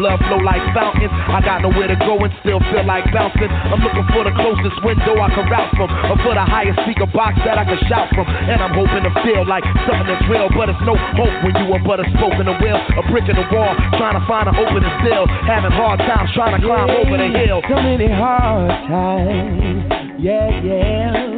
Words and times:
blood 0.00 0.16
flow 0.24 0.40
like 0.40 0.64
fountains. 0.72 1.12
I 1.12 1.44
got 1.44 1.60
nowhere 1.60 1.92
to 1.92 1.98
go 2.00 2.16
and 2.24 2.32
still 2.40 2.56
feel 2.72 2.88
like 2.88 3.04
bouncing. 3.12 3.52
I'm 3.52 3.84
looking 3.84 4.08
for 4.16 4.24
the 4.24 4.32
closest 4.32 4.80
window 4.80 5.20
I 5.20 5.28
can 5.28 5.44
route 5.44 5.76
from, 5.76 5.92
or 6.08 6.16
for 6.24 6.32
the 6.32 6.40
highest 6.40 6.80
speaker 6.88 7.04
box 7.12 7.36
that 7.44 7.60
I 7.60 7.68
can 7.68 7.76
shout 7.84 8.08
from. 8.16 8.24
And 8.24 8.64
I'm 8.64 8.72
hoping 8.72 9.04
to 9.04 9.12
feel 9.20 9.44
like 9.44 9.60
something 9.84 10.08
that's 10.08 10.24
real, 10.32 10.48
but 10.56 10.72
it's 10.72 10.80
no 10.88 10.96
hope 10.96 11.36
when 11.44 11.52
you 11.60 11.68
are 11.76 11.84
but 11.84 12.00
a 12.00 12.08
spoke 12.16 12.40
in 12.40 12.48
the 12.48 12.56
wheel, 12.56 12.80
a 12.80 13.02
brick 13.12 13.28
in 13.28 13.36
the 13.36 13.44
wall, 13.52 13.76
trying 14.00 14.16
to 14.16 14.24
find 14.24 14.48
an 14.48 14.56
opening 14.56 14.88
still, 15.04 15.28
having 15.44 15.70
hard 15.76 16.00
times 16.00 16.32
trying 16.32 16.56
to 16.56 16.64
climb 16.64 16.88
yeah, 16.88 17.04
over 17.04 17.16
the 17.20 17.28
hill. 17.36 17.60
So 17.68 17.76
many 17.76 18.08
hard 18.08 18.72
times, 18.88 19.84
yeah, 20.16 20.48
yeah. 20.64 21.28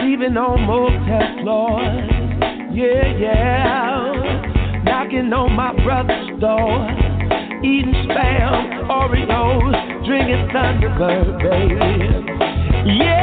Sleeping 0.00 0.32
on 0.40 0.64
motel 0.64 1.28
floors, 1.44 2.08
yeah, 2.72 3.04
yeah. 3.20 4.80
Knocking 4.84 5.32
on 5.32 5.52
my 5.52 5.76
brother's 5.84 6.40
door 6.40 6.99
eating 7.62 7.94
spam, 8.08 8.88
Oreos, 8.88 10.06
drinking 10.06 10.48
Thunderbird, 10.48 11.38
baby. 11.42 12.98
Yeah. 12.98 13.19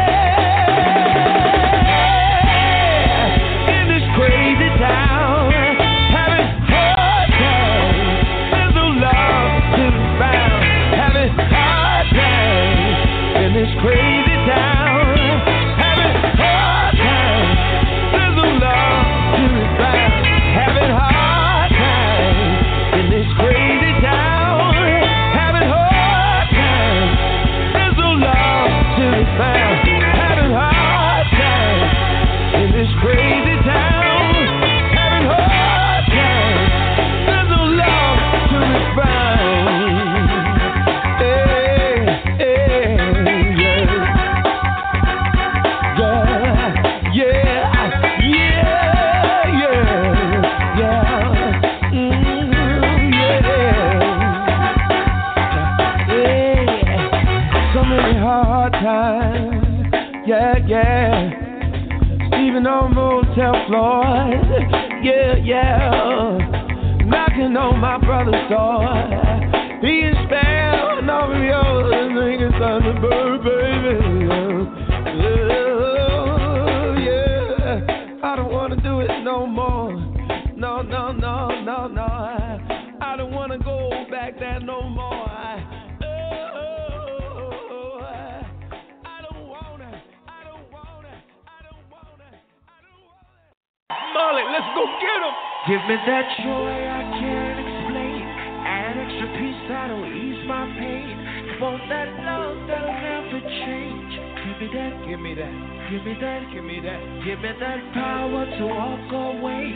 That 96.06 96.28
joy 96.44 96.72
I 96.88 97.02
can't 97.20 97.58
explain. 97.58 98.22
Add 98.68 98.96
extra 99.02 99.28
peace 99.40 99.62
that'll 99.68 100.06
ease 100.08 100.44
my 100.48 100.64
pain. 100.78 101.16
Want 101.60 101.82
that 101.90 102.08
love 102.22 102.58
that'll 102.70 102.94
never 103.02 103.42
change. 103.42 104.14
Give 104.46 104.58
me 104.62 104.68
that, 104.78 104.94
Give 105.10 105.20
me 105.20 105.34
that. 105.36 105.52
give 105.90 106.04
me 106.06 106.14
that, 106.22 106.42
Give 106.54 106.64
me 106.64 106.78
that. 106.80 107.02
give 107.26 107.40
me 107.42 107.52
that 107.60 107.80
power 107.98 108.46
to 108.46 108.64
walk 108.72 109.10
away. 109.12 109.74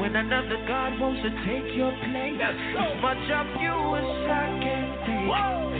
When 0.00 0.14
another 0.16 0.62
God 0.68 0.98
wants 1.00 1.20
to 1.26 1.30
take 1.44 1.74
your 1.76 1.90
place. 2.06 2.38
As 2.38 2.56
much 3.02 3.24
of 3.34 3.46
you 3.60 3.74
as 3.98 4.08
I 4.30 4.46
can 4.62 4.86
take. 5.04 5.28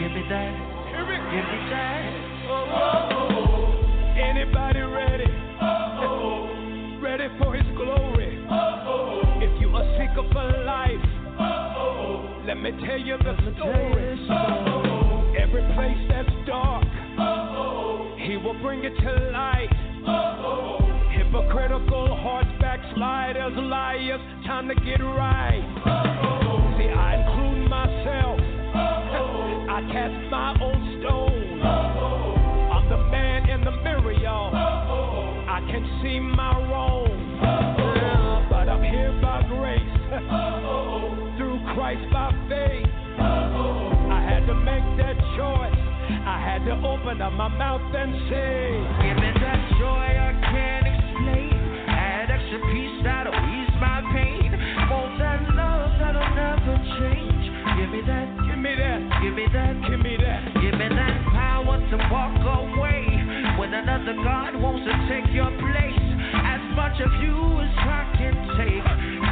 Give 0.03 0.13
me 0.13 0.23
that, 0.29 0.53
give 0.91 1.07
me 1.09 1.61
that. 1.71 2.35
Anybody 2.45 3.34
me 12.65 12.87
tell 12.87 12.99
you 12.99 13.19
the 13.19 13.37
story. 13.59 14.27
Oh. 14.31 15.35
Every 15.39 15.61
place 15.75 16.01
that's 16.09 16.31
dark, 16.47 16.87
oh. 17.19 18.17
He 18.19 18.39
will 18.39 18.59
bring 18.63 18.85
it 18.85 18.97
to 18.97 19.31
light. 19.33 19.69
Oh. 20.09 20.79
Hypocritical 21.13 22.17
hearts, 22.17 22.49
backsliders, 22.63 23.53
liars, 23.55 24.21
time 24.47 24.69
to 24.69 24.75
get 24.77 25.03
right. 25.03 25.61
See, 26.79 26.89
I 26.89 27.21
include 27.21 27.69
myself. 27.69 28.41
I 29.69 29.81
cast 29.93 30.31
my 30.31 30.54
Christ 41.95 42.13
by 42.13 42.31
faith. 42.49 42.91
I 43.19 44.19
had 44.27 44.47
to 44.51 44.55
make 44.55 44.83
that 44.99 45.15
choice. 45.39 45.79
I 46.27 46.43
had 46.43 46.65
to 46.67 46.75
open 46.83 47.23
up 47.23 47.33
my 47.35 47.47
mouth 47.49 47.87
and 47.95 48.13
say, 48.27 48.83
Give 49.07 49.17
me 49.23 49.31
that 49.39 49.61
joy 49.79 50.07
I 50.11 50.33
can't 50.51 50.87
explain. 50.91 51.55
Add 51.87 52.31
extra 52.35 52.59
peace 52.67 52.97
that'll 53.07 53.31
ease 53.35 53.75
my 53.79 54.03
pain. 54.11 54.51
Want 54.91 55.19
that 55.23 55.41
love 55.55 55.91
that'll 56.03 56.35
never 56.35 56.75
change. 56.99 57.45
Give 57.79 57.91
me 57.95 58.01
that, 58.11 58.27
Give 58.43 58.59
me 58.59 58.75
that. 58.75 59.01
give 59.23 59.35
me 59.35 59.47
that, 59.55 59.75
Give 59.87 60.01
me 60.03 60.15
that. 60.19 60.41
give 60.59 60.75
me 60.75 60.89
that 60.91 61.15
power 61.31 61.79
to 61.79 61.97
walk 62.11 62.35
away. 62.43 63.07
When 63.59 63.71
another 63.73 64.19
God 64.19 64.59
wants 64.59 64.83
to 64.83 64.95
take 65.07 65.31
your 65.31 65.51
place. 65.63 66.03
As 66.35 66.61
much 66.75 66.99
of 66.99 67.13
you 67.23 67.39
as 67.63 67.71
I 67.87 68.03
can 68.19 68.35
take. 68.59 68.83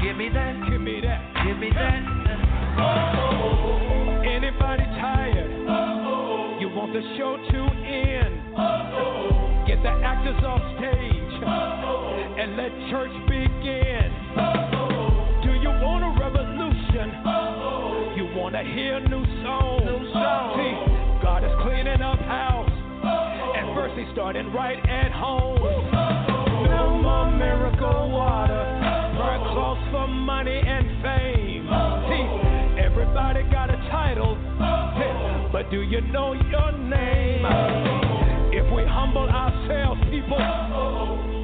Give 0.07 0.17
me 0.17 0.29
that, 0.31 0.55
Give 0.71 0.81
me 0.81 1.01
that. 1.03 1.21
give 1.45 1.59
me 1.59 1.71
that. 1.75 2.32
Anybody 4.25 4.85
tired? 5.01 5.53
You 6.61 6.69
want 6.71 6.93
the 6.93 7.03
show 7.19 7.37
to 7.37 7.61
end? 7.85 8.35
Get 9.67 9.83
the 9.83 9.91
actors 9.91 10.43
off 10.45 10.63
stage 10.79 11.35
and 12.39 12.57
let 12.57 12.71
church 12.91 13.13
begin. 13.29 14.11
Do 15.43 15.53
you 15.55 15.71
want 15.83 16.03
a 16.05 16.13
revolution? 16.19 17.13
You 18.17 18.25
want 18.37 18.55
to 18.55 18.63
hear 18.63 19.01
new 19.01 19.25
songs? 19.43 20.11
See, 20.57 20.75
God 21.23 21.45
is 21.45 21.53
cleaning 21.63 22.03
up 22.03 22.19
house, 22.21 22.71
and 23.57 23.75
first 23.75 23.95
He's 23.99 24.09
starting 24.13 24.53
right 24.53 24.79
at 24.89 25.13
home. 25.13 25.59
No 26.71 26.99
more 27.03 27.31
miracle 27.31 28.11
water, 28.11 28.65
burn 29.19 29.41
clothes 29.53 29.85
for 29.91 30.09
money 30.09 30.61
and 30.65 30.87
fame. 31.03 31.69
See, 32.09 32.42
everybody 33.13 33.43
got 33.53 33.69
a 33.69 33.77
title, 33.91 34.37
but 35.53 35.71
do 35.71 35.83
you 35.83 36.01
know 36.13 36.33
your 36.33 36.73
name? 36.73 37.45
If 38.57 38.65
we 38.73 38.85
humble 38.89 39.29
ourselves, 39.29 40.01
people 40.09 40.39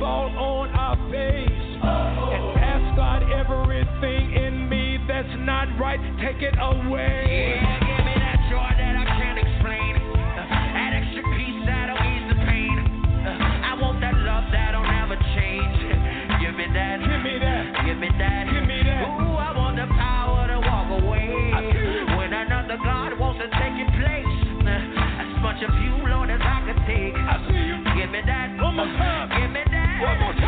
fall 0.00 0.32
on 0.32 0.70
our 0.73 0.97
face 1.12 1.69
and 1.85 2.43
ask 2.56 2.97
God 2.97 3.20
everything 3.29 4.32
in 4.32 4.69
me 4.69 4.97
that's 5.06 5.29
not 5.44 5.69
right, 5.79 6.00
take 6.25 6.41
it 6.41 6.56
away. 6.56 7.61
Yeah, 7.61 7.85
give 7.85 8.05
me 8.05 8.15
that 8.17 8.41
joy 8.49 8.70
that 8.73 8.94
I 8.97 9.05
can't 9.20 9.37
explain. 9.37 9.93
Uh, 10.41 10.49
Add 10.73 10.93
extra 11.05 11.23
peace 11.37 11.61
that'll 11.69 12.00
ease 12.00 12.26
the 12.32 12.38
pain. 12.49 12.76
Uh, 13.29 13.69
I 13.69 13.76
want 13.76 14.00
that 14.00 14.17
love 14.17 14.49
that'll 14.53 14.88
never 14.88 15.20
change. 15.37 15.76
Give 16.41 16.56
me 16.56 16.65
that. 16.73 16.97
Give 17.05 17.20
me 17.20 17.37
that. 17.44 17.85
Give 17.85 17.99
me 18.00 18.09
that. 18.17 18.57
Another 22.69 22.85
God 22.85 23.19
wants 23.19 23.41
to 23.41 23.49
take 23.49 23.81
your 23.81 23.88
place. 23.97 24.29
As 24.69 25.41
much 25.41 25.56
of 25.65 25.73
you, 25.81 26.05
Lord, 26.05 26.29
as 26.29 26.37
I 26.37 26.69
can 26.69 26.76
take. 26.85 27.17
I 27.17 27.41
see 27.49 27.65
you. 27.65 27.81
Give 27.97 28.11
me 28.12 28.20
that. 28.29 28.61
One 28.61 28.76
more 28.76 28.85
time. 28.85 29.41
Give 29.41 29.50
me 29.56 29.65
that. 29.73 30.03
One 30.05 30.20
more 30.20 30.35
time. 30.35 30.47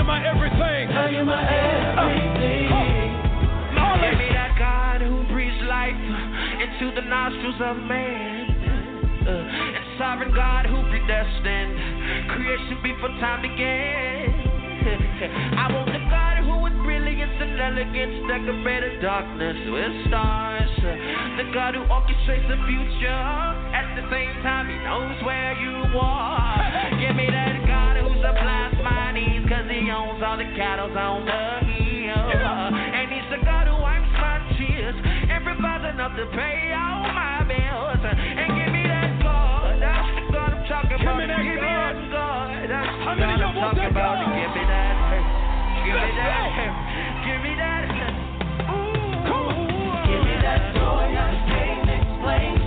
And 0.00 0.96
now 0.96 1.12
you're 1.12 1.28
my 1.28 1.44
everything. 1.44 3.12
Give 4.00 4.16
me 4.16 4.32
that 4.32 4.56
God 4.56 5.04
who 5.04 5.28
breathes 5.28 5.60
life 5.68 5.92
into 5.92 6.88
the 6.96 7.04
nostrils 7.04 7.60
of 7.60 7.76
man. 7.84 8.48
Uh, 9.20 9.76
and 9.76 9.84
sovereign 10.00 10.32
God 10.32 10.64
who 10.64 10.80
predestined 10.88 12.32
creation 12.32 12.80
before 12.80 13.12
time 13.20 13.44
began. 13.44 14.32
I 15.60 15.68
want 15.68 15.92
the 15.92 16.00
God 16.08 16.40
who 16.48 16.64
with 16.64 16.72
brilliance 16.80 17.36
and 17.36 17.60
elegance 17.60 18.24
decorated 18.24 19.04
darkness 19.04 19.60
with 19.68 20.08
stars. 20.08 20.72
The 20.80 21.52
God 21.52 21.76
who 21.76 21.84
orchestrates 21.92 22.48
the 22.48 22.56
future. 22.64 23.20
At 23.76 24.00
the 24.00 24.08
same 24.08 24.32
time, 24.40 24.72
he 24.72 24.80
knows 24.80 25.20
where 25.28 25.52
you 25.60 25.76
are. 26.00 26.56
Give 26.96 27.12
me 27.14 27.28
that 27.28 27.60
God 27.68 28.00
who 28.00 28.08
supplies 28.24 28.69
my 28.69 28.69
Cause 30.20 30.28
all 30.28 30.36
the 30.36 30.52
cattle 30.52 30.92
on 30.92 31.24
the 31.24 31.64
hill. 31.64 32.12
Yeah. 32.12 32.68
And 32.76 33.08
it's 33.08 33.24
the 33.32 33.40
God 33.40 33.72
who 33.72 33.80
wipes 33.80 34.04
my 34.20 34.36
tears. 34.60 34.92
Everybody's 35.32 35.96
enough 35.96 36.12
to 36.12 36.28
pay 36.36 36.76
all 36.76 37.08
my 37.08 37.40
bills. 37.48 38.04
And 38.04 38.52
give 38.52 38.68
me 38.68 38.84
that 38.84 39.16
God. 39.24 39.80
That's 39.80 40.12
the 40.20 40.28
God 40.28 40.52
I'm 40.52 40.68
talking 40.68 41.00
give 41.00 41.08
about. 41.08 41.24
Me 41.24 41.24
give 41.24 41.56
God. 41.56 41.56
me 41.56 41.56
that 41.56 41.96
God. 42.12 42.52
That's 42.68 42.92
the 43.00 43.16
God 43.16 43.40
I'm 43.40 43.54
talking 43.64 43.88
about. 43.88 44.20
God? 44.20 44.36
Give 44.36 44.52
me 44.60 44.64
that. 44.68 44.92
Give 45.88 45.96
me 45.96 46.12
that. 46.12 46.52
Give 47.24 47.40
me 47.40 47.52
that. 47.56 47.88
Ooh. 48.76 49.24
come 49.24 49.56
on. 49.56 50.04
Give 50.04 50.20
me 50.20 50.36
that 50.36 50.60
joy. 50.76 51.16
I 51.16 51.32
can't 51.48 51.88
explain. 51.96 52.59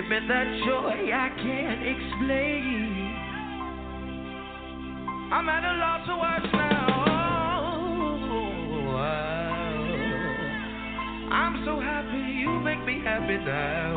Give 0.00 0.08
me 0.08 0.18
that 0.28 0.46
joy 0.64 1.12
I 1.12 1.28
can't 1.36 1.82
explain. 1.84 3.12
I'm 5.30 5.46
at 5.46 5.62
a 5.62 5.72
loss 5.76 6.06
for 6.06 6.16
words 6.16 6.52
now. 6.54 7.04
Oh, 8.32 8.96
I'm 11.30 11.64
so 11.66 11.80
happy 11.80 12.16
you 12.16 12.60
make 12.60 12.82
me 12.86 13.02
happy 13.04 13.36
now. 13.44 13.92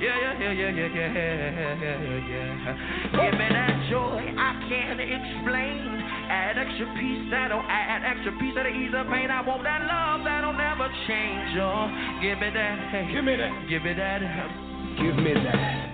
Yeah, 0.00 0.18
yeah, 0.20 0.40
yeah, 0.42 0.50
yeah, 0.50 0.70
yeah, 0.70 0.90
yeah, 0.90 2.18
yeah. 2.28 2.74
Give 3.12 3.38
me 3.38 3.46
that 3.54 3.86
joy 3.88 4.26
I 4.36 4.58
can't 4.68 5.00
explain 5.00 6.03
add 6.34 6.58
extra 6.58 6.86
peace, 6.98 7.30
that'll 7.30 7.62
add 7.62 8.02
extra 8.02 8.32
peace, 8.38 8.54
that'll 8.54 8.74
ease 8.74 8.90
the 8.90 9.04
pain. 9.06 9.30
I 9.30 9.40
want 9.46 9.62
that 9.62 9.86
love 9.86 10.26
that'll 10.26 10.52
never 10.52 10.90
change. 11.06 11.54
Oh, 11.62 11.86
give 12.20 12.38
me 12.42 12.50
that, 12.50 12.76
give 13.14 13.24
me 13.24 13.36
that, 13.38 13.52
give 13.70 13.82
me 13.82 13.94
that, 13.94 14.20
give 14.98 15.16
me 15.16 15.34
that. 15.34 15.93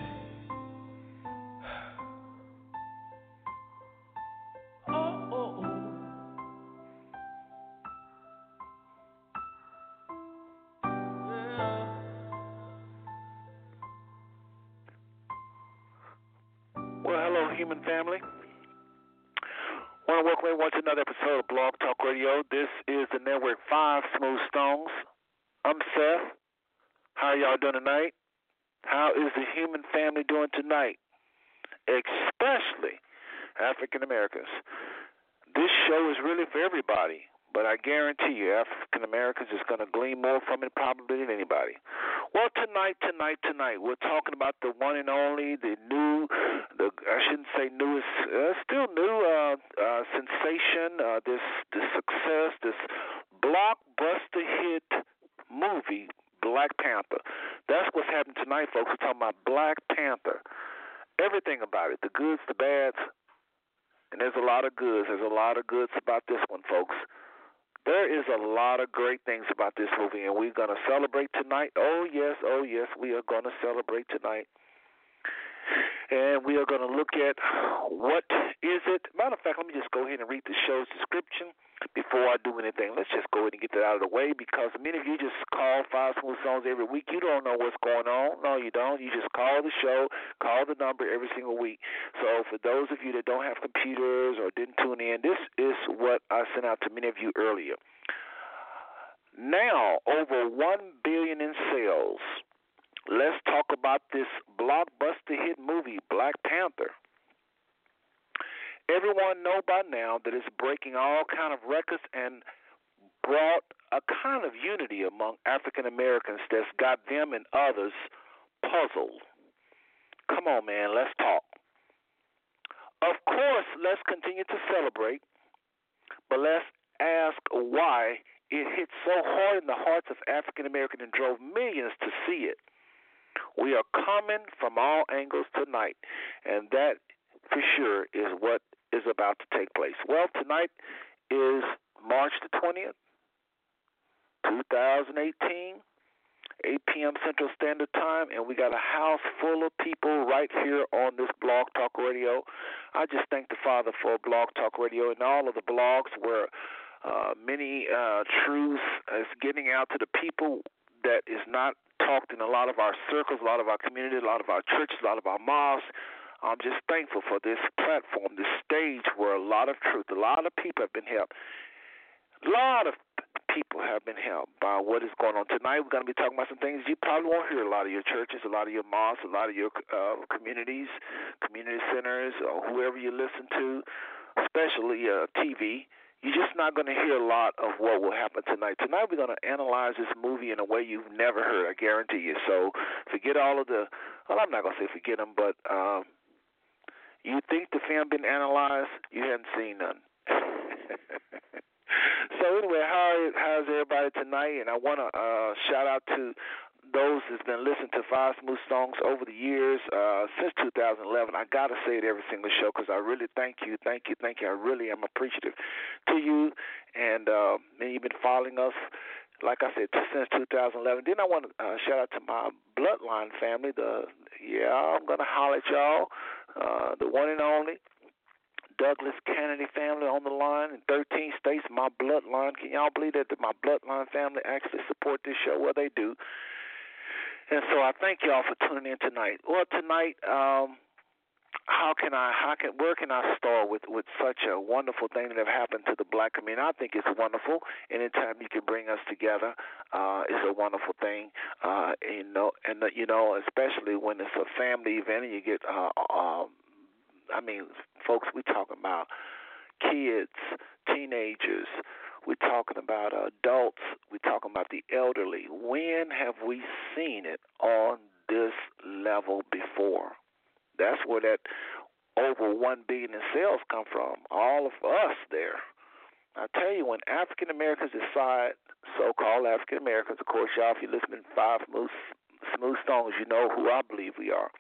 Are 284.41 284.51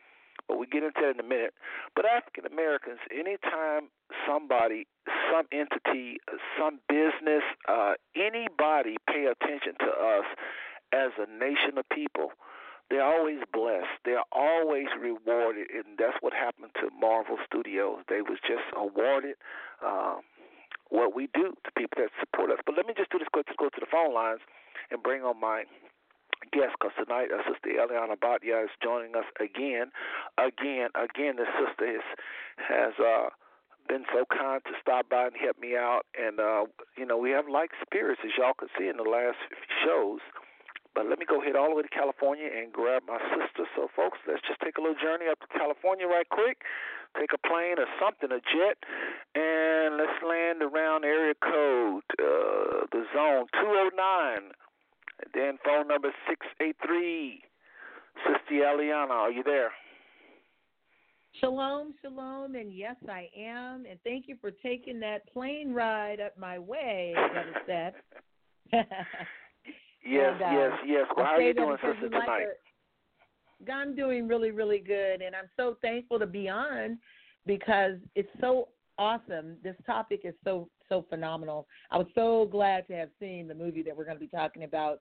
but 0.50 0.58
we 0.58 0.66
get 0.66 0.82
into 0.82 0.98
that 1.00 1.14
in 1.14 1.20
a 1.20 1.28
minute. 1.28 1.54
But 1.94 2.06
African 2.10 2.44
Americans, 2.44 2.98
anytime 3.14 3.86
somebody, 4.26 4.88
some 5.30 5.46
entity, 5.52 6.18
some 6.58 6.80
business, 6.88 7.46
uh, 7.68 7.94
anybody 8.16 8.96
pay 9.06 9.30
attention 9.30 9.78
to 9.78 9.90
us 9.94 10.26
as 10.92 11.14
a 11.22 11.30
nation 11.30 11.78
of 11.78 11.88
people, 11.88 12.34
they're 12.90 13.06
always 13.06 13.38
blessed. 13.54 14.02
They're 14.04 14.26
always 14.32 14.90
rewarded, 14.98 15.70
and 15.70 15.94
that's 15.96 16.18
what 16.20 16.32
happened 16.34 16.74
to 16.82 16.90
Marvel 16.98 17.38
Studios. 17.46 18.02
They 18.08 18.20
was 18.20 18.38
just 18.42 18.66
awarded 18.74 19.36
um, 19.86 20.26
what 20.88 21.14
we 21.14 21.28
do 21.32 21.54
to 21.62 21.70
people 21.78 22.02
that 22.02 22.10
support 22.18 22.50
us. 22.50 22.58
But 22.66 22.74
let 22.76 22.86
me 22.86 22.94
just 22.96 23.10
do 23.12 23.18
this 23.20 23.28
quick. 23.32 23.46
Let's 23.46 23.56
go 23.56 23.70
to 23.70 23.80
the 23.80 23.86
phone 23.86 24.12
lines 24.12 24.40
and 24.90 25.00
bring 25.00 25.22
on 25.22 25.38
my 25.38 25.62
guest 26.52 26.74
because 26.78 26.96
tonight 26.96 27.28
uh, 27.28 27.42
Sister 27.44 27.70
Eliana 27.76 28.16
Batia 28.16 28.64
is 28.64 28.74
joining 28.82 29.14
us 29.14 29.28
again, 29.40 29.92
again, 30.38 30.90
again. 30.96 31.36
The 31.36 31.46
sister 31.60 31.86
is, 31.86 32.06
has 32.56 32.94
uh, 32.98 33.28
been 33.88 34.04
so 34.12 34.24
kind 34.26 34.62
to 34.64 34.72
stop 34.80 35.08
by 35.08 35.26
and 35.28 35.36
help 35.36 35.58
me 35.58 35.76
out, 35.76 36.06
and 36.16 36.40
uh, 36.40 36.64
you 36.96 37.06
know 37.06 37.18
we 37.18 37.30
have 37.30 37.48
like 37.48 37.70
spirits 37.84 38.20
as 38.24 38.32
y'all 38.38 38.54
can 38.54 38.68
see 38.78 38.88
in 38.88 38.96
the 38.96 39.08
last 39.08 39.38
shows. 39.84 40.20
But 40.94 41.06
let 41.06 41.20
me 41.20 41.26
go 41.26 41.40
ahead 41.40 41.54
all 41.54 41.70
the 41.70 41.76
way 41.76 41.82
to 41.82 41.88
California 41.88 42.50
and 42.50 42.72
grab 42.72 43.02
my 43.06 43.18
sister. 43.30 43.62
So, 43.78 43.86
folks, 43.94 44.18
let's 44.26 44.42
just 44.42 44.58
take 44.58 44.76
a 44.76 44.80
little 44.82 44.98
journey 44.98 45.30
up 45.30 45.38
to 45.38 45.46
California 45.46 46.06
right 46.06 46.28
quick. 46.28 46.66
Take 47.18 47.30
a 47.30 47.38
plane 47.38 47.78
or 47.78 47.86
something, 48.02 48.30
a 48.30 48.42
jet, 48.42 48.78
and 49.34 49.98
let's 49.98 50.18
land 50.22 50.62
around 50.62 51.04
area 51.04 51.34
code, 51.38 52.06
uh, 52.18 52.86
the 52.90 53.06
zone 53.14 53.46
209. 53.54 54.50
And 55.22 55.30
then 55.34 55.58
phone 55.64 55.88
number 55.88 56.08
683. 56.28 57.42
Sister 58.26 58.64
Eliana, 58.64 59.10
are 59.10 59.30
you 59.30 59.42
there? 59.42 59.70
Shalom, 61.38 61.94
shalom, 62.02 62.56
and 62.56 62.72
yes, 62.72 62.96
I 63.08 63.28
am. 63.38 63.84
And 63.88 63.98
thank 64.02 64.26
you 64.26 64.36
for 64.40 64.50
taking 64.50 64.98
that 65.00 65.32
plane 65.32 65.72
ride 65.72 66.20
up 66.20 66.36
my 66.36 66.58
way, 66.58 67.14
Brother 67.14 67.54
Seth. 67.66 67.94
yes, 70.04 70.34
and, 70.34 70.42
uh, 70.42 70.50
yes, 70.50 70.72
yes. 70.86 71.06
Well, 71.16 71.26
how 71.26 71.32
are 71.32 71.40
you 71.42 71.54
doing, 71.54 71.76
sister, 71.82 72.08
tonight? 72.08 72.26
Like 72.26 73.70
I'm 73.72 73.94
doing 73.94 74.26
really, 74.26 74.50
really 74.50 74.80
good, 74.80 75.22
and 75.22 75.36
I'm 75.36 75.48
so 75.56 75.76
thankful 75.82 76.18
to 76.18 76.26
be 76.26 76.48
on 76.48 76.98
because 77.46 77.94
it's 78.14 78.28
so 78.40 78.68
awesome. 78.98 79.56
This 79.62 79.76
topic 79.86 80.22
is 80.24 80.34
so 80.44 80.68
so 80.90 81.06
phenomenal. 81.08 81.66
I 81.90 81.96
was 81.96 82.06
so 82.14 82.46
glad 82.50 82.86
to 82.88 82.94
have 82.94 83.08
seen 83.18 83.48
the 83.48 83.54
movie 83.54 83.82
that 83.84 83.96
we're 83.96 84.04
going 84.04 84.16
to 84.16 84.20
be 84.20 84.28
talking 84.28 84.64
about. 84.64 85.00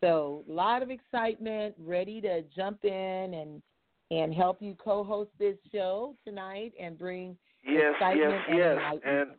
So, 0.00 0.44
a 0.48 0.52
lot 0.52 0.82
of 0.82 0.90
excitement, 0.90 1.74
ready 1.78 2.20
to 2.22 2.42
jump 2.56 2.84
in 2.84 3.34
and 3.34 3.62
and 4.10 4.32
help 4.32 4.62
you 4.62 4.74
co-host 4.82 5.30
this 5.38 5.56
show 5.70 6.14
tonight 6.24 6.72
and 6.80 6.98
bring 6.98 7.36
yes, 7.62 7.92
excitement 7.92 8.40
yes, 8.48 8.48
and 8.48 8.58
yes. 8.58 8.78
And 9.04 9.30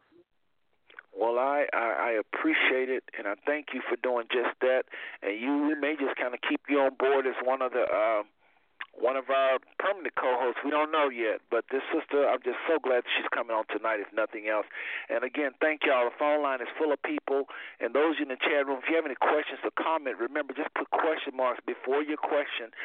well, 1.18 1.40
I, 1.40 1.66
I 1.74 1.78
I 1.78 2.20
appreciate 2.20 2.90
it, 2.90 3.04
and 3.18 3.28
I 3.28 3.34
thank 3.46 3.68
you 3.74 3.82
for 3.90 3.96
doing 4.04 4.26
just 4.32 4.56
that. 4.62 4.84
And 5.22 5.40
you 5.40 5.68
we 5.68 5.76
may 5.76 5.96
just 6.00 6.16
kind 6.18 6.34
of 6.34 6.40
keep 6.48 6.62
you 6.70 6.80
on 6.80 6.92
board 7.00 7.26
as 7.26 7.36
one 7.44 7.62
of 7.62 7.72
the. 7.72 7.84
Uh, 7.84 8.24
one 9.00 9.16
of 9.16 9.32
our 9.32 9.64
permanent 9.80 10.14
co-hosts. 10.20 10.60
We 10.64 10.72
don't 10.72 10.92
know 10.92 11.08
yet, 11.08 11.40
but 11.48 11.64
this 11.72 11.82
sister, 11.88 12.28
I'm 12.28 12.44
just 12.44 12.60
so 12.68 12.78
glad 12.84 13.08
she's 13.16 13.28
coming 13.32 13.56
on 13.56 13.64
tonight, 13.72 14.04
if 14.04 14.12
nothing 14.12 14.52
else. 14.52 14.68
And 15.08 15.24
again, 15.24 15.56
thank 15.64 15.88
y'all. 15.88 16.12
The 16.12 16.16
phone 16.20 16.44
line 16.44 16.60
is 16.60 16.68
full 16.76 16.92
of 16.92 17.00
people, 17.02 17.48
and 17.80 17.96
those 17.96 18.20
in 18.20 18.28
the 18.28 18.36
chat 18.36 18.68
room. 18.68 18.84
If 18.84 18.92
you 18.92 19.00
have 19.00 19.08
any 19.08 19.16
questions 19.16 19.64
or 19.64 19.72
comment, 19.80 20.20
remember 20.20 20.52
just 20.52 20.72
put 20.76 20.92
question 20.92 21.32
marks 21.32 21.64
before 21.64 22.04
your 22.04 22.20
question. 22.20 22.76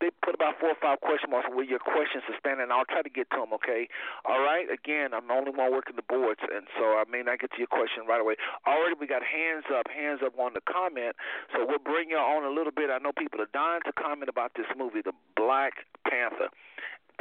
They 0.00 0.12
put 0.20 0.36
about 0.36 0.60
four 0.60 0.76
or 0.76 0.80
five 0.80 1.00
question 1.00 1.32
marks 1.32 1.48
where 1.48 1.64
your 1.64 1.80
questions 1.80 2.24
are 2.28 2.36
standing. 2.36 2.68
I'll 2.68 2.88
try 2.88 3.00
to 3.00 3.12
get 3.12 3.32
to 3.32 3.40
them. 3.40 3.56
Okay. 3.56 3.88
All 4.28 4.44
right. 4.44 4.68
Again, 4.68 5.16
I'm 5.16 5.28
the 5.28 5.36
only 5.36 5.52
one 5.52 5.72
working 5.72 5.96
the 5.96 6.04
boards, 6.04 6.44
and 6.44 6.68
so 6.76 7.00
I 7.00 7.08
may 7.08 7.24
not 7.24 7.40
get 7.40 7.56
to 7.56 7.58
your 7.58 7.72
question 7.72 8.04
right 8.04 8.20
away. 8.20 8.36
Already, 8.68 9.00
we 9.00 9.08
got 9.08 9.24
hands 9.24 9.64
up, 9.72 9.88
hands 9.88 10.20
up 10.20 10.36
on 10.36 10.52
the 10.52 10.64
comment. 10.68 11.16
So 11.56 11.64
we'll 11.64 11.80
bring 11.80 12.12
y'all 12.12 12.36
on 12.36 12.44
a 12.44 12.52
little 12.52 12.72
bit. 12.72 12.92
I 12.92 13.00
know 13.00 13.16
people 13.16 13.40
are 13.40 13.52
dying 13.52 13.80
to 13.88 13.92
comment 13.96 14.28
about 14.28 14.52
this 14.56 14.68
movie, 14.76 15.00
The 15.00 15.16
Black 15.36 15.53
Black 15.54 15.86
Panther. 16.02 16.50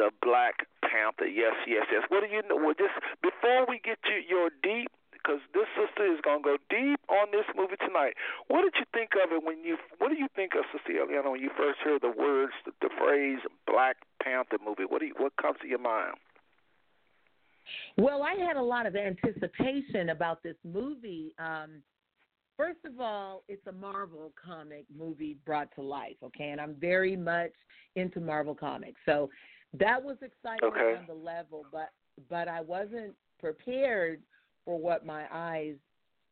The 0.01 0.09
Black 0.25 0.65
Panther. 0.81 1.29
Yes, 1.29 1.53
yes, 1.69 1.85
yes. 1.93 2.01
What 2.09 2.25
do 2.25 2.29
you 2.33 2.41
know? 2.49 2.57
Well, 2.57 2.73
just 2.73 2.97
before 3.21 3.69
we 3.69 3.77
get 3.77 4.01
to 4.09 4.25
your 4.25 4.49
deep, 4.65 4.89
because 5.13 5.37
this 5.53 5.69
sister 5.77 6.09
is 6.09 6.17
gonna 6.25 6.41
go 6.41 6.57
deep 6.65 6.99
on 7.13 7.29
this 7.29 7.45
movie 7.53 7.77
tonight. 7.77 8.17
What 8.49 8.65
did 8.65 8.73
you 8.81 8.89
think 8.89 9.11
of 9.13 9.31
it 9.31 9.45
when 9.45 9.63
you? 9.63 9.77
What 9.99 10.09
do 10.09 10.17
you 10.17 10.27
think 10.35 10.57
of 10.57 10.65
Sister 10.73 10.97
Eliana 10.97 11.29
when 11.29 11.41
you 11.41 11.51
first 11.55 11.77
heard 11.85 12.01
the 12.01 12.09
words, 12.09 12.53
the, 12.65 12.73
the 12.81 12.89
phrase 12.97 13.39
Black 13.69 13.97
Panther 14.17 14.57
movie? 14.65 14.89
What 14.89 14.99
do 14.99 15.05
you, 15.05 15.15
what 15.15 15.37
comes 15.37 15.61
to 15.61 15.67
your 15.67 15.79
mind? 15.79 16.17
Well, 17.97 18.23
I 18.23 18.33
had 18.33 18.57
a 18.57 18.61
lot 18.61 18.87
of 18.87 18.95
anticipation 18.95 20.09
about 20.09 20.41
this 20.41 20.57
movie. 20.65 21.33
Um, 21.37 21.85
First 22.57 22.79
of 22.85 22.99
all, 22.99 23.43
it's 23.47 23.65
a 23.67 23.71
Marvel 23.71 24.31
comic 24.43 24.85
movie 24.95 25.37
brought 25.45 25.73
to 25.75 25.81
life, 25.81 26.15
okay? 26.23 26.49
And 26.49 26.61
I'm 26.61 26.75
very 26.75 27.15
much 27.15 27.51
into 27.95 28.19
Marvel 28.19 28.53
comics. 28.53 28.99
So 29.05 29.29
that 29.73 30.01
was 30.01 30.17
exciting 30.21 30.69
okay. 30.69 30.97
on 30.99 31.05
the 31.07 31.13
level, 31.13 31.65
but 31.71 31.89
but 32.29 32.47
I 32.47 32.61
wasn't 32.61 33.15
prepared 33.39 34.21
for 34.65 34.77
what 34.77 35.03
my 35.05 35.25
eyes 35.33 35.75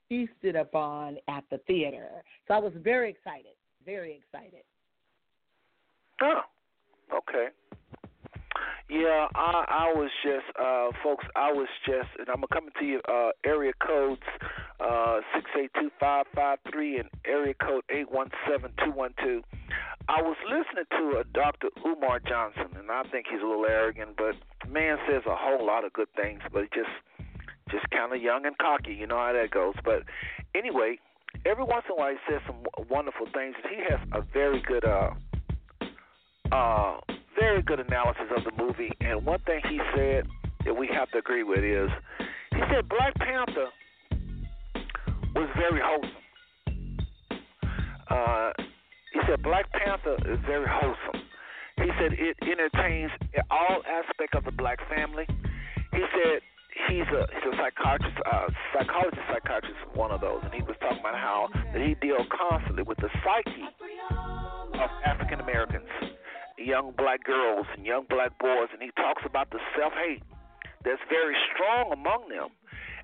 feasted 0.08 0.56
upon 0.56 1.18
at 1.28 1.44
the 1.50 1.58
theater. 1.60 2.10
So 2.48 2.54
I 2.54 2.60
was 2.60 2.74
very 2.84 3.10
excited, 3.10 3.56
very 3.84 4.14
excited. 4.14 4.64
Oh, 6.22 6.42
okay. 7.14 7.48
Yeah, 8.92 9.28
I 9.36 9.64
I 9.70 9.94
was 9.96 10.12
just 10.22 10.44
uh 10.60 10.92
folks, 11.02 11.24
I 11.34 11.54
was 11.54 11.70
just 11.86 12.10
and 12.20 12.28
I'm 12.28 12.44
coming 12.52 12.72
to 12.78 12.86
you 12.86 13.00
uh 13.08 13.30
area 13.46 13.72
codes 13.80 14.22
uh 14.82 15.22
six 15.34 15.50
eight 15.58 15.72
two 15.80 15.90
five 15.98 16.26
five 16.36 16.60
three 16.70 16.98
and 16.98 17.08
area 17.24 17.54
code 17.54 17.86
eight 17.90 18.12
one 18.12 18.30
seven 18.46 18.74
two 18.84 18.92
one 18.92 19.14
two. 19.24 19.44
I 20.10 20.22
was 20.22 20.36
listening 20.44 20.84
to 20.92 21.20
a 21.20 21.24
Dr. 21.24 21.70
Umar 21.86 22.20
Johnson 22.20 22.68
and 22.78 22.92
I 22.92 23.04
think 23.04 23.28
he's 23.32 23.40
a 23.42 23.46
little 23.46 23.66
arrogant, 23.66 24.18
but 24.18 24.36
man 24.70 24.98
says 25.10 25.22
a 25.26 25.38
whole 25.38 25.66
lot 25.66 25.86
of 25.86 25.94
good 25.94 26.10
things, 26.18 26.42
but 26.52 26.64
just 26.74 26.92
just 27.70 27.90
kind 27.92 28.14
of 28.14 28.22
young 28.22 28.46
and 28.46 28.58
cocky, 28.58 28.94
you 28.94 29.08
know 29.08 29.16
how 29.16 29.32
that 29.32 29.52
goes. 29.52 29.76
But 29.86 30.04
anyway, 30.54 31.00
every 31.46 31.64
once 31.64 31.86
in 31.88 31.94
a 31.94 31.96
while 31.96 32.12
he 32.12 32.18
says 32.30 32.42
some 32.46 32.58
wonderful 32.90 33.28
things. 33.34 33.56
He 33.70 33.78
has 33.90 34.02
a 34.12 34.22
very 34.34 34.62
good 34.62 34.84
uh 34.84 35.12
uh 36.52 37.00
very 37.40 37.62
good 37.62 37.80
analysis 37.80 38.26
of 38.36 38.44
the 38.44 38.52
movie, 38.64 38.92
and 39.02 39.26
one 39.26 39.40
thing 39.42 39.62
he 39.70 39.80
said 39.96 40.28
that 40.66 40.74
we 40.74 40.88
have 40.94 41.10
to 41.12 41.18
agree 41.20 41.44
with 41.44 41.60
is 41.64 41.90
he 42.54 42.62
said 42.74 42.88
Black 42.90 43.14
Panther 43.16 43.68
was 45.36 45.50
very 45.58 45.82
wholesome. 45.84 46.24
Uh, 48.10 48.52
He 49.14 49.20
said 49.28 49.42
Black 49.44 49.72
Panther 49.72 50.16
is 50.32 50.40
very 50.46 50.68
wholesome. 50.68 51.22
He 51.78 51.90
said 52.00 52.14
it 52.14 52.38
entertains 52.42 53.12
all 53.50 53.82
aspect 53.88 54.36
of 54.36 54.44
the 54.46 54.52
black 54.52 54.80
family. 54.90 55.26
He 55.92 56.04
said 56.16 56.40
he's 56.88 57.08
a 57.12 57.28
he's 57.34 57.46
a 57.52 57.56
psychiatrist, 57.58 58.18
uh, 58.32 58.48
psychologist, 58.74 59.22
psychiatrist, 59.32 59.80
one 59.94 60.12
of 60.12 60.22
those, 60.22 60.40
and 60.44 60.54
he 60.54 60.62
was 60.64 60.76
talking 60.80 61.00
about 61.00 61.16
how 61.16 61.50
that 61.74 61.82
he 61.82 61.96
deals 62.00 62.28
constantly 62.32 62.84
with 62.84 62.98
the 63.00 63.10
psyche 63.24 63.68
of 64.80 64.90
African 65.06 65.40
Americans, 65.40 65.88
young 66.64 66.94
black 66.98 67.24
girls 67.24 67.68
and 67.76 67.86
young 67.86 68.06
black 68.10 68.38
boys, 68.40 68.70
and 68.74 68.82
he 68.82 68.92
talks 68.96 69.24
about 69.26 69.50
the 69.52 69.60
self 69.78 69.94
hate 69.94 70.24
that's 70.84 71.02
very 71.10 71.36
strong 71.54 71.92
among 71.92 72.30
them. 72.30 72.50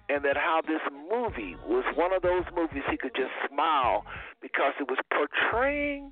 And 0.09 0.23
that 0.23 0.37
how 0.37 0.61
this 0.65 0.79
movie 1.11 1.57
was 1.67 1.83
one 1.95 2.13
of 2.13 2.21
those 2.21 2.45
movies 2.55 2.83
he 2.89 2.95
could 2.95 3.13
just 3.13 3.31
smile 3.49 4.05
because 4.41 4.71
it 4.79 4.87
was 4.89 4.99
portraying 5.11 6.11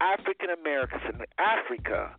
African 0.00 0.50
Americans 0.50 1.02
in 1.06 1.20
Africa. 1.38 2.10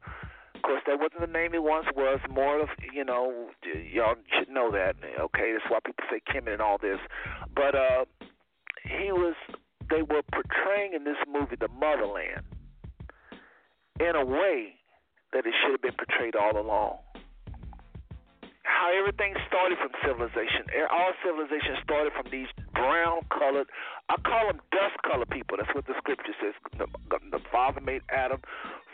Of 0.56 0.62
course, 0.62 0.82
that 0.88 0.99
wasn't 0.99 1.19
the 1.19 1.28
name 1.28 1.52
he 1.52 1.60
once 1.60 1.88
was. 1.97 2.19
More 2.30 2.62
of, 2.62 2.69
you 2.93 3.04
know, 3.04 3.49
y'all 3.91 4.15
should 4.39 4.47
know 4.47 4.71
that. 4.71 4.95
Okay, 5.19 5.52
that's 5.52 5.69
why 5.69 5.80
people 5.86 6.06
say 6.10 6.21
Kemet 6.32 6.54
and 6.54 6.62
all 6.62 6.78
this. 6.78 6.99
But 7.54 7.76
uh, 7.76 8.06
he 8.84 9.12
was. 9.12 9.36
They 9.89 10.02
were 10.02 10.23
portraying 10.32 10.93
in 10.93 11.04
this 11.04 11.19
movie 11.28 11.58
the 11.60 11.67
motherland 11.67 12.41
in 13.99 14.15
a 14.15 14.25
way 14.25 14.75
that 15.34 15.45
it 15.45 15.53
should 15.62 15.71
have 15.71 15.82
been 15.82 15.97
portrayed 15.97 16.36
all 16.36 16.58
along 16.58 16.97
how 18.84 18.91
everything 18.91 19.32
started 19.47 19.77
from 19.79 19.95
civilization. 20.03 20.67
All 20.91 21.15
civilization 21.23 21.79
started 21.84 22.12
from 22.12 22.27
these 22.32 22.51
brown 22.75 23.23
colored, 23.32 23.71
I 24.10 24.19
call 24.27 24.47
them 24.51 24.60
dust 24.75 24.99
colored 25.08 25.29
people. 25.29 25.56
That's 25.56 25.71
what 25.71 25.88
the 25.88 25.95
scripture 25.97 26.36
says. 26.43 26.51
The, 26.75 26.88
the 27.32 27.39
Father 27.51 27.79
made 27.79 28.01
Adam 28.12 28.41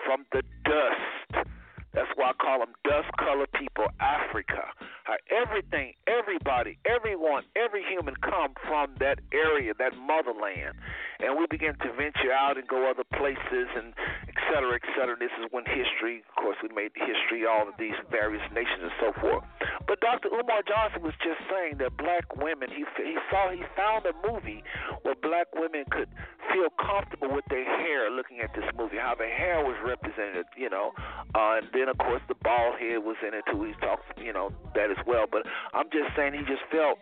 from 0.06 0.26
the 0.32 0.44
dust. 0.62 1.50
That's 1.94 2.10
why 2.16 2.30
I 2.30 2.34
call 2.38 2.60
them 2.60 2.74
dust 2.84 3.10
colored 3.18 3.52
people, 3.54 3.86
Africa. 4.00 4.70
How 5.04 5.18
everything, 5.34 5.94
everybody, 6.06 6.78
everyone, 6.86 7.44
every 7.56 7.84
human 7.84 8.14
come 8.22 8.54
from 8.68 8.94
that 9.00 9.20
area, 9.34 9.74
that 9.80 9.98
motherland. 9.98 10.78
And 11.20 11.36
we 11.38 11.48
begin 11.50 11.74
to 11.82 11.90
venture 11.98 12.32
out 12.32 12.58
and 12.58 12.68
go 12.68 12.90
other 12.90 13.04
places 13.18 13.68
and 13.76 13.94
et 14.30 14.38
cetera, 14.54 14.76
et 14.78 14.86
cetera. 14.96 15.18
This 15.18 15.34
is 15.42 15.50
when 15.52 15.66
history, 15.66 16.24
of 16.30 16.36
course, 16.38 16.58
we 16.62 16.70
made 16.70 16.92
history, 16.94 17.44
all 17.50 17.68
of 17.68 17.74
these 17.80 17.98
various 18.12 18.46
nations 18.54 18.86
and 18.86 18.96
so 19.02 19.10
forth. 19.20 19.44
But 19.88 20.00
Dr. 20.00 20.30
Umar 20.30 20.62
Johnson 20.64 21.02
was 21.02 21.18
just 21.26 21.42
saying 21.50 21.82
that 21.82 21.98
black 21.98 22.38
women, 22.38 22.70
he, 22.70 22.86
he 23.02 23.18
saw, 23.34 23.50
he 23.50 23.66
found 23.76 24.06
a 24.06 24.14
movie 24.22 24.64
where 25.02 25.16
black 25.18 25.48
women 25.58 25.84
could 25.90 26.08
feel 26.54 26.70
comfortable 26.78 27.34
with 27.34 27.46
their 27.50 27.66
hair 27.66 28.10
looking 28.10 28.40
at 28.40 28.54
this 28.54 28.66
movie, 28.78 28.98
how 28.98 29.16
their 29.18 29.34
hair 29.34 29.66
was 29.66 29.76
represented, 29.86 30.46
you 30.58 30.70
know. 30.70 30.94
Uh, 31.36 31.60
and 31.60 31.68
then, 31.80 31.90
of 31.90 31.98
course, 31.98 32.22
the 32.28 32.36
bald 32.44 32.76
head 32.80 33.00
was 33.00 33.16
in 33.26 33.34
it 33.34 33.44
too. 33.48 33.64
He 33.64 33.74
talks, 33.80 34.04
you 34.20 34.34
know, 34.34 34.52
that 34.76 34.92
as 34.92 35.00
well. 35.08 35.26
But 35.32 35.48
I'm 35.74 35.88
just 35.90 36.12
saying 36.16 36.34
he 36.34 36.44
just 36.44 36.64
felt 36.70 37.00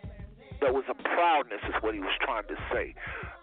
there 0.60 0.72
was 0.72 0.84
a 0.88 0.94
proudness, 0.94 1.60
is 1.66 1.74
what 1.82 1.94
he 1.94 2.00
was 2.00 2.14
trying 2.22 2.46
to 2.46 2.56
say. 2.70 2.94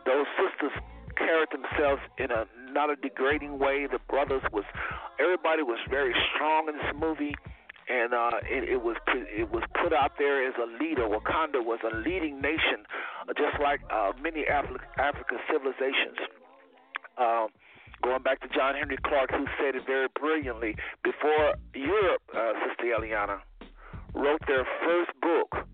Those 0.06 0.26
sisters 0.40 0.72
carried 1.16 1.52
themselves 1.52 2.02
in 2.18 2.32
a 2.32 2.48
not 2.72 2.90
a 2.90 2.96
degrading 2.96 3.60
way. 3.60 3.88
The 3.88 4.00
brothers 4.08 4.44
was, 4.52 4.64
everybody 5.20 5.64
was 5.64 5.80
very 5.90 6.16
strong 6.32 6.68
in 6.68 6.76
this 6.76 6.92
movie 6.96 7.36
and 7.88 8.14
uh, 8.14 8.42
it, 8.50 8.68
it 8.70 8.82
was 8.82 8.98
it 9.14 9.52
was 9.52 9.64
put 9.82 9.94
out 9.94 10.14
there 10.18 10.48
as 10.48 10.56
a 10.58 10.66
leader. 10.82 11.06
Wakanda 11.08 11.62
was 11.62 11.80
a 11.86 11.96
leading 11.96 12.42
nation, 12.42 12.82
just 13.38 13.62
like 13.62 13.82
uh, 13.94 14.12
many 14.22 14.44
Afri- 14.50 14.82
African 14.98 15.38
civilizations. 15.52 16.18
Um, 17.18 17.48
going 18.06 18.22
back 18.22 18.40
to 18.42 18.50
John 18.54 18.76
Henrik 18.78 19.02
Clarke, 19.02 19.32
who 19.32 19.50
said 19.58 19.74
it 19.74 19.82
very 19.86 20.08
brilliantly 20.14 20.78
before 21.04 21.58
Europe, 21.74 22.22
uh, 22.30 22.54
Sister 22.62 22.94
Eliana, 22.94 23.42
wrote 24.14 24.42
their 24.46 24.66
first 24.86 25.10
book. 25.22 25.66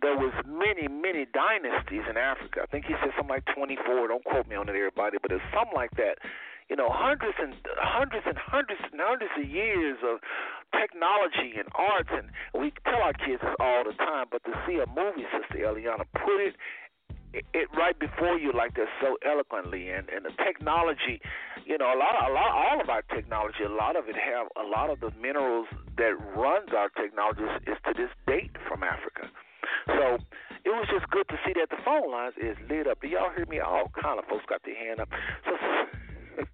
There 0.00 0.14
was 0.14 0.32
many, 0.46 0.86
many 0.86 1.26
dynasties 1.26 2.06
in 2.08 2.16
Africa. 2.16 2.62
I 2.62 2.66
think 2.66 2.86
he 2.86 2.94
said 3.02 3.10
something 3.18 3.34
like 3.34 3.44
24. 3.56 4.06
Don't 4.06 4.24
quote 4.24 4.46
me 4.46 4.54
on 4.54 4.68
it, 4.68 4.76
everybody, 4.76 5.18
but 5.20 5.32
it's 5.32 5.42
something 5.50 5.74
like 5.74 5.90
that 5.96 6.22
you 6.70 6.76
know, 6.76 6.88
hundreds 6.88 7.36
and 7.36 7.54
hundreds 7.76 8.24
and 8.26 8.38
hundreds 8.38 8.80
and 8.90 9.00
hundreds 9.00 9.32
of 9.36 9.44
years 9.44 9.98
of 10.00 10.16
technology 10.72 11.60
and 11.60 11.68
arts, 11.76 12.08
and 12.08 12.32
we 12.56 12.72
tell 12.88 13.02
our 13.04 13.12
kids 13.12 13.42
this 13.42 13.54
all 13.60 13.84
the 13.84 13.92
time. 13.92 14.26
But 14.30 14.44
to 14.44 14.52
see 14.66 14.80
a 14.80 14.88
movie, 14.88 15.28
Sister 15.28 15.60
Eliana, 15.60 16.08
put 16.16 16.40
it 16.40 16.56
it 17.52 17.68
right 17.76 17.98
before 17.98 18.38
you 18.38 18.52
like 18.52 18.74
that 18.74 18.86
so 19.00 19.16
eloquently 19.26 19.90
and 19.90 20.08
and 20.08 20.24
the 20.24 20.32
technology 20.44 21.20
you 21.64 21.76
know 21.78 21.86
a 21.86 21.98
lot 21.98 22.14
a 22.28 22.32
lot 22.32 22.50
all 22.50 22.80
of 22.80 22.88
our 22.88 23.02
technology 23.14 23.64
a 23.64 23.68
lot 23.68 23.96
of 23.96 24.08
it 24.08 24.16
have 24.16 24.46
a 24.56 24.66
lot 24.66 24.90
of 24.90 25.00
the 25.00 25.10
minerals 25.20 25.66
that 25.96 26.14
runs 26.36 26.70
our 26.76 26.88
technology 26.90 27.42
is, 27.42 27.74
is 27.74 27.78
to 27.84 27.92
this 27.96 28.10
date 28.26 28.54
from 28.68 28.82
africa 28.82 29.28
so 29.86 30.18
it 30.64 30.72
was 30.72 30.86
just 30.92 31.08
good 31.10 31.26
to 31.28 31.36
see 31.44 31.52
that 31.54 31.68
the 31.70 31.80
phone 31.84 32.10
lines 32.10 32.34
is 32.40 32.56
lit 32.70 32.86
up 32.86 33.00
do 33.00 33.08
y'all 33.08 33.30
hear 33.34 33.46
me 33.46 33.58
all 33.58 33.90
kind 34.00 34.18
of 34.18 34.24
folks 34.26 34.44
got 34.48 34.62
their 34.64 34.76
hand 34.76 35.00
up 35.00 35.08
so 35.44 35.52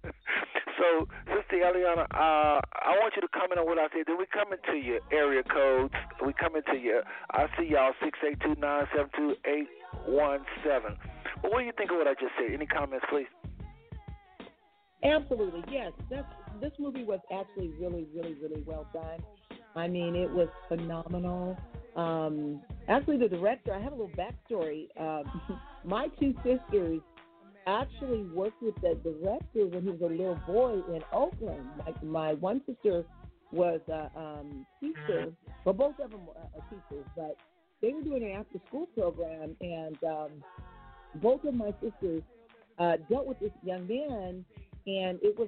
so, 0.77 1.07
Sister 1.25 1.57
Eliana, 1.57 2.05
uh, 2.13 2.61
I 2.61 2.93
want 3.01 3.13
you 3.15 3.21
to 3.21 3.27
comment 3.29 3.59
on 3.59 3.65
what 3.65 3.79
I 3.79 3.87
said. 3.89 4.05
Then 4.05 4.17
we 4.17 4.25
come 4.29 4.53
into 4.53 4.77
your 4.77 4.99
area 5.11 5.41
codes. 5.41 5.93
We 6.23 6.33
come 6.33 6.55
into 6.55 6.77
your. 6.77 7.01
I 7.31 7.47
see 7.57 7.65
y'all 7.65 7.93
six 8.03 8.19
eight 8.21 8.39
two 8.41 8.53
nine 8.59 8.85
seven 8.93 9.09
two 9.17 9.33
eight 9.45 9.67
one 10.05 10.41
seven. 10.63 10.97
But 11.41 11.51
what 11.51 11.59
do 11.59 11.65
you 11.65 11.73
think 11.77 11.91
of 11.91 11.97
what 11.97 12.07
I 12.07 12.13
just 12.13 12.33
said? 12.39 12.53
Any 12.53 12.65
comments, 12.65 13.05
please? 13.09 13.27
Absolutely, 15.03 15.63
yes. 15.71 15.91
That's, 16.09 16.27
this 16.61 16.71
movie 16.77 17.03
was 17.03 17.19
actually 17.33 17.69
really, 17.79 18.07
really, 18.13 18.35
really 18.35 18.61
well 18.65 18.87
done. 18.93 19.19
I 19.75 19.87
mean, 19.87 20.15
it 20.15 20.29
was 20.29 20.47
phenomenal. 20.67 21.57
Um, 21.95 22.61
actually, 22.87 23.17
the 23.17 23.29
director, 23.29 23.73
I 23.73 23.79
have 23.81 23.93
a 23.93 23.95
little 23.95 24.11
backstory. 24.15 24.87
Uh, 24.99 25.23
my 25.85 26.07
two 26.19 26.33
sisters 26.43 27.01
actually 27.67 28.23
worked 28.23 28.61
with 28.61 28.75
the 28.81 28.95
director 29.03 29.67
when 29.67 29.83
he 29.83 29.89
was 29.89 30.01
a 30.01 30.05
little 30.05 30.39
boy 30.47 30.81
in 30.93 31.01
Oakland. 31.11 31.67
Like 31.85 32.01
my 32.03 32.33
one 32.33 32.61
sister 32.65 33.03
was 33.51 33.81
a 33.87 34.09
um, 34.17 34.65
teacher, 34.79 35.31
but 35.65 35.77
both 35.77 35.99
of 35.99 36.11
them 36.11 36.25
were 36.25 36.33
uh, 36.37 36.61
teachers. 36.69 37.05
But 37.15 37.37
they 37.81 37.93
were 37.93 38.01
doing 38.01 38.23
an 38.23 38.31
after-school 38.31 38.87
program, 38.97 39.55
and 39.61 39.97
um, 40.03 40.29
both 41.15 41.43
of 41.43 41.53
my 41.53 41.73
sisters 41.81 42.21
uh, 42.79 42.97
dealt 43.09 43.25
with 43.25 43.39
this 43.39 43.51
young 43.63 43.87
man. 43.87 44.45
And 44.87 45.19
it 45.21 45.37
was 45.37 45.47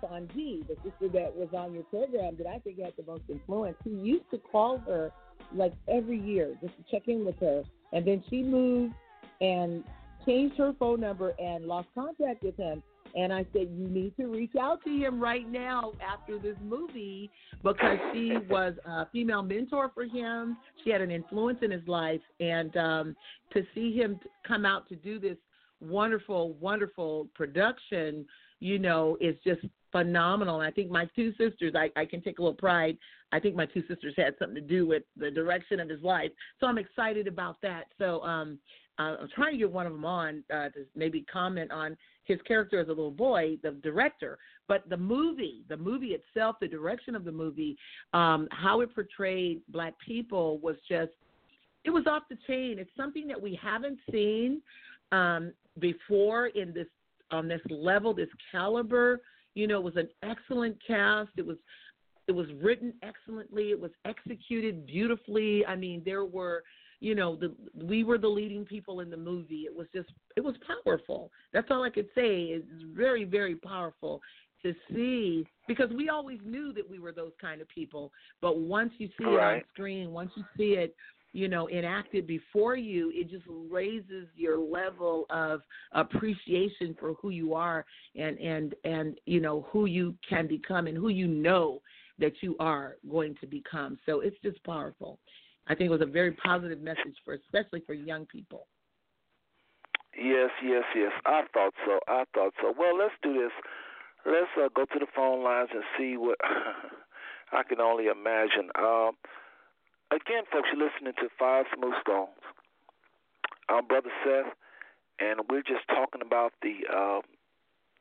Sanji, 0.00 0.64
the 0.68 0.76
sister 0.84 1.08
that 1.12 1.34
was 1.34 1.48
on 1.52 1.74
your 1.74 1.82
program, 1.84 2.36
that 2.36 2.46
I 2.46 2.60
think 2.60 2.78
had 2.78 2.92
the 2.96 3.02
most 3.04 3.24
influence. 3.28 3.76
He 3.82 3.90
used 3.90 4.30
to 4.30 4.38
call 4.38 4.78
her 4.86 5.10
like 5.52 5.72
every 5.88 6.20
year 6.20 6.54
just 6.60 6.74
to 6.76 6.84
check 6.88 7.08
in 7.08 7.24
with 7.24 7.36
her. 7.40 7.64
And 7.92 8.06
then 8.06 8.22
she 8.30 8.42
moved 8.42 8.94
and 9.40 9.82
changed 10.24 10.56
her 10.58 10.74
phone 10.78 11.00
number 11.00 11.34
and 11.40 11.64
lost 11.64 11.88
contact 11.94 12.44
with 12.44 12.56
him. 12.56 12.82
And 13.18 13.32
I 13.32 13.44
said, 13.52 13.68
You 13.76 13.88
need 13.88 14.16
to 14.16 14.26
reach 14.26 14.52
out 14.60 14.82
to 14.84 14.90
him 14.90 15.18
right 15.20 15.46
now 15.50 15.92
after 16.00 16.38
this 16.38 16.54
movie 16.62 17.28
because 17.64 17.98
she 18.12 18.36
was 18.48 18.74
a 18.86 19.06
female 19.10 19.42
mentor 19.42 19.90
for 19.92 20.04
him. 20.04 20.56
She 20.84 20.90
had 20.90 21.00
an 21.00 21.10
influence 21.10 21.58
in 21.62 21.72
his 21.72 21.86
life. 21.88 22.20
And 22.38 22.76
um, 22.76 23.16
to 23.54 23.64
see 23.74 23.92
him 23.92 24.20
come 24.46 24.64
out 24.64 24.88
to 24.90 24.96
do 24.96 25.18
this 25.18 25.36
wonderful, 25.80 26.52
wonderful 26.60 27.26
production, 27.34 28.24
you 28.60 28.78
know, 28.78 29.16
is 29.20 29.34
just 29.44 29.62
phenomenal. 29.90 30.60
And 30.60 30.68
I 30.68 30.70
think 30.70 30.88
my 30.88 31.08
two 31.16 31.32
sisters, 31.32 31.74
I, 31.74 31.90
I 32.00 32.04
can 32.04 32.22
take 32.22 32.38
a 32.38 32.42
little 32.42 32.54
pride. 32.54 32.96
I 33.32 33.40
think 33.40 33.56
my 33.56 33.66
two 33.66 33.82
sisters 33.88 34.14
had 34.16 34.34
something 34.38 34.54
to 34.54 34.60
do 34.60 34.86
with 34.86 35.02
the 35.16 35.30
direction 35.30 35.80
of 35.80 35.88
his 35.88 36.02
life. 36.02 36.30
So 36.60 36.68
I'm 36.68 36.78
excited 36.78 37.26
about 37.26 37.56
that. 37.62 37.86
So 37.98 38.22
um, 38.22 38.60
I'm 38.98 39.28
trying 39.34 39.52
to 39.52 39.58
get 39.58 39.70
one 39.70 39.86
of 39.86 39.92
them 39.92 40.04
on 40.04 40.44
uh, 40.52 40.68
to 40.70 40.84
maybe 40.94 41.24
comment 41.32 41.70
on 41.70 41.96
his 42.28 42.40
character 42.42 42.78
as 42.78 42.86
a 42.86 42.90
little 42.90 43.10
boy, 43.10 43.56
the 43.62 43.72
director, 43.82 44.38
but 44.68 44.88
the 44.88 44.96
movie, 44.96 45.64
the 45.68 45.76
movie 45.76 46.08
itself, 46.08 46.56
the 46.60 46.68
direction 46.68 47.16
of 47.16 47.24
the 47.24 47.32
movie, 47.32 47.76
um, 48.12 48.46
how 48.52 48.82
it 48.82 48.94
portrayed 48.94 49.62
black 49.68 49.94
people 50.06 50.58
was 50.58 50.76
just, 50.88 51.12
it 51.84 51.90
was 51.90 52.04
off 52.06 52.24
the 52.28 52.36
chain. 52.46 52.78
It's 52.78 52.90
something 52.96 53.26
that 53.28 53.40
we 53.40 53.58
haven't 53.60 53.98
seen 54.12 54.60
um, 55.10 55.52
before 55.80 56.48
in 56.48 56.72
this 56.72 56.86
on 57.30 57.46
this 57.48 57.60
level, 57.68 58.14
this 58.14 58.28
caliber. 58.50 59.20
You 59.54 59.66
know, 59.66 59.78
it 59.78 59.84
was 59.84 59.96
an 59.96 60.08
excellent 60.22 60.76
cast. 60.86 61.30
It 61.36 61.46
was 61.46 61.56
it 62.26 62.32
was 62.32 62.46
written 62.62 62.92
excellently. 63.02 63.70
It 63.70 63.80
was 63.80 63.90
executed 64.04 64.86
beautifully. 64.86 65.64
I 65.66 65.76
mean, 65.76 66.02
there 66.04 66.24
were 66.24 66.62
you 67.00 67.14
know, 67.14 67.36
the 67.36 67.54
we 67.74 68.04
were 68.04 68.18
the 68.18 68.28
leading 68.28 68.64
people 68.64 69.00
in 69.00 69.10
the 69.10 69.16
movie. 69.16 69.62
It 69.66 69.76
was 69.76 69.86
just 69.94 70.08
it 70.36 70.40
was 70.42 70.54
powerful. 70.84 71.30
That's 71.52 71.68
all 71.70 71.84
I 71.84 71.90
could 71.90 72.08
say. 72.14 72.44
It's 72.46 72.66
very 72.94 73.24
very 73.24 73.54
powerful 73.54 74.20
to 74.62 74.74
see 74.90 75.46
because 75.68 75.90
we 75.90 76.08
always 76.08 76.40
knew 76.44 76.72
that 76.72 76.88
we 76.88 76.98
were 76.98 77.12
those 77.12 77.32
kind 77.40 77.60
of 77.60 77.68
people, 77.68 78.12
but 78.40 78.58
once 78.58 78.92
you 78.98 79.08
see 79.18 79.24
right. 79.24 79.56
it 79.56 79.56
on 79.56 79.62
screen, 79.72 80.10
once 80.12 80.30
you 80.36 80.44
see 80.56 80.72
it 80.72 80.96
you 81.32 81.46
know 81.46 81.68
enacted 81.68 82.26
before 82.26 82.74
you 82.74 83.12
it 83.14 83.28
just 83.28 83.44
raises 83.70 84.26
your 84.34 84.58
level 84.58 85.26
of 85.28 85.60
appreciation 85.92 86.96
for 86.98 87.14
who 87.20 87.28
you 87.28 87.52
are 87.52 87.84
and 88.16 88.38
and 88.38 88.74
and 88.84 89.20
you 89.26 89.38
know 89.38 89.66
who 89.70 89.84
you 89.84 90.14
can 90.26 90.46
become 90.46 90.86
and 90.86 90.96
who 90.96 91.08
you 91.08 91.28
know 91.28 91.80
that 92.18 92.32
you 92.40 92.56
are 92.58 92.96
going 93.10 93.34
to 93.40 93.46
become 93.46 93.98
so 94.06 94.20
it's 94.20 94.38
just 94.42 94.62
powerful 94.64 95.18
i 95.68 95.74
think 95.74 95.88
it 95.88 95.90
was 95.90 96.00
a 96.00 96.06
very 96.06 96.32
positive 96.32 96.80
message 96.80 97.16
for 97.24 97.34
especially 97.34 97.80
for 97.86 97.94
young 97.94 98.26
people 98.26 98.66
Yes, 100.18 100.50
yes, 100.64 100.82
yes. 100.96 101.12
I 101.26 101.42
thought 101.54 101.74
so. 101.86 102.00
I 102.08 102.24
thought 102.34 102.52
so. 102.60 102.74
Well, 102.76 102.98
let's 102.98 103.14
do 103.22 103.34
this. 103.34 103.52
Let's 104.26 104.50
uh, 104.58 104.68
go 104.74 104.84
to 104.84 104.98
the 104.98 105.06
phone 105.14 105.44
lines 105.44 105.70
and 105.72 105.84
see 105.96 106.16
what 106.16 106.38
I 107.52 107.62
can 107.62 107.80
only 107.80 108.06
imagine. 108.06 108.70
Um, 108.74 109.12
again, 110.10 110.42
folks, 110.50 110.68
you're 110.74 110.82
listening 110.82 111.14
to 111.22 111.28
Five 111.38 111.66
Smooth 111.76 111.94
Stones. 112.02 112.42
I'm 113.68 113.86
Brother 113.86 114.10
Seth, 114.24 114.52
and 115.20 115.40
we're 115.48 115.62
just 115.62 115.86
talking 115.86 116.20
about 116.20 116.52
the 116.62 116.82
uh, 116.90 117.20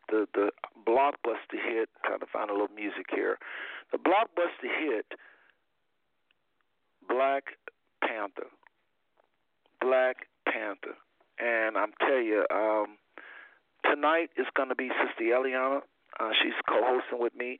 the 0.09 0.25
the 0.33 0.49
blockbuster 0.87 1.61
hit. 1.61 1.89
Trying 2.03 2.19
to 2.21 2.27
find 2.33 2.49
a 2.49 2.53
little 2.53 2.73
music 2.75 3.05
here. 3.13 3.37
The 3.91 3.99
blockbuster 3.99 4.73
hit, 4.73 5.05
Black 7.07 7.57
Panther. 8.01 8.47
Black 9.81 10.27
Panther. 10.45 10.97
And 11.39 11.77
I'm 11.77 11.91
tell 11.99 12.21
you, 12.21 12.45
um, 12.53 12.97
tonight 13.83 14.29
is 14.37 14.47
going 14.55 14.69
to 14.69 14.75
be 14.75 14.89
Sister 14.89 15.23
Eliana. 15.23 15.81
Uh, 16.19 16.31
she's 16.41 16.57
co-hosting 16.67 17.19
with 17.21 17.35
me, 17.35 17.59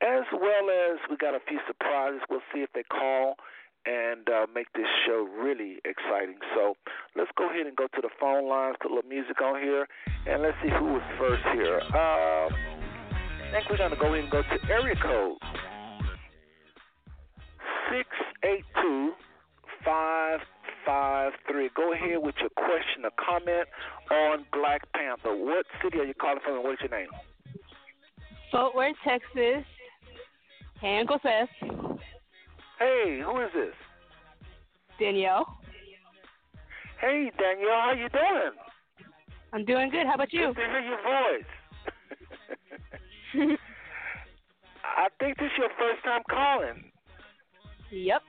as 0.00 0.24
well 0.32 0.70
as 0.70 0.98
we 1.10 1.16
got 1.16 1.34
a 1.34 1.40
few 1.46 1.60
surprises. 1.66 2.22
We'll 2.30 2.46
see 2.54 2.60
if 2.60 2.70
they 2.74 2.84
call 2.84 3.36
and 3.84 4.28
uh, 4.28 4.46
make 4.54 4.72
this 4.72 4.88
show 5.06 5.28
really 5.28 5.78
exciting. 5.84 6.38
So 6.54 6.74
let's 7.16 7.30
go 7.36 7.50
ahead 7.50 7.66
and 7.66 7.76
go 7.76 7.86
to 7.86 8.00
the 8.00 8.10
phone 8.20 8.48
lines, 8.48 8.76
put 8.80 8.90
a 8.90 8.94
little 8.94 9.08
music 9.08 9.40
on 9.42 9.60
here, 9.60 9.86
and 10.26 10.42
let's 10.42 10.56
see 10.62 10.70
who 10.70 10.96
is 10.96 11.02
first 11.18 11.42
here. 11.52 11.80
Uh, 11.92 12.48
I 12.48 13.50
think 13.52 13.68
we're 13.70 13.78
going 13.78 13.90
to 13.90 13.96
go 13.96 14.12
ahead 14.12 14.24
and 14.24 14.30
go 14.30 14.42
to 14.42 14.72
area 14.72 14.96
code 14.96 15.36
six 17.90 18.08
eight 18.44 18.64
two 18.82 19.12
five 19.84 20.40
five 20.84 21.32
three. 21.50 21.70
Go 21.76 21.92
ahead 21.92 22.18
with 22.18 22.34
your 22.40 22.50
question 22.50 23.04
or 23.04 23.10
comment 23.18 23.68
on 24.10 24.44
Black 24.52 24.82
Panther. 24.92 25.34
What 25.34 25.66
city 25.82 25.98
are 25.98 26.04
you 26.04 26.14
calling 26.14 26.40
from, 26.44 26.56
and 26.56 26.64
what's 26.64 26.80
your 26.80 26.90
name? 26.90 27.08
Fort 28.50 28.74
Worth, 28.74 28.96
Texas. 29.06 29.64
Hey, 30.80 30.98
Uncle 31.00 31.18
Seth. 31.22 31.48
Hey, 32.78 33.20
who 33.24 33.40
is 33.40 33.50
this? 33.54 33.74
Danielle. 35.00 35.58
Hey, 37.00 37.30
Danielle, 37.38 37.80
how 37.80 37.92
you 37.92 38.08
doing? 38.08 38.52
I'm 39.52 39.64
doing 39.64 39.90
good. 39.90 40.06
How 40.06 40.14
about 40.14 40.32
you? 40.32 40.48
Good 40.48 40.54
to 40.54 40.60
hear 40.60 40.80
your 40.80 41.02
voice. 41.02 41.44
I 44.84 45.08
think 45.20 45.38
this 45.38 45.46
is 45.46 45.52
your 45.58 45.68
first 45.78 46.04
time 46.04 46.22
calling. 46.28 46.87
Yep. 47.90 48.22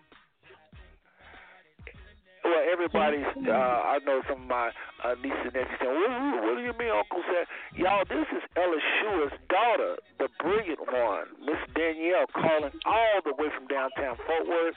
Well, 2.43 2.63
everybody's. 2.71 3.27
Uh, 3.35 3.51
I 3.51 3.99
know 4.05 4.21
some 4.27 4.43
of 4.43 4.47
my 4.47 4.71
uh, 5.03 5.13
nieces 5.21 5.37
and 5.43 5.53
nephews 5.53 5.77
saying, 5.81 5.93
what, 5.93 6.09
what, 6.09 6.43
"What 6.43 6.55
do 6.57 6.63
you 6.63 6.73
mean, 6.79 6.89
Uncle 6.89 7.21
Seth?" 7.27 7.47
Y'all, 7.75 8.03
this 8.07 8.25
is 8.31 8.43
Ella 8.55 8.79
Shua's 8.79 9.33
daughter, 9.49 9.97
the 10.17 10.29
brilliant 10.39 10.79
one, 10.79 11.27
Miss 11.45 11.59
Danielle, 11.75 12.25
calling 12.33 12.71
all 12.85 13.19
the 13.25 13.35
way 13.37 13.49
from 13.53 13.67
downtown 13.67 14.15
Fort 14.25 14.47
Worth. 14.47 14.75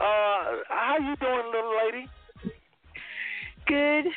Uh, 0.00 0.66
how 0.68 0.96
you 1.00 1.16
doing, 1.16 1.46
little 1.54 1.74
lady? 1.86 2.08
Good. 3.66 4.12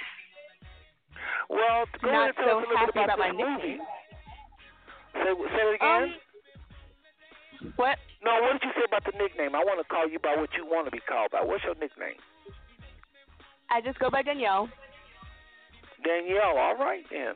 Well, 1.49 1.85
go 2.01 2.11
Not 2.11 2.13
ahead 2.13 2.27
and 2.27 2.35
tell 2.37 2.45
so 2.45 2.59
us 2.59 2.65
a 2.65 2.69
little 2.69 2.87
bit 2.87 3.03
about, 3.03 3.13
about 3.13 3.19
my 3.19 3.31
this 3.31 3.39
movie. 3.39 3.77
Say, 5.13 5.31
say 5.31 5.63
it 5.69 5.75
again. 5.75 6.03
Um, 6.03 6.30
what? 7.75 7.97
no, 8.23 8.41
what 8.41 8.53
did 8.59 8.63
you 8.63 8.73
say 8.75 8.85
about 8.87 9.05
the 9.05 9.17
nickname? 9.17 9.55
I 9.55 9.63
want 9.63 9.79
to 9.79 9.87
call 9.87 10.07
you 10.09 10.19
by 10.19 10.35
what 10.35 10.49
you 10.57 10.65
want 10.65 10.85
to 10.85 10.91
be 10.91 10.99
called 10.99 11.31
by. 11.31 11.41
What's 11.43 11.63
your 11.63 11.75
nickname? 11.75 12.19
I 13.69 13.81
just 13.81 13.99
go 13.99 14.09
by 14.09 14.21
Danielle. 14.21 14.69
Danielle, 16.03 16.57
all 16.57 16.75
right 16.75 17.05
then. 17.09 17.35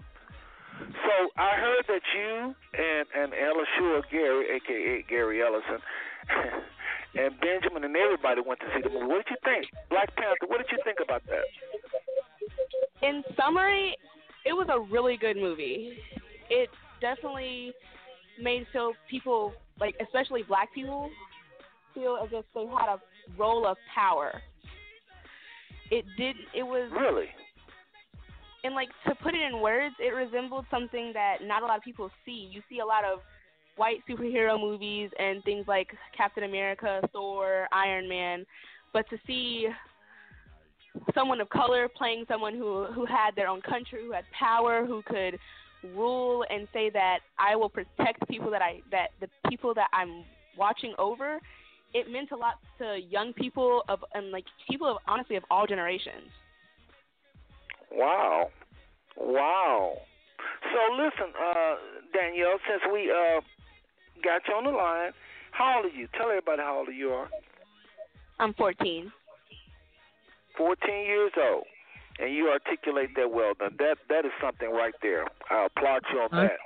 So 0.80 1.14
I 1.38 1.56
heard 1.56 1.86
that 1.88 2.04
you 2.14 2.56
and 2.74 3.08
and 3.16 3.34
Ella 3.34 3.64
Shua 3.78 4.02
Gary, 4.12 4.60
aka 4.60 5.06
Gary 5.08 5.42
Ellison, 5.42 5.80
and 7.16 7.40
Benjamin 7.40 7.84
and 7.84 7.96
everybody 7.96 8.42
went 8.46 8.60
to 8.60 8.68
see 8.76 8.82
the 8.82 8.90
movie. 8.90 9.08
What 9.08 9.26
did 9.26 9.32
you 9.32 9.42
think? 9.44 9.68
Black 9.90 10.14
Panther. 10.16 10.48
What 10.48 10.58
did 10.58 10.68
you 10.72 10.80
think 10.84 10.98
about 11.02 11.24
that? 11.28 11.48
In 13.02 13.24
summary, 13.38 13.96
it 14.46 14.54
was 14.54 14.68
a 14.70 14.80
really 14.80 15.18
good 15.18 15.38
movie. 15.38 15.98
It 16.50 16.70
definitely 17.02 17.74
made 18.42 18.68
so 18.74 18.94
people, 19.10 19.54
like 19.80 19.96
especially 20.02 20.44
black 20.44 20.74
people, 20.74 21.10
feel 21.94 22.18
as 22.22 22.30
if 22.32 22.46
they 22.54 22.66
had 22.66 22.90
a 22.90 23.00
role 23.38 23.66
of 23.66 23.78
power. 23.94 24.42
It 25.92 26.06
did. 26.18 26.36
It 26.54 26.64
was 26.64 26.92
Really? 26.92 27.28
and 28.64 28.74
like 28.74 28.90
to 29.08 29.14
put 29.16 29.36
it 29.36 29.42
in 29.42 29.62
words, 29.62 29.94
it 30.00 30.10
resembled 30.10 30.66
something 30.72 31.12
that 31.14 31.38
not 31.44 31.62
a 31.62 31.66
lot 31.66 31.78
of 31.78 31.84
people 31.84 32.10
see. 32.26 32.50
You 32.52 32.62
see 32.68 32.80
a 32.80 32.86
lot 32.86 33.04
of 33.06 33.20
white 33.76 33.98
superhero 34.10 34.60
movies 34.60 35.12
and 35.20 35.44
things 35.44 35.66
like 35.68 35.90
Captain 36.18 36.44
America, 36.44 37.02
Thor, 37.14 37.68
Iron 37.72 38.10
Man, 38.10 38.44
but 38.92 39.08
to 39.10 39.18
see 39.28 39.68
someone 41.14 41.42
of 41.42 41.50
color 41.50 41.88
playing 41.88 42.26
someone 42.28 42.56
who 42.56 42.86
who 42.86 43.06
had 43.06 43.36
their 43.36 43.48
own 43.48 43.62
country, 43.62 44.04
who 44.04 44.12
had 44.12 44.26
power, 44.38 44.84
who 44.86 45.04
could 45.04 45.38
rule 45.96 46.46
and 46.50 46.68
say 46.74 46.90
that 46.92 47.20
I 47.38 47.56
will 47.56 47.70
protect 47.70 48.28
people 48.28 48.52
that 48.52 48.62
I 48.62 48.82
that 48.92 49.10
the 49.20 49.28
people 49.50 49.74
that 49.74 49.88
I'm 49.94 50.24
watching 50.58 50.94
over, 50.98 51.40
it 51.94 52.12
meant 52.12 52.32
a 52.32 52.36
lot 52.36 52.56
to 52.80 52.98
young 53.10 53.34
people 53.34 53.84
of 53.90 54.04
and 54.14 54.32
like 54.32 54.46
people 54.70 54.88
of 54.88 54.98
honestly 55.08 55.36
of 55.36 55.44
all 55.50 55.66
generations. 55.68 56.30
Wow. 57.92 58.50
Wow. 59.18 59.98
So 60.74 60.96
listen, 60.96 61.34
uh, 61.40 61.76
Danielle, 62.14 62.58
since 62.70 62.82
we 62.92 63.12
uh 63.12 63.42
got 64.24 64.42
you 64.48 64.56
on 64.56 64.64
the 64.66 64.72
line, 64.72 65.12
how 65.52 65.78
old 65.78 65.86
are 65.86 65.96
you? 65.96 66.08
Tell 66.18 66.30
everybody 66.30 66.62
how 66.62 66.80
old 66.80 66.90
you 66.96 67.10
are. 67.10 67.30
I'm 68.40 68.54
14. 68.56 69.12
14 70.58 70.90
years 71.06 71.32
old, 71.38 71.66
and 72.20 72.32
you 72.34 72.48
articulate 72.50 73.16
that 73.16 73.32
well. 73.32 73.54
Now 73.60 73.70
that 73.80 73.98
that 74.10 74.24
is 74.26 74.32
something 74.40 74.72
right 74.72 74.96
there. 75.02 75.28
I 75.52 75.68
applaud 75.68 76.04
you 76.12 76.20
on 76.24 76.32
that. 76.32 76.60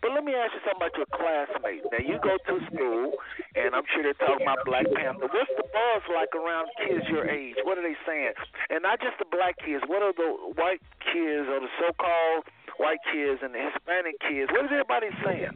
But 0.00 0.12
let 0.16 0.24
me 0.24 0.32
ask 0.32 0.56
you 0.56 0.64
something 0.64 0.80
about 0.80 0.96
your 0.96 1.10
classmates. 1.12 1.84
Now 1.92 2.00
you 2.00 2.16
go 2.24 2.40
to 2.40 2.54
school, 2.72 3.12
and 3.54 3.76
I'm 3.76 3.84
sure 3.92 4.00
they're 4.00 4.16
talking 4.16 4.48
about 4.48 4.64
Black 4.64 4.88
Panther. 4.96 5.28
What's 5.28 5.52
the 5.56 5.68
buzz 5.68 6.02
like 6.08 6.32
around 6.32 6.72
kids 6.80 7.04
your 7.12 7.28
age? 7.28 7.60
What 7.64 7.76
are 7.76 7.84
they 7.84 7.96
saying? 8.08 8.32
And 8.72 8.80
not 8.80 9.00
just 9.00 9.20
the 9.20 9.28
black 9.28 9.60
kids. 9.60 9.84
What 9.86 10.00
are 10.00 10.16
the 10.16 10.56
white 10.56 10.80
kids 11.04 11.44
or 11.52 11.60
the 11.60 11.72
so-called 11.76 12.48
white 12.80 13.04
kids 13.12 13.44
and 13.44 13.52
the 13.52 13.60
Hispanic 13.60 14.16
kids? 14.24 14.48
What 14.52 14.64
is 14.64 14.72
everybody 14.72 15.12
saying? 15.20 15.52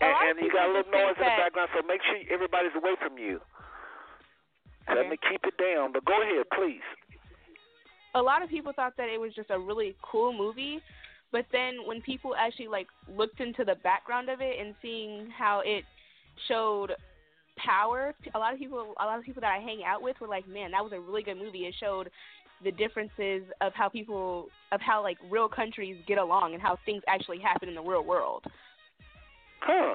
And, 0.00 0.14
lot 0.14 0.30
and 0.30 0.38
you 0.40 0.48
got 0.52 0.70
a 0.70 0.72
little 0.72 0.92
noise 0.94 1.18
think 1.18 1.26
in 1.26 1.36
the 1.36 1.42
background, 1.42 1.68
so 1.74 1.82
make 1.84 2.00
sure 2.06 2.16
everybody's 2.30 2.74
away 2.78 2.94
from 3.02 3.18
you. 3.18 3.42
Let 4.88 5.10
me 5.10 5.18
keep 5.20 5.44
it 5.44 5.58
down, 5.60 5.92
but 5.92 6.04
go 6.06 6.16
ahead, 6.22 6.48
please. 6.54 6.86
A 8.14 8.22
lot 8.22 8.42
of 8.42 8.48
people 8.48 8.72
thought 8.74 8.96
that 8.96 9.08
it 9.08 9.20
was 9.20 9.34
just 9.34 9.50
a 9.50 9.58
really 9.58 9.94
cool 10.02 10.32
movie, 10.32 10.80
but 11.32 11.44
then 11.52 11.86
when 11.86 12.00
people 12.00 12.34
actually 12.34 12.68
like 12.68 12.86
looked 13.08 13.40
into 13.40 13.64
the 13.64 13.74
background 13.76 14.28
of 14.28 14.40
it 14.40 14.56
and 14.60 14.74
seeing 14.80 15.28
how 15.36 15.62
it 15.64 15.84
showed 16.46 16.92
power, 17.56 18.14
a 18.34 18.38
lot 18.38 18.52
of 18.52 18.58
people, 18.58 18.94
a 19.00 19.04
lot 19.04 19.18
of 19.18 19.24
people 19.24 19.40
that 19.40 19.52
I 19.52 19.58
hang 19.58 19.82
out 19.84 20.02
with 20.02 20.16
were 20.20 20.28
like, 20.28 20.46
"Man, 20.48 20.70
that 20.70 20.82
was 20.82 20.92
a 20.92 21.00
really 21.00 21.22
good 21.22 21.36
movie. 21.36 21.66
It 21.66 21.74
showed 21.78 22.10
the 22.64 22.72
differences 22.72 23.42
of 23.60 23.72
how 23.74 23.88
people, 23.88 24.48
of 24.72 24.80
how 24.80 25.02
like 25.02 25.18
real 25.30 25.48
countries 25.48 25.96
get 26.06 26.18
along 26.18 26.54
and 26.54 26.62
how 26.62 26.78
things 26.86 27.02
actually 27.06 27.40
happen 27.40 27.68
in 27.68 27.74
the 27.74 27.82
real 27.82 28.04
world." 28.04 28.44
Huh. 29.60 29.94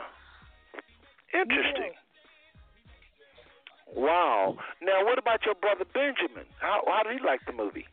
Interesting. 1.34 1.94
Wow. 3.96 4.58
Now, 4.82 5.04
what 5.06 5.18
about 5.18 5.46
your 5.46 5.56
brother 5.56 5.86
Benjamin? 5.94 6.46
How 6.60 6.84
how 6.86 7.04
did 7.04 7.20
he 7.20 7.26
like 7.26 7.40
the 7.46 7.54
movie? 7.54 7.88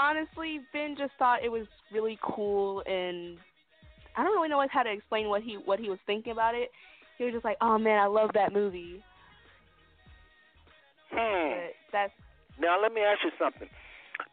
Honestly, 0.00 0.60
Ben 0.72 0.96
just 0.98 1.12
thought 1.18 1.44
it 1.44 1.52
was 1.52 1.66
really 1.92 2.18
cool, 2.22 2.82
and 2.86 3.36
I 4.16 4.24
don't 4.24 4.34
really 4.34 4.48
know 4.48 4.64
how 4.70 4.82
to 4.82 4.90
explain 4.90 5.28
what 5.28 5.42
he 5.42 5.54
what 5.64 5.78
he 5.78 5.90
was 5.90 5.98
thinking 6.06 6.32
about 6.32 6.54
it. 6.54 6.70
He 7.18 7.24
was 7.24 7.34
just 7.34 7.44
like, 7.44 7.58
"Oh 7.60 7.78
man, 7.78 8.00
I 8.00 8.06
love 8.06 8.30
that 8.34 8.52
movie." 8.52 9.02
Hmm. 11.12 11.52
But 11.52 11.74
that's 11.92 12.12
Now, 12.58 12.80
let 12.80 12.92
me 12.92 13.02
ask 13.02 13.22
you 13.24 13.30
something. 13.38 13.68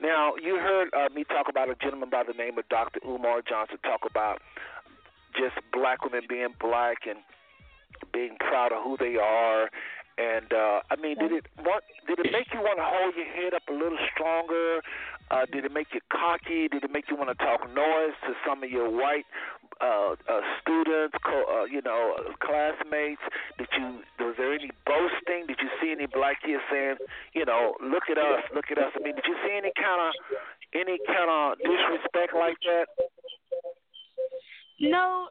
Now, 0.01 0.33
you 0.35 0.55
heard 0.55 0.89
uh, 0.93 1.09
me 1.13 1.23
talk 1.23 1.47
about 1.49 1.69
a 1.69 1.75
gentleman 1.75 2.09
by 2.09 2.23
the 2.23 2.33
name 2.33 2.57
of 2.57 2.69
Dr. 2.69 2.99
Umar 3.05 3.41
Johnson 3.41 3.77
talk 3.83 4.01
about 4.09 4.41
just 5.33 5.55
black 5.73 6.03
women 6.03 6.21
being 6.29 6.53
black 6.59 7.07
and 7.07 7.19
being 8.13 8.37
proud 8.39 8.71
of 8.71 8.83
who 8.83 8.97
they 8.97 9.15
are 9.15 9.69
And 10.17 10.51
uh, 10.51 10.81
I 10.89 10.95
mean, 11.01 11.17
did 11.19 11.31
it 11.31 11.45
want? 11.61 11.83
Did 12.07 12.19
it 12.19 12.31
make 12.31 12.49
you 12.53 12.59
want 12.59 12.81
to 12.81 12.85
hold 12.85 13.13
your 13.15 13.29
head 13.29 13.53
up 13.53 13.61
a 13.69 13.73
little 13.73 13.99
stronger? 14.13 14.81
Uh, 15.29 15.45
did 15.51 15.65
it 15.65 15.73
make 15.73 15.87
you 15.93 15.99
cocky? 16.11 16.67
Did 16.67 16.83
it 16.83 16.91
make 16.91 17.11
you 17.11 17.17
want 17.17 17.29
to 17.29 17.35
talk 17.43 17.67
noise 17.67 18.15
to 18.27 18.31
some 18.47 18.63
of 18.63 18.69
your 18.69 18.89
white 18.89 19.25
uh, 19.81 20.15
uh, 20.15 20.41
students, 20.61 21.15
co- 21.23 21.47
uh, 21.51 21.65
you 21.65 21.81
know, 21.81 22.15
classmates? 22.39 23.21
Did 23.57 23.67
you? 23.77 23.99
Was 24.23 24.35
there 24.37 24.53
any 24.53 24.71
boasting? 24.85 25.47
Did 25.47 25.59
you 25.59 25.69
see 25.81 25.91
any 25.91 26.07
black 26.07 26.41
kids 26.41 26.63
saying, 26.71 26.95
you 27.33 27.45
know, 27.45 27.75
look 27.83 28.03
at 28.09 28.17
us, 28.17 28.43
look 28.55 28.71
at 28.71 28.77
us? 28.77 28.91
I 28.95 29.03
mean, 29.03 29.15
did 29.15 29.25
you 29.27 29.35
see 29.43 29.51
any 29.51 29.71
kind 29.75 29.99
of 29.99 30.11
any 30.73 30.97
kind 31.05 31.27
of 31.29 31.57
disrespect 31.59 32.31
like 32.33 32.57
that? 32.63 32.87
No, 34.79 35.27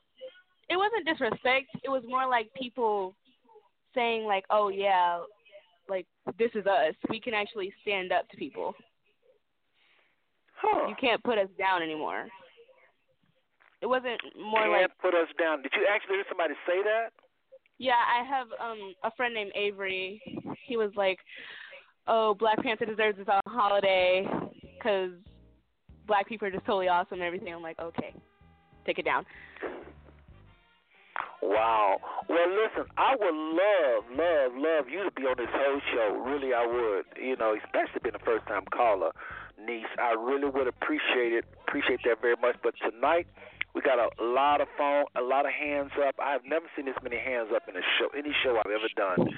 it 0.69 0.77
wasn't 0.77 1.07
disrespect. 1.07 1.73
It 1.85 1.89
was 1.89 2.03
more 2.07 2.29
like 2.29 2.53
people 2.55 3.15
saying 3.95 4.25
like, 4.25 4.45
"Oh 4.51 4.69
yeah, 4.69 5.21
like 5.89 6.07
this 6.39 6.51
is 6.55 6.67
us. 6.67 6.95
We 7.09 7.21
can 7.21 7.35
actually 7.35 7.73
stand 7.83 8.13
up 8.13 8.29
to 8.31 8.37
people. 8.37 8.75
Huh. 10.67 10.89
You 10.89 10.97
can't 11.01 11.23
put 11.23 11.39
us 11.39 11.49
down 11.59 11.83
anymore." 11.83 12.27
It 13.83 13.87
wasn't 13.87 14.21
more 14.41 14.61
Can't 14.63 14.73
like 14.73 14.99
put 14.99 15.15
us 15.15 15.29
down. 15.39 15.63
Did 15.63 15.73
you 15.75 15.87
actually 15.89 16.17
hear 16.17 16.25
somebody 16.29 16.55
say 16.67 16.83
that? 16.83 17.11
Yeah, 17.79 18.01
I 18.01 18.25
have 18.25 18.49
um 18.59 18.95
a 19.05 19.11
friend 19.17 19.35
named 19.35 19.53
Avery. 19.55 20.21
He 20.65 20.77
was 20.77 20.91
like, 20.97 21.19
"Oh, 22.07 22.35
Black 22.35 22.63
Panther 22.63 22.87
deserves 22.87 23.19
its 23.19 23.29
own 23.29 23.41
holiday 23.47 24.27
because 24.75 25.13
black 26.07 26.27
people 26.27 26.49
are 26.49 26.51
just 26.51 26.65
totally 26.65 26.89
awesome 26.89 27.21
and 27.21 27.23
everything." 27.23 27.53
I'm 27.53 27.63
like, 27.63 27.79
"Okay, 27.79 28.15
take 28.87 28.99
it 28.99 29.05
down." 29.05 29.27
Wow. 31.43 32.01
Well, 32.29 32.49
listen, 32.49 32.91
I 32.97 33.15
would 33.15 33.35
love, 33.35 34.05
love, 34.11 34.53
love 34.57 34.89
you 34.89 35.05
to 35.05 35.11
be 35.13 35.23
on 35.23 35.37
this 35.37 35.47
whole 35.53 35.81
show. 35.93 36.17
Really, 36.27 36.53
I 36.55 36.67
would. 36.67 37.05
You 37.23 37.37
know, 37.37 37.55
especially 37.55 38.01
being 38.03 38.17
a 38.17 38.25
first 38.25 38.47
time 38.47 38.65
caller, 38.73 39.13
niece. 39.59 39.91
I 39.99 40.13
really 40.13 40.49
would 40.51 40.69
appreciate 40.69 41.33
it. 41.33 41.45
Appreciate 41.67 42.01
that 42.05 42.21
very 42.21 42.37
much. 42.41 42.57
But 42.63 42.75
tonight, 42.79 43.27
we 43.75 43.81
got 43.83 43.99
a 43.99 44.09
lot 44.23 44.61
of 44.61 44.69
phone, 44.79 45.05
a 45.17 45.23
lot 45.23 45.45
of 45.47 45.53
hands 45.53 45.91
up. 46.07 46.17
I 46.23 46.33
have 46.33 46.45
never 46.45 46.67
seen 46.77 46.87
this 46.87 46.97
many 47.03 47.19
hands 47.19 47.49
up 47.55 47.69
in 47.69 47.77
a 47.77 47.85
show, 47.99 48.09
any 48.17 48.33
show 48.45 48.57
I've 48.59 48.71
ever 48.73 48.89
done. 48.97 49.29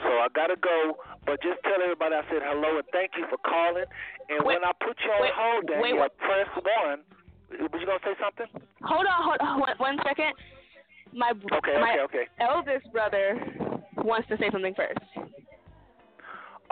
So 0.00 0.08
I 0.08 0.26
gotta 0.34 0.56
go, 0.56 0.96
but 1.26 1.40
just 1.42 1.60
tell 1.62 1.78
everybody 1.78 2.16
I 2.16 2.24
said 2.32 2.40
hello 2.42 2.80
and 2.80 2.86
thank 2.90 3.12
you 3.16 3.26
for 3.28 3.36
calling. 3.38 3.84
And 4.32 4.40
Wait, 4.42 4.58
when 4.58 4.64
I 4.64 4.72
put 4.80 4.96
you 5.04 5.10
on 5.12 5.20
wait, 5.20 5.36
hold, 5.36 5.64
wait, 5.68 5.78
Daniel, 5.78 6.08
wait. 6.08 6.18
press 6.18 6.48
one. 6.64 7.00
Was 7.70 7.78
you 7.78 7.86
gonna 7.86 8.00
say 8.02 8.16
something? 8.16 8.48
Hold 8.82 9.04
on, 9.06 9.20
hold 9.22 9.40
on, 9.44 9.60
one, 9.60 9.76
one 9.76 9.96
second. 10.02 10.32
My 11.12 11.30
Okay, 11.30 11.76
my 11.76 12.00
okay, 12.08 12.24
okay. 12.24 12.26
eldest 12.40 12.90
brother 12.90 13.36
wants 14.00 14.26
to 14.28 14.38
say 14.38 14.48
something 14.50 14.72
first. 14.74 14.98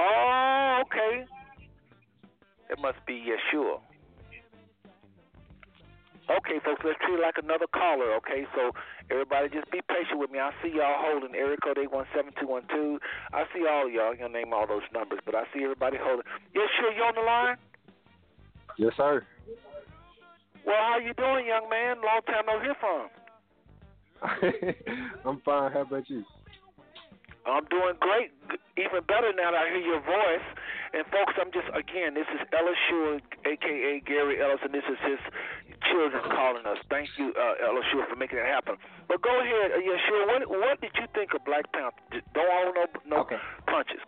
Oh, 0.01 0.83
okay. 0.89 1.25
It 2.71 2.79
must 2.79 2.99
be 3.07 3.19
Yeshua. 3.19 3.81
Okay, 6.31 6.63
folks, 6.65 6.83
let's 6.87 6.99
treat 7.03 7.19
it 7.19 7.23
like 7.23 7.35
another 7.43 7.67
caller, 7.67 8.15
okay? 8.23 8.47
So 8.55 8.71
everybody 9.11 9.49
just 9.51 9.69
be 9.73 9.81
patient 9.83 10.23
with 10.23 10.31
me. 10.31 10.39
I 10.39 10.55
see 10.63 10.71
y'all 10.71 10.95
holding 11.03 11.35
area 11.35 11.57
code 11.59 11.79
eight 11.79 11.91
one 11.91 12.07
seven 12.15 12.31
two 12.39 12.47
one 12.47 12.63
two. 12.71 13.01
I 13.33 13.43
see 13.53 13.67
all 13.67 13.91
y'all. 13.91 14.15
Gonna 14.15 14.33
name 14.33 14.55
all 14.55 14.69
those 14.69 14.87
numbers, 14.95 15.19
but 15.27 15.35
I 15.35 15.43
see 15.53 15.65
everybody 15.65 15.99
holding. 15.99 16.25
Yeshua, 16.55 16.95
you 16.95 17.03
on 17.03 17.15
the 17.19 17.27
line? 17.27 17.57
Yes, 18.79 18.93
sir. 18.97 19.27
Well, 20.65 20.79
how 20.79 20.99
you 21.03 21.15
doing, 21.15 21.47
young 21.47 21.69
man? 21.69 21.97
Long 21.99 22.23
time 22.27 22.47
no 22.47 22.61
hear 22.63 22.79
from. 22.79 23.11
I'm 25.27 25.41
fine. 25.43 25.73
How 25.73 25.83
about 25.83 26.09
you? 26.09 26.23
I'm 27.47 27.65
doing 27.67 27.97
great, 27.99 28.31
even 28.77 29.03
better 29.09 29.33
now 29.35 29.51
that 29.51 29.67
I 29.67 29.69
hear 29.73 29.81
your 29.81 30.01
voice. 30.01 30.47
And 30.92 31.07
folks, 31.14 31.35
I'm 31.38 31.53
just 31.55 31.70
again, 31.70 32.14
this 32.14 32.26
is 32.35 32.40
Ellis 32.50 32.79
Shore, 32.90 33.20
aka 33.46 34.00
Gary 34.07 34.42
Ellis, 34.42 34.59
and 34.64 34.74
this 34.74 34.83
is 34.90 34.98
his 35.07 35.20
children 35.90 36.22
calling 36.35 36.66
us. 36.66 36.79
Thank 36.90 37.09
you, 37.16 37.33
uh, 37.38 37.55
Shore, 37.92 38.07
for 38.11 38.16
making 38.16 38.38
that 38.38 38.46
happen. 38.46 38.74
But 39.07 39.22
go 39.22 39.31
ahead, 39.40 39.70
uh, 39.70 39.79
Yeshua. 39.79 40.26
What 40.26 40.50
what 40.50 40.81
did 40.81 40.90
you 40.98 41.07
think 41.14 41.31
of 41.35 41.44
Black 41.44 41.70
Panther? 41.72 41.94
Don't 42.35 42.50
hold 42.50 42.74
no 42.74 43.16
no 43.16 43.16
Okay. 43.22 43.37
punches. 43.66 44.00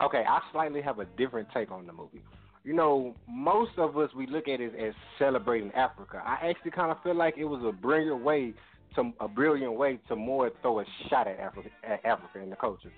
Okay, 0.00 0.24
I 0.26 0.40
slightly 0.52 0.80
have 0.80 1.00
a 1.00 1.04
different 1.16 1.48
take 1.52 1.70
on 1.70 1.86
the 1.86 1.92
movie. 1.92 2.22
You 2.64 2.72
know, 2.74 3.14
most 3.28 3.72
of 3.78 3.96
us 3.98 4.10
we 4.16 4.26
look 4.26 4.48
at 4.48 4.60
it 4.60 4.74
as 4.74 4.94
celebrating 5.18 5.70
Africa. 5.72 6.22
I 6.24 6.48
actually 6.48 6.70
kind 6.70 6.90
of 6.90 7.02
feel 7.02 7.14
like 7.14 7.34
it 7.36 7.44
was 7.44 7.62
a 7.64 7.72
brilliant 7.72 8.22
way 8.22 8.54
to 8.94 9.12
a 9.20 9.28
brilliant 9.28 9.74
way 9.74 9.98
to 10.08 10.16
more 10.16 10.50
throw 10.62 10.80
a 10.80 10.84
shot 11.10 11.26
at 11.26 11.38
Africa, 11.38 11.68
at 11.84 12.04
Africa 12.04 12.40
and 12.40 12.50
the 12.50 12.56
culture. 12.56 12.92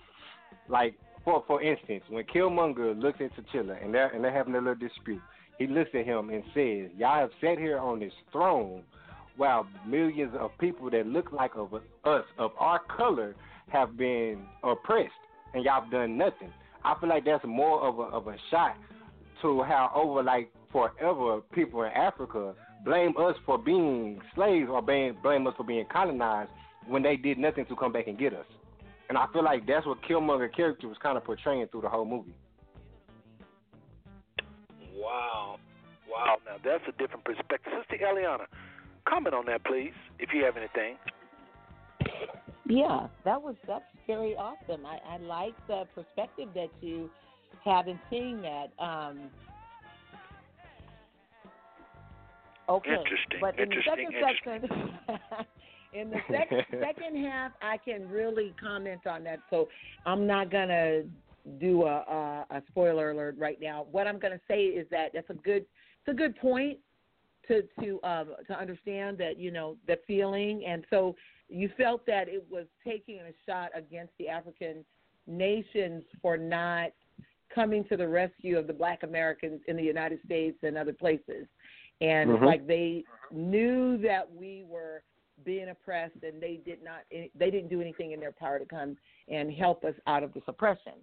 Like 0.68 0.94
for 1.24 1.44
for 1.46 1.62
instance, 1.62 2.02
when 2.08 2.24
Killmonger 2.24 3.00
looks 3.00 3.20
at 3.20 3.30
T'Challa 3.36 3.82
and 3.82 3.94
they're 3.94 4.08
and 4.08 4.24
they're 4.24 4.32
having 4.32 4.54
a 4.54 4.58
little 4.58 4.74
dispute, 4.74 5.20
he 5.58 5.66
looks 5.66 5.90
at 5.94 6.04
him 6.04 6.30
and 6.30 6.42
says, 6.54 6.90
"Y'all 6.96 7.20
have 7.20 7.30
sat 7.40 7.58
here 7.58 7.78
on 7.78 8.00
this 8.00 8.12
throne 8.32 8.82
while 9.36 9.66
millions 9.86 10.34
of 10.38 10.50
people 10.58 10.90
that 10.90 11.06
look 11.06 11.32
like 11.32 11.54
of 11.56 11.74
us 12.04 12.24
of 12.38 12.52
our 12.58 12.80
color 12.80 13.34
have 13.68 13.96
been 13.96 14.46
oppressed, 14.62 15.12
and 15.54 15.64
y'all 15.64 15.82
have 15.82 15.90
done 15.90 16.16
nothing." 16.16 16.52
I 16.84 16.94
feel 16.98 17.08
like 17.10 17.24
that's 17.24 17.44
more 17.44 17.80
of 17.82 17.98
a 17.98 18.02
of 18.02 18.26
a 18.26 18.36
shot 18.50 18.76
to 19.42 19.62
how 19.62 19.90
over 19.94 20.22
like 20.22 20.50
forever 20.72 21.40
people 21.52 21.82
in 21.82 21.92
Africa 21.92 22.54
blame 22.84 23.14
us 23.18 23.36
for 23.44 23.58
being 23.58 24.20
slaves 24.34 24.68
or 24.70 24.80
blame 24.80 25.16
blame 25.22 25.46
us 25.46 25.54
for 25.56 25.64
being 25.64 25.84
colonized 25.92 26.50
when 26.86 27.02
they 27.02 27.16
did 27.16 27.38
nothing 27.38 27.66
to 27.66 27.76
come 27.76 27.92
back 27.92 28.06
and 28.06 28.18
get 28.18 28.32
us. 28.32 28.46
And 29.10 29.18
I 29.18 29.26
feel 29.32 29.42
like 29.42 29.66
that's 29.66 29.84
what 29.86 29.98
Killmonger 30.08 30.54
character 30.54 30.86
was 30.86 30.96
kind 31.02 31.16
of 31.16 31.24
portraying 31.24 31.66
through 31.66 31.80
the 31.80 31.88
whole 31.88 32.04
movie. 32.04 32.32
Wow, 34.94 35.58
wow. 36.08 36.36
Now 36.46 36.56
that's 36.64 36.84
a 36.88 36.92
different 36.92 37.24
perspective. 37.24 37.72
Sister 37.90 38.06
Eliana, 38.06 38.44
comment 39.08 39.34
on 39.34 39.46
that, 39.46 39.64
please, 39.64 39.92
if 40.20 40.30
you 40.32 40.44
have 40.44 40.56
anything. 40.56 40.94
Yeah, 42.66 43.08
that 43.24 43.42
was 43.42 43.56
that's 43.66 43.82
very 44.06 44.36
awesome. 44.36 44.86
I, 44.86 45.00
I 45.04 45.16
like 45.16 45.54
the 45.66 45.86
perspective 45.92 46.48
that 46.54 46.70
you 46.80 47.10
have 47.64 47.88
in 47.88 47.98
seeing 48.10 48.40
that. 48.42 48.68
Um, 48.78 49.22
okay, 52.68 52.90
Interesting, 52.90 53.40
but 53.40 53.58
in 53.58 53.72
interesting, 53.72 54.08
the 54.08 54.20
second 54.24 54.68
section, 54.68 55.46
in 55.92 56.10
the 56.10 56.18
sec- 56.30 56.66
second 56.80 57.24
half, 57.24 57.52
I 57.62 57.76
can 57.76 58.08
really 58.08 58.54
comment 58.60 59.06
on 59.06 59.24
that. 59.24 59.40
So 59.50 59.68
I'm 60.06 60.26
not 60.26 60.50
gonna 60.50 61.02
do 61.58 61.84
a, 61.84 61.86
a, 61.86 62.46
a 62.50 62.62
spoiler 62.68 63.10
alert 63.10 63.36
right 63.38 63.60
now. 63.60 63.86
What 63.90 64.06
I'm 64.06 64.18
gonna 64.18 64.40
say 64.48 64.64
is 64.64 64.86
that 64.90 65.10
that's 65.14 65.30
a 65.30 65.34
good 65.34 65.64
it's 66.02 66.08
a 66.08 66.14
good 66.14 66.36
point 66.38 66.78
to 67.48 67.62
to 67.80 68.00
um, 68.02 68.34
to 68.46 68.58
understand 68.58 69.18
that 69.18 69.38
you 69.38 69.50
know 69.50 69.76
the 69.86 69.98
feeling, 70.06 70.64
and 70.66 70.84
so 70.90 71.16
you 71.48 71.70
felt 71.76 72.06
that 72.06 72.28
it 72.28 72.44
was 72.50 72.66
taking 72.86 73.18
a 73.18 73.32
shot 73.46 73.70
against 73.74 74.12
the 74.18 74.28
African 74.28 74.84
nations 75.26 76.04
for 76.22 76.36
not 76.36 76.90
coming 77.52 77.84
to 77.84 77.96
the 77.96 78.06
rescue 78.06 78.56
of 78.56 78.66
the 78.66 78.72
Black 78.72 79.02
Americans 79.02 79.60
in 79.66 79.76
the 79.76 79.82
United 79.82 80.20
States 80.24 80.56
and 80.62 80.78
other 80.78 80.92
places, 80.92 81.46
and 82.00 82.30
Mhm. 82.30 82.46
like 82.46 82.66
they 82.66 83.04
knew 83.32 83.96
that 83.98 84.30
we 84.32 84.64
were 84.68 85.02
being 85.44 85.68
oppressed, 85.68 86.22
and 86.22 86.40
they 86.40 86.60
did 86.64 86.82
not 86.82 87.00
they 87.10 87.50
didn't 87.50 87.68
do 87.68 87.80
anything 87.80 88.12
in 88.12 88.20
their 88.20 88.32
power 88.32 88.58
to 88.58 88.64
come 88.64 88.96
and 89.28 89.52
help 89.52 89.84
us 89.84 89.94
out 90.06 90.22
of 90.22 90.32
this 90.34 90.42
oppression. 90.46 90.94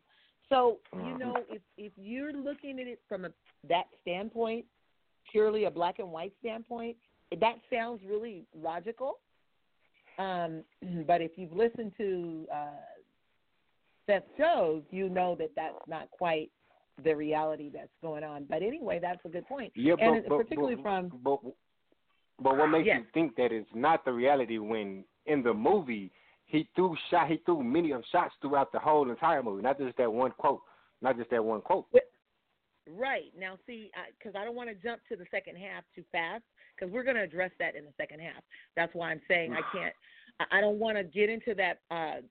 So 0.49 0.77
you 0.93 1.17
know, 1.17 1.35
if 1.49 1.61
if 1.77 1.91
you're 1.97 2.33
looking 2.33 2.79
at 2.79 2.87
it 2.87 2.99
from 3.07 3.25
a, 3.25 3.29
that 3.67 3.85
standpoint, 4.01 4.65
purely 5.31 5.65
a 5.65 5.71
black 5.71 5.99
and 5.99 6.11
white 6.11 6.33
standpoint, 6.39 6.95
that 7.31 7.55
sounds 7.71 8.01
really 8.07 8.45
logical. 8.55 9.19
Um, 10.17 10.63
but 11.07 11.21
if 11.21 11.31
you've 11.35 11.53
listened 11.53 11.91
to 11.97 12.47
uh, 12.53 12.67
Seth 14.05 14.23
shows, 14.37 14.83
you 14.89 15.09
know 15.09 15.35
that 15.39 15.51
that's 15.55 15.75
not 15.87 16.09
quite 16.11 16.49
the 17.03 17.15
reality 17.15 17.69
that's 17.71 17.91
going 18.01 18.23
on. 18.23 18.45
But 18.49 18.63
anyway, 18.63 18.99
that's 19.01 19.19
a 19.25 19.29
good 19.29 19.47
point. 19.47 19.71
Yeah, 19.75 19.95
and 19.99 20.23
but, 20.27 20.37
particularly 20.37 20.75
but, 20.75 20.83
from 20.83 21.11
but 22.41 22.57
what 22.57 22.67
makes 22.67 22.85
Yes. 22.85 22.99
you 22.99 23.05
think 23.13 23.35
that 23.35 23.51
it's 23.51 23.69
not 23.73 24.05
the 24.05 24.11
reality 24.11 24.57
when 24.57 25.03
in 25.25 25.43
the 25.43 25.53
movie 25.53 26.11
he 26.45 26.67
threw 26.75 26.95
shot 27.09 27.27
he 27.27 27.37
threw 27.45 27.61
many 27.63 27.91
of 27.91 28.03
shots 28.11 28.33
throughout 28.41 28.71
the 28.71 28.79
whole 28.79 29.09
entire 29.09 29.43
movie, 29.43 29.61
not 29.61 29.77
just 29.77 29.97
that 29.97 30.11
one 30.11 30.31
quote, 30.31 30.61
not 31.01 31.17
just 31.17 31.29
that 31.29 31.43
one 31.43 31.61
quote. 31.61 31.85
Right. 32.89 33.33
Now, 33.37 33.57
see, 33.67 33.91
because 34.17 34.33
I, 34.39 34.45
don't 34.45 34.55
want 34.55 34.69
to 34.69 34.75
jump 34.75 35.01
to 35.09 35.17
the 35.17 35.25
second 35.29 35.57
half 35.57 35.83
too 35.93 36.03
fast, 36.11 36.43
because 36.75 36.91
we're 36.91 37.03
going 37.03 37.17
to 37.17 37.21
address 37.21 37.51
that 37.59 37.75
in 37.75 37.83
the 37.83 37.91
second 37.97 38.21
half. 38.21 38.41
That's 38.77 38.93
why 38.95 39.11
I'm 39.11 39.21
saying 39.27 39.53
I 39.53 39.61
can't, 39.77 39.93
I, 40.39 40.59
I 40.59 40.61
don't 40.61 40.79
want 40.79 40.97
to 40.97 41.03
get 41.03 41.29
into 41.29 41.53
that 41.55 41.79
uh, 41.91 42.21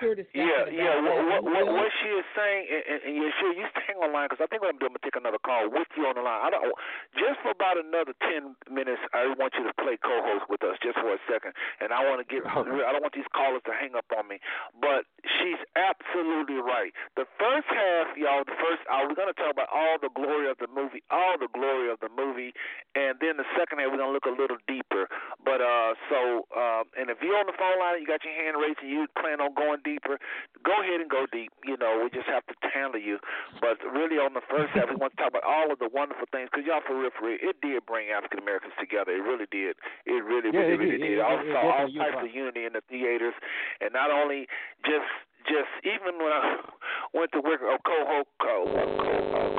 sure 0.00 0.14
to 0.14 0.24
Yeah, 0.34 0.68
yeah. 0.70 0.98
What, 1.00 1.18
what, 1.26 1.40
what, 1.44 1.64
what 1.70 1.90
she 2.02 2.08
is 2.12 2.26
saying, 2.34 2.62
and, 2.70 2.82
and, 2.88 3.00
and 3.06 3.12
yeah, 3.18 3.30
sure, 3.40 3.52
you 3.52 3.64
hang 3.86 3.98
on 4.00 4.12
line 4.12 4.28
because 4.30 4.42
I 4.42 4.48
think 4.48 4.62
what 4.62 4.72
I'm 4.72 4.80
doing, 4.80 4.92
I'm 4.92 4.98
gonna 4.98 5.06
take 5.06 5.18
another 5.18 5.42
call 5.42 5.68
with 5.70 5.88
you 5.96 6.06
on 6.06 6.16
the 6.16 6.24
line. 6.24 6.40
I 6.42 6.48
don't 6.50 6.70
just 7.14 7.40
for 7.42 7.54
about 7.54 7.78
another 7.80 8.12
ten 8.24 8.56
minutes. 8.68 9.00
I 9.12 9.30
want 9.36 9.54
you 9.58 9.64
to 9.66 9.74
play 9.80 9.98
co-host 10.00 10.46
with 10.48 10.62
us 10.64 10.76
just 10.80 10.98
for 11.00 11.12
a 11.12 11.20
second, 11.28 11.56
and 11.80 11.92
I 11.92 12.04
want 12.06 12.22
to 12.22 12.26
get. 12.28 12.44
Okay. 12.44 12.70
I 12.84 12.90
don't 12.94 13.02
want 13.02 13.16
these 13.16 13.28
callers 13.34 13.64
to 13.66 13.74
hang 13.74 13.96
up 13.98 14.06
on 14.14 14.28
me, 14.28 14.38
but 14.78 15.08
she's 15.40 15.60
absolutely 15.74 16.60
right. 16.60 16.92
The 17.18 17.26
first 17.40 17.66
half, 17.70 18.14
y'all, 18.14 18.44
the 18.46 18.58
first 18.60 18.84
hour, 18.86 19.08
we're 19.08 19.18
gonna 19.18 19.36
talk 19.36 19.50
about 19.50 19.72
all 19.72 19.98
the 19.98 20.12
glory 20.12 20.46
of 20.46 20.60
the 20.60 20.70
movie, 20.70 21.02
all 21.10 21.34
the 21.40 21.50
glory 21.50 21.90
of 21.90 21.98
the 22.00 22.12
movie, 22.12 22.52
and 22.94 23.18
then 23.18 23.40
the 23.40 23.48
second 23.58 23.80
half, 23.80 23.90
we're 23.90 23.98
gonna 24.00 24.14
look 24.14 24.28
a 24.28 24.36
little 24.36 24.60
deeper. 24.68 25.08
But 25.42 25.64
uh, 25.64 25.98
so, 26.08 26.46
um, 26.54 26.90
and 26.94 27.10
if 27.10 27.18
you're 27.24 27.36
on 27.38 27.46
the 27.46 27.56
phone 27.58 27.78
line, 27.80 27.98
you 27.98 28.06
got 28.06 28.22
your 28.22 28.36
hand 28.36 28.56
raised, 28.60 28.78
and 28.82 28.90
you 28.90 29.06
plan 29.18 29.40
on 29.40 29.54
going 29.54 29.73
deeper, 29.82 30.18
go 30.62 30.76
ahead 30.82 31.00
and 31.00 31.08
go 31.10 31.26
deep. 31.30 31.50
You 31.64 31.76
know, 31.80 32.02
we 32.04 32.10
just 32.14 32.28
have 32.30 32.44
to 32.46 32.54
handle 32.70 33.00
you. 33.00 33.18
But 33.58 33.82
really, 33.82 34.20
on 34.20 34.34
the 34.34 34.44
first 34.46 34.70
half, 34.76 34.86
we 34.92 34.96
want 34.96 35.16
to 35.16 35.18
talk 35.18 35.32
about 35.34 35.42
all 35.48 35.72
of 35.72 35.78
the 35.82 35.88
wonderful 35.90 36.28
things 36.30 36.48
because 36.52 36.66
y'all, 36.68 36.84
for 36.86 36.94
real, 36.94 37.10
for 37.18 37.26
real, 37.32 37.38
it 37.40 37.58
did 37.64 37.82
bring 37.86 38.10
African 38.14 38.38
Americans 38.38 38.74
together. 38.78 39.10
It 39.16 39.24
really 39.24 39.48
did. 39.50 39.74
It 40.06 40.22
really, 40.22 40.54
Yeah, 40.54 40.68
really, 40.70 40.74
it 40.74 40.78
really 40.78 40.98
did. 40.98 41.18
It- 41.18 41.24
I 41.24 41.34
it- 41.34 41.46
it 41.48 41.52
saw 41.52 41.60
all 41.64 41.88
types 41.90 42.20
of 42.22 42.30
unity 42.34 42.64
in 42.68 42.72
the 42.74 42.82
theaters, 42.86 43.34
and 43.80 43.92
not 43.92 44.10
only 44.10 44.46
just 44.84 45.08
just 45.48 45.68
even 45.84 46.16
when 46.16 46.32
I 46.32 46.56
went 47.14 47.32
to 47.32 47.40
work 47.40 47.60
a 47.60 47.76
co 47.84 47.98
co 48.04 48.24
co 48.40 48.64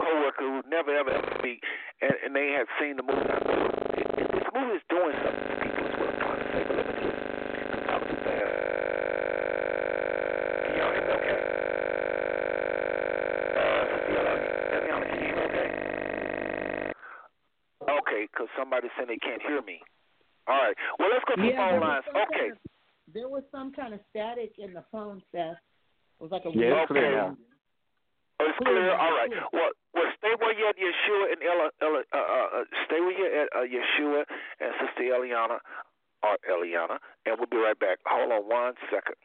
coworker 0.01 0.41
who 0.41 0.61
never 0.70 0.89
ever 0.95 1.11
ever 1.11 1.32
speak, 1.39 1.63
and, 2.01 2.13
and 2.26 2.36
they 2.36 2.51
had 2.51 2.66
seen 2.80 2.97
the 2.97 3.03
movie. 3.03 3.22
I 3.30 3.38
it, 3.99 4.32
this 4.34 4.47
movie 4.53 4.76
is 4.76 4.84
doing 4.89 5.13
something 5.24 5.45
to 5.45 5.55
people. 5.61 5.86
Is 5.86 5.93
what 5.99 6.09
I'm 6.09 6.20
trying 6.20 6.39
to 6.41 6.47
say. 6.53 6.63
But 6.68 6.76
let 6.78 6.86
me 6.89 6.93
just 7.05 7.18
I'm 7.76 7.84
talking 7.86 8.07
too 8.09 8.22
fast. 8.26 8.49
Can 10.66 10.74
y'all 10.78 10.91
hear 10.91 11.03
me 11.05 11.11
okay? 11.22 11.39
Uh, 13.55 13.82
Sister 13.93 14.11
Yolanda, 14.13 14.49
let 14.74 14.82
me 14.82 14.88
know. 14.89 14.99
Can 15.05 15.13
you 15.13 15.26
hear 15.26 15.36
me 15.38 15.43
okay? 15.53 15.70
Okay, 18.06 18.30
because 18.30 18.47
somebody 18.58 18.88
said 18.97 19.10
they 19.10 19.18
can't 19.18 19.41
hear 19.41 19.62
me. 19.66 19.82
All 20.47 20.62
right. 20.62 20.78
Well, 21.01 21.10
let's 21.10 21.26
go 21.26 21.36
to 21.36 21.41
the 21.41 21.49
Yeah, 21.49 21.58
phone 21.58 21.72
there 21.74 21.82
was 21.82 21.89
lines. 21.89 22.06
some 22.06 22.16
Okay. 22.22 22.39
kind 22.39 22.51
of- 22.53 23.14
there 23.14 23.30
was 23.30 23.43
some 23.51 23.72
kind 23.74 23.93
of 23.93 23.99
static 24.10 24.53
in 24.60 24.74
the 24.74 24.84
phone, 24.91 25.22
Seth. 25.32 25.58
It 25.58 26.22
was 26.22 26.32
like 26.32 26.45
a 26.45 26.49
Yeah, 26.51 26.58
weird 26.58 26.78
it's 26.78 26.88
clear 26.91 27.06
Okay. 27.06 27.16
now. 27.16 27.38
Oh, 28.39 28.45
it's 28.45 28.58
Clear 28.60 28.74
clear. 28.74 28.91
All 28.93 29.12
right. 29.16 29.32
Well, 29.53 29.72
well, 29.93 30.12
stay 30.18 30.36
where 30.36 30.53
you 30.53 30.68
at 30.68 30.78
Yeshua 30.78 31.32
and 31.34 31.43
Ella, 31.43 31.72
Ella 31.82 32.03
uh, 32.14 32.18
uh, 32.18 32.49
uh, 32.62 32.66
stay 32.86 32.99
where 33.01 33.12
you 33.12 33.26
at 33.26 33.49
uh, 33.56 33.62
Yeshua 33.64 34.26
and 34.60 34.74
Sister 34.80 35.03
Eliana 35.03 35.60
or 36.22 36.38
Eliana, 36.49 36.99
and 37.26 37.38
we'll 37.39 37.47
be 37.47 37.58
right 37.58 37.78
back. 37.80 37.99
Hold 38.06 38.32
on 38.32 38.47
one 38.47 38.76
second. 38.91 39.16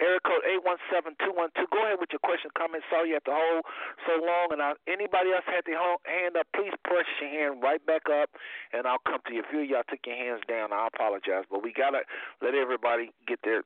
Area 0.00 0.20
code 0.24 0.40
eight 0.48 0.64
one 0.64 0.80
seven 0.88 1.12
two 1.20 1.32
one 1.36 1.52
two. 1.52 1.68
Go 1.68 1.84
ahead 1.84 2.00
with 2.00 2.08
your 2.14 2.24
question, 2.24 2.48
comment. 2.56 2.82
Sorry 2.88 3.12
you 3.12 3.20
had 3.20 3.26
to 3.28 3.36
hold 3.36 3.64
so 4.08 4.16
long, 4.24 4.48
and 4.56 4.60
I, 4.64 4.72
anybody 4.88 5.36
else 5.36 5.44
had 5.44 5.68
their 5.68 5.76
hand 5.76 6.36
up, 6.38 6.48
please 6.56 6.72
press 6.84 7.04
your 7.20 7.28
hand 7.28 7.60
right 7.62 7.84
back 7.84 8.08
up, 8.08 8.32
and 8.72 8.88
I'll 8.88 9.02
come 9.04 9.20
to 9.28 9.32
you. 9.34 9.44
If 9.44 9.52
you 9.52 9.60
y'all 9.60 9.84
took 9.84 10.00
your 10.06 10.16
hands 10.16 10.40
down, 10.48 10.72
I 10.72 10.88
apologize, 10.88 11.44
but 11.50 11.62
we 11.62 11.72
gotta 11.76 12.08
let 12.40 12.54
everybody 12.54 13.12
get 13.28 13.40
their 13.44 13.62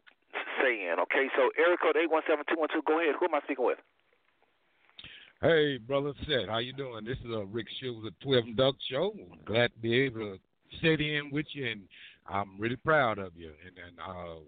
say 0.61 0.91
in. 0.91 0.99
Okay, 1.07 1.31
so 1.39 1.51
area 1.55 1.79
code 1.79 1.97
eight 1.97 2.11
one 2.11 2.23
seven 2.29 2.45
two 2.49 2.59
one 2.59 2.69
two. 2.75 2.83
Go 2.87 2.99
ahead. 2.99 3.15
Who 3.19 3.27
am 3.27 3.35
I 3.35 3.41
speaking 3.47 3.65
with? 3.65 3.79
Hey, 5.41 5.79
brother 5.79 6.13
Seth, 6.27 6.49
how 6.49 6.59
you 6.59 6.73
doing? 6.73 7.05
This 7.05 7.19
is 7.19 7.31
uh, 7.31 7.45
Rick 7.47 7.67
Shields 7.79 8.03
the 8.03 8.13
Twelve 8.25 8.45
Duck 8.57 8.75
Show. 8.91 9.15
Glad 9.45 9.73
to 9.75 9.79
be 9.79 9.95
able 10.01 10.37
to 10.37 10.39
sit 10.83 11.01
in 11.01 11.31
with 11.31 11.47
you, 11.53 11.67
and 11.71 11.83
I'm 12.29 12.59
really 12.59 12.77
proud 12.77 13.19
of 13.19 13.33
you. 13.37 13.51
And, 13.67 13.77
and 13.79 13.99
uh, 14.01 14.41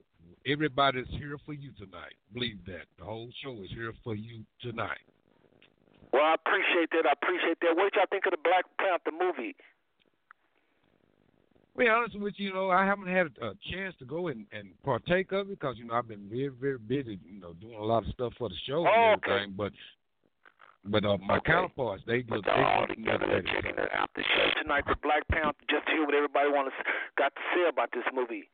everybody's 0.46 1.06
here 1.10 1.36
for 1.44 1.52
you 1.52 1.70
tonight. 1.78 2.14
Believe 2.32 2.58
that. 2.66 2.86
The 2.98 3.04
whole 3.04 3.28
show 3.42 3.52
is 3.62 3.70
here 3.70 3.92
for 4.04 4.14
you 4.14 4.44
tonight. 4.60 4.98
Well, 6.12 6.22
I 6.22 6.34
appreciate 6.34 6.90
that. 6.92 7.06
I 7.06 7.12
appreciate 7.12 7.58
that. 7.60 7.76
What 7.76 7.92
did 7.92 7.94
y'all 7.96 8.06
think 8.10 8.26
of 8.26 8.32
the 8.32 8.38
Black 8.42 8.64
Panther 8.78 9.10
movie? 9.12 9.54
Be 11.76 11.86
honest 11.86 12.18
with 12.18 12.34
you, 12.38 12.48
you 12.48 12.54
know, 12.54 12.70
I 12.70 12.84
haven't 12.84 13.06
had 13.06 13.28
a 13.40 13.52
chance 13.70 13.94
to 14.00 14.04
go 14.04 14.28
and, 14.28 14.46
and 14.50 14.70
partake 14.84 15.30
of 15.30 15.48
it 15.48 15.60
because 15.60 15.76
you 15.78 15.86
know 15.86 15.94
I've 15.94 16.08
been 16.08 16.28
very, 16.28 16.48
very 16.48 16.78
busy, 16.78 17.20
you 17.24 17.40
know, 17.40 17.52
doing 17.52 17.78
a 17.78 17.84
lot 17.84 18.04
of 18.04 18.12
stuff 18.12 18.32
for 18.36 18.48
the 18.48 18.56
show 18.66 18.84
Oh, 18.84 19.12
and 19.12 19.16
okay. 19.18 19.30
everything. 19.30 19.54
But 19.56 19.72
but 20.88 21.04
uh, 21.04 21.16
my 21.18 21.36
Okay. 21.38 21.52
counterparts, 21.52 22.02
they 22.06 22.22
But 22.22 22.42
just 22.42 22.46
they're 22.46 22.64
all 22.64 22.86
together. 22.86 23.26
They're 23.28 23.42
checking 23.42 23.76
it 23.78 23.92
out 23.92 24.10
the 24.16 24.22
show 24.24 24.62
tonight. 24.62 24.84
The 24.86 24.96
Black 25.02 25.26
Panther. 25.28 25.58
Just 25.70 25.86
to 25.86 25.92
hear 25.92 26.04
what 26.04 26.14
everybody 26.14 26.48
wants 26.50 26.74
got 27.16 27.34
to 27.34 27.42
say 27.54 27.68
about 27.68 27.90
this 27.92 28.04
movie. 28.12 28.48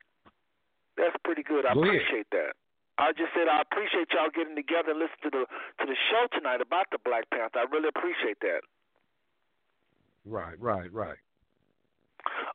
That's 0.97 1.17
pretty 1.25 1.43
good. 1.43 1.67
I 1.67 1.75
Go 1.75 1.83
ahead. 1.83 1.97
appreciate 2.03 2.27
that. 2.33 2.55
I 2.99 3.11
just 3.11 3.35
said 3.35 3.49
I 3.51 3.61
appreciate 3.63 4.07
y'all 4.15 4.31
getting 4.31 4.55
together 4.55 4.91
and 4.95 5.01
listen 5.01 5.19
to 5.27 5.31
the 5.31 5.43
to 5.47 5.85
the 5.87 5.97
show 6.11 6.27
tonight 6.37 6.61
about 6.61 6.87
the 6.93 6.99
Black 7.05 7.29
Panther. 7.31 7.59
I 7.59 7.67
really 7.71 7.89
appreciate 7.91 8.39
that. 8.43 8.63
right, 10.25 10.55
right, 10.61 10.93
right. 10.93 11.19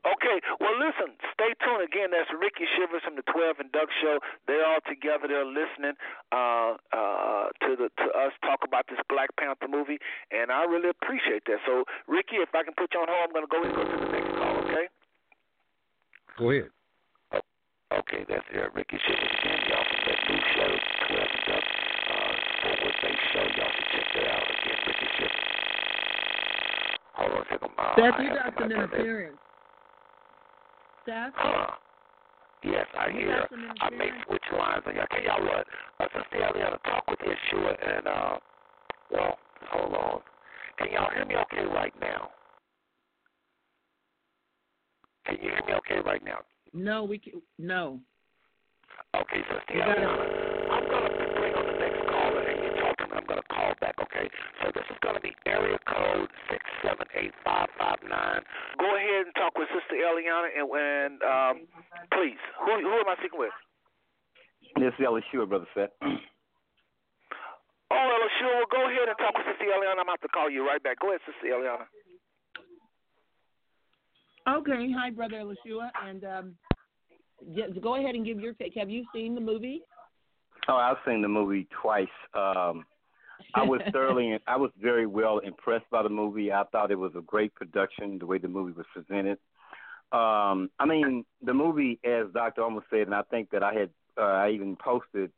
Okay, 0.07 0.37
well, 0.59 0.75
listen, 0.79 1.15
stay 1.35 1.51
tuned. 1.63 1.83
Again, 1.83 2.11
that's 2.11 2.31
Ricky 2.31 2.65
Shivers 2.75 3.03
from 3.03 3.15
the 3.15 3.25
12 3.27 3.59
and 3.59 3.71
Doug 3.71 3.89
Show. 4.01 4.19
They're 4.47 4.65
all 4.65 4.79
together. 4.87 5.27
They're 5.27 5.45
listening 5.47 5.95
uh, 6.31 6.79
uh, 6.95 7.51
to 7.67 7.75
the 7.75 7.87
to 7.99 8.05
us 8.15 8.33
talk 8.41 8.63
about 8.63 8.87
this 8.87 8.99
Black 9.11 9.29
Panther 9.37 9.67
movie, 9.67 9.99
and 10.31 10.51
I 10.51 10.63
really 10.63 10.89
appreciate 10.89 11.43
that. 11.51 11.59
So, 11.67 11.83
Ricky, 12.07 12.39
if 12.39 12.49
I 12.55 12.63
can 12.63 12.73
put 12.79 12.93
you 12.93 13.01
on 13.03 13.07
hold, 13.11 13.29
I'm 13.29 13.33
going 13.35 13.47
to 13.47 13.51
go 13.51 13.59
and 13.63 13.73
go 13.75 13.83
to 13.83 13.97
the 14.05 14.11
next 14.11 14.31
call, 14.39 14.55
okay? 14.65 14.87
Go 16.39 16.51
ahead. 16.51 16.71
Okay, 17.89 18.21
that's 18.29 18.45
uh, 18.53 18.69
Ricky 18.77 19.01
Shivers 19.01 19.33
again. 19.41 19.59
Y'all 19.65 19.81
from 19.81 20.01
that 20.05 20.19
new 20.29 20.41
show, 20.53 20.71
12 21.09 21.25
and 21.25 21.43
Doug, 21.49 21.65
uh, 21.65 22.33
Fort 22.61 22.79
Worth 22.85 23.01
show. 23.33 23.45
Y'all 23.57 23.71
should 23.73 23.89
check 23.89 24.07
that 24.13 24.27
out. 24.29 24.45
Again, 24.45 24.77
Ricky 24.85 25.07
Shivers. 25.17 25.45
Hold 27.17 27.31
on 27.33 27.41
a 27.41 27.45
second. 27.49 27.71
Uh, 27.73 27.95
Seth, 27.97 28.13
I 28.13 28.21
you 28.21 28.29
have 28.29 28.37
got 28.37 28.53
some 28.61 28.69
that- 28.69 28.77
interference. 28.77 29.41
Seth, 31.09 31.33
Uh, 31.41 31.67
yes, 32.63 32.85
I 32.93 33.09
hear. 33.09 33.47
I 33.81 33.89
may 33.89 34.13
interference. 34.13 34.23
switch 34.29 34.43
lines 34.53 34.83
on 34.85 34.93
y'all. 34.95 35.07
Can 35.09 35.23
y'all 35.25 35.41
run? 35.41 35.63
Uh, 35.99 36.05
Sister 36.13 36.37
Eliana 36.37 36.77
talk 36.83 37.03
with 37.09 37.17
Yeshua 37.25 37.73
and, 37.97 38.05
uh, 38.07 38.37
well, 39.09 39.39
hold 39.73 39.93
on. 39.95 40.21
Can 40.77 40.91
y'all 40.91 41.09
hear 41.09 41.25
me 41.25 41.35
okay 41.35 41.65
right 41.65 41.93
now? 41.99 42.29
Can 45.25 45.35
you 45.41 45.49
hear 45.49 45.61
me 45.65 45.73
okay 45.81 45.99
right 46.05 46.23
now? 46.23 46.39
No, 46.73 47.03
we 47.03 47.17
can, 47.17 47.41
no. 47.57 47.99
Okay, 49.15 49.41
Sister 49.49 49.73
You 49.73 49.79
gotta- 49.79 50.01
Eliana. 50.01 50.69
I'm 50.69 50.85
going 50.87 51.11
to 51.11 51.33
bring 51.33 51.53
on 51.55 51.65
the 51.65 51.73
next 51.79 52.05
caller 52.09 52.41
and 52.45 52.63
you 52.63 52.81
talk 52.81 52.97
to 52.97 53.07
me. 53.07 53.13
I'm 53.17 53.25
going 53.25 53.41
to 53.41 53.47
call 53.69 53.77
back, 53.79 53.95
okay? 54.01 54.29
So 54.61 54.71
this 54.73 54.85
is 54.89 54.97
going 55.01 55.15
to 55.15 55.21
be 55.21 55.35
area 55.45 55.77
code 55.85 56.29
678-559. 56.81 58.41
Go 58.79 58.89
ahead 58.97 59.29
and 59.29 59.35
talk 59.35 59.53
with 59.57 59.69
Sister 59.69 60.01
Eliana 60.01 60.49
and, 60.57 60.65
and 60.73 61.15
um, 61.21 61.55
please, 62.13 62.41
who, 62.65 62.81
who 62.81 62.95
am 62.97 63.09
I 63.09 63.15
speaking 63.21 63.39
with? 63.39 63.53
This 64.77 64.93
is 64.97 65.05
Yeshua, 65.05 65.47
brother 65.47 65.67
Seth. 65.73 65.89
Oh, 67.91 68.05
well, 68.05 68.29
sure. 68.37 68.55
Well, 68.55 68.69
go 68.69 68.85
ahead 68.85 69.09
and 69.09 69.17
talk 69.17 69.33
with 69.33 69.47
Sister 69.49 69.65
Eliana. 69.65 69.97
I'm 69.97 70.05
about 70.05 70.21
to 70.21 70.27
call 70.27 70.47
you 70.47 70.63
right 70.63 70.81
back. 70.83 70.99
Go 70.99 71.09
ahead, 71.09 71.21
Sister 71.25 71.57
Eliana. 71.57 71.89
Okay, 74.47 74.93
hi, 74.95 75.09
brother 75.09 75.37
Elishua, 75.37 75.89
and 76.07 76.23
um, 76.23 76.55
yeah, 77.51 77.65
go 77.81 77.95
ahead 77.95 78.13
and 78.13 78.23
give 78.23 78.39
your 78.39 78.53
take. 78.53 78.75
Have 78.75 78.91
you 78.91 79.05
seen 79.11 79.33
the 79.33 79.41
movie? 79.41 79.81
Oh, 80.67 80.75
I've 80.75 80.97
seen 81.03 81.23
the 81.23 81.27
movie 81.27 81.67
twice. 81.81 82.05
Um, 82.35 82.85
I 83.55 83.63
was 83.63 83.81
thoroughly, 83.91 84.37
I 84.47 84.57
was 84.57 84.71
very 84.81 85.05
well 85.05 85.39
impressed 85.39 85.89
by 85.89 86.03
the 86.03 86.09
movie. 86.09 86.51
I 86.51 86.63
thought 86.71 86.91
it 86.91 86.99
was 86.99 87.11
a 87.17 87.21
great 87.21 87.53
production, 87.55 88.19
the 88.19 88.25
way 88.25 88.37
the 88.37 88.47
movie 88.47 88.73
was 88.73 88.85
presented. 88.93 89.37
Um, 90.11 90.71
I 90.79 90.85
mean, 90.87 91.23
the 91.43 91.53
movie, 91.53 91.99
as 92.03 92.25
Dr. 92.33 92.63
Almost 92.63 92.87
said, 92.89 93.01
and 93.01 93.13
I 93.13 93.21
think 93.23 93.51
that 93.51 93.63
I 93.63 93.73
had, 93.73 93.89
uh, 94.17 94.23
I 94.23 94.49
even 94.49 94.75
posted 94.75 95.31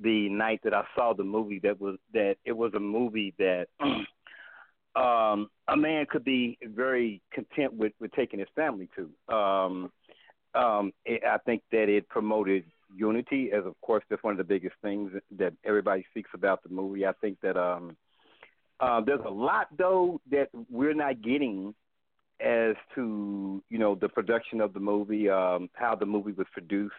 the 0.00 0.28
night 0.28 0.60
that 0.64 0.74
I 0.74 0.82
saw 0.94 1.12
the 1.12 1.24
movie 1.24 1.60
that 1.62 1.80
was 1.80 1.96
that 2.12 2.36
it 2.44 2.56
was 2.56 2.72
a 2.74 2.80
movie 2.80 3.34
that 3.38 3.66
um, 4.96 5.50
a 5.66 5.76
man 5.76 6.06
could 6.08 6.24
be 6.24 6.58
very 6.62 7.20
content 7.32 7.74
with 7.74 7.92
with 8.00 8.12
taking 8.12 8.38
his 8.38 8.48
family 8.54 8.88
to. 8.96 9.34
Um, 9.34 9.92
um, 10.54 10.92
it, 11.04 11.22
I 11.24 11.38
think 11.38 11.62
that 11.72 11.88
it 11.88 12.08
promoted 12.08 12.64
unity, 12.94 13.44
is, 13.44 13.66
of 13.66 13.80
course 13.80 14.04
just 14.10 14.24
one 14.24 14.32
of 14.32 14.38
the 14.38 14.44
biggest 14.44 14.74
things 14.82 15.12
that 15.38 15.52
everybody 15.64 16.04
speaks 16.10 16.30
about 16.34 16.62
the 16.62 16.68
movie. 16.68 17.06
I 17.06 17.12
think 17.20 17.38
that 17.42 17.56
um, 17.56 17.96
uh, 18.80 19.00
there's 19.00 19.24
a 19.24 19.30
lot 19.30 19.68
though 19.76 20.20
that 20.30 20.48
we're 20.70 20.94
not 20.94 21.22
getting 21.22 21.74
as 22.40 22.76
to 22.94 23.62
you 23.68 23.78
know 23.78 23.94
the 23.94 24.08
production 24.08 24.60
of 24.60 24.72
the 24.72 24.80
movie, 24.80 25.28
um, 25.28 25.68
how 25.74 25.94
the 25.94 26.06
movie 26.06 26.32
was 26.32 26.46
produced, 26.52 26.94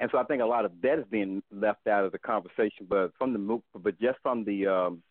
and 0.00 0.08
so 0.10 0.18
I 0.18 0.24
think 0.24 0.42
a 0.42 0.46
lot 0.46 0.64
of 0.64 0.72
that 0.82 0.98
is 0.98 1.04
being 1.10 1.42
left 1.52 1.86
out 1.86 2.04
of 2.04 2.12
the 2.12 2.18
conversation. 2.18 2.86
But 2.88 3.12
from 3.18 3.32
the 3.32 3.60
but 3.78 4.00
just 4.00 4.18
from 4.22 4.44
the 4.44 4.66
um, 4.66 5.02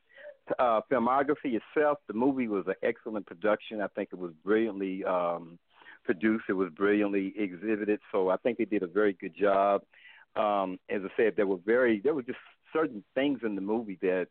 uh, 0.57 0.81
filmography 0.91 1.59
itself, 1.59 1.99
the 2.07 2.13
movie 2.13 2.47
was 2.47 2.65
an 2.67 2.75
excellent 2.81 3.27
production. 3.27 3.81
I 3.81 3.87
think 3.87 4.09
it 4.11 4.17
was 4.17 4.31
brilliantly 4.43 5.03
um, 5.05 5.59
produced. 6.03 6.45
It 6.49 6.53
was 6.53 6.69
brilliantly 6.75 7.33
exhibited. 7.37 7.99
So 8.11 8.29
I 8.29 8.37
think 8.37 8.57
they 8.57 8.65
did 8.65 8.83
a 8.83 8.87
very 8.87 9.13
good 9.13 9.35
job. 9.35 9.81
Um, 10.39 10.79
as 10.89 11.01
I 11.03 11.09
said, 11.17 11.33
there 11.35 11.47
were 11.47 11.59
very 11.65 11.99
there 12.03 12.13
were 12.13 12.23
just 12.23 12.39
certain 12.71 13.03
things 13.13 13.39
in 13.43 13.55
the 13.55 13.61
movie 13.61 13.97
that 14.01 14.27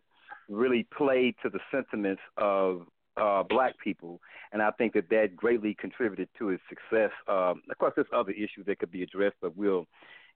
really 0.48 0.86
played 0.96 1.34
to 1.42 1.50
the 1.50 1.60
sentiments 1.70 2.22
of 2.36 2.86
uh, 3.20 3.42
black 3.42 3.74
people, 3.82 4.20
and 4.52 4.62
I 4.62 4.70
think 4.70 4.94
that 4.94 5.10
that 5.10 5.36
greatly 5.36 5.76
contributed 5.78 6.28
to 6.38 6.50
its 6.50 6.62
success. 6.68 7.10
Um, 7.26 7.62
of 7.70 7.78
course, 7.78 7.92
there's 7.94 8.06
other 8.14 8.30
issues 8.30 8.64
that 8.66 8.78
could 8.78 8.90
be 8.92 9.02
addressed, 9.02 9.36
but 9.42 9.56
we'll, 9.56 9.86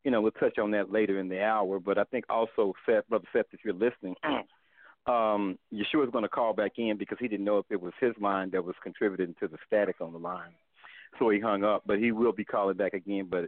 you 0.05 0.11
know, 0.11 0.21
we'll 0.21 0.33
touch 0.33 0.59
on 0.59 0.73
that 0.73 0.91
later 0.91 1.19
in 1.19 1.29
the 1.29 1.43
hour. 1.43 1.79
But 1.79 1.97
I 1.97 2.05
think 2.05 2.25
also, 2.29 2.75
Seth, 2.85 3.09
brother 3.09 3.25
Seth, 3.33 3.47
if 3.53 3.61
you're 3.65 3.73
listening, 3.73 4.17
um, 5.07 5.59
Yeshua 5.73 6.05
is 6.05 6.11
going 6.11 6.25
to 6.25 6.29
call 6.29 6.53
back 6.53 6.73
in 6.77 6.99
because 6.99 7.19
he 7.21 7.29
didn't 7.29 7.47
know 7.47 7.59
if 7.59 7.67
it 7.71 7.81
was 7.81 7.93
his 8.01 8.13
line 8.21 8.51
that 8.51 8.65
was 8.65 8.75
contributing 8.83 9.35
to 9.41 9.49
the 9.49 9.59
static 9.67 9.97
on 10.01 10.13
the 10.13 10.19
line, 10.19 10.53
so 11.19 11.31
he 11.31 11.41
hung 11.41 11.65
up. 11.65 11.85
But 11.87 11.99
he 11.99 12.13
will 12.13 12.33
be 12.33 12.45
calling 12.45 12.77
back 12.77 12.95
again. 12.95 13.29
But 13.31 13.45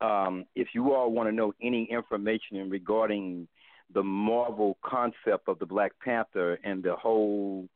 um, 0.00 0.44
if 0.54 0.68
you 0.74 0.92
all 0.94 1.10
want 1.10 1.28
to 1.28 1.34
know 1.34 1.52
any 1.62 1.88
information 1.90 2.68
regarding 2.68 3.48
the 3.94 4.02
Marvel 4.02 4.76
concept 4.84 5.48
of 5.48 5.58
the 5.58 5.66
Black 5.66 5.92
Panther 6.04 6.58
and 6.64 6.82
the 6.82 6.94
whole, 6.96 7.68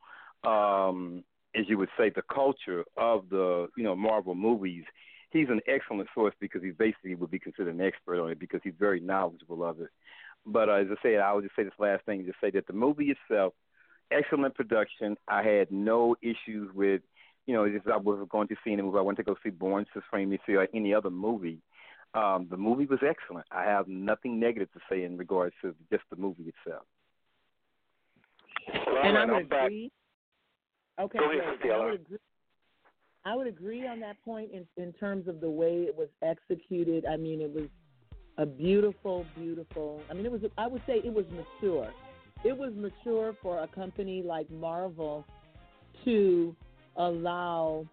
um, 0.44 1.24
as 1.54 1.64
you 1.68 1.78
would 1.78 1.88
say, 1.96 2.10
the 2.10 2.22
culture 2.32 2.84
of 2.96 3.28
the 3.30 3.68
you 3.76 3.84
know 3.84 3.94
Marvel 3.94 4.34
movies, 4.34 4.84
he's 5.30 5.48
an 5.48 5.60
excellent 5.66 6.08
source 6.14 6.34
because 6.40 6.62
he 6.62 6.70
basically 6.70 7.14
would 7.14 7.30
be 7.30 7.38
considered 7.38 7.74
an 7.74 7.80
expert 7.80 8.20
on 8.20 8.30
it 8.30 8.38
because 8.38 8.60
he's 8.62 8.74
very 8.78 9.00
knowledgeable 9.00 9.64
of 9.64 9.80
it. 9.80 9.90
But 10.44 10.68
uh, 10.68 10.74
as 10.74 10.86
I 10.90 10.96
said, 11.02 11.20
I 11.20 11.32
would 11.32 11.44
just 11.44 11.56
say 11.56 11.64
this 11.64 11.72
last 11.78 12.04
thing, 12.04 12.24
just 12.26 12.40
say 12.40 12.50
that 12.50 12.66
the 12.66 12.72
movie 12.72 13.14
itself, 13.14 13.54
excellent 14.10 14.54
production. 14.54 15.16
I 15.28 15.42
had 15.42 15.70
no 15.70 16.16
issues 16.22 16.70
with, 16.74 17.02
you 17.46 17.54
know, 17.54 17.64
if 17.64 17.86
I 17.86 17.96
was 17.98 18.26
going 18.30 18.48
to 18.48 18.56
see 18.64 18.72
any 18.72 18.82
movie, 18.82 18.98
I 18.98 19.02
went 19.02 19.18
to 19.18 19.24
go 19.24 19.36
see 19.42 19.50
Born 19.50 19.86
to 19.94 20.00
Frame 20.10 20.30
Me 20.30 20.38
or 20.48 20.66
any 20.74 20.94
other 20.94 21.10
movie 21.10 21.60
um, 22.14 22.48
the 22.50 22.56
movie 22.56 22.86
was 22.86 23.00
excellent. 23.06 23.46
I 23.50 23.64
have 23.64 23.86
nothing 23.88 24.40
negative 24.40 24.72
to 24.72 24.80
say 24.90 25.04
in 25.04 25.16
regards 25.16 25.54
to 25.62 25.74
just 25.90 26.04
the 26.10 26.16
movie 26.16 26.52
itself. 26.66 26.84
Well, 28.86 29.02
and 29.04 29.16
I 29.16 29.24
would 29.26 29.42
agree. 29.42 29.90
Okay, 31.00 31.18
Go 31.18 31.30
ahead. 31.30 31.42
I 31.72 31.84
would 31.84 31.94
agree. 31.94 32.18
I 33.24 33.36
would 33.36 33.46
agree 33.46 33.86
on 33.86 34.00
that 34.00 34.16
point 34.24 34.50
in 34.52 34.66
in 34.82 34.92
terms 34.94 35.28
of 35.28 35.40
the 35.40 35.50
way 35.50 35.82
it 35.82 35.96
was 35.96 36.08
executed. 36.22 37.06
I 37.06 37.16
mean, 37.16 37.40
it 37.40 37.52
was 37.52 37.68
a 38.38 38.46
beautiful, 38.46 39.26
beautiful. 39.36 40.02
I 40.10 40.14
mean, 40.14 40.26
it 40.26 40.32
was. 40.32 40.40
I 40.58 40.66
would 40.66 40.82
say 40.86 41.00
it 41.04 41.12
was 41.12 41.26
mature. 41.30 41.92
It 42.44 42.56
was 42.56 42.72
mature 42.74 43.34
for 43.42 43.62
a 43.62 43.68
company 43.68 44.22
like 44.22 44.50
Marvel 44.50 45.26
to 46.04 46.56
allow 46.96 47.86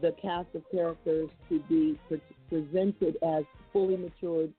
the 0.00 0.14
cast 0.20 0.48
of 0.54 0.62
characters 0.70 1.30
to 1.48 1.60
be 1.68 1.98
pre- 2.08 2.20
presented 2.48 3.16
as 3.22 3.44
fully 3.72 3.96
matured, 3.96 4.52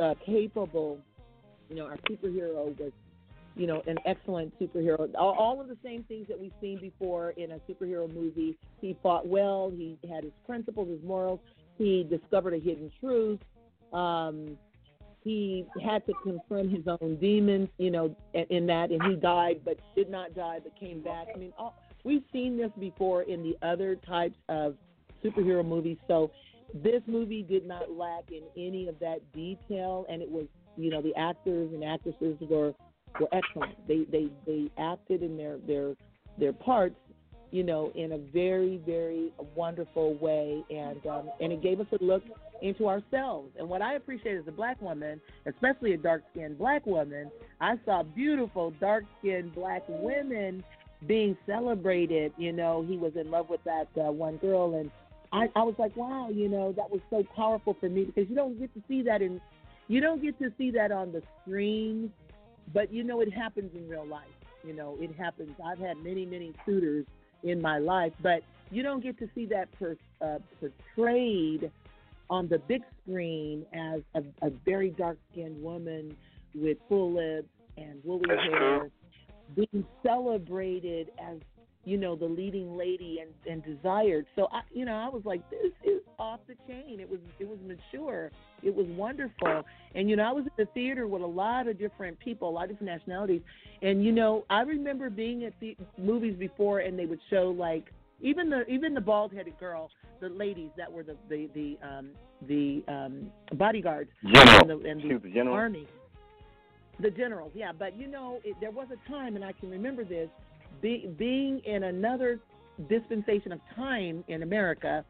uh, 0.00 0.14
capable. 0.24 0.98
You 1.68 1.76
know, 1.76 1.86
our 1.86 1.98
superhero 2.08 2.78
was, 2.78 2.92
you 3.56 3.66
know, 3.66 3.82
an 3.86 3.98
excellent 4.04 4.58
superhero. 4.60 5.08
All, 5.16 5.34
all 5.38 5.60
of 5.60 5.68
the 5.68 5.76
same 5.82 6.04
things 6.04 6.28
that 6.28 6.38
we've 6.38 6.52
seen 6.60 6.78
before 6.80 7.30
in 7.30 7.52
a 7.52 7.58
superhero 7.68 8.12
movie. 8.12 8.56
He 8.80 8.96
fought 9.02 9.26
well. 9.26 9.72
He 9.74 9.98
had 10.08 10.24
his 10.24 10.32
principles, 10.46 10.88
his 10.88 11.02
morals. 11.02 11.40
He 11.78 12.06
discovered 12.08 12.54
a 12.54 12.58
hidden 12.58 12.90
truth. 13.00 13.40
Um, 13.92 14.56
he 15.22 15.66
had 15.84 16.06
to 16.06 16.12
confront 16.22 16.70
his 16.70 16.86
own 16.86 17.16
demons, 17.20 17.68
you 17.78 17.90
know, 17.90 18.14
in 18.32 18.66
that, 18.66 18.90
and 18.90 19.02
he 19.02 19.16
died, 19.16 19.60
but 19.64 19.76
did 19.96 20.08
not 20.08 20.34
die, 20.36 20.60
but 20.62 20.78
came 20.78 21.00
back. 21.00 21.26
I 21.34 21.36
mean, 21.36 21.52
all, 21.58 21.74
we've 22.04 22.22
seen 22.32 22.56
this 22.56 22.70
before 22.78 23.22
in 23.22 23.42
the 23.42 23.56
other 23.66 23.96
types 23.96 24.36
of 24.48 24.76
superhero 25.24 25.66
movies. 25.66 25.96
So 26.06 26.30
this 26.74 27.02
movie 27.06 27.42
did 27.42 27.66
not 27.66 27.90
lack 27.92 28.24
in 28.30 28.42
any 28.56 28.88
of 28.88 28.98
that 29.00 29.20
detail, 29.32 30.06
and 30.08 30.22
it 30.22 30.30
was, 30.30 30.46
you 30.76 30.90
know, 30.90 31.00
the 31.00 31.14
actors 31.16 31.70
and 31.72 31.84
actresses 31.84 32.36
were 32.48 32.74
were 33.20 33.28
excellent. 33.32 33.76
They 33.88 34.04
they 34.10 34.28
they 34.46 34.70
acted 34.78 35.22
in 35.22 35.36
their 35.36 35.58
their 35.58 35.94
their 36.38 36.52
parts, 36.52 36.96
you 37.50 37.62
know, 37.62 37.92
in 37.94 38.12
a 38.12 38.18
very 38.18 38.80
very 38.84 39.32
wonderful 39.54 40.14
way, 40.18 40.62
and 40.70 41.04
um, 41.06 41.30
and 41.40 41.52
it 41.52 41.62
gave 41.62 41.80
us 41.80 41.86
a 41.98 42.04
look 42.04 42.22
into 42.62 42.88
ourselves. 42.88 43.50
And 43.58 43.68
what 43.68 43.82
I 43.82 43.94
appreciate 43.94 44.36
as 44.36 44.48
a 44.48 44.52
black 44.52 44.80
woman, 44.80 45.20
especially 45.46 45.92
a 45.92 45.98
dark 45.98 46.22
skinned 46.32 46.58
black 46.58 46.86
woman, 46.86 47.30
I 47.60 47.74
saw 47.84 48.02
beautiful 48.02 48.72
dark 48.80 49.04
skinned 49.18 49.54
black 49.54 49.82
women 49.88 50.64
being 51.06 51.36
celebrated. 51.46 52.32
You 52.36 52.52
know, 52.52 52.84
he 52.86 52.96
was 52.96 53.12
in 53.14 53.30
love 53.30 53.48
with 53.50 53.62
that 53.64 53.88
uh, 53.96 54.10
one 54.10 54.36
girl, 54.38 54.74
and 54.74 54.90
I, 55.32 55.48
I 55.54 55.62
was 55.62 55.74
like, 55.78 55.96
wow, 55.96 56.28
you 56.30 56.48
know, 56.48 56.72
that 56.72 56.90
was 56.90 57.00
so 57.10 57.24
powerful 57.34 57.76
for 57.78 57.88
me 57.88 58.04
because 58.04 58.28
you 58.28 58.36
don't 58.36 58.58
get 58.58 58.72
to 58.74 58.82
see 58.88 59.02
that 59.02 59.22
in, 59.22 59.40
you 59.88 60.00
don't 60.00 60.22
get 60.22 60.38
to 60.38 60.52
see 60.58 60.70
that 60.72 60.92
on 60.92 61.12
the 61.12 61.22
screen, 61.42 62.12
but 62.72 62.92
you 62.92 63.04
know, 63.04 63.20
it 63.20 63.32
happens 63.32 63.70
in 63.74 63.88
real 63.88 64.06
life. 64.06 64.24
You 64.64 64.74
know, 64.74 64.96
it 64.98 65.14
happens. 65.16 65.50
I've 65.64 65.78
had 65.78 65.96
many, 65.98 66.26
many 66.26 66.52
suitors 66.64 67.06
in 67.42 67.60
my 67.60 67.78
life, 67.78 68.12
but 68.22 68.42
you 68.70 68.82
don't 68.82 69.02
get 69.02 69.18
to 69.20 69.28
see 69.34 69.46
that 69.46 69.68
per, 69.78 69.96
uh, 70.20 70.38
portrayed 70.60 71.70
on 72.28 72.48
the 72.48 72.58
big 72.58 72.82
screen 73.02 73.64
as 73.72 74.00
a, 74.14 74.46
a 74.46 74.50
very 74.64 74.90
dark 74.90 75.18
skinned 75.30 75.62
woman 75.62 76.16
with 76.54 76.78
full 76.88 77.12
lips 77.12 77.48
and 77.76 78.02
woolly 78.04 78.24
That's 78.28 78.42
hair 78.42 78.78
true. 78.78 78.90
being 79.54 79.86
celebrated 80.04 81.10
as 81.18 81.38
you 81.86 81.96
know, 81.96 82.16
the 82.16 82.26
leading 82.26 82.76
lady 82.76 83.20
and, 83.20 83.30
and 83.50 83.64
desired. 83.64 84.26
So 84.34 84.48
I, 84.52 84.62
you 84.72 84.84
know, 84.84 84.96
I 84.96 85.08
was 85.08 85.22
like, 85.24 85.48
this 85.50 85.72
is 85.84 86.00
off 86.18 86.40
the 86.48 86.56
chain. 86.66 86.98
It 86.98 87.08
was 87.08 87.20
it 87.38 87.48
was 87.48 87.58
mature. 87.64 88.32
It 88.62 88.74
was 88.74 88.86
wonderful. 88.88 89.62
And 89.94 90.10
you 90.10 90.16
know, 90.16 90.24
I 90.24 90.32
was 90.32 90.44
in 90.44 90.50
the 90.58 90.66
theater 90.74 91.06
with 91.06 91.22
a 91.22 91.26
lot 91.26 91.68
of 91.68 91.78
different 91.78 92.18
people, 92.18 92.48
a 92.48 92.50
lot 92.50 92.64
of 92.64 92.70
different 92.70 92.98
nationalities. 92.98 93.40
And 93.82 94.04
you 94.04 94.10
know, 94.10 94.44
I 94.50 94.62
remember 94.62 95.08
being 95.10 95.44
at 95.44 95.52
the 95.60 95.76
movies 95.96 96.34
before, 96.36 96.80
and 96.80 96.98
they 96.98 97.06
would 97.06 97.20
show 97.30 97.54
like 97.56 97.84
even 98.20 98.50
the 98.50 98.66
even 98.66 98.92
the 98.92 99.00
bald 99.00 99.32
headed 99.32 99.58
girl, 99.60 99.88
the 100.20 100.28
ladies 100.28 100.70
that 100.76 100.92
were 100.92 101.04
the 101.04 101.16
the 101.28 101.48
the 101.54 101.78
um, 101.86 102.10
the 102.48 102.82
um, 102.88 103.30
bodyguards 103.54 104.10
General. 104.34 104.60
and 104.60 104.70
the, 104.70 104.90
and 104.90 105.02
the 105.02 105.18
the 105.18 105.34
general? 105.34 105.54
army. 105.54 105.86
The 106.98 107.10
generals, 107.10 107.52
yeah, 107.54 107.72
but 107.78 107.94
you 107.94 108.06
know, 108.06 108.40
it, 108.42 108.56
there 108.58 108.70
was 108.70 108.88
a 108.90 109.08
time, 109.10 109.36
and 109.36 109.44
I 109.44 109.52
can 109.52 109.70
remember 109.70 110.02
this, 110.02 110.30
be, 110.80 111.08
being 111.18 111.60
in 111.64 111.84
another 111.84 112.40
dispensation 112.88 113.52
of 113.52 113.60
time 113.74 114.24
in 114.28 114.42
America 114.42 115.04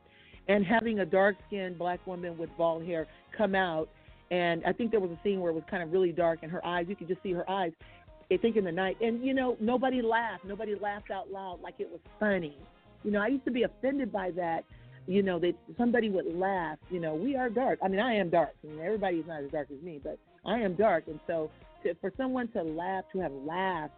and 0.49 0.64
having 0.64 1.01
a 1.01 1.07
dark 1.07 1.37
skinned 1.47 1.79
black 1.79 2.05
woman 2.07 2.39
with 2.39 2.51
bald 2.57 2.85
hair 2.85 3.07
come 3.37 3.55
out. 3.55 3.89
And 4.31 4.62
I 4.64 4.73
think 4.73 4.91
there 4.91 5.01
was 5.01 5.11
a 5.11 5.19
scene 5.23 5.41
where 5.41 5.51
it 5.51 5.55
was 5.55 5.64
kind 5.71 5.83
of 5.83 5.93
really 5.93 6.12
dark 6.12 6.41
and 6.43 6.51
her 6.51 6.64
eyes, 6.64 6.87
you 6.89 6.97
could 6.97 7.09
just 7.09 7.23
see 7.23 7.33
her 7.33 7.49
eyes, 7.51 7.73
I 8.31 8.37
think 8.37 8.57
in 8.57 8.64
the 8.64 8.73
night. 8.73 8.97
And, 9.01 9.25
you 9.25 9.35
know, 9.35 9.57
nobody 9.61 10.03
laughed. 10.03 10.45
Nobody 10.45 10.75
laughed 10.75 11.11
out 11.11 11.31
loud 11.31 11.61
like 11.62 11.75
it 11.79 11.89
was 11.91 12.01
funny. 12.19 12.57
You 13.05 13.11
know, 13.11 13.21
I 13.21 13.29
used 13.29 13.45
to 13.45 13.51
be 13.51 13.62
offended 13.64 14.12
by 14.12 14.31
that. 14.33 14.64
You 15.09 15.23
know, 15.23 15.39
that 15.39 15.55
somebody 15.79 16.11
would 16.11 16.35
laugh. 16.35 16.79
You 16.91 16.99
know, 16.99 17.14
we 17.14 17.37
are 17.37 17.49
dark. 17.49 17.79
I 17.81 17.87
mean, 17.87 18.01
I 18.01 18.14
am 18.17 18.29
dark. 18.29 18.55
I 18.64 18.67
mean, 18.67 18.81
everybody's 18.81 19.25
not 19.29 19.45
as 19.45 19.51
dark 19.53 19.69
as 19.71 19.81
me, 19.81 20.01
but 20.03 20.19
I 20.45 20.59
am 20.59 20.75
dark. 20.75 21.05
And 21.07 21.21
so 21.29 21.49
to, 21.85 21.95
for 22.01 22.12
someone 22.17 22.49
to 22.49 22.62
laugh, 22.62 23.05
to 23.12 23.21
have 23.21 23.31
laughed 23.33 23.95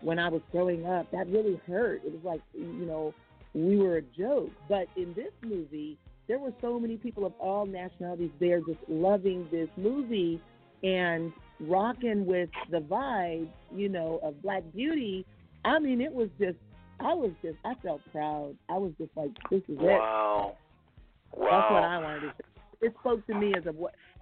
when 0.00 0.18
I 0.18 0.28
was 0.28 0.42
growing 0.52 0.86
up, 0.86 1.10
that 1.12 1.28
really 1.28 1.60
hurt. 1.66 2.02
It 2.04 2.12
was 2.12 2.22
like, 2.24 2.40
you 2.54 2.86
know, 2.86 3.14
we 3.54 3.76
were 3.76 3.96
a 3.96 4.02
joke. 4.02 4.50
But 4.68 4.86
in 4.96 5.14
this 5.14 5.32
movie, 5.42 5.98
there 6.28 6.38
were 6.38 6.52
so 6.60 6.78
many 6.78 6.96
people 6.96 7.24
of 7.26 7.32
all 7.38 7.66
nationalities 7.66 8.30
there 8.38 8.60
just 8.60 8.78
loving 8.88 9.48
this 9.50 9.68
movie 9.76 10.40
and 10.82 11.32
rocking 11.60 12.26
with 12.26 12.50
the 12.70 12.78
vibe, 12.78 13.48
you 13.74 13.88
know, 13.88 14.20
of 14.22 14.40
Black 14.42 14.62
Beauty. 14.74 15.26
I 15.64 15.78
mean, 15.78 16.00
it 16.00 16.12
was 16.12 16.28
just, 16.38 16.56
I 17.00 17.14
was 17.14 17.32
just, 17.42 17.56
I 17.64 17.74
felt 17.82 18.00
proud. 18.12 18.56
I 18.68 18.78
was 18.78 18.92
just 18.98 19.10
like, 19.16 19.30
this 19.50 19.62
is 19.68 19.78
it. 19.78 19.82
Wow. 19.82 20.56
That's 21.32 21.70
what 21.70 21.82
I 21.84 21.98
wanted 21.98 22.20
to 22.20 22.28
say. 22.28 22.86
It 22.86 22.94
spoke 23.00 23.26
to 23.26 23.34
me 23.34 23.52
as 23.56 23.64
a 23.66 23.74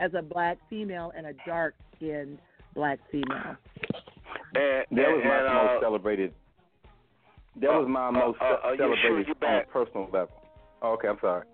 as 0.03 0.12
a 0.14 0.22
black 0.22 0.59
female 0.70 1.12
and 1.16 1.27
a 1.27 1.33
dark 1.47 1.74
skinned 1.95 2.39
black 2.74 2.99
female. 3.11 3.57
And, 4.57 4.98
That 4.98 5.09
was 5.12 5.20
and, 5.22 5.28
my 5.28 5.38
and, 5.38 5.54
most 5.54 5.70
uh, 5.70 5.80
celebrated. 5.80 6.34
That 7.61 7.72
was 7.72 7.88
my 7.88 8.11
most 8.11 8.38
uh, 8.40 8.68
uh, 8.68 8.72
you 8.72 8.78
sure 8.78 9.24
celebrated 9.24 9.36
on 9.42 9.54
a 9.61 9.66
personal 9.72 10.04
level. 10.12 10.36
Oh, 10.82 10.92
okay, 10.92 11.09
I'm 11.09 11.18
sorry. 11.20 11.44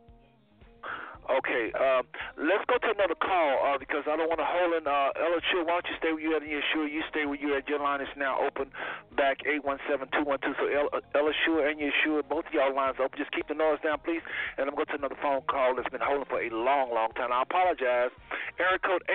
Okay, 1.30 1.70
uh, 1.78 2.02
let's 2.34 2.66
go 2.66 2.82
to 2.82 2.90
another 2.90 3.14
call 3.14 3.54
uh, 3.62 3.78
because 3.78 4.02
I 4.10 4.18
don't 4.18 4.26
want 4.26 4.42
to 4.42 4.48
hold 4.48 4.74
in. 4.74 4.90
Uh, 4.90 5.14
Ella 5.14 5.38
Chill, 5.54 5.62
why 5.62 5.78
don't 5.78 5.86
you 5.86 5.94
stay 6.02 6.10
where 6.10 6.18
you 6.18 6.34
at 6.34 6.42
and 6.42 6.50
sure 6.74 6.82
you 6.82 7.02
stay 7.14 7.30
where 7.30 7.38
you 7.38 7.54
at. 7.54 7.68
Your 7.70 7.78
line 7.78 8.02
is 8.02 8.10
now 8.18 8.42
open 8.42 8.74
back 9.14 9.38
817-212. 9.46 10.58
So 10.58 10.66
Ella, 10.66 10.90
Ella 11.14 11.32
Sure 11.46 11.62
and 11.62 11.78
Yeshua, 11.78 12.26
both 12.26 12.50
of 12.50 12.52
y'all 12.52 12.74
lines 12.74 12.98
open. 12.98 13.14
Just 13.16 13.30
keep 13.30 13.46
the 13.46 13.54
noise 13.54 13.78
down, 13.86 14.02
please. 14.02 14.20
And 14.58 14.66
I'm 14.66 14.74
going 14.74 14.90
to 14.90 14.98
another 14.98 15.14
phone 15.22 15.46
call 15.46 15.78
that's 15.78 15.88
been 15.94 16.02
holding 16.02 16.26
for 16.26 16.42
a 16.42 16.50
long, 16.50 16.90
long 16.90 17.14
time. 17.14 17.30
I 17.30 17.46
apologize. 17.46 18.10
Area 18.58 18.82
code 18.82 19.06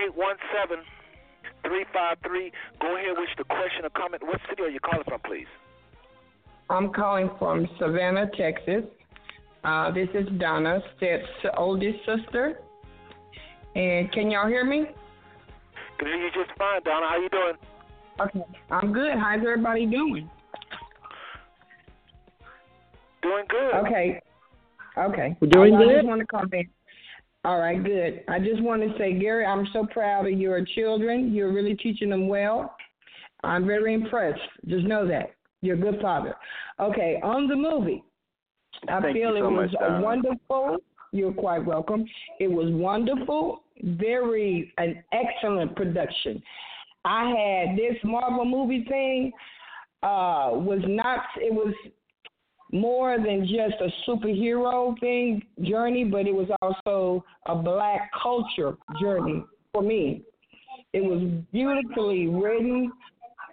817-353. 1.66 2.52
Go 2.82 2.96
ahead 2.98 3.16
with 3.18 3.30
the 3.38 3.44
question 3.44 3.86
or 3.86 3.90
comment. 3.90 4.24
What 4.24 4.40
city 4.50 4.64
are 4.64 4.70
you 4.70 4.80
calling 4.80 5.04
from, 5.08 5.20
please? 5.22 5.48
I'm 6.70 6.92
calling 6.92 7.30
from 7.40 7.68
Savannah, 7.80 8.30
Texas. 8.38 8.84
Uh, 9.64 9.92
this 9.92 10.10
is 10.14 10.28
Donna, 10.40 10.80
Seth's 11.00 11.56
oldest 11.58 12.00
sister. 12.06 12.60
And 13.76 14.12
can 14.12 14.32
y'all 14.32 14.48
hear 14.48 14.66
me? 14.66 14.86
Can 15.98 16.08
hear 16.08 16.18
you 16.18 16.30
just 16.32 16.58
fine, 16.58 16.82
Donna. 16.84 17.06
How 17.08 17.18
you 17.22 17.30
doing? 17.30 17.54
Okay. 18.20 18.42
I'm 18.72 18.94
good. 18.94 19.18
How's 19.18 19.40
everybody 19.40 19.86
doing? 19.86 20.30
Doing 23.22 23.46
good. 23.50 23.74
Okay. 23.86 24.22
Okay. 24.98 25.38
We're 25.40 25.50
doing 25.50 25.76
I, 25.76 25.78
I 25.78 25.84
good? 25.84 25.96
just 25.96 26.08
want 26.08 26.22
to 26.22 26.28
come 26.28 26.50
in. 26.54 26.70
All 27.48 27.60
right, 27.60 27.82
good. 27.82 28.26
I 28.28 28.40
just 28.40 28.62
want 28.62 28.82
to 28.82 28.94
say, 28.98 29.14
Gary, 29.18 29.46
I'm 29.46 29.70
so 29.72 29.86
proud 29.86 30.28
of 30.28 30.38
your 30.38 30.66
children. 30.76 31.34
You're 31.34 31.54
really 31.54 31.76
teaching 31.76 32.10
them 32.10 32.28
well. 32.28 32.76
I'm 33.42 33.66
very 33.66 33.94
impressed. 33.94 34.42
Just 34.68 34.86
know 34.86 35.08
that. 35.08 35.32
You're 35.62 35.78
a 35.78 35.80
good 35.80 36.02
father. 36.02 36.36
Okay, 36.78 37.22
on 37.24 37.48
the 37.48 37.56
movie, 37.56 38.04
I 38.90 39.00
Thank 39.00 39.16
feel 39.16 39.38
it 39.38 39.42
was 39.44 39.70
much, 39.80 40.04
wonderful. 40.04 40.80
You're 41.14 41.32
quite 41.32 41.66
welcome. 41.66 42.04
It 42.42 42.52
was 42.52 42.68
wonderful, 42.70 43.64
very 43.82 44.74
an 44.78 45.02
excellent 45.14 45.74
production. 45.78 46.44
I 47.06 47.30
had 47.30 47.78
this 47.78 47.96
Marvel 48.04 48.44
movie 48.44 48.84
thing 48.90 49.32
uh 50.04 50.52
was 50.52 50.82
not 50.86 51.22
it 51.38 51.54
was 51.54 51.74
more 52.72 53.18
than 53.18 53.42
just 53.42 53.76
a 53.82 54.10
superhero 54.10 55.00
thing 55.00 55.42
journey, 55.64 56.04
but 56.04 56.28
it 56.28 56.34
was 56.34 56.50
also 56.62 57.24
a 57.46 57.56
black 57.56 58.10
culture 58.22 58.76
journey 59.02 59.44
for 59.72 59.82
me. 59.82 60.22
It 60.94 61.02
was 61.02 61.22
beautifully 61.52 62.28
written. 62.28 62.92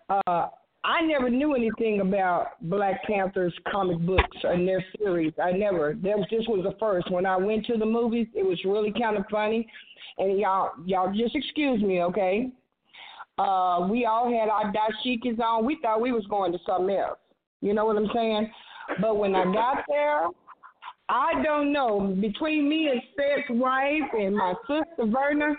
Uh, 0.08 0.48
I 0.84 1.00
never 1.00 1.30
knew 1.30 1.54
anything 1.54 2.00
about 2.00 2.60
Black 2.62 3.02
Panther's 3.04 3.54
comic 3.70 3.98
books 4.00 4.36
and 4.42 4.68
their 4.68 4.84
series. 4.98 5.32
I 5.42 5.52
never. 5.52 5.94
That 5.94 6.18
was, 6.18 6.26
this 6.30 6.44
was 6.46 6.64
the 6.64 6.76
first. 6.78 7.10
When 7.10 7.24
I 7.24 7.36
went 7.36 7.64
to 7.66 7.78
the 7.78 7.86
movies, 7.86 8.26
it 8.34 8.44
was 8.44 8.60
really 8.64 8.92
kind 8.92 9.16
of 9.16 9.24
funny. 9.30 9.66
And 10.18 10.38
y'all, 10.38 10.72
y'all 10.84 11.12
just 11.12 11.34
excuse 11.34 11.80
me, 11.80 12.02
okay? 12.02 12.50
Uh, 13.38 13.88
we 13.90 14.04
all 14.04 14.30
had 14.30 14.48
our 14.48 14.72
dashikis 14.72 15.40
on. 15.40 15.64
We 15.64 15.78
thought 15.80 16.00
we 16.00 16.12
was 16.12 16.26
going 16.26 16.52
to 16.52 16.58
something 16.66 16.94
else. 16.94 17.18
You 17.62 17.72
know 17.72 17.86
what 17.86 17.96
I'm 17.96 18.10
saying? 18.14 18.50
But 19.00 19.16
when 19.16 19.34
I 19.34 19.44
got 19.44 19.84
there, 19.88 20.28
I 21.08 21.42
don't 21.42 21.72
know. 21.72 22.16
Between 22.20 22.68
me 22.68 22.88
and 22.88 23.00
Seth's 23.16 23.50
wife 23.50 24.10
and 24.12 24.36
my 24.36 24.54
sister 24.66 25.06
Verna, 25.06 25.54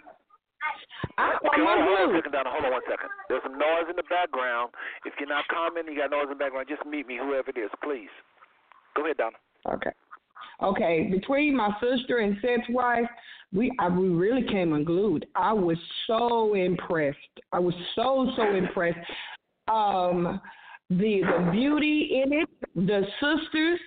I 1.18 1.36
Okay, 1.38 1.62
hold 1.62 2.10
on 2.10 2.16
second, 2.16 2.32
Donna. 2.32 2.50
Hold 2.52 2.66
on 2.66 2.72
one 2.72 2.82
second. 2.90 3.10
There's 3.30 3.44
some 3.44 3.58
noise 3.58 3.88
in 3.90 3.96
the 3.96 4.08
background. 4.10 4.72
If 5.06 5.14
you're 5.20 5.30
not 5.30 5.46
commenting, 5.48 5.94
you 5.94 6.02
got 6.02 6.12
noise 6.12 6.24
in 6.24 6.30
the 6.30 6.36
background. 6.36 6.68
Just 6.68 6.86
meet 6.86 7.08
me, 7.08 7.18
whoever 7.18 7.50
it 7.50 7.58
is, 7.58 7.70
please. 7.84 8.10
Go 8.96 9.06
ahead, 9.06 9.18
Donna. 9.18 9.38
Okay. 9.70 9.92
Okay, 10.62 11.10
between 11.12 11.56
my 11.56 11.70
sister 11.82 12.20
and 12.20 12.38
Seth's 12.42 12.70
wife, 12.70 13.08
we 13.54 13.72
I, 13.80 13.90
we 13.90 14.10
really 14.10 14.44
came 14.48 14.74
unglued. 14.74 15.26
I 15.36 15.54
was 15.54 15.78
so 16.08 16.54
impressed. 16.54 17.18
I 17.52 17.60
was 17.60 17.74
so 17.96 18.32
so 18.36 18.56
impressed. 18.56 18.98
Um, 19.68 20.40
the 20.90 21.22
the 21.22 21.52
beauty 21.52 22.22
in 22.24 22.34
it, 22.34 22.50
the 22.76 23.06
sisters 23.20 23.80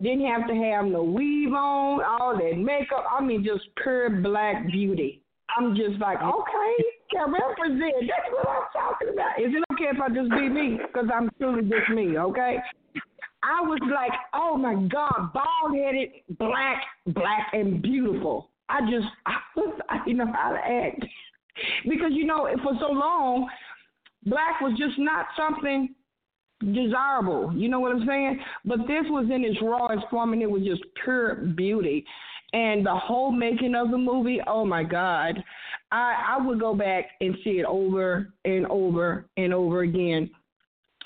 didn't 0.00 0.26
have 0.26 0.46
to 0.46 0.54
have 0.54 0.86
no 0.86 1.02
weave 1.02 1.52
on, 1.52 2.02
all 2.02 2.36
that 2.38 2.56
makeup. 2.56 3.04
I 3.10 3.22
mean, 3.22 3.44
just 3.44 3.64
pure 3.82 4.10
black 4.10 4.66
beauty. 4.66 5.22
I'm 5.56 5.74
just 5.74 5.98
like, 5.98 6.18
okay, 6.22 6.74
can 7.10 7.32
represent. 7.32 7.94
That's 8.00 8.32
what 8.32 8.48
I'm 8.48 8.62
talking 8.72 9.08
about. 9.12 9.40
Is 9.40 9.52
it 9.54 9.64
okay 9.72 9.90
if 9.90 10.00
I 10.00 10.08
just 10.08 10.30
be 10.30 10.48
me? 10.48 10.78
Because 10.86 11.08
I'm 11.12 11.30
truly 11.38 11.62
just 11.62 11.90
me, 11.90 12.18
okay? 12.18 12.58
I 13.42 13.60
was 13.62 13.80
like, 13.92 14.12
oh 14.34 14.56
my 14.56 14.74
God, 14.88 15.32
bald 15.32 15.74
headed, 15.74 16.10
black, 16.38 16.82
black, 17.06 17.48
and 17.52 17.80
beautiful. 17.82 18.50
I 18.68 18.80
just, 18.82 19.06
I, 19.26 19.36
was, 19.56 19.80
I 19.88 20.04
didn't 20.04 20.18
know 20.18 20.32
how 20.34 20.52
to 20.52 20.58
act. 20.58 21.04
because, 21.88 22.12
you 22.12 22.26
know, 22.26 22.48
for 22.62 22.74
so 22.78 22.92
long, 22.92 23.48
black 24.26 24.60
was 24.60 24.76
just 24.78 24.98
not 24.98 25.26
something 25.36 25.94
desirable. 26.60 27.52
You 27.54 27.68
know 27.68 27.80
what 27.80 27.92
I'm 27.92 28.06
saying? 28.06 28.40
But 28.64 28.78
this 28.80 29.04
was 29.08 29.26
in 29.32 29.44
its 29.44 29.58
rawest 29.62 30.06
form 30.10 30.32
and 30.32 30.42
it 30.42 30.50
was 30.50 30.62
just 30.62 30.82
pure 31.02 31.36
beauty. 31.36 32.04
And 32.52 32.84
the 32.84 32.94
whole 32.94 33.30
making 33.30 33.74
of 33.74 33.90
the 33.90 33.98
movie, 33.98 34.40
oh 34.46 34.64
my 34.64 34.82
God. 34.82 35.42
I, 35.90 36.36
I 36.36 36.46
would 36.46 36.60
go 36.60 36.74
back 36.74 37.10
and 37.20 37.36
see 37.44 37.60
it 37.60 37.66
over 37.66 38.32
and 38.44 38.66
over 38.66 39.26
and 39.36 39.54
over 39.54 39.82
again. 39.82 40.30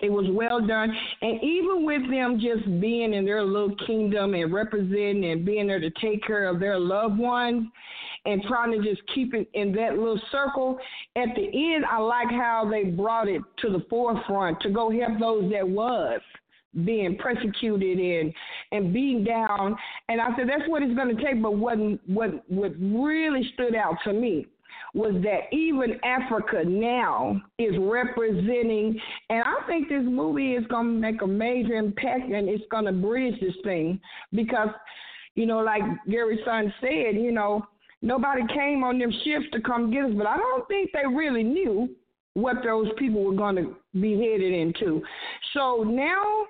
It 0.01 0.11
was 0.11 0.27
well 0.33 0.65
done. 0.65 0.93
And 1.21 1.43
even 1.43 1.85
with 1.85 2.11
them 2.11 2.41
just 2.41 2.65
being 2.81 3.15
in 3.15 3.25
their 3.25 3.45
little 3.45 3.77
kingdom 3.87 4.35
and 4.35 4.53
representing 4.53 5.31
and 5.31 5.45
being 5.45 5.69
there 5.69 5.79
to 5.79 5.91
take 6.01 6.27
care 6.27 6.49
of 6.49 6.59
their 6.59 6.79
loved 6.79 7.19
ones 7.19 7.67
and 8.25 8.43
trying 8.45 8.73
to 8.73 8.89
just 8.89 9.03
keep 9.15 9.35
it 9.35 9.49
in 9.55 9.73
that 9.73 9.99
little 9.99 10.21
circle, 10.31 10.79
at 11.17 11.29
the 11.35 11.75
end, 11.75 11.85
I 11.85 11.99
like 11.99 12.31
how 12.31 12.69
they 12.71 12.85
brought 12.85 13.29
it 13.29 13.43
to 13.59 13.71
the 13.71 13.85
forefront 13.91 14.61
to 14.61 14.71
go 14.71 14.91
help 14.91 15.19
those 15.19 15.51
that 15.53 15.69
was 15.69 16.21
being 16.85 17.19
persecuted 17.19 17.99
and 17.99 18.33
and 18.71 18.95
beaten 18.95 19.25
down. 19.25 19.77
And 20.09 20.21
I 20.21 20.35
said 20.37 20.49
that's 20.49 20.69
what 20.69 20.83
it's 20.83 20.95
going 20.95 21.15
to 21.15 21.23
take. 21.23 21.43
But 21.43 21.57
what 21.57 21.77
what 22.07 22.49
what 22.49 22.73
really 22.81 23.51
stood 23.55 23.75
out 23.75 23.97
to 24.05 24.13
me 24.13 24.47
was 24.95 25.15
that 25.23 25.55
even 25.55 25.99
Africa 26.05 26.63
now 26.67 27.41
is 27.59 27.75
representing, 27.79 29.01
and 29.31 29.43
I 29.43 29.67
think 29.67 29.89
this 29.89 30.03
movie 30.05 30.55
is 30.55 30.67
going 30.67 30.87
to 30.87 30.93
make 30.93 31.23
a 31.23 31.27
major 31.27 31.75
impact 31.75 32.31
and 32.31 32.49
it's 32.49 32.65
going 32.71 32.85
to 32.85 32.93
bridge 32.93 33.41
this 33.41 33.55
thing 33.65 33.99
because, 34.33 34.69
you 35.35 35.47
know, 35.47 35.61
like 35.61 35.83
Gary 36.11 36.39
son 36.45 36.73
said, 36.81 37.15
you 37.15 37.33
know, 37.33 37.67
nobody 38.03 38.43
came 38.53 38.85
on 38.85 38.99
them 38.99 39.13
ships 39.25 39.47
to 39.53 39.61
come 39.61 39.91
get 39.91 40.05
us, 40.05 40.13
but 40.17 40.27
I 40.27 40.37
don't 40.37 40.67
think 40.69 40.91
they 40.93 41.07
really 41.07 41.43
knew 41.43 41.89
what 42.35 42.57
those 42.65 42.89
people 42.99 43.25
were 43.25 43.35
going 43.35 43.57
to 43.57 43.77
be 44.01 44.13
headed 44.13 44.53
into. 44.53 45.03
So 45.55 45.85
now 45.87 46.47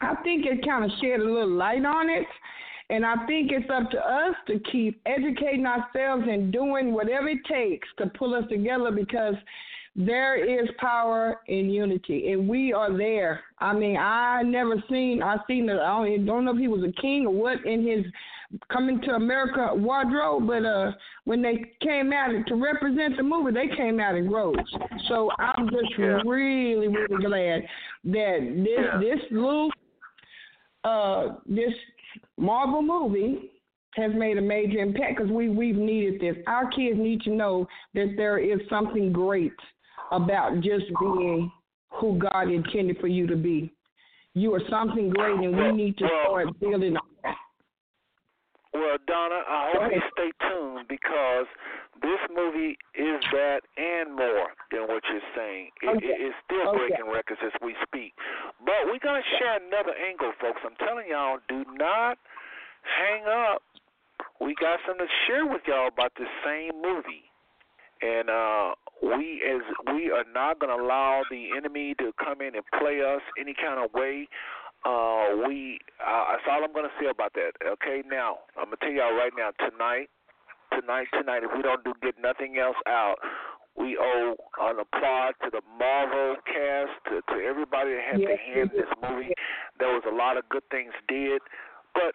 I 0.00 0.14
think 0.22 0.46
it 0.46 0.64
kind 0.66 0.84
of 0.84 0.90
shed 1.00 1.20
a 1.20 1.24
little 1.24 1.50
light 1.50 1.84
on 1.84 2.10
it. 2.10 2.26
And 2.88 3.04
I 3.04 3.26
think 3.26 3.50
it's 3.50 3.68
up 3.68 3.90
to 3.90 3.98
us 3.98 4.34
to 4.46 4.60
keep 4.70 5.00
educating 5.06 5.66
ourselves 5.66 6.24
and 6.30 6.52
doing 6.52 6.92
whatever 6.92 7.28
it 7.28 7.44
takes 7.44 7.88
to 7.98 8.06
pull 8.06 8.34
us 8.34 8.44
together 8.48 8.92
because 8.92 9.34
there 9.96 10.36
is 10.36 10.68
power 10.78 11.40
in 11.48 11.70
unity, 11.70 12.30
and 12.30 12.46
we 12.46 12.72
are 12.72 12.96
there. 12.96 13.40
I 13.58 13.72
mean, 13.72 13.96
I 13.96 14.42
never 14.42 14.74
seen 14.90 15.22
I 15.22 15.38
seen 15.48 15.70
it. 15.70 15.78
I 15.78 16.04
don't, 16.04 16.26
don't 16.26 16.44
know 16.44 16.52
if 16.52 16.58
he 16.58 16.68
was 16.68 16.84
a 16.84 17.00
king 17.00 17.26
or 17.26 17.32
what 17.32 17.64
in 17.64 17.84
his 17.86 18.04
coming 18.72 19.00
to 19.02 19.12
America 19.12 19.70
wardrobe, 19.74 20.46
but 20.46 20.64
uh, 20.64 20.92
when 21.24 21.42
they 21.42 21.72
came 21.80 22.12
out 22.12 22.30
to 22.46 22.54
represent 22.54 23.16
the 23.16 23.22
movie, 23.22 23.52
they 23.52 23.74
came 23.76 24.00
out 24.00 24.14
in 24.14 24.26
groves. 24.26 24.58
So 25.08 25.30
I'm 25.38 25.68
just 25.70 25.98
Yeah. 25.98 26.20
really, 26.24 26.88
really 26.88 27.24
glad 27.24 27.66
that 28.04 28.38
this 28.64 28.78
Yeah. 28.78 28.98
this 28.98 29.20
little 29.30 29.70
uh 30.84 31.36
this 31.46 31.74
Marvel 32.36 32.82
movie 32.82 33.50
has 33.94 34.12
made 34.14 34.38
a 34.38 34.42
major 34.42 34.78
impact 34.78 35.16
because 35.16 35.30
we 35.32 35.48
we've 35.48 35.76
needed 35.76 36.20
this. 36.20 36.36
Our 36.46 36.68
kids 36.70 36.98
need 36.98 37.22
to 37.22 37.30
know 37.30 37.66
that 37.94 38.14
there 38.16 38.38
is 38.38 38.60
something 38.68 39.12
great 39.12 39.52
about 40.12 40.60
just 40.60 40.86
being 41.00 41.50
who 41.90 42.18
God 42.18 42.50
intended 42.50 42.98
for 43.00 43.08
you 43.08 43.26
to 43.26 43.36
be. 43.36 43.72
You 44.34 44.54
are 44.54 44.60
something 44.68 45.08
great, 45.08 45.34
and 45.40 45.56
we 45.56 45.72
need 45.72 45.96
to 45.98 46.06
start 46.24 46.60
building. 46.60 46.96
Well, 48.76 48.98
Donna, 49.08 49.40
I 49.48 49.72
hope 49.72 49.88
you 49.88 50.02
stay 50.12 50.30
tuned 50.44 50.84
because 50.88 51.46
this 52.02 52.20
movie 52.28 52.76
is 52.92 53.24
that 53.32 53.64
and 53.80 54.12
more 54.14 54.52
than 54.70 54.82
what 54.84 55.00
you're 55.08 55.24
saying. 55.34 55.70
It, 55.80 55.96
Okay. 55.96 56.06
it, 56.06 56.20
it's 56.28 56.36
still 56.44 56.68
Okay. 56.68 56.92
breaking 56.92 57.08
records 57.08 57.40
as 57.40 57.52
we 57.62 57.74
speak. 57.88 58.12
But 58.60 58.84
we're 58.84 59.00
going 59.00 59.22
to 59.22 59.28
share 59.38 59.56
another 59.56 59.94
angle, 59.96 60.32
folks. 60.40 60.60
I'm 60.60 60.76
telling 60.76 61.08
y'all, 61.08 61.38
do 61.48 61.64
not 61.72 62.18
hang 62.84 63.24
up. 63.24 63.62
We 64.40 64.54
got 64.60 64.78
something 64.86 65.06
to 65.06 65.12
share 65.26 65.46
with 65.46 65.62
y'all 65.66 65.88
about 65.88 66.12
this 66.18 66.28
same 66.44 66.76
movie. 66.82 67.24
And 68.02 68.28
uh, 68.28 68.74
we 69.00 69.40
as 69.40 69.62
we 69.94 70.10
are 70.10 70.24
not 70.34 70.60
going 70.60 70.68
to 70.76 70.82
allow 70.82 71.22
the 71.30 71.56
enemy 71.56 71.94
to 71.98 72.12
come 72.22 72.42
in 72.42 72.54
and 72.54 72.64
play 72.78 73.00
us 73.00 73.22
any 73.40 73.54
kind 73.54 73.82
of 73.82 73.92
way. 73.94 74.28
Uh, 74.86 75.48
we 75.48 75.80
uh, 75.98 76.38
that's 76.38 76.46
all 76.46 76.62
I'm 76.62 76.70
going 76.72 76.86
to 76.86 76.94
say 77.02 77.10
about 77.10 77.34
that. 77.34 77.58
Okay, 77.58 78.06
now 78.06 78.46
I'm 78.54 78.70
going 78.70 78.78
to 78.78 78.86
tell 78.86 78.94
y'all 78.94 79.18
right 79.18 79.34
now 79.34 79.50
tonight, 79.58 80.06
tonight, 80.70 81.10
tonight. 81.10 81.42
If 81.42 81.50
we 81.50 81.62
don't 81.62 81.82
do 81.82 81.92
get 82.02 82.14
nothing 82.22 82.62
else 82.62 82.78
out, 82.86 83.18
we 83.74 83.98
owe 83.98 84.38
an 84.62 84.78
applaud 84.78 85.34
to 85.42 85.50
the 85.50 85.60
Marvel 85.74 86.36
cast, 86.46 86.94
to, 87.10 87.18
to 87.34 87.42
everybody 87.42 87.98
that 87.98 88.04
had 88.14 88.20
their 88.22 88.38
Yes, 88.38 88.46
hand 88.46 88.70
in 88.72 88.78
this 88.86 88.92
movie. 89.02 89.34
There 89.82 89.90
was 89.90 90.06
a 90.06 90.14
lot 90.14 90.38
of 90.38 90.48
good 90.48 90.64
things 90.70 90.94
did, 91.08 91.42
but 91.92 92.14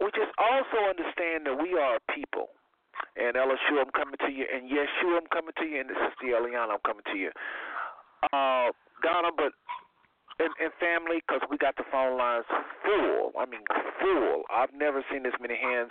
we 0.00 0.08
just 0.16 0.32
also 0.40 0.88
understand 0.88 1.44
that 1.44 1.60
we 1.60 1.76
are 1.76 2.00
people. 2.14 2.50
And 3.20 3.36
LSU, 3.36 3.78
I'm 3.78 3.92
coming 3.94 4.18
to 4.26 4.32
you. 4.32 4.46
And 4.48 4.66
yes, 4.66 4.88
Shu, 4.98 5.14
I'm 5.14 5.28
coming 5.30 5.54
to 5.60 5.66
you. 5.66 5.80
And 5.84 5.90
Sister 5.92 6.34
Eliana, 6.34 6.74
I'm 6.74 6.82
coming 6.86 7.06
to 7.12 7.18
you. 7.18 7.30
Uh, 8.32 8.74
Donna, 9.02 9.30
but 9.36 9.54
and, 10.38 10.54
and 10.62 10.70
family, 10.78 11.18
because 11.26 11.42
we 11.50 11.58
got 11.58 11.74
the 11.74 11.86
phone 11.90 12.16
lines 12.16 12.46
full. 12.86 13.34
I 13.34 13.44
mean, 13.46 13.62
full. 13.98 14.46
I've 14.50 14.72
never 14.72 15.02
seen 15.10 15.22
this 15.26 15.34
many 15.42 15.58
hands. 15.58 15.90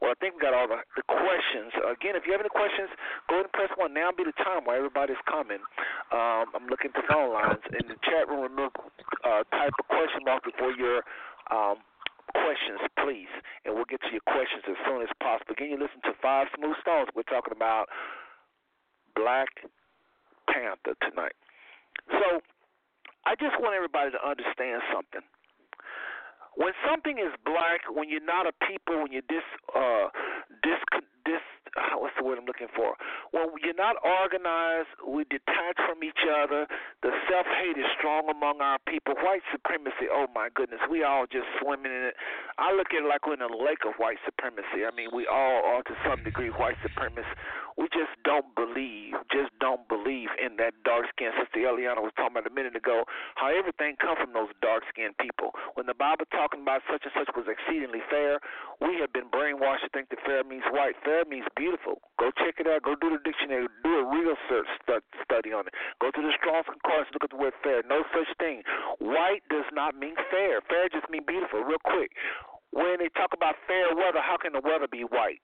Well, 0.00 0.12
I 0.12 0.16
think 0.20 0.36
we 0.36 0.40
got 0.44 0.52
all 0.52 0.68
the, 0.68 0.84
the 0.96 1.04
questions. 1.08 1.72
Again, 1.80 2.12
if 2.16 2.28
you 2.28 2.36
have 2.36 2.44
any 2.44 2.52
questions, 2.52 2.92
go 3.28 3.40
ahead 3.40 3.48
and 3.48 3.54
press 3.56 3.72
one. 3.80 3.96
Now 3.96 4.12
be 4.12 4.24
the 4.28 4.36
time 4.36 4.68
while 4.68 4.76
everybody's 4.76 5.20
coming. 5.24 5.64
Um, 6.12 6.52
I'm 6.52 6.68
looking 6.68 6.92
at 6.92 6.96
the 7.00 7.08
phone 7.08 7.32
lines. 7.32 7.64
In 7.72 7.88
the 7.88 7.96
chat 8.04 8.28
room, 8.28 8.44
remove, 8.44 8.76
uh, 9.24 9.42
type 9.56 9.72
a 9.80 9.86
question 9.88 10.22
mark 10.28 10.44
before 10.44 10.76
your 10.76 11.00
um, 11.48 11.80
questions, 12.36 12.84
please, 13.00 13.32
and 13.64 13.74
we'll 13.74 13.88
get 13.88 14.02
to 14.04 14.12
your 14.12 14.24
questions 14.28 14.62
as 14.68 14.76
soon 14.84 15.00
as 15.00 15.08
possible. 15.22 15.56
Again, 15.56 15.72
you 15.72 15.78
listen 15.80 16.04
to 16.04 16.12
Five 16.20 16.52
Smooth 16.52 16.76
Stones. 16.84 17.08
We're 17.16 17.28
talking 17.28 17.54
about 17.54 17.88
Black 19.14 19.48
Panther 20.50 20.92
tonight. 21.00 21.36
So, 22.10 22.44
I 23.26 23.34
just 23.34 23.58
want 23.58 23.74
everybody 23.74 24.14
to 24.14 24.22
understand 24.22 24.86
something. 24.94 25.26
When 26.54 26.72
something 26.88 27.18
is 27.18 27.34
black, 27.44 27.84
when 27.90 28.08
you're 28.08 28.24
not 28.24 28.46
a 28.46 28.54
people, 28.64 29.02
when 29.02 29.12
you're 29.12 29.26
dis 29.28 29.44
uh 29.74 30.08
dis 30.62 30.80
what's 32.00 32.16
the 32.18 32.24
word 32.24 32.38
I'm 32.38 32.46
looking 32.48 32.72
for? 32.74 32.96
When 33.32 33.52
you're 33.62 33.76
not 33.76 33.96
organized, 34.00 34.90
we 35.04 35.24
detach 35.28 35.76
from 35.84 36.00
each 36.02 36.24
other. 36.24 36.66
The 37.02 37.12
self 37.28 37.46
hate 37.46 37.76
is 37.76 37.88
strong 37.98 38.28
among 38.30 38.60
our 38.60 38.78
people. 38.88 39.14
White 39.20 39.44
supremacy, 39.52 40.08
oh 40.10 40.26
my 40.34 40.48
goodness, 40.54 40.80
we 40.90 41.04
all 41.04 41.26
just 41.28 41.46
swimming 41.60 41.92
in 41.92 42.12
it. 42.12 42.16
I 42.58 42.72
look 42.72 42.88
at 42.96 43.04
it 43.04 43.08
like 43.08 43.26
we're 43.26 43.36
in 43.36 43.44
a 43.44 43.52
lake 43.52 43.84
of 43.84 43.94
white 44.00 44.18
supremacy. 44.24 44.88
I 44.88 44.92
mean, 44.96 45.12
we 45.12 45.26
all 45.28 45.62
are 45.76 45.82
to 45.84 45.94
some 46.08 46.24
degree 46.24 46.48
white 46.48 46.80
supremacists. 46.80 47.36
We 47.76 47.92
just 47.92 48.16
don't 48.24 48.48
believe, 48.56 49.20
just 49.28 49.52
don't 49.60 49.84
believe 49.84 50.32
in 50.40 50.56
that 50.56 50.72
dark 50.80 51.04
skin. 51.12 51.28
Sister 51.36 51.60
Eliana 51.68 52.00
was 52.00 52.12
talking 52.16 52.32
about 52.32 52.48
a 52.48 52.54
minute 52.54 52.72
ago 52.72 53.04
how 53.36 53.52
everything 53.52 54.00
comes 54.00 54.16
from 54.16 54.32
those 54.32 54.48
dark 54.64 54.80
skinned 54.88 55.12
people. 55.20 55.52
When 55.76 55.84
the 55.84 55.92
Bible 55.92 56.24
talking 56.32 56.64
about 56.64 56.80
such 56.88 57.04
and 57.04 57.12
such 57.12 57.28
was 57.36 57.44
exceedingly 57.44 58.00
fair, 58.08 58.40
we 58.80 58.96
have 59.04 59.12
been 59.12 59.28
brainwashed 59.28 59.84
to 59.84 59.92
think 59.92 60.08
that 60.08 60.24
fair 60.24 60.40
means 60.40 60.64
white. 60.72 60.96
Fair 61.04 61.28
means 61.28 61.44
beautiful. 61.52 61.65
Go 62.18 62.30
check 62.38 62.58
it 62.58 62.66
out. 62.66 62.82
Go 62.82 62.94
do 62.94 63.10
the 63.10 63.22
dictionary. 63.22 63.66
Do 63.82 63.92
a 63.98 64.04
real 64.06 64.34
search 64.48 64.66
study 65.22 65.52
on 65.52 65.66
it. 65.66 65.74
Go 66.00 66.10
to 66.10 66.22
the 66.22 66.32
Strong's 66.38 66.66
Concordance. 66.66 67.10
Look 67.12 67.24
at 67.24 67.30
the 67.30 67.40
word 67.40 67.54
fair. 67.62 67.82
No 67.86 68.02
such 68.14 68.30
thing. 68.38 68.62
White 68.98 69.42
does 69.50 69.66
not 69.72 69.94
mean 69.94 70.14
fair. 70.30 70.60
Fair 70.70 70.88
just 70.88 71.10
means 71.10 71.24
beautiful. 71.26 71.62
Real 71.62 71.82
quick. 71.82 72.10
When 72.70 72.98
they 72.98 73.10
talk 73.14 73.32
about 73.34 73.56
fair 73.66 73.94
weather, 73.94 74.20
how 74.22 74.36
can 74.36 74.52
the 74.52 74.62
weather 74.62 74.86
be 74.90 75.02
white? 75.02 75.42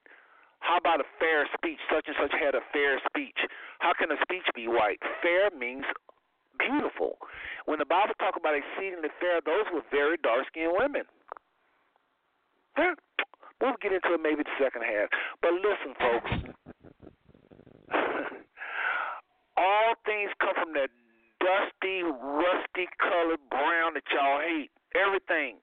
How 0.61 0.79
about 0.79 1.01
a 1.01 1.09
fair 1.19 1.49
speech? 1.59 1.79
Such 1.91 2.07
and 2.07 2.17
such 2.21 2.33
had 2.39 2.55
a 2.55 2.63
fair 2.73 3.03
speech. 3.09 3.39
How 3.81 3.93
can 3.93 4.11
a 4.11 4.19
speech 4.23 4.47
be 4.55 4.69
white? 4.69 5.03
Fair 5.23 5.51
means 5.57 5.85
beautiful. 6.59 7.19
When 7.67 7.79
the 7.79 7.87
Bible 7.89 8.15
talk 8.19 8.37
about 8.37 8.55
exceedingly 8.55 9.11
fair, 9.19 9.43
those 9.43 9.67
were 9.75 9.83
very 9.91 10.17
dark 10.23 10.47
skinned 10.49 10.75
women. 10.79 11.03
Yeah. 12.79 12.95
We'll 13.63 13.79
get 13.79 13.95
into 13.95 14.11
it 14.11 14.19
maybe 14.19 14.43
the 14.43 14.59
second 14.59 14.83
half. 14.83 15.07
But 15.39 15.55
listen, 15.55 15.95
folks. 15.95 16.33
All 19.63 19.95
things 20.03 20.35
come 20.43 20.59
from 20.59 20.75
that 20.75 20.91
dusty, 21.39 22.03
rusty 22.03 22.91
colored 22.99 23.39
brown 23.47 23.95
that 23.95 24.03
y'all 24.11 24.43
hate. 24.43 24.75
Everything. 24.99 25.63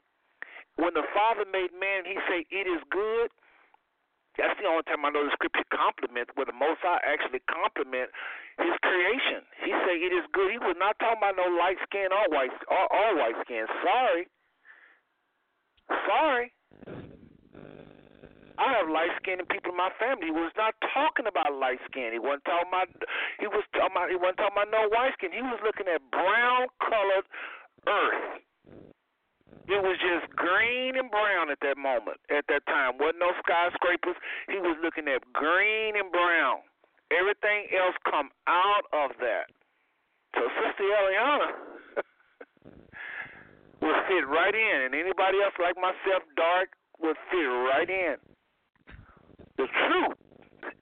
When 0.80 0.96
the 0.96 1.04
Father 1.12 1.44
made 1.52 1.76
man, 1.76 2.08
he 2.08 2.16
said, 2.32 2.48
It 2.48 2.72
is 2.72 2.80
good 2.88 3.36
that's 4.40 4.56
the 4.56 4.72
only 4.72 4.88
time 4.88 5.04
I 5.04 5.12
know 5.12 5.28
the 5.28 5.36
scripture 5.36 5.68
compliments 5.68 6.32
where 6.40 6.48
the 6.48 6.56
Most 6.56 6.80
High 6.80 7.04
actually 7.04 7.44
compliment 7.52 8.08
His 8.56 8.72
creation. 8.80 9.44
He 9.60 9.76
say 9.84 10.00
it 10.00 10.16
is 10.16 10.24
good. 10.32 10.56
He 10.56 10.58
was 10.58 10.80
not 10.80 10.96
talking 11.04 11.20
about 11.20 11.36
no 11.36 11.52
light 11.60 11.76
skin 11.84 12.08
or 12.08 12.24
white 12.32 12.56
or 12.72 12.88
all 12.88 13.20
white 13.20 13.36
skin. 13.44 13.68
Sorry, 13.84 14.32
sorry. 16.08 16.56
I 18.60 18.76
have 18.76 18.92
light 18.92 19.16
skinned 19.24 19.48
people 19.48 19.72
in 19.72 19.80
my 19.80 19.88
family. 19.96 20.28
He 20.28 20.36
was 20.36 20.52
not 20.60 20.76
talking 20.92 21.32
about 21.32 21.56
light 21.56 21.80
skin. 21.88 22.12
He 22.12 22.20
wasn't 22.20 22.44
talking 22.44 22.68
about. 22.68 22.92
He 23.40 23.48
was 23.48 23.64
talking 23.72 23.96
about. 23.96 24.12
He 24.12 24.20
wasn't 24.20 24.44
talking 24.44 24.58
about 24.60 24.68
no 24.68 24.84
white 24.92 25.16
skin. 25.16 25.32
He 25.32 25.40
was 25.40 25.64
looking 25.64 25.88
at 25.88 26.04
brown 26.12 26.68
colored 26.84 27.24
earth. 27.88 28.44
It 29.72 29.80
was 29.80 29.96
just 30.02 30.28
green 30.36 30.98
and 31.00 31.08
brown 31.08 31.48
at 31.54 31.62
that 31.64 31.80
moment, 31.80 32.20
at 32.28 32.44
that 32.52 32.66
time. 32.68 33.00
Wasn't 33.00 33.22
no 33.24 33.32
skyscrapers. 33.40 34.18
He 34.52 34.60
was 34.60 34.76
looking 34.84 35.08
at 35.08 35.24
green 35.32 35.96
and 35.96 36.12
brown. 36.12 36.66
Everything 37.16 37.72
else 37.72 37.96
come 38.04 38.34
out 38.50 38.86
of 38.92 39.16
that. 39.24 39.48
So 40.36 40.42
Sister 40.42 40.84
Eliana 40.84 41.50
would 43.88 44.00
fit 44.10 44.26
right 44.28 44.56
in, 44.58 44.78
and 44.90 44.94
anybody 44.94 45.40
else 45.40 45.56
like 45.62 45.78
myself, 45.78 46.28
dark, 46.36 46.76
would 47.00 47.18
fit 47.32 47.50
right 47.72 47.90
in. 47.90 48.18
The 49.60 49.68
truth 49.68 50.18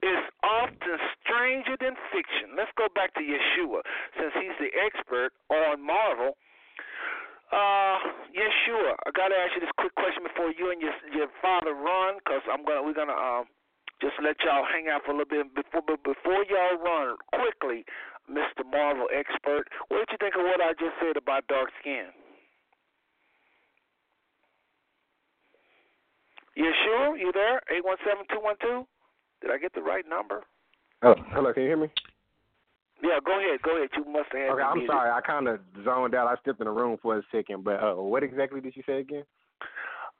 is 0.00 0.22
often 0.46 0.96
stranger 1.18 1.74
than 1.82 1.98
fiction. 2.14 2.54
Let's 2.54 2.70
go 2.78 2.86
back 2.94 3.12
to 3.18 3.20
Yeshua, 3.20 3.82
since 4.14 4.32
he's 4.38 4.56
the 4.62 4.70
expert 4.78 5.34
on 5.50 5.82
Marvel 5.82 6.38
uh, 7.48 7.96
yeah, 8.36 8.52
sure. 8.68 8.92
I 8.92 9.10
gotta 9.16 9.32
ask 9.32 9.56
you 9.56 9.64
this 9.64 9.72
quick 9.80 9.96
question 9.96 10.20
before 10.20 10.52
you 10.52 10.68
and 10.68 10.84
your 10.84 10.92
your 11.16 11.32
father 11.40 11.72
run, 11.72 12.20
cause 12.28 12.44
I'm 12.44 12.60
gonna 12.60 12.84
we're 12.84 12.96
gonna 12.96 13.16
um 13.16 13.48
just 14.04 14.20
let 14.20 14.36
y'all 14.44 14.68
hang 14.68 14.92
out 14.92 15.08
for 15.08 15.16
a 15.16 15.16
little 15.16 15.32
bit 15.32 15.48
before 15.56 15.80
but 15.80 16.04
before 16.04 16.44
y'all 16.44 16.76
run 16.76 17.16
quickly, 17.32 17.88
Mr. 18.28 18.68
Marvel 18.68 19.08
expert. 19.08 19.64
What 19.88 20.04
did 20.04 20.12
you 20.12 20.20
think 20.20 20.36
of 20.36 20.44
what 20.44 20.60
I 20.60 20.76
just 20.76 20.92
said 21.00 21.16
about 21.16 21.48
dark 21.48 21.72
skin? 21.80 22.12
You 26.58 26.74
sure? 26.84 27.16
You 27.16 27.30
there? 27.30 27.62
Eight 27.70 27.84
one 27.84 27.96
seven 28.02 28.26
two 28.26 28.42
one 28.42 28.56
two. 28.60 28.82
Did 29.40 29.52
I 29.54 29.58
get 29.58 29.72
the 29.74 29.80
right 29.80 30.02
number? 30.10 30.42
Oh, 31.06 31.14
hello. 31.30 31.54
Can 31.54 31.62
you 31.62 31.68
hear 31.70 31.78
me? 31.78 31.88
Yeah, 32.98 33.22
go 33.24 33.38
ahead. 33.38 33.62
Go 33.62 33.78
ahead. 33.78 33.94
You 33.94 34.02
must 34.10 34.34
have 34.34 34.42
had. 34.42 34.50
Okay, 34.58 34.66
I'm 34.66 34.82
sorry. 34.90 35.10
I 35.14 35.20
kind 35.22 35.46
of 35.46 35.60
zoned 35.84 36.18
out. 36.18 36.26
I 36.26 36.34
stepped 36.42 36.58
in 36.58 36.66
the 36.66 36.74
room 36.74 36.98
for 37.00 37.16
a 37.16 37.22
second, 37.30 37.62
but 37.62 37.78
uh, 37.78 37.94
what 37.94 38.24
exactly 38.24 38.60
did 38.60 38.74
you 38.74 38.82
say 38.82 38.98
again? 38.98 39.22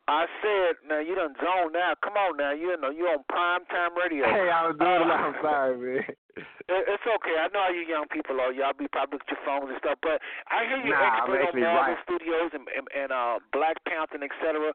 I 0.07 0.25
said, 0.41 0.81
now 0.89 1.05
you 1.05 1.13
done 1.19 1.35
zoned 1.37 1.77
out. 1.77 2.01
Come 2.01 2.17
on 2.17 2.39
now, 2.39 2.57
you 2.57 2.73
know 2.81 2.89
you 2.89 3.05
on 3.13 3.21
prime 3.29 3.67
time 3.69 3.93
radio. 3.93 4.25
Hey, 4.25 4.49
I 4.49 4.65
was 4.71 4.79
doing 4.81 5.05
uh, 5.05 5.11
it. 5.11 5.21
I'm 5.21 5.37
sorry, 5.43 5.77
man. 5.77 6.05
It's 6.69 7.03
okay. 7.03 7.35
I 7.41 7.49
know 7.51 7.65
how 7.67 7.73
you 7.73 7.83
young 7.89 8.05
people 8.13 8.39
are. 8.45 8.53
Y'all 8.53 8.77
be 8.77 8.87
probably 8.93 9.19
with 9.19 9.27
your 9.33 9.41
phones 9.43 9.73
and 9.73 9.81
stuff, 9.81 9.99
but 10.05 10.21
I 10.53 10.69
hear 10.69 10.77
you 10.85 10.93
nah, 10.93 11.25
expert 11.25 11.41
I'm 11.41 11.57
on 11.57 11.65
Marvel 11.65 11.97
right. 11.97 12.05
Studios 12.05 12.53
and, 12.53 12.69
and, 12.69 12.87
and 12.93 13.09
uh, 13.09 13.41
Black 13.57 13.81
Panther 13.89 14.21
and 14.21 14.23
etc. 14.29 14.71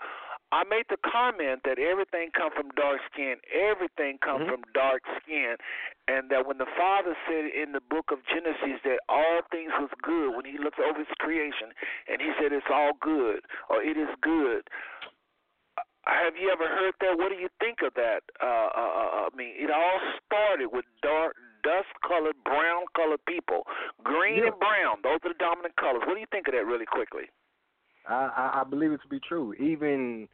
I 0.53 0.61
made 0.69 0.85
the 0.93 1.01
comment 1.01 1.65
that 1.65 1.81
everything 1.81 2.29
come 2.37 2.53
from 2.53 2.69
dark 2.77 3.01
skin. 3.09 3.41
Everything 3.49 4.21
come 4.21 4.45
mm-hmm. 4.45 4.53
from 4.53 4.61
dark 4.77 5.01
skin, 5.17 5.57
and 6.05 6.29
that 6.29 6.45
when 6.45 6.61
the 6.61 6.69
Father 6.77 7.17
said 7.25 7.49
in 7.49 7.73
the 7.73 7.81
book 7.81 8.13
of 8.13 8.21
Genesis 8.29 8.77
that 8.85 9.01
all 9.09 9.41
things 9.49 9.73
was 9.81 9.89
good, 10.05 10.37
when 10.37 10.45
He 10.45 10.61
looked 10.61 10.77
over 10.77 11.01
His 11.01 11.09
creation 11.17 11.73
and 12.05 12.21
He 12.21 12.29
said 12.37 12.53
it's 12.53 12.69
all 12.69 12.93
good 13.01 13.41
or 13.65 13.81
it 13.81 13.97
is 13.97 14.13
good. 14.21 14.69
Have 16.05 16.37
you 16.37 16.53
ever 16.53 16.69
heard 16.69 16.93
that? 17.01 17.17
What 17.17 17.33
do 17.33 17.39
you 17.41 17.49
think 17.57 17.81
of 17.81 17.95
that? 17.95 18.21
Uh, 18.37 18.45
uh, 18.45 18.77
uh, 18.77 19.09
I 19.25 19.29
mean, 19.33 19.57
it 19.57 19.71
all 19.71 19.99
started 20.27 20.69
with 20.69 20.85
dark, 21.01 21.33
dust-colored, 21.63 22.35
brown-colored 22.43 23.23
people. 23.25 23.63
Green 24.03 24.43
yeah. 24.43 24.51
and 24.51 24.59
brown; 24.59 24.99
those 25.01 25.23
are 25.23 25.31
the 25.31 25.39
dominant 25.39 25.77
colors. 25.77 26.03
What 26.05 26.13
do 26.13 26.19
you 26.19 26.29
think 26.29 26.47
of 26.51 26.53
that, 26.53 26.67
really 26.67 26.85
quickly? 26.85 27.31
I, 28.05 28.29
I, 28.35 28.61
I 28.61 28.63
believe 28.67 28.91
it 28.91 29.01
to 29.01 29.07
be 29.07 29.21
true. 29.23 29.55
Even 29.55 30.27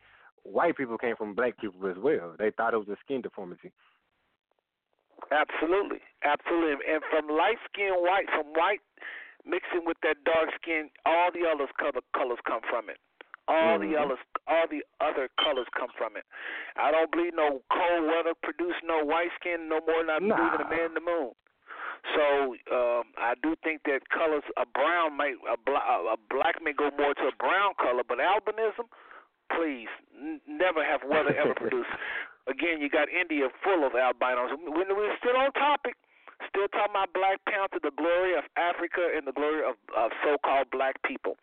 white 0.44 0.78
people 0.78 0.98
came 0.98 1.16
from 1.16 1.36
black 1.36 1.58
people 1.60 1.88
as 1.88 1.98
well. 1.98 2.36
They 2.38 2.52
thought 2.52 2.74
it 2.74 2.78
was 2.78 2.90
a 2.90 2.98
skin 3.04 3.22
deformity. 3.22 3.72
Absolutely, 5.32 6.00
absolutely. 6.24 6.86
And 6.88 7.04
from 7.12 7.28
light 7.28 7.60
skin 7.72 7.92
white, 8.00 8.28
from 8.32 8.48
white 8.56 8.82
mixing 9.46 9.86
with 9.86 9.98
that 10.04 10.24
dark 10.24 10.50
skin, 10.62 10.90
all 11.06 11.30
the 11.32 11.44
other 11.48 11.68
color, 11.78 12.02
colors 12.16 12.40
come 12.48 12.62
from 12.70 12.90
it. 12.90 12.98
All 13.50 13.82
mm-hmm. 13.82 13.92
the 13.92 13.98
others, 13.98 14.22
all 14.48 14.70
the 14.70 14.86
other 15.02 15.28
colors 15.42 15.66
come 15.74 15.90
from 15.98 16.16
it. 16.16 16.24
I 16.78 16.92
don't 16.92 17.12
believe 17.12 17.34
no 17.34 17.66
cold 17.74 18.06
weather 18.06 18.38
produce 18.42 18.78
no 18.86 19.04
white 19.04 19.34
skin 19.40 19.68
no 19.68 19.82
more 19.82 20.06
than 20.06 20.14
I 20.14 20.20
nah. 20.22 20.38
believe 20.38 20.54
in 20.54 20.62
a 20.62 20.70
man 20.70 20.86
in 20.94 20.96
the 20.96 21.04
moon. 21.04 21.34
So 22.16 22.56
um, 22.72 23.12
I 23.18 23.34
do 23.42 23.56
think 23.64 23.84
that 23.84 24.08
colors, 24.08 24.46
a 24.56 24.66
brown 24.66 25.18
might, 25.18 25.36
a, 25.50 25.58
bla- 25.58 26.14
a 26.14 26.18
black 26.30 26.62
may 26.64 26.72
go 26.72 26.90
more 26.96 27.14
to 27.14 27.26
a 27.28 27.36
brown 27.36 27.74
color, 27.76 28.04
but 28.08 28.20
albinism, 28.24 28.88
please, 29.60 29.92
n- 30.16 30.40
never 30.48 30.80
have 30.84 31.04
weather 31.04 31.36
ever 31.36 31.54
produced. 31.64 31.92
Again, 32.48 32.80
you 32.80 32.88
got 32.90 33.12
India 33.12 33.52
full 33.62 33.84
of 33.86 33.94
albinos. 33.94 34.56
When 34.64 34.88
we're 34.96 35.14
still 35.20 35.36
on 35.36 35.52
topic, 35.54 35.94
still 36.48 36.72
talking 36.72 36.96
about 36.96 37.12
Black 37.14 37.38
Panther, 37.46 37.78
the 37.84 37.92
glory 38.00 38.34
of 38.40 38.48
Africa 38.56 39.04
and 39.14 39.28
the 39.28 39.36
glory 39.36 39.62
of, 39.68 39.76
of 39.94 40.10
so-called 40.24 40.72
black 40.72 40.96
people. 41.04 41.36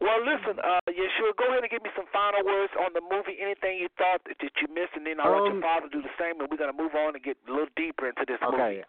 Well, 0.00 0.22
listen, 0.22 0.62
uh, 0.62 0.78
Yeshua, 0.88 1.34
go 1.36 1.50
ahead 1.50 1.66
and 1.66 1.70
give 1.74 1.82
me 1.82 1.90
some 1.98 2.06
final 2.14 2.46
words 2.46 2.70
on 2.78 2.94
the 2.94 3.02
movie. 3.02 3.34
Anything 3.42 3.82
you 3.82 3.90
thought 3.98 4.22
that 4.30 4.38
you 4.40 4.68
missed, 4.72 4.94
and 4.94 5.04
then 5.04 5.18
I 5.18 5.26
want 5.28 5.50
Um, 5.50 5.58
your 5.58 5.62
father 5.66 5.90
to 5.90 5.92
do 5.92 6.00
the 6.06 6.14
same, 6.16 6.38
and 6.40 6.46
we're 6.48 6.56
gonna 6.56 6.72
move 6.72 6.94
on 6.94 7.18
and 7.18 7.20
get 7.20 7.36
a 7.44 7.50
little 7.50 7.68
deeper 7.74 8.06
into 8.08 8.22
this 8.24 8.38
movie. 8.40 8.62
Okay. 8.62 8.84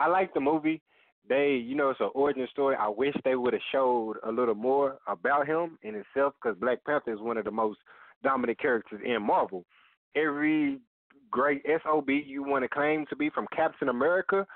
I 0.00 0.08
like 0.08 0.32
the 0.32 0.40
movie. 0.40 0.80
They, 1.28 1.52
you 1.54 1.76
know, 1.76 1.90
it's 1.90 2.00
an 2.00 2.10
origin 2.14 2.48
story. 2.50 2.76
I 2.78 2.88
wish 2.88 3.14
they 3.24 3.36
would 3.36 3.52
have 3.52 3.62
showed 3.72 4.16
a 4.24 4.32
little 4.32 4.54
more 4.54 4.98
about 5.06 5.46
him 5.46 5.78
in 5.82 5.94
itself, 5.94 6.34
because 6.42 6.58
Black 6.58 6.84
Panther 6.84 7.12
is 7.12 7.20
one 7.20 7.36
of 7.36 7.44
the 7.44 7.50
most 7.50 7.78
dominant 8.22 8.58
characters 8.58 9.00
in 9.04 9.22
Marvel. 9.22 9.64
Every 10.16 10.80
great 11.30 11.64
SOB 11.84 12.08
you 12.08 12.42
want 12.42 12.64
to 12.64 12.68
claim 12.68 13.06
to 13.10 13.16
be, 13.16 13.30
from 13.30 13.46
Captain 13.54 13.88
America 13.88 14.46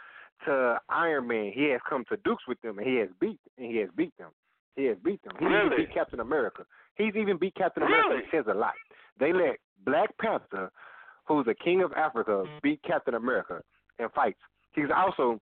to 0.47 0.79
Iron 0.89 1.29
Man, 1.29 1.53
he 1.55 1.71
has 1.71 1.81
come 1.89 2.05
to 2.09 2.17
dukes 2.25 2.43
with 2.49 2.61
them, 2.63 2.79
and 2.79 2.87
he 2.87 2.97
has 2.97 3.09
beat, 3.21 3.39
and 3.57 3.71
he 3.71 3.77
has 3.79 3.89
beat 3.97 4.13
them. 4.19 4.31
He 4.75 4.85
has 4.87 4.97
beat 5.05 5.23
them. 5.23 5.35
He 5.39 5.47
Really? 5.47 5.67
even 5.67 5.77
beat 5.79 5.95
Captain 5.95 6.21
America. 6.21 6.65
He's 6.97 7.15
even 7.15 7.37
beat 7.37 7.55
Captain 7.55 7.85
Really? 7.85 7.95
America. 7.95 8.27
It 8.27 8.31
says 8.37 8.47
a 8.53 8.59
lot. 8.59 8.75
They 9.21 9.33
let 9.33 9.57
Black 9.85 10.11
Panther, 10.19 10.71
who's 11.27 11.47
the 11.47 11.55
king 11.55 11.83
of 11.83 11.93
Africa, 11.93 12.43
mm-hmm. 12.45 12.59
beat 12.63 12.83
Captain 12.83 13.15
America 13.15 13.63
in 14.01 14.09
fights. 14.09 14.41
He's 14.73 14.91
also 14.95 15.41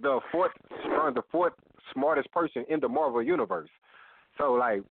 the 0.00 0.20
fourth, 0.32 0.52
uh, 0.72 1.10
the 1.10 1.22
fourth 1.30 1.52
smartest 1.92 2.30
person 2.32 2.64
in 2.68 2.80
the 2.80 2.88
Marvel 2.88 3.22
universe. 3.22 3.70
So 4.38 4.52
like, 4.52 4.82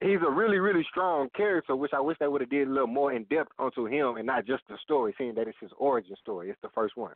he's 0.00 0.18
a 0.26 0.30
really, 0.30 0.58
really 0.58 0.84
strong 0.90 1.28
character. 1.36 1.76
Which 1.76 1.92
I 1.94 2.00
wish 2.00 2.16
they 2.18 2.28
would 2.28 2.40
have 2.40 2.50
did 2.50 2.68
a 2.68 2.70
little 2.70 2.86
more 2.86 3.12
in 3.12 3.24
depth 3.24 3.52
onto 3.58 3.86
him 3.86 4.16
and 4.16 4.26
not 4.26 4.46
just 4.46 4.62
the 4.68 4.76
story, 4.82 5.14
seeing 5.16 5.34
that 5.34 5.48
it's 5.48 5.58
his 5.60 5.70
origin 5.78 6.16
story. 6.20 6.50
It's 6.50 6.60
the 6.62 6.70
first 6.74 6.96
one. 6.96 7.14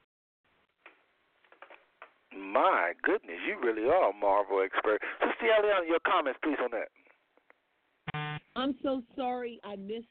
My 2.37 2.93
goodness, 3.03 3.39
you 3.47 3.59
really 3.65 3.89
are 3.89 4.11
a 4.11 4.13
Marvel 4.13 4.63
expert. 4.63 5.01
Sister 5.21 5.47
Eliana, 5.61 5.89
your 5.89 6.01
comments, 6.07 6.39
please, 6.43 6.59
on 6.63 6.71
that. 6.73 6.89
I'm 8.55 8.75
so 8.83 9.03
sorry 9.17 9.61
I 9.65 9.77
missed 9.77 10.07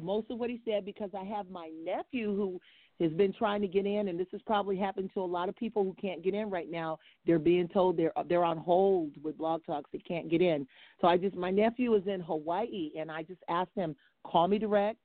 most 0.00 0.30
of 0.30 0.38
what 0.38 0.50
he 0.50 0.60
said 0.64 0.84
because 0.84 1.10
I 1.18 1.24
have 1.24 1.50
my 1.50 1.70
nephew 1.84 2.34
who 2.34 2.60
has 3.00 3.12
been 3.12 3.32
trying 3.32 3.60
to 3.60 3.68
get 3.68 3.86
in, 3.86 4.08
and 4.08 4.18
this 4.18 4.26
has 4.32 4.40
probably 4.42 4.76
happened 4.76 5.10
to 5.14 5.20
a 5.20 5.24
lot 5.24 5.48
of 5.48 5.56
people 5.56 5.84
who 5.84 5.94
can't 6.00 6.22
get 6.22 6.34
in 6.34 6.50
right 6.50 6.70
now. 6.70 6.98
They're 7.26 7.38
being 7.38 7.68
told 7.68 7.96
they're 7.96 8.12
they're 8.28 8.44
on 8.44 8.58
hold 8.58 9.12
with 9.22 9.38
Blog 9.38 9.64
Talks. 9.64 9.90
They 9.92 9.98
can't 9.98 10.30
get 10.30 10.42
in. 10.42 10.66
So 11.00 11.08
I 11.08 11.16
just 11.16 11.36
my 11.36 11.50
nephew 11.50 11.94
is 11.94 12.06
in 12.06 12.20
Hawaii, 12.20 12.92
and 12.98 13.10
I 13.10 13.22
just 13.22 13.42
asked 13.48 13.74
him 13.74 13.94
call 14.24 14.48
me 14.48 14.58
direct, 14.58 14.98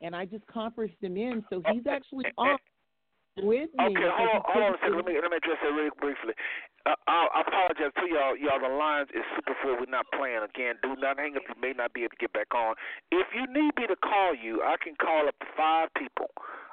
and 0.00 0.14
I 0.14 0.24
just 0.24 0.46
conferenced 0.46 1.00
him 1.00 1.16
in. 1.16 1.44
So 1.50 1.62
he's 1.72 1.86
actually 1.86 2.26
on 2.38 2.58
with 3.38 3.70
me. 3.74 3.84
Okay, 3.84 4.08
hold 4.12 4.28
on, 4.28 4.42
hold 4.44 4.64
on 4.64 4.74
a 4.74 4.78
second. 4.78 4.96
Let 4.96 5.06
me 5.06 5.14
let 5.20 5.30
me 5.30 5.36
address 5.38 5.58
that 5.62 5.72
really 5.72 5.90
briefly. 6.00 6.34
Uh, 6.84 6.98
I, 7.06 7.26
I 7.32 7.40
apologize 7.46 7.94
to 7.96 8.06
y'all. 8.10 8.36
Y'all, 8.36 8.60
the 8.60 8.74
lines 8.74 9.08
is 9.14 9.22
super 9.36 9.54
full. 9.62 9.78
We're 9.78 9.90
not 9.90 10.06
playing 10.12 10.42
again. 10.42 10.76
Do 10.82 10.94
not 10.98 11.18
hang 11.18 11.36
up. 11.36 11.42
You 11.48 11.56
may 11.60 11.72
not 11.72 11.94
be 11.94 12.02
able 12.02 12.18
to 12.18 12.20
get 12.20 12.32
back 12.32 12.54
on. 12.54 12.74
If 13.10 13.28
you 13.34 13.46
need 13.46 13.72
me 13.78 13.86
to 13.86 13.96
call 13.96 14.34
you, 14.34 14.62
I 14.62 14.76
can 14.82 14.94
call 15.00 15.28
up 15.28 15.38
to 15.38 15.46
five 15.56 15.88
people. 15.96 16.28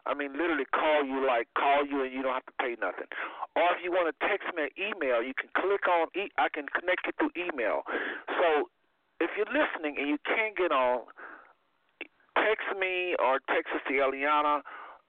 I 0.06 0.14
mean, 0.14 0.34
literally 0.34 0.66
call 0.72 1.04
you 1.04 1.26
like 1.26 1.48
call 1.58 1.86
you, 1.86 2.04
and 2.04 2.14
you 2.14 2.22
don't 2.24 2.34
have 2.34 2.46
to 2.48 2.58
pay 2.60 2.76
nothing. 2.80 3.10
Or 3.56 3.76
if 3.76 3.84
you 3.84 3.92
want 3.92 4.08
to 4.12 4.16
text 4.28 4.48
me 4.56 4.70
an 4.70 4.74
email, 4.78 5.22
you 5.24 5.34
can 5.34 5.50
click 5.56 5.88
on. 5.88 6.08
E- 6.16 6.34
I 6.38 6.48
can 6.50 6.66
connect 6.72 7.08
you 7.08 7.14
through 7.18 7.34
email. 7.36 7.84
So 8.40 8.70
if 9.20 9.32
you're 9.36 9.52
listening 9.52 9.98
and 10.00 10.08
you 10.08 10.18
can't 10.26 10.56
get 10.56 10.72
on, 10.72 11.08
text 12.36 12.68
me 12.80 13.16
or 13.20 13.40
text 13.52 13.74
us 13.76 13.82
to 13.88 13.94
Eliana. 13.94 14.62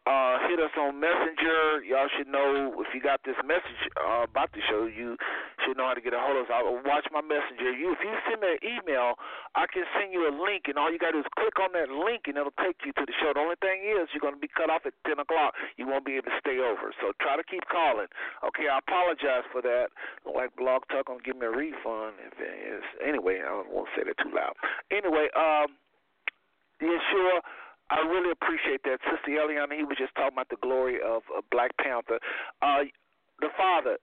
Uh, 0.09 0.41
hit 0.49 0.57
us 0.57 0.73
on 0.81 0.97
Messenger. 0.97 1.85
Y'all 1.85 2.09
should 2.17 2.27
know 2.27 2.73
if 2.81 2.89
you 2.97 3.05
got 3.05 3.21
this 3.23 3.37
message 3.45 3.81
uh, 4.01 4.25
about 4.25 4.49
the 4.57 4.65
show, 4.65 4.89
you 4.89 5.15
should 5.61 5.77
know 5.77 5.85
how 5.85 5.93
to 5.93 6.01
get 6.01 6.17
a 6.17 6.19
hold 6.19 6.41
of 6.41 6.49
us. 6.49 6.51
I'll 6.51 6.81
watch 6.89 7.05
my 7.13 7.21
Messenger. 7.21 7.77
You, 7.77 7.93
if 7.93 8.01
you 8.01 8.09
send 8.25 8.41
me 8.41 8.57
an 8.57 8.63
email, 8.65 9.21
I 9.53 9.69
can 9.69 9.85
send 10.01 10.17
you 10.17 10.25
a 10.25 10.33
link, 10.33 10.73
and 10.73 10.81
all 10.81 10.89
you 10.89 10.97
got 10.97 11.13
to 11.13 11.21
do 11.21 11.25
is 11.25 11.31
click 11.37 11.61
on 11.61 11.77
that 11.77 11.93
link, 11.93 12.33
and 12.33 12.41
it'll 12.41 12.57
take 12.65 12.81
you 12.81 12.97
to 12.97 13.05
the 13.05 13.13
show. 13.21 13.37
The 13.37 13.45
only 13.45 13.61
thing 13.61 13.85
is, 13.85 14.09
you're 14.17 14.25
going 14.25 14.35
to 14.35 14.41
be 14.41 14.49
cut 14.49 14.73
off 14.73 14.89
at 14.89 14.97
10 15.05 15.21
o'clock. 15.21 15.53
You 15.77 15.85
won't 15.85 16.09
be 16.09 16.17
able 16.17 16.33
to 16.33 16.39
stay 16.41 16.57
over. 16.65 16.97
So 17.05 17.13
try 17.21 17.37
to 17.37 17.45
keep 17.45 17.69
calling. 17.69 18.09
Okay, 18.41 18.73
I 18.73 18.81
apologize 18.81 19.45
for 19.53 19.61
that. 19.61 19.93
Like 20.25 20.57
Blog 20.57 20.89
Talk 20.89 21.07
gonna 21.07 21.21
give 21.21 21.37
me 21.37 21.47
a 21.47 21.53
refund 21.53 22.17
if 22.25 22.41
it 22.41 22.57
is. 22.65 22.85
Anyway, 23.05 23.41
I 23.45 23.63
won't 23.69 23.89
say 23.97 24.03
that 24.05 24.17
too 24.17 24.33
loud. 24.33 24.57
Anyway, 24.91 25.29
um, 25.37 25.77
yeah, 26.81 26.97
sure. 27.13 27.41
I 27.91 28.07
really 28.07 28.31
appreciate 28.31 28.83
that. 28.85 28.99
Sister 29.03 29.35
Eliana, 29.35 29.75
he 29.77 29.83
was 29.83 29.99
just 29.99 30.15
talking 30.15 30.35
about 30.35 30.49
the 30.49 30.63
glory 30.63 30.99
of 31.03 31.23
Black 31.51 31.77
Panther. 31.77 32.19
Uh, 32.63 32.87
the 33.41 33.49
father, 33.59 33.99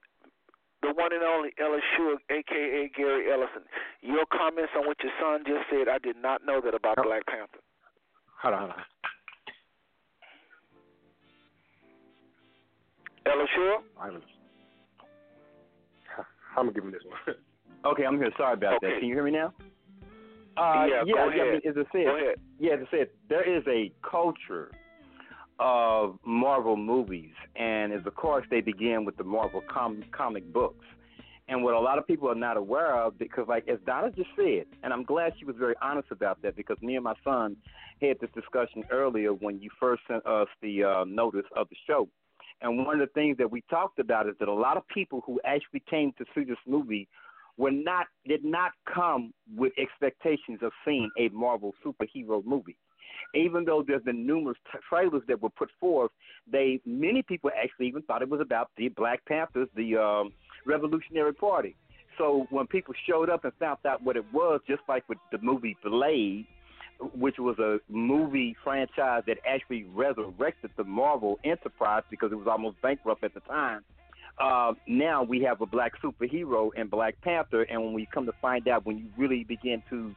the 0.81 0.89
one 0.93 1.13
and 1.13 1.23
only 1.23 1.51
Ellis 1.57 1.81
Shug, 1.95 2.19
a.k.a. 2.29 2.91
Gary 2.95 3.31
Ellison. 3.31 3.63
Your 4.01 4.25
comments 4.27 4.71
on 4.77 4.85
what 4.85 4.97
your 5.01 5.13
son 5.21 5.43
just 5.47 5.65
said, 5.71 5.87
I 5.87 5.99
did 5.99 6.17
not 6.17 6.45
know 6.45 6.59
that 6.61 6.75
about 6.75 6.97
Black 7.01 7.25
Panther. 7.27 7.63
Hold 8.43 8.53
on, 8.53 8.59
hold 8.59 8.71
on. 8.71 8.83
Ellis 13.25 13.49
Shug? 13.55 13.83
I'm, 13.99 14.21
I'm 16.57 16.65
gonna 16.65 16.71
give 16.73 16.83
him 16.83 16.91
this 16.91 17.03
one. 17.07 17.35
Okay, 17.85 18.03
I'm 18.05 18.17
here. 18.17 18.31
Sorry 18.35 18.55
about 18.55 18.81
that. 18.81 18.99
Can 18.99 19.07
you 19.07 19.13
hear 19.13 19.23
me 19.23 19.31
now? 19.31 19.53
Uh, 20.57 20.85
Yeah, 20.89 21.03
yeah, 21.05 21.13
go 21.13 21.29
yeah, 21.29 21.43
I 21.43 21.51
mean, 21.51 21.61
as 21.67 21.75
I 21.77 21.91
said, 21.91 22.05
Go 22.05 22.15
ahead. 22.17 22.35
yeah, 22.59 22.73
as 22.73 22.79
I 22.87 22.97
said, 22.97 23.09
there 23.29 23.57
is 23.57 23.63
a 23.67 23.91
culture 24.09 24.71
of 25.59 26.19
Marvel 26.25 26.75
movies, 26.77 27.33
and 27.55 27.91
as 27.93 28.05
of 28.05 28.15
course 28.15 28.45
they 28.49 28.61
begin 28.61 29.05
with 29.05 29.17
the 29.17 29.23
Marvel 29.23 29.61
com- 29.67 30.03
comic 30.11 30.51
books. 30.53 30.85
And 31.49 31.63
what 31.63 31.73
a 31.75 31.79
lot 31.79 31.97
of 31.97 32.05
people 32.05 32.29
are 32.29 32.35
not 32.35 32.57
aware 32.57 32.93
of, 33.01 33.17
because 33.17 33.47
like 33.47 33.67
as 33.69 33.79
Donna 33.85 34.11
just 34.11 34.29
said, 34.35 34.65
and 34.83 34.91
I'm 34.93 35.03
glad 35.03 35.33
she 35.39 35.45
was 35.45 35.55
very 35.57 35.75
honest 35.81 36.09
about 36.11 36.41
that, 36.41 36.55
because 36.55 36.77
me 36.81 36.95
and 36.95 37.03
my 37.03 37.15
son 37.23 37.55
had 38.01 38.19
this 38.19 38.29
discussion 38.35 38.83
earlier 38.91 39.33
when 39.33 39.59
you 39.61 39.69
first 39.79 40.03
sent 40.07 40.25
us 40.25 40.47
the 40.61 40.83
uh, 40.83 41.05
notice 41.05 41.45
of 41.55 41.67
the 41.69 41.75
show. 41.87 42.07
And 42.61 42.85
one 42.85 42.99
of 42.99 43.07
the 43.07 43.13
things 43.13 43.37
that 43.37 43.49
we 43.49 43.61
talked 43.69 43.99
about 43.99 44.27
is 44.27 44.35
that 44.39 44.47
a 44.47 44.53
lot 44.53 44.77
of 44.77 44.87
people 44.87 45.21
who 45.25 45.39
actually 45.45 45.83
came 45.89 46.11
to 46.17 46.25
see 46.35 46.43
this 46.43 46.57
movie 46.67 47.07
were 47.57 47.71
not 47.71 48.07
did 48.27 48.43
not 48.43 48.71
come 48.93 49.33
with 49.55 49.73
expectations 49.77 50.59
of 50.61 50.71
seeing 50.85 51.09
a 51.17 51.29
Marvel 51.29 51.73
superhero 51.85 52.43
movie. 52.45 52.77
Even 53.33 53.65
though 53.65 53.83
there's 53.85 54.03
been 54.03 54.25
numerous 54.25 54.57
t- 54.71 54.79
trailers 54.87 55.23
that 55.27 55.41
were 55.41 55.49
put 55.49 55.69
forth, 55.79 56.11
they 56.49 56.79
many 56.85 57.21
people 57.23 57.49
actually 57.61 57.87
even 57.87 58.01
thought 58.03 58.21
it 58.21 58.29
was 58.29 58.41
about 58.41 58.69
the 58.77 58.89
Black 58.89 59.25
Panthers, 59.25 59.67
the 59.75 59.97
um, 59.97 60.31
Revolutionary 60.65 61.33
Party. 61.33 61.75
So 62.17 62.47
when 62.49 62.67
people 62.67 62.93
showed 63.07 63.29
up 63.29 63.43
and 63.43 63.53
found 63.59 63.79
out 63.85 64.01
what 64.03 64.17
it 64.17 64.25
was, 64.33 64.61
just 64.67 64.81
like 64.87 65.07
with 65.09 65.19
the 65.31 65.37
movie 65.39 65.77
Blade, 65.83 66.47
which 67.13 67.35
was 67.37 67.57
a 67.59 67.77
movie 67.89 68.55
franchise 68.63 69.23
that 69.27 69.37
actually 69.47 69.85
resurrected 69.93 70.71
the 70.77 70.83
Marvel 70.83 71.39
enterprise 71.43 72.03
because 72.09 72.31
it 72.31 72.35
was 72.35 72.47
almost 72.47 72.81
bankrupt 72.81 73.23
at 73.23 73.33
the 73.33 73.39
time. 73.41 73.81
Uh, 74.39 74.73
now 74.87 75.23
we 75.23 75.41
have 75.41 75.61
a 75.61 75.65
black 75.65 75.93
superhero 76.01 76.69
in 76.75 76.87
Black 76.87 77.19
Panther, 77.21 77.63
and 77.63 77.83
when 77.83 77.93
we 77.93 78.07
come 78.13 78.25
to 78.25 78.33
find 78.41 78.67
out, 78.67 78.85
when 78.85 78.97
you 78.97 79.05
really 79.17 79.43
begin 79.43 79.81
to 79.89 80.13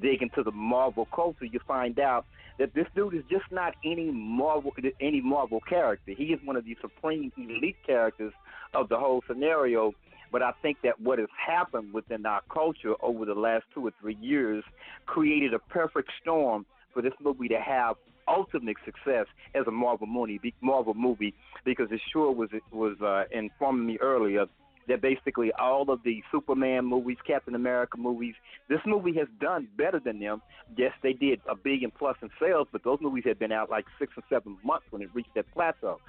dig 0.00 0.22
into 0.22 0.42
the 0.42 0.52
Marvel 0.52 1.06
culture, 1.14 1.44
you 1.44 1.58
find 1.66 1.98
out 1.98 2.24
that 2.58 2.72
this 2.74 2.86
dude 2.94 3.14
is 3.14 3.24
just 3.28 3.44
not 3.50 3.74
any 3.84 4.10
Marvel 4.12 4.72
any 5.00 5.20
Marvel 5.20 5.60
character. 5.68 6.12
He 6.16 6.26
is 6.26 6.40
one 6.44 6.56
of 6.56 6.64
the 6.64 6.76
supreme 6.80 7.32
elite 7.36 7.76
characters 7.84 8.32
of 8.74 8.88
the 8.88 8.96
whole 8.96 9.22
scenario. 9.26 9.92
But 10.30 10.42
I 10.42 10.52
think 10.62 10.78
that 10.82 11.00
what 11.00 11.20
has 11.20 11.28
happened 11.36 11.92
within 11.92 12.26
our 12.26 12.40
culture 12.52 12.94
over 13.02 13.24
the 13.24 13.34
last 13.34 13.64
two 13.72 13.86
or 13.86 13.92
three 14.00 14.16
years 14.20 14.64
created 15.06 15.54
a 15.54 15.60
perfect 15.60 16.10
storm 16.20 16.66
for 16.92 17.02
this 17.02 17.12
movie 17.22 17.48
to 17.48 17.60
have 17.60 17.96
ultimate 18.28 18.76
success 18.84 19.26
as 19.54 19.66
a 19.66 19.70
Marvel 19.70 20.06
movie. 20.06 20.54
Marvel 20.60 20.94
movie, 20.94 21.34
because 21.64 21.88
it 21.90 22.00
sure 22.12 22.32
was 22.32 22.50
was 22.72 23.00
uh, 23.00 23.24
informing 23.36 23.86
me 23.86 23.98
earlier 24.00 24.46
that 24.88 25.00
basically 25.00 25.52
all 25.58 25.90
of 25.90 26.02
the 26.02 26.22
Superman 26.30 26.84
movies, 26.84 27.16
Captain 27.26 27.54
America 27.54 27.96
movies, 27.96 28.34
this 28.68 28.80
movie 28.86 29.14
has 29.18 29.28
done 29.40 29.68
better 29.76 30.00
than 30.00 30.20
them. 30.20 30.42
Yes, 30.76 30.92
they 31.02 31.12
did 31.12 31.40
a 31.48 31.54
billion 31.54 31.90
plus 31.90 32.16
in 32.22 32.30
sales, 32.40 32.68
but 32.72 32.84
those 32.84 32.98
movies 33.00 33.24
had 33.26 33.38
been 33.38 33.52
out 33.52 33.70
like 33.70 33.86
six 33.98 34.12
or 34.16 34.22
seven 34.28 34.58
months 34.64 34.86
when 34.90 35.02
it 35.02 35.08
reached 35.14 35.34
that 35.34 35.50
plateau. 35.52 36.00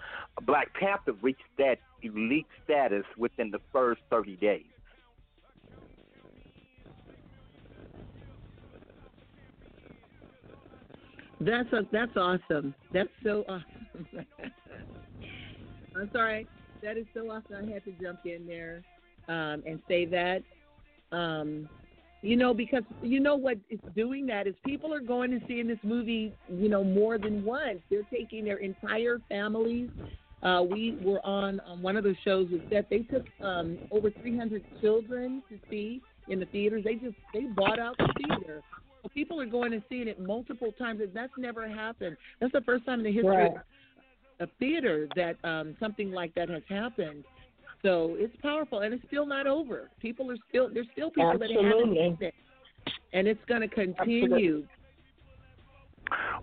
Black 0.41 0.74
Panther 0.74 1.13
reached 1.22 1.43
that 1.57 1.78
elite 2.01 2.47
status 2.63 3.05
within 3.18 3.51
the 3.51 3.59
first 3.72 4.01
30 4.09 4.36
days. 4.38 4.66
That's 11.40 11.72
a, 11.74 11.82
that's 11.92 12.16
awesome. 12.16 12.74
That's 12.94 13.10
so 13.24 13.44
awesome. 13.48 14.08
I'm 15.96 16.10
sorry. 16.14 16.48
That 16.82 16.98
is 16.98 17.06
so 17.14 17.30
awesome. 17.30 17.70
I 17.70 17.74
had 17.74 17.84
to 17.86 17.92
jump 18.02 18.20
in 18.26 18.46
there 18.48 18.84
um, 19.28 19.64
and 19.66 19.80
say 19.88 20.06
that. 20.06 20.44
Um, 21.12 21.70
you 22.22 22.36
know, 22.36 22.54
because 22.54 22.84
you 23.02 23.20
know 23.20 23.36
what 23.36 23.58
it's 23.70 23.84
doing 23.96 24.26
that 24.28 24.48
is 24.48 24.56
people 24.66 24.94
are 24.94 25.00
going 25.00 25.32
and 25.32 25.42
seeing 25.48 25.68
this 25.68 25.78
movie, 25.84 26.34
you 26.50 26.70
know, 26.70 26.84
more 26.84 27.18
than 27.20 27.46
once. 27.46 27.80
They're 27.92 28.02
taking 28.12 28.46
their 28.46 28.58
entire 28.58 29.20
families. 29.30 29.90
Uh, 30.42 30.64
we 30.64 30.98
were 31.04 31.24
on, 31.26 31.60
on 31.62 31.82
one 31.82 31.98
of 31.98 32.04
the 32.04 32.16
shows 32.24 32.48
with 32.52 32.68
that 32.72 32.90
they 32.90 33.00
took 33.00 33.26
um, 33.44 33.78
over 33.92 34.10
300 34.10 34.64
children 34.82 35.44
to 35.50 35.60
see 35.70 36.02
in 36.28 36.40
the 36.40 36.46
theaters. 36.48 36.84
They 36.84 36.96
just 36.96 37.16
they 37.34 37.42
bought 37.42 37.80
out 37.80 37.98
the 37.98 38.10
theater. 38.18 38.62
So 39.04 39.10
people 39.10 39.40
are 39.40 39.46
going 39.46 39.74
and 39.74 39.84
seeing 39.90 40.08
it 40.08 40.20
multiple 40.20 40.72
times. 40.78 41.02
and 41.02 41.14
That's 41.14 41.32
never 41.38 41.68
happened. 41.68 42.18
That's 42.40 42.54
the 42.54 42.62
first 42.62 42.86
time 42.86 43.00
in 43.00 43.06
the 43.06 43.12
history 43.12 43.30
Right. 43.30 43.52
of 44.40 44.50
theater 44.60 45.08
that 45.16 45.38
um, 45.44 45.76
something 45.80 46.12
like 46.12 46.34
that 46.36 46.50
has 46.50 46.64
happened. 46.68 47.24
So 47.84 48.16
it's 48.18 48.36
powerful, 48.42 48.80
and 48.80 48.94
it's 48.94 49.04
still 49.08 49.28
not 49.28 49.46
over. 49.46 49.92
People 50.00 50.32
are 50.32 50.38
still 50.50 50.70
there's 50.74 50.88
still 50.94 51.12
people 51.12 51.38
that 51.38 51.52
haven't 51.52 51.94
seen 51.94 52.18
it, 52.20 52.34
and 53.14 53.28
it's 53.28 53.44
going 53.48 53.62
to 53.62 53.68
continue. 53.68 54.24
Absolutely. 54.26 54.68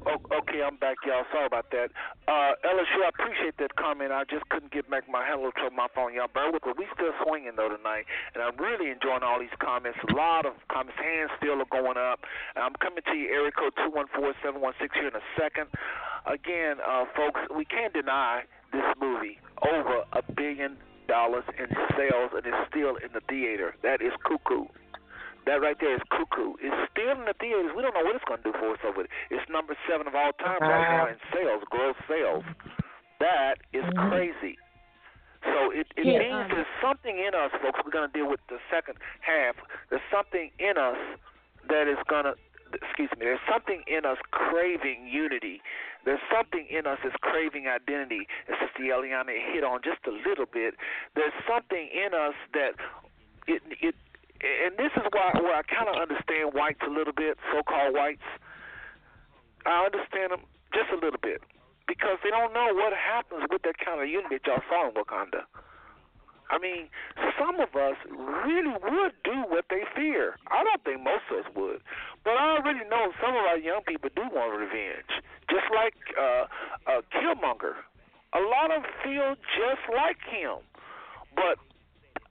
Oh, 0.07 0.19
okay, 0.43 0.63
I'm 0.67 0.77
back, 0.77 0.99
y'all. 1.07 1.23
Sorry 1.31 1.47
about 1.47 1.71
that. 1.71 1.95
Uh, 2.27 2.59
LSU, 2.67 3.07
I 3.07 3.11
appreciate 3.15 3.57
that 3.59 3.77
comment. 3.77 4.11
I 4.11 4.25
just 4.25 4.49
couldn't 4.51 4.73
get 4.73 4.91
back 4.91 5.07
my 5.09 5.23
hello 5.25 5.51
to 5.51 5.71
my 5.71 5.87
phone. 5.95 6.15
Y'all 6.15 6.29
with 6.53 6.67
me. 6.67 6.73
We 6.77 6.87
still 6.95 7.15
swinging 7.23 7.55
though 7.57 7.71
tonight, 7.71 8.07
and 8.35 8.43
I'm 8.43 8.57
really 8.57 8.91
enjoying 8.91 9.23
all 9.23 9.39
these 9.39 9.55
comments. 9.63 9.99
A 10.11 10.15
lot 10.15 10.47
of 10.47 10.55
comments. 10.71 10.99
Hands 10.99 11.31
still 11.39 11.61
are 11.63 11.71
going 11.71 11.97
up. 11.97 12.21
I'm 12.57 12.75
coming 12.83 13.03
to 13.07 13.15
you, 13.15 13.31
area 13.31 13.53
code 13.53 13.73
two 13.79 13.91
one 13.91 14.07
four 14.15 14.35
seven 14.43 14.61
one 14.61 14.75
six 14.81 14.95
here 14.95 15.09
in 15.09 15.15
a 15.15 15.27
second. 15.39 15.71
Again, 16.27 16.83
uh, 16.83 17.05
folks, 17.15 17.41
we 17.55 17.65
can't 17.65 17.93
deny 17.93 18.43
this 18.73 18.87
movie 19.01 19.39
over 19.63 20.03
a 20.13 20.23
billion 20.35 20.77
dollars 21.09 21.45
in 21.59 21.67
sales, 21.97 22.31
and 22.35 22.47
it's 22.47 22.69
still 22.71 22.97
in 22.97 23.11
the 23.15 23.23
theater. 23.29 23.75
That 23.83 24.03
is 24.03 24.13
cuckoo. 24.27 24.67
That 25.47 25.59
right 25.59 25.77
there 25.81 25.95
is 25.95 26.03
cuckoo. 26.11 26.55
It's 26.63 26.77
still 26.91 27.19
in 27.19 27.27
the 27.27 27.35
theaters. 27.41 27.75
We 27.75 27.83
don't 27.83 27.95
know 27.95 28.05
what 28.07 28.15
it's 28.15 28.25
going 28.25 28.43
to 28.43 28.53
do 28.53 28.55
for 28.59 28.73
us 28.73 28.83
over 28.87 29.03
there. 29.03 29.13
It's 29.31 29.47
number 29.51 29.75
seven 29.91 30.07
of 30.07 30.15
all 30.15 30.33
time 30.39 30.63
right 30.63 30.87
now 30.87 31.07
in 31.11 31.19
sales, 31.35 31.63
gross 31.71 31.97
sales. 32.07 32.45
That 33.19 33.59
is 33.73 33.83
crazy. 34.11 34.59
So 35.43 35.75
it, 35.75 35.91
it 35.99 36.07
Yeah, 36.07 36.19
means 36.23 36.47
um, 36.47 36.51
there's 36.55 36.75
something 36.79 37.19
in 37.19 37.35
us, 37.35 37.51
folks. 37.59 37.81
We're 37.85 37.91
going 37.91 38.07
to 38.07 38.15
deal 38.15 38.31
with 38.31 38.41
the 38.49 38.59
second 38.71 38.99
half. 39.21 39.59
There's 39.91 40.05
something 40.11 40.51
in 40.59 40.79
us 40.79 40.99
that 41.67 41.91
is 41.91 41.99
going 42.07 42.31
to, 42.31 42.35
excuse 42.75 43.11
me, 43.19 43.27
there's 43.27 43.43
something 43.51 43.83
in 43.91 44.07
us 44.07 44.19
craving 44.31 45.11
unity. 45.11 45.59
There's 46.05 46.23
something 46.31 46.67
in 46.71 46.87
us 46.87 46.99
that's 47.03 47.19
craving 47.23 47.67
identity. 47.67 48.27
As 48.47 48.55
Sister 48.63 48.87
Eliana 48.95 49.35
hit 49.35 49.63
on 49.67 49.83
just 49.83 50.07
a 50.07 50.15
little 50.15 50.47
bit. 50.47 50.75
There's 51.15 51.35
something 51.47 51.91
in 51.91 52.15
us 52.15 52.35
that 52.55 52.79
it, 53.47 53.63
it 53.83 53.95
and 54.43 54.77
this 54.77 54.91
is 54.97 55.07
why 55.11 55.31
where 55.39 55.55
I 55.55 55.63
kind 55.63 55.89
of 55.89 55.97
understand 55.97 56.55
whites 56.55 56.83
a 56.87 56.91
little 56.91 57.15
bit, 57.15 57.39
so-called 57.55 57.95
whites. 57.95 58.27
I 59.65 59.87
understand 59.87 60.33
them 60.35 60.43
just 60.75 60.91
a 60.91 60.99
little 60.99 61.21
bit 61.23 61.43
because 61.87 62.19
they 62.25 62.31
don't 62.31 62.53
know 62.53 62.75
what 62.75 62.93
happens 62.93 63.47
with 63.51 63.63
that 63.63 63.79
kind 63.79 64.03
of 64.03 64.09
unity 64.09 64.43
y'all 64.47 64.63
saw 64.69 64.89
in 64.89 64.95
Wakanda. 64.95 65.47
I 66.51 66.59
mean, 66.59 66.89
some 67.39 67.61
of 67.61 67.73
us 67.73 67.97
really 68.11 68.77
would 68.77 69.15
do 69.25 69.37
what 69.49 69.65
they 69.71 69.89
fear. 69.97 70.37
I 70.51 70.65
don't 70.65 70.83
think 70.85 71.01
most 71.01 71.25
of 71.31 71.47
us 71.47 71.49
would, 71.57 71.81
but 72.25 72.37
I 72.37 72.59
already 72.59 72.85
know 72.91 73.13
some 73.23 73.33
of 73.33 73.45
our 73.49 73.57
young 73.57 73.81
people 73.87 74.11
do 74.15 74.23
want 74.29 74.53
revenge, 74.53 75.09
just 75.49 75.65
like 75.75 75.95
uh, 76.19 76.45
uh, 76.91 77.01
Killmonger. 77.15 77.81
A 78.35 78.41
lot 78.41 78.69
of 78.75 78.85
feel 79.05 79.37
just 79.57 79.85
like 79.95 80.21
him, 80.29 80.61
but 81.37 81.57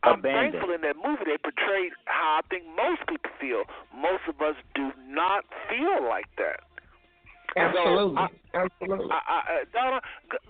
I'm 0.04 0.20
Abandoned. 0.20 0.54
thankful 0.54 0.74
in 0.74 0.82
that 0.82 0.96
movie 0.98 1.24
they 1.26 1.38
portrayed 1.38 1.94
how 2.06 2.40
I 2.40 2.48
think 2.50 2.64
most 2.76 3.06
people 3.08 3.30
feel. 3.40 3.64
Most 3.96 4.24
of 4.28 4.42
us 4.42 4.56
do 4.74 4.92
not 5.08 5.46
feel 5.70 6.02
like 6.08 6.26
that. 6.38 6.62
Absolutely. 7.58 8.16
So, 8.16 8.22
I- 8.22 8.38
Absolutely. 8.52 9.08
I, 9.12 9.20
I, 9.32 9.40
uh, 9.40 9.64
Donna, 9.72 10.00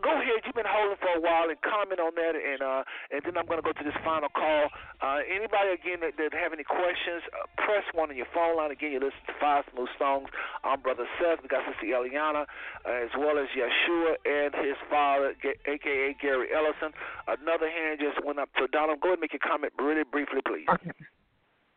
go 0.02 0.10
ahead. 0.18 0.41
You've 0.41 0.58
been 0.58 0.66
holding 0.66 0.97
for 0.97 1.14
a 1.14 1.22
while 1.22 1.49
and 1.54 1.58
comment 1.62 2.02
on 2.02 2.14
that, 2.18 2.34
and 2.34 2.62
uh, 2.66 2.82
and 3.14 3.22
then 3.22 3.38
I'm 3.38 3.45
going 3.45 3.62
to 3.62 3.66
go 3.66 3.74
to 3.78 3.84
this 3.86 3.93
final 4.04 4.30
call. 4.34 4.70
Uh, 5.06 5.22
anybody 5.30 5.70
again 5.78 6.02
that, 6.02 6.18
that 6.18 6.34
have 6.34 6.49
any 6.49 6.66
questions, 6.66 7.22
uh, 7.30 7.45
press 7.62 7.86
one 7.93 8.10
on 8.10 8.18
your 8.18 8.26
phone 8.34 8.58
line. 8.58 8.74
Again, 8.74 8.91
you 8.93 8.99
listen 8.99 9.22
to 9.30 9.38
Five 9.38 9.66
Smooth 9.70 9.89
Stones. 10.02 10.34
I'm 10.66 10.82
Brother 10.82 11.06
Seth. 11.22 11.45
We 11.45 11.49
got 11.49 11.62
Sister 11.70 11.93
Eliana, 11.93 12.49
uh, 12.86 13.06
as 13.06 13.14
well 13.14 13.38
as 13.38 13.45
Yeshua 13.54 14.18
and 14.26 14.49
his 14.66 14.78
father, 14.89 15.38
G- 15.38 15.62
aka 15.70 16.18
Gary 16.18 16.49
Ellison. 16.49 16.97
Another 17.30 17.70
hand 17.70 18.02
just 18.02 18.18
went 18.26 18.41
up. 18.41 18.49
So 18.58 18.66
Donna, 18.66 18.97
go 18.97 19.14
ahead 19.14 19.22
and 19.22 19.26
make 19.30 19.34
your 19.38 19.45
comment 19.45 19.74
really 19.78 20.06
briefly, 20.10 20.41
please. 20.41 20.66
Okay. 20.74 20.89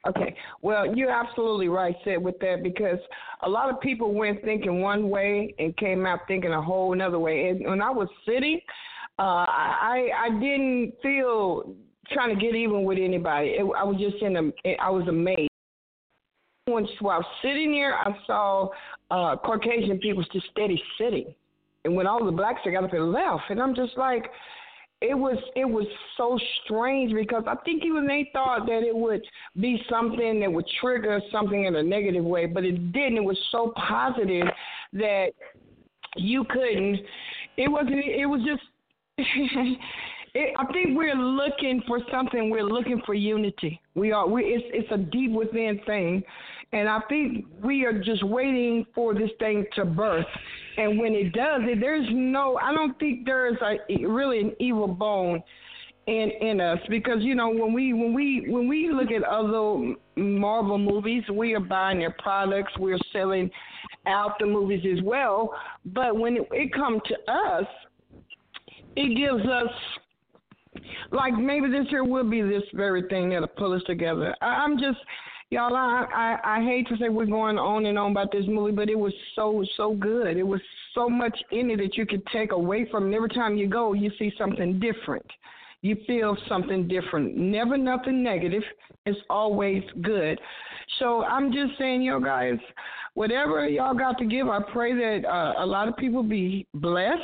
Okay. 0.07 0.37
Well, 0.61 0.95
you're 0.95 1.11
absolutely 1.11 1.69
right, 1.69 1.97
Sid, 2.05 2.23
with 2.23 2.39
that 2.41 2.63
because 2.63 2.99
a 3.43 3.49
lot 3.49 3.71
of 3.71 3.81
people 3.81 4.13
went 4.13 4.43
thinking 4.43 4.81
one 4.81 5.09
way 5.09 5.55
and 5.59 5.77
came 5.77 6.05
out 6.05 6.21
thinking 6.29 6.53
a 6.53 6.61
whole 6.61 6.93
another 6.93 7.19
way. 7.19 7.49
And 7.49 7.65
when 7.67 7.81
I 7.81 7.91
was 7.91 8.09
sitting, 8.27 8.61
uh, 9.19 9.47
I 9.49 10.09
I 10.17 10.29
didn't 10.41 10.95
feel 11.03 11.75
trying 12.13 12.37
to 12.37 12.41
get 12.41 12.55
even 12.55 12.85
with 12.85 12.99
anybody. 13.01 13.49
It, 13.51 13.63
I 13.77 13.85
was 13.85 13.97
just 13.99 14.23
in 14.23 14.37
a 14.37 14.77
I 14.81 14.91
was 14.91 15.07
amazed. 15.09 15.49
When 16.67 16.87
while 17.01 17.25
sitting 17.43 17.73
there, 17.73 17.95
I 17.95 18.17
saw 18.27 18.69
uh, 19.11 19.37
Caucasian 19.37 19.99
people 19.99 20.25
just 20.33 20.47
steady 20.51 20.83
sitting, 20.99 21.35
and 21.85 21.95
when 21.95 22.07
all 22.07 22.25
the 22.25 22.33
blacks 22.33 22.61
got 22.71 22.85
up 22.85 22.93
and 22.93 23.13
left, 23.13 23.45
and 23.51 23.61
I'm 23.61 23.75
just 23.75 23.97
like 23.97 24.31
it 25.05 25.15
was 25.15 25.37
it 25.55 25.65
was 25.65 25.87
so 26.17 26.39
strange 26.65 27.13
because 27.15 27.45
I 27.47 27.57
think 27.65 27.85
even 27.85 28.07
they 28.07 28.31
thought 28.33 28.67
that 28.67 28.83
it 28.83 28.97
would 28.97 29.23
be 29.61 29.83
something 29.89 30.41
that 30.41 30.51
would 30.51 30.67
trigger 30.81 31.21
something 31.31 31.65
in 31.65 31.77
a 31.77 31.83
negative 31.83 32.25
way, 32.25 32.47
but 32.47 32.65
it 32.65 32.93
didn't. 32.93 33.19
It 33.19 33.25
was 33.25 33.39
so 33.53 33.73
positive 33.77 34.47
that 34.95 35.29
you 36.17 36.45
couldn't. 36.45 37.01
It 37.57 37.69
wasn't. 37.69 38.05
It 38.05 38.27
was 38.27 38.41
just. 38.47 38.63
it, 40.35 40.55
I 40.59 40.65
think 40.73 40.97
we're 40.97 41.15
looking 41.15 41.83
for 41.87 42.01
something. 42.11 42.49
We're 42.51 42.63
looking 42.63 43.03
for 43.05 43.15
unity. 43.15 43.81
We 43.95 44.13
are. 44.13 44.27
We. 44.27 44.43
It's 44.43 44.65
it's 44.73 44.93
a 44.93 44.99
deep 44.99 45.33
within 45.33 45.81
thing, 45.87 46.23
and 46.75 46.89
I 46.89 46.99
think 47.09 47.47
we 47.63 47.85
are 47.85 47.93
just 47.93 48.25
waiting 48.25 48.85
for 48.95 49.15
this 49.15 49.31
thing 49.39 49.65
to 49.77 49.85
birth. 49.85 50.27
And 50.77 50.99
when 50.99 51.15
it 51.15 51.33
does, 51.33 51.63
there's 51.81 52.07
no. 52.11 52.59
I 52.61 52.75
don't 52.75 52.99
think 52.99 53.25
there's 53.25 53.57
a 53.63 54.05
really 54.07 54.41
an 54.41 54.53
evil 54.59 54.89
bone 54.89 55.41
in 56.09 56.31
in 56.41 56.61
us 56.61 56.81
because 56.91 57.19
you 57.21 57.37
know 57.37 57.49
when 57.49 57.73
we 57.73 57.93
when 57.93 58.13
we 58.13 58.47
when 58.49 58.67
we 58.67 58.91
look 58.91 59.13
at 59.13 59.23
other 59.23 59.95
Marvel 60.17 60.77
movies, 60.77 61.23
we 61.33 61.55
are 61.55 61.61
buying 61.61 62.01
their 62.01 62.15
products, 62.19 62.73
we're 62.79 62.99
selling 63.13 63.49
out 64.07 64.33
the 64.41 64.47
movies 64.47 64.85
as 64.93 65.03
well. 65.05 65.55
But 65.87 66.19
when 66.19 66.39
it, 66.39 66.49
it 66.51 66.75
comes 66.75 67.01
to 67.07 67.33
us, 67.33 67.67
it 68.97 69.17
gives 69.17 69.49
us 69.49 69.71
like 71.13 71.35
maybe 71.35 71.69
this 71.69 71.87
year 71.91 72.03
will 72.03 72.29
be 72.29 72.43
this 72.43 72.65
very 72.75 73.05
thing 73.09 73.31
that'll 73.31 73.47
pull 73.47 73.75
us 73.75 73.83
together. 73.87 74.35
I, 74.43 74.47
I'm 74.47 74.77
just 74.77 74.99
y'all. 75.55 75.75
I, 75.75 76.07
I 76.13 76.57
I 76.59 76.65
hate 76.65 76.89
to 76.89 76.97
say 76.97 77.09
we're 77.09 77.27
going 77.27 77.59
on 77.59 77.87
and 77.87 77.99
on 77.99 78.11
about 78.11 78.33
this 78.33 78.45
movie, 78.47 78.73
but 78.73 78.91
it 78.91 78.99
was 78.99 79.13
so 79.35 79.65
so 79.77 79.95
good. 79.95 80.37
It 80.37 80.47
was 80.47 80.61
so 80.95 81.09
much 81.09 81.37
in 81.53 81.71
it 81.71 81.77
that 81.79 81.97
you 81.97 82.07
could 82.07 82.27
take 82.27 82.53
away 82.53 82.87
from. 82.91 83.13
it. 83.13 83.17
Every 83.17 83.29
time 83.29 83.57
you 83.57 83.69
go, 83.69 83.93
you 83.93 84.11
see 84.19 84.33
something 84.37 84.81
different. 84.81 85.27
You 85.83 85.97
feel 86.07 86.37
something 86.49 86.89
different. 86.89 87.37
Never 87.37 87.77
nothing 87.77 88.23
negative. 88.23 88.63
It's 89.07 89.19
always 89.31 89.83
good. 90.03 90.41
So 90.99 91.25
I'm 91.25 91.53
just 91.53 91.79
saying, 91.79 92.03
yo 92.03 92.21
guys, 92.21 92.59
whatever 93.15 93.69
y'all 93.69 93.95
got 93.95 94.19
to 94.19 94.25
give, 94.25 94.49
I 94.49 94.61
pray 94.73 94.93
that 94.95 95.29
uh, 95.29 95.63
a 95.63 95.67
lot 95.67 95.89
of 95.89 95.97
people 95.97 96.23
be 96.23 96.67
blessed. 96.75 97.21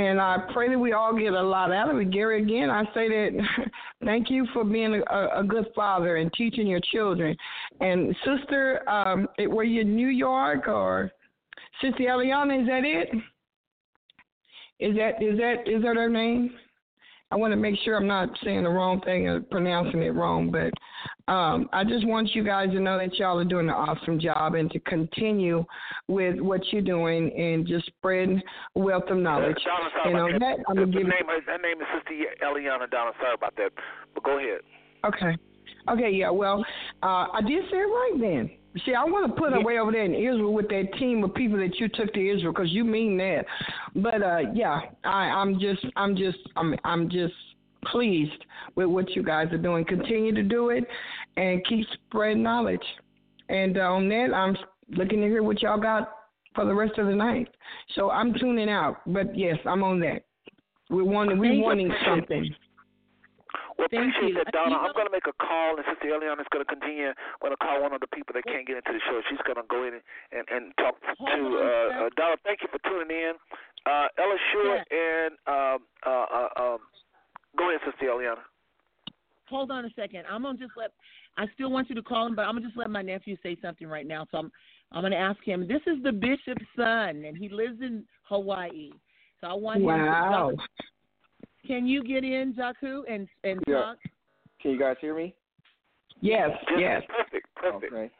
And 0.00 0.18
I 0.18 0.38
pray 0.54 0.70
that 0.70 0.78
we 0.78 0.92
all 0.92 1.14
get 1.14 1.34
a 1.34 1.42
lot 1.42 1.72
out 1.72 1.90
of 1.90 2.00
it. 2.00 2.10
Gary, 2.10 2.42
again, 2.42 2.70
I 2.70 2.84
say 2.94 3.08
that 3.08 3.46
thank 4.04 4.30
you 4.30 4.46
for 4.54 4.64
being 4.64 5.02
a, 5.10 5.40
a 5.40 5.44
good 5.44 5.66
father 5.76 6.16
and 6.16 6.32
teaching 6.32 6.66
your 6.66 6.80
children. 6.90 7.36
And 7.80 8.16
sister, 8.24 8.88
um, 8.88 9.28
were 9.38 9.64
you 9.64 9.82
in 9.82 9.94
New 9.94 10.08
York 10.08 10.68
or 10.68 11.12
Sister 11.82 12.04
Eliana? 12.04 12.62
Is 12.62 12.66
that 12.68 12.84
it? 12.84 13.08
Is 14.78 14.96
that 14.96 15.22
is 15.22 15.38
that 15.38 15.68
is 15.68 15.82
that 15.82 15.96
her 15.96 16.08
name? 16.08 16.54
I 17.32 17.36
want 17.36 17.52
to 17.52 17.56
make 17.56 17.76
sure 17.84 17.96
I'm 17.96 18.08
not 18.08 18.28
saying 18.42 18.64
the 18.64 18.70
wrong 18.70 19.00
thing 19.02 19.28
or 19.28 19.40
pronouncing 19.40 20.02
it 20.02 20.14
wrong, 20.14 20.50
but 20.50 20.72
um, 21.32 21.68
I 21.72 21.84
just 21.84 22.04
want 22.06 22.34
you 22.34 22.42
guys 22.42 22.70
to 22.70 22.80
know 22.80 22.98
that 22.98 23.16
y'all 23.18 23.38
are 23.38 23.44
doing 23.44 23.68
an 23.68 23.74
awesome 23.74 24.18
job 24.18 24.54
and 24.54 24.68
to 24.72 24.80
continue 24.80 25.64
with 26.08 26.40
what 26.40 26.60
you're 26.72 26.82
doing 26.82 27.30
and 27.38 27.66
just 27.66 27.86
spreading 27.86 28.42
wealth 28.74 29.04
of 29.10 29.18
knowledge. 29.18 29.56
Sorry 29.62 30.10
And 30.10 30.14
about 30.16 30.24
on 30.24 30.32
that. 30.32 30.40
that, 30.40 30.58
I'm 30.68 30.74
gonna 30.74 30.86
give 30.88 31.02
name, 31.02 31.12
her 31.46 31.58
name 31.58 31.80
is 31.80 31.86
Sister 31.94 32.44
Eliana 32.44 32.90
Donna. 32.90 33.12
Sorry 33.20 33.34
about 33.34 33.54
that, 33.56 33.70
but 34.14 34.24
go 34.24 34.38
ahead. 34.38 34.60
Okay. 35.04 35.36
Okay, 35.88 36.10
yeah, 36.10 36.30
well, 36.30 36.64
uh, 37.02 37.26
I 37.32 37.40
did 37.46 37.64
say 37.70 37.78
it 37.78 37.80
right 37.80 38.16
then. 38.20 38.50
See, 38.84 38.94
I 38.94 39.02
want 39.04 39.34
to 39.34 39.40
put 39.40 39.52
her 39.52 39.62
way 39.62 39.78
over 39.78 39.90
there 39.90 40.04
in 40.04 40.14
Israel 40.14 40.52
with 40.52 40.68
that 40.68 40.90
team 40.98 41.24
of 41.24 41.34
people 41.34 41.58
that 41.58 41.80
you 41.80 41.88
took 41.88 42.12
to 42.14 42.30
Israel 42.30 42.52
because 42.52 42.70
you 42.70 42.84
mean 42.84 43.16
that. 43.18 43.44
But 43.96 44.22
uh, 44.22 44.38
yeah, 44.54 44.80
I, 45.04 45.24
I'm 45.24 45.58
just, 45.58 45.84
I'm 45.96 46.16
just, 46.16 46.38
I'm, 46.56 46.76
I'm 46.84 47.10
just 47.10 47.34
pleased 47.86 48.44
with 48.76 48.86
what 48.86 49.10
you 49.16 49.24
guys 49.24 49.48
are 49.52 49.58
doing. 49.58 49.84
Continue 49.84 50.32
to 50.34 50.42
do 50.44 50.70
it 50.70 50.84
and 51.36 51.64
keep 51.66 51.84
spreading 52.06 52.44
knowledge. 52.44 52.84
And 53.48 53.76
uh, 53.76 53.82
on 53.82 54.08
that, 54.08 54.32
I'm 54.32 54.56
looking 54.90 55.20
to 55.20 55.26
hear 55.26 55.42
what 55.42 55.60
y'all 55.62 55.80
got 55.80 56.12
for 56.54 56.64
the 56.64 56.74
rest 56.74 56.98
of 56.98 57.06
the 57.06 57.14
night. 57.14 57.48
So 57.96 58.10
I'm 58.10 58.34
tuning 58.34 58.68
out. 58.68 58.98
But 59.06 59.36
yes, 59.36 59.56
I'm 59.66 59.82
on 59.82 59.98
that. 60.00 60.22
We're 60.90 61.04
wanting, 61.04 61.38
we're 61.38 61.60
wanting 61.60 61.92
something. 62.06 62.54
Well, 63.80 63.88
Thank 63.88 64.12
appreciate 64.12 64.36
you. 64.36 64.44
that, 64.44 64.52
Donna. 64.52 64.76
You 64.76 64.76
know- 64.76 64.84
I'm 64.84 64.92
going 64.92 65.08
to 65.08 65.14
make 65.16 65.24
a 65.24 65.32
call, 65.40 65.80
and 65.80 65.84
Sister 65.88 66.12
Eliana 66.12 66.44
is 66.44 66.50
going 66.52 66.60
to 66.60 66.68
continue. 66.68 67.08
I'm 67.16 67.40
going 67.40 67.56
to 67.56 67.62
call 67.64 67.80
one 67.80 67.96
of 67.96 68.04
the 68.04 68.12
people 68.12 68.36
that 68.36 68.44
can't 68.44 68.68
get 68.68 68.76
into 68.76 68.92
the 68.92 69.00
show. 69.08 69.24
She's 69.32 69.40
going 69.48 69.56
to 69.56 69.64
go 69.72 69.88
in 69.88 70.04
and, 70.36 70.44
and 70.52 70.76
talk 70.76 71.00
to 71.00 71.16
Hold 71.16 71.32
on, 71.32 71.56
uh, 71.56 72.04
uh, 72.04 72.08
Donna. 72.20 72.36
Thank 72.44 72.60
you 72.60 72.68
for 72.68 72.76
tuning 72.84 73.08
in. 73.08 73.32
Uh, 73.88 74.12
Ella 74.20 74.36
Shore 74.52 74.84
Yeah. 74.84 75.00
and 75.00 75.32
um, 75.48 75.78
uh, 76.04 76.26
uh, 76.28 76.48
um, 76.60 76.78
go 77.56 77.72
ahead, 77.72 77.80
Sister 77.88 78.12
Eliana. 78.12 78.44
hold 79.48 79.70
on 79.70 79.84
a 79.86 79.90
second. 79.96 80.24
I'm 80.30 80.42
gonna 80.42 80.58
just 80.58 80.76
let. 80.76 80.92
I 81.38 81.46
still 81.54 81.70
want 81.70 81.88
you 81.88 81.94
to 81.94 82.02
call 82.02 82.26
him, 82.26 82.36
but 82.36 82.42
I'm 82.42 82.56
gonna 82.56 82.66
just 82.66 82.76
let 82.76 82.90
my 82.90 83.00
nephew 83.00 83.36
say 83.42 83.56
something 83.62 83.88
right 83.88 84.06
now. 84.06 84.26
So 84.30 84.36
I'm 84.38 84.52
I'm 84.92 85.02
gonna 85.02 85.16
ask 85.16 85.42
him. 85.42 85.66
This 85.66 85.80
is 85.86 86.02
the 86.02 86.12
bishop's 86.12 86.64
son, 86.76 87.24
and 87.24 87.36
he 87.36 87.48
lives 87.48 87.80
in 87.80 88.04
Hawaii. 88.24 88.90
So 89.40 89.46
I 89.46 89.54
want 89.54 89.80
wow. 89.80 90.50
him. 90.50 90.56
To, 90.58 90.62
can 91.66 91.86
you 91.86 92.02
get 92.02 92.24
in, 92.24 92.54
Jaku, 92.54 93.02
and 93.08 93.28
and 93.44 93.62
Yeah. 93.66 93.82
talk? 93.82 93.98
Can 94.60 94.72
you 94.72 94.78
guys 94.78 94.96
hear 95.00 95.14
me? 95.14 95.34
Yes, 96.20 96.50
yes. 96.76 97.02
Perfect, 97.08 97.54
perfect. 97.54 97.92
Okay. 97.92 98.10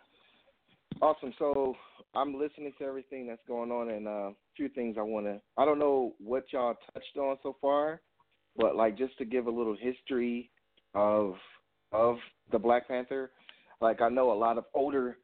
Awesome. 1.03 1.33
So 1.39 1.77
I'm 2.15 2.39
listening 2.39 2.73
to 2.79 2.85
everything 2.85 3.27
that's 3.27 3.45
going 3.47 3.71
on, 3.71 3.91
and 3.91 4.07
uh, 4.07 4.11
a 4.11 4.35
few 4.57 4.69
things 4.69 4.97
I 4.99 5.03
want 5.03 5.27
to. 5.27 5.41
I 5.57 5.65
don't 5.65 5.79
know 5.79 6.15
what 6.19 6.45
y'all 6.53 6.77
touched 6.93 7.17
on 7.17 7.37
so 7.43 7.57
far, 7.61 8.01
but 8.57 8.77
like 8.77 8.99
just 8.99 9.17
to 9.19 9.25
give 9.25 9.47
a 9.47 9.51
little 9.51 9.77
history 9.79 10.51
of 10.95 11.35
of 11.93 12.17
the 12.53 12.59
Black 12.59 12.89
Panther. 12.89 13.31
Like 13.81 14.01
I 14.01 14.09
know 14.09 14.33
a 14.33 14.35
lot 14.35 14.59
of 14.59 14.65
older 14.75 15.19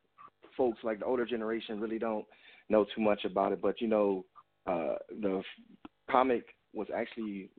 folks, 0.56 0.78
like 0.82 1.00
the 1.00 1.04
older 1.04 1.26
generation, 1.26 1.80
really 1.80 1.98
don't 1.98 2.24
know 2.68 2.86
too 2.94 3.02
much 3.02 3.24
about 3.24 3.52
it. 3.52 3.60
But 3.60 3.80
you 3.80 3.88
know, 3.88 4.24
uh, 4.66 4.96
the 5.20 5.38
f- 5.38 5.90
comic 6.10 6.44
was 6.72 6.88
actually 6.94 7.50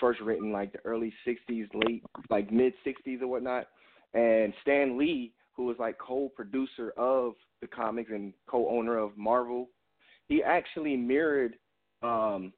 first 0.00 0.20
written 0.20 0.52
like 0.52 0.72
the 0.72 0.80
early 0.84 1.12
'60s, 1.26 1.68
late 1.74 2.02
like 2.30 2.52
mid 2.52 2.72
'60s 2.86 3.22
or 3.22 3.28
whatnot. 3.28 3.68
And 4.14 4.52
Stan 4.62 4.98
Lee, 4.98 5.32
who 5.54 5.64
was 5.64 5.76
like 5.78 5.98
co-producer 5.98 6.92
of 6.96 7.34
the 7.60 7.66
comics 7.66 8.10
and 8.12 8.32
co-owner 8.46 8.98
of 8.98 9.16
Marvel, 9.16 9.68
he 10.28 10.42
actually 10.42 10.96
mirrored 10.96 11.54
um, 12.02 12.52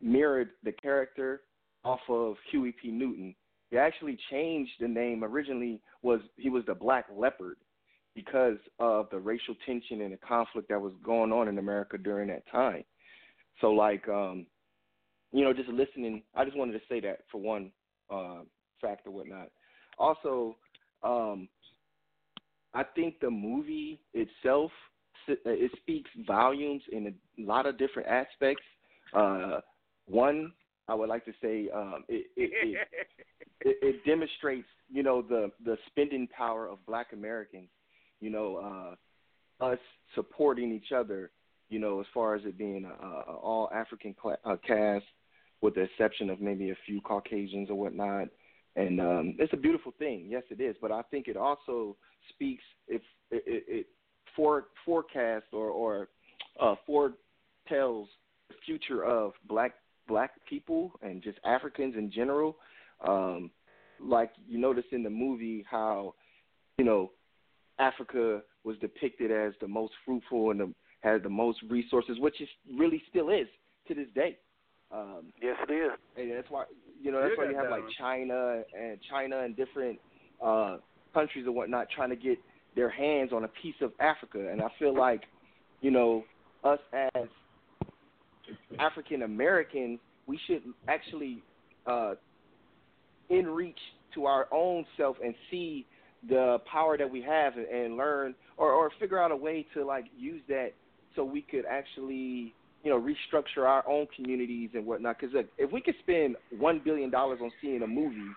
mirrored 0.00 0.50
the 0.62 0.72
character 0.72 1.42
off 1.84 2.00
of 2.08 2.36
Huey 2.50 2.74
P. 2.80 2.90
Newton. 2.90 3.34
He 3.70 3.78
actually 3.78 4.18
changed 4.30 4.72
the 4.80 4.88
name. 4.88 5.24
Originally, 5.24 5.80
was 6.02 6.20
he 6.36 6.50
was 6.50 6.64
the 6.66 6.74
Black 6.74 7.06
Leopard 7.14 7.56
because 8.14 8.58
of 8.78 9.08
the 9.10 9.18
racial 9.18 9.54
tension 9.64 10.00
and 10.02 10.12
the 10.12 10.16
conflict 10.18 10.68
that 10.68 10.80
was 10.80 10.92
going 11.04 11.32
on 11.32 11.48
in 11.48 11.58
America 11.58 11.96
during 11.96 12.28
that 12.28 12.42
time. 12.50 12.84
So, 13.60 13.70
like, 13.70 14.08
um, 14.08 14.46
you 15.32 15.44
know, 15.44 15.52
just 15.52 15.68
listening, 15.68 16.22
I 16.34 16.44
just 16.44 16.56
wanted 16.56 16.72
to 16.72 16.80
say 16.88 17.00
that 17.00 17.20
for 17.30 17.40
one 17.40 17.70
uh, 18.10 18.40
fact 18.80 19.06
or 19.06 19.12
whatnot. 19.12 19.50
Also, 19.98 20.56
um, 21.02 21.48
I 22.74 22.84
think 22.94 23.20
the 23.20 23.30
movie 23.30 24.00
itself 24.14 24.70
it 25.28 25.70
speaks 25.76 26.10
volumes 26.26 26.82
in 26.92 27.06
a 27.06 27.42
lot 27.42 27.66
of 27.66 27.78
different 27.78 28.08
aspects. 28.08 28.64
Uh, 29.14 29.60
one, 30.06 30.52
I 30.88 30.94
would 30.94 31.08
like 31.08 31.24
to 31.26 31.32
say 31.40 31.68
um, 31.74 32.04
it, 32.08 32.26
it, 32.36 32.78
it, 33.60 33.76
it, 33.82 34.04
demonstrates, 34.04 34.66
you 34.88 35.02
know, 35.02 35.22
the 35.22 35.50
the 35.64 35.76
spending 35.86 36.26
power 36.36 36.66
of 36.66 36.84
Black 36.86 37.08
Americans. 37.12 37.68
You 38.20 38.30
know, 38.30 38.96
uh, 39.60 39.64
us 39.64 39.78
supporting 40.14 40.72
each 40.72 40.92
other. 40.92 41.30
You 41.68 41.78
know, 41.78 42.00
as 42.00 42.06
far 42.12 42.34
as 42.34 42.42
it 42.44 42.58
being 42.58 42.84
a, 42.84 43.04
a 43.04 43.34
all 43.36 43.70
African 43.72 44.14
cla- 44.20 44.38
uh, 44.44 44.56
cast, 44.66 45.04
with 45.62 45.74
the 45.74 45.82
exception 45.82 46.30
of 46.30 46.40
maybe 46.40 46.70
a 46.70 46.76
few 46.86 47.00
Caucasians 47.00 47.70
or 47.70 47.74
whatnot. 47.74 48.28
And 48.76 49.00
um, 49.00 49.34
it's 49.38 49.52
a 49.52 49.56
beautiful 49.56 49.92
thing. 49.98 50.26
Yes, 50.28 50.42
it 50.50 50.60
is. 50.60 50.76
But 50.80 50.92
I 50.92 51.02
think 51.10 51.28
it 51.28 51.36
also 51.36 51.96
speaks 52.28 52.62
if 52.88 53.02
it, 53.30 53.42
it, 53.46 53.64
it 53.68 53.86
for 54.36 54.64
or 55.52 55.68
or 55.70 56.08
uh, 56.60 56.74
foretells 56.86 58.08
the 58.48 58.54
future 58.64 59.04
of 59.04 59.32
black 59.48 59.74
black 60.08 60.32
people 60.48 60.92
and 61.02 61.22
just 61.22 61.38
Africans 61.44 61.94
in 61.96 62.10
general. 62.10 62.56
Um, 63.06 63.50
like 64.00 64.30
you 64.48 64.58
notice 64.58 64.84
in 64.92 65.02
the 65.02 65.10
movie 65.10 65.64
how 65.68 66.14
you 66.78 66.84
know 66.84 67.10
Africa 67.78 68.42
was 68.64 68.76
depicted 68.78 69.30
as 69.30 69.52
the 69.60 69.68
most 69.68 69.92
fruitful 70.04 70.50
and 70.50 70.60
the, 70.60 70.74
had 71.00 71.22
the 71.22 71.30
most 71.30 71.60
resources, 71.68 72.18
which 72.18 72.40
is 72.40 72.48
really 72.78 73.02
still 73.08 73.30
is 73.30 73.46
to 73.88 73.94
this 73.94 74.08
day. 74.14 74.36
Um, 74.92 75.32
Yes, 75.40 75.56
it 75.68 75.72
is. 75.72 75.92
and 76.16 76.32
that's 76.32 76.50
why 76.50 76.64
you 77.02 77.12
know 77.12 77.22
that's 77.22 77.36
why 77.36 77.48
you 77.48 77.56
have 77.56 77.70
like 77.70 77.84
China 77.98 78.62
and 78.78 78.98
China 79.08 79.40
and 79.40 79.56
different 79.56 79.98
uh, 80.42 80.78
countries 81.14 81.46
and 81.46 81.54
whatnot 81.54 81.88
trying 81.94 82.10
to 82.10 82.16
get 82.16 82.38
their 82.74 82.90
hands 82.90 83.32
on 83.32 83.44
a 83.44 83.48
piece 83.62 83.74
of 83.80 83.92
Africa. 84.00 84.50
And 84.50 84.60
I 84.60 84.68
feel 84.78 84.96
like 84.96 85.22
you 85.80 85.90
know 85.90 86.24
us 86.64 86.80
as 86.92 87.26
African 88.78 89.22
Americans, 89.22 89.98
we 90.26 90.38
should 90.46 90.62
actually 90.88 91.42
uh, 91.86 92.14
in 93.28 93.46
reach 93.46 93.78
to 94.14 94.26
our 94.26 94.48
own 94.52 94.84
self 94.96 95.16
and 95.24 95.34
see 95.50 95.86
the 96.28 96.58
power 96.70 96.98
that 96.98 97.10
we 97.10 97.22
have 97.22 97.56
and, 97.56 97.66
and 97.66 97.96
learn 97.96 98.34
or, 98.56 98.72
or 98.72 98.90
figure 99.00 99.18
out 99.18 99.30
a 99.30 99.36
way 99.36 99.66
to 99.72 99.84
like 99.84 100.04
use 100.18 100.42
that 100.48 100.72
so 101.16 101.24
we 101.24 101.40
could 101.42 101.64
actually 101.64 102.54
you 102.82 102.90
know 102.90 103.00
restructure 103.00 103.66
our 103.66 103.86
own 103.88 104.06
communities 104.14 104.70
and 104.74 104.86
whatnot. 104.86 105.18
Because 105.20 105.44
if 105.58 105.70
we 105.72 105.80
could 105.80 105.96
spend 106.00 106.36
one 106.58 106.80
billion 106.84 107.10
dollars 107.10 107.40
on 107.42 107.50
seeing 107.60 107.82
a 107.82 107.86
movie, 107.86 108.30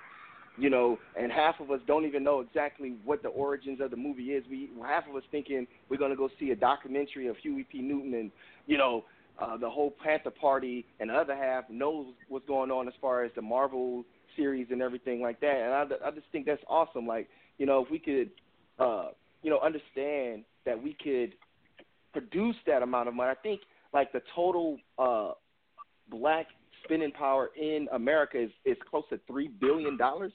you 0.57 0.69
know, 0.69 0.99
and 1.19 1.31
half 1.31 1.59
of 1.59 1.71
us 1.71 1.79
don't 1.87 2.05
even 2.05 2.23
know 2.23 2.41
exactly 2.41 2.95
what 3.05 3.23
the 3.23 3.29
origins 3.29 3.79
of 3.81 3.91
the 3.91 3.97
movie 3.97 4.31
is. 4.31 4.43
We 4.49 4.69
half 4.85 5.07
of 5.09 5.15
us 5.15 5.23
thinking 5.31 5.67
we're 5.89 5.97
gonna 5.97 6.15
go 6.15 6.29
see 6.39 6.51
a 6.51 6.55
documentary 6.55 7.27
of 7.27 7.37
Huey 7.37 7.65
P. 7.71 7.81
Newton 7.81 8.13
and 8.13 8.31
you 8.67 8.77
know 8.77 9.05
uh, 9.39 9.57
the 9.57 9.69
whole 9.69 9.93
Panther 10.03 10.29
Party, 10.29 10.85
and 10.99 11.09
the 11.09 11.15
other 11.15 11.35
half 11.35 11.69
knows 11.69 12.07
what's 12.29 12.45
going 12.45 12.69
on 12.69 12.87
as 12.87 12.93
far 13.01 13.23
as 13.23 13.31
the 13.35 13.41
Marvel 13.41 14.03
series 14.35 14.67
and 14.71 14.81
everything 14.81 15.21
like 15.21 15.39
that. 15.41 15.55
And 15.55 15.73
I, 15.73 16.07
I 16.07 16.11
just 16.11 16.27
think 16.31 16.45
that's 16.45 16.61
awesome. 16.67 17.07
Like 17.07 17.27
you 17.57 17.65
know, 17.65 17.83
if 17.83 17.89
we 17.89 17.99
could, 17.99 18.29
uh, 18.79 19.09
you 19.41 19.49
know, 19.49 19.59
understand 19.59 20.43
that 20.65 20.81
we 20.81 20.95
could 21.03 21.33
produce 22.13 22.55
that 22.67 22.83
amount 22.83 23.07
of 23.07 23.15
money, 23.15 23.31
I 23.31 23.41
think 23.41 23.61
like 23.93 24.11
the 24.11 24.21
total 24.35 24.77
uh, 24.97 25.31
black 26.09 26.47
spending 26.83 27.11
power 27.11 27.49
in 27.59 27.87
America 27.93 28.41
is 28.41 28.51
is 28.65 28.77
close 28.89 29.03
to 29.09 29.19
three 29.27 29.47
billion 29.47 29.97
dollars. 29.97 30.33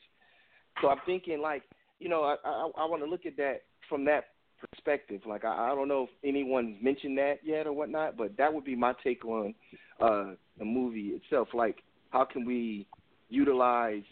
So 0.80 0.88
I'm 0.88 0.98
thinking 1.06 1.40
like 1.40 1.62
you 1.98 2.08
know 2.08 2.22
I 2.22 2.36
I, 2.44 2.70
I 2.78 2.84
want 2.84 3.02
to 3.02 3.08
look 3.08 3.26
at 3.26 3.36
that 3.36 3.62
from 3.88 4.04
that 4.06 4.24
perspective. 4.58 5.22
Like 5.26 5.44
I, 5.44 5.72
I 5.72 5.74
don't 5.74 5.88
know 5.88 6.04
if 6.04 6.10
anyone's 6.24 6.76
mentioned 6.82 7.18
that 7.18 7.38
yet 7.44 7.66
or 7.66 7.72
whatnot, 7.72 8.16
but 8.16 8.36
that 8.38 8.52
would 8.52 8.64
be 8.64 8.76
my 8.76 8.94
take 9.04 9.24
on 9.24 9.54
uh, 10.00 10.34
the 10.58 10.64
movie 10.64 11.08
itself. 11.08 11.48
Like 11.54 11.82
how 12.10 12.24
can 12.24 12.44
we 12.44 12.86
utilize 13.28 14.02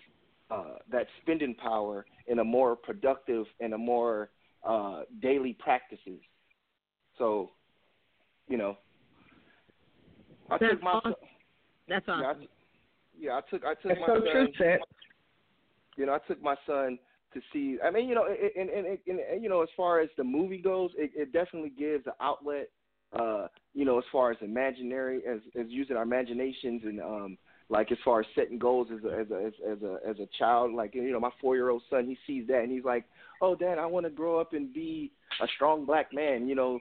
uh, 0.50 0.76
that 0.90 1.06
spending 1.22 1.54
power 1.54 2.06
in 2.26 2.38
a 2.38 2.44
more 2.44 2.76
productive 2.76 3.46
and 3.60 3.74
a 3.74 3.78
more 3.78 4.30
uh, 4.64 5.02
daily 5.20 5.56
practices. 5.58 6.20
So, 7.18 7.50
you 8.48 8.56
know, 8.56 8.76
I 10.50 10.58
That's 10.58 10.72
took 10.72 10.82
my 10.82 10.90
awesome. 10.92 11.14
That's 11.88 12.04
yeah, 12.08 12.14
I, 12.14 12.18
awesome. 12.18 12.46
yeah, 13.18 13.32
I 13.32 13.40
took 13.50 13.64
I 13.64 13.74
took 13.74 13.84
That's 13.88 14.00
my 14.00 14.06
so 14.06 14.14
son. 14.14 14.24
true, 14.32 14.48
Seth. 14.58 14.80
You 15.96 16.06
know, 16.06 16.14
I 16.14 16.18
took 16.28 16.42
my 16.42 16.54
son 16.66 16.98
to 17.34 17.40
see. 17.52 17.78
I 17.84 17.90
mean, 17.90 18.08
you 18.08 18.14
know, 18.14 18.24
it- 18.28 18.52
and 18.56 18.70
and, 18.70 18.86
and, 19.06 19.20
and 19.20 19.42
you 19.42 19.48
know, 19.48 19.62
as 19.62 19.68
far 19.76 20.00
as 20.00 20.08
the 20.16 20.24
movie 20.24 20.58
goes, 20.58 20.90
it, 20.96 21.10
it 21.14 21.32
definitely 21.32 21.70
gives 21.70 22.06
an 22.06 22.12
outlet. 22.20 22.68
Uh, 23.12 23.46
you 23.72 23.84
know, 23.84 23.98
as 23.98 24.04
far 24.10 24.30
as 24.30 24.36
imaginary, 24.40 25.22
as 25.28 25.40
as 25.58 25.66
using 25.68 25.96
our 25.96 26.02
imaginations 26.02 26.82
and 26.84 27.00
um, 27.00 27.38
like 27.68 27.90
as 27.92 27.98
far 28.04 28.20
as 28.20 28.26
setting 28.34 28.58
goals 28.58 28.88
as 28.92 29.02
a 29.04 29.14
as 29.20 29.30
a 29.30 29.46
as, 29.46 29.52
as 29.76 29.82
a 29.82 29.98
as 30.08 30.16
a 30.18 30.28
child. 30.38 30.74
Like 30.74 30.94
you 30.94 31.10
know, 31.12 31.20
my 31.20 31.30
four 31.40 31.54
year 31.56 31.70
old 31.70 31.82
son, 31.88 32.06
he 32.06 32.18
sees 32.26 32.46
that 32.48 32.62
and 32.62 32.70
he's 32.72 32.84
like, 32.84 33.04
"Oh, 33.40 33.54
Dad, 33.54 33.78
I 33.78 33.86
want 33.86 34.06
to 34.06 34.10
grow 34.10 34.40
up 34.40 34.52
and 34.52 34.72
be 34.72 35.12
a 35.40 35.46
strong 35.54 35.84
black 35.84 36.12
man." 36.12 36.48
You 36.48 36.54
know, 36.56 36.80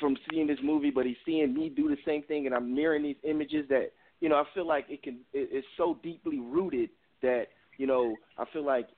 from 0.00 0.16
seeing 0.30 0.46
this 0.46 0.58
movie, 0.62 0.90
but 0.90 1.06
he's 1.06 1.16
seeing 1.24 1.54
me 1.54 1.68
do 1.68 1.88
the 1.88 1.96
same 2.04 2.22
thing, 2.22 2.46
and 2.46 2.54
I'm 2.54 2.74
mirroring 2.74 3.02
these 3.02 3.16
images 3.22 3.66
that 3.68 3.92
you 4.20 4.28
know 4.28 4.36
I 4.36 4.44
feel 4.54 4.66
like 4.66 4.86
it 4.88 5.02
can. 5.02 5.20
It, 5.32 5.48
it's 5.52 5.66
so 5.76 5.98
deeply 6.02 6.38
rooted 6.38 6.90
that 7.22 7.46
you 7.78 7.86
know 7.86 8.14
I 8.38 8.44
feel 8.52 8.64
like 8.64 8.88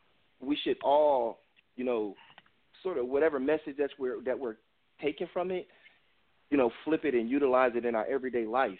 we 0.40 0.56
should 0.62 0.76
all 0.82 1.40
you 1.76 1.84
know 1.84 2.14
sort 2.82 2.98
of 2.98 3.06
whatever 3.06 3.38
message 3.38 3.76
that's 3.78 3.92
we're 3.98 4.22
that 4.24 4.38
we're 4.38 4.56
taking 5.02 5.28
from 5.32 5.50
it, 5.50 5.68
you 6.50 6.56
know, 6.56 6.70
flip 6.84 7.04
it 7.04 7.14
and 7.14 7.28
utilize 7.28 7.72
it 7.74 7.84
in 7.84 7.94
our 7.94 8.06
everyday 8.06 8.46
life. 8.46 8.78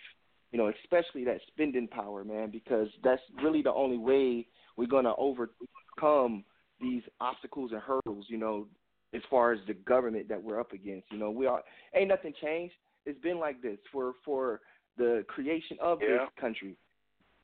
You 0.52 0.59
know, 0.59 0.72
especially 0.82 1.24
that 1.24 1.40
spending 1.48 1.88
power, 1.88 2.24
man, 2.24 2.51
because 2.51 2.88
that's 3.05 3.20
really 3.43 3.62
the 3.62 3.72
only 3.72 3.98
way 3.98 4.47
we're 4.76 4.86
gonna 4.86 5.14
overcome 5.18 6.44
these 6.80 7.02
obstacles 7.20 7.72
and 7.72 7.82
hurdles. 7.82 8.26
You 8.28 8.38
know, 8.38 8.66
as 9.14 9.22
far 9.30 9.52
as 9.52 9.60
the 9.66 9.74
government 9.74 10.28
that 10.28 10.43
we're 10.43 10.60
up 10.60 10.72
against. 10.72 11.10
You 11.10 11.18
know, 11.18 11.30
we 11.30 11.47
are 11.47 11.62
ain't 11.94 12.09
nothing 12.09 12.35
changed. 12.40 12.74
It's 13.06 13.20
been 13.20 13.39
like 13.39 13.62
this 13.62 13.78
for 13.93 14.12
for 14.24 14.60
the 14.97 15.24
creation 15.28 15.78
of 15.80 16.01
Yeah. 16.02 16.18
this 16.18 16.28
country. 16.40 16.76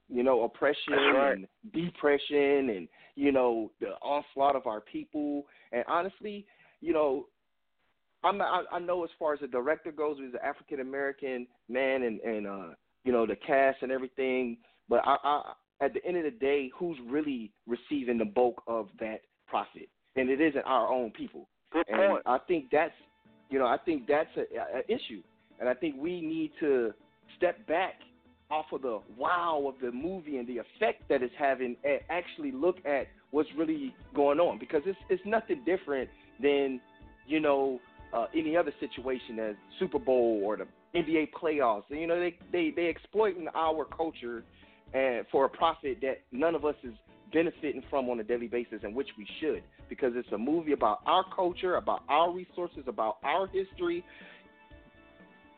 You 0.09 0.23
know, 0.23 0.43
oppression 0.43 0.93
right. 0.93 1.33
and 1.33 1.49
depression 1.73 2.71
and 2.71 2.89
you 3.15 3.33
know 3.33 3.71
the 3.81 3.93
onslaught 4.03 4.57
of 4.57 4.67
our 4.67 4.81
people. 4.81 5.47
And 5.73 5.85
honestly, 5.89 6.47
you 6.81 6.93
know, 6.93 7.27
I'm 8.23 8.39
not, 8.39 8.67
I, 8.71 8.77
I 8.77 8.79
know 8.81 9.05
as 9.05 9.11
far 9.19 9.33
as 9.33 9.41
the 9.41 9.47
director 9.47 9.93
goes, 9.93 10.19
he's 10.19 10.35
an 10.35 10.41
African 10.45 10.81
American 10.81 11.47
man, 11.69 12.03
and 12.03 12.21
and 12.21 12.47
uh, 12.47 12.75
you 13.05 13.13
know 13.13 13.27
the 13.27 13.37
cast 13.37 13.83
and 13.83 13.91
everything. 13.91 14.59
But 14.89 15.01
I, 15.07 15.17
I 15.25 15.53
at 15.81 15.95
the 15.95 16.05
end 16.05 16.19
of 16.19 16.25
the 16.25 16.31
day, 16.31 16.71
who's 16.77 16.99
really 17.09 17.53
receiving 17.67 18.19
the 18.19 18.25
bulk 18.25 18.63
of 18.67 18.89
that 19.01 19.23
profit? 19.47 19.89
And 20.17 20.31
it 20.31 20.41
isn't 20.41 20.63
our 20.63 20.89
own 20.93 21.11
people. 21.11 21.49
Good 21.75 21.85
and 21.89 22.13
point. 22.13 22.23
I 22.25 22.39
think 22.39 22.67
that's, 22.73 22.95
you 23.51 23.59
know, 23.59 23.67
I 23.67 23.77
think 23.85 24.07
that's 24.07 24.31
a, 24.37 24.79
a 24.79 24.81
issue, 24.87 25.23
and 25.61 25.69
I 25.69 25.75
think 25.75 25.97
we 25.99 26.21
need 26.21 26.53
to 26.61 26.95
step 27.37 27.67
back 27.67 27.95
off 28.51 28.67
of 28.73 28.83
the 28.83 29.01
wow 29.19 29.65
of 29.67 29.75
the 29.83 29.91
movie 29.91 30.39
and 30.39 30.47
the 30.47 30.59
effect 30.59 31.03
that 31.09 31.23
it's 31.23 31.35
having, 31.39 31.77
and 31.85 32.01
actually 32.09 32.53
look 32.53 32.77
at 32.87 33.09
what's 33.33 33.49
really 33.59 33.95
going 34.15 34.39
on 34.39 34.59
because 34.59 34.83
it's 34.87 34.99
it's 35.11 35.23
nothing 35.27 35.63
different 35.67 36.09
than, 36.41 36.81
you 37.27 37.41
know, 37.41 37.81
uh, 38.13 38.27
any 38.35 38.57
other 38.57 38.73
situation 38.79 39.39
as 39.41 39.57
Super 39.81 39.99
Bowl 39.99 40.41
or 40.45 40.57
the 40.57 40.67
NBA 40.95 41.31
playoffs. 41.33 41.85
And, 41.91 42.01
you 42.01 42.07
know, 42.07 42.21
they 42.21 42.39
they 42.53 42.71
they 42.71 42.87
exploiting 42.87 43.49
our 43.55 43.85
culture 43.85 44.45
and 44.95 45.27
for 45.31 45.45
a 45.45 45.49
profit 45.49 45.99
that 46.01 46.23
none 46.33 46.55
of 46.55 46.65
us 46.65 46.77
is 46.85 46.95
benefiting 47.33 47.83
from 47.91 48.09
on 48.09 48.21
a 48.21 48.25
daily 48.25 48.47
basis, 48.47 48.81
and 48.85 48.95
which 48.95 49.09
we 49.19 49.27
should, 49.41 49.63
because 49.89 50.13
it's 50.15 50.31
a 50.33 50.39
movie 50.39 50.73
about 50.73 51.01
our 51.05 51.25
culture, 51.35 51.77
about 51.77 52.03
our 52.09 52.33
resources, 52.33 52.85
about 52.87 53.19
our 53.25 53.49
history. 53.49 54.05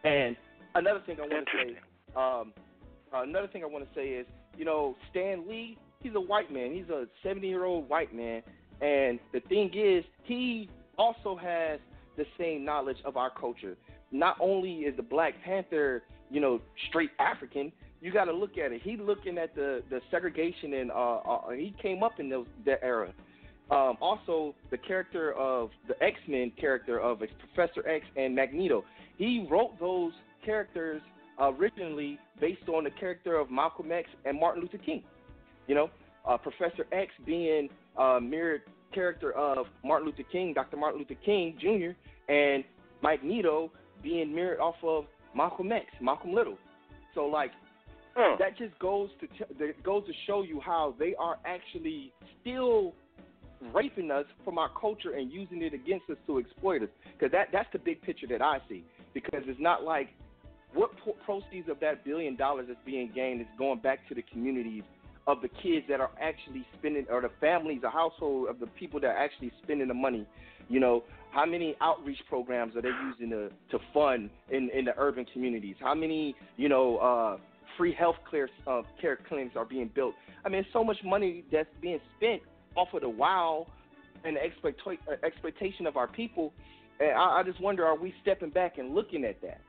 And 0.02 0.36
another 0.74 1.02
thing 1.04 1.18
I 1.18 1.26
want 1.26 1.46
to 1.46 1.64
say, 1.64 1.78
um, 2.16 2.52
another 3.12 3.48
thing 3.48 3.62
I 3.62 3.66
want 3.66 3.86
to 3.86 3.94
say 3.94 4.08
is, 4.08 4.26
you 4.56 4.64
know, 4.64 4.96
Stan 5.10 5.46
Lee, 5.46 5.76
he's 6.00 6.14
a 6.14 6.20
white 6.20 6.50
man. 6.50 6.72
He's 6.72 6.88
a 6.88 7.06
70 7.22 7.46
year 7.46 7.64
old 7.64 7.88
white 7.90 8.14
man, 8.14 8.42
and 8.80 9.20
the 9.32 9.40
thing 9.40 9.70
is, 9.74 10.02
he 10.24 10.70
also 10.96 11.36
has 11.36 11.78
the 12.16 12.24
same 12.38 12.64
knowledge 12.64 12.98
of 13.04 13.18
our 13.18 13.30
culture. 13.30 13.76
Not 14.12 14.36
only 14.40 14.80
is 14.80 14.96
the 14.96 15.02
Black 15.02 15.34
Panther, 15.44 16.04
you 16.30 16.40
know, 16.40 16.60
straight 16.88 17.10
African, 17.18 17.70
you 18.00 18.12
got 18.12 18.24
to 18.24 18.32
look 18.32 18.58
at 18.58 18.72
it. 18.72 18.82
He 18.82 18.96
looking 18.96 19.38
at 19.38 19.54
the 19.54 19.82
the 19.90 20.00
segregation 20.10 20.74
and 20.74 20.90
uh, 20.90 21.16
uh 21.16 21.50
he 21.50 21.74
came 21.80 22.02
up 22.02 22.18
in 22.18 22.28
those 22.28 22.46
that 22.64 22.80
era. 22.82 23.12
Um, 23.68 23.96
also, 24.00 24.54
the 24.70 24.78
character 24.78 25.32
of 25.32 25.70
the 25.88 26.00
X 26.02 26.16
Men 26.28 26.52
character 26.58 27.00
of 27.00 27.20
Professor 27.54 27.86
X 27.88 28.04
and 28.16 28.34
Magneto. 28.34 28.84
He 29.18 29.46
wrote 29.50 29.78
those 29.80 30.12
characters 30.44 31.02
originally 31.38 32.18
based 32.40 32.68
on 32.68 32.84
the 32.84 32.90
character 32.90 33.36
of 33.36 33.50
Malcolm 33.50 33.90
X 33.90 34.08
and 34.24 34.38
Martin 34.38 34.62
Luther 34.62 34.78
King. 34.78 35.02
You 35.66 35.74
know, 35.74 35.90
uh, 36.26 36.36
Professor 36.36 36.86
X 36.92 37.10
being 37.24 37.68
a 37.98 38.20
mirrored 38.20 38.62
character 38.92 39.32
of 39.32 39.66
Martin 39.84 40.06
Luther 40.08 40.28
King, 40.30 40.54
Dr. 40.54 40.76
Martin 40.76 41.00
Luther 41.00 41.20
King 41.24 41.58
Jr., 41.60 42.32
and 42.32 42.62
Magneto 43.02 43.70
being 44.02 44.34
mirrored 44.34 44.60
off 44.60 44.76
of 44.82 45.06
Malcolm 45.34 45.72
X, 45.72 45.86
Malcolm 46.00 46.32
Little. 46.32 46.56
So 47.14 47.26
like 47.26 47.50
Huh. 48.16 48.36
that 48.38 48.56
just 48.56 48.78
goes 48.78 49.10
to 49.20 49.26
t- 49.26 49.54
that 49.58 49.82
goes 49.82 50.06
to 50.06 50.12
show 50.26 50.42
you 50.42 50.58
how 50.60 50.94
they 50.98 51.14
are 51.18 51.36
actually 51.44 52.12
still 52.40 52.94
raping 53.74 54.10
us 54.10 54.24
from 54.44 54.58
our 54.58 54.70
culture 54.80 55.12
and 55.12 55.30
using 55.30 55.62
it 55.62 55.74
against 55.74 56.08
us 56.10 56.16
to 56.26 56.38
exploit 56.38 56.82
us. 56.82 56.88
Because 57.12 57.30
that 57.32 57.48
that's 57.52 57.68
the 57.72 57.78
big 57.78 58.00
picture 58.02 58.26
that 58.28 58.40
I 58.40 58.58
see. 58.68 58.84
Because 59.12 59.42
it's 59.46 59.60
not 59.60 59.84
like 59.84 60.08
what 60.72 60.90
pro- 61.02 61.14
proceeds 61.24 61.68
of 61.68 61.78
that 61.80 62.04
billion 62.04 62.36
dollars 62.36 62.66
that's 62.68 62.80
being 62.86 63.10
gained 63.14 63.40
is 63.40 63.46
going 63.58 63.80
back 63.80 64.06
to 64.08 64.14
the 64.14 64.22
communities 64.22 64.82
of 65.26 65.42
the 65.42 65.48
kids 65.48 65.84
that 65.88 66.00
are 66.00 66.10
actually 66.20 66.64
spending, 66.78 67.04
or 67.10 67.20
the 67.20 67.30
families, 67.40 67.80
the 67.82 67.90
household 67.90 68.48
of 68.48 68.60
the 68.60 68.66
people 68.78 69.00
that 69.00 69.08
are 69.08 69.18
actually 69.18 69.50
spending 69.62 69.88
the 69.88 69.94
money. 69.94 70.26
You 70.68 70.80
know, 70.80 71.02
how 71.32 71.44
many 71.44 71.76
outreach 71.80 72.20
programs 72.28 72.76
are 72.76 72.82
they 72.82 72.92
using 73.08 73.30
to 73.30 73.50
to 73.70 73.84
fund 73.92 74.30
in 74.50 74.70
in 74.70 74.84
the 74.84 74.92
urban 74.96 75.26
communities? 75.32 75.76
How 75.80 75.94
many, 75.94 76.34
you 76.56 76.68
know, 76.68 76.96
uh, 76.98 77.38
free 77.76 77.94
health 77.94 78.16
care 78.30 78.48
uh, 78.66 78.82
care 79.00 79.18
clinics 79.28 79.56
are 79.56 79.64
being 79.64 79.90
built? 79.94 80.14
I 80.44 80.48
mean, 80.48 80.64
so 80.72 80.84
much 80.84 80.98
money 81.04 81.44
that's 81.50 81.68
being 81.80 82.00
spent 82.16 82.42
off 82.76 82.88
of 82.94 83.02
the 83.02 83.08
wow 83.08 83.66
and 84.24 84.36
the 84.36 84.40
uh, 84.42 85.26
exploitation 85.26 85.86
of 85.86 85.96
our 85.96 86.08
people. 86.08 86.52
And 87.00 87.12
I, 87.12 87.40
I 87.40 87.42
just 87.44 87.60
wonder, 87.60 87.84
are 87.84 87.96
we 87.96 88.14
stepping 88.22 88.50
back 88.50 88.78
and 88.78 88.94
looking 88.94 89.24
at 89.24 89.40
that? 89.42 89.60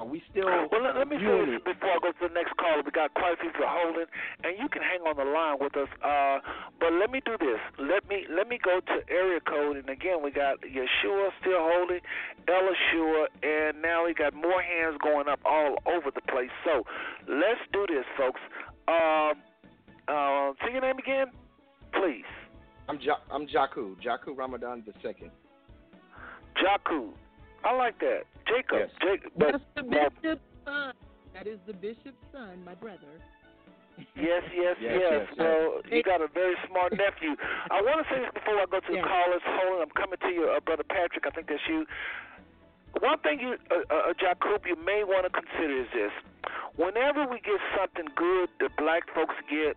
Are 0.00 0.06
we 0.06 0.22
still 0.32 0.46
Well, 0.48 0.80
let, 0.82 0.96
let 0.96 1.08
me 1.08 1.16
say 1.16 1.28
viewing 1.28 1.52
this 1.52 1.60
before 1.60 1.92
I 1.92 1.98
go 2.00 2.08
to 2.08 2.22
the 2.24 2.32
next 2.32 2.56
caller. 2.56 2.80
We 2.80 2.90
got 2.90 3.12
quite 3.12 3.34
a 3.34 3.36
few 3.36 3.50
people 3.52 3.68
holding, 3.68 4.08
and 4.42 4.56
you 4.56 4.64
can 4.72 4.80
hang 4.80 5.04
on 5.04 5.20
the 5.20 5.28
line 5.28 5.60
with 5.60 5.76
us. 5.76 5.92
Uh, 6.00 6.40
but 6.80 6.96
let 6.96 7.10
me 7.12 7.20
do 7.20 7.36
this. 7.36 7.60
Let 7.78 8.08
me 8.08 8.24
let 8.32 8.48
me 8.48 8.56
go 8.56 8.80
to 8.80 8.94
area 9.12 9.40
code, 9.44 9.76
and 9.76 9.88
again 9.90 10.24
we 10.24 10.30
got 10.32 10.56
Yeshua 10.64 11.28
still 11.44 11.60
holding, 11.60 12.00
Ella 12.48 12.72
Shua, 12.88 13.28
and 13.44 13.82
now 13.82 14.06
we 14.06 14.14
got 14.14 14.32
more 14.32 14.62
hands 14.64 14.96
going 15.04 15.28
up 15.28 15.40
all 15.44 15.76
over 15.84 16.08
the 16.08 16.24
place. 16.32 16.50
So 16.64 16.80
let's 17.28 17.60
do 17.72 17.84
this, 17.86 18.08
folks. 18.16 18.40
Um, 18.88 19.36
uh, 20.08 20.56
say 20.64 20.72
your 20.72 20.80
name 20.80 20.96
again, 20.96 21.26
please. 21.92 22.24
I'm 22.88 22.98
ja- 23.00 23.20
I'm 23.30 23.46
Jaku, 23.46 23.96
Jaku 24.00 24.32
Ramadan 24.34 24.82
the 24.86 24.94
second. 25.04 25.30
Jaku. 26.56 27.12
I 27.64 27.74
like 27.76 27.98
that. 28.00 28.22
Jacob. 28.46 28.78
Yes. 28.88 28.90
Jacob. 29.02 29.32
That's 29.36 29.64
the 29.76 29.82
but- 29.82 30.22
bishop's 30.22 30.42
son. 30.64 30.92
That 31.34 31.46
is 31.46 31.58
the 31.66 31.72
bishop's 31.74 32.18
son, 32.32 32.64
my 32.64 32.74
brother. 32.74 33.20
Yes, 34.16 34.42
yes, 34.56 34.76
Yes, 34.80 34.80
yes. 34.80 35.12
yes, 35.12 35.26
Well, 35.38 35.82
you 35.92 36.02
got 36.02 36.22
a 36.22 36.28
very 36.32 36.54
smart 36.66 36.92
nephew. 36.96 37.36
I 37.70 37.82
want 37.82 38.00
to 38.00 38.06
say 38.12 38.20
this 38.20 38.32
before 38.32 38.56
I 38.56 38.64
go 38.64 38.80
to 38.80 38.86
the 38.88 38.96
Yes. 38.96 39.04
callers. 39.06 39.42
Hold 39.44 39.76
on, 39.76 39.82
I'm 39.82 39.90
coming 39.90 40.18
to 40.18 40.28
you, 40.32 40.48
uh, 40.48 40.60
brother 40.60 40.84
Patrick. 40.88 41.26
I 41.26 41.30
think 41.30 41.48
that's 41.48 41.60
you. 41.68 41.86
One 43.00 43.18
thing 43.20 43.40
you, 43.40 43.56
uh, 43.70 43.84
uh, 43.94 44.12
Jacob, 44.18 44.66
you 44.66 44.74
may 44.76 45.04
want 45.04 45.24
to 45.24 45.30
consider 45.30 45.84
is 45.84 45.90
this: 45.92 46.12
whenever 46.76 47.26
we 47.28 47.40
get 47.40 47.60
something 47.76 48.08
good 48.16 48.48
that 48.60 48.74
black 48.76 49.04
folks 49.14 49.34
get, 49.48 49.76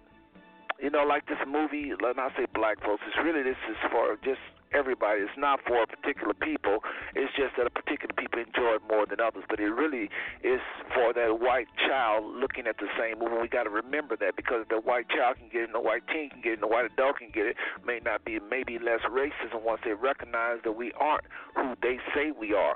you 0.79 0.89
know, 0.89 1.03
like 1.03 1.25
this 1.27 1.37
movie. 1.45 1.91
Let 1.91 2.15
me 2.15 2.23
not 2.23 2.31
say 2.35 2.45
black 2.55 2.79
folks. 2.81 3.03
It's 3.05 3.17
really 3.17 3.43
this 3.43 3.59
is 3.69 3.77
for 3.91 4.15
just 4.23 4.41
everybody. 4.73 5.21
It's 5.21 5.37
not 5.37 5.59
for 5.65 5.83
a 5.83 5.87
particular 5.87 6.33
people. 6.33 6.79
It's 7.15 7.31
just 7.35 7.55
that 7.57 7.67
a 7.67 7.69
particular 7.69 8.13
people 8.13 8.39
enjoy 8.39 8.75
it 8.75 8.81
more 8.89 9.05
than 9.05 9.19
others. 9.19 9.43
But 9.49 9.59
it 9.59 9.69
really 9.69 10.09
is 10.43 10.61
for 10.93 11.13
that 11.13 11.39
white 11.39 11.67
child 11.87 12.25
looking 12.35 12.67
at 12.67 12.77
the 12.77 12.87
same 12.97 13.19
movie. 13.19 13.41
We 13.41 13.47
got 13.47 13.63
to 13.63 13.69
remember 13.69 14.17
that 14.17 14.35
because 14.35 14.65
the 14.69 14.77
white 14.77 15.09
child 15.09 15.37
can 15.37 15.49
get 15.49 15.61
it, 15.61 15.65
and 15.65 15.75
the 15.75 15.81
white 15.81 16.03
teen 16.11 16.29
can 16.29 16.41
get 16.41 16.53
it, 16.53 16.59
and 16.61 16.63
the 16.63 16.67
white 16.67 16.85
adult 16.85 17.17
can 17.17 17.29
get 17.33 17.45
it. 17.45 17.55
May 17.85 17.99
not 18.03 18.25
be 18.25 18.39
maybe 18.39 18.79
less 18.79 19.01
racism 19.09 19.63
once 19.63 19.81
they 19.85 19.93
recognize 19.93 20.59
that 20.63 20.73
we 20.73 20.91
aren't 20.99 21.25
who 21.55 21.75
they 21.81 21.99
say 22.13 22.31
we 22.31 22.53
are. 22.53 22.75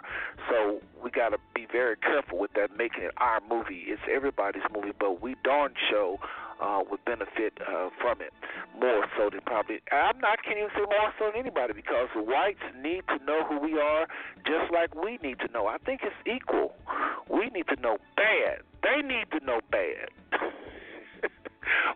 So 0.50 0.82
we 1.04 1.12
got 1.12 1.30
to 1.30 1.38
be 1.54 1.68
very 1.72 1.98
careful 1.98 2.38
with 2.38 2.54
that, 2.54 2.78
making 2.78 3.04
it 3.04 3.12
our 3.18 3.42
movie. 3.50 3.86
It's 3.88 4.02
everybody's 4.12 4.64
movie, 4.74 4.94
but 4.98 5.22
we 5.22 5.36
darn 5.44 5.74
show 5.90 6.20
uh, 6.62 6.82
would 6.90 7.04
benefit 7.06 7.54
uh, 7.62 7.90
from 8.02 8.22
it 8.22 8.34
more 8.80 9.06
so 9.18 9.30
than 9.30 9.42
probably. 9.46 9.80
I'm 9.92 10.20
not 10.20 10.44
can't 10.44 10.58
even 10.58 10.70
say 10.76 10.86
more 10.86 11.14
so 11.20 11.32
than 11.32 11.40
anybody 11.40 11.74
because 11.74 12.10
whites 12.16 12.64
need 12.82 13.04
to 13.10 13.24
know 13.26 13.44
who 13.48 13.60
we 13.60 13.80
are 13.80 14.08
just 14.46 14.72
like 14.74 14.94
we 14.96 15.18
need 15.22 15.40
to 15.40 15.52
know. 15.52 15.68
I 15.68 15.78
think 15.78 16.02
it's 16.04 16.16
equal. 16.26 16.76
We 17.30 17.50
need 17.50 17.68
to 17.68 17.80
know 17.82 17.98
bad. 18.16 18.64
They 18.84 19.02
need 19.02 19.30
to 19.38 19.44
know 19.46 19.60
bad. 19.72 20.10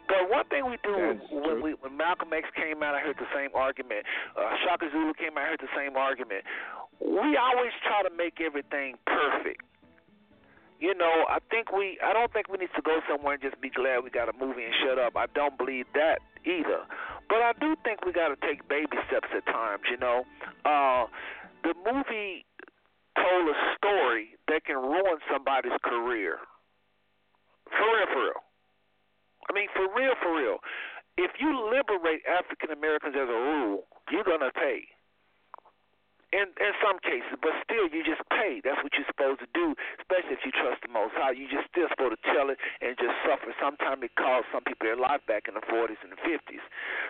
but 0.07 0.29
one 0.29 0.45
thing 0.49 0.69
we 0.69 0.77
do 0.83 1.19
when 1.31 1.61
we 1.61 1.73
when 1.79 1.97
Malcolm 1.97 2.33
X 2.33 2.49
came 2.55 2.83
out, 2.83 2.95
I 2.95 2.99
heard 2.99 3.17
the 3.17 3.29
same 3.33 3.49
argument. 3.55 4.05
Uh, 4.37 4.55
Shaka 4.65 4.89
Zulu 4.91 5.13
came 5.13 5.37
out, 5.37 5.43
I 5.43 5.47
heard 5.55 5.61
the 5.61 5.75
same 5.75 5.95
argument. 5.95 6.43
We 6.99 7.37
always 7.37 7.73
try 7.81 8.03
to 8.03 8.13
make 8.15 8.37
everything 8.41 8.95
perfect 9.07 9.63
you 10.81 10.97
know, 10.97 11.29
I 11.29 11.37
think 11.53 11.71
we 11.71 12.01
I 12.01 12.11
don't 12.11 12.33
think 12.33 12.49
we 12.49 12.57
need 12.57 12.73
to 12.75 12.81
go 12.81 12.99
somewhere 13.05 13.37
and 13.37 13.41
just 13.41 13.61
be 13.61 13.69
glad 13.69 14.03
we 14.03 14.09
got 14.09 14.27
a 14.27 14.33
movie 14.33 14.65
and 14.65 14.73
shut 14.81 14.97
up. 14.97 15.13
I 15.15 15.29
don't 15.29 15.55
believe 15.55 15.85
that 15.93 16.19
either. 16.43 16.89
But 17.29 17.45
I 17.45 17.53
do 17.61 17.77
think 17.85 18.03
we 18.03 18.11
got 18.11 18.33
to 18.33 18.37
take 18.41 18.67
baby 18.67 18.97
steps 19.05 19.29
at 19.29 19.45
times, 19.45 19.85
you 19.85 20.01
know. 20.01 20.25
Uh 20.65 21.05
the 21.61 21.77
movie 21.85 22.49
told 23.13 23.45
a 23.45 23.57
story 23.77 24.33
that 24.49 24.65
can 24.65 24.81
ruin 24.81 25.21
somebody's 25.29 25.77
career. 25.85 26.41
For 27.69 27.85
real, 27.85 28.09
for 28.09 28.21
real. 28.25 28.41
I 29.49 29.53
mean, 29.53 29.69
for 29.77 29.85
real, 29.93 30.17
for 30.17 30.33
real. 30.33 30.57
If 31.17 31.37
you 31.37 31.53
liberate 31.69 32.25
African 32.25 32.73
Americans 32.73 33.13
as 33.13 33.29
a 33.29 33.37
rule, 33.37 33.85
you're 34.09 34.25
gonna 34.25 34.49
pay 34.49 34.89
in 36.31 36.47
in 36.59 36.73
some 36.79 36.97
cases, 37.03 37.35
but 37.39 37.51
still 37.63 37.91
you 37.91 38.03
just 38.03 38.23
pay. 38.31 38.63
That's 38.63 38.79
what 38.79 38.95
you're 38.95 39.07
supposed 39.07 39.43
to 39.43 39.49
do, 39.51 39.75
especially 39.99 40.39
if 40.39 40.43
you 40.47 40.51
trust 40.55 40.83
the 40.83 40.91
Most 40.91 41.15
High. 41.15 41.35
You 41.35 41.47
just 41.51 41.67
still 41.71 41.91
supposed 41.91 42.15
to 42.19 42.23
tell 42.31 42.47
it 42.49 42.57
and 42.79 42.95
just 42.95 43.15
suffer. 43.27 43.51
Sometimes 43.59 44.03
it 44.03 44.15
costs 44.15 44.47
some 44.55 44.63
people 44.63 44.87
their 44.87 44.99
life 44.99 45.23
back 45.27 45.51
in 45.51 45.55
the 45.55 45.65
40s 45.67 45.99
and 46.03 46.15
the 46.15 46.21
50s. 46.23 46.63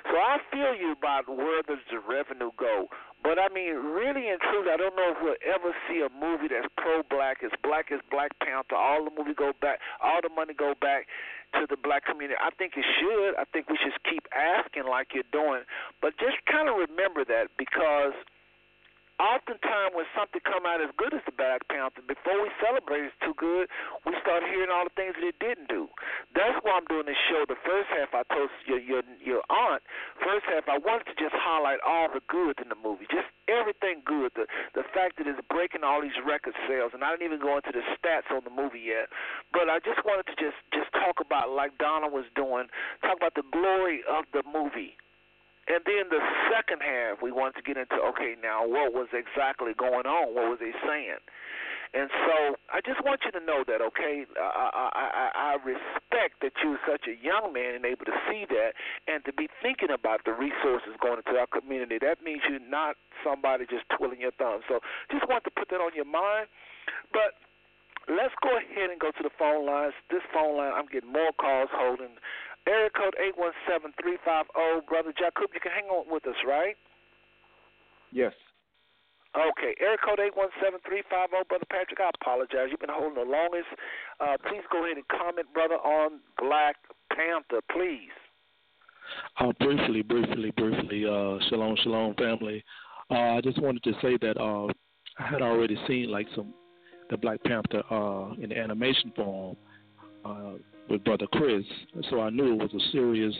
So 0.09 0.17
I 0.17 0.41
feel 0.49 0.73
you 0.73 0.97
about 0.97 1.29
where 1.29 1.61
does 1.63 1.81
the 1.89 2.01
revenue 2.01 2.51
go. 2.57 2.89
But 3.21 3.37
I 3.37 3.53
mean, 3.53 3.77
really 3.77 4.33
and 4.33 4.41
truly, 4.41 4.73
I 4.73 4.77
don't 4.81 4.97
know 4.97 5.13
if 5.13 5.21
we'll 5.21 5.37
ever 5.45 5.69
see 5.85 6.01
a 6.01 6.09
movie 6.09 6.49
that's 6.49 6.65
pro-black, 6.81 7.45
as 7.45 7.53
black 7.61 7.93
as 7.93 8.01
Black 8.09 8.33
Panther. 8.41 8.75
All 8.75 9.05
the 9.05 9.13
movie 9.13 9.37
go 9.37 9.53
back, 9.61 9.77
all 10.01 10.25
the 10.25 10.33
money 10.33 10.57
go 10.57 10.73
back 10.81 11.05
to 11.53 11.67
the 11.69 11.77
black 11.77 12.05
community. 12.05 12.39
I 12.41 12.49
think 12.57 12.73
it 12.73 12.85
should. 12.97 13.37
I 13.37 13.45
think 13.53 13.69
we 13.69 13.77
should 13.77 13.93
keep 14.09 14.25
asking 14.33 14.89
like 14.89 15.13
you're 15.13 15.27
doing, 15.29 15.63
but 16.01 16.17
just 16.17 16.41
kind 16.49 16.65
of 16.65 16.81
remember 16.81 17.23
that 17.25 17.53
because 17.57 18.17
oftentimes 19.21 19.93
when 19.93 20.09
something 20.17 20.41
come 20.41 20.65
out 20.65 20.81
as 20.81 20.89
good 20.97 21.13
as 21.13 21.21
the 21.29 21.35
Black 21.37 21.61
Panther, 21.69 22.01
before 22.01 22.41
we 22.41 22.49
celebrate 22.57 23.05
it's 23.05 23.19
too 23.21 23.37
good, 23.37 23.69
we 24.01 24.17
start 24.25 24.41
hearing 24.49 24.73
all 24.73 24.89
the 24.89 24.95
things 24.97 25.13
that 25.13 25.25
it 25.25 25.37
didn't 25.37 25.69
do. 25.69 25.85
That's 26.33 26.57
why 26.65 26.81
I'm 26.81 26.89
doing 26.89 27.05
this 27.05 27.19
show. 27.29 27.45
The 27.45 27.61
first 27.61 27.93
half 27.93 28.09
I 28.17 28.25
told 28.33 28.49
your 28.65 28.81
your 28.81 29.05
your 29.21 29.45
aunt. 29.53 29.85
First 30.25 30.49
half 30.49 30.65
I 30.65 30.81
wanted 30.81 31.05
to 31.13 31.15
just 31.21 31.37
highlight 31.37 31.77
all 31.85 32.09
the 32.09 32.25
good 32.25 32.57
in 32.57 32.73
the 32.73 32.79
movie, 32.79 33.05
just 33.13 33.29
everything 33.45 34.01
good. 34.01 34.33
The 34.33 34.49
the 34.73 34.85
fact 34.89 35.21
that 35.21 35.29
it's 35.29 35.39
breaking 35.53 35.85
all 35.85 36.01
these 36.01 36.17
record 36.25 36.57
sales, 36.65 36.97
and 36.97 37.05
I 37.05 37.13
didn't 37.13 37.29
even 37.29 37.41
go 37.41 37.61
into 37.61 37.69
the 37.69 37.85
stats 37.93 38.33
on 38.33 38.41
the 38.41 38.53
movie 38.53 38.89
yet. 38.89 39.13
But 39.53 39.69
I 39.69 39.77
just 39.85 40.01
wanted 40.01 40.25
to 40.33 40.35
just 40.41 40.57
just 40.73 40.89
talk 40.97 41.21
about 41.21 41.53
like 41.53 41.77
Donna 41.77 42.09
was 42.09 42.25
doing, 42.33 42.73
talk 43.05 43.21
about 43.21 43.37
the 43.37 43.45
glory 43.53 44.01
of 44.09 44.25
the 44.33 44.41
movie 44.49 44.97
and 45.67 45.81
then 45.85 46.09
the 46.09 46.21
second 46.49 46.81
half, 46.81 47.21
we 47.21 47.31
wanted 47.31 47.61
to 47.61 47.65
get 47.65 47.77
into 47.77 47.95
okay, 48.13 48.35
now 48.41 48.65
what 48.65 48.93
was 48.93 49.07
exactly 49.13 49.73
going 49.77 50.05
on? 50.05 50.33
What 50.33 50.49
was 50.49 50.59
they 50.59 50.73
saying? 50.85 51.21
And 51.91 52.07
so 52.07 52.55
I 52.71 52.79
just 52.79 53.03
want 53.03 53.19
you 53.27 53.35
to 53.35 53.43
know 53.43 53.67
that, 53.67 53.83
okay, 53.83 54.23
I, 54.39 54.63
I, 54.71 54.87
I, 54.95 55.27
I 55.35 55.51
respect 55.59 56.39
that 56.39 56.55
you're 56.63 56.79
such 56.87 57.03
a 57.03 57.19
young 57.19 57.51
man 57.51 57.75
and 57.75 57.83
able 57.83 58.07
to 58.07 58.15
see 58.31 58.47
that 58.47 58.79
and 59.11 59.19
to 59.27 59.33
be 59.35 59.51
thinking 59.59 59.91
about 59.91 60.23
the 60.23 60.31
resources 60.31 60.95
going 61.03 61.19
into 61.19 61.35
our 61.35 61.51
community. 61.51 61.99
That 61.99 62.23
means 62.23 62.47
you're 62.47 62.63
not 62.63 62.95
somebody 63.27 63.67
just 63.67 63.83
twiddling 63.91 64.23
your 64.23 64.31
thumbs. 64.39 64.63
So 64.71 64.79
just 65.11 65.27
want 65.27 65.43
to 65.43 65.51
put 65.51 65.67
that 65.75 65.83
on 65.83 65.91
your 65.91 66.07
mind. 66.07 66.47
But 67.11 67.35
let's 68.07 68.33
go 68.39 68.55
ahead 68.55 68.87
and 68.87 68.95
go 68.95 69.11
to 69.11 69.23
the 69.23 69.33
phone 69.35 69.67
lines. 69.67 69.91
This 70.07 70.23
phone 70.31 70.55
line, 70.55 70.71
I'm 70.71 70.87
getting 70.87 71.11
more 71.11 71.35
calls 71.35 71.69
holding. 71.75 72.15
Area 72.67 72.89
code 72.93 73.15
817350. 73.17 74.85
Brother 74.87 75.13
Jacob, 75.17 75.49
you 75.53 75.59
can 75.59 75.71
hang 75.71 75.89
on 75.89 76.05
with 76.11 76.25
us, 76.27 76.37
right? 76.45 76.77
Yes. 78.11 78.33
Okay, 79.31 79.73
area 79.79 79.97
code 80.03 80.19
817350. 80.19 81.47
Brother 81.47 81.65
Patrick, 81.71 81.99
I 82.03 82.11
apologize. 82.21 82.67
You've 82.69 82.83
been 82.83 82.91
holding 82.91 83.15
the 83.15 83.29
longest. 83.29 83.71
Uh, 84.19 84.35
please 84.43 84.61
go 84.71 84.83
ahead 84.83 84.97
and 84.99 85.07
comment, 85.07 85.47
brother, 85.55 85.79
on 85.79 86.19
Black 86.37 86.75
Panther, 87.15 87.63
please. 87.71 88.11
Uh, 89.39 89.51
briefly, 89.59 90.01
briefly, 90.01 90.51
briefly. 90.51 91.05
Uh, 91.07 91.39
shalom, 91.49 91.75
shalom, 91.81 92.13
family. 92.15 92.63
Uh, 93.09 93.39
I 93.39 93.41
just 93.41 93.61
wanted 93.61 93.83
to 93.83 93.93
say 94.01 94.17
that 94.21 94.37
uh, 94.37 94.67
I 95.17 95.27
had 95.27 95.41
already 95.41 95.77
seen 95.87 96.11
like 96.11 96.27
some 96.35 96.53
the 97.09 97.17
Black 97.17 97.43
Panther 97.43 97.83
uh, 97.91 98.33
in 98.41 98.49
the 98.49 98.57
animation 98.57 99.11
form. 99.15 99.55
Uh, 100.23 100.53
with 100.89 101.03
Brother 101.03 101.27
Chris, 101.33 101.63
so 102.09 102.19
I 102.21 102.29
knew 102.29 102.53
it 102.53 102.59
was 102.59 102.73
a 102.73 102.91
serious, 102.91 103.33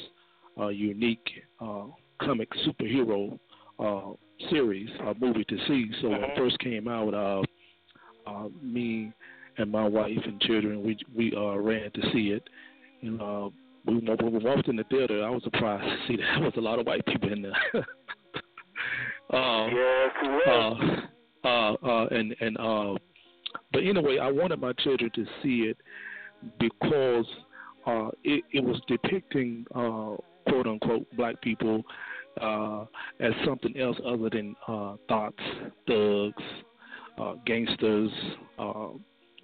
uh, 0.59 0.67
unique 0.69 1.27
uh, 1.59 1.85
comic 2.21 2.49
superhero 2.65 3.37
uh, 3.79 4.13
series, 4.49 4.89
a 5.01 5.13
movie 5.19 5.43
to 5.45 5.57
see. 5.67 5.89
So 6.01 6.09
when 6.09 6.23
it 6.23 6.31
Mm-hmm. 6.31 6.41
first 6.41 6.59
came 6.59 6.87
out, 6.87 7.13
uh, 7.13 7.41
uh, 8.29 8.47
me 8.61 9.11
and 9.57 9.71
my 9.71 9.87
wife 9.87 10.17
and 10.25 10.39
children, 10.41 10.83
we 10.83 10.97
we 11.15 11.33
uh, 11.35 11.57
ran 11.57 11.91
to 11.91 12.01
see 12.13 12.29
it. 12.29 12.43
And 13.01 13.21
uh, 13.21 13.49
we, 13.85 13.95
when 13.95 14.33
we 14.33 14.39
walked 14.39 14.67
in 14.67 14.75
the 14.75 14.83
theater, 14.85 15.23
I 15.25 15.29
was 15.29 15.43
surprised 15.43 15.83
to 15.83 16.07
see 16.07 16.15
that 16.21 16.25
there 16.35 16.43
was 16.43 16.53
a 16.57 16.61
lot 16.61 16.79
of 16.79 16.85
white 16.85 17.05
people 17.05 17.31
in 17.33 17.41
there. 17.41 17.53
uh, 19.33 19.67
yes, 19.67 20.11
was. 20.23 21.07
uh, 21.43 21.47
uh, 21.47 21.73
uh, 21.85 22.07
and 22.11 22.35
and 22.39 22.57
uh, 22.57 22.95
but 23.73 23.83
anyway, 23.83 24.19
I 24.19 24.31
wanted 24.31 24.59
my 24.61 24.73
children 24.73 25.11
to 25.15 25.25
see 25.41 25.63
it 25.69 25.77
because 26.59 27.26
uh, 27.85 28.09
it, 28.23 28.43
it 28.51 28.63
was 28.63 28.80
depicting 28.88 29.65
uh, 29.76 30.15
quote 30.47 30.68
unquote 30.68 31.05
black 31.15 31.41
people 31.41 31.84
uh, 32.41 32.85
as 33.19 33.34
something 33.45 33.77
else 33.77 33.97
other 34.05 34.30
than 34.30 34.55
uh, 34.68 34.95
thoughts, 35.07 35.43
thugs, 35.88 36.43
uh, 37.19 37.34
gangsters, 37.45 38.11
uh, 38.57 38.89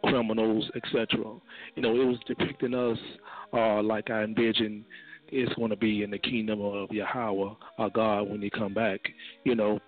criminals, 0.06 0.70
etc. 0.76 1.18
You 1.76 1.82
know, 1.82 1.96
it 1.96 2.06
was 2.06 2.18
depicting 2.28 2.74
us 2.74 2.98
like 3.84 4.10
I 4.10 4.24
envision 4.24 4.86
it's 5.30 5.54
going 5.56 5.72
to 5.72 5.76
be 5.76 6.04
in 6.04 6.12
the 6.12 6.18
kingdom 6.18 6.62
of 6.62 6.90
Yahweh, 6.90 7.54
our 7.80 7.90
God, 7.90 8.30
when 8.30 8.42
He 8.42 8.50
come 8.50 8.74
back. 8.74 9.02
You 9.44 9.56
know, 9.56 9.80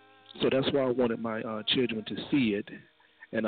so 0.41 0.49
that's 0.51 0.67
why 0.73 0.81
I 0.81 0.89
wanted 0.89 1.21
my 1.21 1.41
children 1.67 2.03
to 2.07 2.15
see 2.29 2.55
it, 2.55 2.67
and 3.31 3.45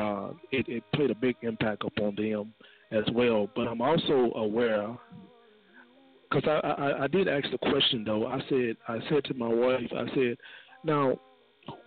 it, 0.52 0.68
it 0.70 0.84
played 0.94 1.12
a 1.12 1.16
big 1.16 1.36
impact 1.42 1.84
upon 1.86 2.16
them 2.16 2.54
as 2.92 3.04
well. 3.14 3.50
But 3.56 3.68
I'm 3.68 3.82
also 3.82 4.32
aware, 4.36 4.98
because 6.30 6.48
I, 6.48 6.68
I 6.68 7.04
I 7.04 7.08
did 7.08 7.28
ask 7.28 7.50
the 7.52 7.58
question 7.58 8.04
though. 8.06 8.28
I 8.28 8.40
said 8.50 8.78
I 8.88 9.00
said 9.10 9.24
to 9.26 9.34
my 9.34 9.48
wife, 9.48 9.92
I 9.96 10.06
said, 10.16 10.38
now 10.84 11.20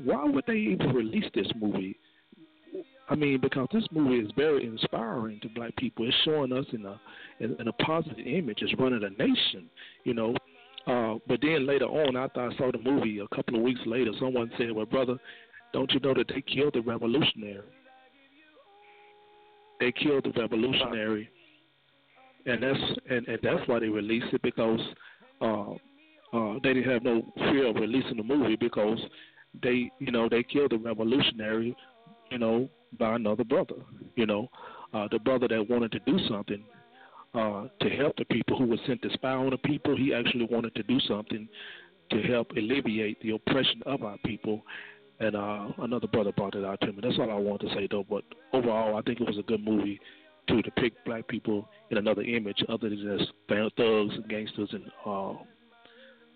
why 0.02 0.24
would 0.24 0.44
they 0.46 0.54
even 0.54 0.94
release 0.94 1.30
this 1.34 1.50
movie? 1.56 1.98
I 3.08 3.14
mean, 3.14 3.38
because 3.40 3.68
this 3.72 3.84
movie 3.90 4.24
is 4.24 4.32
very 4.34 4.66
inspiring 4.66 5.38
to 5.42 5.48
black 5.50 5.76
people. 5.76 6.06
It's 6.08 6.16
showing 6.24 6.52
us 6.52 6.64
in 6.72 6.86
a 6.86 7.00
in, 7.40 7.54
in 7.60 7.68
a 7.68 7.72
positive 7.74 8.26
image. 8.26 8.58
It's 8.62 8.74
running 8.78 9.04
a 9.04 9.10
nation, 9.10 9.68
you 10.04 10.14
know. 10.14 10.34
Uh, 10.86 11.18
but 11.26 11.40
then 11.40 11.66
later 11.66 11.86
on, 11.86 12.16
after 12.16 12.40
I 12.40 12.56
saw 12.56 12.70
the 12.70 12.78
movie, 12.78 13.18
a 13.18 13.34
couple 13.34 13.56
of 13.56 13.62
weeks 13.62 13.80
later, 13.86 14.10
someone 14.18 14.50
said, 14.58 14.72
"Well, 14.72 14.86
brother, 14.86 15.16
don't 15.72 15.90
you 15.92 16.00
know 16.00 16.14
that 16.14 16.28
they 16.28 16.42
killed 16.42 16.74
the 16.74 16.82
revolutionary? 16.82 17.62
They 19.84 19.92
killed 19.92 20.24
the 20.24 20.40
revolutionary, 20.40 21.28
and 22.46 22.62
that's 22.62 22.80
and, 23.10 23.28
and 23.28 23.38
that's 23.42 23.68
why 23.68 23.80
they 23.80 23.88
released 23.88 24.32
it 24.32 24.40
because 24.40 24.80
uh, 25.42 25.72
uh, 26.32 26.54
they 26.62 26.72
didn't 26.72 26.90
have 26.90 27.02
no 27.02 27.30
fear 27.34 27.66
of 27.66 27.76
releasing 27.76 28.16
the 28.16 28.22
movie 28.22 28.56
because 28.56 28.98
they, 29.62 29.90
you 29.98 30.10
know, 30.10 30.26
they 30.26 30.42
killed 30.42 30.70
the 30.70 30.78
revolutionary, 30.78 31.76
you 32.30 32.38
know, 32.38 32.70
by 32.98 33.16
another 33.16 33.44
brother, 33.44 33.74
you 34.16 34.24
know, 34.24 34.48
uh, 34.94 35.06
the 35.10 35.18
brother 35.18 35.48
that 35.48 35.68
wanted 35.68 35.92
to 35.92 35.98
do 36.06 36.18
something 36.30 36.64
uh, 37.34 37.64
to 37.82 37.90
help 37.90 38.16
the 38.16 38.24
people 38.30 38.56
who 38.56 38.64
were 38.64 38.78
sent 38.86 39.02
to 39.02 39.10
spy 39.12 39.34
on 39.34 39.50
the 39.50 39.58
people. 39.58 39.94
He 39.94 40.14
actually 40.14 40.48
wanted 40.50 40.74
to 40.76 40.82
do 40.84 40.98
something 41.00 41.46
to 42.08 42.22
help 42.22 42.52
alleviate 42.52 43.20
the 43.20 43.32
oppression 43.32 43.82
of 43.84 44.02
our 44.02 44.16
people. 44.24 44.62
And 45.20 45.36
uh, 45.36 45.68
another 45.78 46.08
brother 46.08 46.32
brought 46.32 46.54
it 46.54 46.64
out 46.64 46.80
to 46.80 46.88
me. 46.88 46.98
That's 47.02 47.18
all 47.18 47.30
I 47.30 47.34
want 47.34 47.60
to 47.60 47.68
say, 47.68 47.86
though. 47.90 48.04
But 48.08 48.24
overall, 48.52 48.96
I 48.96 49.02
think 49.02 49.20
it 49.20 49.26
was 49.26 49.38
a 49.38 49.42
good 49.42 49.64
movie 49.64 50.00
to 50.48 50.62
depict 50.62 51.04
black 51.04 51.26
people 51.28 51.68
in 51.90 51.98
another 51.98 52.22
image 52.22 52.62
other 52.68 52.88
than 52.88 53.18
just 53.18 53.32
thugs 53.48 54.14
and 54.14 54.28
gangsters 54.28 54.68
and 54.72 54.84
uh, 55.06 55.34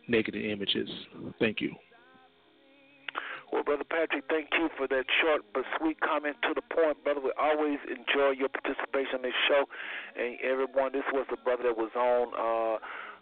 negative 0.09 0.45
images. 0.45 0.89
Thank 1.39 1.61
you. 1.61 1.75
Well, 3.53 3.63
Brother 3.63 3.85
Patrick, 3.89 4.25
thank 4.29 4.49
you 4.53 4.69
for 4.77 4.87
that 4.89 5.05
short 5.23 5.41
but 5.55 5.65
sweet 5.81 5.99
comment 6.01 6.37
to 6.43 6.53
the 6.55 6.61
point, 6.75 7.03
brother. 7.03 7.21
We 7.21 7.33
always 7.41 7.79
enjoy 7.89 8.37
your 8.37 8.49
participation 8.53 9.17
in 9.17 9.23
this 9.23 9.41
show. 9.49 9.65
And 10.21 10.37
everyone, 10.45 10.93
this 10.93 11.09
was 11.13 11.27
the 11.31 11.39
brother 11.45 11.63
that 11.65 11.77
was 11.77 11.91
on 11.97 12.29
uh, 12.37 12.77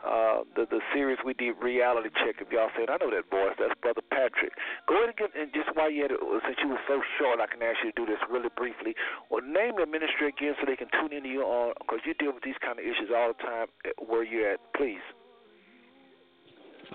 uh, 0.05 0.45
the 0.55 0.67
the 0.69 0.81
series 0.93 1.19
we 1.25 1.35
did, 1.35 1.55
Reality 1.63 2.11
Check. 2.25 2.37
If 2.41 2.53
y'all 2.53 2.71
said, 2.77 2.91
I 2.91 2.97
know 2.99 3.11
that 3.11 3.31
voice. 3.31 3.57
That's 3.59 3.75
Brother 3.81 4.03
Patrick. 4.11 4.53
Go 4.89 4.97
ahead 4.97 5.15
and, 5.15 5.17
get, 5.17 5.31
and 5.39 5.53
just 5.53 5.71
while 5.77 5.91
you 5.91 6.03
had 6.03 6.13
it, 6.13 6.21
since 6.45 6.57
you 6.63 6.69
were 6.69 6.83
so 6.89 7.01
short, 7.19 7.41
I 7.41 7.47
can 7.47 7.63
ask 7.63 7.79
you 7.85 7.93
to 7.93 7.97
do 7.97 8.07
this 8.07 8.21
really 8.31 8.51
briefly. 8.57 8.95
Well, 9.31 9.43
name 9.43 9.79
your 9.79 9.87
ministry 9.87 10.29
again 10.29 10.55
so 10.61 10.67
they 10.67 10.77
can 10.77 10.89
tune 11.01 11.13
into 11.13 11.29
you 11.29 11.43
on, 11.43 11.75
because 11.81 12.01
you 12.05 12.15
deal 12.15 12.33
with 12.35 12.43
these 12.45 12.59
kind 12.61 12.79
of 12.79 12.85
issues 12.85 13.09
all 13.15 13.33
the 13.33 13.41
time. 13.43 13.69
eh, 13.85 13.97
Where 13.99 14.25
you're 14.25 14.53
at, 14.53 14.61
please. 14.77 15.05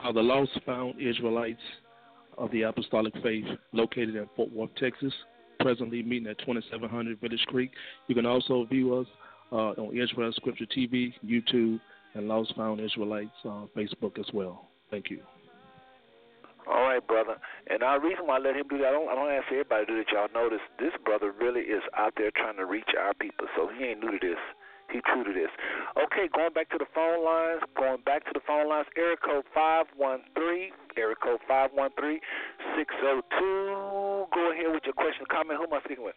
Uh, 0.03 0.11
the 0.11 0.21
Lost 0.21 0.51
Found 0.65 1.01
Israelites 1.01 1.61
of 2.37 2.51
the 2.51 2.63
Apostolic 2.63 3.13
Faith, 3.21 3.45
located 3.73 4.15
in 4.15 4.27
Fort 4.35 4.51
Worth, 4.51 4.71
Texas. 4.77 5.13
Presently 5.59 6.01
meeting 6.01 6.27
at 6.27 6.39
2700 6.39 7.21
Village 7.21 7.45
Creek. 7.45 7.69
You 8.07 8.15
can 8.15 8.25
also 8.25 8.65
view 8.65 8.95
us 8.95 9.05
uh, 9.51 9.79
on 9.79 9.95
Israel 9.95 10.31
Scripture 10.35 10.65
TV, 10.65 11.13
YouTube, 11.23 11.79
and 12.13 12.27
Lost 12.27 12.55
Found 12.55 12.79
Israelites 12.79 13.31
on 13.45 13.69
Facebook 13.75 14.19
as 14.19 14.25
well. 14.33 14.67
Thank 14.89 15.09
you. 15.09 15.21
All 16.67 16.83
right, 16.83 17.05
brother. 17.05 17.37
And 17.67 17.81
the 17.81 17.99
reason 18.01 18.27
why 18.27 18.37
I 18.37 18.39
let 18.39 18.55
him 18.55 18.67
do 18.69 18.77
that, 18.79 18.87
I 18.87 18.91
don't, 18.91 19.09
I 19.09 19.15
don't 19.15 19.31
ask 19.31 19.45
everybody 19.51 19.85
to 19.85 19.91
do 19.91 19.97
that. 19.97 20.11
Y'all 20.11 20.29
notice 20.33 20.61
this 20.77 20.93
brother 21.03 21.31
really 21.31 21.61
is 21.61 21.81
out 21.97 22.13
there 22.17 22.29
trying 22.35 22.57
to 22.57 22.65
reach 22.65 22.89
our 22.99 23.13
people, 23.15 23.47
so 23.55 23.69
he 23.75 23.85
ain't 23.85 23.99
new 23.99 24.11
to 24.11 24.19
this. 24.21 24.37
He 24.91 24.99
true 25.07 25.23
to 25.23 25.31
this. 25.31 25.49
Okay, 25.95 26.27
going 26.35 26.51
back 26.53 26.69
to 26.71 26.77
the 26.77 26.85
phone 26.93 27.23
lines. 27.23 27.61
Going 27.77 28.01
back 28.05 28.25
to 28.25 28.31
the 28.33 28.41
phone 28.45 28.67
lines. 28.67 28.87
Area 28.97 29.15
code 29.23 29.45
five 29.55 29.85
one 29.95 30.19
three. 30.35 30.71
Area 30.97 31.15
code 31.15 31.39
five 31.47 31.71
one 31.73 31.91
three 31.97 32.19
six 32.75 32.93
zero 32.99 33.21
two. 33.39 34.27
Go 34.35 34.51
ahead 34.51 34.67
with 34.67 34.83
your 34.83 34.93
question, 34.93 35.25
comment. 35.31 35.57
Who 35.57 35.63
am 35.63 35.73
I 35.73 35.79
speaking 35.85 36.03
with? 36.03 36.15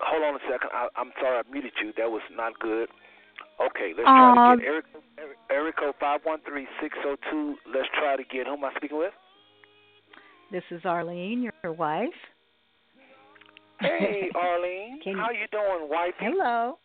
Hold 0.00 0.22
on 0.22 0.34
a 0.36 0.44
second. 0.50 0.70
I, 0.72 0.88
I'm 0.96 1.12
sorry, 1.20 1.38
I 1.38 1.50
muted 1.50 1.72
you. 1.82 1.92
That 1.96 2.10
was 2.10 2.22
not 2.34 2.58
good. 2.60 2.88
Okay, 3.60 3.92
let's 3.96 4.08
try 4.08 4.32
Um, 4.32 4.52
again. 4.52 4.66
Area, 4.66 4.82
area 5.50 5.72
code 5.72 5.94
five 5.98 6.20
one 6.24 6.40
three 6.46 6.66
six 6.80 6.96
zero 7.02 7.16
two. 7.30 7.56
Let's 7.72 7.88
try 7.98 8.16
to 8.16 8.24
get. 8.24 8.46
Who 8.46 8.54
am 8.54 8.64
I 8.64 8.72
speaking 8.76 8.98
with? 8.98 9.12
This 10.52 10.64
is 10.70 10.84
Arlene, 10.84 11.42
your 11.42 11.72
wife. 11.72 12.08
Hey, 13.80 14.30
Arlene. 14.34 15.00
Can 15.02 15.16
How 15.16 15.30
you 15.30 15.46
doing, 15.50 15.88
wifey? 15.90 16.14
Hello. 16.20 16.78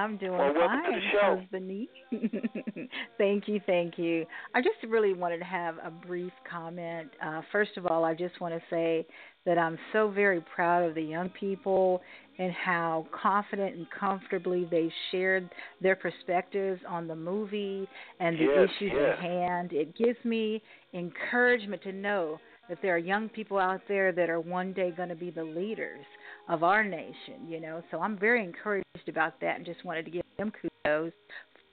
I'm 0.00 0.16
doing 0.16 0.32
well, 0.32 0.52
fine. 0.54 0.84
to 0.84 0.90
the 0.92 1.00
show. 1.12 1.36
How's 1.38 1.50
the 1.52 1.60
knee? 1.60 1.88
thank 3.18 3.48
you, 3.48 3.60
thank 3.66 3.98
you. 3.98 4.24
I 4.54 4.60
just 4.62 4.76
really 4.88 5.12
wanted 5.14 5.38
to 5.38 5.44
have 5.44 5.76
a 5.84 5.90
brief 5.90 6.32
comment. 6.50 7.10
Uh, 7.24 7.42
first 7.52 7.76
of 7.76 7.86
all, 7.86 8.04
I 8.04 8.14
just 8.14 8.40
want 8.40 8.54
to 8.54 8.60
say 8.70 9.06
that 9.46 9.58
I'm 9.58 9.78
so 9.92 10.10
very 10.10 10.40
proud 10.54 10.84
of 10.84 10.94
the 10.94 11.02
young 11.02 11.28
people 11.30 12.00
and 12.38 12.52
how 12.52 13.06
confident 13.12 13.76
and 13.76 13.86
comfortably 13.98 14.66
they 14.70 14.90
shared 15.10 15.48
their 15.82 15.96
perspectives 15.96 16.80
on 16.88 17.06
the 17.06 17.14
movie 17.16 17.86
and 18.18 18.38
the 18.38 18.44
Yes, 18.44 18.68
issues 18.78 18.92
yes. 18.94 19.16
at 19.18 19.22
hand. 19.22 19.72
It 19.72 19.96
gives 19.96 20.18
me 20.24 20.62
encouragement 20.94 21.82
to 21.82 21.92
know 21.92 22.38
that 22.70 22.78
there 22.80 22.94
are 22.94 22.98
young 22.98 23.28
people 23.28 23.58
out 23.58 23.80
there 23.88 24.12
that 24.12 24.30
are 24.30 24.40
one 24.40 24.72
day 24.72 24.92
going 24.96 25.08
to 25.08 25.16
be 25.16 25.30
the 25.30 25.42
leaders 25.42 26.06
of 26.48 26.62
our 26.62 26.84
nation, 26.84 27.46
you 27.46 27.60
know. 27.60 27.82
So 27.90 28.00
I'm 28.00 28.16
very 28.16 28.42
encouraged 28.42 29.08
about 29.08 29.38
that 29.40 29.56
and 29.56 29.66
just 29.66 29.84
wanted 29.84 30.04
to 30.06 30.10
give 30.10 30.22
them 30.38 30.52
kudos, 30.52 31.12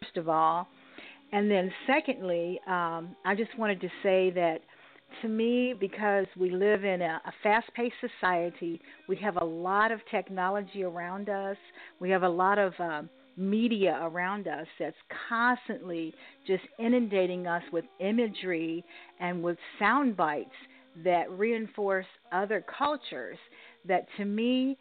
first 0.02 0.18
of 0.18 0.28
all. 0.28 0.68
And 1.32 1.50
then 1.52 1.72
secondly, 1.86 2.60
um, 2.68 3.16
I 3.26 3.36
just 3.38 3.58
wanted 3.60 3.80
to 3.82 3.88
say 4.02 4.32
that 4.32 4.58
to 5.22 5.28
me, 5.28 5.76
because 5.80 6.26
we 6.36 6.50
live 6.50 6.84
in 6.84 7.02
a, 7.02 7.22
a 7.26 7.32
fast 7.44 7.68
paced 7.76 7.96
society, 8.02 8.82
we 9.08 9.16
have 9.18 9.38
a 9.38 9.46
lot 9.46 9.92
of 9.92 10.00
technology 10.10 10.84
around 10.84 11.30
us, 11.30 11.58
we 12.00 12.10
have 12.10 12.24
a 12.24 12.30
lot 12.30 12.58
of 12.58 12.74
um, 12.80 13.10
media 13.38 14.00
around 14.02 14.48
us 14.48 14.66
that's 14.80 14.98
constantly 15.30 16.14
just 16.48 16.64
inundating 16.80 17.46
us 17.46 17.64
with 17.72 17.86
imagery 18.00 18.84
and 19.20 19.44
with 19.44 19.58
sound 19.80 20.18
bites 20.18 20.50
that 21.04 21.30
reinforce 21.32 22.06
other 22.32 22.64
cultures. 22.78 23.38
That 23.86 24.08
to 24.18 24.26
me, 24.26 24.78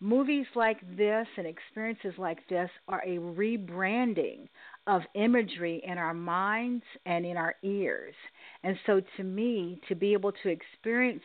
movies 0.00 0.46
like 0.54 0.80
this 0.96 1.26
and 1.36 1.46
experiences 1.46 2.14
like 2.18 2.38
this 2.48 2.70
are 2.88 3.02
a 3.04 3.18
rebranding 3.18 4.48
of 4.86 5.02
imagery 5.14 5.82
in 5.84 5.98
our 5.98 6.14
minds 6.14 6.84
and 7.06 7.24
in 7.24 7.36
our 7.36 7.54
ears. 7.62 8.14
And 8.62 8.76
so, 8.86 9.00
to 9.16 9.24
me, 9.24 9.80
to 9.88 9.94
be 9.94 10.12
able 10.12 10.32
to 10.42 10.48
experience 10.48 11.22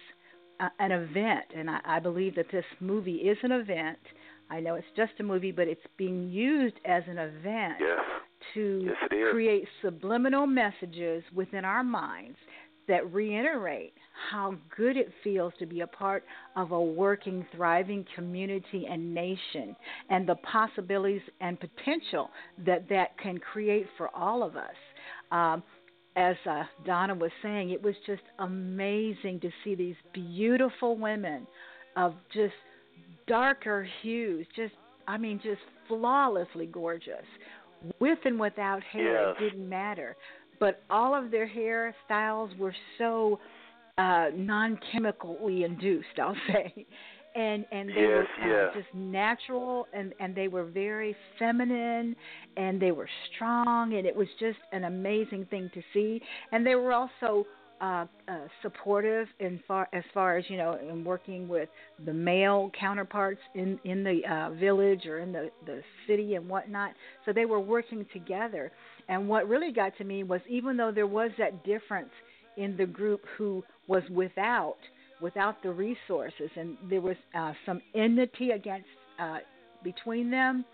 uh, 0.60 0.70
an 0.80 0.92
event, 0.92 1.46
and 1.56 1.70
I, 1.70 1.80
I 1.86 2.00
believe 2.00 2.36
that 2.36 2.52
this 2.52 2.66
movie 2.80 3.16
is 3.18 3.38
an 3.44 3.52
event. 3.52 4.00
I 4.50 4.60
know 4.60 4.76
it's 4.76 4.88
just 4.96 5.14
a 5.20 5.24
movie, 5.24 5.52
but 5.52 5.68
it's 5.68 5.82
being 5.98 6.30
used 6.30 6.76
as 6.86 7.04
an 7.08 7.18
event 7.18 7.76
Yes. 7.80 8.00
to 8.54 8.82
Yes, 8.86 9.32
create 9.32 9.66
subliminal 9.82 10.46
messages 10.46 11.24
within 11.34 11.66
our 11.66 11.84
minds 11.84 12.38
that 12.88 13.12
reiterate 13.14 13.94
how 14.30 14.56
good 14.76 14.98
it 14.98 15.12
feels 15.24 15.54
to 15.60 15.66
be 15.66 15.82
a 15.82 15.88
part 15.88 16.24
of 16.56 16.72
a 16.72 16.82
working, 16.82 17.46
thriving 17.56 18.06
community 18.16 18.88
and 18.90 19.14
nation, 19.14 19.76
and 20.10 20.28
the 20.28 20.36
possibilities 20.36 21.22
and 21.40 21.60
potential 21.60 22.30
that 22.66 22.88
that 22.90 23.18
can 23.18 23.38
create 23.38 23.88
for 23.98 24.10
all 24.16 24.44
of 24.44 24.56
us. 24.56 24.76
Um, 25.32 25.64
as 26.16 26.36
uh, 26.50 26.64
Donna 26.86 27.16
was 27.16 27.32
saying, 27.42 27.70
it 27.70 27.82
was 27.82 27.96
just 28.06 28.24
amazing 28.40 29.40
to 29.40 29.50
see 29.64 29.76
these 29.76 29.96
beautiful 30.14 30.98
women 30.98 31.48
of 31.96 32.16
just 32.34 32.54
darker 33.28 33.88
hues, 34.02 34.46
just 34.56 34.74
I 35.08 35.18
mean, 35.18 35.40
just 35.44 35.62
flawlessly 35.88 36.66
gorgeous, 36.66 37.26
with 38.00 38.20
and 38.26 38.40
without 38.40 38.84
hair. 38.84 39.30
Yes. 39.30 39.36
It 39.40 39.44
didn't 39.52 39.70
matter, 39.70 40.16
but 40.62 40.82
all 40.90 41.14
of 41.14 41.32
their 41.32 41.50
hairstyles 41.50 42.58
were 42.58 42.76
so 42.98 43.38
uh, 43.98 44.28
non-chemically 44.34 45.66
induced. 45.66 46.18
I'll 46.22 46.38
say. 46.48 46.86
And 47.34 47.66
and 47.72 47.90
they 47.90 48.06
were 48.08 48.24
Yes, 48.24 48.28
uh, 48.44 48.48
yes. 48.48 48.74
just 48.76 48.94
natural, 48.94 49.88
and 49.94 50.14
and 50.20 50.36
they 50.36 50.50
were 50.50 50.66
very 50.66 51.16
feminine, 51.40 52.14
and 52.58 52.82
they 52.82 52.92
were 52.92 53.08
strong, 53.34 53.94
and 53.94 54.06
it 54.06 54.16
was 54.16 54.28
just 54.38 54.60
an 54.74 54.84
amazing 54.84 55.46
thing 55.50 55.70
to 55.74 55.82
see. 55.94 56.22
And 56.52 56.66
they 56.68 56.76
were 56.76 56.92
also 56.92 57.48
uh, 57.82 58.06
uh, 58.28 58.36
supportive 58.62 59.28
in 59.40 59.60
far 59.68 59.88
as 59.94 60.04
far 60.14 60.38
as 60.38 60.46
you 60.50 60.58
know 60.58 60.78
in 60.88 61.04
working 61.06 61.48
with 61.48 61.70
the 62.06 62.14
male 62.14 62.70
counterparts 62.80 63.40
in 63.56 63.80
in 63.86 64.04
the 64.04 64.22
uh, 64.30 64.50
village 64.60 65.06
or 65.06 65.20
in 65.20 65.32
the 65.32 65.50
the 65.66 65.82
city 66.08 66.36
and 66.36 66.50
whatnot. 66.50 66.92
So 67.26 67.34
they 67.34 67.46
were 67.46 67.62
working 67.62 68.06
together. 68.14 68.72
And 69.12 69.28
what 69.28 69.48
really 69.50 69.74
got 69.74 69.96
to 69.98 70.06
me 70.06 70.24
was 70.24 70.40
even 70.50 70.78
though 70.78 70.92
there 70.92 71.06
was 71.06 71.32
that 71.38 71.66
difference 71.66 72.12
in 72.56 72.78
the 72.78 72.86
group 72.86 73.22
who 73.38 73.64
was 73.88 74.04
without 74.10 74.78
without 75.22 75.62
the 75.62 75.70
resources 75.70 76.50
and 76.56 76.78
there 76.90 77.02
was 77.02 77.18
uh, 77.36 77.54
some 77.66 77.80
enmity 77.94 78.52
against 78.52 78.88
uh, 79.20 79.38
between 79.84 80.32
them 80.32 80.66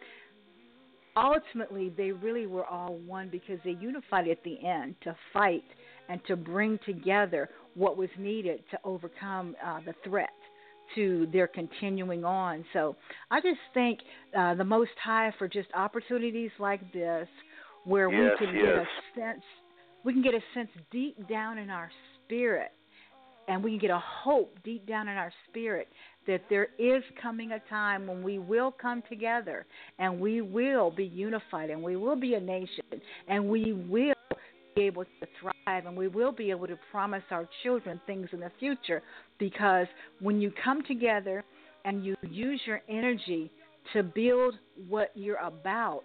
ultimately 1.18 1.92
they 1.98 2.12
really 2.12 2.46
were 2.46 2.66
all 2.66 2.98
one 3.06 3.28
because 3.30 3.60
they 3.66 3.72
unified 3.72 4.28
at 4.28 4.42
the 4.44 4.58
end 4.66 4.96
to 5.04 5.16
fight 5.34 5.64
and 6.08 6.22
to 6.28 6.36
bring 6.36 6.80
together 6.86 7.50
what 7.74 7.98
was 7.98 8.10
needed 8.18 8.62
to 8.72 8.80
overcome 8.84 9.56
uh, 9.66 9.80
the 9.86 9.94
threat 10.04 10.30
to 10.96 11.28
their 11.34 11.48
continuing 11.48 12.24
on. 12.24 12.64
So 12.72 12.96
I 13.30 13.42
just 13.42 13.60
thank 13.74 14.00
uh, 14.38 14.56
the 14.56 14.64
Most 14.64 14.92
High 15.04 15.34
for 15.38 15.48
just 15.48 15.68
opportunities 15.76 16.52
like 16.60 16.94
this 16.94 17.28
where 17.88 18.12
Yes, 18.12 18.38
we 18.40 18.46
can 18.48 18.56
get 18.56 18.66
a 18.66 18.86
sense, 19.16 19.44
we 20.04 20.14
can 20.14 20.22
get 20.22 20.34
a 20.34 20.42
sense 20.54 20.70
deep 20.92 21.28
down 21.30 21.58
in 21.58 21.70
our 21.70 21.90
spirit 22.26 22.72
and 23.48 23.64
we 23.64 23.72
can 23.72 23.80
get 23.80 23.92
a 23.92 24.04
hope 24.24 24.54
deep 24.64 24.86
down 24.86 25.08
in 25.08 25.16
our 25.18 25.32
spirit 25.50 25.88
that 26.28 26.42
there 26.50 26.68
is 26.78 27.02
coming 27.22 27.54
a 27.54 27.60
time 27.70 28.06
when 28.06 28.22
we 28.22 28.40
will 28.40 28.72
come 28.72 29.02
together 29.10 29.66
and 30.00 30.20
we 30.20 30.42
will 30.42 30.92
be 30.92 31.06
unified 31.06 31.70
and 31.70 31.82
we 31.82 31.96
will 31.96 32.20
be 32.20 32.34
a 32.34 32.40
nation 32.40 32.84
and 33.30 33.48
we 33.48 33.72
will 33.72 34.14
be 34.76 34.82
able 34.82 35.06
to 35.06 35.28
thrive 35.40 35.86
and 35.86 35.96
we 35.96 36.10
will 36.10 36.34
be 36.34 36.50
able 36.50 36.68
to 36.68 36.78
promise 36.92 37.24
our 37.32 37.48
children 37.64 38.02
things 38.06 38.28
in 38.34 38.42
the 38.42 38.52
future. 38.60 39.02
Because 39.40 39.88
when 40.20 40.42
you 40.42 40.52
come 40.62 40.84
together 40.84 41.44
and 41.86 42.06
you 42.06 42.16
use 42.30 42.60
your 42.66 42.82
energy 42.90 43.50
to 43.94 44.04
build 44.04 44.56
what 44.90 45.12
you're 45.16 45.38
about 45.38 46.04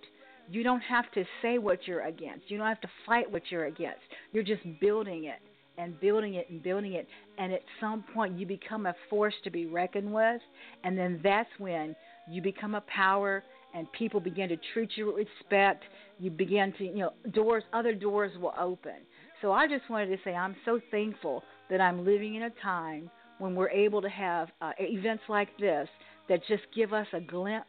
you 0.51 0.63
don't 0.63 0.81
have 0.81 1.11
to 1.13 1.25
say 1.41 1.59
what 1.59 1.87
you're 1.87 2.07
against. 2.07 2.51
You 2.51 2.59
don't 2.59 2.69
have 2.69 2.81
to 2.83 2.91
fight 3.07 3.31
what 3.31 3.43
you're 3.51 3.67
against. 3.67 4.01
You're 4.33 4.43
just 4.43 4.63
building 4.81 5.25
it 5.25 5.41
and 5.79 5.99
building 6.01 6.35
it 6.35 6.51
and 6.51 6.63
building 6.63 6.95
it. 6.95 7.07
And 7.39 7.53
at 7.53 7.63
some 7.81 8.05
point 8.15 8.39
you 8.39 8.47
become 8.47 8.87
a 8.87 8.95
force 9.09 9.35
to 9.45 9.51
be 9.51 9.67
reckoned 9.67 10.13
with. 10.13 10.41
And 10.85 10.97
then 10.97 11.21
that's 11.23 11.49
when 11.59 11.97
you 12.29 12.43
become 12.43 12.75
a 12.75 12.83
power 12.83 13.43
and 13.75 13.91
people 13.93 14.21
begin 14.21 14.49
to 14.51 14.59
treat 14.73 14.91
you 14.97 15.07
with 15.07 15.27
respect. 15.41 15.85
You 16.19 16.31
begin 16.31 16.73
to 16.79 16.85
you 16.85 16.97
know 16.97 17.13
doors 17.33 17.65
other 17.73 17.95
doors 17.95 18.33
will 18.39 18.55
open. 18.59 18.97
So 19.41 19.51
i 19.51 19.67
just 19.67 19.91
wanted 19.91 20.07
to 20.07 20.19
say 20.23 20.35
i'm 20.35 20.55
so 20.65 20.81
thankful 20.93 21.43
that 21.69 21.81
i'm 21.81 22.05
living 22.05 22.37
in 22.37 22.45
a 22.45 22.51
time 22.63 23.11
when 23.39 23.57
we're 23.57 23.71
able 23.71 24.01
to 24.01 24.09
have 24.09 24.49
uh, 24.61 24.71
events 24.79 25.25
like 25.29 25.49
this 25.59 25.89
that 26.29 26.41
just 26.47 26.63
give 26.75 26.93
us 26.93 27.09
a 27.13 27.21
glimpse 27.21 27.67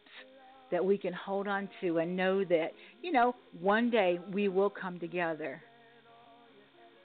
that 0.73 0.83
we 0.83 0.97
can 0.97 1.13
hold 1.13 1.47
on 1.47 1.69
to 1.79 1.99
and 1.99 2.17
know 2.17 2.43
that 2.43 2.73
you 3.01 3.11
know 3.13 3.33
one 3.61 3.89
day 3.89 4.19
we 4.33 4.47
will 4.49 4.69
come 4.69 4.99
together 4.99 5.61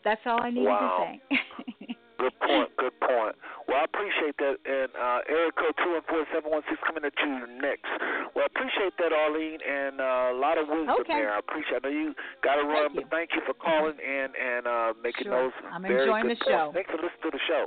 that's 0.04 0.20
all 0.26 0.40
I 0.40 0.50
needed 0.50 0.68
Wow. 0.70 1.18
to 1.30 1.36
say. 1.36 1.96
Good 2.18 2.32
point. 2.40 2.70
Good 2.78 2.96
point. 3.00 3.34
Well, 3.66 3.78
I 3.78 3.84
appreciate 3.84 4.34
that. 4.38 4.56
And 4.64 4.90
uh, 4.96 5.20
Eric 5.28 5.54
code 5.54 5.74
two 5.84 5.90
one 5.94 6.02
four 6.08 6.24
seven 6.34 6.50
one 6.50 6.62
six 6.70 6.80
coming 6.86 7.04
at 7.04 7.12
you 7.22 7.46
next. 7.60 7.86
Well, 8.34 8.46
I 8.46 8.50
appreciate 8.50 8.94
that, 8.98 9.12
Arlene, 9.12 9.58
and 9.62 10.00
uh, 10.00 10.34
a 10.34 10.38
lot 10.38 10.56
of 10.58 10.66
wisdom 10.70 10.96
Okay. 11.02 11.14
there. 11.18 11.30
I 11.34 11.38
appreciate. 11.38 11.82
I 11.84 11.88
know 11.90 11.94
you 11.94 12.14
got 12.42 12.56
to 12.56 12.66
run, 12.66 12.90
Thank 12.94 13.06
but 13.06 13.10
thank 13.14 13.30
you 13.34 13.42
for 13.46 13.54
calling 13.66 13.98
and 14.02 14.32
and 14.34 14.66
uh, 14.66 14.94
making 15.02 15.24
Sure. 15.30 15.50
those 15.50 15.52
I'm 15.70 15.82
very 15.82 16.08
enjoying 16.08 16.26
good 16.26 16.38
the 16.38 16.44
show. 16.46 16.72
points. 16.72 16.74
Thanks 16.74 16.90
for 16.90 16.98
listening 17.04 17.26
to 17.26 17.30
the 17.36 17.44
show, 17.46 17.64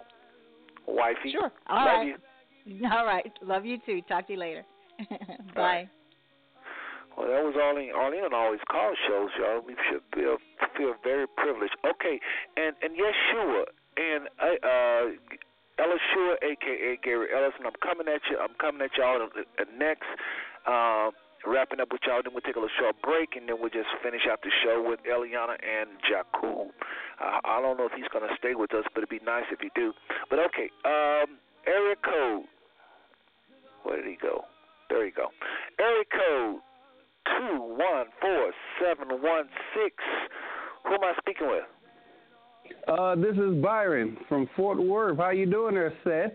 wifey. 0.87 1.31
Sure. 1.31 1.51
All 1.69 1.85
Love 1.85 1.85
right. 1.85 2.07
you. 2.65 2.87
All 2.91 3.05
right. 3.05 3.31
Love 3.43 3.65
you 3.65 3.77
too. 3.85 4.01
Talk 4.09 4.27
to 4.27 4.33
you 4.33 4.39
later. 4.39 4.63
Bye. 5.55 5.89
Well, 7.17 7.27
that 7.27 7.43
was 7.43 7.55
Arlene. 7.59 7.91
Arlene 7.91 8.23
on 8.23 8.33
always 8.33 8.61
call 8.71 8.93
shows, 9.07 9.29
y'all. 9.37 9.61
We 9.65 9.75
should 9.89 10.01
feel 10.15 10.37
feel 10.77 10.95
very 11.03 11.27
privileged. 11.27 11.75
Okay, 11.83 12.19
and 12.55 12.75
and 12.81 12.95
Yeshua 12.95 13.63
and 13.97 14.29
uh, 14.39 14.57
uh 14.65 15.05
Elishua, 15.79 16.35
aka 16.41 16.97
Gary 17.03 17.27
Ellison. 17.33 17.65
I'm 17.65 17.77
coming 17.83 18.07
at 18.07 18.21
you. 18.29 18.37
I'm 18.37 18.55
coming 18.59 18.81
at 18.81 18.91
y'all 18.97 19.21
uh, 19.21 19.63
next. 19.77 20.07
Um, 20.65 21.11
wrapping 21.45 21.79
up 21.79 21.91
with 21.91 22.01
y'all. 22.05 22.21
Then 22.23 22.33
we'll 22.33 22.45
take 22.45 22.55
a 22.55 22.61
little 22.61 22.77
short 22.79 22.95
break, 23.01 23.35
and 23.35 23.49
then 23.49 23.57
we'll 23.59 23.73
just 23.73 23.89
finish 24.03 24.21
out 24.29 24.41
the 24.43 24.51
show 24.63 24.83
with 24.85 24.99
Eliana 25.03 25.57
and 25.57 25.89
Jakub. 26.05 26.69
Uh, 27.19 27.39
I 27.43 27.61
don't 27.61 27.77
know 27.77 27.85
if 27.85 27.93
he's 27.93 28.09
going 28.13 28.27
to 28.27 28.35
stay 28.37 28.53
with 28.55 28.73
us, 28.73 28.85
but 28.93 29.03
it'd 29.03 29.09
be 29.09 29.23
nice 29.25 29.45
if 29.51 29.59
he 29.59 29.69
do. 29.75 29.93
But 30.29 30.39
okay, 30.53 30.69
um, 30.85 31.37
area 31.65 31.95
code. 31.97 32.45
Where 33.83 33.97
did 33.97 34.05
he 34.05 34.17
go? 34.21 34.45
There 34.91 35.05
you 35.05 35.13
go. 35.13 35.27
Area 35.79 36.03
code 36.11 36.59
two 37.25 37.61
one 37.61 38.07
four 38.19 38.51
seven 38.81 39.21
one 39.21 39.45
six. 39.73 39.95
Who 40.83 40.95
am 40.95 41.03
I 41.03 41.13
speaking 41.19 41.47
with? 41.47 41.63
Uh, 42.89 43.15
this 43.15 43.37
is 43.37 43.63
Byron 43.63 44.17
from 44.27 44.49
Fort 44.55 44.79
Worth. 44.83 45.17
How 45.17 45.29
you 45.29 45.45
doing 45.45 45.75
there, 45.75 45.93
Seth? 46.03 46.33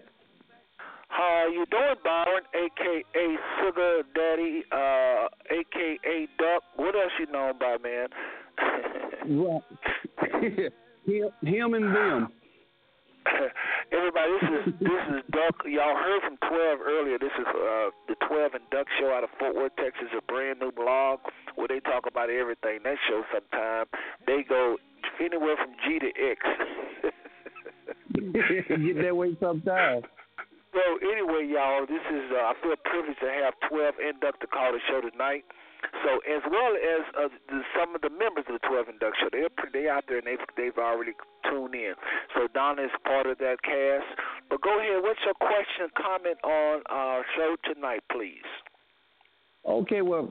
How 1.09 1.49
you 1.53 1.67
doing, 1.71 1.97
Byron, 2.03 2.43
aka 2.55 3.37
Sugar 3.61 4.03
Daddy, 4.15 4.65
uh, 4.73 5.29
aka 5.51 6.27
Duck. 6.39 6.63
What 6.77 6.95
else 6.95 7.13
you 7.21 7.27
known 7.31 7.59
by, 7.59 7.77
man? 7.83 8.09
right. 10.33 10.73
him, 11.07 11.29
him 11.43 11.75
and 11.75 11.95
them. 11.95 12.29
Everybody, 13.93 14.31
this 14.41 14.51
is 14.51 14.75
this 14.81 15.03
is 15.15 15.21
Duck. 15.31 15.57
Y'all 15.67 15.97
heard 15.97 16.23
from 16.23 16.37
Twelve 16.49 16.81
earlier. 16.85 17.19
This 17.19 17.35
is 17.39 17.47
uh, 17.47 17.91
the 18.09 18.17
Twelve 18.27 18.55
and 18.55 18.65
Duck 18.71 18.87
Show 18.99 19.13
out 19.13 19.25
of 19.25 19.31
Fort 19.39 19.55
Worth, 19.55 19.73
Texas. 19.77 20.09
A 20.17 20.23
brand 20.23 20.61
new 20.61 20.73
blog 20.73 21.21
where 21.55 21.69
they 21.69 21.81
talk 21.81 22.07
about 22.07 22.31
everything. 22.31 22.81
That 22.85 22.97
show 23.09 23.23
sometime 23.33 23.87
they 24.27 24.45
go 24.49 24.77
anywhere 25.21 25.57
from 25.57 25.75
G 25.85 25.99
to 25.99 26.11
X. 26.15 26.41
Get 28.77 29.03
that 29.03 29.17
way 29.17 29.37
sometimes. 29.41 30.05
So 30.73 30.83
anyway, 31.09 31.49
y'all, 31.49 31.87
this 31.87 32.05
is 32.13 32.27
uh, 32.33 32.53
I 32.53 32.55
feel 32.63 32.77
privileged 32.85 33.21
to 33.21 33.31
have 33.31 33.55
Twelve 33.69 33.95
and 34.03 34.21
Duck 34.21 34.41
to 34.41 34.47
call 34.47 34.73
the 34.73 34.81
show 34.89 35.01
tonight. 35.01 35.45
So 36.05 36.21
as 36.25 36.43
well 36.51 36.73
as 36.77 37.03
uh, 37.17 37.29
the, 37.49 37.63
some 37.77 37.95
of 37.95 38.01
the 38.01 38.11
members 38.11 38.45
of 38.49 38.61
the 38.61 38.65
Twelve 38.67 38.89
and 38.89 38.99
Duck 39.01 39.15
Show, 39.19 39.29
they're 39.33 39.51
they 39.73 39.89
out 39.89 40.05
there 40.09 40.19
and 40.19 40.27
they've 40.27 40.47
they've 40.57 40.79
already 40.79 41.13
tuned 41.49 41.75
in. 41.75 41.95
So 42.35 42.49
Donna 42.55 42.83
is 42.85 42.95
part 43.05 43.27
of 43.27 43.39
that 43.39 43.63
cast. 43.63 44.07
But 44.49 44.63
go 44.63 44.79
ahead, 44.79 45.03
what's 45.03 45.21
your 45.25 45.35
question, 45.35 45.91
comment 45.97 46.39
on 46.45 46.83
our 46.89 47.25
show 47.37 47.57
tonight, 47.65 48.03
please? 48.11 48.47
Okay, 49.69 50.01
well, 50.01 50.29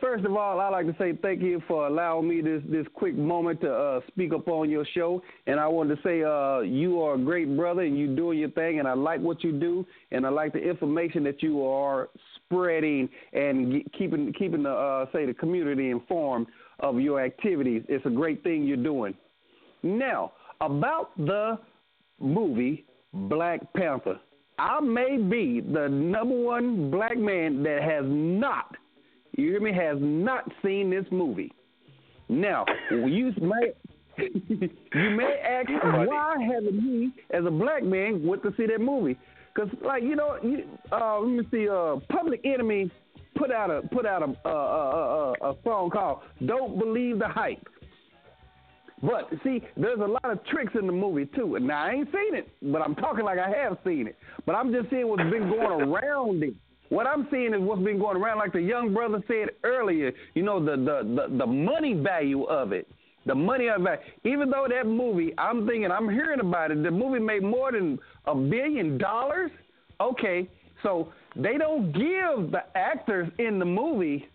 first 0.00 0.24
of 0.24 0.34
all, 0.34 0.58
I'd 0.58 0.70
like 0.70 0.86
to 0.86 0.96
say 0.98 1.16
thank 1.22 1.40
you 1.40 1.62
for 1.68 1.86
allowing 1.86 2.28
me 2.28 2.40
this 2.40 2.60
this 2.68 2.84
quick 2.94 3.14
moment 3.14 3.60
to 3.60 3.72
uh, 3.72 4.00
speak 4.08 4.32
up 4.32 4.48
on 4.48 4.68
your 4.68 4.84
show. 4.92 5.22
And 5.46 5.60
I 5.60 5.68
wanted 5.68 5.94
to 5.96 6.02
say 6.02 6.24
uh, 6.24 6.60
you 6.60 7.00
are 7.00 7.14
a 7.14 7.18
great 7.18 7.56
brother 7.56 7.82
and 7.82 7.96
you're 7.96 8.16
doing 8.16 8.40
your 8.40 8.50
thing, 8.50 8.80
and 8.80 8.88
I 8.88 8.94
like 8.94 9.20
what 9.20 9.44
you 9.44 9.52
do, 9.52 9.86
and 10.10 10.26
I 10.26 10.30
like 10.30 10.52
the 10.52 10.58
information 10.58 11.22
that 11.24 11.44
you 11.44 11.64
are 11.64 12.08
spreading 12.34 13.08
and 13.32 13.84
keeping 13.96 14.32
keeping 14.36 14.64
the 14.64 14.70
uh, 14.70 15.06
say 15.12 15.26
the 15.26 15.34
community 15.34 15.90
informed 15.90 16.48
of 16.80 16.98
your 16.98 17.24
activities. 17.24 17.84
It's 17.88 18.04
a 18.04 18.10
great 18.10 18.42
thing 18.42 18.64
you're 18.64 18.76
doing. 18.76 19.14
Now 19.84 20.32
about 20.60 21.16
the 21.16 21.56
movie 22.18 22.84
Black 23.12 23.60
Panther. 23.74 24.18
I 24.60 24.78
may 24.80 25.16
be 25.16 25.62
the 25.62 25.88
number 25.88 26.34
one 26.34 26.90
black 26.90 27.16
man 27.16 27.62
that 27.62 27.82
has 27.82 28.04
not, 28.06 28.76
you 29.34 29.52
hear 29.52 29.60
me, 29.60 29.72
has 29.72 29.96
not 29.98 30.52
seen 30.62 30.90
this 30.90 31.06
movie. 31.10 31.50
Now, 32.28 32.66
you 32.90 33.32
may 33.40 33.72
you 34.18 35.10
may 35.16 35.40
ask 35.42 35.70
why 35.82 36.36
haven't 36.40 36.78
he, 36.78 37.10
as 37.34 37.46
a 37.46 37.50
black 37.50 37.84
man, 37.84 38.26
went 38.26 38.42
to 38.42 38.52
see 38.58 38.66
that 38.66 38.82
movie? 38.82 39.16
Because, 39.54 39.70
like 39.82 40.02
you 40.02 40.14
know, 40.14 40.36
you, 40.42 40.64
uh, 40.92 41.20
let 41.20 41.30
me 41.30 41.42
see, 41.50 41.66
uh, 41.66 41.96
Public 42.10 42.42
Enemy 42.44 42.90
put 43.36 43.50
out 43.50 43.70
a 43.70 43.80
put 43.88 44.04
out 44.04 44.22
a, 44.22 44.48
a, 44.48 44.52
a, 44.52 45.32
a, 45.40 45.50
a 45.52 45.56
song 45.64 45.88
called 45.88 46.20
"Don't 46.44 46.78
Believe 46.78 47.18
the 47.18 47.28
Hype." 47.28 47.66
But 49.02 49.30
see, 49.42 49.62
there's 49.76 50.00
a 50.00 50.06
lot 50.06 50.30
of 50.30 50.44
tricks 50.46 50.72
in 50.78 50.86
the 50.86 50.92
movie 50.92 51.26
too. 51.26 51.56
And 51.56 51.66
now 51.66 51.84
I 51.84 51.92
ain't 51.92 52.08
seen 52.12 52.34
it, 52.34 52.48
but 52.62 52.82
I'm 52.82 52.94
talking 52.94 53.24
like 53.24 53.38
I 53.38 53.48
have 53.50 53.78
seen 53.84 54.06
it. 54.06 54.16
But 54.46 54.54
I'm 54.54 54.72
just 54.72 54.90
seeing 54.90 55.08
what's 55.08 55.22
been 55.30 55.48
going 55.48 55.82
around 55.88 56.42
it. 56.42 56.54
What 56.90 57.06
I'm 57.06 57.28
seeing 57.30 57.54
is 57.54 57.60
what's 57.60 57.82
been 57.82 57.98
going 57.98 58.16
around, 58.16 58.38
like 58.38 58.52
the 58.52 58.60
young 58.60 58.92
brother 58.92 59.22
said 59.28 59.50
earlier. 59.64 60.12
You 60.34 60.42
know, 60.42 60.62
the 60.62 60.72
the 60.72 61.28
the, 61.28 61.36
the 61.38 61.46
money 61.46 61.94
value 61.94 62.44
of 62.44 62.72
it. 62.72 62.88
The 63.26 63.34
money 63.34 63.68
of 63.68 63.86
it. 63.86 64.00
Even 64.24 64.50
though 64.50 64.66
that 64.68 64.86
movie, 64.86 65.32
I'm 65.38 65.66
thinking, 65.66 65.90
I'm 65.90 66.08
hearing 66.08 66.40
about 66.40 66.70
it. 66.70 66.82
The 66.82 66.90
movie 66.90 67.20
made 67.20 67.42
more 67.42 67.70
than 67.70 67.98
a 68.26 68.34
billion 68.34 68.98
dollars. 68.98 69.50
Okay, 70.00 70.48
so 70.82 71.12
they 71.36 71.58
don't 71.58 71.92
give 71.92 72.50
the 72.50 72.64
actors 72.74 73.30
in 73.38 73.58
the 73.58 73.64
movie 73.64 74.26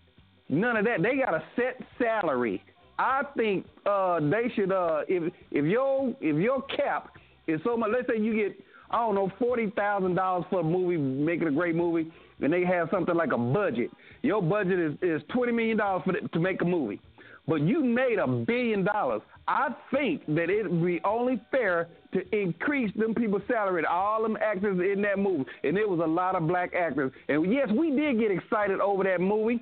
none 0.48 0.76
of 0.76 0.84
that. 0.84 1.02
They 1.02 1.16
got 1.16 1.34
a 1.34 1.42
set 1.56 1.80
salary. 1.98 2.62
I 2.98 3.22
think 3.36 3.66
uh, 3.84 4.20
they 4.20 4.50
should 4.54 4.72
uh, 4.72 5.02
if 5.08 5.32
if 5.50 5.64
your 5.64 6.14
if 6.20 6.36
your 6.36 6.62
cap 6.62 7.10
is 7.46 7.60
so 7.64 7.76
much. 7.76 7.90
Let's 7.92 8.08
say 8.08 8.22
you 8.22 8.34
get 8.34 8.58
I 8.90 8.98
don't 8.98 9.14
know 9.14 9.30
forty 9.38 9.70
thousand 9.70 10.14
dollars 10.14 10.44
for 10.50 10.60
a 10.60 10.64
movie, 10.64 10.96
making 10.96 11.48
a 11.48 11.52
great 11.52 11.74
movie, 11.74 12.10
and 12.40 12.52
they 12.52 12.64
have 12.64 12.88
something 12.90 13.14
like 13.14 13.32
a 13.32 13.38
budget. 13.38 13.90
Your 14.22 14.42
budget 14.42 14.78
is 14.78 14.94
is 15.02 15.22
twenty 15.32 15.52
million 15.52 15.76
dollars 15.76 16.02
for 16.06 16.12
the, 16.12 16.26
to 16.28 16.40
make 16.40 16.62
a 16.62 16.64
movie, 16.64 17.00
but 17.46 17.60
you 17.60 17.84
made 17.84 18.18
a 18.18 18.26
billion 18.26 18.84
dollars. 18.84 19.22
I 19.48 19.68
think 19.92 20.26
that 20.26 20.50
it 20.50 20.68
would 20.70 20.84
be 20.84 21.00
only 21.04 21.40
fair 21.50 21.88
to 22.12 22.36
increase 22.36 22.92
them 22.96 23.14
people's 23.14 23.42
salary, 23.46 23.84
all 23.88 24.22
them 24.22 24.36
actors 24.40 24.80
in 24.80 25.02
that 25.02 25.18
movie, 25.18 25.44
and 25.62 25.76
there 25.76 25.86
was 25.86 26.00
a 26.00 26.06
lot 26.06 26.34
of 26.34 26.48
black 26.48 26.72
actors. 26.74 27.12
And 27.28 27.52
yes, 27.52 27.68
we 27.76 27.90
did 27.90 28.18
get 28.18 28.30
excited 28.30 28.80
over 28.80 29.04
that 29.04 29.20
movie 29.20 29.60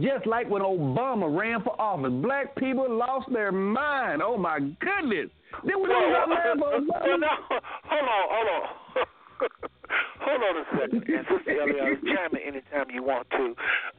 just 0.00 0.26
like 0.26 0.48
when 0.48 0.62
Obama 0.62 1.28
ran 1.28 1.62
for 1.62 1.78
office, 1.80 2.12
black 2.22 2.54
people 2.56 2.86
lost 2.88 3.30
their 3.32 3.52
mind. 3.52 4.22
Oh 4.22 4.38
my 4.38 4.58
goodness! 4.58 5.28
Then 5.64 5.82
we 5.82 5.88
well, 5.88 6.10
well, 6.10 6.28
well, 6.28 6.80
well, 6.88 7.18
now, 7.18 7.38
hold 7.84 8.08
on, 8.08 8.26
hold 8.30 8.48
on. 8.48 9.06
hold 10.20 10.42
on 10.42 10.54
a 10.56 10.64
second. 10.80 11.04
And 11.04 11.26
Sister 11.28 11.52
Eliana, 11.52 12.00
chime 12.00 12.32
in 12.32 12.54
anytime 12.54 12.90
you 12.92 13.02
want 13.02 13.28
to. 13.30 13.54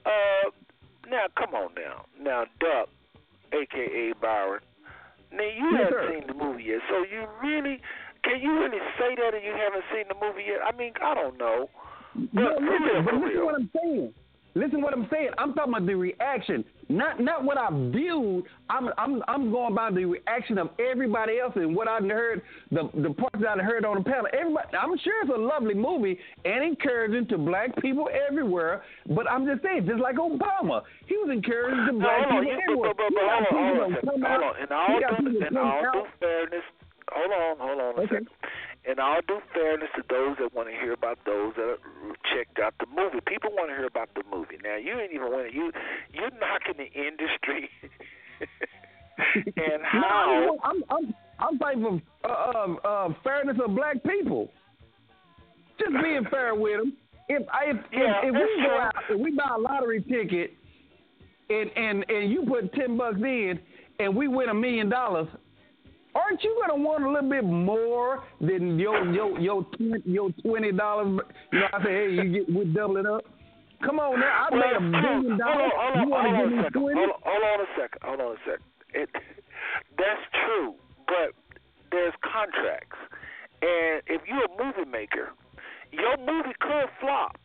Uh, 0.05 0.49
now, 1.09 1.25
come 1.37 1.53
on 1.53 1.71
now. 1.75 2.05
Now, 2.19 2.45
Duck, 2.59 2.89
a.k.a. 3.53 4.15
Byron. 4.19 4.61
Now, 5.31 5.43
you 5.43 5.69
yes, 5.73 5.89
haven't 5.89 5.93
sir. 5.93 6.09
seen 6.13 6.27
the 6.27 6.33
movie 6.33 6.63
yet, 6.63 6.81
so 6.89 7.03
you 7.03 7.25
really, 7.41 7.81
can 8.23 8.41
you 8.41 8.53
really 8.59 8.81
say 8.97 9.15
that 9.17 9.33
and 9.33 9.43
you 9.43 9.53
haven't 9.53 9.83
seen 9.93 10.05
the 10.07 10.15
movie 10.15 10.45
yet? 10.47 10.61
I 10.65 10.75
mean, 10.75 10.93
I 11.01 11.13
don't 11.13 11.37
know. 11.37 11.69
But 12.15 12.33
no, 12.33 12.55
for 12.57 12.61
listen, 12.61 13.05
but 13.05 13.13
for 13.13 13.17
listen 13.17 13.37
real. 13.37 13.45
what 13.45 13.55
I'm 13.55 13.69
saying. 13.73 14.13
Listen 14.55 14.79
to 14.79 14.85
what 14.85 14.93
I'm 14.93 15.07
saying. 15.11 15.29
I'm 15.39 15.53
talking 15.55 15.73
about 15.73 15.87
the 15.87 15.95
reaction, 15.95 16.63
not 16.87 17.19
not 17.19 17.43
what 17.43 17.57
I 17.57 17.69
viewed. 17.71 18.43
I'm 18.69 18.89
I'm 18.99 19.23
I'm 19.27 19.51
going 19.51 19.73
by 19.73 19.89
the 19.89 20.05
reaction 20.05 20.59
of 20.59 20.69
everybody 20.79 21.39
else 21.39 21.53
and 21.55 21.75
what 21.75 21.87
I 21.87 21.99
heard 22.01 22.43
the 22.71 22.87
the 23.01 23.09
parts 23.15 23.39
that 23.41 23.59
I 23.59 23.63
heard 23.63 23.83
on 23.83 23.97
the 23.97 24.03
panel. 24.03 24.27
Everybody, 24.31 24.67
I'm 24.77 24.95
sure 24.99 25.13
it's 25.23 25.31
a 25.35 25.39
lovely 25.39 25.73
movie 25.73 26.19
and 26.45 26.63
encouraging 26.63 27.27
to 27.29 27.37
black 27.39 27.75
people 27.81 28.09
everywhere. 28.13 28.83
But 29.07 29.29
I'm 29.29 29.45
just 29.47 29.63
saying, 29.63 29.87
just 29.87 29.99
like 29.99 30.17
Obama, 30.17 30.83
he 31.07 31.17
was 31.17 31.29
encouraging 31.33 31.87
to 31.87 31.93
black 31.99 32.29
people 32.29 32.53
everywhere. 32.61 32.93
but, 32.93 32.97
but, 32.97 33.13
but, 33.15 33.23
hold 33.25 33.47
on, 33.49 33.57
hold 33.57 33.81
on, 33.81 33.89
gonna 33.89 33.97
a 33.97 34.01
second. 34.01 34.09
come 34.09 34.21
hold 34.21 34.43
on. 34.43 34.61
In 34.61 34.71
all, 34.71 34.99
due, 35.31 35.47
in 35.47 35.57
all 35.57 35.81
due 35.81 36.05
fairness, 36.19 36.65
hold 37.11 37.31
on, 37.31 37.57
hold 37.57 37.79
on 37.81 37.95
a 37.97 38.01
Okay. 38.05 38.07
second. 38.21 38.27
In 38.85 38.99
all 38.99 39.19
due 39.25 39.39
fairness 39.53 39.89
to 39.95 40.03
those 40.09 40.35
that 40.39 40.53
want 40.53 40.67
to 40.67 40.75
hear 40.75 40.91
about 40.91 41.17
those 41.25 41.53
that 41.55 41.77
checked 42.35 42.59
out 42.59 42.73
the 42.79 42.85
movie, 42.87 43.19
people 43.25 43.51
want 43.51 43.69
to 43.69 43.75
hear 43.75 43.85
about 43.85 44.09
the 44.13 44.23
movie. 44.29 44.57
Now, 44.61 44.75
you 44.75 44.99
ain't 44.99 45.13
even 45.13 45.31
to, 45.31 45.53
you 45.53 45.71
you're 46.13 46.31
knocking 46.31 46.75
the 46.77 46.91
industry 46.91 47.69
and 49.35 49.83
No. 49.93 50.57
I'm 50.63 50.83
I'm 50.89 51.15
I'm 51.39 51.57
fighting 51.59 52.01
for 52.21 52.29
uh, 52.29 52.75
uh, 52.83 52.87
uh, 52.87 53.13
fairness 53.23 53.57
of 53.63 53.75
black 53.75 54.03
people. 54.03 54.49
Just 55.79 55.91
being 56.03 56.25
fair 56.29 56.53
with 56.55 56.79
them. 56.79 56.93
If 57.29 57.47
I 57.49 57.71
if, 57.71 57.77
Yeah, 57.91 58.19
if, 58.23 58.25
if 58.25 58.33
we 58.33 58.63
go 58.63 58.79
out 58.79 58.95
if 59.09 59.19
we 59.19 59.31
buy 59.31 59.55
a 59.55 59.59
lottery 59.59 60.01
ticket 60.01 60.53
and 61.49 61.69
and 61.75 62.05
and 62.09 62.31
you 62.31 62.45
put 62.47 62.73
ten 62.73 62.97
bucks 62.97 63.17
in 63.17 63.59
and 63.99 64.15
we 64.15 64.27
win 64.27 64.49
a 64.49 64.53
million 64.53 64.89
dollars, 64.89 65.27
aren't 66.15 66.43
you 66.43 66.55
gonna 66.61 66.81
want 66.81 67.03
a 67.03 67.09
little 67.09 67.29
bit 67.29 67.43
more 67.43 68.23
than 68.39 68.79
your 68.79 69.03
your 69.13 69.39
your 69.39 69.65
your 70.05 70.29
twenty 70.43 70.71
dollars? 70.71 71.19
You 71.51 71.59
know, 71.59 71.67
I 71.73 71.83
say, 71.83 71.91
hey, 71.91 72.09
you 72.11 72.31
get 72.31 72.53
we 72.53 72.65
double 72.65 72.97
it 72.97 73.05
up. 73.05 73.23
Come 73.83 73.99
on 73.99 74.19
now, 74.19 74.47
I 74.49 74.55
well, 74.55 74.61
made 74.61 74.75
a 74.77 74.79
billion 74.79 75.25
hold 75.27 75.39
dollars. 75.39 75.71
on, 75.75 75.93
hold 75.93 75.95
You 75.95 76.01
on, 76.01 76.09
want 76.09 76.23
hold 76.23 76.35
to 76.35 76.39
give 76.39 76.47
a 76.47 76.55
me 76.55 76.63
second. 76.63 76.79
twenty? 76.81 76.99
Hold 76.99 77.09
on, 77.11 77.19
hold 77.25 77.43
on 77.43 77.59
a 77.59 77.69
second. 77.75 77.99
Hold 78.03 78.19
on 78.21 78.31
a 78.31 78.39
second. 78.47 78.65
It, 78.93 79.09
that's 79.97 80.23
true, 80.45 80.73
but 81.07 81.29
there's 81.91 82.13
contracts, 82.23 82.97
and 83.61 84.01
if 84.07 84.21
you're 84.29 84.45
a 84.45 84.53
movie 84.55 84.87
maker, 84.89 85.33
your 85.91 86.15
movie 86.17 86.55
could 86.59 86.89
flop. 87.01 87.35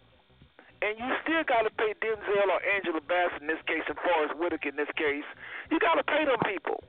And 0.81 0.95
you 0.95 1.11
still 1.27 1.43
got 1.43 1.67
to 1.67 1.75
pay 1.75 1.91
Denzel 1.99 2.47
or 2.55 2.63
Angela 2.63 3.03
Bassett 3.03 3.43
in 3.43 3.49
this 3.51 3.59
case, 3.67 3.83
and 3.91 3.99
Forest 3.99 4.39
Whitaker 4.39 4.69
in 4.71 4.77
this 4.79 4.87
case. 4.95 5.27
You 5.75 5.81
got 5.83 5.99
to 5.99 6.05
pay 6.07 6.23
them 6.23 6.39
people. 6.47 6.85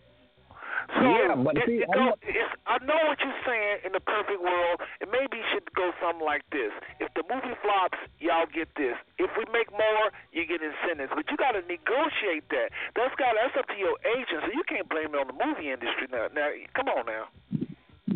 So 0.96 1.02
Yeah, 1.06 1.36
but 1.36 1.58
it, 1.58 1.66
see, 1.66 1.80
it 1.84 1.90
I 1.92 1.96
know- 1.96 2.16
it's, 2.22 2.54
I 2.66 2.78
know 2.86 3.00
what 3.10 3.18
you're 3.22 3.42
saying 3.46 3.86
in 3.86 3.92
the 3.94 4.00
perfect 4.04 4.42
world. 4.42 4.82
It 5.02 5.10
maybe 5.12 5.42
should 5.54 5.66
go 5.74 5.92
something 6.02 6.26
like 6.26 6.44
this. 6.52 6.72
If 7.00 7.10
the 7.18 7.24
movie 7.30 7.56
flops, 7.62 7.98
y'all 8.20 8.46
get 8.50 8.70
this. 8.78 8.96
If 9.18 9.30
we 9.38 9.46
make 9.52 9.70
more, 9.72 10.12
you 10.32 10.46
get 10.46 10.62
incentives. 10.62 11.12
But 11.16 11.26
you 11.30 11.38
got 11.38 11.54
to 11.58 11.62
negotiate 11.66 12.46
that. 12.54 12.70
That's 12.96 13.14
got 13.18 13.34
that's 13.38 13.56
up 13.58 13.68
to 13.70 13.78
your 13.78 13.98
agent. 14.18 14.46
So 14.46 14.52
you 14.54 14.64
can't 14.70 14.88
blame 14.90 15.14
it 15.14 15.18
on 15.18 15.28
the 15.30 15.38
movie 15.38 15.70
industry 15.72 16.08
now. 16.12 16.28
Now, 16.34 16.50
come 16.76 16.90
on 16.90 17.06
now. 17.10 17.30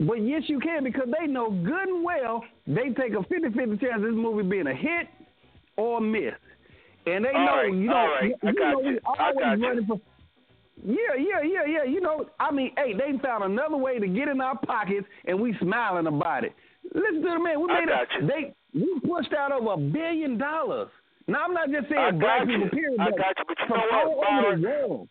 But 0.08 0.26
yes, 0.26 0.44
you 0.50 0.60
can 0.60 0.84
because 0.84 1.08
they 1.20 1.28
know 1.28 1.52
good 1.52 1.88
and 1.88 2.04
well 2.04 2.44
they 2.66 2.90
take 2.98 3.14
a 3.14 3.22
50-50 3.30 3.80
chance 3.80 3.98
of 3.98 4.02
this 4.02 4.12
movie 4.18 4.42
being 4.48 4.66
a 4.68 4.74
hit 4.74 5.08
or 5.78 6.00
a 6.00 6.02
miss, 6.02 6.34
and 7.06 7.24
they 7.26 7.30
All 7.30 7.46
know 7.46 7.56
right, 7.58 7.74
you 7.74 7.88
know 7.90 7.96
all 7.96 8.08
right, 8.08 8.30
you, 8.30 8.36
I 8.44 8.48
you 8.50 8.54
got 8.58 8.72
know 8.74 8.82
you. 8.82 8.92
we 8.94 9.00
I 9.06 9.30
always 9.30 9.62
running 9.62 9.86
for. 9.86 10.02
Yeah, 10.86 11.16
yeah, 11.18 11.42
yeah, 11.44 11.66
yeah. 11.66 11.84
You 11.84 12.02
know, 12.02 12.26
I 12.40 12.52
mean, 12.52 12.72
hey, 12.76 12.94
they 12.94 13.18
found 13.20 13.44
another 13.44 13.78
way 13.78 14.00
to 14.00 14.08
get 14.08 14.28
in 14.28 14.42
our 14.42 14.58
pockets, 14.58 15.08
and 15.26 15.40
we 15.40 15.56
smiling 15.62 16.08
about 16.08 16.44
it. 16.44 16.54
Listen 16.94 17.24
to 17.24 17.30
the 17.32 17.40
man. 17.40 17.62
We 17.62 17.72
I 17.72 17.80
made 17.80 17.90
got 17.90 18.04
a, 18.04 18.22
you. 18.22 18.28
they 18.28 18.44
we 18.76 19.00
pushed 19.08 19.32
out 19.34 19.52
over 19.52 19.74
a 19.74 19.78
billion 19.78 20.38
dollars. 20.38 20.90
Now 21.28 21.46
I'm 21.48 21.54
not 21.54 21.72
just 21.72 21.88
saying 21.88 22.04
I 22.04 22.12
black 22.12 22.44
got 22.44 22.48
people, 22.52 22.70
period. 22.70 23.00
I 23.00 23.10
but 23.12 23.18
got 23.18 23.34
you. 23.40 23.46
But 23.48 23.58
you 23.64 23.70
know 23.72 24.12
what, 24.12 24.28
Byron? 24.28 25.08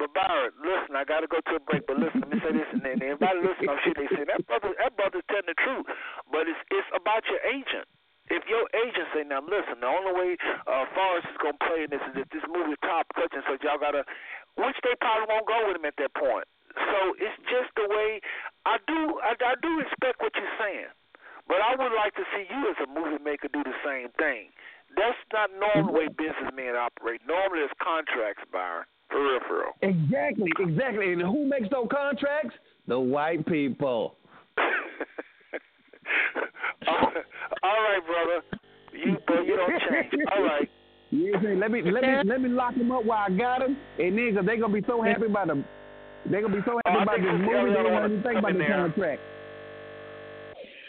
But 0.00 0.16
Byron, 0.16 0.52
listen, 0.64 0.96
I 0.96 1.04
got 1.04 1.20
to 1.20 1.28
go 1.28 1.44
to 1.44 1.60
a 1.60 1.62
break. 1.68 1.84
But 1.84 2.00
listen, 2.00 2.24
let 2.24 2.32
me 2.32 2.40
say 2.40 2.56
this, 2.56 2.64
and 2.72 2.80
then 2.80 3.04
everybody 3.04 3.44
listen. 3.44 3.68
I'm 3.68 3.76
sure 3.84 3.92
they 3.92 4.08
say 4.16 4.24
that 4.24 4.40
brother, 4.48 4.72
that 4.80 4.96
brother's 4.96 5.28
telling 5.28 5.44
the 5.44 5.58
truth. 5.60 5.84
But 6.32 6.48
it's 6.48 6.56
it's 6.72 6.88
about 6.96 7.20
your 7.28 7.44
agent. 7.44 7.84
If 8.30 8.46
your 8.46 8.62
agent 8.78 9.10
say, 9.10 9.26
now 9.26 9.42
listen, 9.42 9.82
the 9.82 9.90
only 9.90 10.14
way 10.14 10.30
uh, 10.70 10.86
Forest 10.94 11.26
is 11.34 11.38
gonna 11.42 11.58
play 11.66 11.82
in 11.82 11.90
this 11.90 11.98
is 12.14 12.22
if 12.22 12.30
this 12.30 12.46
movie 12.46 12.78
top 12.86 13.10
and 13.18 13.42
such, 13.42 13.58
y'all 13.66 13.74
gotta, 13.74 14.06
which 14.56 14.78
they 14.82 14.94
probably 14.98 15.26
won't 15.28 15.46
go 15.46 15.68
with 15.68 15.76
him 15.76 15.86
at 15.86 15.94
that 15.98 16.14
point. 16.14 16.46
So 16.74 16.98
it's 17.18 17.38
just 17.50 17.70
the 17.74 17.86
way 17.90 18.20
I 18.66 18.78
do. 18.86 19.18
I, 19.22 19.34
I 19.34 19.54
do 19.58 19.70
respect 19.78 20.22
what 20.22 20.32
you're 20.38 20.56
saying, 20.58 20.90
but 21.50 21.58
I 21.58 21.74
would 21.74 21.94
like 21.94 22.14
to 22.14 22.24
see 22.34 22.46
you 22.46 22.60
as 22.70 22.78
a 22.82 22.88
movie 22.88 23.22
maker 23.22 23.48
do 23.50 23.62
the 23.66 23.74
same 23.82 24.08
thing. 24.18 24.54
That's 24.96 25.18
not 25.32 25.50
normal 25.54 25.94
way 25.94 26.08
businessmen 26.08 26.74
operate. 26.74 27.20
Normally, 27.26 27.62
it's 27.62 27.74
contracts, 27.82 28.42
Byron. 28.52 28.86
For 29.10 29.18
real, 29.22 29.40
for 29.46 29.56
real. 29.58 29.74
Exactly, 29.82 30.50
exactly. 30.58 31.12
And 31.12 31.22
who 31.22 31.46
makes 31.46 31.68
those 31.70 31.88
contracts? 31.90 32.54
The 32.86 32.98
white 32.98 33.46
people. 33.46 34.16
All 37.62 37.80
right, 37.82 38.02
brother. 38.06 38.42
You, 38.92 39.16
you 39.44 39.56
don't 39.56 39.80
change. 39.90 40.24
All 40.34 40.42
right. 40.42 40.68
You 41.10 41.18
know 41.18 41.30
what 41.32 41.38
I'm 41.38 41.44
saying? 41.44 41.58
Let 41.60 41.70
me 41.74 41.82
let 41.82 42.02
me 42.02 42.14
let 42.24 42.40
me 42.40 42.48
lock 42.48 42.74
them 42.78 42.92
up 42.92 43.04
while 43.04 43.26
I 43.26 43.30
got 43.34 43.60
them, 43.60 43.76
and 43.98 44.16
then 44.16 44.34
cause 44.36 44.46
they 44.46 44.56
gonna 44.56 44.72
be 44.72 44.84
so 44.86 45.02
happy 45.02 45.26
about 45.26 45.48
them. 45.48 45.64
They 46.30 46.40
gonna 46.40 46.54
be 46.54 46.62
so 46.64 46.78
happy 46.86 46.96
Oh, 46.98 47.02
about 47.02 47.18
this 47.18 47.34
movie. 47.34 47.50
They 47.50 47.58
Eliana 47.58 47.82
don't 47.82 47.92
wanna 47.92 48.08
even 48.14 48.22
think 48.22 48.38
about 48.38 48.50
in 48.54 48.58
the 48.58 48.64
there. 48.64 48.78
contract. 48.78 49.20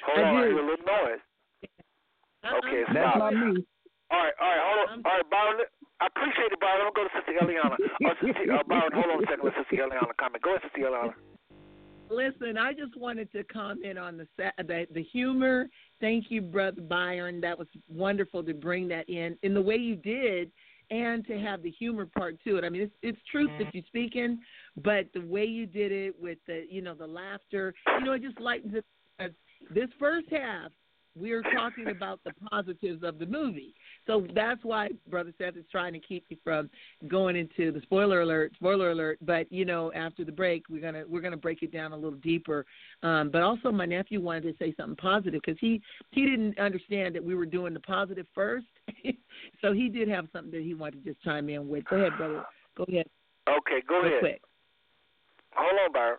Hold 0.06 0.18
I 0.18 0.22
on, 0.22 0.36
I 0.38 0.42
do. 0.42 0.48
hear 0.50 0.60
a 0.62 0.66
little 0.70 0.86
noise. 0.86 1.24
Okay, 2.42 2.82
That's 2.94 3.16
stop. 3.16 3.18
not 3.18 3.34
me. 3.34 3.66
All 4.12 4.20
right, 4.22 4.36
all 4.42 4.50
right, 4.50 4.62
hold 4.66 4.80
on. 4.82 4.90
All 5.06 5.14
right, 5.18 5.30
Byron. 5.30 5.58
I 6.02 6.06
appreciate 6.10 6.52
it, 6.52 6.60
Byron. 6.60 6.86
I'm 6.86 6.94
gonna 6.94 6.98
go 6.98 7.04
to 7.06 7.14
Sister 7.18 7.34
Eliana. 7.42 7.78
Uh, 7.78 8.14
Sister, 8.22 8.46
uh, 8.54 8.64
Byron, 8.66 8.92
hold 8.94 9.10
on 9.14 9.24
a 9.24 9.28
second. 9.30 9.46
Let 9.46 9.54
Sister 9.58 9.78
Eliana 9.78 10.14
comment. 10.18 10.42
Go 10.44 10.54
ahead, 10.58 10.66
Sister 10.70 10.86
Eliana. 10.90 11.14
Listen, 12.12 12.58
I 12.58 12.74
just 12.74 12.98
wanted 12.98 13.32
to 13.32 13.44
comment 13.46 13.98
on 13.98 14.18
the 14.18 14.28
the, 14.58 14.86
the 14.94 15.04
humor. 15.04 15.68
Thank 16.02 16.26
you, 16.30 16.42
brother 16.42 16.82
Byron. 16.82 17.40
That 17.42 17.58
was 17.58 17.68
wonderful 17.88 18.44
to 18.44 18.54
bring 18.54 18.88
that 18.90 19.10
in 19.10 19.38
in 19.44 19.54
the 19.54 19.62
way 19.62 19.78
you 19.78 19.96
did, 19.96 20.52
and 20.90 21.26
to 21.28 21.40
have 21.40 21.64
the 21.64 21.72
humor 21.72 22.06
part 22.06 22.36
to 22.44 22.58
it. 22.58 22.66
I 22.66 22.70
mean, 22.70 22.82
it's 22.82 22.94
it's 23.02 23.20
truth 23.32 23.50
mm-hmm. 23.52 23.64
that 23.64 23.74
you're 23.74 23.84
speaking, 23.88 24.40
but 24.84 25.06
the 25.14 25.22
way 25.22 25.46
you 25.46 25.66
did 25.66 25.94
it 25.94 26.16
with 26.22 26.38
the 26.48 26.66
you 26.70 26.82
know 26.82 26.94
the 26.94 27.08
laughter, 27.08 27.74
you 28.00 28.06
know, 28.06 28.14
it 28.14 28.22
just 28.22 28.40
lightens 28.42 28.76
it. 28.76 28.86
This 29.74 29.90
first 30.00 30.28
half, 30.32 30.72
we 31.16 31.32
are 31.32 31.44
talking 31.56 31.90
about 31.90 32.20
the 32.26 32.34
positives 32.50 33.04
of 33.04 33.20
the 33.20 33.26
movie. 33.26 33.74
So 34.08 34.26
that's 34.34 34.64
why 34.64 34.90
Brother 35.10 35.34
Seth 35.38 35.58
is 35.58 35.66
trying 35.72 35.94
to 35.94 36.00
keep 36.00 36.26
you 36.30 36.38
from 36.44 36.70
going 37.08 37.36
into 37.36 37.72
the 37.72 37.82
spoiler 37.82 38.22
alert, 38.22 38.54
spoiler 38.56 38.92
alert. 38.92 39.20
But 39.22 39.52
you 39.52 39.66
know, 39.66 39.92
after 39.94 40.26
the 40.26 40.32
break, 40.32 40.64
we're 40.70 40.82
gonna 40.82 41.04
we're 41.08 41.22
gonna 41.22 41.38
break 41.38 41.64
it 41.64 41.72
down 41.72 41.92
a 41.92 41.96
little 41.96 42.20
deeper. 42.20 42.66
Um, 43.04 43.30
but 43.32 43.42
also, 43.42 43.72
my 43.72 43.86
nephew 43.86 44.22
wanted 44.22 44.44
to 44.44 44.54
say 44.58 44.74
something 44.78 44.96
positive 44.96 45.42
because 45.46 45.60
he 45.60 45.82
he 46.12 46.26
didn't 46.26 46.58
understand 46.60 47.16
that 47.16 47.24
we 47.24 47.36
were 47.36 47.46
doing 47.46 47.74
the 47.74 47.80
positive 47.82 48.26
first. 48.34 48.66
so 49.62 49.74
he 49.74 49.88
did 49.88 50.08
have 50.08 50.28
something 50.34 50.52
that 50.52 50.64
he 50.64 50.74
wanted 50.74 51.04
to 51.04 51.12
just 51.12 51.24
chime 51.24 51.50
in 51.50 51.68
with. 51.68 51.86
Go 51.86 51.98
ahead, 51.98 52.18
brother. 52.18 52.44
Go 52.76 52.86
ahead. 52.88 53.06
Okay, 53.50 53.84
go 53.88 54.00
real 54.00 54.08
ahead. 54.08 54.20
quick. 54.20 54.42
Hold 55.54 55.80
on, 55.86 55.94
Byron. 55.94 56.18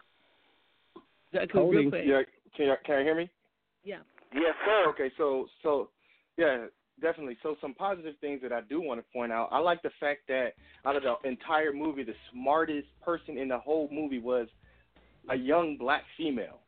Jacob, 1.33 1.71
real 1.71 1.89
quick. 1.89 2.05
Yeah, 2.07 2.23
can 2.57 2.67
you, 2.67 2.75
can 2.85 2.99
you 2.99 3.05
hear 3.05 3.17
me? 3.17 3.31
Yeah. 3.85 3.99
Yes, 4.35 4.55
sir. 4.65 4.89
Okay, 4.91 5.11
so 5.17 5.47
so 5.63 5.89
yeah, 6.37 6.67
definitely. 7.03 7.37
So 7.43 7.57
some 7.61 7.75
positive 7.75 8.15
things 8.21 8.41
that 8.43 8.53
I 8.53 8.63
do 8.63 8.81
want 8.81 9.01
to 9.01 9.13
point 9.13 9.33
out. 9.33 9.49
I 9.53 9.59
like 9.59 9.83
the 9.83 9.91
fact 10.01 10.21
that 10.29 10.55
out 10.87 10.97
of 10.97 11.03
the 11.03 11.29
entire 11.29 11.73
movie, 11.73 12.05
the 12.05 12.15
smartest 12.33 12.89
person 13.05 13.37
in 13.37 13.49
the 13.49 13.59
whole 13.59 13.89
movie 13.93 14.21
was 14.21 14.49
a 15.29 15.37
young 15.37 15.77
black 15.77 16.03
female, 16.17 16.59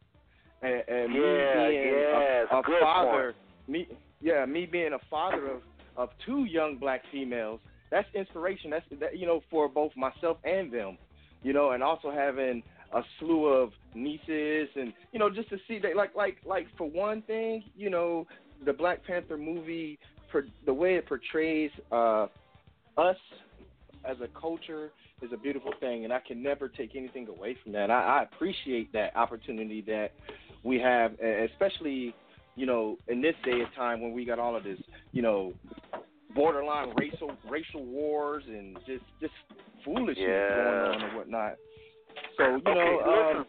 and, 0.63 0.83
and 0.89 1.13
me 1.13 1.19
Yeah, 1.19 1.69
being 1.69 1.99
yes, 2.01 2.47
a, 2.53 2.57
a 2.59 2.63
father, 2.81 3.35
me 3.67 3.89
yeah, 4.21 4.45
me 4.45 4.67
being 4.67 4.93
a 4.93 4.99
father 5.09 5.53
of 5.53 5.63
of 5.97 6.09
two 6.27 6.45
young 6.45 6.77
black 6.77 7.03
females. 7.11 7.61
That's 7.91 8.09
inspiration. 8.15 8.71
That's 8.71 8.85
that, 9.01 9.17
you 9.17 9.27
know 9.27 9.41
for 9.51 9.69
both 9.69 9.93
myself 9.97 10.39
and 10.45 10.73
them, 10.73 10.99
you 11.43 11.53
know, 11.53 11.71
and 11.71 11.83
also 11.83 12.11
having 12.11 12.63
a 12.93 13.03
slew 13.19 13.47
of 13.47 13.71
nieces 13.95 14.69
and 14.77 14.93
you 15.13 15.19
know 15.19 15.29
just 15.29 15.49
to 15.49 15.57
see 15.67 15.79
that 15.81 15.97
like 15.97 16.15
like 16.15 16.39
like 16.47 16.67
for 16.79 16.89
one 16.89 17.23
thing 17.23 17.63
you 17.77 17.91
know 17.91 18.27
the 18.65 18.73
Black 18.73 19.05
Panther 19.05 19.37
movie 19.37 19.99
the 20.67 20.75
way 20.75 20.97
it 20.97 21.07
portrays 21.07 21.71
uh 21.93 22.27
us 22.97 23.17
as 24.09 24.17
a 24.23 24.29
culture 24.39 24.91
is 25.23 25.31
a 25.33 25.37
beautiful 25.37 25.73
thing 25.81 26.05
and 26.05 26.13
I 26.13 26.21
can 26.21 26.43
never 26.43 26.69
take 26.69 26.95
anything 26.95 27.27
away 27.29 27.57
from 27.63 27.73
that. 27.73 27.91
I, 27.91 28.19
I 28.19 28.23
appreciate 28.23 28.93
that 28.93 29.17
opportunity 29.17 29.83
that 29.83 30.13
we 30.63 30.79
have 30.81 31.13
especially 31.21 32.15
you 32.57 32.67
know 32.67 32.99
in 33.09 33.21
this 33.21 33.35
day 33.45 33.61
of 33.61 33.75
time 33.75 34.01
when 34.01 34.13
we 34.13 34.25
got 34.25 34.39
all 34.39 34.57
of 34.57 34.65
this 34.65 34.79
you 35.13 35.23
know 35.23 35.53
borderline 36.35 36.95
racial 36.97 37.31
racial 37.49 37.85
wars 37.85 38.45
and 38.47 38.77
just 38.87 39.05
just 39.21 39.33
foolishness 39.85 40.17
Yeah. 40.19 40.55
going 40.55 40.81
on 40.81 41.03
and 41.03 41.17
whatnot. 41.17 41.57
So 42.37 42.45
you 42.45 42.57
okay, 42.57 42.75
know, 42.75 43.01
um, 43.01 43.37
listen. 43.39 43.47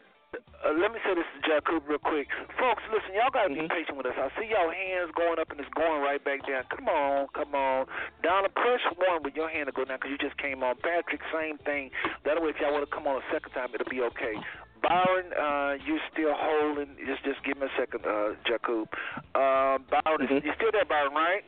Uh, 0.65 0.73
let 0.81 0.89
me 0.89 0.97
say 1.05 1.13
this 1.13 1.29
to 1.37 1.39
Jacob 1.45 1.85
real 1.85 2.01
quick. 2.01 2.25
Folks, 2.57 2.81
listen, 2.89 3.13
y'all 3.13 3.29
got 3.29 3.45
to 3.45 3.53
Mm-hmm. 3.53 3.69
be 3.69 3.77
patient 3.77 3.97
with 4.01 4.09
us. 4.09 4.17
I 4.17 4.33
see 4.33 4.49
y'all 4.49 4.73
hands 4.73 5.13
going 5.13 5.37
up 5.37 5.51
and 5.53 5.59
it's 5.61 5.69
going 5.77 6.01
right 6.01 6.17
back 6.25 6.41
down. 6.49 6.65
Come 6.73 6.89
on, 6.89 7.27
come 7.37 7.53
on. 7.53 7.85
Donna, 8.25 8.49
press 8.49 8.81
one 8.97 9.21
with 9.21 9.37
your 9.37 9.45
hand 9.47 9.69
to 9.69 9.73
go 9.77 9.85
down 9.85 10.01
because 10.01 10.09
you 10.09 10.17
just 10.17 10.35
came 10.41 10.65
on. 10.65 10.73
Patrick, 10.81 11.21
same 11.29 11.61
thing. 11.61 11.93
That 12.25 12.41
way, 12.41 12.49
if 12.49 12.57
y'all 12.57 12.73
want 12.73 12.81
to 12.81 12.89
come 12.89 13.05
on 13.05 13.21
a 13.21 13.25
second 13.29 13.53
time, 13.53 13.69
it'll 13.77 13.85
be 13.93 14.01
okay. 14.09 14.33
Byron, 14.81 15.29
uh, 15.37 15.77
you 15.85 16.01
still 16.11 16.33
holding. 16.33 16.97
Just 17.05 17.21
just 17.23 17.45
give 17.45 17.57
me 17.61 17.69
a 17.69 17.73
second, 17.77 18.01
uh, 18.05 18.33
Jacob. 18.49 18.89
Uh, 19.37 19.77
Byron, 19.85 20.25
Mm-hmm. 20.25 20.45
you 20.45 20.53
still 20.57 20.73
there, 20.73 20.85
Byron, 20.89 21.13
right? 21.13 21.45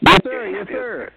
Yes, 0.00 0.20
sir. 0.22 0.46
Yeah, 0.46 0.58
Yes, 0.62 0.66
sir. 0.70 1.10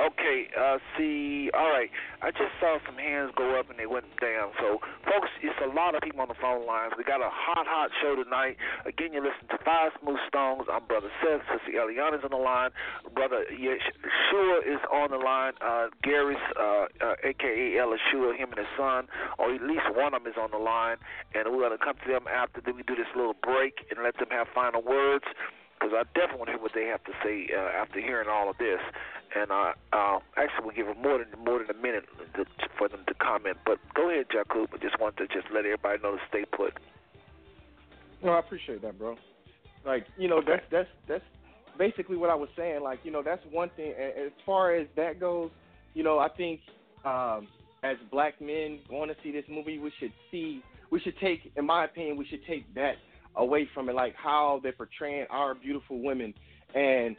Okay, 0.00 0.48
uh, 0.58 0.78
see, 0.96 1.50
all 1.52 1.68
right. 1.68 1.90
I 2.22 2.30
just 2.30 2.56
saw 2.58 2.78
some 2.86 2.96
hands 2.96 3.30
go 3.36 3.60
up 3.60 3.68
and 3.68 3.78
they 3.78 3.86
went 3.86 4.08
down. 4.20 4.50
So, 4.58 4.80
folks, 5.04 5.28
it's 5.42 5.58
a 5.62 5.68
lot 5.68 5.94
of 5.94 6.00
people 6.00 6.20
on 6.22 6.28
the 6.28 6.38
phone 6.40 6.66
lines. 6.66 6.94
We 6.96 7.04
got 7.04 7.20
a 7.20 7.28
hot, 7.28 7.66
hot 7.68 7.90
show 8.00 8.16
tonight. 8.16 8.56
Again, 8.86 9.12
you 9.12 9.20
listen 9.20 9.46
to 9.50 9.58
Five 9.64 9.92
Smooth 10.00 10.18
Stones. 10.26 10.64
I'm 10.72 10.86
Brother 10.86 11.10
Seth. 11.20 11.44
Sister 11.52 11.76
Eliana's 11.76 12.24
on 12.24 12.30
the 12.30 12.40
line. 12.40 12.70
Brother 13.14 13.44
Yeshua 13.52 14.64
is 14.64 14.80
on 14.90 15.10
the 15.10 15.20
line. 15.20 15.52
Uh, 15.60 15.88
Gary's, 16.02 16.40
uh, 16.58 16.88
uh, 17.04 17.28
a.k.a. 17.28 17.78
El 17.78 17.92
Yeshua, 17.92 18.34
him 18.34 18.48
and 18.48 18.58
his 18.58 18.72
son, 18.78 19.06
or 19.38 19.54
at 19.54 19.62
least 19.62 19.86
one 19.92 20.14
of 20.14 20.24
them 20.24 20.32
is 20.32 20.38
on 20.40 20.50
the 20.50 20.62
line. 20.62 20.96
And 21.34 21.52
we're 21.52 21.68
going 21.68 21.76
to 21.76 21.84
come 21.84 21.96
to 22.06 22.10
them 22.10 22.24
after 22.26 22.62
we 22.64 22.82
do 22.82 22.96
this 22.96 23.12
little 23.14 23.36
break 23.36 23.84
and 23.90 24.02
let 24.02 24.16
them 24.16 24.30
have 24.30 24.48
final 24.54 24.82
words 24.82 25.24
because 25.82 25.96
I 25.98 26.04
definitely 26.14 26.38
want 26.38 26.48
to 26.48 26.52
hear 26.52 26.62
what 26.62 26.74
they 26.74 26.86
have 26.86 27.02
to 27.04 27.12
say 27.24 27.48
uh, 27.50 27.82
after 27.82 28.00
hearing 28.00 28.28
all 28.28 28.48
of 28.48 28.58
this. 28.58 28.78
And 29.34 29.50
uh, 29.50 29.72
uh, 29.92 30.18
actually, 30.36 30.64
we'll 30.64 30.76
give 30.76 30.86
them 30.86 31.02
more 31.02 31.18
than 31.18 31.28
more 31.44 31.58
than 31.58 31.74
a 31.74 31.80
minute 31.80 32.04
to, 32.36 32.44
for 32.78 32.88
them 32.88 33.00
to 33.08 33.14
comment. 33.14 33.56
But 33.66 33.78
go 33.94 34.10
ahead, 34.10 34.26
Jacob. 34.30 34.70
I 34.72 34.78
just 34.78 35.00
wanted 35.00 35.26
to 35.28 35.34
just 35.34 35.52
let 35.52 35.64
everybody 35.64 36.02
know 36.02 36.12
to 36.12 36.22
stay 36.28 36.44
put. 36.44 36.74
No, 38.22 38.32
I 38.32 38.38
appreciate 38.38 38.82
that, 38.82 38.98
bro. 38.98 39.16
Like, 39.84 40.06
you 40.16 40.28
know, 40.28 40.40
that's 40.46 40.62
that's 40.70 40.88
that's 41.08 41.24
basically 41.78 42.16
what 42.16 42.30
I 42.30 42.34
was 42.34 42.50
saying. 42.56 42.82
Like, 42.82 43.00
you 43.02 43.10
know, 43.10 43.22
that's 43.22 43.42
one 43.50 43.70
thing. 43.74 43.92
As 43.92 44.30
far 44.46 44.74
as 44.74 44.86
that 44.96 45.18
goes, 45.18 45.50
you 45.94 46.04
know, 46.04 46.18
I 46.18 46.28
think 46.28 46.60
um, 47.04 47.48
as 47.82 47.96
black 48.10 48.40
men 48.40 48.80
going 48.88 49.08
to 49.08 49.16
see 49.22 49.32
this 49.32 49.44
movie, 49.48 49.78
we 49.78 49.90
should 49.98 50.12
see, 50.30 50.62
we 50.90 51.00
should 51.00 51.18
take, 51.18 51.50
in 51.56 51.66
my 51.66 51.86
opinion, 51.86 52.16
we 52.16 52.26
should 52.26 52.44
take 52.46 52.72
that 52.74 52.94
away 53.36 53.68
from 53.74 53.88
it, 53.88 53.94
like 53.94 54.14
how 54.14 54.60
they're 54.62 54.72
portraying 54.72 55.26
our 55.30 55.54
beautiful 55.54 56.02
women, 56.02 56.34
and 56.74 57.16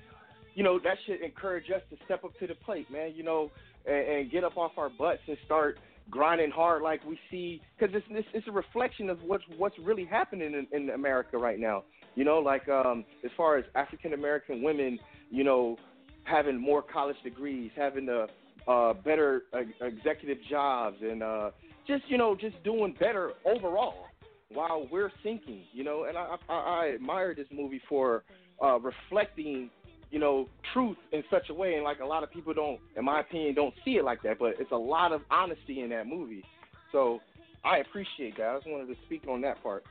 you 0.56 0.64
know, 0.64 0.80
that 0.80 0.98
should 1.06 1.22
encourage 1.22 1.70
us 1.72 1.82
to 1.90 1.98
step 2.06 2.24
up 2.24 2.38
to 2.40 2.48
the 2.48 2.56
plate, 2.56 2.90
man. 2.92 3.14
You 3.16 3.24
know, 3.24 3.52
and, 3.86 4.08
and 4.08 4.32
get 4.32 4.44
up 4.44 4.58
off 4.58 4.74
our 4.78 4.90
butts 4.90 5.22
and 5.28 5.38
start 5.46 5.80
grinding 6.10 6.52
hard 6.52 6.82
like 6.82 7.04
we 7.06 7.18
see 7.32 7.62
because 7.78 7.96
it's, 7.96 8.06
it's 8.10 8.28
it's 8.34 8.48
a 8.48 8.52
reflection 8.52 9.10
of 9.10 9.20
what's 9.24 9.44
what's 9.58 9.78
really 9.80 10.06
happening 10.06 10.54
in, 10.54 10.68
in 10.78 10.90
America 10.92 11.38
right 11.38 11.60
now. 11.60 11.84
You 12.16 12.26
know, 12.26 12.40
like 12.40 12.68
um, 12.70 13.06
as 13.24 13.32
far 13.36 13.58
as 13.58 13.66
African 13.76 14.14
American 14.14 14.62
women, 14.62 15.00
you 15.32 15.44
know, 15.44 15.78
having 16.24 16.60
more 16.60 16.82
college 16.82 17.18
degrees, 17.24 17.72
having 17.76 18.08
a 18.10 18.94
better 19.04 19.44
uh, 19.54 19.86
executive 19.86 20.38
jobs, 20.50 20.98
and 21.02 21.24
uh, 21.24 21.52
just 21.88 22.04
you 22.08 22.18
know 22.18 22.36
just 22.36 22.62
doing 22.64 22.96
better 23.00 23.32
overall 23.46 24.06
while 24.54 24.88
we're 24.92 25.12
sinking. 25.24 25.64
You 25.74 25.84
know, 25.84 26.06
and 26.06 26.18
I 26.18 26.36
I, 26.50 26.54
I 26.54 26.92
admire 26.96 27.36
this 27.36 27.48
movie 27.52 27.82
for 27.90 28.24
uh, 28.64 28.80
reflecting 28.80 29.70
you 30.14 30.20
know, 30.20 30.48
truth 30.74 30.98
in 31.12 31.24
such 31.32 31.50
a 31.50 31.54
way, 31.56 31.74
and 31.74 31.84
like 31.84 32.00
a 32.00 32.06
lot 32.06 32.22
of 32.22 32.32
people 32.32 32.54
don't, 32.54 32.80
in 32.96 33.04
my 33.04 33.22
opinion, 33.22 33.56
don't 33.56 33.74
see 33.84 33.94
it 33.94 34.04
like 34.04 34.22
that. 34.22 34.38
But 34.38 34.54
it's 34.60 34.72
a 34.72 34.78
lot 34.78 35.12
of 35.12 35.22
honesty 35.32 35.82
in 35.82 35.90
that 35.90 36.06
movie, 36.06 36.44
so 36.92 37.20
I 37.66 37.78
appreciate 37.78 38.38
that. 38.38 38.48
I 38.50 38.56
just 38.58 38.70
wanted 38.70 38.94
to 38.94 38.96
speak 39.08 39.24
on 39.28 39.42
that 39.42 39.62
part. 39.64 39.84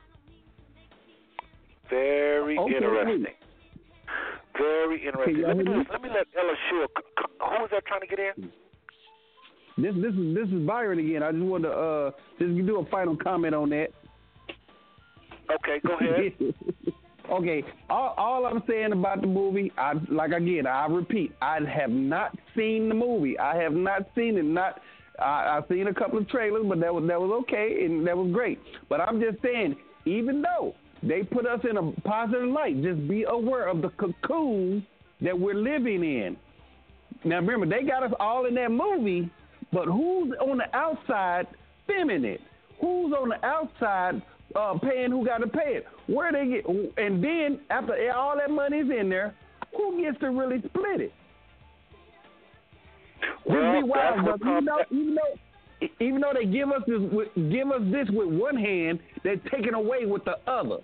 Very 1.89 2.57
Okay. 2.57 2.75
interesting. 2.75 3.25
Very 4.57 5.05
interesting. 5.05 5.37
y'all 5.39 5.47
Let 5.49 5.57
me 5.57 5.63
hear 5.65 5.73
do 5.73 5.79
this. 5.79 5.87
Let 5.91 6.01
me 6.01 6.09
let 6.09 6.27
Ella 6.39 6.53
Shore. 6.69 6.87
Who 7.39 7.61
was 7.61 7.69
that 7.71 7.85
trying 7.85 8.01
to 8.01 8.07
get 8.07 8.19
in? 8.19 8.51
This 9.75 9.93
this 9.95 10.13
is 10.13 10.35
this 10.35 10.47
is 10.47 10.65
Byron 10.65 10.99
again. 10.99 11.21
I 11.21 11.31
just 11.31 11.43
wanted 11.43 11.67
to 11.67 11.73
uh 11.73 12.11
just 12.39 12.55
do 12.65 12.79
a 12.79 12.85
final 12.85 13.17
comment 13.17 13.53
on 13.55 13.71
that. 13.71 13.87
Okay, 15.51 15.79
go 15.85 15.95
ahead. 15.97 16.33
okay, 17.31 17.63
all, 17.89 18.13
all 18.17 18.45
I'm 18.45 18.63
saying 18.67 18.91
about 18.91 19.21
the 19.21 19.27
movie, 19.27 19.71
I 19.77 19.93
like 20.09 20.31
again, 20.31 20.67
I 20.67 20.85
repeat, 20.87 21.33
I 21.41 21.59
have 21.65 21.89
not 21.89 22.37
seen 22.55 22.89
the 22.89 22.95
movie. 22.95 23.37
I 23.37 23.55
have 23.57 23.73
not 23.73 24.09
seen 24.15 24.37
it. 24.37 24.45
Not 24.45 24.81
I, 25.19 25.57
I've 25.57 25.65
seen 25.69 25.87
a 25.87 25.93
couple 25.93 26.19
of 26.19 26.27
trailers, 26.29 26.65
but 26.67 26.79
that 26.79 26.93
was 26.93 27.05
that 27.07 27.19
was 27.19 27.43
okay 27.43 27.85
and 27.85 28.05
that 28.07 28.17
was 28.17 28.31
great. 28.31 28.59
But 28.89 29.01
I'm 29.01 29.19
just 29.19 29.41
saying, 29.41 29.75
even 30.05 30.41
though 30.41 30.75
they 31.01 31.23
put 31.23 31.45
us 31.45 31.59
in 31.69 31.77
a 31.77 31.91
positive 32.01 32.49
light, 32.49 32.81
just 32.81 33.07
be 33.07 33.23
aware 33.23 33.67
of 33.67 33.81
the 33.81 33.89
cocoon 33.89 34.85
that 35.21 35.37
we're 35.37 35.55
living 35.55 36.03
in. 36.03 36.37
Now 37.23 37.39
remember, 37.39 37.65
they 37.65 37.85
got 37.85 38.03
us 38.03 38.11
all 38.19 38.45
in 38.45 38.55
that 38.55 38.71
movie, 38.71 39.29
but 39.71 39.85
who's 39.85 40.33
on 40.41 40.57
the 40.57 40.75
outside 40.75 41.47
it? 41.87 42.41
Who's 42.81 43.13
on 43.13 43.29
the 43.29 43.45
outside 43.45 44.21
uh, 44.55 44.77
paying 44.79 45.11
who 45.11 45.25
got 45.25 45.39
to 45.39 45.47
pay 45.47 45.75
it? 45.77 45.85
Where 46.07 46.31
they 46.31 46.47
get? 46.47 46.65
And 46.97 47.23
then 47.23 47.59
after 47.69 47.95
all 48.13 48.37
that 48.37 48.51
money's 48.51 48.89
in 48.89 49.09
there, 49.09 49.33
who 49.75 50.01
gets 50.01 50.19
to 50.19 50.27
really 50.27 50.59
split 50.59 51.01
it? 51.01 51.13
Well, 53.45 53.81
be 53.81 53.87
that's 53.93 54.21
what. 54.21 54.41
Even 54.41 54.65
though, 54.65 54.83
even 54.91 55.15
though, 55.15 55.87
even 55.99 56.21
though 56.21 56.33
they 56.33 56.45
give 56.45 56.69
us 56.69 56.81
this, 56.87 56.99
with, 57.11 57.29
give 57.51 57.71
us 57.71 57.81
this 57.91 58.07
with 58.09 58.29
one 58.39 58.55
hand, 58.55 58.99
they're 59.23 59.41
taking 59.51 59.73
away 59.73 60.05
with 60.05 60.23
the 60.25 60.37
other. 60.49 60.77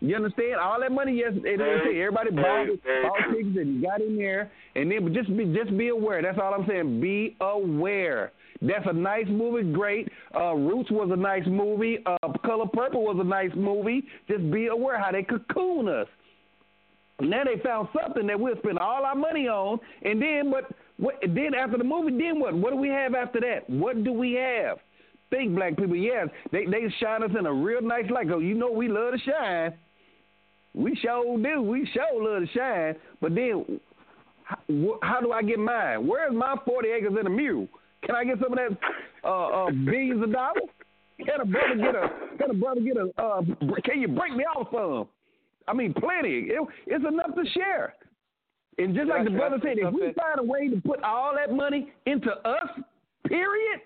You 0.00 0.16
understand? 0.16 0.56
All 0.60 0.80
that 0.80 0.90
money, 0.90 1.18
yes, 1.18 1.32
it, 1.44 1.60
everybody 1.60 2.30
bought, 2.32 2.68
it, 2.68 2.82
bought 2.82 3.36
and 3.36 3.80
got 3.82 4.00
in 4.00 4.16
there, 4.16 4.50
and 4.74 4.90
then 4.90 5.14
just 5.14 5.28
be 5.36 5.44
just 5.54 5.76
be 5.78 5.88
aware. 5.88 6.20
That's 6.20 6.38
all 6.42 6.52
I'm 6.54 6.66
saying. 6.66 7.00
Be 7.00 7.36
aware. 7.40 8.32
That's 8.62 8.86
a 8.86 8.92
nice 8.92 9.26
movie, 9.28 9.72
great. 9.72 10.08
Uh, 10.34 10.54
Roots 10.54 10.90
was 10.90 11.10
a 11.12 11.16
nice 11.16 11.46
movie. 11.46 11.98
Uh, 12.06 12.16
Color 12.44 12.66
Purple 12.72 13.02
was 13.02 13.16
a 13.20 13.24
nice 13.24 13.50
movie. 13.56 14.04
Just 14.28 14.48
be 14.52 14.68
aware 14.68 15.00
how 15.00 15.10
they 15.10 15.24
cocoon 15.24 15.88
us. 15.88 16.06
Now 17.20 17.42
they 17.44 17.60
found 17.60 17.88
something 18.00 18.26
that 18.28 18.38
we'll 18.38 18.56
spend 18.58 18.78
all 18.78 19.04
our 19.04 19.14
money 19.16 19.48
on, 19.48 19.78
and 20.02 20.22
then 20.22 20.50
what? 20.50 20.64
What? 20.98 21.16
Then 21.22 21.54
after 21.54 21.76
the 21.78 21.84
movie, 21.84 22.16
then 22.16 22.38
what? 22.38 22.54
What 22.54 22.70
do 22.70 22.76
we 22.76 22.88
have 22.88 23.14
after 23.14 23.40
that? 23.40 23.68
What 23.68 24.04
do 24.04 24.12
we 24.12 24.34
have? 24.34 24.78
Think, 25.30 25.54
black 25.54 25.76
people. 25.76 25.96
Yes, 25.96 26.28
they 26.52 26.64
they 26.66 26.92
shine 27.00 27.22
us 27.22 27.30
in 27.38 27.46
a 27.46 27.52
real 27.52 27.82
nice 27.82 28.10
light. 28.10 28.28
Cause 28.28 28.42
you 28.42 28.54
know 28.54 28.70
we 28.70 28.88
love 28.88 29.14
to 29.14 29.18
shine. 29.18 29.74
We 30.74 30.96
sure 30.96 31.38
do. 31.38 31.62
We 31.62 31.88
sure 31.92 32.22
love 32.22 32.42
to 32.42 32.58
shine. 32.58 32.94
But 33.20 33.34
then, 33.34 33.80
how, 34.44 34.58
how 35.02 35.20
do 35.20 35.32
I 35.32 35.42
get 35.42 35.58
mine? 35.58 36.06
Where's 36.06 36.34
my 36.34 36.56
forty 36.64 36.88
acres 36.88 37.14
and 37.16 37.26
a 37.26 37.30
mule? 37.30 37.68
Can 38.04 38.16
I 38.16 38.24
get 38.24 38.38
some 38.40 38.52
of 38.52 38.58
that 38.58 38.78
uh, 39.24 39.66
uh, 39.66 39.70
billions 39.70 40.22
of 40.22 40.32
dollars? 40.32 40.68
Can 41.18 41.40
a 41.40 41.44
brother 41.44 41.76
get 41.76 41.94
a? 41.94 42.36
Can 42.38 42.50
a 42.50 42.54
brother 42.54 42.80
get 42.80 42.96
a? 42.96 43.10
Uh, 43.16 43.42
can 43.84 44.00
you 44.00 44.08
break 44.08 44.34
me 44.34 44.44
off 44.44 44.68
some? 44.72 45.08
I 45.68 45.72
mean, 45.72 45.94
plenty. 45.94 46.48
It, 46.48 46.60
it's 46.86 47.04
enough 47.06 47.34
to 47.36 47.44
share. 47.52 47.94
And 48.78 48.94
just 48.94 49.08
like 49.08 49.24
the 49.24 49.30
brother 49.30 49.58
said, 49.62 49.76
if 49.76 49.92
we 49.92 50.12
find 50.14 50.38
a 50.38 50.42
way 50.42 50.68
to 50.68 50.80
put 50.80 51.02
all 51.02 51.34
that 51.36 51.54
money 51.54 51.92
into 52.06 52.30
us, 52.30 52.68
period. 53.26 53.80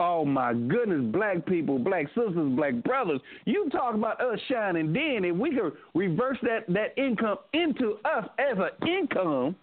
Oh 0.00 0.24
my 0.24 0.52
goodness, 0.52 1.12
black 1.12 1.46
people, 1.46 1.78
black 1.78 2.06
sisters, 2.08 2.56
black 2.56 2.82
brothers. 2.82 3.20
You 3.44 3.68
talk 3.70 3.94
about 3.94 4.20
us 4.20 4.40
shining 4.50 4.92
then, 4.92 5.24
if 5.24 5.36
we 5.36 5.54
could 5.54 5.74
reverse 5.94 6.38
that, 6.42 6.66
that 6.68 6.98
income 7.00 7.36
into 7.52 7.98
us 8.04 8.28
as 8.38 8.58
an 8.58 8.88
income, 8.88 9.54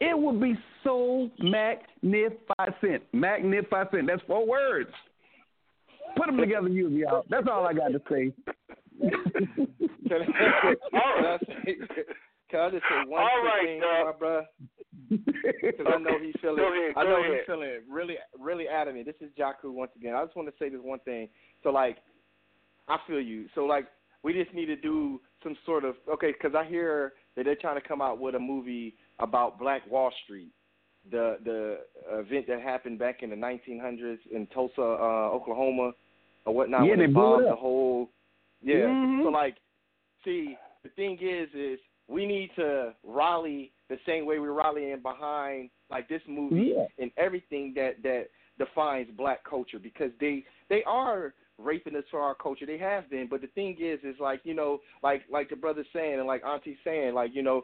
it 0.00 0.18
would 0.18 0.40
be 0.40 0.54
so 0.82 1.30
magnificent. 1.38 3.02
Magnificent. 3.12 4.06
That's 4.06 4.22
four 4.26 4.46
words. 4.46 4.90
Put 6.16 6.26
them 6.26 6.38
together, 6.38 6.68
you 6.68 6.88
y'all. 6.88 7.24
That's 7.28 7.46
all 7.50 7.66
I 7.66 7.72
got 7.72 7.88
to 7.88 8.02
say. 8.10 8.32
Can 9.00 10.22
I, 10.22 10.74
can 10.90 11.24
I 11.24 11.38
say, 11.64 11.76
can 12.50 12.60
I 12.60 12.70
just 12.70 12.82
say 12.82 13.08
one 13.08 13.22
All 13.22 13.28
quick 13.40 13.52
right, 13.52 13.64
thing, 13.64 13.80
uh, 13.80 14.04
my 14.06 14.12
brother? 14.18 14.46
Because 15.08 15.86
I 15.94 15.98
know 15.98 16.18
he's 16.20 16.34
feeling. 16.40 16.56
Go 16.56 16.72
ahead, 16.72 16.94
I 16.96 17.04
know 17.04 17.20
ahead. 17.20 17.32
he's 17.32 17.46
feeling 17.46 17.80
really, 17.88 18.16
really 18.38 18.66
adamant. 18.66 19.06
This 19.06 19.14
is 19.20 19.30
Jaku 19.38 19.72
once 19.72 19.92
again. 19.96 20.14
I 20.16 20.24
just 20.24 20.36
want 20.36 20.48
to 20.48 20.54
say 20.58 20.68
this 20.68 20.80
one 20.82 20.98
thing. 21.00 21.28
So 21.62 21.70
like, 21.70 21.98
I 22.88 22.96
feel 23.06 23.20
you. 23.20 23.46
So 23.54 23.64
like, 23.64 23.86
we 24.24 24.32
just 24.32 24.52
need 24.52 24.66
to 24.66 24.76
do 24.76 25.20
some 25.42 25.56
sort 25.64 25.84
of 25.84 25.94
okay. 26.12 26.32
Because 26.32 26.56
I 26.56 26.68
hear 26.68 27.12
that 27.36 27.44
they're 27.44 27.54
trying 27.54 27.80
to 27.80 27.86
come 27.86 28.02
out 28.02 28.18
with 28.18 28.34
a 28.34 28.40
movie 28.40 28.96
about 29.22 29.58
Black 29.58 29.88
Wall 29.90 30.12
Street, 30.24 30.52
the 31.10 31.38
the 31.44 31.78
event 32.18 32.46
that 32.48 32.60
happened 32.60 32.98
back 32.98 33.22
in 33.22 33.30
the 33.30 33.36
1900s 33.36 34.18
in 34.32 34.46
Tulsa, 34.48 34.80
uh, 34.80 35.30
Oklahoma, 35.32 35.92
or 36.44 36.54
whatnot. 36.54 36.86
Yeah, 36.86 36.96
they 36.96 37.06
blew 37.06 37.06
it 37.06 37.14
bombed 37.14 37.46
the 37.46 37.56
whole. 37.56 38.10
Yeah. 38.62 38.86
Mhm. 38.86 39.24
So 39.24 39.28
like, 39.30 39.56
see, 40.24 40.56
the 40.82 40.90
thing 40.90 41.18
is, 41.20 41.48
is 41.54 41.78
we 42.08 42.26
need 42.26 42.50
to 42.56 42.94
rally 43.04 43.72
the 43.88 43.98
same 44.06 44.26
way 44.26 44.38
we're 44.38 44.52
rallying 44.52 45.00
behind 45.00 45.70
like 45.90 46.08
this 46.08 46.22
movie 46.28 46.74
Yeah. 46.76 46.86
and 46.98 47.10
everything 47.16 47.72
that 47.74 48.02
that 48.02 48.28
defines 48.58 49.10
black 49.16 49.42
culture 49.44 49.78
because 49.78 50.12
they 50.20 50.44
they 50.68 50.84
are 50.84 51.34
raping 51.58 51.96
us 51.96 52.04
for 52.10 52.20
our 52.20 52.34
culture. 52.34 52.66
They 52.66 52.78
have 52.78 53.08
been, 53.10 53.26
but 53.26 53.40
the 53.40 53.46
thing 53.48 53.76
is, 53.78 54.00
is 54.02 54.18
like 54.20 54.40
you 54.44 54.54
know, 54.54 54.80
like 55.02 55.22
like 55.30 55.48
the 55.50 55.56
brother 55.56 55.84
saying 55.92 56.18
and 56.18 56.26
like 56.26 56.44
Auntie 56.44 56.78
saying, 56.84 57.14
like 57.14 57.34
you 57.34 57.42
know, 57.42 57.62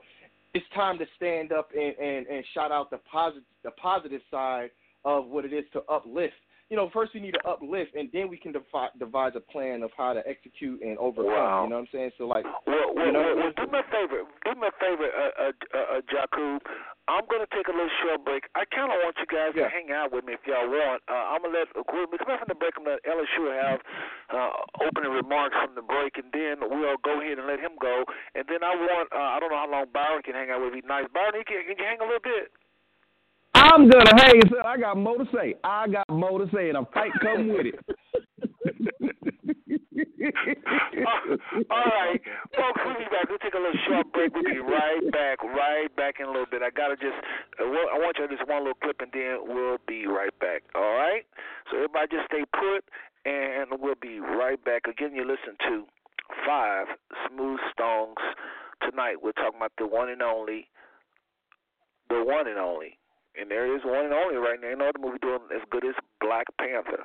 it's 0.56 0.66
time 0.74 0.98
to 0.98 1.04
stand 1.16 1.52
up 1.52 1.68
and 1.76 1.94
and, 1.98 2.26
and 2.26 2.44
shout 2.54 2.72
out 2.72 2.90
the 2.90 2.98
positive 3.10 3.44
the 3.62 3.70
positive 3.72 4.22
side 4.30 4.70
of 5.04 5.26
what 5.26 5.44
it 5.44 5.52
is 5.52 5.64
to 5.72 5.82
uplift. 5.92 6.32
You 6.66 6.74
know, 6.76 6.90
first 6.90 7.14
we 7.14 7.20
need 7.22 7.38
to 7.38 7.44
uplift, 7.46 7.94
and 7.94 8.10
then 8.12 8.26
we 8.26 8.34
can 8.36 8.50
devi- 8.50 8.90
devise 8.98 9.38
a 9.38 9.40
plan 9.40 9.86
of 9.86 9.90
how 9.96 10.12
to 10.18 10.22
execute 10.26 10.82
and 10.82 10.98
overcome. 10.98 11.30
Wow. 11.30 11.62
You 11.62 11.70
know 11.70 11.78
what 11.78 11.86
I'm 11.86 11.94
saying? 11.94 12.10
So 12.18 12.26
like, 12.26 12.42
Well, 12.66 12.90
well, 12.90 13.06
you 13.06 13.12
know, 13.14 13.22
well, 13.22 13.54
well, 13.54 13.54
do 13.54 13.70
me 13.70 13.78
a 13.78 13.86
favor. 13.86 14.26
Do 14.42 14.50
me 14.58 14.66
a 14.66 14.74
favor, 14.82 15.06
uh, 15.06 15.46
uh, 15.46 15.52
uh, 15.70 15.78
uh, 15.78 16.00
Jakub. 16.10 16.58
I'm 17.06 17.22
gonna 17.30 17.46
take 17.54 17.70
a 17.70 17.70
little 17.70 17.86
short 18.02 18.26
break. 18.26 18.50
I 18.58 18.66
kind 18.74 18.90
of 18.90 18.98
want 18.98 19.14
you 19.22 19.30
guys 19.30 19.54
Yeah. 19.54 19.70
to 19.70 19.70
hang 19.70 19.94
out 19.94 20.10
with 20.10 20.26
me 20.26 20.34
if 20.34 20.42
y'all 20.42 20.66
want. 20.66 21.06
Uh, 21.06 21.14
I'm 21.38 21.46
gonna 21.46 21.54
let 21.54 21.70
uh, 21.78 21.86
we 21.86 22.18
come 22.18 22.26
back 22.34 22.42
from 22.42 22.50
the 22.50 22.58
break. 22.58 22.74
I'm 22.74 22.82
gonna 22.82 22.98
let 22.98 23.06
Elishua 23.06 23.54
have 23.62 23.78
uh, 24.34 24.50
opening 24.82 25.14
remarks 25.14 25.54
from 25.62 25.78
the 25.78 25.86
break, 25.86 26.18
and 26.18 26.26
then 26.34 26.66
we'll 26.66 26.98
go 27.06 27.22
ahead 27.22 27.38
and 27.38 27.46
let 27.46 27.62
him 27.62 27.78
go. 27.78 28.02
And 28.34 28.42
then 28.50 28.66
I 28.66 28.74
want 28.74 29.06
uh, 29.14 29.22
I 29.22 29.38
don't 29.38 29.54
know 29.54 29.62
how 29.62 29.70
long 29.70 29.86
Byron 29.94 30.26
can 30.26 30.34
hang 30.34 30.50
out 30.50 30.58
with 30.66 30.74
me. 30.74 30.82
Nice, 30.82 31.06
Byron, 31.14 31.46
can, 31.46 31.62
can 31.62 31.78
you 31.78 31.86
hang 31.86 32.02
a 32.02 32.10
little 32.10 32.18
bit? 32.26 32.50
I'm 33.56 33.88
gonna 33.88 34.14
hang. 34.16 34.42
So 34.50 34.60
I 34.64 34.76
got 34.76 34.96
more 34.96 35.18
to 35.18 35.24
say. 35.32 35.54
I 35.64 35.88
got 35.88 36.08
more 36.08 36.38
to 36.38 36.46
say, 36.54 36.68
and 36.68 36.78
a 36.78 36.84
fight 36.92 37.12
come 37.22 37.48
with 37.48 37.66
it. 37.66 37.74
All 41.70 41.86
right, 41.86 42.20
folks, 42.56 42.80
we'll 42.84 42.98
be 42.98 43.04
back. 43.04 43.28
We'll 43.28 43.38
take 43.38 43.54
a 43.54 43.58
little 43.58 43.80
short 43.88 44.12
break. 44.12 44.34
We'll 44.34 44.44
be 44.44 44.58
right 44.58 45.00
back, 45.12 45.42
right 45.42 45.88
back 45.96 46.16
in 46.20 46.26
a 46.26 46.30
little 46.30 46.46
bit. 46.50 46.62
I 46.62 46.70
gotta 46.70 46.96
just, 46.96 47.16
uh, 47.58 47.64
I 47.64 47.98
want 47.98 48.16
you 48.18 48.28
to 48.28 48.36
just 48.36 48.48
one 48.48 48.60
little 48.60 48.78
clip, 48.82 49.00
and 49.00 49.10
then 49.12 49.38
we'll 49.42 49.78
be 49.86 50.06
right 50.06 50.36
back. 50.38 50.62
All 50.74 50.96
right. 50.96 51.24
So 51.70 51.78
everybody 51.78 52.08
just 52.16 52.26
stay 52.26 52.44
put, 52.52 52.84
and 53.24 53.70
we'll 53.80 54.00
be 54.00 54.20
right 54.20 54.62
back. 54.64 54.86
Again, 54.86 55.14
you 55.14 55.24
listen 55.24 55.56
to 55.68 55.84
Five 56.46 56.86
Smooth 57.28 57.60
Stones 57.72 58.20
tonight. 58.82 59.16
We're 59.22 59.32
talking 59.32 59.56
about 59.56 59.72
the 59.78 59.86
one 59.86 60.08
and 60.08 60.22
only, 60.22 60.68
the 62.08 62.22
one 62.22 62.46
and 62.48 62.58
only, 62.58 62.98
and 63.40 63.50
there 63.50 63.74
is 63.74 63.82
one 63.84 64.06
and 64.06 64.14
only 64.14 64.36
right 64.36 64.60
now. 64.60 64.68
Ain't 64.68 64.78
no 64.78 64.88
other 64.88 64.98
movie 65.00 65.18
doing 65.20 65.40
as 65.54 65.62
good 65.70 65.84
as 65.84 65.94
Black 66.20 66.46
Panther. 66.58 67.04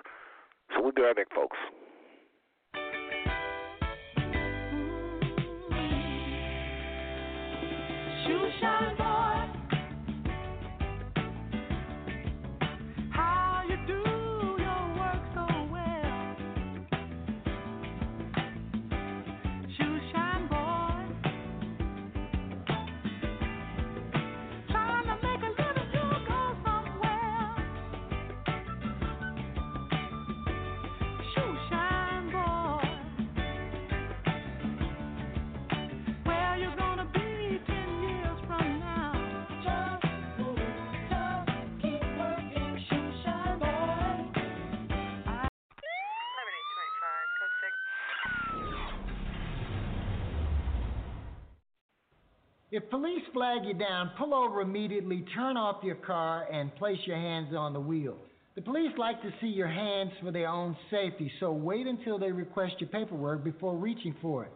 So 0.73 0.81
we'll 0.81 0.91
be 0.91 1.01
right 1.01 1.15
back, 1.15 1.33
folks. 1.33 1.57
If 52.72 52.89
police 52.89 53.23
flag 53.34 53.65
you 53.65 53.73
down, 53.73 54.11
pull 54.18 54.34
over 54.34 54.61
immediately, 54.61 55.26
turn 55.35 55.57
off 55.57 55.84
your 55.84 55.95
car, 55.95 56.48
and 56.49 56.73
place 56.76 56.99
your 57.06 57.18
hands 57.18 57.53
on 57.53 57.73
the 57.73 57.81
wheel. 57.81 58.15
The 58.56 58.61
police 58.61 58.93
like 58.98 59.22
to 59.23 59.34
see 59.41 59.48
your 59.48 59.68
hands 59.68 60.11
for 60.23 60.31
their 60.31 60.48
own 60.48 60.77
safety, 60.89 61.30
so 61.41 61.52
wait 61.52 61.85
until 61.85 62.18
they 62.18 62.31
request 62.31 62.76
your 62.80 62.89
paperwork 62.89 63.43
before 63.43 63.76
reaching 63.76 64.15
for 64.22 64.45
it. 64.45 64.53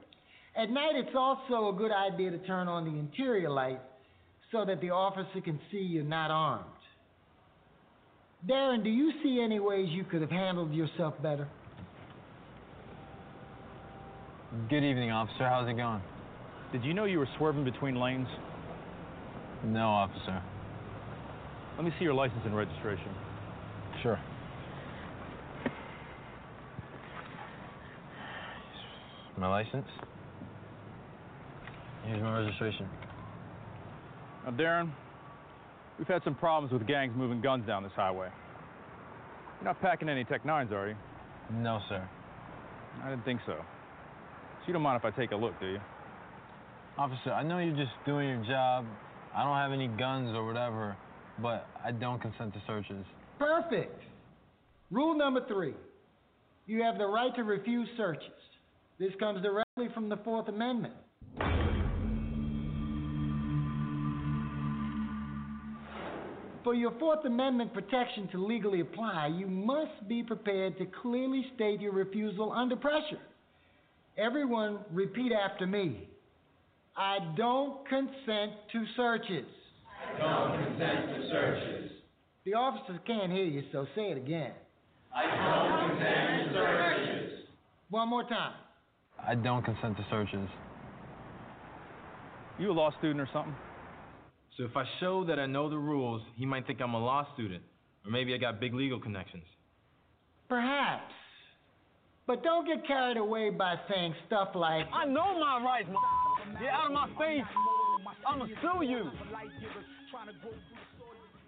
At 0.55 0.69
night, 0.69 0.95
it's 0.95 1.15
also 1.15 1.69
a 1.69 1.73
good 1.77 1.91
idea 1.91 2.31
to 2.31 2.37
turn 2.39 2.69
on 2.69 2.85
the 2.85 2.97
interior 2.97 3.49
light 3.49 3.81
so 4.49 4.63
that 4.63 4.79
the 4.79 4.91
officer 4.91 5.41
can 5.41 5.59
see 5.69 5.79
you're 5.79 6.05
not 6.05 6.31
armed. 6.31 6.63
Darren, 8.47 8.81
do 8.81 8.89
you 8.89 9.11
see 9.23 9.41
any 9.43 9.59
ways 9.59 9.89
you 9.89 10.05
could 10.05 10.21
have 10.21 10.31
handled 10.31 10.73
yourself 10.73 11.15
better? 11.21 11.49
Good 14.69 14.85
evening, 14.85 15.11
officer. 15.11 15.49
How's 15.49 15.67
it 15.67 15.75
going? 15.75 16.01
Did 16.71 16.83
you 16.83 16.93
know 16.93 17.05
you 17.05 17.19
were 17.19 17.29
swerving 17.37 17.63
between 17.63 17.95
lanes? 17.95 18.27
No, 19.63 19.87
officer. 19.87 20.41
Let 21.77 21.85
me 21.85 21.91
see 21.97 22.03
your 22.03 22.13
license 22.13 22.41
and 22.45 22.55
registration. 22.55 23.13
Sure. 24.01 24.19
My 29.37 29.47
license? 29.49 29.87
Here's 32.05 32.21
my 32.21 32.39
registration. 32.39 32.87
Now, 34.45 34.51
Darren, 34.51 34.91
we've 35.97 36.07
had 36.07 36.23
some 36.23 36.35
problems 36.35 36.71
with 36.71 36.87
gangs 36.87 37.13
moving 37.17 37.41
guns 37.41 37.65
down 37.67 37.83
this 37.83 37.91
highway. 37.95 38.29
You're 39.59 39.65
not 39.65 39.81
packing 39.81 40.07
any 40.07 40.23
Tech 40.23 40.43
9s, 40.43 40.71
are 40.71 40.89
you? 40.89 40.95
No, 41.51 41.79
sir. 41.89 42.07
I 43.03 43.09
didn't 43.09 43.25
think 43.25 43.41
so. 43.45 43.55
So 43.55 44.67
you 44.67 44.73
don't 44.73 44.81
mind 44.81 45.01
if 45.03 45.05
I 45.05 45.11
take 45.17 45.31
a 45.31 45.35
look, 45.35 45.59
do 45.59 45.67
you? 45.67 45.79
Officer, 46.97 47.31
I 47.33 47.43
know 47.43 47.59
you're 47.59 47.75
just 47.75 47.91
doing 48.05 48.29
your 48.29 48.45
job. 48.45 48.85
I 49.35 49.43
don't 49.43 49.57
have 49.57 49.73
any 49.73 49.87
guns 49.87 50.33
or 50.33 50.45
whatever, 50.45 50.95
but 51.41 51.67
I 51.83 51.91
don't 51.91 52.21
consent 52.21 52.53
to 52.53 52.61
searches. 52.65 53.05
Perfect. 53.37 54.01
Rule 54.91 55.17
number 55.17 55.45
three 55.47 55.73
you 56.67 56.81
have 56.81 56.97
the 56.97 57.05
right 57.05 57.35
to 57.35 57.43
refuse 57.43 57.87
searches. 57.97 58.31
This 58.97 59.11
comes 59.19 59.43
directly 59.43 59.93
from 59.93 60.09
the 60.09 60.17
Fourth 60.17 60.47
Amendment. 60.47 60.93
For 66.63 66.73
your 66.73 66.91
Fourth 66.97 67.23
Amendment 67.25 67.73
protection 67.73 68.27
to 68.31 68.43
legally 68.43 68.79
apply, 68.79 69.27
you 69.37 69.45
must 69.45 70.07
be 70.07 70.23
prepared 70.23 70.77
to 70.79 70.85
clearly 71.03 71.45
state 71.53 71.81
your 71.81 71.91
refusal 71.91 72.51
under 72.51 72.75
pressure. 72.75 73.21
Everyone, 74.17 74.79
repeat 74.91 75.31
after 75.31 75.67
me. 75.67 76.07
I 76.97 77.17
don't 77.35 77.87
consent 77.87 78.53
to 78.71 78.85
searches. 78.95 79.45
I 80.15 80.19
don't 80.19 80.63
consent 80.63 81.07
to 81.15 81.29
searches. 81.29 81.91
The 82.45 82.53
officers 82.53 82.99
can't 83.05 83.31
hear 83.31 83.43
you, 83.45 83.63
so 83.71 83.85
say 83.95 84.11
it 84.11 84.17
again. 84.17 84.51
I 85.13 85.23
don't 85.23 85.89
consent 85.89 86.49
to 86.49 86.53
searches. 86.53 87.31
One 87.89 88.09
more 88.09 88.23
time. 88.23 88.53
I 89.25 89.35
don't 89.35 89.63
consent 89.63 89.97
to 89.97 90.05
searches. 90.09 90.47
You 92.59 92.71
a 92.71 92.73
law 92.73 92.91
student 92.99 93.19
or 93.19 93.29
something? 93.33 93.55
So 94.57 94.63
if 94.63 94.77
I 94.77 94.85
show 95.01 95.25
that 95.25 95.39
I 95.39 95.45
know 95.45 95.69
the 95.69 95.77
rules, 95.77 96.21
he 96.35 96.45
might 96.45 96.65
think 96.65 96.79
I'm 96.81 96.93
a 96.93 96.99
law 96.99 97.27
student. 97.33 97.63
Or 98.05 98.11
maybe 98.11 98.33
I 98.33 98.37
got 98.37 98.59
big 98.61 98.73
legal 98.73 98.99
connections. 98.99 99.43
Perhaps. 100.47 101.11
But 102.27 102.43
don't 102.43 102.65
get 102.65 102.87
carried 102.87 103.17
away 103.17 103.49
by 103.49 103.75
saying 103.89 104.15
stuff 104.27 104.49
like, 104.55 104.85
I 104.93 105.05
know 105.05 105.37
my 105.39 105.61
rights, 105.63 105.89
ma- 105.91 105.99
Get 106.59 106.69
out 106.69 106.87
of 106.87 106.93
my 106.93 107.07
face. 107.17 107.43
I'ma 108.27 108.45
sue 108.61 108.85
you. 108.85 109.11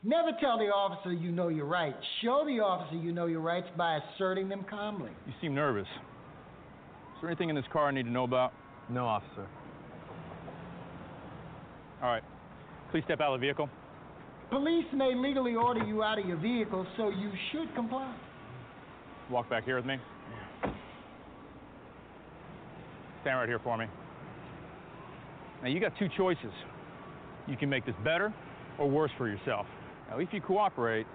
Never 0.04 0.30
tell 0.40 0.58
the 0.58 0.66
officer 0.66 1.12
you 1.12 1.32
know 1.32 1.50
your 1.50 1.66
rights. 1.66 1.98
Show 2.22 2.44
the 2.46 2.60
officer 2.60 2.98
you 2.98 3.12
know 3.12 3.26
your 3.26 3.42
rights 3.42 3.68
by 3.78 3.98
asserting 3.98 4.50
them 4.50 4.66
calmly. 4.70 5.12
You 5.26 5.34
seem 5.42 5.56
nervous. 5.56 5.88
Is 5.88 7.22
there 7.22 7.30
anything 7.30 7.50
in 7.50 7.56
this 7.56 7.66
car 7.74 7.88
I 7.88 7.92
need 7.92 8.04
to 8.04 8.12
know 8.12 8.24
about? 8.24 8.54
No, 8.90 9.06
officer. 9.06 9.48
All 12.02 12.10
right. 12.10 12.24
Please 12.92 13.04
step 13.06 13.20
out 13.22 13.34
of 13.34 13.42
the 13.42 13.46
vehicle. 13.46 13.70
Police 14.50 14.86
may 14.94 15.14
legally 15.16 15.56
order 15.56 15.84
you 15.84 16.04
out 16.04 16.20
of 16.20 16.26
your 16.26 16.38
vehicle, 16.38 16.86
so 16.96 17.10
you 17.10 17.32
should 17.52 17.74
comply. 17.76 18.16
Walk 19.30 19.50
back 19.50 19.66
here 19.66 19.76
with 19.76 19.86
me. 19.86 19.98
Stand 23.22 23.40
right 23.40 23.50
here 23.50 23.60
for 23.60 23.78
me. 23.78 23.88
Now, 25.62 25.70
you 25.70 25.80
got 25.80 25.94
two 25.98 26.08
choices. 26.16 26.52
You 27.48 27.58
can 27.58 27.70
make 27.70 27.86
this 27.86 27.96
better 28.04 28.34
or 28.78 28.90
worse 28.90 29.12
for 29.18 29.28
yourself. 29.28 29.66
Now, 30.10 30.20
if 30.20 30.30
you 30.32 30.42
cooperate, 30.42 31.08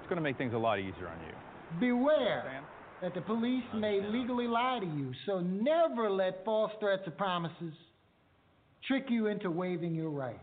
it's 0.00 0.08
going 0.08 0.16
to 0.16 0.22
make 0.22 0.38
things 0.38 0.54
a 0.54 0.58
lot 0.58 0.78
easier 0.78 1.08
on 1.08 1.18
you. 1.20 1.34
Beware 1.80 2.62
that 3.02 3.14
the 3.14 3.20
police 3.20 3.64
may 3.74 4.00
legally 4.00 4.46
lie 4.46 4.78
to 4.80 4.86
you, 4.86 5.12
so 5.26 5.40
never 5.40 6.10
let 6.10 6.44
false 6.44 6.72
threats 6.80 7.02
or 7.06 7.10
promises 7.10 7.74
trick 8.86 9.06
you 9.08 9.26
into 9.26 9.50
waiving 9.50 9.94
your 9.94 10.10
rights. 10.10 10.40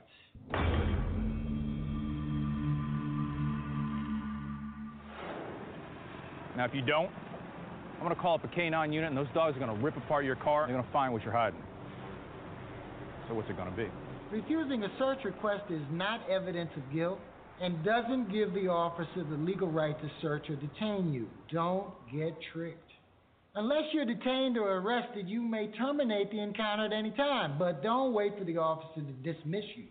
Now, 6.58 6.66
if 6.66 6.74
you 6.74 6.82
don't, 6.82 7.10
I'm 7.96 8.04
going 8.04 8.16
to 8.16 8.22
call 8.22 8.36
up 8.36 8.44
a 8.44 8.48
K9 8.48 8.94
unit, 8.94 9.10
and 9.10 9.18
those 9.18 9.28
dogs 9.34 9.56
are 9.56 9.60
going 9.60 9.76
to 9.76 9.84
rip 9.84 9.96
apart 9.96 10.26
your 10.26 10.36
car, 10.36 10.64
and 10.64 10.70
they're 10.70 10.78
going 10.78 10.88
to 10.88 10.94
find 10.94 11.14
what 11.14 11.24
you're 11.24 11.32
hiding. 11.32 11.62
So, 13.32 13.36
what's 13.36 13.50
it 13.50 13.56
going 13.56 13.72
to 13.72 13.78
be? 13.78 13.88
Refusing 14.30 14.84
a 14.84 14.90
search 15.00 15.20
request 15.24 15.64
is 15.70 15.82
not 15.90 16.30
evidence 16.30 16.70
of 16.76 16.84
guilt 16.94 17.18
and 17.62 17.82
doesn't 17.82 18.30
give 18.30 18.54
the 18.54 18.68
officer 18.68 19.24
the 19.24 19.38
legal 19.38 19.72
right 19.72 19.98
to 20.02 20.12
search 20.22 20.50
or 20.50 20.58
detain 20.58 21.14
you. 21.14 21.30
Don't 21.50 21.94
get 22.14 22.36
tricked. 22.52 22.92
Unless 23.56 23.84
you're 23.94 24.04
detained 24.04 24.58
or 24.58 24.80
arrested, 24.80 25.30
you 25.30 25.42
may 25.42 25.68
terminate 25.78 26.30
the 26.30 26.42
encounter 26.42 26.88
at 26.88 26.92
any 26.92 27.12
time, 27.12 27.56
but 27.58 27.82
don't 27.82 28.14
wait 28.14 28.38
for 28.38 28.44
the 28.44 28.58
officer 28.58 29.00
to 29.00 29.34
dismiss 29.34 29.64
you. 29.78 29.86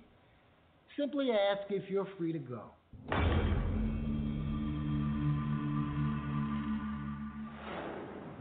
Simply 0.98 1.30
ask 1.30 1.62
if 1.70 1.88
you're 1.88 2.08
free 2.18 2.34
to 2.34 2.38
go. 2.38 2.64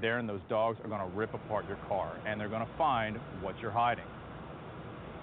There 0.02 0.18
and 0.20 0.28
those 0.28 0.42
dogs 0.50 0.78
are 0.84 0.90
going 0.90 1.10
to 1.10 1.16
rip 1.16 1.34
apart 1.34 1.70
your 1.70 1.80
car, 1.88 2.20
and 2.26 2.40
they're 2.40 2.50
going 2.50 2.66
to 2.66 2.78
find 2.78 3.18
what 3.42 3.58
you're 3.60 3.72
hiding. 3.72 4.04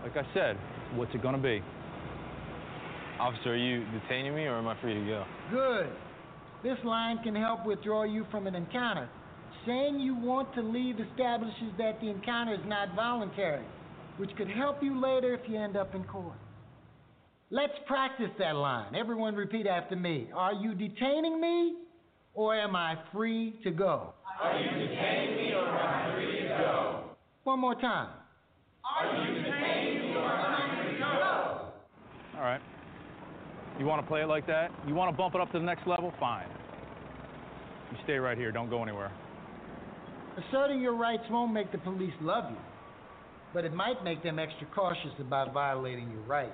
Like 0.07 0.25
I 0.25 0.35
said, 0.35 0.57
what's 0.95 1.13
it 1.17 1.23
going 1.23 1.35
to 1.35 1.43
be? 1.43 1.61
Officer, 3.19 3.55
are 3.55 3.57
you 3.57 3.85
detaining 3.91 4.37
me 4.37 4.45
or 4.45 4.57
am 4.57 4.69
I 4.69 4.81
free 4.81 4.95
to 4.95 5.05
go? 5.05 5.25
Good. 5.51 5.89
This 6.63 6.79
line 6.85 7.19
can 7.25 7.35
help 7.35 7.67
withdraw 7.67 8.05
you 8.05 8.25
from 8.31 8.47
an 8.47 8.55
encounter. 8.55 9.09
Saying 9.67 9.99
you 9.99 10.15
want 10.15 10.55
to 10.55 10.63
leave 10.63 11.01
establishes 11.01 11.73
that 11.79 12.01
the 12.01 12.09
encounter 12.09 12.55
is 12.55 12.61
not 12.67 12.95
voluntary, 12.95 13.65
which 14.17 14.31
could 14.37 14.49
help 14.49 14.81
you 14.81 15.01
later 15.01 15.35
if 15.35 15.41
you 15.51 15.61
end 15.61 15.77
up 15.77 15.93
in 15.97 16.05
court. 16.05 16.39
Let's 17.51 17.75
practice 17.89 18.31
that 18.39 18.55
line. 18.55 18.95
Everyone 18.95 19.35
repeat 19.35 19.67
after 19.67 19.97
me. 19.97 20.29
Are 20.33 20.55
you 20.55 20.77
detaining 20.77 21.41
me 21.41 21.79
or 22.33 22.55
am 22.55 22.77
I 22.77 22.95
free 23.13 23.59
to 23.65 23.73
go? 23.73 24.15
Are 24.41 24.57
you 24.57 24.71
detaining 24.71 25.37
me 25.37 25.53
or 25.53 25.67
am 25.67 26.13
I 26.13 26.15
free 26.15 26.43
to 26.43 26.49
go? 26.49 27.05
One 27.43 27.59
more 27.59 27.75
time. 27.75 28.11
All 32.37 32.43
right. 32.43 32.61
You 33.79 33.85
want 33.85 34.03
to 34.03 34.07
play 34.07 34.23
it 34.23 34.27
like 34.27 34.47
that? 34.47 34.71
You 34.87 34.95
want 34.95 35.13
to 35.13 35.17
bump 35.17 35.35
it 35.35 35.41
up 35.41 35.53
to 35.53 35.59
the 35.59 35.65
next 35.65 35.87
level? 35.87 36.13
Fine. 36.19 36.49
You 37.93 37.99
stay 38.05 38.15
right 38.15 38.39
here. 38.39 38.51
Don't 38.53 38.71
go 38.71 38.83
anywhere. 38.83 39.13
Asserting 40.49 40.81
your 40.81 40.95
rights 40.95 41.25
won't 41.31 41.53
make 41.53 41.73
the 41.73 41.79
police 41.79 42.13
love 42.21 42.51
you, 42.51 42.57
but 43.55 43.65
it 43.65 43.75
might 43.75 44.03
make 44.05 44.23
them 44.23 44.39
extra 44.39 44.67
cautious 44.75 45.13
about 45.19 45.53
violating 45.53 46.11
your 46.11 46.23
rights. 46.23 46.53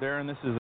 Darren, 0.00 0.26
this 0.26 0.36
is 0.44 0.61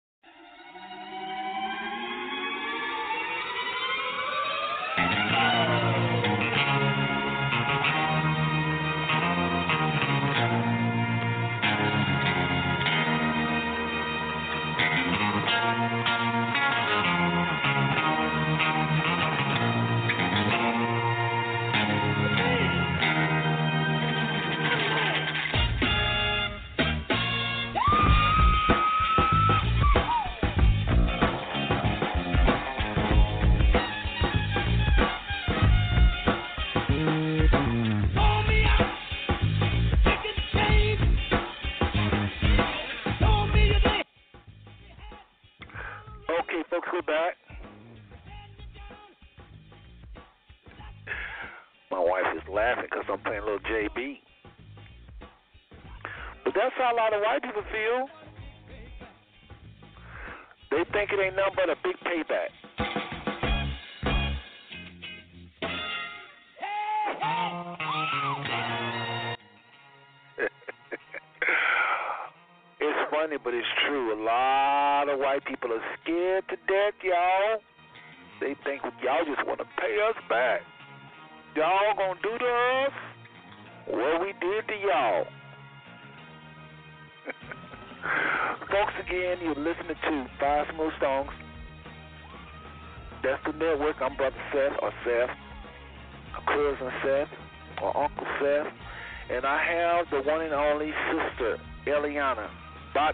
lot 57.58 58.17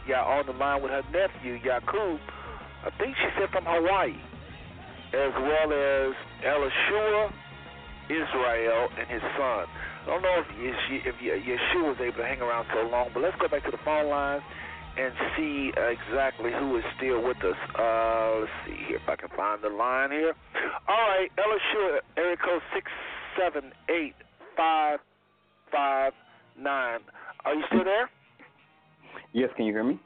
Batya, 0.05 0.25
on 0.27 0.47
the 0.47 0.53
line 0.53 0.83
with 0.83 0.91
her 0.91 1.03
nephew, 1.13 1.59
Yakub. 1.65 2.21
I 2.85 2.91
think 2.99 3.17
she 3.17 3.29
said 3.39 3.51
from 3.51 3.65
Hawaii, 3.67 4.15
as 5.13 5.33
well 5.41 5.73
as 5.73 6.15
Elishua 6.45 7.33
Israel 8.11 8.89
and 8.99 9.09
his 9.09 9.23
son. 9.39 9.65
I 10.05 10.07
don't 10.07 10.23
know 10.23 10.43
if, 10.45 10.47
if 11.07 11.15
Yeshua 11.17 11.89
was 11.89 11.97
able 12.01 12.19
to 12.19 12.27
hang 12.27 12.41
around 12.41 12.67
so 12.75 12.87
long, 12.89 13.09
but 13.15 13.23
let's 13.23 13.37
go 13.41 13.49
back 13.49 13.65
to 13.65 13.71
the 13.71 13.81
phone 13.85 14.11
lines 14.11 14.43
and 14.97 15.13
see 15.37 15.73
exactly 15.75 16.53
who 16.53 16.77
is 16.77 16.85
still 16.97 17.25
with 17.25 17.39
us. 17.39 17.57
Uh, 17.75 18.41
let's 18.41 18.53
see 18.67 18.77
here 18.87 19.01
if 19.01 19.09
I 19.09 19.17
can 19.17 19.31
find 19.35 19.63
the 19.63 19.71
line 19.71 20.11
here. 20.11 20.35
All 20.87 21.09
right, 21.09 21.31
Elishua, 21.39 22.01
area 22.19 22.37
code 22.37 22.63
six 22.75 22.91
seven 23.39 23.73
eight 23.89 24.15
five 24.57 24.99
five 25.73 26.13
nine. 26.59 27.01
Are 27.47 27.55
you 27.55 27.65
still 27.69 27.85
there? 27.85 28.11
Yes, 29.35 29.51
can 29.59 29.67
you 29.67 29.75
hear 29.75 29.83
me? 29.83 29.99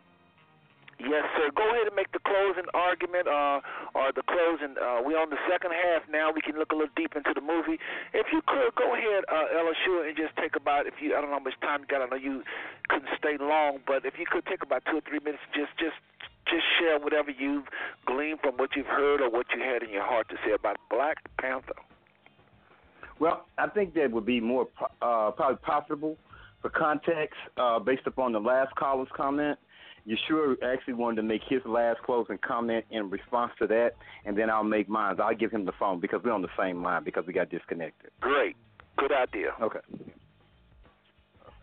Yes, 0.98 1.22
sir. 1.36 1.52
Go 1.54 1.62
ahead 1.62 1.86
and 1.86 1.94
make 1.94 2.10
the 2.10 2.18
closing 2.26 2.66
argument, 2.74 3.28
uh, 3.28 3.60
or 3.94 4.10
the 4.10 4.24
closing. 4.26 4.74
Uh, 4.74 4.98
we 5.04 5.14
on 5.14 5.30
the 5.30 5.38
second 5.46 5.70
half 5.70 6.02
now. 6.10 6.32
We 6.34 6.40
can 6.40 6.58
look 6.58 6.72
a 6.72 6.74
little 6.74 6.90
deep 6.96 7.14
into 7.14 7.30
the 7.36 7.44
movie. 7.44 7.78
If 8.10 8.32
you 8.32 8.42
could, 8.42 8.74
go 8.74 8.96
ahead, 8.96 9.22
uh, 9.30 9.62
Elishua, 9.62 10.08
and 10.08 10.16
just 10.16 10.34
take 10.34 10.56
about 10.56 10.88
if 10.88 10.98
you. 10.98 11.14
I 11.14 11.20
don't 11.20 11.30
know 11.30 11.38
how 11.38 11.44
much 11.44 11.60
time 11.60 11.86
you 11.86 11.86
got. 11.86 12.02
I 12.02 12.10
know 12.10 12.18
you 12.18 12.42
couldn't 12.88 13.14
stay 13.14 13.38
long, 13.38 13.78
but 13.86 14.02
if 14.08 14.18
you 14.18 14.26
could 14.26 14.42
take 14.46 14.64
about 14.64 14.82
two 14.90 14.98
or 14.98 15.04
three 15.06 15.20
minutes, 15.22 15.44
just 15.54 15.70
just 15.78 16.00
just 16.50 16.66
share 16.80 16.98
whatever 16.98 17.30
you've 17.30 17.68
gleaned 18.08 18.40
from 18.40 18.56
what 18.56 18.74
you've 18.74 18.90
heard 18.90 19.20
or 19.20 19.30
what 19.30 19.46
you 19.54 19.62
had 19.62 19.84
in 19.84 19.94
your 19.94 20.02
heart 20.02 20.26
to 20.30 20.36
say 20.42 20.50
about 20.50 20.82
Black 20.90 21.22
Panther. 21.38 21.78
Well, 23.20 23.46
I 23.54 23.68
think 23.68 23.94
that 23.94 24.10
would 24.10 24.26
be 24.26 24.40
more 24.40 24.66
uh, 25.02 25.30
probably 25.30 25.62
profitable 25.62 26.16
for 26.60 26.70
context 26.70 27.36
uh, 27.56 27.78
based 27.78 28.06
upon 28.06 28.32
the 28.32 28.40
last 28.40 28.74
caller's 28.76 29.08
comment 29.16 29.58
Yeshua 30.08 30.54
actually 30.62 30.94
wanted 30.94 31.16
to 31.16 31.22
make 31.22 31.42
his 31.48 31.60
last 31.66 32.00
closing 32.02 32.38
comment 32.38 32.84
in 32.90 33.10
response 33.10 33.52
to 33.58 33.66
that, 33.66 33.92
and 34.24 34.36
then 34.38 34.48
I'll 34.48 34.64
make 34.64 34.88
mine. 34.88 35.16
I'll 35.20 35.34
give 35.34 35.50
him 35.50 35.66
the 35.66 35.72
phone 35.78 36.00
because 36.00 36.20
we're 36.24 36.32
on 36.32 36.42
the 36.42 36.48
same 36.58 36.82
line 36.82 37.04
because 37.04 37.24
we 37.26 37.32
got 37.34 37.50
disconnected. 37.50 38.10
Great. 38.20 38.56
Good 38.96 39.12
idea. 39.12 39.52
Okay. 39.60 39.80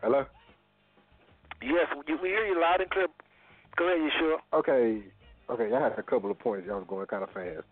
Hello? 0.01 0.25
Yes, 1.61 1.87
we 2.21 2.29
hear 2.29 2.45
you 2.45 2.61
loud 2.61 2.81
and 2.81 2.89
clear. 2.91 3.07
Go 3.77 3.87
ahead, 3.87 4.11
Yeshua. 4.11 4.37
Okay. 4.53 5.03
Okay, 5.49 5.75
I 5.75 5.81
had 5.81 5.97
a 5.97 6.03
couple 6.03 6.29
of 6.29 6.37
points. 6.37 6.67
Y'all 6.67 6.77
was 6.77 6.85
going 6.87 7.05
kind 7.07 7.23
of 7.23 7.31
fast. 7.31 7.65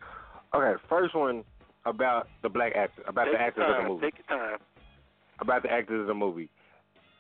Okay, 0.56 0.82
first 0.90 1.16
one 1.16 1.44
about 1.86 2.28
the 2.42 2.50
black 2.50 2.74
actor, 2.76 3.04
about 3.08 3.26
Take 3.26 3.34
the 3.34 3.42
actors 3.42 3.64
time. 3.68 3.76
of 3.76 3.84
the 3.84 3.90
movie. 3.90 4.06
Take 4.06 4.16
your 4.28 4.40
time. 4.40 4.58
About 5.40 5.64
the 5.64 5.72
actors 5.72 6.02
of 6.02 6.08
the 6.08 6.14
movie 6.14 6.50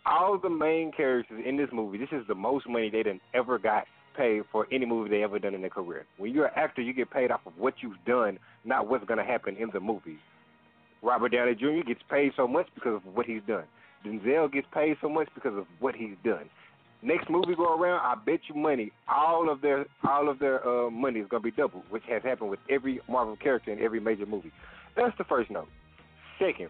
all 0.06 0.38
the 0.38 0.50
main 0.50 0.92
characters 0.92 1.42
in 1.46 1.58
this 1.58 1.70
movie, 1.72 1.98
this 1.98 2.10
is 2.12 2.26
the 2.28 2.36
most 2.36 2.68
money 2.68 2.90
they 2.90 3.04
done 3.04 3.22
ever 3.34 3.58
got 3.58 3.86
paid 4.18 4.44
for 4.52 4.68
any 4.72 4.86
movie 4.86 5.10
they 5.10 5.24
ever 5.24 5.40
done 5.40 5.56
in 5.56 5.62
their 5.62 5.70
career. 5.70 6.06
When 6.18 6.34
you're 6.34 6.46
an 6.46 6.54
actor, 6.56 6.82
you 6.82 6.94
get 6.94 7.10
paid 7.10 7.32
off 7.32 7.42
of 7.46 7.54
what 7.58 7.76
you've 7.82 8.04
done, 8.06 8.38
not 8.66 8.88
what's 8.88 9.06
going 9.06 9.18
to 9.18 9.24
happen 9.24 9.56
in 9.58 9.70
the 9.74 9.80
movie. 9.80 10.18
Robert 11.02 11.30
Downey 11.30 11.56
Jr. 11.56 11.86
gets 11.86 12.02
paid 12.10 12.32
so 12.38 12.48
much 12.48 12.68
because 12.76 12.96
of 12.96 13.16
what 13.16 13.26
he's 13.26 13.42
done. 13.48 13.66
Denzel 14.06 14.52
gets 14.52 14.68
paid 14.74 14.98
so 15.02 15.10
much 15.10 15.28
because 15.36 15.58
of 15.58 15.66
what 15.80 15.96
he's 15.96 16.16
done. 16.24 16.50
Next 17.02 17.30
movie 17.30 17.56
go 17.56 17.78
around, 17.78 18.00
I 18.00 18.16
bet 18.24 18.40
you 18.48 18.56
money, 18.56 18.92
all 19.10 19.50
of 19.50 19.60
their 19.60 19.86
all 20.08 20.30
of 20.30 20.40
their 20.40 20.66
uh, 20.66 20.90
money 20.90 21.20
is 21.20 21.28
gonna 21.30 21.44
be 21.44 21.52
doubled, 21.52 21.84
which 21.90 22.04
has 22.08 22.24
happened 22.24 22.50
with 22.50 22.62
every 22.70 23.02
Marvel 23.10 23.36
character 23.36 23.74
in 23.74 23.80
every 23.84 24.00
major 24.00 24.26
movie. 24.26 24.54
That's 24.96 25.18
the 25.18 25.26
first 25.26 25.52
note. 25.52 25.68
Second, 26.40 26.70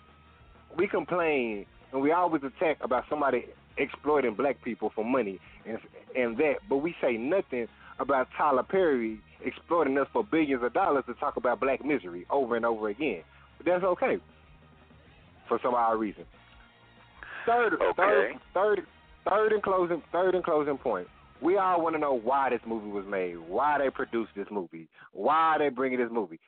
we 0.75 0.87
complain 0.87 1.67
and 1.93 2.01
we 2.01 2.11
always 2.11 2.41
attack 2.43 2.77
about 2.81 3.05
somebody 3.09 3.45
exploiting 3.77 4.33
black 4.35 4.61
people 4.63 4.91
for 4.93 5.05
money 5.05 5.39
and 5.65 5.77
and 6.15 6.37
that, 6.37 6.55
but 6.69 6.77
we 6.77 6.95
say 7.01 7.13
nothing 7.13 7.67
about 7.99 8.27
Tyler 8.37 8.63
Perry 8.63 9.19
exploiting 9.45 9.97
us 9.97 10.07
for 10.11 10.23
billions 10.23 10.63
of 10.63 10.73
dollars 10.73 11.03
to 11.07 11.13
talk 11.15 11.37
about 11.37 11.59
black 11.59 11.83
misery 11.83 12.25
over 12.29 12.55
and 12.55 12.65
over 12.65 12.89
again. 12.89 13.23
But 13.57 13.65
that's 13.65 13.83
okay 13.83 14.17
for 15.47 15.59
some 15.63 15.73
odd 15.73 15.99
reason. 15.99 16.25
Third, 17.45 17.73
okay. 17.73 17.91
third, 17.97 18.33
third, 18.53 18.87
third 19.27 19.53
and 19.53 19.63
closing, 19.63 20.01
third 20.11 20.35
and 20.35 20.43
closing 20.43 20.77
point. 20.77 21.07
We 21.41 21.57
all 21.57 21.81
want 21.81 21.95
to 21.95 21.99
know 21.99 22.17
why 22.17 22.51
this 22.51 22.61
movie 22.65 22.89
was 22.89 23.05
made, 23.05 23.37
why 23.37 23.77
they 23.79 23.89
produced 23.89 24.31
this 24.35 24.47
movie, 24.49 24.87
why 25.11 25.57
they 25.59 25.69
bringing 25.69 25.99
this 25.99 26.11
movie. 26.11 26.39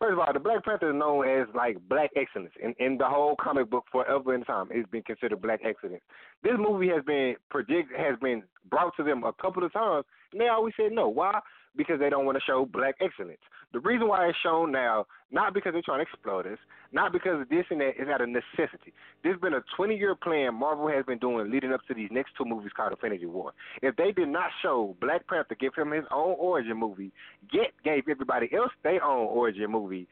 First 0.00 0.14
of 0.14 0.18
all, 0.20 0.32
the 0.32 0.40
Black 0.40 0.64
Panther 0.64 0.88
is 0.90 0.96
known 0.96 1.28
as 1.28 1.46
like 1.54 1.76
black 1.90 2.10
excellence 2.16 2.54
in, 2.62 2.74
in 2.78 2.96
the 2.96 3.04
whole 3.04 3.36
comic 3.36 3.68
book 3.68 3.84
forever 3.92 4.34
and 4.34 4.46
time. 4.46 4.68
It's 4.70 4.88
been 4.88 5.02
considered 5.02 5.42
black 5.42 5.60
excellence. 5.62 6.00
This 6.42 6.54
movie 6.58 6.88
has 6.88 7.04
been 7.04 7.36
predict 7.50 7.90
has 7.94 8.18
been 8.18 8.42
brought 8.70 8.96
to 8.96 9.02
them 9.02 9.24
a 9.24 9.32
couple 9.34 9.62
of 9.62 9.70
times, 9.74 10.06
and 10.32 10.40
they 10.40 10.48
always 10.48 10.72
said 10.74 10.92
no. 10.92 11.06
Why? 11.08 11.38
Because 11.76 12.00
they 12.00 12.10
don't 12.10 12.26
want 12.26 12.36
to 12.36 12.44
show 12.44 12.66
black 12.66 12.96
excellence. 13.00 13.40
The 13.72 13.80
reason 13.80 14.08
why 14.08 14.28
it's 14.28 14.38
shown 14.42 14.72
now, 14.72 15.06
not 15.30 15.54
because 15.54 15.72
they're 15.72 15.82
trying 15.82 16.04
to 16.04 16.10
exploit 16.10 16.46
us, 16.46 16.58
not 16.92 17.12
because 17.12 17.46
this 17.48 17.64
and 17.70 17.80
that, 17.80 17.92
is 18.00 18.08
out 18.08 18.20
of 18.20 18.28
necessity. 18.28 18.92
Has 19.24 19.38
been 19.40 19.54
a 19.54 19.62
20 19.76 19.96
year 19.96 20.16
plan 20.16 20.54
Marvel 20.54 20.88
has 20.88 21.04
been 21.04 21.18
doing 21.18 21.50
leading 21.50 21.72
up 21.72 21.80
to 21.86 21.94
these 21.94 22.08
next 22.10 22.32
two 22.36 22.44
movies 22.44 22.72
called 22.76 22.92
Infinity 22.92 23.26
War. 23.26 23.52
If 23.82 23.94
they 23.94 24.10
did 24.10 24.28
not 24.28 24.50
show 24.62 24.96
Black 25.00 25.26
Panther, 25.28 25.54
give 25.54 25.74
him 25.76 25.92
his 25.92 26.04
own 26.10 26.34
origin 26.38 26.76
movie, 26.76 27.12
yet 27.52 27.70
gave 27.84 28.08
everybody 28.10 28.50
else 28.52 28.72
their 28.82 29.04
own 29.04 29.28
origin 29.28 29.70
movie, 29.70 30.08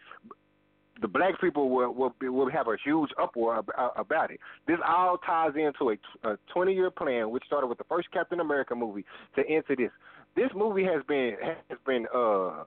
the 1.00 1.08
black 1.08 1.40
people 1.40 1.70
will 1.70 1.92
will, 1.94 2.12
will 2.20 2.50
have 2.50 2.66
a 2.68 2.76
huge 2.84 3.10
uproar 3.20 3.64
uh, 3.76 3.88
about 3.96 4.30
it. 4.30 4.40
This 4.66 4.78
all 4.86 5.18
ties 5.18 5.52
into 5.56 5.90
a, 5.90 6.28
a 6.28 6.38
20 6.52 6.74
year 6.74 6.90
plan, 6.90 7.30
which 7.30 7.44
started 7.46 7.66
with 7.68 7.78
the 7.78 7.84
first 7.84 8.10
Captain 8.12 8.40
America 8.40 8.74
movie 8.74 9.04
to 9.36 9.42
to 9.42 9.76
this. 9.76 9.90
This 10.36 10.50
movie 10.54 10.84
has 10.84 11.02
been 11.06 11.36
has 11.68 11.78
been 11.86 12.06
uh 12.14 12.64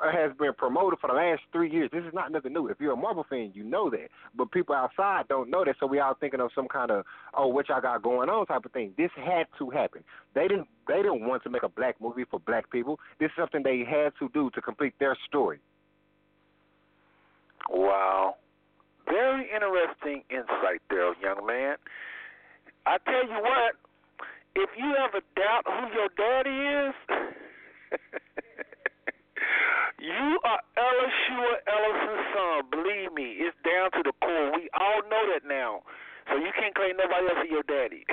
has 0.00 0.32
been 0.38 0.52
promoted 0.56 0.98
for 1.00 1.08
the 1.08 1.14
last 1.14 1.42
three 1.52 1.70
years. 1.70 1.90
This 1.92 2.04
is 2.04 2.14
not 2.14 2.32
nothing 2.32 2.52
new. 2.52 2.68
If 2.68 2.80
you're 2.80 2.92
a 2.92 2.96
Marvel 2.96 3.26
fan, 3.28 3.52
you 3.54 3.64
know 3.64 3.90
that. 3.90 4.08
But 4.34 4.50
people 4.50 4.74
outside 4.74 5.28
don't 5.28 5.50
know 5.50 5.64
that, 5.64 5.76
so 5.78 5.86
we 5.86 6.00
all 6.00 6.14
thinking 6.18 6.40
of 6.40 6.50
some 6.54 6.68
kind 6.68 6.90
of 6.90 7.04
oh, 7.34 7.48
what 7.48 7.68
y'all 7.68 7.80
got 7.80 8.02
going 8.02 8.28
on 8.28 8.46
type 8.46 8.64
of 8.64 8.72
thing. 8.72 8.92
This 8.96 9.10
had 9.16 9.46
to 9.58 9.70
happen. 9.70 10.02
They 10.34 10.48
didn't 10.48 10.68
they 10.88 10.96
didn't 11.02 11.26
want 11.26 11.42
to 11.44 11.50
make 11.50 11.62
a 11.62 11.68
black 11.68 11.96
movie 12.00 12.24
for 12.30 12.40
black 12.40 12.70
people. 12.70 12.98
This 13.20 13.26
is 13.26 13.32
something 13.38 13.62
they 13.62 13.84
had 13.88 14.12
to 14.18 14.28
do 14.32 14.50
to 14.54 14.62
complete 14.62 14.94
their 14.98 15.16
story. 15.28 15.60
Wow. 17.70 18.36
Very 19.06 19.48
interesting 19.54 20.22
insight 20.30 20.80
there, 20.88 21.14
young 21.20 21.46
man. 21.46 21.76
I 22.86 22.98
tell 23.04 23.26
you 23.26 23.42
what, 23.42 23.74
if 24.54 24.70
you 24.76 24.94
ever 24.96 25.20
doubt 25.36 25.64
who 25.66 25.88
your 25.94 26.08
daddy 26.16 26.58
is, 26.88 26.94
you 30.00 30.40
are 30.44 30.60
Elishua 30.76 31.52
Ellison's 31.68 32.26
son. 32.34 32.62
Believe 32.70 33.12
me, 33.14 33.36
it's 33.40 33.56
down 33.64 33.90
to 33.92 34.02
the 34.04 34.12
core. 34.20 34.52
We 34.54 34.68
all 34.78 35.02
know 35.08 35.24
that 35.32 35.46
now. 35.48 35.82
So 36.30 36.36
you 36.36 36.52
can't 36.54 36.74
claim 36.74 36.96
nobody 36.96 37.26
else 37.26 37.44
as 37.44 37.50
your 37.50 37.66
daddy. 37.66 38.06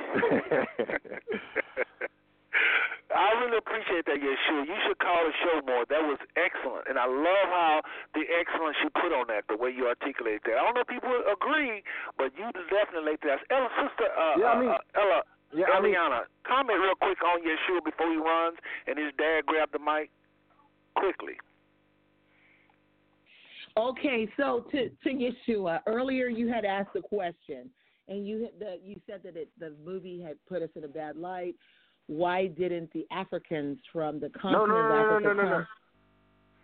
I 3.10 3.34
really 3.42 3.58
appreciate 3.58 4.06
that, 4.06 4.22
Yeshua. 4.22 4.70
You 4.70 4.78
should 4.86 5.02
call 5.02 5.26
the 5.26 5.34
show 5.42 5.66
more. 5.66 5.82
That 5.90 6.06
was 6.06 6.22
excellent, 6.38 6.86
and 6.86 7.02
I 7.02 7.10
love 7.10 7.50
how 7.50 7.82
the 8.14 8.22
excellence 8.30 8.78
you 8.86 8.94
put 8.94 9.10
on 9.10 9.26
that, 9.34 9.50
the 9.50 9.58
way 9.58 9.74
you 9.74 9.90
articulate 9.90 10.46
that. 10.46 10.58
I 10.58 10.62
don't 10.62 10.78
know 10.78 10.86
if 10.86 10.92
people 10.94 11.10
agree, 11.26 11.82
but 12.22 12.30
you 12.38 12.46
definitely 12.70 13.18
like 13.18 13.22
that. 13.26 13.42
Ella, 13.50 13.70
sister, 13.82 14.14
uh, 14.14 14.38
yeah, 14.38 14.54
I 14.54 14.56
mean, 14.62 14.70
uh, 14.70 14.78
Ella, 15.02 15.26
yeah, 15.54 15.66
Eliana, 15.74 15.78
I 15.78 15.82
mean, 15.82 16.22
comment 16.48 16.80
real 16.80 16.96
quick 17.00 17.18
on 17.24 17.42
Yeshua 17.42 17.84
before 17.84 18.12
he 18.12 18.18
runs, 18.18 18.58
and 18.88 18.98
his 18.98 19.12
dad 19.18 19.46
grabbed 19.46 19.74
the 19.74 19.80
mic 19.80 20.10
quickly. 20.96 21.38
Okay, 23.78 24.28
so 24.38 24.66
to 24.72 24.90
to 24.90 25.10
Yeshua, 25.10 25.80
earlier 25.88 26.28
you 26.28 26.48
had 26.48 26.66
asked 26.66 26.96
a 26.96 27.02
question, 27.02 27.70
and 28.08 28.28
you 28.28 28.50
the, 28.60 28.80
you 28.84 29.00
said 29.08 29.22
that 29.24 29.36
it, 29.38 29.50
the 29.60 29.74
movie 29.86 30.22
had 30.22 30.36
put 30.48 30.62
us 30.62 30.70
in 30.76 30.84
a 30.84 30.88
bad 30.88 31.16
light. 31.16 31.56
Why 32.08 32.48
didn't 32.48 32.92
the 32.94 33.06
Africans 33.12 33.78
from 33.94 34.20
the 34.20 34.30
continent 34.30 34.70
no, 34.70 34.76
of 34.76 34.90
no, 34.90 34.90
no, 34.90 35.10
Africa 35.12 35.28
no, 35.28 35.34
no, 35.34 35.44
no. 35.44 35.50
come? 35.50 35.68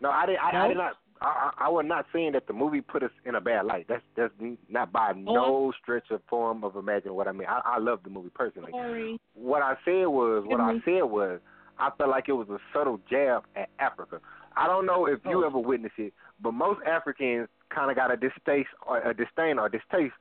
No, 0.01 0.09
I 0.09 0.25
did. 0.25 0.37
I, 0.37 0.65
I 0.65 0.67
did 0.67 0.77
not. 0.77 0.93
I, 1.21 1.51
I 1.59 1.65
I 1.65 1.69
was 1.69 1.85
not 1.87 2.05
saying 2.13 2.33
that 2.33 2.47
the 2.47 2.53
movie 2.53 2.81
put 2.81 3.03
us 3.03 3.11
in 3.25 3.35
a 3.35 3.41
bad 3.41 3.65
light. 3.65 3.85
That's 3.87 4.03
that's 4.15 4.33
not 4.69 4.91
by 4.91 5.11
Oh, 5.11 5.19
no 5.33 5.73
stretch 5.81 6.11
of 6.11 6.21
form 6.29 6.63
of 6.63 6.75
imagining 6.75 7.15
what 7.15 7.27
I 7.27 7.31
mean. 7.31 7.47
I, 7.47 7.61
I 7.65 7.79
love 7.79 7.99
the 8.03 8.09
movie 8.09 8.31
personally. 8.33 8.71
Sorry. 8.71 9.17
What 9.33 9.61
I 9.61 9.75
said 9.85 10.05
was, 10.07 10.43
what 10.45 10.59
I 10.59 10.73
said 10.85 11.03
was, 11.03 11.39
I 11.79 11.89
felt 11.97 12.09
like 12.09 12.29
it 12.29 12.33
was 12.33 12.49
a 12.49 12.57
subtle 12.73 12.99
jab 13.09 13.43
at 13.55 13.69
Africa. 13.79 14.19
I 14.57 14.67
don't 14.67 14.85
know 14.85 15.05
if 15.07 15.19
you 15.25 15.43
Oh. 15.43 15.47
ever 15.47 15.59
witnessed 15.59 15.95
it, 15.97 16.13
but 16.41 16.53
most 16.53 16.79
Africans 16.85 17.47
kind 17.69 17.89
of 17.89 17.95
got 17.97 18.11
a 18.11 18.17
distaste 18.17 18.69
or 18.87 18.99
a 19.01 19.13
disdain 19.13 19.57
or 19.59 19.67
distaste 19.69 20.13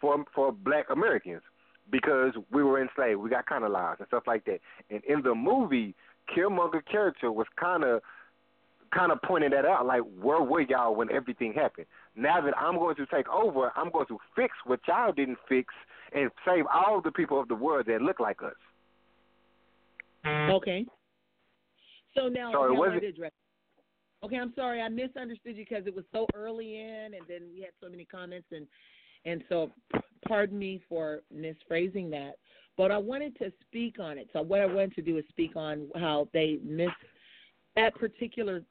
for 0.00 0.24
for 0.34 0.52
Black 0.52 0.86
Americans 0.90 1.42
because 1.90 2.32
we 2.50 2.62
were 2.64 2.80
enslaved, 2.82 3.20
we 3.20 3.30
got 3.30 3.46
colonized 3.46 4.00
and 4.00 4.08
stuff 4.08 4.24
like 4.26 4.44
that. 4.44 4.58
And 4.90 5.02
in 5.04 5.22
the 5.22 5.34
movie, 5.34 5.94
Killmonger 6.36 6.84
character 6.90 7.30
was 7.30 7.46
kind 7.58 7.84
of 7.84 8.00
kind 8.94 9.12
of 9.12 9.20
pointing 9.22 9.50
that 9.50 9.64
out, 9.64 9.86
like 9.86 10.02
where 10.20 10.42
were 10.42 10.60
y'all 10.60 10.94
when 10.94 11.10
everything 11.12 11.52
happened? 11.52 11.86
Now 12.14 12.40
that 12.40 12.56
I'm 12.56 12.76
going 12.76 12.96
to 12.96 13.06
take 13.06 13.28
over, 13.28 13.72
I'm 13.76 13.90
going 13.90 14.06
to 14.06 14.18
fix 14.34 14.54
what 14.64 14.80
y'all 14.88 15.12
didn't 15.12 15.38
fix 15.48 15.72
and 16.14 16.30
save 16.46 16.64
all 16.72 17.00
the 17.00 17.12
people 17.12 17.40
of 17.40 17.48
the 17.48 17.54
world 17.54 17.86
that 17.86 18.00
look 18.02 18.20
like 18.20 18.42
us. 18.42 18.54
Mm. 20.24 20.52
Okay. 20.54 20.86
So 22.16 22.28
now, 22.28 22.52
So 22.52 22.64
it 22.64 22.68
now 22.70 22.74
I 22.74 22.78
wasn't- 22.78 23.00
did 23.02 23.14
address. 23.14 23.32
Okay, 24.24 24.36
I'm 24.38 24.54
sorry, 24.54 24.80
I 24.80 24.88
misunderstood 24.88 25.56
you 25.56 25.64
because 25.68 25.86
it 25.86 25.94
was 25.94 26.04
so 26.10 26.26
early 26.34 26.80
in, 26.80 27.14
and 27.14 27.22
then 27.28 27.42
we 27.54 27.60
had 27.60 27.70
so 27.80 27.88
many 27.88 28.04
comments, 28.04 28.48
and 28.50 28.66
and 29.24 29.44
so 29.48 29.70
pardon 30.26 30.58
me 30.58 30.80
for 30.88 31.22
misphrasing 31.34 32.10
that. 32.10 32.36
But 32.76 32.90
I 32.92 32.98
wanted 32.98 33.36
to 33.38 33.52
speak 33.62 33.98
on 33.98 34.18
it. 34.18 34.28
So 34.32 34.40
what 34.42 34.60
I 34.60 34.66
wanted 34.66 34.94
to 34.96 35.02
do 35.02 35.18
is 35.18 35.24
speak 35.28 35.56
on 35.56 35.90
how 35.96 36.28
they 36.32 36.58
missed 36.64 36.92
that 37.74 37.94
particular 37.96 38.62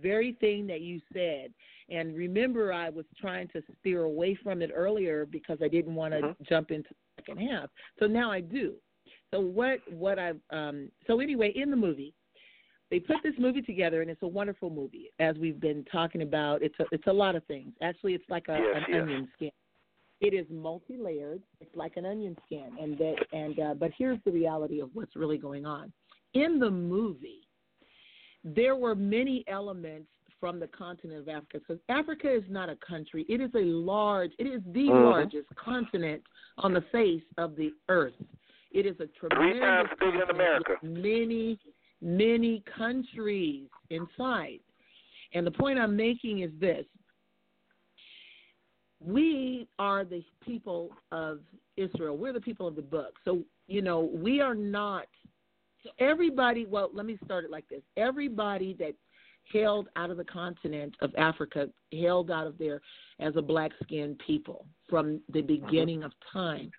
very 0.00 0.32
thing 0.40 0.66
that 0.68 0.80
you 0.80 1.00
said. 1.12 1.52
And 1.88 2.16
remember, 2.16 2.72
I 2.72 2.88
was 2.88 3.04
trying 3.20 3.48
to 3.48 3.62
steer 3.80 4.02
away 4.04 4.34
from 4.42 4.62
it 4.62 4.70
earlier 4.74 5.26
because 5.26 5.58
I 5.62 5.68
didn't 5.68 5.94
want 5.94 6.14
to 6.14 6.20
Mhm. 6.20 6.36
jump 6.48 6.70
into 6.70 6.88
the 6.90 7.22
second 7.22 7.38
half. 7.48 7.70
So 7.98 8.06
now 8.06 8.30
I 8.30 8.40
do. 8.40 8.76
So 9.30 9.40
what 9.40 9.80
what 9.92 10.18
I 10.18 10.34
um 10.50 10.90
so 11.06 11.20
anyway 11.20 11.50
in 11.50 11.70
the 11.70 11.76
movie 11.76 12.14
they 12.90 13.00
put 13.00 13.16
this 13.22 13.34
movie 13.38 13.62
together 13.62 14.02
and 14.02 14.10
it's 14.10 14.22
a 14.22 14.28
wonderful 14.28 14.68
movie 14.68 15.10
as 15.18 15.36
we've 15.38 15.58
been 15.58 15.84
talking 15.90 16.22
about 16.22 16.62
it's 16.62 16.78
a 16.78 16.84
it's 16.92 17.06
a 17.06 17.12
lot 17.12 17.34
of 17.34 17.42
things 17.46 17.72
actually 17.80 18.14
it's 18.14 18.28
like 18.28 18.48
a, 18.48 18.58
Yes, 18.58 18.76
an 18.76 18.84
yes. 18.88 19.02
onion 19.02 19.28
skin 19.34 19.50
it 20.20 20.34
is 20.34 20.46
multi-layered 20.50 21.42
it's 21.60 21.74
like 21.74 21.96
an 21.96 22.04
onion 22.04 22.36
skin 22.44 22.76
and 22.80 22.98
that 22.98 23.16
and 23.32 23.58
uh, 23.58 23.74
but 23.74 23.90
here's 23.96 24.18
the 24.24 24.30
reality 24.30 24.80
of 24.80 24.90
what's 24.92 25.16
really 25.16 25.38
going 25.38 25.64
on 25.64 25.90
in 26.34 26.58
the 26.58 26.70
movie 26.70 27.48
there 28.44 28.76
were 28.76 28.94
many 28.94 29.44
elements 29.46 30.08
from 30.40 30.58
the 30.58 30.66
continent 30.66 31.20
of 31.20 31.28
Africa. 31.28 31.60
Because 31.60 31.78
Africa 31.88 32.34
is 32.34 32.42
not 32.48 32.68
a 32.68 32.76
country; 32.76 33.24
it 33.28 33.40
is 33.40 33.50
a 33.54 33.64
large, 33.64 34.32
it 34.38 34.46
is 34.46 34.60
the 34.72 34.88
Mhm. 34.88 35.10
largest 35.10 35.48
continent 35.54 36.22
on 36.58 36.72
the 36.72 36.80
face 36.92 37.22
of 37.38 37.54
the 37.54 37.72
earth. 37.88 38.20
It 38.72 38.86
is 38.86 38.98
a 39.00 39.06
tremendous 39.06 39.98
bigger 39.98 40.18
than 40.18 40.30
America. 40.30 40.78
many, 40.82 41.58
many 42.00 42.60
countries 42.62 43.68
inside. 43.90 44.60
And 45.34 45.46
the 45.46 45.50
point 45.50 45.78
I'm 45.78 45.94
making 45.94 46.40
is 46.40 46.50
this: 46.58 46.86
we 49.00 49.68
are 49.78 50.04
the 50.04 50.24
people 50.40 50.90
of 51.12 51.40
Israel. 51.76 52.16
We're 52.16 52.32
the 52.32 52.40
people 52.40 52.66
of 52.66 52.76
the 52.76 52.82
book. 52.82 53.18
So, 53.24 53.44
you 53.66 53.82
know, 53.82 54.00
we 54.00 54.40
are 54.40 54.54
not 54.54 55.06
so 55.82 55.90
everybody 55.98 56.66
well, 56.66 56.90
let 56.92 57.06
me 57.06 57.18
start 57.24 57.44
it 57.44 57.50
like 57.50 57.68
this. 57.68 57.82
Everybody 57.96 58.74
that 58.78 58.94
hailed 59.52 59.88
out 59.96 60.10
of 60.10 60.16
the 60.16 60.24
continent 60.24 60.94
of 61.00 61.10
Africa 61.16 61.68
hailed 61.90 62.30
out 62.30 62.46
of 62.46 62.58
there 62.58 62.80
as 63.20 63.34
a 63.36 63.42
black 63.42 63.72
skinned 63.82 64.20
people 64.24 64.66
from 64.88 65.20
the 65.32 65.42
mm-hmm. 65.42 65.66
beginning 65.66 66.02
of 66.02 66.12
time. 66.32 66.70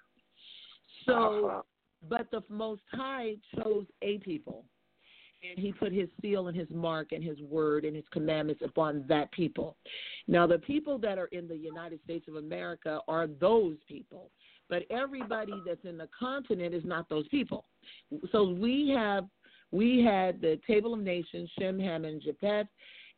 So 1.06 1.48
uh-huh. 1.48 1.62
but 2.08 2.32
the 2.32 2.42
most 2.50 2.82
high 2.92 3.36
chose 3.56 3.86
a 4.02 4.18
people 4.20 4.66
and 5.50 5.60
he 5.60 5.72
put 5.72 5.92
his 5.92 6.10
seal 6.22 6.48
and 6.48 6.58
his 6.58 6.70
mark 6.72 7.12
and 7.12 7.24
his 7.24 7.40
word 7.42 7.86
and 7.86 7.96
his 7.96 8.06
commandments 8.12 8.62
upon 8.64 9.06
that 9.08 9.32
people. 9.32 9.76
Now, 10.28 10.48
the 10.48 10.60
people 10.60 10.98
that 11.00 11.18
are 11.18 11.28
in 11.28 11.48
the 11.48 11.58
United 11.58 12.00
States 12.04 12.28
of 12.28 12.36
America 12.36 13.00
are 13.08 13.28
those 13.28 13.76
people, 13.88 14.32
but 14.74 14.88
everybody 14.90 15.54
that's 15.64 15.86
in 15.86 16.00
the 16.00 16.10
continent 16.20 16.74
is 16.74 16.84
not 16.84 17.08
those 17.08 17.28
people. 17.28 17.66
So 18.32 18.44
we 18.44 18.92
have 18.96 19.28
we 19.70 20.04
had 20.04 20.42
the 20.42 20.60
Table 20.66 20.96
of 20.96 21.00
Nations, 21.00 21.48
Shem, 21.60 21.80
Ham, 21.80 22.06
and 22.06 22.20
Japheth, 22.20 22.66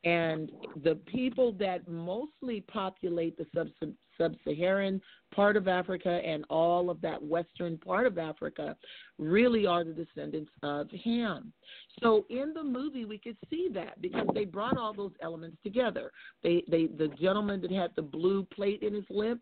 and 0.03 0.51
the 0.83 0.95
people 1.05 1.53
that 1.53 1.87
mostly 1.87 2.59
populate 2.59 3.37
the 3.37 3.45
sub 3.55 3.69
sub-Saharan 4.17 5.01
part 5.33 5.55
of 5.55 5.69
Africa 5.69 6.21
and 6.25 6.43
all 6.49 6.89
of 6.89 6.99
that 7.01 7.21
western 7.21 7.77
part 7.77 8.05
of 8.05 8.17
Africa 8.17 8.75
really 9.17 9.65
are 9.65 9.83
the 9.83 9.93
descendants 9.93 10.51
of 10.61 10.89
Ham. 11.03 11.53
So 12.01 12.25
in 12.29 12.53
the 12.53 12.63
movie 12.63 13.05
we 13.05 13.17
could 13.17 13.37
see 13.49 13.69
that 13.73 14.01
because 14.01 14.27
they 14.33 14.43
brought 14.43 14.77
all 14.77 14.93
those 14.93 15.11
elements 15.21 15.57
together. 15.63 16.11
They 16.43 16.65
they 16.69 16.87
the 16.87 17.09
gentleman 17.17 17.61
that 17.61 17.71
had 17.71 17.91
the 17.95 18.01
blue 18.01 18.43
plate 18.43 18.83
in 18.83 18.93
his 18.93 19.05
lip, 19.09 19.39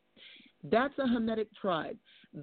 that's 0.69 0.97
a 0.97 1.03
Hamitic 1.03 1.47
tribe. 1.59 1.97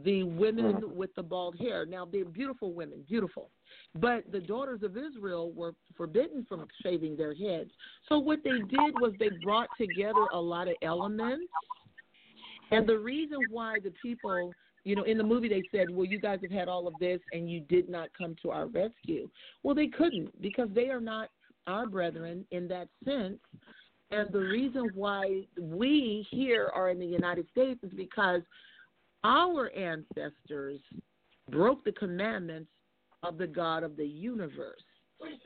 The 0.04 0.22
women 0.22 0.82
with 0.94 1.14
the 1.16 1.22
bald 1.22 1.56
hair. 1.58 1.86
Now 1.86 2.06
they're 2.10 2.24
beautiful 2.24 2.72
women, 2.72 3.04
beautiful. 3.08 3.50
But 3.94 4.30
the 4.30 4.40
daughters 4.40 4.82
of 4.82 4.96
Israel 4.96 5.52
were 5.52 5.74
forbidden 5.96 6.44
from 6.48 6.66
shaving 6.82 7.16
their 7.16 7.34
heads. 7.34 7.70
So 8.08 8.18
what 8.18 8.40
they 8.44 8.58
did 8.58 8.94
was 9.00 9.12
they 9.18 9.30
brought 9.42 9.68
together 9.78 10.26
a 10.32 10.40
lot 10.40 10.68
of 10.68 10.74
elements. 10.82 11.46
And 12.70 12.86
the 12.88 12.98
reason 12.98 13.38
why 13.50 13.78
the 13.82 13.92
people, 14.00 14.52
you 14.84 14.94
know, 14.94 15.02
in 15.02 15.18
the 15.18 15.24
movie 15.24 15.48
they 15.48 15.62
said, 15.72 15.90
well, 15.90 16.06
you 16.06 16.20
guys 16.20 16.38
have 16.42 16.52
had 16.52 16.68
all 16.68 16.86
of 16.86 16.94
this 17.00 17.20
and 17.32 17.50
you 17.50 17.60
did 17.60 17.88
not 17.88 18.10
come 18.16 18.36
to 18.42 18.50
our 18.50 18.66
rescue. 18.66 19.28
Well, 19.62 19.74
they 19.74 19.88
couldn't 19.88 20.40
because 20.40 20.68
they 20.74 20.88
are 20.88 21.00
not 21.00 21.30
our 21.66 21.86
brethren 21.86 22.46
in 22.50 22.68
that 22.68 22.88
sense. 23.04 23.38
And 24.10 24.32
the 24.32 24.40
reason 24.40 24.90
why 24.94 25.42
we 25.58 26.26
here 26.30 26.70
are 26.74 26.90
in 26.90 26.98
the 26.98 27.06
United 27.06 27.46
States 27.50 27.80
is 27.82 27.92
because 27.96 28.42
our 29.22 29.70
ancestors 29.70 30.80
broke 31.50 31.84
the 31.84 31.92
commandments 31.92 32.70
of 33.22 33.38
the 33.38 33.46
God 33.46 33.82
of 33.82 33.96
the 33.96 34.06
universe, 34.06 34.82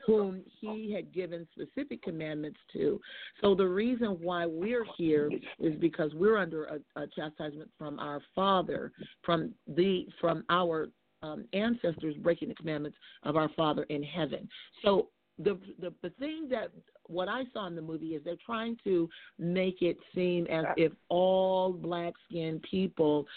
whom 0.07 0.41
he 0.61 0.93
had 0.93 1.13
given 1.13 1.47
specific 1.53 2.01
commandments 2.01 2.57
to. 2.73 2.99
So 3.41 3.53
the 3.53 3.67
reason 3.67 4.17
why 4.21 4.45
we're 4.45 4.85
here 4.97 5.29
is 5.59 5.75
because 5.79 6.11
we're 6.15 6.37
under 6.37 6.65
a, 6.65 7.01
a 7.01 7.07
chastisement 7.07 7.69
from 7.77 7.99
our 7.99 8.21
Father, 8.33 8.91
from 9.23 9.53
the 9.67 10.07
from 10.21 10.43
our 10.49 10.87
um, 11.21 11.45
ancestors 11.53 12.15
breaking 12.17 12.49
the 12.49 12.55
commandments 12.55 12.97
of 13.23 13.35
our 13.35 13.49
Father 13.49 13.83
in 13.83 14.03
heaven. 14.03 14.47
So 14.83 15.09
the, 15.39 15.57
the 15.79 15.93
the 16.01 16.09
thing 16.11 16.47
that 16.49 16.69
what 17.07 17.27
I 17.27 17.43
saw 17.53 17.67
in 17.67 17.75
the 17.75 17.81
movie 17.81 18.15
is 18.15 18.23
they're 18.23 18.35
trying 18.45 18.77
to 18.83 19.09
make 19.37 19.81
it 19.81 19.97
seem 20.13 20.47
as 20.47 20.65
if 20.77 20.91
all 21.09 21.73
black 21.73 22.13
skinned 22.27 22.63
people 22.63 23.27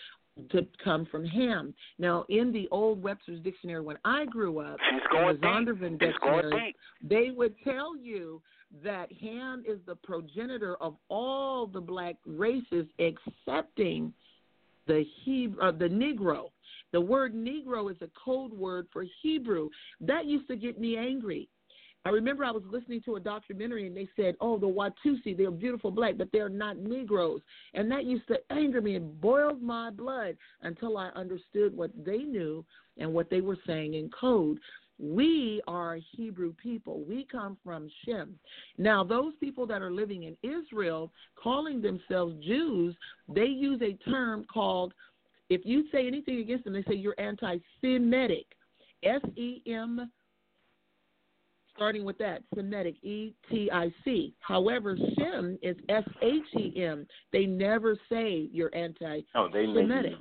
to 0.51 0.67
come 0.83 1.07
from 1.07 1.25
Ham. 1.27 1.75
Now, 1.99 2.25
in 2.29 2.53
the 2.53 2.69
old 2.71 3.03
Webster's 3.03 3.41
Dictionary, 3.41 3.81
when 3.81 3.99
I 4.05 4.25
grew 4.27 4.61
up, 4.61 4.79
She's 4.91 5.01
in 5.05 5.11
going 5.11 5.41
the 5.41 5.47
Zondervan 5.47 5.99
deep. 5.99 6.11
She's 6.11 6.19
going 6.23 6.51
Dictionary, 6.51 6.77
they 7.03 7.31
would 7.31 7.55
tell 7.65 7.97
you 7.97 8.41
that 8.85 9.11
Ham 9.21 9.65
is 9.67 9.79
the 9.87 9.97
progenitor 9.97 10.77
of 10.77 10.95
all 11.09 11.67
the 11.67 11.81
black 11.81 12.17
races, 12.27 12.87
excepting 12.99 14.13
the 14.87 15.05
Hebrew, 15.25 15.61
uh, 15.61 15.73
the 15.73 15.89
Negro. 15.89 16.51
The 16.93 17.01
word 17.01 17.35
Negro 17.35 17.91
is 17.91 17.97
a 18.01 18.09
code 18.25 18.53
word 18.53 18.87
for 18.93 19.05
Hebrew. 19.23 19.69
That 20.01 20.27
used 20.27 20.49
to 20.49 20.57
get 20.57 20.81
me 20.81 20.97
angry. 20.97 21.49
I 22.09 22.11
remember 22.11 22.43
I 22.43 22.51
was 22.51 22.63
listening 22.71 23.03
to 23.03 23.17
a 23.17 23.21
documentary 23.21 23.87
and 23.87 23.95
they 23.95 24.09
said, 24.17 24.35
"Oh, 24.41 24.57
the 24.57 24.67
Watusi, 24.67 25.37
they're 25.37 25.51
beautiful 25.51 25.91
black, 25.91 26.17
but 26.17 26.33
they're 26.33 26.49
not 26.49 26.79
Negroes," 26.79 27.43
and 27.75 27.91
that 27.91 28.07
used 28.07 28.27
to 28.29 28.39
anger 28.51 28.81
me 28.81 28.95
and 28.95 29.21
boiled 29.21 29.61
my 29.61 29.91
blood 29.91 30.35
until 30.63 30.97
I 30.97 31.09
understood 31.09 31.77
what 31.77 31.91
they 32.03 32.21
knew 32.21 32.65
and 32.97 33.13
what 33.13 33.29
they 33.29 33.43
were 33.43 33.59
saying 33.67 33.93
in 33.93 34.09
code. 34.09 34.59
We 34.99 35.61
are 35.69 35.99
Hebrew 36.17 36.55
people. 36.55 37.05
We 37.07 37.27
come 37.31 37.59
from 37.63 37.91
Shem. 38.07 38.39
Now, 38.79 39.05
those 39.05 39.35
people 39.39 39.67
that 39.67 39.83
are 39.83 39.93
living 39.93 40.23
in 40.23 40.37
Israel, 40.43 41.13
calling 41.35 41.83
themselves 41.83 42.43
Jews, 42.43 42.97
they 43.29 43.49
use 43.49 43.83
a 43.83 43.93
term 44.11 44.47
called, 44.51 44.95
if 45.51 45.61
you 45.67 45.85
say 45.93 46.07
anything 46.07 46.39
against 46.39 46.65
them, 46.65 46.73
they 46.73 46.85
say 46.85 46.95
you're 46.95 47.15
anti 47.19 47.59
Semitic. 47.83 48.47
S 49.03 49.21
E 49.37 49.63
M 49.67 50.11
starting 51.79 52.05
with 52.05 52.19
that 52.19 52.43
Semitic, 52.57 52.97
E 53.05 53.33
T 53.49 53.71
I 53.73 53.93
C. 54.05 54.35
However, 54.41 54.99
Shem 55.17 55.57
is 55.63 55.77
S 55.89 56.03
H 56.21 56.43
E 56.57 56.83
M. 56.83 57.07
They 57.33 57.47
never 57.47 57.97
say 58.11 58.49
you're 58.53 58.75
anti- 58.75 59.25
oh 59.37 59.49
they 59.53 59.65
semitic. 59.65 60.15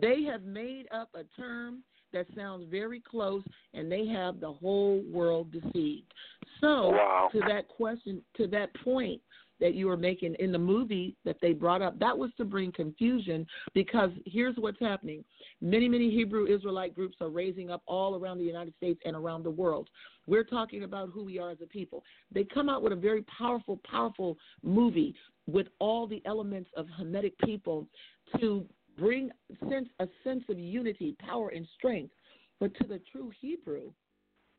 They 0.00 0.22
have 0.22 0.44
made 0.44 0.86
up 0.92 1.08
a 1.14 1.24
term 1.40 1.82
that 2.12 2.26
sounds 2.36 2.66
very 2.70 3.00
close, 3.00 3.42
and 3.74 3.90
they 3.90 4.06
have 4.06 4.38
the 4.38 4.52
whole 4.52 5.02
world 5.10 5.50
deceived. 5.50 6.12
So, 6.60 6.90
Wow. 6.90 7.28
to 7.32 7.40
that 7.40 7.66
question, 7.66 8.22
to 8.36 8.46
that 8.46 8.72
point 8.84 9.20
that 9.60 9.74
you 9.74 9.86
were 9.86 9.96
making 9.96 10.34
in 10.38 10.52
the 10.52 10.58
movie 10.58 11.16
that 11.24 11.36
they 11.40 11.52
brought 11.52 11.82
up, 11.82 11.98
that 11.98 12.16
was 12.16 12.30
to 12.36 12.44
bring 12.44 12.72
confusion 12.72 13.46
because 13.74 14.10
here's 14.26 14.56
what's 14.56 14.80
happening. 14.80 15.24
Many, 15.60 15.88
many 15.88 16.10
Hebrew 16.10 16.46
Israelite 16.46 16.94
groups 16.94 17.16
are 17.20 17.28
raising 17.28 17.70
up 17.70 17.82
all 17.86 18.16
around 18.16 18.38
the 18.38 18.44
United 18.44 18.74
States 18.76 19.00
and 19.04 19.16
around 19.16 19.42
the 19.42 19.50
world. 19.50 19.88
We're 20.26 20.44
talking 20.44 20.82
about 20.82 21.10
who 21.12 21.24
we 21.24 21.38
are 21.38 21.50
as 21.50 21.58
a 21.62 21.66
people. 21.66 22.02
They 22.32 22.44
come 22.44 22.68
out 22.68 22.82
with 22.82 22.92
a 22.92 22.96
very 22.96 23.22
powerful, 23.22 23.80
powerful 23.88 24.36
movie 24.62 25.14
with 25.46 25.68
all 25.78 26.06
the 26.06 26.22
elements 26.26 26.70
of 26.76 26.86
Hamitic 27.00 27.32
people 27.44 27.86
to 28.40 28.66
bring 28.98 29.30
sense 29.68 29.88
a 30.00 30.08
sense 30.24 30.44
of 30.48 30.58
unity, 30.58 31.16
power, 31.18 31.50
and 31.50 31.66
strength. 31.76 32.12
But 32.58 32.74
to 32.76 32.84
the 32.84 33.00
true 33.12 33.30
Hebrew, 33.40 33.92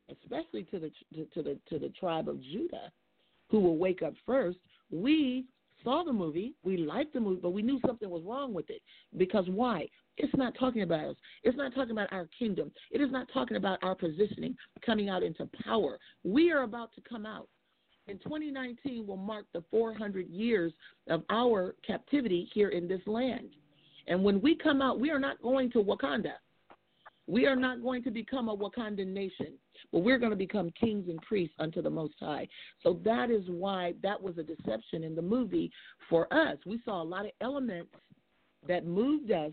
especially 0.09 0.63
to 0.63 0.79
the 0.79 0.91
to, 1.15 1.25
to 1.33 1.43
the 1.43 1.59
to 1.69 1.79
the 1.79 1.89
tribe 1.89 2.29
of 2.29 2.41
Judah, 2.41 2.91
who 3.49 3.59
will 3.59 3.77
wake 3.77 4.03
up 4.03 4.13
first, 4.25 4.59
we 4.91 5.45
saw 5.83 6.03
the 6.03 6.13
movie, 6.13 6.53
we 6.63 6.77
liked 6.77 7.13
the 7.13 7.19
movie, 7.19 7.39
but 7.41 7.51
we 7.51 7.61
knew 7.61 7.79
something 7.85 8.09
was 8.09 8.23
wrong 8.25 8.53
with 8.53 8.69
it. 8.69 8.81
Because 9.17 9.45
why? 9.47 9.87
It's 10.17 10.35
not 10.35 10.53
talking 10.59 10.81
about 10.81 11.09
us. 11.09 11.15
It's 11.43 11.57
not 11.57 11.73
talking 11.75 11.91
about 11.91 12.11
our 12.11 12.27
kingdom. 12.37 12.71
It 12.91 13.01
is 13.01 13.11
not 13.11 13.27
talking 13.33 13.57
about 13.57 13.79
our 13.83 13.95
positioning, 13.95 14.55
coming 14.85 15.09
out 15.09 15.23
into 15.23 15.47
power. 15.63 15.99
We 16.23 16.51
are 16.51 16.63
about 16.63 16.93
to 16.95 17.01
come 17.07 17.25
out. 17.25 17.47
In 18.07 18.17
2019 18.19 19.05
will 19.05 19.17
mark 19.17 19.45
the 19.53 19.63
400 19.69 20.27
years 20.29 20.71
of 21.09 21.23
our 21.29 21.75
captivity 21.85 22.49
here 22.53 22.69
in 22.69 22.87
this 22.87 23.01
land. 23.05 23.49
And 24.07 24.23
when 24.23 24.41
we 24.41 24.55
come 24.55 24.81
out, 24.81 24.99
we 24.99 25.11
are 25.11 25.19
not 25.19 25.41
going 25.41 25.69
to 25.71 25.83
Wakanda. 25.83 26.33
We 27.27 27.45
are 27.45 27.55
not 27.57 27.83
going 27.83 28.03
to 28.03 28.11
become 28.11 28.47
a 28.47 28.55
Wakandan 28.55 29.07
nation, 29.07 29.53
but 29.91 29.99
we're 29.99 30.17
going 30.17 30.31
to 30.31 30.37
become 30.37 30.71
kings 30.79 31.09
and 31.09 31.21
priests 31.21 31.55
unto 31.59 31.81
the 31.81 31.89
Most 31.89 32.13
High. 32.19 32.47
So 32.81 32.99
that 33.03 33.29
is 33.29 33.43
why 33.47 33.93
that 34.01 34.21
was 34.21 34.37
a 34.37 34.43
deception 34.43 35.03
in 35.03 35.13
the 35.13 35.21
movie 35.21 35.69
for 36.09 36.31
us. 36.33 36.57
We 36.65 36.79
saw 36.85 37.01
a 37.01 37.03
lot 37.03 37.25
of 37.25 37.31
elements 37.41 37.91
that 38.67 38.85
moved 38.85 39.31
us 39.31 39.51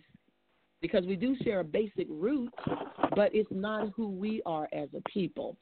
because 0.80 1.04
we 1.06 1.16
do 1.16 1.34
share 1.42 1.60
a 1.60 1.64
basic 1.64 2.06
root, 2.08 2.52
but 3.16 3.34
it's 3.34 3.50
not 3.50 3.90
who 3.96 4.08
we 4.08 4.40
are 4.46 4.68
as 4.72 4.88
a 4.96 5.00
people. 5.08 5.56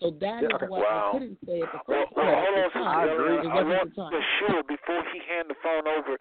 So 0.00 0.10
that 0.20 0.42
is 0.42 0.48
Yeah, 0.50 0.56
okay. 0.56 0.66
what 0.66 0.80
Wow. 0.80 1.10
I 1.10 1.12
couldn't 1.18 1.38
say 1.46 1.60
at 1.62 1.70
the 1.70 1.78
first 1.86 2.10
well, 2.16 2.26
part. 2.26 2.42
hold 2.42 2.58
on, 2.58 2.64
because 2.64 3.44
Sister. 3.44 3.52
I 3.54 3.62
want 3.62 3.94
the 3.94 4.02
time. 4.02 4.10
to 4.10 4.20
sure 4.40 4.62
before 4.64 5.02
he 5.12 5.20
hand 5.30 5.46
the 5.48 5.54
phone 5.62 5.86
over 5.86 6.18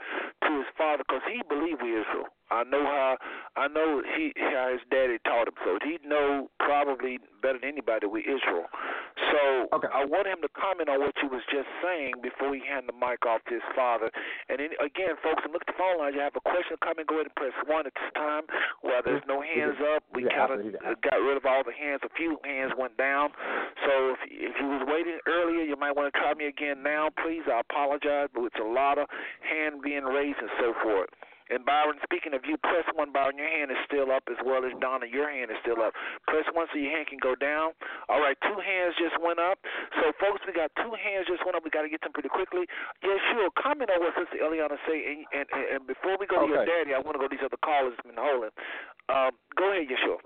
to 0.51 0.59
his 0.59 0.71
father, 0.77 1.03
because 1.07 1.23
he 1.31 1.39
believed 1.47 1.81
we 1.81 1.95
Israel. 1.95 2.27
I 2.51 2.67
know 2.67 2.83
how 2.83 3.15
I 3.55 3.71
know 3.71 4.03
he 4.03 4.35
how 4.35 4.75
his 4.75 4.83
daddy 4.91 5.15
taught 5.23 5.47
him, 5.47 5.55
so 5.63 5.79
he 5.87 5.95
know 6.03 6.51
probably 6.59 7.15
better 7.39 7.57
than 7.63 7.71
anybody 7.71 8.11
we 8.11 8.27
Israel. 8.27 8.67
So 9.31 9.71
I 9.71 10.03
want 10.03 10.27
him 10.27 10.43
to 10.43 10.51
comment 10.51 10.91
on 10.91 10.99
what 10.99 11.15
you 11.23 11.31
was 11.31 11.43
just 11.47 11.67
saying 11.79 12.19
before 12.19 12.51
he 12.51 12.59
hand 12.59 12.91
the 12.91 12.95
mic 12.95 13.23
off 13.23 13.39
to 13.47 13.55
his 13.55 13.63
father. 13.71 14.11
And 14.51 14.59
then, 14.59 14.75
again, 14.83 15.15
folks, 15.23 15.43
look 15.47 15.63
at 15.63 15.71
the 15.71 15.79
phone 15.79 15.99
lines. 15.99 16.15
You 16.15 16.23
have 16.23 16.35
a 16.35 16.43
question, 16.43 16.75
comment, 16.83 17.07
go 17.07 17.23
ahead 17.23 17.31
and 17.31 17.35
press 17.39 17.55
one 17.67 17.87
at 17.87 17.95
this 17.95 18.11
time. 18.15 18.43
While 18.83 18.99
there's 19.03 19.23
no 19.27 19.39
hands 19.39 19.79
up, 19.95 20.03
we 20.11 20.27
kind 20.27 20.51
of 20.51 20.59
got 21.03 21.19
rid 21.23 21.39
of 21.39 21.47
all 21.47 21.63
the 21.63 21.75
hands. 21.75 22.03
A 22.03 22.11
few 22.19 22.35
hands 22.43 22.75
went 22.75 22.99
down. 22.99 23.31
So 23.87 24.15
if 24.15 24.51
if 24.51 24.55
you 24.59 24.67
was 24.67 24.83
waiting 24.87 25.19
earlier, 25.27 25.63
you 25.63 25.75
might 25.79 25.95
want 25.95 26.11
to 26.11 26.15
try 26.19 26.33
me 26.33 26.47
again 26.47 26.83
now, 26.83 27.09
please. 27.23 27.43
I 27.47 27.61
apologize, 27.61 28.27
but 28.33 28.51
it's 28.51 28.59
a 28.59 28.67
lot 28.67 28.97
of 28.97 29.07
hand 29.39 29.79
being 29.79 30.03
raised 30.03 30.40
and 30.41 30.51
so 30.59 30.73
forth. 30.81 31.09
And 31.51 31.67
Byron, 31.67 31.99
speaking 32.07 32.31
of 32.31 32.47
you, 32.47 32.55
press 32.63 32.87
one, 32.95 33.11
Byron. 33.11 33.35
Your 33.35 33.51
hand 33.51 33.75
is 33.75 33.81
still 33.83 34.07
up 34.07 34.23
as 34.31 34.39
well 34.39 34.63
as 34.63 34.71
Donna. 34.79 35.03
Your 35.03 35.27
hand 35.27 35.51
is 35.51 35.59
still 35.59 35.83
up. 35.83 35.91
Press 36.23 36.47
one 36.55 36.71
so 36.71 36.79
your 36.79 36.95
hand 36.95 37.11
can 37.11 37.19
go 37.19 37.35
down. 37.35 37.75
All 38.07 38.23
right, 38.23 38.39
two 38.39 38.55
hands 38.55 38.95
just 38.95 39.19
went 39.19 39.35
up. 39.35 39.59
So, 39.99 40.15
folks, 40.15 40.39
we 40.47 40.55
got 40.55 40.71
two 40.79 40.95
hands 40.95 41.27
just 41.27 41.43
went 41.43 41.59
up. 41.59 41.67
We 41.67 41.69
got 41.69 41.83
to 41.83 41.91
get 41.91 41.99
them 42.07 42.15
pretty 42.15 42.31
quickly. 42.31 42.71
Yeah, 43.03 43.19
sure. 43.35 43.51
Comment 43.59 43.91
on 43.91 43.99
what 43.99 44.15
Sister 44.15 44.39
Eliana 44.39 44.79
say. 44.87 45.03
And, 45.03 45.27
and, 45.35 45.45
and, 45.51 45.65
and 45.75 45.81
before 45.83 46.15
we 46.15 46.23
go 46.23 46.39
to 46.39 46.47
your 46.47 46.63
daddy, 46.63 46.95
I 46.95 47.03
want 47.03 47.19
to 47.19 47.21
go 47.21 47.27
to 47.27 47.33
these 47.35 47.43
other 47.43 47.59
callers 47.59 47.99
been 47.99 48.15
holding. 48.15 48.55
Um, 49.11 49.35
go 49.59 49.75
ahead, 49.75 49.91
Yeshua. 49.91 50.23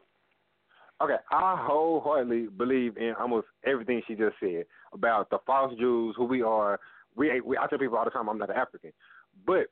Okay, 1.02 1.18
I 1.34 1.58
wholeheartedly 1.58 2.54
believe 2.54 3.02
in 3.02 3.18
almost 3.20 3.50
everything 3.66 4.06
she 4.08 4.14
just 4.14 4.38
said 4.40 4.70
about 4.94 5.34
the 5.34 5.40
false 5.46 5.74
Jews, 5.82 6.14
who 6.16 6.24
we 6.30 6.46
are. 6.46 6.80
We, 7.18 7.42
we 7.42 7.58
I 7.58 7.66
tell 7.66 7.80
people 7.80 7.98
all 7.98 8.06
the 8.06 8.12
time 8.12 8.30
I'm 8.30 8.38
not 8.38 8.54
African, 8.54 8.94
but 9.46 9.68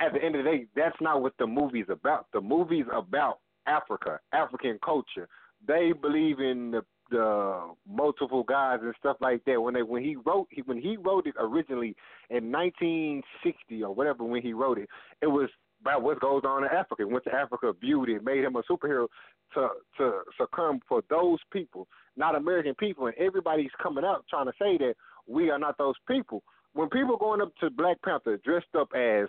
at 0.00 0.12
the 0.12 0.22
end 0.22 0.36
of 0.36 0.44
the 0.44 0.50
day, 0.50 0.66
that's 0.76 0.96
not 1.00 1.22
what 1.22 1.34
the 1.38 1.46
movie's 1.46 1.88
about. 1.88 2.26
The 2.32 2.40
movie's 2.40 2.86
about 2.92 3.40
Africa, 3.66 4.20
African 4.32 4.78
culture. 4.84 5.28
They 5.66 5.92
believe 5.92 6.40
in 6.40 6.70
the 6.70 6.82
the 7.10 7.70
multiple 7.88 8.42
guys 8.42 8.80
and 8.82 8.94
stuff 8.98 9.16
like 9.20 9.44
that. 9.46 9.60
When 9.60 9.74
they 9.74 9.82
when 9.82 10.02
he 10.02 10.16
wrote 10.16 10.48
he, 10.50 10.62
when 10.62 10.80
he 10.80 10.96
wrote 10.96 11.26
it 11.26 11.34
originally 11.38 11.96
in 12.30 12.52
1960 12.52 13.82
or 13.82 13.94
whatever 13.94 14.24
when 14.24 14.42
he 14.42 14.52
wrote 14.52 14.78
it, 14.78 14.88
it 15.22 15.26
was 15.26 15.48
about 15.80 16.02
what 16.02 16.20
goes 16.20 16.42
on 16.44 16.64
in 16.64 16.70
Africa. 16.70 17.06
Went 17.06 17.24
to 17.24 17.34
Africa, 17.34 17.72
viewed 17.80 18.08
it, 18.08 18.24
made 18.24 18.44
him 18.44 18.56
a 18.56 18.62
superhero 18.70 19.06
to 19.54 19.68
to 19.96 20.20
succumb 20.38 20.80
for 20.88 21.02
those 21.08 21.38
people, 21.52 21.88
not 22.16 22.34
American 22.34 22.74
people. 22.74 23.06
And 23.06 23.16
everybody's 23.16 23.70
coming 23.82 24.04
out 24.04 24.24
trying 24.28 24.46
to 24.46 24.52
say 24.60 24.76
that 24.78 24.94
we 25.26 25.50
are 25.50 25.58
not 25.58 25.78
those 25.78 25.96
people. 26.06 26.42
When 26.74 26.88
people 26.90 27.16
going 27.16 27.40
up 27.40 27.52
to 27.60 27.70
Black 27.70 28.00
Panther 28.02 28.38
dressed 28.44 28.74
up 28.78 28.88
as 28.94 29.28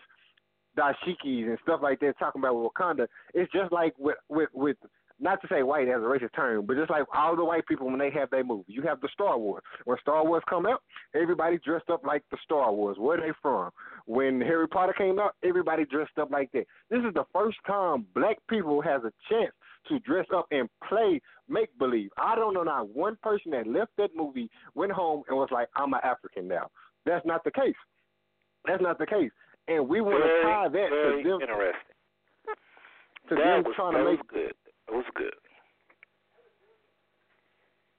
dashikis 0.80 1.48
and 1.48 1.58
stuff 1.64 1.82
like 1.84 2.00
that, 2.00 2.18
talking 2.20 2.42
about 2.42 2.56
Wakanda, 2.56 3.08
it's 3.34 3.52
just 3.52 3.72
like 3.72 3.94
with 3.98 4.18
with 4.30 4.50
with 4.54 4.78
not 5.20 5.42
to 5.42 5.48
say 5.50 5.64
white 5.64 5.88
as 5.88 5.96
a 5.96 6.06
racist 6.06 6.34
term, 6.34 6.66
but 6.66 6.78
just 6.78 6.90
like 6.90 7.04
all 7.14 7.36
the 7.36 7.44
white 7.44 7.68
people 7.68 7.88
when 7.88 8.00
they 8.00 8.10
have 8.12 8.30
their 8.30 8.44
movie. 8.44 8.64
You 8.68 8.82
have 8.84 9.02
the 9.02 9.10
Star 9.14 9.38
Wars. 9.38 9.64
When 9.84 9.98
Star 10.02 10.26
Wars 10.26 10.44
come 10.50 10.66
out, 10.66 10.82
everybody 11.14 11.58
dressed 11.58 11.90
up 11.90 12.06
like 12.06 12.24
the 12.32 12.38
Star 12.44 12.72
Wars. 12.72 12.98
Where 12.98 13.18
they 13.18 13.34
from? 13.42 13.72
When 14.06 14.40
Harry 14.40 14.68
Potter 14.68 14.94
came 14.98 15.20
out, 15.20 15.36
everybody 15.44 15.86
dressed 15.86 16.18
up 16.18 16.32
like 16.32 16.52
that. 16.54 16.66
This 16.90 17.00
is 17.00 17.14
the 17.14 17.26
first 17.34 17.58
time 17.68 18.06
black 18.16 18.38
people 18.50 18.82
has 18.82 19.02
a 19.04 19.12
chance 19.30 19.52
to 19.90 20.00
dress 20.00 20.26
up 20.34 20.46
and 20.52 20.70
play 20.88 21.22
make 21.50 21.78
believe. 21.78 22.10
I 22.18 22.36
don't 22.36 22.54
know 22.54 22.64
not 22.64 22.90
one 22.96 23.18
person 23.22 23.52
that 23.52 23.68
left 23.68 23.92
that 23.98 24.16
movie, 24.16 24.50
went 24.76 24.92
home 24.92 25.24
and 25.28 25.38
was 25.38 25.50
like, 25.52 25.68
I'm 25.76 25.94
an 25.94 26.00
African 26.04 26.48
now. 26.48 26.70
That's 27.06 27.26
not 27.26 27.44
the 27.44 27.52
case. 27.52 27.76
That's 28.66 28.82
not 28.82 29.00
the 29.00 29.06
case. 29.06 29.32
And 29.70 29.88
we 29.88 30.02
want 30.02 30.24
to 30.24 30.42
tie 30.44 30.68
that 30.68 30.90
very 30.90 31.24
to 31.24 31.30
them 31.30 31.42
interesting. 31.42 31.74
to 33.30 33.36
that 33.36 33.44
them 33.44 33.64
was, 33.64 33.74
trying 33.76 33.94
that 33.94 34.00
to 34.00 34.04
was 34.06 34.18
make 34.18 34.28
good. 34.28 34.54
That 34.88 34.96
was 34.96 35.06
good. 35.16 35.34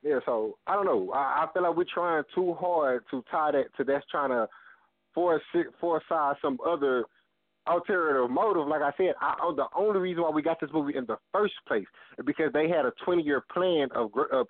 Yeah, 0.02 0.18
so 0.24 0.56
I 0.66 0.74
don't 0.74 0.86
know. 0.86 1.12
I, 1.12 1.44
I 1.44 1.46
feel 1.52 1.62
like 1.62 1.76
we're 1.76 1.84
trying 1.92 2.24
too 2.34 2.54
hard 2.54 3.04
to 3.10 3.22
tie 3.30 3.52
that 3.52 3.66
to 3.76 3.84
that's 3.84 4.04
trying 4.10 4.30
to 4.30 4.48
force 5.14 5.42
it, 5.54 5.66
force 5.80 6.02
aside 6.10 6.36
some 6.42 6.58
other 6.66 7.04
alternative 7.66 8.30
motive. 8.30 8.66
Like 8.66 8.82
I 8.82 8.92
said, 8.96 9.14
I, 9.20 9.34
the 9.54 9.66
only 9.76 10.00
reason 10.00 10.22
why 10.22 10.30
we 10.30 10.42
got 10.42 10.60
this 10.60 10.70
movie 10.72 10.96
in 10.96 11.04
the 11.06 11.16
first 11.32 11.54
place 11.68 11.86
is 12.18 12.24
because 12.24 12.52
they 12.52 12.68
had 12.68 12.86
a 12.86 12.92
20 13.04 13.22
year 13.22 13.44
plan 13.52 13.88
of 13.94 14.10
gr- 14.10 14.32
of 14.32 14.46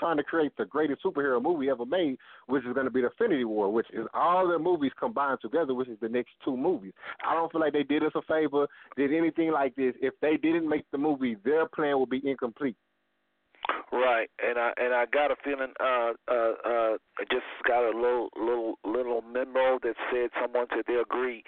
trying 0.00 0.16
to 0.16 0.24
create 0.24 0.52
the 0.58 0.64
greatest 0.64 1.04
superhero 1.04 1.40
movie 1.40 1.70
ever 1.70 1.86
made, 1.86 2.16
which 2.46 2.64
is 2.64 2.72
going 2.72 2.86
to 2.86 2.90
be 2.90 3.02
the 3.02 3.10
Infinity 3.10 3.44
War, 3.44 3.72
which 3.72 3.86
is 3.92 4.06
all 4.14 4.48
their 4.48 4.58
movies 4.58 4.92
combined 4.98 5.38
together, 5.40 5.74
which 5.74 5.88
is 5.88 5.98
the 6.00 6.08
next 6.08 6.30
two 6.44 6.56
movies. 6.56 6.92
I 7.24 7.34
don't 7.34 7.52
feel 7.52 7.60
like 7.60 7.72
they 7.72 7.84
did 7.84 8.02
us 8.02 8.12
a 8.16 8.22
favor, 8.22 8.66
did 8.96 9.12
anything 9.12 9.52
like 9.52 9.76
this. 9.76 9.94
If 10.00 10.14
they 10.20 10.36
didn't 10.36 10.68
make 10.68 10.84
the 10.90 10.98
movie, 10.98 11.36
their 11.44 11.66
plan 11.66 12.00
would 12.00 12.10
be 12.10 12.22
incomplete. 12.24 12.76
Right, 13.92 14.30
and 14.38 14.58
I 14.58 14.72
and 14.78 14.94
I 14.94 15.04
got 15.06 15.30
a 15.30 15.36
feeling. 15.44 15.74
Uh, 15.78 16.14
uh, 16.30 16.54
uh, 16.64 16.94
I 17.18 17.22
just 17.30 17.46
got 17.66 17.82
a 17.82 17.90
little 17.94 18.30
little 18.38 18.78
little 18.84 19.22
memo 19.22 19.78
that 19.82 19.94
said 20.10 20.30
someone 20.40 20.66
said 20.70 20.84
they 20.86 20.94
agree. 20.94 21.42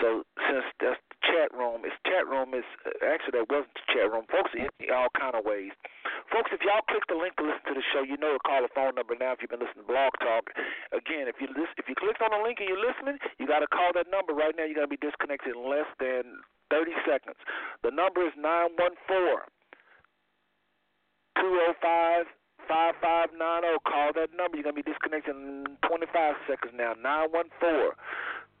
So 0.00 0.22
since 0.48 0.64
that's 0.80 1.00
the 1.10 1.16
chat 1.26 1.50
room, 1.52 1.82
it's 1.84 1.94
chat 2.06 2.26
room 2.26 2.54
is 2.54 2.64
actually 3.02 3.42
that 3.42 3.50
wasn't 3.50 3.74
the 3.74 3.86
chat 3.92 4.10
room. 4.10 4.24
Folks 4.30 4.54
are 4.54 4.62
in 4.62 4.94
all 4.94 5.08
kind 5.18 5.34
of 5.34 5.44
ways. 5.44 5.72
Folks, 6.28 6.52
if 6.52 6.60
y'all 6.60 6.84
click 6.86 7.04
the 7.08 7.16
link 7.16 7.34
to 7.40 7.44
listen 7.48 7.64
to 7.72 7.76
the 7.76 7.86
show, 7.92 8.04
you 8.04 8.20
know 8.20 8.36
to 8.36 8.42
call 8.44 8.60
the 8.60 8.72
phone 8.76 8.94
number 8.94 9.16
now. 9.16 9.32
If 9.32 9.40
you've 9.40 9.52
been 9.52 9.64
listening 9.64 9.88
to 9.88 9.90
Blog 9.90 10.12
Talk, 10.20 10.52
again, 10.92 11.26
if 11.26 11.40
you 11.40 11.48
listen, 11.48 11.76
if 11.80 11.88
you 11.88 11.96
clicked 11.96 12.20
on 12.20 12.30
the 12.32 12.42
link 12.44 12.60
and 12.60 12.68
you're 12.68 12.80
listening, 12.80 13.16
you 13.40 13.48
got 13.48 13.64
to 13.64 13.70
call 13.70 13.96
that 13.96 14.12
number 14.12 14.36
right 14.36 14.52
now. 14.52 14.68
You're 14.68 14.76
gonna 14.76 14.92
be 14.92 15.00
disconnected 15.00 15.56
in 15.56 15.60
less 15.64 15.88
than 15.96 16.44
30 16.68 16.92
seconds. 17.08 17.40
The 17.82 17.90
number 17.90 18.24
is 18.26 18.32
nine 18.36 18.76
one 18.76 18.96
four. 19.08 19.48
205 21.40 22.26
5590. 22.66 23.78
Call 23.86 24.12
that 24.14 24.30
number. 24.36 24.58
You're 24.58 24.68
going 24.68 24.76
to 24.76 24.82
be 24.82 24.86
disconnected 24.86 25.34
in 25.34 25.64
25 25.86 26.34
seconds 26.50 26.74
now. 26.76 26.92
914 27.00 27.94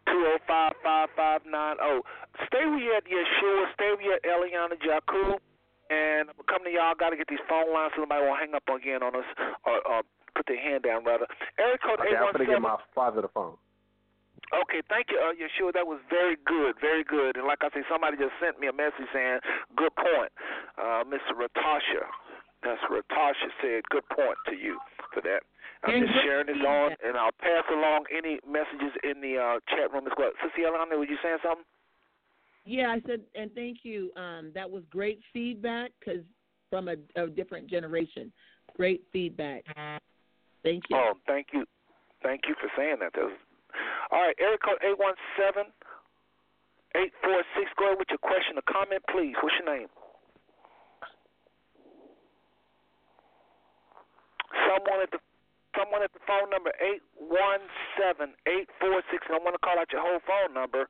205 0.08 0.72
5590. 0.80 2.06
Stay 2.48 2.64
with 2.64 2.80
you 2.80 2.94
at 2.96 3.04
Yeshua. 3.04 3.68
Stay 3.76 3.90
with 3.92 4.02
you 4.02 4.14
at 4.16 4.22
Eliana 4.24 4.78
Jakub. 4.80 5.42
And 5.90 6.28
I'm 6.28 6.44
coming 6.44 6.68
to 6.68 6.74
y'all. 6.76 6.92
got 6.94 7.10
to 7.10 7.16
get 7.16 7.28
these 7.28 7.42
phone 7.48 7.72
lines 7.72 7.92
so 7.96 8.04
nobody 8.04 8.20
won't 8.24 8.40
hang 8.40 8.54
up 8.54 8.68
again 8.68 9.02
on 9.02 9.16
us 9.16 9.24
or, 9.64 9.80
or 9.88 10.02
put 10.36 10.44
their 10.46 10.60
hand 10.60 10.84
down 10.84 11.04
rather. 11.04 11.26
Area 11.58 11.78
code 11.80 12.00
Okay, 12.00 12.12
eight 12.12 12.20
I'm 12.20 12.32
gonna 12.32 12.44
get 12.44 12.60
seven. 12.60 12.68
my 12.68 12.76
father 12.94 13.22
the 13.24 13.32
phone. 13.32 13.56
Okay, 14.48 14.80
thank 14.88 15.08
you, 15.12 15.18
uh, 15.20 15.36
Yeshua. 15.36 15.72
That 15.76 15.84
was 15.86 16.00
very 16.08 16.36
good, 16.46 16.76
very 16.80 17.04
good. 17.04 17.36
And 17.36 17.44
like 17.44 17.60
I 17.60 17.68
say, 17.74 17.84
somebody 17.90 18.16
just 18.16 18.32
sent 18.40 18.56
me 18.60 18.68
a 18.68 18.72
message 18.72 19.04
saying, 19.12 19.40
"Good 19.76 19.92
point, 19.96 20.32
uh, 20.78 21.04
Mr. 21.04 21.36
Ratasha." 21.36 22.04
That's 22.62 22.80
Ratasha 22.88 23.48
said, 23.60 23.84
"Good 23.90 24.08
point 24.08 24.38
to 24.48 24.56
you 24.56 24.80
for 25.12 25.20
that." 25.22 25.42
I'm 25.84 26.00
just 26.00 26.14
sharing 26.24 26.46
this 26.46 26.58
on, 26.64 26.96
and 27.04 27.16
I'll 27.16 27.34
pass 27.38 27.62
along 27.70 28.06
any 28.10 28.40
messages 28.46 28.90
in 29.04 29.20
the 29.20 29.38
uh, 29.38 29.60
chat 29.70 29.92
room 29.92 30.06
as 30.06 30.12
well. 30.16 30.30
Sister 30.42 30.62
Yolanda, 30.62 30.96
were 30.98 31.06
you 31.06 31.18
saying 31.22 31.38
something? 31.42 31.64
Yeah, 32.68 32.92
I 32.92 33.00
said, 33.08 33.22
and 33.34 33.50
thank 33.54 33.78
you. 33.82 34.12
Um, 34.14 34.52
that 34.54 34.70
was 34.70 34.82
great 34.90 35.20
feedback 35.32 35.90
because 35.98 36.20
from 36.68 36.88
a, 36.88 36.96
a 37.16 37.26
different 37.26 37.66
generation. 37.66 38.30
Great 38.76 39.02
feedback. 39.10 39.64
Thank 40.62 40.84
you. 40.90 40.96
Oh, 40.96 41.14
thank 41.26 41.48
you, 41.54 41.64
thank 42.22 42.42
you 42.46 42.54
for 42.60 42.68
saying 42.76 42.96
that. 43.00 43.14
that 43.14 43.24
was, 43.24 43.32
all 44.12 44.20
right, 44.20 44.36
code 44.62 44.76
eight 44.84 44.98
one 44.98 45.14
seven 45.40 45.72
eight 46.94 47.12
four 47.24 47.40
six. 47.56 47.70
Go 47.78 47.86
ahead 47.86 47.98
with 47.98 48.08
your 48.12 48.20
question 48.20 48.60
or 48.60 48.64
comment, 48.68 49.00
please. 49.08 49.32
What's 49.40 49.56
your 49.64 49.72
name? 49.72 49.88
Someone 54.68 55.00
at 55.00 55.10
the 55.10 55.24
someone 55.72 56.02
at 56.02 56.12
the 56.12 56.20
phone 56.28 56.52
number 56.52 56.72
eight 56.84 57.00
one 57.16 57.64
seven 57.96 58.36
eight 58.44 58.68
four 58.76 59.00
six. 59.10 59.24
I 59.32 59.40
want 59.40 59.56
to 59.56 59.62
call 59.64 59.80
out 59.80 59.88
your 59.88 60.04
whole 60.04 60.20
phone 60.28 60.52
number, 60.52 60.84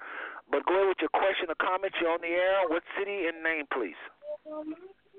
but 0.50 0.64
go 0.66 0.74
ahead 0.76 0.88
with 0.88 1.00
your 1.00 1.12
question 1.12 1.48
or 1.48 1.58
comment. 1.60 1.92
You're 2.00 2.12
on 2.12 2.20
the 2.20 2.28
air. 2.32 2.68
What 2.68 2.82
city 2.98 3.26
and 3.26 3.42
name, 3.42 3.66
please? 3.72 3.98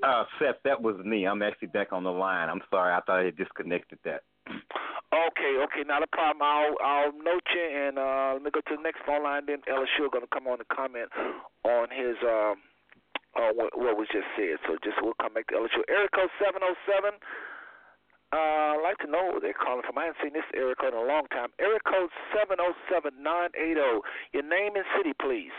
Uh, 0.01 0.23
Seth, 0.39 0.64
that 0.64 0.81
was 0.81 0.97
me. 1.03 1.26
I'm 1.26 1.41
actually 1.41 1.68
back 1.69 1.91
on 1.91 2.03
the 2.03 2.11
line. 2.11 2.49
I'm 2.49 2.61
sorry. 2.69 2.93
I 2.93 3.01
thought 3.01 3.19
I 3.19 3.26
had 3.26 3.38
disconnected 3.38 3.99
that. 4.06 4.23
Okay, 5.10 5.53
okay, 5.65 5.84
not 5.85 6.03
a 6.03 6.07
problem. 6.07 6.41
I'll 6.41 6.77
I'll 6.81 7.14
note 7.14 7.45
you 7.53 7.65
and 7.65 7.97
uh 7.97 8.38
let 8.38 8.43
me 8.43 8.51
go 8.53 8.61
to 8.61 8.76
the 8.77 8.81
next 8.81 9.01
phone 9.06 9.23
line. 9.23 9.45
Then 9.45 9.61
Elishua 9.65 10.06
are 10.06 10.14
gonna 10.14 10.30
come 10.30 10.45
on 10.45 10.61
and 10.61 10.69
comment 10.69 11.10
on 11.65 11.89
his 11.89 12.18
um 12.22 12.61
uh 13.34 13.49
what, 13.53 13.73
what 13.73 13.97
was 13.97 14.07
just 14.14 14.30
said. 14.38 14.61
So 14.69 14.77
just 14.85 15.01
we'll 15.01 15.18
come 15.22 15.34
back 15.34 15.47
to 15.49 15.57
Elishua. 15.57 15.81
Area 15.89 16.10
code 16.14 16.30
seven 16.38 16.61
oh 16.61 16.77
seven. 16.85 17.18
Uh, 18.31 18.77
I'd 18.77 18.81
like 18.84 18.97
to 18.99 19.10
know 19.10 19.31
where 19.31 19.41
they're 19.41 19.57
calling 19.57 19.81
from. 19.81 19.97
I 19.97 20.06
haven't 20.06 20.22
seen 20.22 20.34
this 20.34 20.45
area 20.53 20.76
code 20.76 20.93
in 20.93 20.99
a 20.99 21.03
long 21.03 21.26
time. 21.34 21.49
Area 21.60 21.80
code 21.81 22.10
seven 22.30 22.57
oh 22.61 22.73
seven 22.91 23.23
nine 23.23 23.49
eight 23.57 23.77
oh. 23.77 24.01
Your 24.34 24.43
name 24.43 24.76
and 24.76 24.85
city, 24.97 25.14
please. 25.19 25.56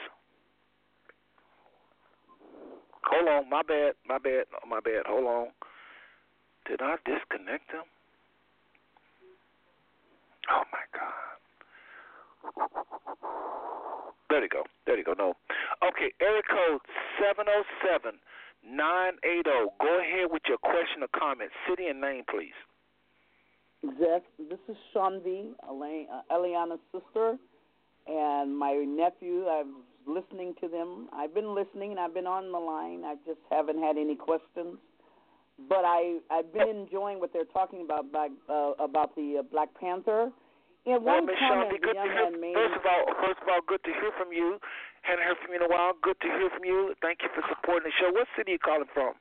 Hold 3.11 3.29
on, 3.29 3.51
my 3.51 3.63
bad, 3.67 3.95
my 4.07 4.19
bad, 4.19 4.45
my 4.69 4.79
bad. 4.79 5.03
Hold 5.07 5.27
on. 5.27 5.49
Did 6.69 6.81
I 6.81 6.95
disconnect 7.05 7.73
him? 7.73 7.83
Oh 10.51 10.63
my 10.71 10.85
God. 10.95 11.31
There 14.29 14.43
you 14.43 14.49
go. 14.49 14.63
There 14.87 14.97
you 14.97 15.03
go. 15.03 15.15
No. 15.19 15.35
Okay, 15.83 16.13
area 16.21 16.43
code 16.49 16.81
seven 17.19 17.47
oh 17.49 17.65
seven 17.83 18.21
nine 18.65 19.15
eight 19.25 19.47
oh. 19.47 19.73
Go 19.81 20.01
ahead 20.01 20.31
with 20.31 20.43
your 20.49 20.59
question 20.59 21.03
or 21.03 21.09
comment. 21.19 21.51
City 21.69 21.87
and 21.87 22.01
name, 22.01 22.25
please. 22.29 22.57
Jeff, 23.99 24.23
this 24.39 24.59
is 24.69 24.77
Shanvi, 24.95 25.53
Elaine, 25.69 26.07
uh, 26.13 26.21
Eliana's 26.31 26.81
sister, 26.93 27.39
and 28.07 28.57
my 28.57 28.73
nephew. 28.75 29.47
I'm 29.49 29.77
listening 30.07 30.55
to 30.61 30.69
them. 30.69 31.09
I've 31.15 31.33
been 31.33 31.55
listening 31.55 31.93
and 31.93 32.01
I've 32.01 32.13
been 32.13 32.27
on 32.27 32.53
the 32.53 32.59
line. 32.59 33.05
I 33.05 33.15
just 33.27 33.41
haven't 33.51 33.79
had 33.79 33.97
any 33.97 34.17
questions, 34.17 34.77
but 35.69 35.85
I 35.85 36.19
I've 36.31 36.53
been 36.53 36.69
enjoying 36.69 37.21
what 37.21 37.33
they're 37.33 37.45
talking 37.45 37.83
about 37.83 38.13
Black, 38.13 38.31
uh, 38.51 38.73
about 38.79 39.15
the 39.17 39.37
uh, 39.41 39.43
Black 39.51 39.69
Panther. 39.81 40.31
Well, 40.87 41.01
one 41.01 41.27
Miss 41.27 41.37
comment, 41.39 41.73
Shanti, 41.73 41.81
good 41.81 41.95
to 41.95 42.03
hear. 42.03 42.55
First 42.55 42.77
of 42.81 42.85
all, 42.85 43.15
first 43.21 43.41
of 43.43 43.49
all, 43.49 43.61
good 43.67 43.85
to 43.85 43.93
hear 43.93 44.13
from 44.17 44.33
you. 44.33 44.59
Hadn't 45.03 45.25
heard 45.25 45.37
from 45.43 45.55
you 45.55 45.61
in 45.61 45.67
a 45.67 45.73
while. 45.73 45.93
Good 46.03 46.21
to 46.21 46.29
hear 46.29 46.51
from 46.51 46.65
you. 46.65 46.95
Thank 47.01 47.21
you 47.23 47.29
for 47.35 47.43
supporting 47.49 47.91
the 47.91 47.95
show. 47.99 48.13
What 48.13 48.29
city 48.37 48.53
are 48.53 48.55
you 48.55 48.59
calling 48.59 48.91
from? 48.93 49.15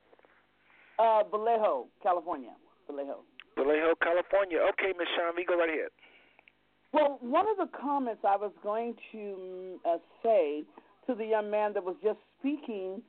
Uh, 1.00 1.24
Vallejo, 1.32 1.88
California. 2.04 2.52
Vallejo. 2.88 3.24
Vallejo, 3.56 3.96
California. 4.04 4.60
Okay, 4.74 4.92
Miss 4.98 5.08
we 5.36 5.46
go 5.46 5.58
right 5.58 5.70
ahead. 5.70 5.90
Well, 6.92 7.20
one 7.22 7.46
of 7.48 7.58
the 7.58 7.70
comments 7.78 8.22
I 8.28 8.36
was 8.36 8.52
going 8.64 8.96
to 9.12 9.18
mm, 9.18 9.76
uh, 9.86 10.00
say 10.24 10.64
to 11.08 11.16
the 11.16 11.26
young 11.26 11.50
man 11.50 11.74
that 11.74 11.84
was 11.84 11.96
just 12.04 12.20
speaking 12.40 13.02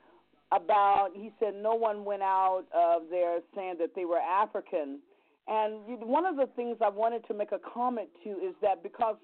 about, 0.52 1.10
he 1.14 1.32
said 1.40 1.54
no 1.54 1.74
one 1.74 2.04
went 2.04 2.22
out 2.22 2.64
of 2.74 3.02
there 3.10 3.38
saying 3.54 3.76
that 3.78 3.94
they 3.96 4.04
were 4.04 4.18
African. 4.18 5.00
And 5.48 6.00
one 6.00 6.26
of 6.26 6.36
the 6.36 6.46
things 6.56 6.76
I 6.84 6.88
wanted 6.88 7.26
to 7.28 7.34
make 7.34 7.52
a 7.52 7.58
comment 7.58 8.08
to 8.24 8.30
is 8.30 8.54
that 8.62 8.82
because 8.82 9.16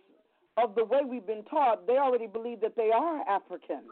of 0.57 0.75
the 0.75 0.85
way 0.85 1.01
we've 1.07 1.27
been 1.27 1.45
taught, 1.45 1.87
they 1.87 1.99
already 1.99 2.27
believe 2.27 2.61
that 2.61 2.77
they 2.77 2.91
are 2.91 3.21
African. 3.29 3.83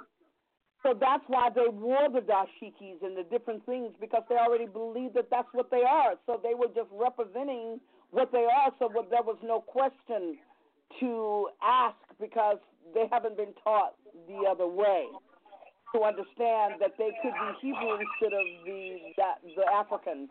So 0.82 0.92
that's 0.98 1.24
why 1.28 1.48
they 1.48 1.68
wore 1.68 2.08
the 2.12 2.20
dashikis 2.20 3.02
and 3.02 3.16
the 3.16 3.24
different 3.30 3.64
things 3.64 3.92
because 4.00 4.22
they 4.28 4.36
already 4.36 4.66
believe 4.66 5.14
that 5.14 5.28
that's 5.30 5.48
what 5.52 5.70
they 5.70 5.82
are. 5.82 6.14
So 6.26 6.38
they 6.42 6.54
were 6.54 6.68
just 6.68 6.90
representing 6.92 7.80
what 8.10 8.30
they 8.32 8.44
are. 8.44 8.70
So 8.78 8.90
there 9.10 9.22
was 9.22 9.38
no 9.42 9.60
question 9.60 10.36
to 11.00 11.48
ask 11.62 11.96
because 12.20 12.58
they 12.92 13.04
haven't 13.10 13.36
been 13.36 13.54
taught 13.64 13.94
the 14.28 14.46
other 14.48 14.66
way 14.66 15.06
to 15.94 16.02
understand 16.02 16.74
that 16.80 16.92
they 16.98 17.10
could 17.22 17.32
be 17.32 17.48
Hebrew 17.62 17.96
instead 17.96 18.36
of 18.36 18.46
the 18.66 18.98
that, 19.16 19.40
the 19.56 19.64
African 19.72 20.28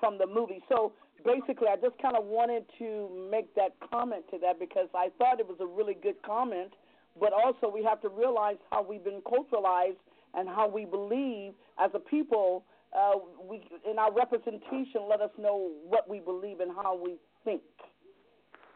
from 0.00 0.16
the 0.16 0.26
movie. 0.26 0.62
So 0.68 0.92
basically, 1.24 1.68
I 1.68 1.76
just 1.76 2.00
kind 2.00 2.16
of 2.16 2.24
wanted 2.24 2.64
to 2.78 3.28
make 3.30 3.54
that 3.54 3.74
comment 3.90 4.24
to 4.30 4.38
that 4.38 4.58
because 4.58 4.88
I 4.94 5.08
thought 5.18 5.40
it 5.40 5.46
was 5.46 5.58
a 5.60 5.66
really 5.66 5.94
good 5.94 6.20
comment. 6.24 6.72
But 7.18 7.32
also, 7.32 7.70
we 7.72 7.84
have 7.84 8.00
to 8.02 8.08
realize 8.08 8.56
how 8.70 8.82
we've 8.82 9.04
been 9.04 9.20
culturalized 9.20 10.00
and 10.34 10.48
how 10.48 10.68
we 10.68 10.84
believe 10.84 11.52
as 11.78 11.90
a 11.94 11.98
people. 11.98 12.64
Uh, 12.96 13.18
we 13.48 13.62
in 13.90 13.98
our 13.98 14.12
representation 14.12 15.02
let 15.08 15.20
us 15.20 15.30
know 15.38 15.70
what 15.86 16.08
we 16.08 16.20
believe 16.20 16.60
and 16.60 16.70
how 16.74 16.96
we 16.96 17.16
think. 17.44 17.62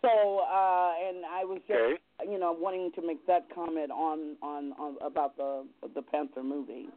So, 0.02 0.40
uh, 0.40 0.92
and 1.08 1.24
I 1.24 1.44
was 1.44 1.60
just, 1.66 2.00
you 2.30 2.38
know, 2.38 2.52
wanting 2.52 2.92
to 2.94 3.06
make 3.06 3.26
that 3.26 3.46
comment 3.54 3.90
on, 3.90 4.36
on, 4.42 4.72
on 4.78 4.96
about 5.04 5.36
the 5.36 5.64
the 5.94 6.02
Panther 6.02 6.42
movie. 6.42 6.88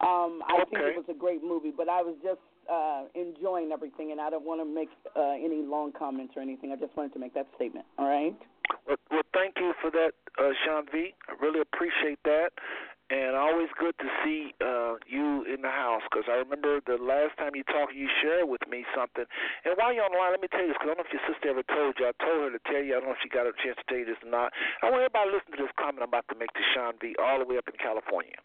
Um, 0.00 0.42
I 0.48 0.64
think 0.64 0.82
it 0.82 0.96
was 0.96 1.04
a 1.08 1.18
great 1.18 1.44
movie, 1.44 1.72
but 1.76 1.88
I 1.88 2.02
was 2.02 2.16
just 2.22 2.40
uh, 2.70 3.04
enjoying 3.14 3.72
everything, 3.72 4.12
and 4.12 4.20
I 4.20 4.30
don't 4.30 4.44
want 4.44 4.60
to 4.60 4.68
make 4.68 4.90
uh, 5.16 5.32
any 5.32 5.62
long 5.62 5.92
comments 5.92 6.34
or 6.36 6.42
anything. 6.42 6.72
I 6.72 6.76
just 6.76 6.96
wanted 6.96 7.12
to 7.14 7.18
make 7.18 7.34
that 7.34 7.46
statement. 7.56 7.86
All 7.98 8.08
right. 8.08 8.34
Well, 8.86 8.96
well 9.10 9.26
thank 9.34 9.54
you 9.58 9.74
for 9.80 9.90
that, 9.90 10.12
uh, 10.38 10.50
Sean 10.64 10.86
V. 10.90 11.14
I 11.28 11.32
really 11.40 11.60
appreciate 11.60 12.18
that. 12.24 12.50
And 13.12 13.36
always 13.36 13.68
good 13.76 13.92
to 14.00 14.08
see 14.24 14.56
uh, 14.64 14.96
you 15.04 15.44
in 15.44 15.60
the 15.60 15.68
house 15.68 16.00
because 16.08 16.24
I 16.32 16.40
remember 16.40 16.80
the 16.80 16.96
last 16.96 17.36
time 17.36 17.52
you 17.52 17.60
talked, 17.68 17.92
you 17.92 18.08
shared 18.24 18.48
with 18.48 18.64
me 18.72 18.88
something. 18.96 19.28
And 19.68 19.76
while 19.76 19.92
you're 19.92 20.08
on 20.08 20.16
the 20.16 20.22
line, 20.22 20.32
let 20.32 20.40
me 20.40 20.48
tell 20.48 20.64
you 20.64 20.72
this 20.72 20.80
because 20.80 20.96
I 20.96 20.96
don't 20.96 21.04
know 21.04 21.10
if 21.10 21.12
your 21.12 21.26
sister 21.28 21.52
ever 21.52 21.66
told 21.68 22.00
you. 22.00 22.08
I 22.08 22.16
told 22.16 22.48
her 22.48 22.52
to 22.56 22.62
tell 22.64 22.80
you. 22.80 22.96
I 22.96 23.04
don't 23.04 23.12
know 23.12 23.16
if 23.18 23.20
she 23.20 23.28
got 23.28 23.44
a 23.44 23.52
chance 23.60 23.76
to 23.76 23.84
tell 23.84 24.00
you 24.00 24.08
this 24.08 24.16
or 24.24 24.32
not. 24.32 24.56
I 24.80 24.88
want 24.88 25.04
everybody 25.04 25.28
to 25.28 25.34
listen 25.36 25.52
to 25.52 25.60
this 25.60 25.76
comment 25.76 26.00
I'm 26.00 26.08
about 26.08 26.24
to 26.32 26.40
make 26.40 26.56
to 26.56 26.64
Sean 26.72 26.96
V. 27.04 27.12
all 27.20 27.36
the 27.36 27.44
way 27.44 27.60
up 27.60 27.68
in 27.68 27.76
California. 27.76 28.40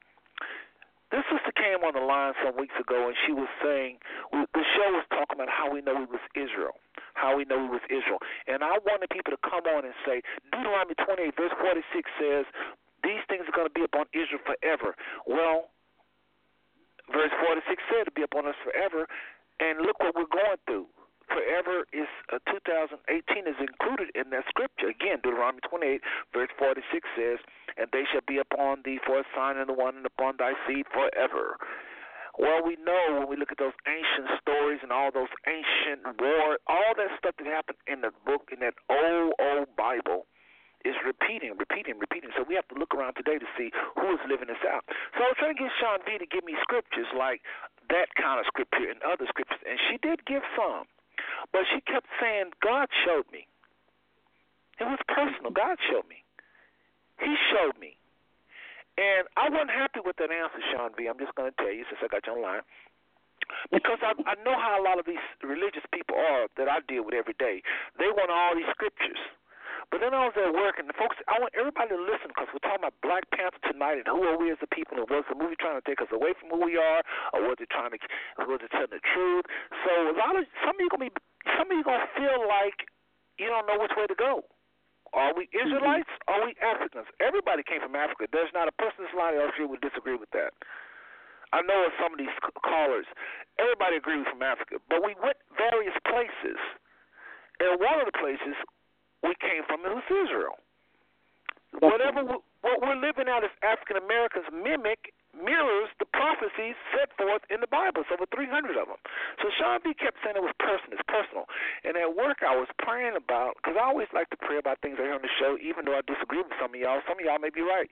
This 1.12 1.24
sister 1.32 1.56
came 1.56 1.88
on 1.88 1.96
the 1.96 2.04
line 2.04 2.36
some 2.44 2.60
weeks 2.60 2.76
ago 2.76 3.08
and 3.08 3.16
she 3.26 3.32
was 3.32 3.48
saying 3.64 4.00
the 4.32 4.66
show 4.76 4.90
was 4.92 5.08
talking 5.08 5.40
about 5.40 5.48
how 5.48 5.72
we 5.72 5.80
know 5.80 5.96
we 5.96 6.06
was 6.06 6.24
Israel, 6.36 6.76
how 7.16 7.38
we 7.38 7.48
know 7.48 7.56
we 7.64 7.80
was 7.80 7.86
Israel, 7.88 8.20
and 8.48 8.60
I 8.60 8.76
wanted 8.84 9.08
people 9.10 9.32
to 9.32 9.40
come 9.40 9.64
on 9.72 9.88
and 9.88 9.96
say 10.04 10.20
Deuteronomy 10.52 11.00
28 11.00 11.32
verse 11.40 11.56
46 11.64 12.12
says 12.20 12.46
these 13.08 13.24
things 13.32 13.48
are 13.48 13.56
going 13.56 13.72
to 13.72 13.74
be 13.74 13.88
upon 13.88 14.12
Israel 14.12 14.44
forever. 14.44 14.96
Well, 15.24 15.72
verse 17.08 17.32
46 17.40 17.80
said 17.88 18.04
to 18.04 18.12
be 18.12 18.28
upon 18.28 18.48
us 18.48 18.58
forever, 18.68 19.08
and 19.64 19.80
look 19.86 20.00
what 20.04 20.12
we're 20.12 20.28
going 20.28 20.60
through. 20.68 20.92
Forever 21.28 21.84
is 21.92 22.08
uh, 22.32 22.40
2018 22.48 23.48
is 23.48 23.60
included 23.60 24.16
in 24.16 24.32
that 24.32 24.48
scripture. 24.48 24.88
Again, 24.88 25.20
Deuteronomy 25.24 25.60
28, 25.68 26.02
verse 26.34 26.52
46 26.58 26.88
says, 27.16 27.40
And 27.76 27.92
they 27.92 28.08
shall 28.08 28.24
be 28.28 28.40
upon 28.40 28.84
thee 28.84 29.00
for 29.06 29.20
a 29.20 29.26
sign 29.36 29.58
and 29.58 29.68
the 29.68 29.76
one 29.76 29.98
and 29.98 30.06
upon 30.06 30.40
thy 30.40 30.54
seed 30.66 30.88
forever. 30.92 31.60
Well, 32.38 32.62
we 32.62 32.78
know 32.78 33.18
when 33.18 33.28
we 33.28 33.36
look 33.36 33.52
at 33.52 33.58
those 33.58 33.76
ancient 33.90 34.30
stories 34.40 34.80
and 34.86 34.94
all 34.94 35.10
those 35.10 35.34
ancient 35.50 36.06
war, 36.22 36.62
all 36.70 36.94
that 36.96 37.10
stuff 37.18 37.34
that 37.42 37.48
happened 37.50 37.82
in 37.90 38.06
the 38.06 38.14
book, 38.30 38.54
in 38.54 38.62
that 38.62 38.78
old, 38.88 39.34
old 39.42 39.74
Bible, 39.76 40.30
is 40.86 40.94
repeating, 41.02 41.58
repeating, 41.58 41.98
repeating. 41.98 42.30
So 42.38 42.46
we 42.46 42.54
have 42.54 42.70
to 42.70 42.78
look 42.78 42.94
around 42.94 43.18
today 43.18 43.42
to 43.42 43.50
see 43.58 43.74
who 43.98 44.14
is 44.14 44.22
living 44.30 44.54
this 44.54 44.62
out. 44.70 44.86
So 45.18 45.26
I 45.26 45.34
was 45.34 45.38
trying 45.42 45.58
to 45.58 45.60
get 45.66 45.74
Sean 45.82 46.00
V 46.06 46.22
to 46.22 46.30
give 46.30 46.46
me 46.46 46.54
scriptures 46.62 47.10
like 47.18 47.42
that 47.90 48.14
kind 48.14 48.38
of 48.40 48.46
scripture 48.46 48.86
and 48.86 49.02
other 49.02 49.26
scriptures, 49.28 49.60
and 49.66 49.80
she 49.90 49.98
did 49.98 50.24
give 50.30 50.46
some. 50.54 50.86
But 51.54 51.64
she 51.74 51.82
kept 51.82 52.08
saying, 52.22 52.52
God 52.62 52.88
showed 53.06 53.26
me. 53.32 53.48
It 54.80 54.86
was 54.86 55.00
personal. 55.08 55.52
God 55.52 55.78
showed 55.90 56.08
me. 56.08 56.22
He 57.20 57.34
showed 57.50 57.80
me. 57.80 57.98
And 58.98 59.26
I 59.38 59.50
wasn't 59.50 59.72
happy 59.72 60.02
with 60.06 60.18
that 60.18 60.30
answer, 60.30 60.62
Sean 60.74 60.92
V. 60.98 61.08
I'm 61.08 61.18
just 61.18 61.34
going 61.36 61.50
to 61.50 61.58
tell 61.58 61.74
you 61.74 61.86
since 61.90 62.02
I 62.04 62.08
got 62.10 62.26
you 62.26 62.34
online. 62.34 62.62
because 63.72 64.00
I 64.02 64.14
I 64.26 64.36
know 64.44 64.56
how 64.58 64.80
a 64.80 64.84
lot 64.84 65.00
of 65.00 65.06
these 65.06 65.22
religious 65.44 65.86
people 65.94 66.16
are 66.18 66.48
that 66.58 66.68
I 66.68 66.82
deal 66.88 67.06
with 67.06 67.16
every 67.16 67.36
day. 67.40 67.62
They 68.00 68.10
want 68.12 68.30
all 68.32 68.56
these 68.56 68.70
scriptures. 68.74 69.20
But 69.88 70.04
then 70.04 70.12
I 70.12 70.28
was 70.28 70.36
at 70.36 70.52
work, 70.52 70.84
and 70.84 70.90
the 70.90 70.98
folks, 71.00 71.16
I 71.32 71.40
want 71.40 71.56
everybody 71.56 71.96
to 71.96 72.02
listen 72.02 72.28
because 72.28 72.52
we're 72.52 72.60
talking 72.60 72.84
about 72.84 73.00
Black 73.00 73.24
Panther 73.32 73.62
tonight, 73.72 74.04
and 74.04 74.08
who 74.10 74.20
are 74.28 74.36
we 74.36 74.52
as 74.52 74.60
a 74.60 74.68
people, 74.68 75.00
and 75.00 75.08
was 75.08 75.24
the 75.32 75.38
movie 75.38 75.56
trying 75.56 75.80
to 75.80 75.86
take 75.88 76.04
us 76.04 76.12
away 76.12 76.36
from 76.36 76.52
who 76.52 76.60
we 76.68 76.76
are, 76.76 77.00
or 77.32 77.48
was 77.48 77.56
it 77.64 77.72
trying 77.72 77.96
to, 77.96 78.00
was 78.44 78.60
it 78.60 78.68
telling 78.76 78.92
the 78.92 79.00
truth? 79.00 79.48
So 79.88 80.12
a 80.12 80.16
lot 80.20 80.36
of 80.36 80.44
some 80.68 80.76
of 80.76 80.82
you 80.84 80.92
gonna 80.92 81.08
be, 81.08 81.14
some 81.56 81.72
of 81.72 81.76
you 81.76 81.84
gonna 81.84 82.10
feel 82.18 82.44
like 82.44 82.88
you 83.40 83.48
don't 83.48 83.66
know 83.70 83.80
which 83.80 83.94
way 83.96 84.08
to 84.10 84.18
go. 84.18 84.44
Are 85.16 85.32
we 85.32 85.48
Israelites? 85.56 86.10
Mm-hmm. 86.10 86.32
Are 86.34 86.42
we 86.44 86.52
Africans? 86.60 87.08
Everybody 87.24 87.64
came 87.64 87.80
from 87.80 87.96
Africa. 87.96 88.28
There's 88.28 88.52
not 88.52 88.68
a 88.68 88.76
person 88.76 89.06
in 89.06 89.08
this 89.08 89.16
line 89.16 89.40
else 89.40 89.56
here 89.56 89.68
would 89.68 89.82
disagree 89.82 90.20
with 90.20 90.32
that. 90.36 90.52
I 91.56 91.64
know 91.64 91.88
of 91.88 91.96
some 91.96 92.12
of 92.12 92.20
these 92.20 92.34
callers, 92.60 93.08
everybody 93.56 93.96
agrees 93.96 94.28
from 94.28 94.44
Africa, 94.44 94.84
but 94.92 95.00
we 95.00 95.16
went 95.24 95.40
various 95.56 95.96
places. 96.04 96.60
And 97.64 97.80
one 97.80 98.04
of 98.04 98.06
the 98.12 98.18
places 98.20 98.54
we 99.24 99.32
came 99.40 99.64
from 99.64 99.82
was 99.88 100.04
Israel. 100.12 100.60
Whatever 101.80 102.28
we, 102.28 102.36
what 102.68 102.84
we're 102.84 103.00
living 103.00 103.32
out 103.32 103.48
as 103.48 103.54
African 103.64 103.96
Americans 103.96 104.52
mimic 104.52 105.16
mirrors 105.32 105.88
the 106.02 106.10
prophecies 106.10 106.76
set 106.92 107.14
forth 107.16 107.46
in 107.48 107.62
the 107.62 107.70
Bible. 107.70 108.04
It's 108.04 108.12
over 108.12 108.28
300 108.28 108.76
of 108.76 108.92
them. 108.92 109.02
So 109.40 109.48
Sean 109.56 109.80
B 109.86 109.94
kept 109.96 110.20
saying 110.26 110.36
it 110.36 110.44
was 110.44 110.56
personal. 110.60 111.00
It's 111.00 111.08
personal. 111.08 111.46
And 111.86 111.96
at 111.96 112.12
work, 112.18 112.44
I 112.44 112.58
was 112.58 112.68
praying 112.82 113.16
about 113.16 113.56
because 113.62 113.78
I 113.80 113.86
always 113.86 114.10
like 114.12 114.30
to 114.36 114.40
pray 114.40 114.58
about 114.60 114.82
things 114.82 115.00
I 115.00 115.08
hear 115.08 115.16
on 115.16 115.24
the 115.24 115.32
show, 115.40 115.56
even 115.62 115.86
though 115.86 115.96
I 115.96 116.04
disagree 116.04 116.44
with 116.44 116.54
some 116.60 116.74
of 116.74 116.80
y'all. 116.80 117.00
Some 117.08 117.22
of 117.22 117.24
y'all 117.24 117.40
may 117.40 117.54
be 117.54 117.64
right. 117.64 117.90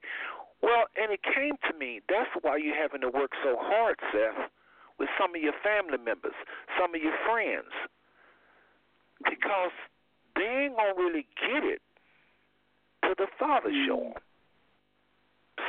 Well, 0.59 0.89
and 0.97 1.13
it 1.13 1.21
came 1.21 1.55
to 1.69 1.73
me. 1.77 2.01
That's 2.09 2.31
why 2.41 2.57
you're 2.57 2.75
having 2.75 3.01
to 3.05 3.11
work 3.11 3.31
so 3.45 3.55
hard, 3.59 4.01
Seth, 4.11 4.49
with 4.97 5.09
some 5.19 5.35
of 5.35 5.41
your 5.41 5.55
family 5.61 6.01
members, 6.01 6.35
some 6.79 6.95
of 6.95 6.99
your 7.01 7.15
friends, 7.27 7.69
because 9.21 9.75
they 10.35 10.67
ain't 10.67 10.75
gonna 10.75 10.97
really 10.97 11.27
get 11.37 11.63
it 11.63 11.81
till 13.03 13.15
the 13.15 13.29
Father 13.37 13.69
mm. 13.69 13.85
show 13.85 13.99
them. 14.15 14.24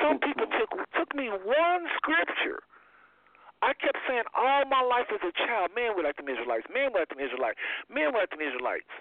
Some 0.02 0.18
people 0.18 0.46
took 0.58 0.70
took 0.94 1.10
me 1.14 1.30
one 1.30 1.82
scripture. 1.96 2.62
I 3.62 3.72
kept 3.72 3.96
saying 4.06 4.28
all 4.36 4.64
my 4.68 4.82
life 4.82 5.08
as 5.08 5.22
a 5.24 5.32
child, 5.32 5.72
man, 5.74 5.96
we 5.96 6.04
like 6.04 6.20
the 6.20 6.28
Israelites, 6.28 6.68
man, 6.68 6.92
we 6.92 7.00
like 7.00 7.08
the 7.08 7.16
Israelites, 7.16 7.58
man, 7.88 8.12
we 8.12 8.20
like 8.20 8.30
the 8.30 8.38
Israelites. 8.44 8.92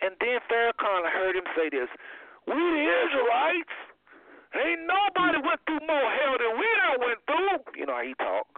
And 0.00 0.16
then 0.16 0.40
Farrakhan, 0.48 1.04
I 1.04 1.12
heard 1.12 1.36
him 1.36 1.44
say 1.52 1.68
this: 1.68 1.88
"We 2.48 2.56
the 2.56 2.84
Israelites, 3.04 3.76
ain't 4.56 4.88
nobody 4.88 5.38
went 5.44 5.60
through 5.68 5.84
more 5.84 6.08
hell 6.08 6.34
than 6.40 6.52
we 6.56 6.66
done 6.80 6.98
went 7.04 7.20
through." 7.28 7.60
You 7.76 7.86
know 7.86 7.96
how 8.00 8.06
he 8.06 8.14
talk. 8.14 8.48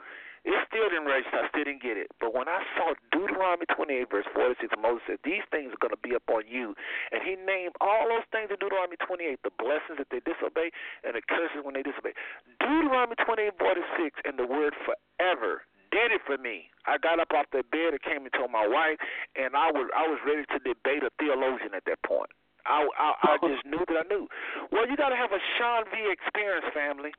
It 0.43 0.59
still 0.67 0.91
didn't 0.91 1.07
register. 1.07 1.39
I 1.39 1.47
still 1.55 1.63
didn't 1.63 1.87
get 1.87 1.95
it. 1.95 2.11
But 2.19 2.35
when 2.35 2.51
I 2.51 2.67
saw 2.75 2.99
Deuteronomy 3.15 3.67
28, 3.71 4.11
verse 4.11 4.27
46, 4.35 4.75
Moses 4.83 5.03
said, 5.07 5.23
These 5.23 5.47
things 5.55 5.71
are 5.71 5.79
going 5.79 5.95
to 5.95 6.03
be 6.03 6.19
upon 6.19 6.51
you. 6.51 6.75
And 7.15 7.23
he 7.23 7.39
named 7.39 7.79
all 7.79 8.11
those 8.11 8.27
things 8.35 8.51
in 8.51 8.59
Deuteronomy 8.59 8.99
28 8.99 9.39
the 9.47 9.55
blessings 9.55 10.03
that 10.03 10.11
they 10.11 10.19
disobey 10.27 10.75
and 11.07 11.15
the 11.15 11.23
curses 11.23 11.63
when 11.63 11.79
they 11.79 11.87
disobey. 11.87 12.19
Deuteronomy 12.59 13.15
28, 13.23 13.55
46, 13.55 14.27
and 14.27 14.35
the 14.35 14.49
word 14.49 14.75
forever 14.83 15.63
did 15.95 16.11
it 16.11 16.25
for 16.27 16.41
me. 16.41 16.73
I 16.89 16.99
got 16.99 17.21
up 17.21 17.31
off 17.37 17.47
the 17.53 17.63
bed 17.71 17.95
and 17.95 18.03
came 18.03 18.25
and 18.27 18.33
told 18.35 18.51
my 18.51 18.67
wife, 18.67 18.99
and 19.37 19.55
I 19.55 19.71
was 19.71 19.87
I 19.95 20.09
was 20.09 20.19
ready 20.27 20.43
to 20.51 20.59
debate 20.65 21.05
a 21.05 21.13
theologian 21.21 21.77
at 21.77 21.85
that 21.87 22.03
point. 22.03 22.33
I 22.67 22.83
I, 22.97 23.09
I 23.23 23.33
oh. 23.39 23.47
just 23.47 23.63
knew 23.69 23.85
that 23.87 24.03
I 24.03 24.07
knew. 24.09 24.27
Well, 24.73 24.89
you 24.89 24.97
got 24.97 25.13
to 25.13 25.21
have 25.21 25.31
a 25.31 25.43
Sean 25.61 25.85
V 25.93 25.95
experience, 26.11 26.67
family. 26.75 27.13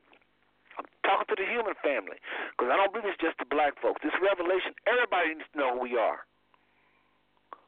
I'm 0.78 0.88
talking 1.06 1.28
to 1.30 1.36
the 1.38 1.48
human 1.48 1.74
family 1.82 2.18
because 2.54 2.70
I 2.70 2.76
don't 2.76 2.90
believe 2.90 3.10
it's 3.10 3.20
just 3.22 3.38
the 3.38 3.48
black 3.48 3.78
folks. 3.80 4.02
This 4.02 4.14
revelation, 4.18 4.74
everybody 4.86 5.38
needs 5.38 5.48
to 5.52 5.58
know 5.58 5.70
who 5.78 5.86
we 5.86 5.94
are. 5.96 6.26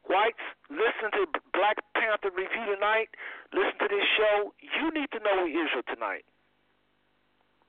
Whites, 0.06 0.42
listen 0.70 1.10
to 1.18 1.26
Black 1.50 1.82
Panther 1.98 2.30
review 2.30 2.66
tonight. 2.70 3.10
Listen 3.50 3.74
to 3.82 3.88
this 3.90 4.06
show. 4.14 4.54
You 4.62 4.94
need 4.94 5.10
to 5.10 5.18
know 5.18 5.42
who 5.42 5.50
Israel 5.50 5.82
tonight. 5.90 6.22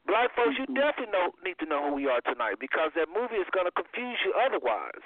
Black 0.06 0.32
folks, 0.38 0.56
you 0.56 0.70
mm-hmm. 0.70 0.78
definitely 0.78 1.12
know, 1.12 1.34
need 1.44 1.58
to 1.60 1.68
know 1.68 1.90
who 1.90 1.98
we 1.98 2.08
are 2.08 2.22
tonight 2.22 2.62
because 2.62 2.94
that 2.96 3.10
movie 3.10 3.42
is 3.42 3.50
going 3.52 3.66
to 3.66 3.76
confuse 3.76 4.22
you 4.24 4.32
otherwise. 4.38 5.04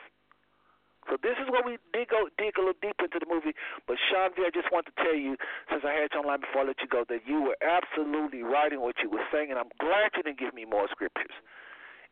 So 1.09 1.17
this 1.17 1.37
is 1.41 1.49
where 1.49 1.65
we 1.65 1.81
dig, 1.93 2.13
go, 2.13 2.29
dig 2.37 2.53
a 2.57 2.61
little 2.61 2.77
deep 2.81 3.01
into 3.01 3.17
the 3.17 3.25
movie. 3.25 3.57
But 3.87 3.97
Sean 4.09 4.29
V, 4.37 4.45
I 4.45 4.53
just 4.53 4.69
want 4.69 4.85
to 4.85 4.95
tell 5.01 5.17
you, 5.17 5.37
since 5.69 5.81
I 5.81 5.97
had 5.97 6.13
you 6.13 6.21
online 6.21 6.45
before 6.45 6.61
I 6.61 6.73
let 6.73 6.81
you 6.81 6.89
go, 6.89 7.03
that 7.09 7.25
you 7.25 7.41
were 7.41 7.57
absolutely 7.61 8.43
right 8.45 8.71
in 8.71 8.81
what 8.81 8.95
you 9.01 9.09
were 9.09 9.25
saying, 9.33 9.49
and 9.49 9.57
I'm 9.57 9.73
glad 9.81 10.13
you 10.15 10.23
didn't 10.23 10.39
give 10.39 10.53
me 10.53 10.65
more 10.65 10.85
scriptures. 10.91 11.33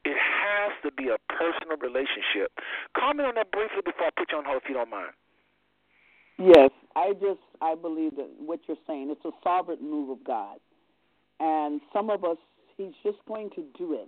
It 0.05 0.15
has 0.15 0.71
to 0.83 0.91
be 0.95 1.11
a 1.11 1.19
personal 1.27 1.77
relationship. 1.77 2.55
Comment 2.97 3.27
on 3.27 3.35
that 3.35 3.51
briefly 3.51 3.83
before 3.83 4.07
I 4.07 4.13
put 4.15 4.31
you 4.31 4.39
on 4.39 4.45
hold, 4.45 4.63
if 4.63 4.69
you 4.69 4.75
don't 4.75 4.89
mind. 4.89 5.13
Yes, 6.39 6.71
I 6.95 7.13
just 7.19 7.43
I 7.61 7.75
believe 7.75 8.15
that 8.15 8.29
what 8.39 8.61
you're 8.67 8.79
saying 8.87 9.11
it's 9.11 9.25
a 9.25 9.35
sovereign 9.43 9.83
move 9.83 10.09
of 10.09 10.23
God, 10.23 10.57
and 11.39 11.81
some 11.91 12.09
of 12.09 12.23
us 12.23 12.37
He's 12.77 12.95
just 13.03 13.17
going 13.27 13.49
to 13.55 13.65
do 13.77 13.93
it 13.93 14.07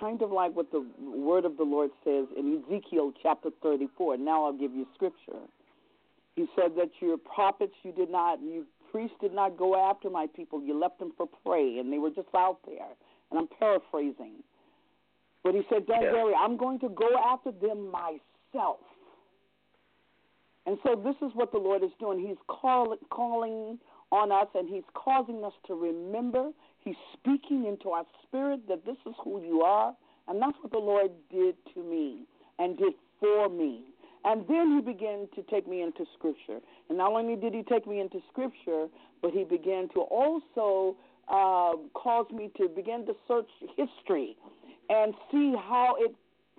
kind 0.00 0.22
of 0.22 0.30
like 0.30 0.54
what 0.54 0.70
the 0.70 0.86
word 1.00 1.44
of 1.44 1.56
the 1.56 1.64
Lord 1.64 1.90
says 2.04 2.26
in 2.36 2.62
Ezekiel 2.66 3.12
chapter 3.22 3.50
34. 3.62 4.16
Now 4.16 4.46
I'll 4.46 4.52
give 4.52 4.72
you 4.72 4.86
scripture. 4.94 5.40
He 6.34 6.46
said 6.54 6.72
that 6.76 6.90
your 7.00 7.16
prophets 7.16 7.72
you 7.82 7.92
did 7.92 8.10
not, 8.10 8.40
you 8.42 8.66
priests 8.92 9.16
did 9.20 9.32
not 9.32 9.56
go 9.56 9.74
after 9.90 10.10
my 10.10 10.26
people. 10.34 10.62
You 10.62 10.78
left 10.78 10.98
them 10.98 11.12
for 11.16 11.26
prey, 11.44 11.78
and 11.78 11.92
they 11.92 11.98
were 11.98 12.10
just 12.10 12.28
out 12.34 12.58
there. 12.66 12.88
And 13.30 13.40
I'm 13.40 13.48
paraphrasing. 13.58 14.42
But 15.42 15.54
he 15.54 15.62
said, 15.70 15.86
Don't 15.86 16.12
worry, 16.12 16.34
I'm 16.38 16.56
going 16.56 16.80
to 16.80 16.88
go 16.88 17.08
after 17.24 17.52
them 17.52 17.90
myself. 17.90 18.78
And 20.66 20.78
so 20.82 20.96
this 20.96 21.14
is 21.22 21.34
what 21.34 21.52
the 21.52 21.58
Lord 21.58 21.84
is 21.84 21.90
doing. 22.00 22.18
He's 22.18 22.36
call, 22.48 22.96
calling 23.10 23.78
on 24.10 24.32
us, 24.32 24.48
and 24.54 24.68
He's 24.68 24.82
causing 24.94 25.44
us 25.44 25.52
to 25.66 25.74
remember 25.74 26.50
He's 26.86 26.94
speaking 27.14 27.66
into 27.66 27.90
our 27.90 28.04
spirit 28.22 28.60
that 28.68 28.86
this 28.86 28.96
is 29.06 29.14
who 29.24 29.42
you 29.42 29.62
are. 29.62 29.92
And 30.28 30.40
that's 30.40 30.56
what 30.62 30.70
the 30.70 30.78
Lord 30.78 31.10
did 31.32 31.56
to 31.74 31.82
me 31.82 32.26
and 32.60 32.78
did 32.78 32.92
for 33.18 33.48
me. 33.48 33.82
And 34.24 34.46
then 34.48 34.76
he 34.76 34.92
began 34.92 35.26
to 35.34 35.42
take 35.50 35.68
me 35.68 35.82
into 35.82 36.04
Scripture. 36.16 36.60
And 36.88 36.98
not 36.98 37.10
only 37.12 37.34
did 37.34 37.54
he 37.54 37.64
take 37.64 37.88
me 37.88 37.98
into 38.00 38.20
Scripture, 38.30 38.86
but 39.20 39.32
he 39.32 39.42
began 39.42 39.88
to 39.94 40.00
also 40.00 40.96
uh, 41.28 41.72
cause 41.94 42.26
me 42.32 42.50
to 42.56 42.68
begin 42.68 43.04
to 43.06 43.14
search 43.26 43.50
history 43.76 44.36
and 44.88 45.12
see 45.32 45.54
how 45.56 45.96
it 45.98 46.14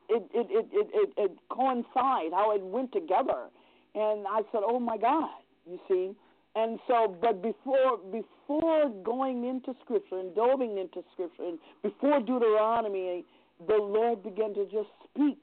it 0.09 0.23
it 0.33 0.47
it 0.49 0.65
it, 0.73 0.87
it, 0.93 1.09
it 1.17 1.31
coincide, 1.49 2.31
how 2.33 2.53
it 2.53 2.61
went 2.61 2.91
together. 2.91 3.47
And 3.95 4.27
I 4.27 4.41
said, 4.51 4.61
"Oh 4.65 4.79
my 4.79 4.97
God!" 4.97 5.29
You 5.65 5.79
see, 5.87 6.11
and 6.57 6.79
so, 6.87 7.15
but 7.21 7.43
before 7.43 7.99
before 8.11 8.89
going 9.03 9.45
into 9.45 9.75
Scripture 9.83 10.17
and 10.17 10.33
delving 10.33 10.79
into 10.79 11.03
Scripture, 11.13 11.43
and 11.43 11.59
before 11.83 12.19
Deuteronomy, 12.19 13.23
the 13.67 13.75
Lord 13.75 14.23
began 14.23 14.55
to 14.55 14.65
just 14.65 14.89
speak 15.03 15.39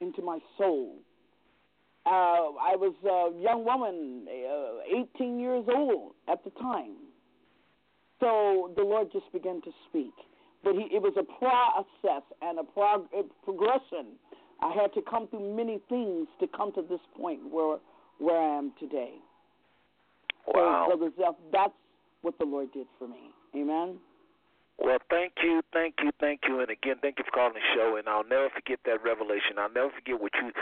into 0.00 0.22
my 0.22 0.38
soul. 0.56 0.96
Uh, 2.06 2.56
I 2.56 2.76
was 2.76 2.94
a 3.04 3.38
young 3.42 3.64
woman, 3.66 4.26
uh, 4.28 5.04
18 5.18 5.38
years 5.38 5.64
old 5.68 6.12
at 6.26 6.42
the 6.44 6.50
time. 6.50 6.96
So 8.20 8.72
the 8.76 8.82
Lord 8.82 9.08
just 9.12 9.30
began 9.32 9.60
to 9.62 9.70
speak. 9.90 10.14
But 10.64 10.74
he, 10.74 10.88
it 10.94 11.02
was 11.02 11.12
a 11.18 11.24
process 11.38 12.22
and 12.40 12.58
a, 12.60 12.62
prog- 12.62 13.08
a 13.12 13.24
progression. 13.44 14.16
I 14.62 14.72
had 14.72 14.94
to 14.94 15.02
come 15.02 15.28
through 15.28 15.54
many 15.54 15.80
things 15.90 16.28
to 16.40 16.46
come 16.56 16.72
to 16.74 16.82
this 16.82 17.00
point 17.14 17.40
where 17.50 17.76
where 18.18 18.40
I 18.40 18.56
am 18.56 18.72
today. 18.80 19.16
Wow. 20.46 20.88
Seth, 21.18 21.34
that's 21.52 21.72
what 22.22 22.38
the 22.38 22.44
Lord 22.44 22.72
did 22.72 22.86
for 22.98 23.08
me. 23.08 23.30
Amen. 23.54 23.98
Well, 24.78 24.98
thank 25.08 25.32
you, 25.42 25.62
thank 25.72 25.94
you, 26.02 26.10
thank 26.20 26.40
you, 26.46 26.60
and 26.60 26.70
again, 26.70 26.96
thank 27.00 27.18
you 27.18 27.24
for 27.24 27.30
calling 27.30 27.54
the 27.54 27.64
show. 27.74 27.96
And 27.96 28.08
I'll 28.08 28.28
never 28.28 28.50
forget 28.54 28.78
that 28.84 29.02
revelation. 29.02 29.56
I'll 29.58 29.72
never 29.72 29.90
forget 29.90 30.20
what 30.20 30.32
you, 30.36 30.52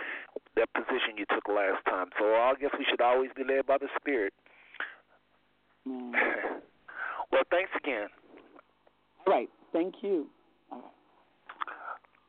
that 0.57 0.73
position 0.73 1.19
you 1.19 1.27
took 1.35 1.49
last 1.49 1.85
time. 1.87 2.11
So 2.19 2.27
I 2.27 2.55
guess 2.61 2.71
we 2.79 2.87
should 2.89 3.01
always 3.01 3.31
be 3.35 3.43
led 3.43 3.67
by 3.67 3.79
the 3.79 3.89
Spirit. 3.99 4.33
Mm. 5.89 6.13
well, 7.33 7.43
thanks 7.51 7.71
again. 7.77 8.07
All 9.27 9.33
right, 9.33 9.51
thank 9.73 9.97
you. 10.03 10.29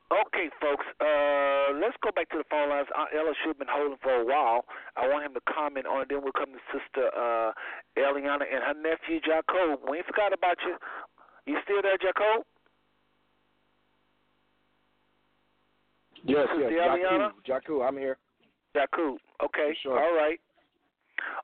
Okay, 0.06 0.46
folks, 0.62 0.86
uh, 1.02 1.74
let's 1.82 1.96
go 1.98 2.14
back 2.14 2.30
to 2.30 2.38
the 2.38 2.46
phone 2.48 2.70
lines. 2.70 2.86
Aunt 2.94 3.10
Ella 3.10 3.34
should 3.42 3.58
have 3.58 3.58
been 3.58 3.66
holding 3.70 3.98
for 3.98 4.14
a 4.14 4.24
while. 4.24 4.64
I 4.96 5.08
want 5.08 5.26
him 5.26 5.34
to 5.34 5.42
comment 5.50 5.86
on 5.86 6.02
it. 6.02 6.08
Then 6.08 6.22
we'll 6.22 6.30
come 6.36 6.54
to 6.54 6.62
Sister 6.70 7.10
uh, 7.10 7.50
Eliana 7.98 8.46
and 8.46 8.62
her 8.62 8.74
nephew, 8.78 9.18
Jacob. 9.18 9.82
We 9.90 9.98
ain't 9.98 10.06
forgot 10.06 10.32
about 10.32 10.58
you. 10.62 10.78
You 11.46 11.58
still 11.64 11.82
there, 11.82 11.98
Jacob? 11.98 12.46
Yes, 16.22 16.46
Sister 16.54 16.70
yes, 16.70 16.86
Eliana? 16.86 17.30
Jaku, 17.42 17.82
I'm 17.86 17.98
here. 17.98 18.16
Jacob. 18.74 19.18
Okay, 19.42 19.74
Sure. 19.82 19.98
all 19.98 20.14
right. 20.14 20.38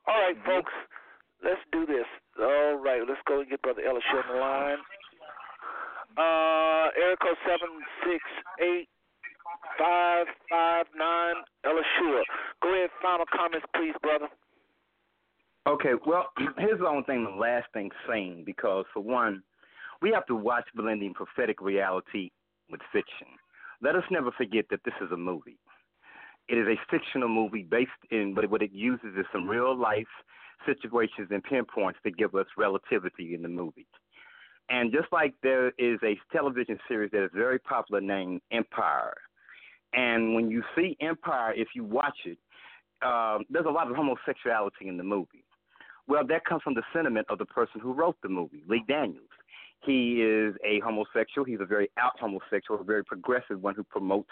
All 0.07 0.21
right, 0.21 0.37
Mhm. 0.39 0.45
folks, 0.45 0.73
let's 1.41 1.61
do 1.71 1.85
this. 1.85 2.07
All 2.39 2.75
right, 2.75 3.05
let's 3.05 3.21
go 3.23 3.39
and 3.39 3.49
get 3.49 3.61
Brother 3.61 3.83
on 3.87 3.99
the 4.27 4.33
line. 4.39 4.79
Uh, 6.17 6.93
area 6.95 7.17
seven 7.45 7.69
six 8.05 8.21
eight 8.61 8.87
five 9.77 10.27
five 10.49 10.85
nine. 10.95 11.35
Elishua. 11.65 12.21
Go 12.61 12.73
ahead. 12.73 12.89
Final 13.01 13.25
comments, 13.33 13.65
please, 13.75 13.95
brother. 14.01 14.27
Okay, 15.67 15.93
well, 16.05 16.27
here's 16.57 16.79
the 16.79 16.87
only 16.87 17.03
thing, 17.03 17.23
the 17.23 17.39
last 17.39 17.67
thing 17.73 17.89
saying, 18.07 18.43
because 18.45 18.85
for 18.93 18.99
one, 18.99 19.41
we 20.01 20.11
have 20.11 20.25
to 20.25 20.35
watch 20.35 20.65
blending 20.75 21.13
prophetic 21.13 21.61
reality 21.61 22.31
with 22.69 22.81
fiction. 22.91 23.27
Let 23.81 23.95
us 23.95 24.03
never 24.11 24.31
forget 24.31 24.65
that 24.71 24.81
this 24.83 24.93
is 25.01 25.11
a 25.11 25.17
movie. 25.17 25.57
It 26.49 26.57
is 26.57 26.67
a 26.67 26.75
fictional 26.91 27.29
movie 27.29 27.65
based 27.69 27.91
in, 28.11 28.33
but 28.35 28.49
what 28.49 28.61
it 28.61 28.73
uses 28.73 29.15
is 29.17 29.25
some 29.31 29.47
real 29.47 29.77
life 29.77 30.07
situations 30.65 31.29
and 31.31 31.43
pinpoints 31.43 31.99
to 32.03 32.11
give 32.11 32.35
us 32.35 32.45
relativity 32.57 33.33
in 33.33 33.41
the 33.41 33.47
movie. 33.47 33.87
And 34.69 34.91
just 34.91 35.11
like 35.11 35.33
there 35.43 35.69
is 35.77 35.99
a 36.03 36.17
television 36.31 36.79
series 36.87 37.11
that 37.11 37.23
is 37.23 37.31
very 37.33 37.59
popular 37.59 38.01
named 38.01 38.41
Empire, 38.51 39.15
and 39.93 40.33
when 40.33 40.49
you 40.49 40.63
see 40.75 40.97
Empire, 41.01 41.53
if 41.55 41.69
you 41.75 41.83
watch 41.83 42.17
it, 42.25 42.37
um, 43.05 43.43
there's 43.49 43.65
a 43.67 43.71
lot 43.71 43.89
of 43.89 43.95
homosexuality 43.95 44.87
in 44.87 44.97
the 44.97 45.03
movie. 45.03 45.43
Well, 46.07 46.25
that 46.27 46.45
comes 46.45 46.63
from 46.63 46.73
the 46.73 46.83
sentiment 46.93 47.27
of 47.29 47.37
the 47.37 47.45
person 47.45 47.79
who 47.79 47.93
wrote 47.93 48.17
the 48.23 48.29
movie, 48.29 48.63
Lee 48.67 48.83
Daniels. 48.87 49.27
He 49.85 50.21
is 50.21 50.55
a 50.65 50.79
homosexual. 50.79 51.45
He's 51.45 51.59
a 51.59 51.65
very 51.65 51.89
out 51.97 52.17
homosexual, 52.19 52.79
a 52.79 52.83
very 52.83 53.03
progressive 53.03 53.61
one 53.61 53.75
who 53.75 53.83
promotes 53.83 54.29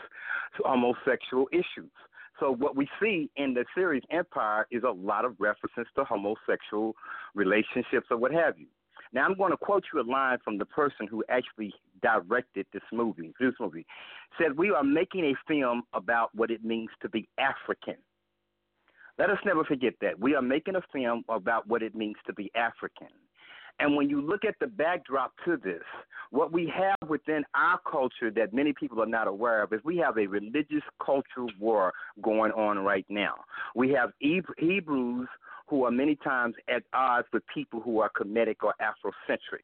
homosexual 0.57 1.47
issues. 1.51 1.91
So 2.39 2.51
what 2.51 2.75
we 2.75 2.89
see 3.01 3.29
in 3.35 3.53
the 3.53 3.65
series 3.75 4.01
Empire 4.09 4.65
is 4.71 4.83
a 4.83 4.89
lot 4.89 5.25
of 5.25 5.35
references 5.39 5.85
to 5.95 6.03
homosexual 6.05 6.95
relationships 7.35 8.07
or 8.09 8.17
what 8.17 8.31
have 8.31 8.57
you. 8.57 8.67
Now 9.13 9.25
I'm 9.25 9.35
going 9.37 9.51
to 9.51 9.57
quote 9.57 9.83
you 9.93 10.01
a 10.01 10.03
line 10.09 10.37
from 10.43 10.57
the 10.57 10.65
person 10.65 11.07
who 11.07 11.23
actually 11.29 11.73
directed 12.01 12.65
this 12.73 12.83
movie. 12.91 13.33
This 13.39 13.53
movie 13.59 13.85
said, 14.37 14.57
"We 14.57 14.71
are 14.71 14.83
making 14.83 15.25
a 15.25 15.35
film 15.47 15.83
about 15.93 16.33
what 16.33 16.51
it 16.51 16.63
means 16.63 16.89
to 17.01 17.09
be 17.09 17.27
African." 17.37 17.97
Let 19.17 19.29
us 19.29 19.39
never 19.45 19.63
forget 19.63 19.93
that 20.01 20.19
we 20.19 20.35
are 20.35 20.41
making 20.41 20.75
a 20.75 20.81
film 20.93 21.23
about 21.29 21.67
what 21.67 21.83
it 21.83 21.93
means 21.93 22.15
to 22.25 22.33
be 22.33 22.49
African. 22.55 23.09
And 23.79 23.95
when 23.95 24.09
you 24.09 24.21
look 24.21 24.45
at 24.45 24.55
the 24.59 24.67
backdrop 24.67 25.33
to 25.45 25.57
this, 25.57 25.83
what 26.29 26.51
we 26.51 26.71
have 26.75 27.09
within 27.09 27.43
our 27.55 27.79
culture 27.89 28.29
that 28.31 28.53
many 28.53 28.73
people 28.73 29.01
are 29.01 29.07
not 29.07 29.27
aware 29.27 29.63
of 29.63 29.73
is 29.73 29.79
we 29.83 29.97
have 29.97 30.17
a 30.17 30.27
religious 30.27 30.83
cultural 31.03 31.49
war 31.59 31.91
going 32.21 32.51
on 32.51 32.79
right 32.79 33.05
now. 33.09 33.35
We 33.75 33.89
have 33.91 34.11
Hebrews 34.19 35.27
who 35.71 35.85
are 35.85 35.91
many 35.91 36.15
times 36.17 36.53
at 36.67 36.83
odds 36.93 37.27
with 37.31 37.41
people 37.51 37.79
who 37.79 38.01
are 38.01 38.11
Kemetic 38.11 38.57
or 38.61 38.75
Afrocentric. 38.81 39.63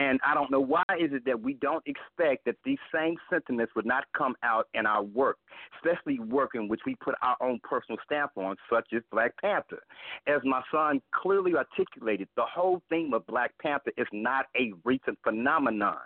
And 0.00 0.18
I 0.26 0.32
don't 0.32 0.50
know 0.50 0.60
why 0.60 0.82
is 0.98 1.12
it 1.12 1.26
that 1.26 1.38
we 1.38 1.54
don't 1.54 1.84
expect 1.86 2.46
that 2.46 2.56
these 2.64 2.78
same 2.92 3.16
sentiments 3.30 3.74
would 3.76 3.84
not 3.84 4.04
come 4.16 4.34
out 4.42 4.66
in 4.72 4.86
our 4.86 5.02
work, 5.02 5.36
especially 5.76 6.18
work 6.18 6.52
in 6.54 6.68
which 6.68 6.80
we 6.86 6.94
put 6.94 7.14
our 7.20 7.36
own 7.42 7.60
personal 7.62 7.98
stamp 8.06 8.32
on, 8.36 8.56
such 8.72 8.86
as 8.96 9.02
Black 9.12 9.32
Panther. 9.42 9.82
As 10.26 10.40
my 10.42 10.62
son 10.72 11.02
clearly 11.12 11.52
articulated, 11.54 12.28
the 12.34 12.46
whole 12.50 12.80
theme 12.88 13.12
of 13.12 13.26
Black 13.26 13.52
Panther 13.60 13.92
is 13.98 14.06
not 14.10 14.46
a 14.56 14.72
recent 14.84 15.18
phenomenon. 15.22 15.98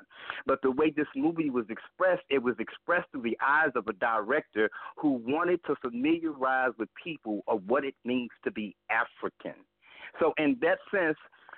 But 0.44 0.58
the 0.62 0.72
way 0.72 0.90
this 0.90 1.06
movie 1.14 1.50
was 1.50 1.66
expressed, 1.70 2.24
it 2.30 2.42
was 2.42 2.56
expressed 2.58 3.06
through 3.12 3.22
the 3.22 3.38
eyes 3.40 3.70
of 3.76 3.86
a 3.86 3.92
director 3.92 4.70
who 4.96 5.22
wanted 5.24 5.60
to 5.66 5.76
familiarize 5.76 6.72
with 6.80 6.88
people 7.02 7.42
of 7.46 7.62
what 7.68 7.84
it 7.84 7.94
means 8.04 8.30
to 8.42 8.50
be 8.50 8.74
African. 8.90 9.54
So 10.18 10.34
in 10.36 10.56
that 10.62 10.78
sense, 10.92 11.16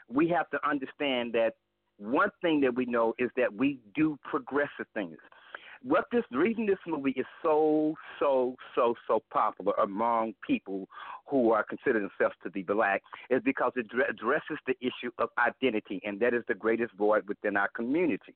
we 0.09 0.29
have 0.29 0.49
to 0.51 0.59
understand 0.69 1.33
that 1.33 1.55
one 1.99 2.31
thing 2.43 2.61
that 2.61 2.75
we 2.75 2.87
know 2.87 3.15
is 3.19 3.31
that 3.37 3.53
we 3.53 3.79
do 3.95 4.19
progressive 4.25 4.87
things. 4.95 5.17
What 5.83 6.07
this 6.11 6.25
the 6.31 6.39
reason 6.39 6.67
this 6.67 6.79
movie 6.87 7.13
is 7.13 7.27
so 7.43 7.95
so 8.19 8.57
so 8.75 8.95
so 9.07 9.23
popular 9.31 9.73
among 9.75 10.35
people 10.45 10.89
who 11.29 11.53
are 11.53 11.63
considered 11.63 12.03
themselves 12.03 12.35
to 12.43 12.51
be 12.51 12.63
black 12.63 13.03
is 13.31 13.43
because 13.45 13.73
it 13.77 13.87
addresses 14.09 14.59
the 14.67 14.75
issue 14.81 15.11
of 15.19 15.29
identity, 15.39 16.01
and 16.05 16.19
that 16.21 16.35
is 16.35 16.43
the 16.49 16.55
greatest 16.55 16.93
void 16.95 17.29
within 17.29 17.57
our 17.57 17.69
community. 17.77 18.35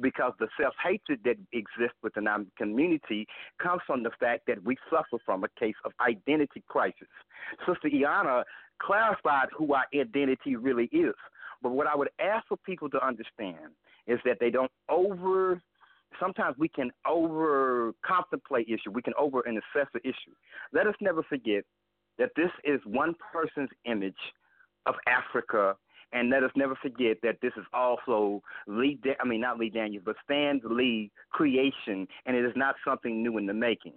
Because 0.00 0.32
the 0.40 0.48
self 0.60 0.74
hatred 0.82 1.20
that 1.24 1.36
exists 1.52 1.98
within 2.02 2.26
our 2.26 2.40
community 2.56 3.26
comes 3.62 3.82
from 3.86 4.02
the 4.02 4.10
fact 4.18 4.46
that 4.46 4.64
we 4.64 4.76
suffer 4.90 5.22
from 5.24 5.44
a 5.44 5.48
case 5.60 5.76
of 5.84 5.92
identity 6.00 6.64
crisis. 6.66 7.08
Sister 7.66 7.90
Iana 7.90 8.44
clarified 8.80 9.48
who 9.56 9.74
our 9.74 9.84
identity 9.94 10.56
really 10.56 10.86
is. 10.86 11.14
But 11.62 11.70
what 11.70 11.86
I 11.86 11.96
would 11.96 12.10
ask 12.20 12.46
for 12.48 12.56
people 12.56 12.88
to 12.90 13.04
understand 13.04 13.72
is 14.06 14.18
that 14.24 14.38
they 14.40 14.50
don't 14.50 14.70
over. 14.88 15.60
Sometimes 16.20 16.56
we 16.58 16.68
can 16.68 16.90
over 17.06 17.92
contemplate 18.06 18.68
issue. 18.68 18.90
We 18.92 19.02
can 19.02 19.14
over 19.18 19.42
and 19.42 19.58
assess 19.58 19.88
the 19.92 20.00
issue. 20.00 20.34
Let 20.72 20.86
us 20.86 20.94
never 21.00 21.22
forget 21.22 21.64
that 22.18 22.30
this 22.36 22.50
is 22.64 22.80
one 22.84 23.14
person's 23.32 23.70
image 23.84 24.14
of 24.86 24.94
Africa 25.06 25.76
and 26.12 26.30
let 26.30 26.42
us 26.42 26.50
never 26.56 26.74
forget 26.76 27.18
that 27.22 27.36
this 27.42 27.52
is 27.56 27.64
also 27.72 28.42
Lee, 28.66 28.98
I 29.20 29.26
mean 29.26 29.40
not 29.40 29.58
Lee 29.58 29.68
Daniels, 29.68 30.04
but 30.06 30.16
Stan 30.24 30.60
Lee 30.64 31.10
creation, 31.30 32.08
and 32.26 32.36
it 32.36 32.44
is 32.44 32.52
not 32.56 32.76
something 32.86 33.22
new 33.22 33.38
in 33.38 33.46
the 33.46 33.52
making. 33.52 33.92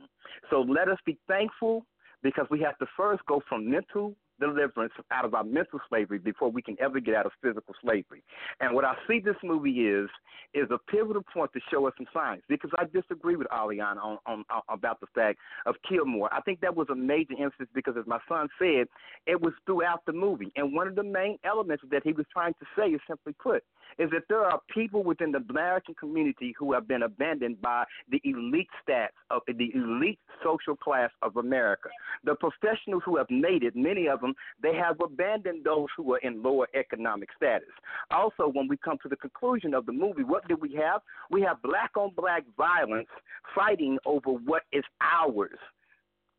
So 0.49 0.61
let 0.61 0.89
us 0.89 0.97
be 1.05 1.17
thankful 1.27 1.85
because 2.21 2.47
we 2.49 2.59
have 2.61 2.77
to 2.79 2.85
first 2.97 3.25
go 3.27 3.41
from 3.47 3.69
mental 3.69 4.15
deliverance 4.41 4.93
out 5.11 5.23
of 5.23 5.33
our 5.33 5.43
mental 5.43 5.79
slavery 5.87 6.17
before 6.17 6.49
we 6.51 6.61
can 6.61 6.75
ever 6.81 6.99
get 6.99 7.15
out 7.15 7.25
of 7.25 7.31
physical 7.41 7.73
slavery. 7.81 8.23
And 8.59 8.73
what 8.75 8.83
I 8.83 8.95
see 9.07 9.19
this 9.19 9.35
movie 9.43 9.87
is 9.87 10.09
is 10.53 10.67
a 10.69 10.77
pivotal 10.91 11.23
point 11.33 11.51
to 11.53 11.59
show 11.71 11.87
us 11.87 11.93
some 11.97 12.07
signs 12.13 12.41
because 12.49 12.71
I 12.77 12.83
disagree 12.85 13.37
with 13.37 13.47
Eliana 13.47 14.03
on, 14.03 14.17
on, 14.25 14.43
on 14.49 14.61
about 14.67 14.99
the 14.99 15.07
fact 15.15 15.39
of 15.65 15.75
Killmonger. 15.89 16.27
I 16.31 16.41
think 16.41 16.59
that 16.61 16.75
was 16.75 16.87
a 16.91 16.95
major 16.95 17.35
emphasis 17.39 17.67
because, 17.73 17.95
as 17.97 18.05
my 18.05 18.19
son 18.27 18.49
said, 18.59 18.87
it 19.27 19.39
was 19.39 19.53
throughout 19.65 20.05
the 20.05 20.13
movie. 20.13 20.51
And 20.55 20.73
one 20.73 20.87
of 20.87 20.95
the 20.95 21.03
main 21.03 21.37
elements 21.45 21.83
that 21.91 22.01
he 22.03 22.11
was 22.11 22.25
trying 22.33 22.53
to 22.53 22.65
say 22.77 22.87
is 22.87 23.01
simply 23.07 23.33
put, 23.41 23.63
is 23.97 24.09
that 24.11 24.23
there 24.29 24.45
are 24.45 24.59
people 24.73 25.03
within 25.03 25.31
the 25.31 25.43
American 25.49 25.95
community 25.95 26.53
who 26.57 26.73
have 26.73 26.87
been 26.87 27.03
abandoned 27.03 27.61
by 27.61 27.83
the 28.09 28.21
elite 28.23 28.69
stats 28.87 29.09
of 29.29 29.41
the 29.47 29.71
elite 29.73 30.19
social 30.43 30.75
class 30.75 31.09
of 31.21 31.37
America. 31.37 31.89
The 32.23 32.35
professionals 32.35 33.03
who 33.05 33.17
have 33.17 33.29
made 33.29 33.63
it, 33.63 33.75
many 33.75 34.07
of 34.07 34.21
them 34.21 34.33
they 34.61 34.75
have 34.75 34.97
abandoned 35.03 35.63
those 35.63 35.87
who 35.95 36.13
are 36.13 36.19
in 36.19 36.41
lower 36.41 36.67
economic 36.73 37.29
status. 37.35 37.69
Also, 38.11 38.47
when 38.47 38.67
we 38.67 38.77
come 38.77 38.97
to 39.03 39.09
the 39.09 39.15
conclusion 39.15 39.73
of 39.73 39.85
the 39.85 39.91
movie, 39.91 40.23
what 40.23 40.47
do 40.47 40.55
we 40.55 40.73
have? 40.75 41.01
We 41.29 41.41
have 41.41 41.61
black 41.61 41.91
on 41.95 42.11
black 42.15 42.43
violence 42.57 43.09
fighting 43.55 43.97
over 44.05 44.31
what 44.31 44.63
is 44.71 44.83
ours. 45.01 45.57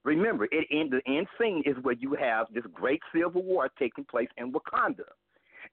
Remember, 0.04 0.48
it, 0.50 0.66
in 0.70 0.90
the 0.90 1.00
end 1.06 1.28
scene 1.40 1.62
is 1.64 1.76
where 1.82 1.94
you 1.94 2.14
have 2.14 2.46
this 2.52 2.64
great 2.72 3.00
civil 3.14 3.42
war 3.42 3.70
taking 3.78 4.04
place 4.04 4.28
in 4.36 4.52
Wakanda 4.52 5.04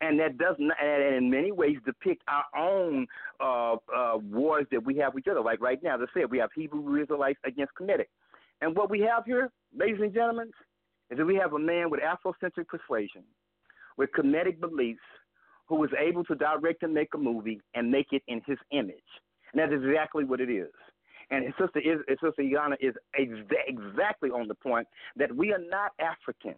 and 0.02 0.20
that 0.20 0.38
does 0.38 0.56
not, 0.60 0.78
and 0.82 1.16
in 1.16 1.30
many 1.30 1.52
ways 1.52 1.78
depict 1.86 2.24
our 2.28 2.46
own 2.58 3.06
uh, 3.40 3.74
uh, 3.96 4.18
wars 4.18 4.66
that 4.72 4.84
we 4.84 4.96
have 4.98 5.14
with 5.14 5.26
each 5.26 5.32
other. 5.32 5.42
Like 5.42 5.62
right 5.62 5.82
now, 5.84 5.96
as 5.96 6.02
I 6.04 6.20
said, 6.20 6.32
we 6.32 6.38
have 6.40 6.50
Hebrew 6.56 7.02
Israelites 7.02 7.40
against 7.46 7.74
Kemetic. 7.80 8.08
And 8.62 8.76
what 8.76 8.90
we 8.90 9.00
have 9.02 9.26
here, 9.26 9.52
ladies 9.78 10.02
and 10.02 10.14
gentlemen, 10.14 10.52
is 11.10 11.18
that 11.18 11.26
we 11.26 11.36
have 11.36 11.54
a 11.54 11.60
man 11.60 11.90
with 11.90 12.02
Afrocentric 12.02 12.68
persuasion, 12.68 13.24
with 13.98 14.10
Kemetic 14.18 14.60
beliefs, 14.60 15.00
who 15.68 15.76
was 15.76 15.90
able 16.00 16.24
to 16.26 16.36
direct 16.36 16.84
and 16.84 16.94
make 16.94 17.10
a 17.14 17.18
movie 17.18 17.62
and 17.76 17.92
make 17.92 18.08
it 18.12 18.24
in 18.28 18.42
his 18.46 18.58
image. 18.72 18.96
And 19.54 19.62
that 19.62 19.74
is 19.74 19.84
exactly 19.84 20.24
what 20.24 20.42
it 20.42 20.50
is. 20.50 20.72
And 21.32 21.46
his 21.46 21.54
sister, 21.60 21.80
is, 21.80 22.00
his 22.08 22.18
sister 22.24 22.42
is 22.80 22.96
exactly 23.16 24.32
on 24.32 24.48
the 24.48 24.56
point 24.56 24.88
that 25.16 25.36
we 25.36 25.54
are 25.54 25.60
not 25.70 25.92
African. 26.00 26.56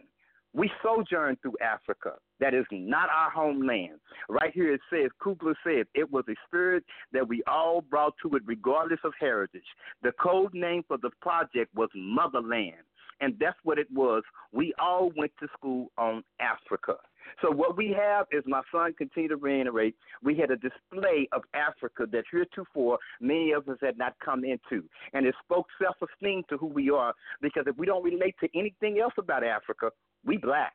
We 0.54 0.70
sojourn 0.82 1.38
through 1.40 1.56
Africa. 1.62 2.14
That 2.40 2.54
is 2.54 2.66
not 2.70 3.08
our 3.08 3.30
homeland. 3.30 4.00
Right 4.28 4.52
here 4.52 4.74
it 4.74 4.80
says, 4.90 5.10
Coogler 5.20 5.54
said, 5.64 5.86
it 5.94 6.10
was 6.10 6.24
a 6.28 6.34
spirit 6.46 6.84
that 7.12 7.26
we 7.26 7.42
all 7.46 7.80
brought 7.80 8.14
to 8.22 8.36
it 8.36 8.42
regardless 8.44 9.00
of 9.04 9.12
heritage. 9.18 9.62
The 10.02 10.12
code 10.20 10.52
name 10.52 10.82
for 10.86 10.98
the 10.98 11.10
project 11.20 11.74
was 11.74 11.88
Motherland 11.94 12.84
and 13.22 13.34
that's 13.38 13.58
what 13.62 13.78
it 13.78 13.86
was. 13.90 14.22
We 14.52 14.74
all 14.78 15.12
went 15.16 15.32
to 15.40 15.48
school 15.56 15.90
on 15.96 16.22
Africa. 16.40 16.96
So 17.40 17.50
what 17.50 17.76
we 17.76 17.96
have 17.96 18.26
is 18.32 18.42
my 18.46 18.62
son 18.72 18.94
continued 18.98 19.28
to 19.28 19.36
reiterate, 19.36 19.94
we 20.22 20.36
had 20.36 20.50
a 20.50 20.56
display 20.56 21.28
of 21.32 21.42
Africa 21.54 22.04
that 22.10 22.24
heretofore 22.30 22.98
many 23.20 23.52
of 23.52 23.68
us 23.68 23.78
had 23.80 23.96
not 23.96 24.14
come 24.22 24.44
into. 24.44 24.84
And 25.12 25.24
it 25.24 25.34
spoke 25.42 25.66
self 25.80 25.96
esteem 26.02 26.42
to 26.50 26.56
who 26.56 26.66
we 26.66 26.90
are 26.90 27.14
because 27.40 27.64
if 27.66 27.76
we 27.78 27.86
don't 27.86 28.02
relate 28.02 28.34
to 28.40 28.48
anything 28.58 28.98
else 29.00 29.14
about 29.16 29.44
Africa, 29.44 29.90
we 30.24 30.36
black. 30.36 30.74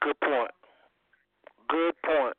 Good 0.00 0.18
point. 0.20 0.50
Good 1.68 1.94
point. 2.04 2.36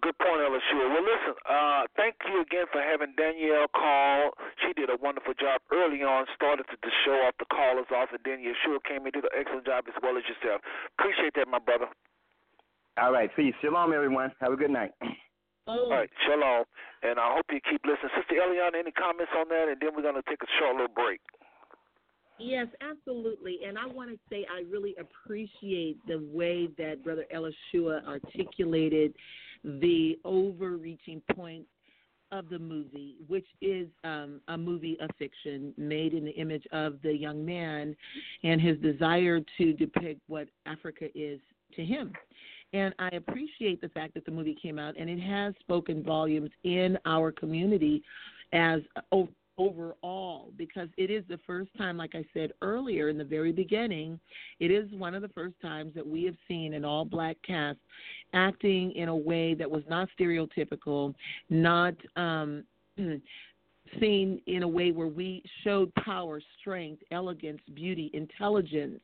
Good 0.00 0.14
point, 0.22 0.38
Elishua. 0.38 0.94
Well, 0.94 1.02
listen, 1.02 1.34
uh, 1.42 1.82
thank 1.98 2.14
you 2.30 2.40
again 2.40 2.70
for 2.70 2.78
having 2.78 3.18
Danielle 3.18 3.66
call. 3.74 4.30
She 4.62 4.70
did 4.78 4.94
a 4.94 4.96
wonderful 5.02 5.34
job 5.34 5.58
early 5.74 6.06
on, 6.06 6.24
started 6.38 6.70
to, 6.70 6.76
to 6.78 6.90
show 7.04 7.18
off 7.26 7.34
the 7.42 7.50
callers 7.50 7.90
off, 7.90 8.14
and 8.14 8.22
then 8.22 8.38
Yeshua 8.38 8.78
came 8.86 9.02
and 9.04 9.12
did 9.12 9.26
an 9.26 9.34
excellent 9.34 9.66
job 9.66 9.90
as 9.90 9.98
well 9.98 10.14
as 10.14 10.22
yourself. 10.30 10.62
Appreciate 10.94 11.34
that, 11.34 11.50
my 11.50 11.58
brother. 11.58 11.90
All 12.94 13.10
right, 13.10 13.30
peace. 13.34 13.54
Shalom, 13.60 13.92
everyone. 13.92 14.30
Have 14.40 14.52
a 14.52 14.56
good 14.56 14.70
night. 14.70 14.94
All 15.66 15.90
right, 15.90 16.08
shalom. 16.24 16.64
And 17.02 17.18
I 17.18 17.34
hope 17.34 17.46
you 17.50 17.60
keep 17.60 17.82
listening. 17.84 18.14
Sister 18.16 18.38
Eliana, 18.38 18.78
any 18.78 18.94
comments 18.94 19.34
on 19.36 19.50
that? 19.50 19.66
And 19.66 19.76
then 19.82 19.90
we're 19.94 20.06
going 20.06 20.16
to 20.16 20.26
take 20.30 20.42
a 20.42 20.50
short 20.58 20.78
little 20.78 20.94
break. 20.94 21.20
Yes, 22.38 22.68
absolutely. 22.80 23.58
And 23.66 23.76
I 23.76 23.86
want 23.86 24.10
to 24.10 24.18
say 24.30 24.46
I 24.50 24.62
really 24.70 24.94
appreciate 24.98 25.98
the 26.06 26.18
way 26.32 26.68
that 26.78 27.02
Brother 27.02 27.26
Elishua 27.34 28.06
articulated 28.06 29.14
the 29.64 30.18
overreaching 30.24 31.20
point 31.34 31.66
of 32.30 32.48
the 32.48 32.58
movie, 32.58 33.16
which 33.26 33.46
is 33.60 33.88
um, 34.04 34.40
a 34.48 34.58
movie 34.58 34.96
of 35.00 35.10
fiction 35.18 35.72
made 35.76 36.12
in 36.12 36.24
the 36.24 36.32
image 36.32 36.66
of 36.72 37.00
the 37.02 37.12
young 37.12 37.44
man 37.44 37.96
and 38.44 38.60
his 38.60 38.78
desire 38.78 39.40
to 39.56 39.72
depict 39.72 40.20
what 40.28 40.48
Africa 40.66 41.06
is 41.14 41.40
to 41.74 41.84
him. 41.84 42.12
And 42.72 42.94
I 42.98 43.08
appreciate 43.08 43.80
the 43.80 43.88
fact 43.88 44.14
that 44.14 44.26
the 44.26 44.30
movie 44.30 44.56
came 44.60 44.78
out 44.78 44.94
and 44.98 45.08
it 45.08 45.20
has 45.20 45.54
spoken 45.60 46.02
volumes 46.02 46.50
in 46.64 46.98
our 47.06 47.32
community 47.32 48.02
as 48.52 48.80
overall 49.58 50.52
because 50.56 50.88
it 50.96 51.10
is 51.10 51.24
the 51.28 51.38
first 51.46 51.70
time, 51.76 51.96
like 51.96 52.14
I 52.14 52.24
said 52.32 52.52
earlier 52.62 53.08
in 53.08 53.18
the 53.18 53.24
very 53.24 53.52
beginning, 53.52 54.18
it 54.60 54.70
is 54.70 54.90
one 54.92 55.14
of 55.14 55.22
the 55.22 55.28
first 55.28 55.54
times 55.60 55.94
that 55.94 56.06
we 56.06 56.24
have 56.24 56.36
seen 56.46 56.74
an 56.74 56.84
all 56.84 57.04
black 57.04 57.36
cast 57.46 57.78
acting 58.32 58.92
in 58.92 59.08
a 59.08 59.16
way 59.16 59.54
that 59.54 59.70
was 59.70 59.82
not 59.88 60.08
stereotypical, 60.18 61.14
not 61.50 61.94
um, 62.16 62.64
seen 64.00 64.40
in 64.46 64.62
a 64.62 64.68
way 64.68 64.92
where 64.92 65.08
we 65.08 65.42
showed 65.64 65.92
power, 65.96 66.40
strength, 66.60 67.02
elegance, 67.10 67.60
beauty, 67.74 68.10
intelligence 68.14 69.00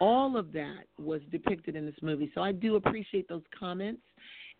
all 0.00 0.36
of 0.36 0.52
that 0.52 0.84
was 0.98 1.20
depicted 1.30 1.76
in 1.76 1.86
this 1.86 1.94
movie. 2.02 2.28
So 2.34 2.42
I 2.42 2.50
do 2.50 2.74
appreciate 2.74 3.28
those 3.28 3.44
comments. 3.56 4.02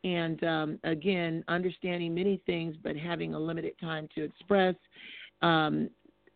And 0.05 0.43
um, 0.45 0.79
again, 0.85 1.45
understanding 1.49 2.15
many 2.15 2.41
things, 2.47 2.77
but 2.83 2.97
having 2.97 3.35
a 3.35 3.39
limited 3.39 3.74
time 3.81 4.09
to 4.15 4.24
express. 4.24 4.74
Um, 5.43 5.91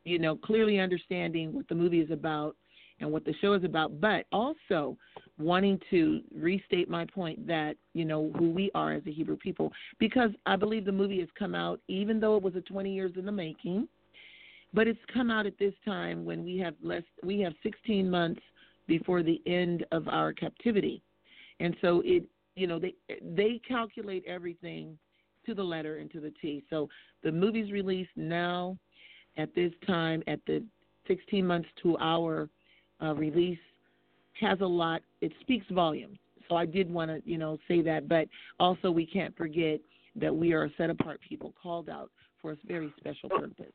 you 0.04 0.20
know, 0.20 0.36
clearly 0.36 0.78
understanding 0.78 1.52
what 1.52 1.68
the 1.68 1.74
movie 1.74 2.00
is 2.00 2.10
about 2.10 2.56
and 3.00 3.10
what 3.10 3.24
the 3.24 3.34
show 3.40 3.52
is 3.52 3.64
about, 3.64 4.00
but 4.00 4.24
also 4.32 4.96
wanting 5.38 5.78
to 5.90 6.20
restate 6.34 6.88
my 6.88 7.04
point 7.04 7.46
that, 7.46 7.76
you 7.92 8.04
know, 8.04 8.30
who 8.38 8.50
we 8.50 8.70
are 8.74 8.94
as 8.94 9.02
a 9.06 9.12
Hebrew 9.12 9.36
people, 9.36 9.70
because 9.98 10.30
I 10.46 10.56
believe 10.56 10.84
the 10.84 10.92
movie 10.92 11.20
has 11.20 11.28
come 11.38 11.54
out, 11.54 11.80
even 11.88 12.20
though 12.20 12.36
it 12.36 12.42
was 12.42 12.54
a 12.54 12.60
20 12.62 12.92
years 12.92 13.12
in 13.16 13.26
the 13.26 13.32
making, 13.32 13.88
but 14.72 14.86
it's 14.86 14.98
come 15.12 15.30
out 15.30 15.44
at 15.44 15.58
this 15.58 15.74
time 15.84 16.24
when 16.24 16.44
we 16.44 16.56
have 16.58 16.74
less, 16.82 17.02
we 17.22 17.40
have 17.40 17.52
16 17.62 18.08
months 18.08 18.40
before 18.86 19.22
the 19.22 19.42
end 19.46 19.84
of 19.92 20.08
our 20.08 20.32
captivity. 20.32 21.02
And 21.60 21.76
so 21.80 22.02
it, 22.04 22.24
you 22.56 22.66
know, 22.66 22.78
they 22.78 22.94
they 23.22 23.60
calculate 23.66 24.24
everything 24.26 24.98
to 25.44 25.54
the 25.54 25.62
letter 25.62 25.98
and 25.98 26.10
to 26.10 26.20
the 26.20 26.32
T. 26.42 26.64
So 26.68 26.88
the 27.22 27.30
movie's 27.30 27.70
released 27.70 28.10
now 28.16 28.76
at 29.36 29.54
this 29.54 29.72
time 29.86 30.22
at 30.26 30.40
the 30.46 30.64
16 31.06 31.46
months 31.46 31.68
to 31.82 31.96
our 31.98 32.48
uh, 33.00 33.14
release 33.14 33.58
has 34.40 34.60
a 34.60 34.66
lot. 34.66 35.02
It 35.20 35.32
speaks 35.40 35.66
volumes. 35.70 36.18
So 36.48 36.56
I 36.56 36.66
did 36.66 36.90
want 36.90 37.10
to, 37.10 37.22
you 37.30 37.38
know, 37.38 37.58
say 37.68 37.82
that, 37.82 38.08
but 38.08 38.28
also 38.58 38.90
we 38.90 39.06
can't 39.06 39.36
forget 39.36 39.80
that 40.16 40.34
we 40.34 40.52
are 40.52 40.64
a 40.64 40.70
set 40.76 40.90
apart 40.90 41.20
people 41.26 41.52
called 41.60 41.88
out 41.88 42.10
for 42.40 42.52
a 42.52 42.56
very 42.66 42.92
special 42.98 43.28
purpose. 43.28 43.72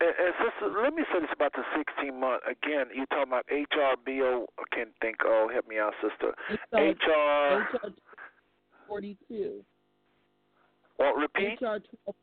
And 0.00 0.34
sister, 0.38 0.80
let 0.82 0.94
me 0.94 1.02
say 1.12 1.20
this 1.20 1.30
about 1.32 1.52
the 1.54 1.62
16 1.76 2.18
month. 2.18 2.42
Again, 2.46 2.86
you 2.94 3.06
talking 3.06 3.24
about 3.28 3.46
HRBO? 3.48 4.44
I 4.58 4.62
can't 4.74 4.90
think. 5.00 5.16
Oh, 5.24 5.48
help 5.52 5.66
me 5.66 5.78
out, 5.78 5.92
sister. 6.00 6.34
HR. 6.72 7.66
HR 7.76 7.92
42. 8.86 9.64
Well, 10.98 11.14
repeat. 11.14 11.60
HR 11.60 11.78
12, 12.04 12.14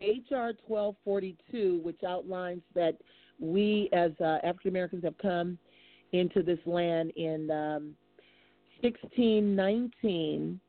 HR 0.00 0.52
1242, 0.66 1.80
which 1.82 2.02
outlines 2.06 2.62
that 2.74 2.96
we 3.38 3.88
as 3.92 4.10
uh, 4.20 4.38
African 4.44 4.68
Americans 4.70 5.04
have 5.04 5.16
come 5.18 5.58
into 6.12 6.42
this 6.42 6.58
land 6.66 7.12
in 7.16 7.50
um, 7.50 7.94
1619, 8.82 10.60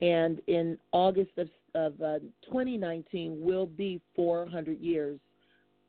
and 0.00 0.40
in 0.46 0.78
August 0.92 1.30
of 1.38 1.48
of 1.74 2.00
uh, 2.00 2.18
2019 2.46 3.40
will 3.40 3.66
be 3.66 4.00
400 4.14 4.78
years 4.80 5.20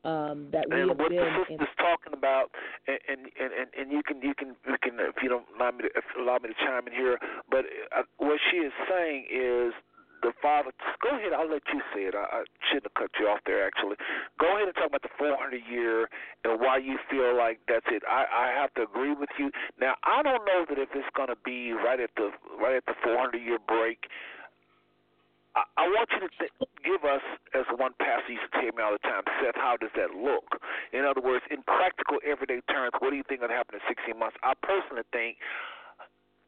um, 0.06 0.48
that 0.52 0.70
we 0.70 0.80
and 0.80 0.90
have 0.90 0.98
what 0.98 1.10
been. 1.10 1.18
the 1.18 1.30
sister's 1.48 1.66
in, 1.66 1.82
talking 1.82 2.14
about, 2.14 2.54
and, 2.86 2.98
and 3.10 3.50
and 3.50 3.66
and 3.74 3.86
you 3.90 4.02
can 4.06 4.22
you 4.22 4.34
can 4.38 4.54
you 4.66 4.78
can 4.80 5.02
if 5.02 5.18
you 5.22 5.28
don't 5.28 5.46
allow 5.58 5.72
me 5.72 5.82
to 5.82 5.90
if 5.98 6.04
allow 6.14 6.38
me 6.38 6.48
to 6.50 6.58
chime 6.62 6.86
in 6.86 6.94
here, 6.94 7.18
but 7.50 7.66
uh, 7.90 8.06
what 8.18 8.38
she 8.50 8.58
is 8.58 8.72
saying 8.88 9.26
is 9.26 9.74
the 10.22 10.30
father. 10.40 10.70
Go 11.02 11.10
ahead, 11.10 11.34
I'll 11.34 11.50
let 11.50 11.62
you 11.74 11.80
say 11.90 12.06
it. 12.06 12.14
I, 12.14 12.22
I 12.22 12.44
shouldn't 12.70 12.86
have 12.86 12.94
cut 12.94 13.10
you 13.18 13.26
off 13.26 13.40
there. 13.46 13.66
Actually, 13.66 13.96
go 14.38 14.46
ahead 14.54 14.70
and 14.70 14.74
talk 14.78 14.94
about 14.94 15.02
the 15.02 15.12
400 15.18 15.58
year 15.68 16.06
and 16.44 16.60
why 16.60 16.78
you 16.78 16.98
feel 17.10 17.36
like 17.36 17.58
that's 17.66 17.86
it. 17.90 18.02
I 18.06 18.26
I 18.30 18.46
have 18.54 18.72
to 18.74 18.82
agree 18.86 19.14
with 19.14 19.30
you. 19.38 19.50
Now 19.80 19.94
I 20.06 20.22
don't 20.22 20.46
know 20.46 20.64
that 20.70 20.78
if 20.78 20.90
it's 20.94 21.10
going 21.18 21.34
to 21.34 21.40
be 21.44 21.72
right 21.72 21.98
at 21.98 22.10
the 22.14 22.30
right 22.62 22.76
at 22.78 22.86
the 22.86 22.94
400 23.02 23.42
year 23.42 23.58
break. 23.58 24.06
I, 25.56 25.88
want 25.88 26.08
you 26.12 26.20
to 26.20 26.30
th- 26.36 26.52
give 26.84 27.02
us, 27.08 27.24
as 27.56 27.64
one 27.80 27.96
pastor 27.96 28.36
used 28.36 28.44
to 28.52 28.60
tell 28.60 28.72
me 28.76 28.84
all 28.84 28.92
the 28.92 29.00
time, 29.00 29.24
Seth, 29.40 29.56
how 29.56 29.80
does 29.80 29.90
that 29.96 30.12
look? 30.12 30.60
In 30.92 31.08
other 31.08 31.24
words, 31.24 31.44
in 31.48 31.64
practical, 31.64 32.20
everyday 32.20 32.60
terms, 32.68 32.92
what 33.00 33.10
do 33.10 33.16
you 33.16 33.24
think 33.24 33.40
going 33.40 33.50
to 33.50 33.56
happen 33.56 33.80
in 33.80 33.84
16 33.88 34.12
months? 34.18 34.36
I 34.44 34.52
personally 34.60 35.08
think 35.16 35.40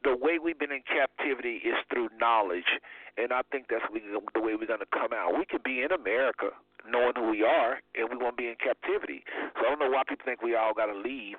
the 0.05 0.15
way 0.15 0.37
we've 0.37 0.57
been 0.57 0.71
in 0.71 0.85
captivity 0.85 1.59
is 1.65 1.75
through 1.89 2.09
knowledge, 2.21 2.69
and 3.17 3.33
I 3.33 3.41
think 3.51 3.65
that's 3.67 3.83
the 3.89 4.41
way 4.41 4.55
we're 4.55 4.69
going 4.69 4.85
to 4.85 4.93
come 4.93 5.11
out. 5.11 5.35
We 5.35 5.45
could 5.49 5.63
be 5.63 5.81
in 5.81 5.91
America 5.91 6.53
knowing 6.87 7.13
who 7.17 7.29
we 7.33 7.43
are, 7.43 7.81
and 7.95 8.07
we 8.07 8.15
won't 8.15 8.37
be 8.37 8.47
in 8.47 8.55
captivity. 8.61 9.25
So 9.57 9.67
I 9.67 9.69
don't 9.73 9.79
know 9.79 9.89
why 9.89 10.03
people 10.07 10.23
think 10.23 10.41
we 10.41 10.55
all 10.55 10.73
got 10.73 10.87
to 10.87 10.97
leave. 10.97 11.35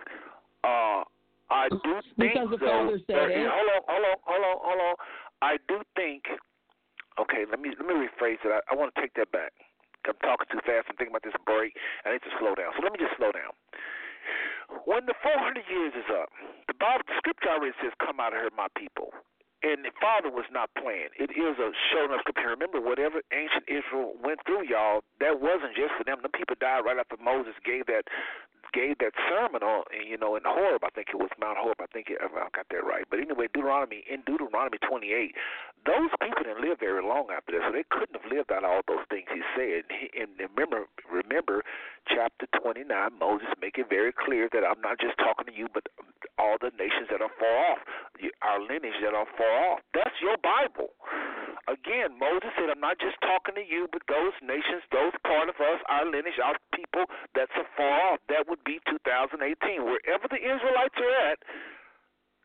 Uh, 0.64 1.06
I 1.50 1.70
do 1.70 2.02
think 2.18 2.34
because 2.34 2.50
the 2.50 2.58
though, 2.58 2.98
said 3.06 3.30
it. 3.30 3.48
Hold 3.48 3.70
on, 3.74 3.82
hold 3.88 4.04
on, 4.04 4.16
hold 4.22 4.44
on, 4.44 4.56
hold 4.60 4.80
on. 4.80 4.94
I 5.42 5.56
do 5.66 5.80
think 5.96 6.24
Okay, 7.18 7.44
let 7.50 7.58
me 7.60 7.74
let 7.78 7.86
me 7.88 7.94
rephrase 8.06 8.38
it. 8.44 8.52
I, 8.52 8.60
I 8.70 8.74
want 8.76 8.94
to 8.94 9.00
take 9.00 9.14
that 9.18 9.32
back. 9.32 9.52
I'm 10.06 10.16
talking 10.22 10.48
too 10.48 10.62
fast. 10.64 10.88
I'm 10.88 10.96
thinking 10.96 11.12
about 11.12 11.26
this 11.26 11.36
break. 11.44 11.76
I 12.06 12.14
need 12.16 12.24
to 12.24 12.32
slow 12.40 12.54
down. 12.56 12.72
So 12.76 12.82
let 12.82 12.92
me 12.92 13.00
just 13.02 13.16
slow 13.20 13.32
down. 13.34 13.52
When 14.86 15.04
the 15.04 15.14
400 15.20 15.60
years 15.68 15.92
is 15.92 16.08
up, 16.08 16.30
the 16.70 16.76
Bible, 16.78 17.04
the 17.04 17.18
scripture 17.18 17.50
already 17.50 17.74
says, 17.82 17.92
"Come 18.00 18.20
out 18.20 18.32
of 18.32 18.40
here, 18.40 18.50
my 18.56 18.68
people." 18.78 19.12
And 19.62 19.84
the 19.84 19.92
Father 20.00 20.32
was 20.32 20.48
not 20.50 20.70
playing. 20.80 21.12
It 21.20 21.36
is 21.36 21.58
a 21.60 21.68
showing 21.92 22.12
up 22.16 22.20
scripture. 22.24 22.48
Remember, 22.48 22.80
whatever 22.80 23.20
ancient 23.28 23.68
Israel 23.68 24.16
went 24.16 24.40
through, 24.46 24.64
y'all, 24.64 25.04
that 25.20 25.36
wasn't 25.40 25.76
just 25.76 25.92
for 25.98 26.04
them. 26.04 26.20
The 26.22 26.32
people 26.32 26.56
died 26.60 26.86
right 26.88 26.96
after 26.96 27.20
Moses 27.20 27.52
gave 27.64 27.84
that 27.86 28.08
gave 28.72 28.98
that 28.98 29.12
sermon 29.28 29.62
on, 29.62 29.84
you 29.92 30.16
know, 30.16 30.36
in 30.36 30.42
Horeb. 30.44 30.84
I 30.84 30.90
think 30.94 31.08
it 31.12 31.18
was 31.18 31.30
Mount 31.40 31.58
Horeb. 31.58 31.80
I 31.80 31.88
think 31.92 32.08
it, 32.10 32.18
I 32.20 32.28
got 32.28 32.66
that 32.70 32.84
right. 32.84 33.04
But 33.08 33.20
anyway, 33.20 33.48
Deuteronomy 33.52 34.04
in 34.08 34.22
Deuteronomy 34.26 34.78
28, 34.78 35.34
those 35.86 36.12
people 36.20 36.44
didn't 36.44 36.60
live 36.62 36.78
very 36.78 37.02
long 37.02 37.28
after 37.32 37.56
that, 37.56 37.64
so 37.66 37.72
they 37.72 37.86
couldn't 37.88 38.16
have 38.20 38.28
lived 38.30 38.52
out 38.52 38.64
all 38.64 38.82
those 38.86 39.04
things 39.08 39.26
he 39.32 39.42
said. 39.56 39.88
And 40.16 40.36
remember, 40.38 40.86
remember, 41.08 41.62
chapter 42.06 42.46
29, 42.60 42.84
Moses 43.18 43.48
make 43.60 43.78
it 43.78 43.88
very 43.88 44.12
clear 44.12 44.48
that 44.52 44.64
I'm 44.64 44.80
not 44.80 45.00
just 45.00 45.16
talking 45.18 45.48
to 45.48 45.54
you, 45.54 45.68
but 45.72 45.88
all 46.38 46.56
the 46.60 46.72
nations 46.76 47.08
that 47.10 47.20
are 47.20 47.32
far 47.38 47.56
off, 47.72 47.80
our 48.42 48.60
lineage 48.60 49.00
that 49.02 49.14
are 49.14 49.28
far 49.36 49.72
off. 49.72 49.80
That's 49.94 50.16
your 50.20 50.36
Bible. 50.40 50.92
Again, 51.68 52.18
Moses 52.18 52.50
said, 52.58 52.70
I'm 52.70 52.82
not 52.82 52.98
just 52.98 53.16
talking 53.22 53.54
to 53.54 53.64
you, 53.64 53.86
but 53.90 54.02
those 54.10 54.34
nations, 54.42 54.82
those 54.90 55.14
part 55.22 55.48
of 55.48 55.56
us, 55.58 55.78
our 55.88 56.04
lineage, 56.04 56.38
our 56.42 56.58
people 56.74 57.06
that's 57.34 57.52
afar 57.54 58.14
off. 58.14 58.20
That 58.28 58.48
would 58.50 58.62
be 58.64 58.82
2018. 58.88 59.38
Wherever 59.86 60.26
the 60.26 60.40
Israelites 60.40 60.98
are 60.98 61.16
at, 61.30 61.38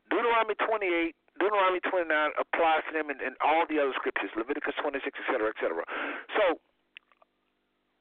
Deuteronomy 0.10 0.56
28, 0.62 1.16
Deuteronomy 1.40 1.82
29 1.84 2.08
applies 2.38 2.84
to 2.88 2.92
them 2.94 3.10
and, 3.10 3.20
in 3.20 3.34
all 3.44 3.66
the 3.68 3.82
other 3.82 3.94
scriptures, 3.98 4.32
Leviticus 4.38 4.78
26, 4.80 5.04
etc., 5.04 5.50
etc. 5.52 5.84
So, 6.38 6.62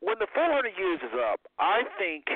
when 0.04 0.20
the 0.20 0.28
400 0.36 0.76
years 0.76 1.00
is 1.00 1.14
up, 1.16 1.40
I 1.58 1.88
think, 1.96 2.28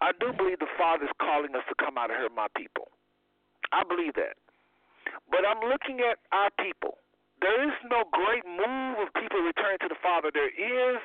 I 0.00 0.14
do 0.22 0.30
believe 0.32 0.62
the 0.62 0.70
Father 0.78 1.10
is 1.10 1.14
calling 1.18 1.50
us 1.58 1.66
to 1.66 1.74
come 1.74 1.98
out 1.98 2.14
of 2.14 2.16
here, 2.16 2.30
my 2.30 2.46
people. 2.54 2.88
I 3.74 3.82
believe 3.82 4.14
that. 4.14 4.38
But 5.28 5.42
I'm 5.44 5.60
looking 5.60 6.00
at 6.00 6.22
our 6.32 6.48
people. 6.62 6.96
There 7.40 7.60
is 7.66 7.74
no 7.86 8.02
great 8.10 8.42
move 8.46 8.98
of 9.02 9.08
people 9.14 9.40
returning 9.42 9.78
to 9.86 9.90
the 9.90 10.00
Father. 10.02 10.30
There 10.34 10.50
is 10.50 11.00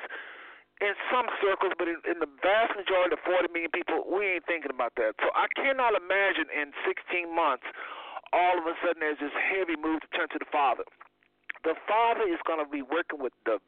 in 0.82 0.94
some 1.08 1.30
circles, 1.38 1.72
but 1.78 1.86
in, 1.86 2.02
in 2.02 2.18
the 2.18 2.30
vast 2.42 2.74
majority 2.74 3.14
of 3.14 3.22
40 3.22 3.54
million 3.54 3.70
people, 3.70 4.02
we 4.10 4.38
ain't 4.38 4.46
thinking 4.50 4.74
about 4.74 4.98
that. 4.98 5.14
So 5.22 5.30
I 5.32 5.46
cannot 5.54 5.94
imagine 5.94 6.50
in 6.50 6.74
16 6.82 7.30
months, 7.30 7.64
all 8.34 8.58
of 8.58 8.66
a 8.66 8.74
sudden 8.82 8.98
there's 8.98 9.22
this 9.22 9.34
heavy 9.38 9.78
move 9.78 10.02
to 10.02 10.10
turn 10.10 10.26
to 10.34 10.40
the 10.42 10.50
Father. 10.50 10.82
The 11.62 11.78
Father 11.86 12.26
is 12.26 12.42
going 12.42 12.58
to 12.58 12.68
be 12.68 12.82
working 12.82 13.22
with 13.22 13.32
the, 13.46 13.62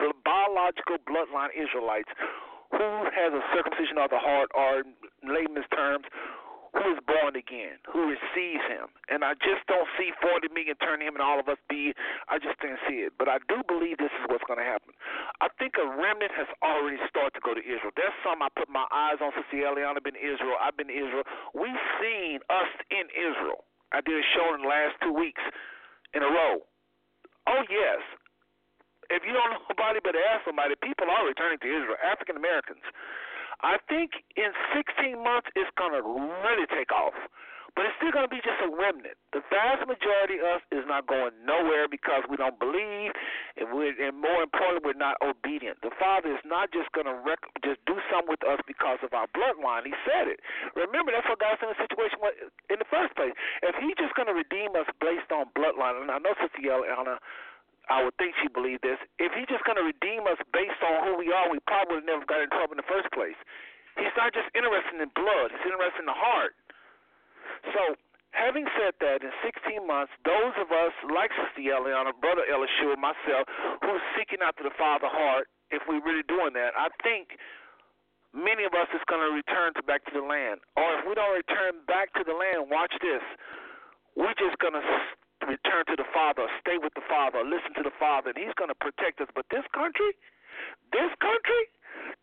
the 0.00 0.16
biological 0.24 0.96
bloodline 1.04 1.52
Israelites 1.52 2.08
who 2.72 2.88
has 3.12 3.36
a 3.36 3.44
circumcision 3.52 4.00
of 4.00 4.08
the 4.08 4.18
heart, 4.18 4.48
or 4.56 4.80
in 4.80 4.96
layman's 5.28 5.68
terms, 5.76 6.08
who 6.72 6.96
is 6.96 7.00
born 7.04 7.36
again, 7.36 7.76
who 7.84 8.08
receives 8.08 8.64
him. 8.64 8.88
And 9.12 9.20
I 9.20 9.36
just 9.44 9.60
don't 9.68 9.88
see 10.00 10.08
40 10.24 10.48
million 10.56 10.72
turn 10.80 11.04
him 11.04 11.12
and 11.12 11.20
all 11.20 11.36
of 11.36 11.46
us 11.52 11.60
be. 11.68 11.92
I 12.32 12.40
just 12.40 12.56
didn't 12.64 12.80
see 12.88 13.04
it. 13.04 13.12
But 13.20 13.28
I 13.28 13.44
do 13.44 13.60
believe 13.68 14.00
this 14.00 14.12
is 14.16 14.24
what's 14.32 14.44
going 14.48 14.56
to 14.56 14.64
happen. 14.64 14.96
I 15.44 15.52
think 15.60 15.76
a 15.76 15.84
remnant 15.84 16.32
has 16.32 16.48
already 16.64 16.96
started 17.12 17.36
to 17.36 17.44
go 17.44 17.52
to 17.52 17.60
Israel. 17.60 17.92
There's 17.92 18.16
some 18.24 18.40
I 18.40 18.48
put 18.56 18.72
my 18.72 18.88
eyes 18.88 19.20
on. 19.20 19.36
Sister 19.36 19.68
Eliana 19.68 20.00
been 20.00 20.16
Israel. 20.16 20.56
I've 20.56 20.76
been 20.76 20.88
to 20.88 20.96
Israel. 20.96 21.28
We've 21.52 21.84
seen 22.00 22.40
us 22.48 22.72
in 22.88 23.04
Israel. 23.12 23.68
I 23.92 24.00
did 24.00 24.16
a 24.16 24.26
show 24.32 24.56
in 24.56 24.64
the 24.64 24.70
last 24.72 24.96
two 25.04 25.12
weeks 25.12 25.44
in 26.16 26.24
a 26.24 26.30
row. 26.32 26.64
Oh, 27.52 27.62
yes. 27.68 28.00
If 29.12 29.28
you 29.28 29.36
don't 29.36 29.52
know 29.52 29.60
nobody 29.76 30.00
but 30.00 30.16
ask 30.16 30.48
somebody, 30.48 30.72
people 30.80 31.04
are 31.12 31.28
returning 31.28 31.60
to 31.60 31.68
Israel, 31.68 32.00
African 32.00 32.40
Americans. 32.40 32.80
I 33.62 33.78
think 33.88 34.22
in 34.36 34.50
16 34.74 35.22
months 35.22 35.48
it's 35.54 35.70
going 35.78 35.94
to 35.94 36.02
really 36.02 36.66
take 36.70 36.90
off. 36.90 37.14
But 37.72 37.88
it's 37.88 37.96
still 37.96 38.12
going 38.12 38.28
to 38.28 38.32
be 38.32 38.44
just 38.44 38.60
a 38.60 38.68
remnant. 38.68 39.16
The 39.32 39.40
vast 39.48 39.88
majority 39.88 40.36
of 40.44 40.60
us 40.60 40.62
is 40.68 40.84
not 40.84 41.08
going 41.08 41.32
nowhere 41.40 41.88
because 41.88 42.20
we 42.28 42.36
don't 42.36 42.60
believe, 42.60 43.16
and, 43.56 43.72
we're, 43.72 43.96
and 43.96 44.12
more 44.12 44.44
importantly, 44.44 44.92
we're 44.92 45.00
not 45.00 45.16
obedient. 45.24 45.80
The 45.80 45.94
Father 45.96 46.36
is 46.36 46.44
not 46.44 46.68
just 46.68 46.92
going 46.92 47.08
to 47.08 47.16
rec- 47.16 47.48
just 47.64 47.80
do 47.88 47.96
something 48.12 48.28
with 48.28 48.44
us 48.44 48.60
because 48.68 49.00
of 49.00 49.16
our 49.16 49.24
bloodline. 49.32 49.88
He 49.88 49.96
said 50.04 50.28
it. 50.28 50.44
Remember, 50.76 51.16
that's 51.16 51.24
what 51.24 51.40
God's 51.40 51.64
in 51.64 51.72
the 51.72 51.80
situation 51.80 52.20
in 52.68 52.76
the 52.76 52.88
first 52.92 53.16
place. 53.16 53.32
If 53.64 53.72
He's 53.80 53.96
just 53.96 54.12
going 54.20 54.28
to 54.28 54.36
redeem 54.36 54.76
us 54.76 54.88
based 55.00 55.32
on 55.32 55.48
bloodline, 55.56 55.96
and 55.96 56.12
I 56.12 56.20
know 56.20 56.36
Sister 56.44 56.60
Anna 56.68 57.16
I 57.90 58.02
would 58.04 58.14
think 58.16 58.38
she 58.38 58.46
believed 58.46 58.86
this. 58.86 58.98
If 59.18 59.34
he's 59.34 59.50
just 59.50 59.66
going 59.66 59.78
to 59.78 59.86
redeem 59.86 60.26
us 60.30 60.38
based 60.54 60.78
on 60.82 61.02
who 61.02 61.18
we 61.18 61.34
are, 61.34 61.50
we 61.50 61.58
probably 61.66 61.98
would 61.98 62.08
never 62.08 62.22
got 62.26 62.38
in 62.38 62.50
trouble 62.50 62.78
in 62.78 62.80
the 62.82 62.90
first 62.90 63.10
place. 63.10 63.38
He's 63.98 64.14
not 64.16 64.32
just 64.32 64.48
interested 64.54 64.96
in 65.02 65.10
blood; 65.12 65.52
he's 65.52 65.66
interested 65.66 66.00
in 66.00 66.08
the 66.08 66.16
heart. 66.16 66.56
So, 67.74 67.98
having 68.32 68.64
said 68.78 68.96
that, 69.04 69.20
in 69.20 69.32
16 69.44 69.84
months, 69.84 70.14
those 70.24 70.54
of 70.56 70.72
us 70.72 70.94
like 71.12 71.30
Sister 71.36 71.68
Eliana, 71.68 72.16
Brother 72.16 72.46
Elishua, 72.48 72.96
myself, 72.96 73.44
who's 73.84 74.00
seeking 74.16 74.40
after 74.40 74.64
the 74.64 74.72
Father 74.78 75.10
heart, 75.10 75.52
if 75.70 75.82
we're 75.88 76.00
really 76.00 76.24
doing 76.24 76.56
that, 76.56 76.72
I 76.76 76.88
think 77.04 77.36
many 78.32 78.64
of 78.64 78.72
us 78.72 78.88
is 78.96 79.04
going 79.08 79.20
to 79.20 79.32
return 79.32 79.76
to 79.76 79.82
back 79.84 80.04
to 80.08 80.12
the 80.12 80.24
land. 80.24 80.64
Or 80.76 80.88
if 81.00 81.04
we 81.04 81.12
don't 81.12 81.36
return 81.36 81.84
back 81.84 82.12
to 82.16 82.24
the 82.24 82.32
land, 82.32 82.72
watch 82.72 82.92
this. 83.00 83.24
We're 84.16 84.36
just 84.36 84.56
going 84.60 84.76
to 84.76 84.84
return 85.48 85.86
to 85.90 85.96
the 85.96 86.08
Father, 86.12 86.46
stay 86.60 86.78
with 86.78 86.94
the 86.94 87.04
Father, 87.08 87.42
listen 87.42 87.74
to 87.78 87.84
the 87.84 87.94
Father, 87.98 88.30
and 88.30 88.38
He's 88.38 88.54
going 88.54 88.70
to 88.70 88.78
protect 88.78 89.20
us. 89.20 89.28
But 89.34 89.46
this 89.50 89.64
country, 89.74 90.14
this 90.92 91.10
country, 91.18 91.62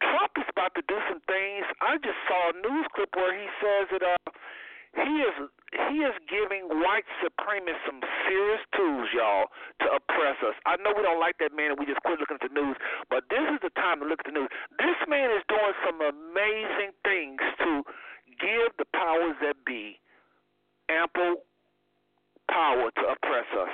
Trump 0.01 0.33
is 0.37 0.47
about 0.49 0.75
to 0.75 0.83
do 0.87 0.97
some 1.07 1.21
things. 1.27 1.65
I 1.81 1.97
just 1.99 2.17
saw 2.27 2.51
a 2.51 2.55
news 2.59 2.87
clip 2.95 3.11
where 3.15 3.35
he 3.35 3.47
says 3.59 3.85
that 3.91 4.03
uh, 4.03 4.31
he 4.95 5.13
is 5.21 5.35
he 5.69 6.01
is 6.01 6.17
giving 6.25 6.65
white 6.81 7.05
supremacists 7.21 7.85
some 7.85 8.01
serious 8.25 8.63
tools, 8.73 9.05
y'all, 9.13 9.53
to 9.85 10.01
oppress 10.01 10.41
us. 10.41 10.57
I 10.65 10.81
know 10.81 10.97
we 10.97 11.05
don't 11.05 11.21
like 11.21 11.37
that 11.37 11.53
man, 11.53 11.77
and 11.77 11.79
we 11.79 11.85
just 11.85 12.01
quit 12.01 12.17
looking 12.17 12.41
at 12.41 12.45
the 12.49 12.53
news. 12.53 12.73
But 13.05 13.29
this 13.29 13.45
is 13.53 13.61
the 13.61 13.69
time 13.77 14.01
to 14.01 14.05
look 14.09 14.25
at 14.25 14.33
the 14.33 14.33
news. 14.33 14.49
This 14.81 14.97
man 15.05 15.29
is 15.29 15.45
doing 15.45 15.77
some 15.85 16.01
amazing 16.01 16.97
things 17.05 17.37
to 17.61 17.85
give 18.41 18.73
the 18.81 18.89
powers 18.97 19.37
that 19.45 19.61
be 19.61 20.01
ample 20.89 21.45
power 22.49 22.89
to 22.91 23.03
oppress 23.13 23.49
us. 23.55 23.73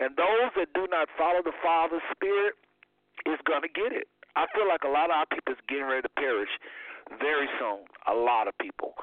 And 0.00 0.16
those 0.16 0.48
that 0.56 0.72
do 0.72 0.88
not 0.88 1.08
follow 1.18 1.44
the 1.44 1.54
Father's 1.62 2.04
Spirit 2.14 2.56
is 3.28 3.36
going 3.44 3.62
to 3.62 3.68
get 3.68 3.92
it. 3.92 4.08
I 4.36 4.46
feel 4.54 4.66
like 4.66 4.86
a 4.86 4.92
lot 4.92 5.10
of 5.10 5.16
our 5.20 5.28
people 5.28 5.52
is 5.52 5.60
getting 5.68 5.84
ready 5.84 6.02
to 6.02 6.14
perish 6.16 6.50
very 7.18 7.50
soon. 7.58 7.84
A 8.06 8.14
lot 8.14 8.48
of 8.48 8.56
people 8.58 8.94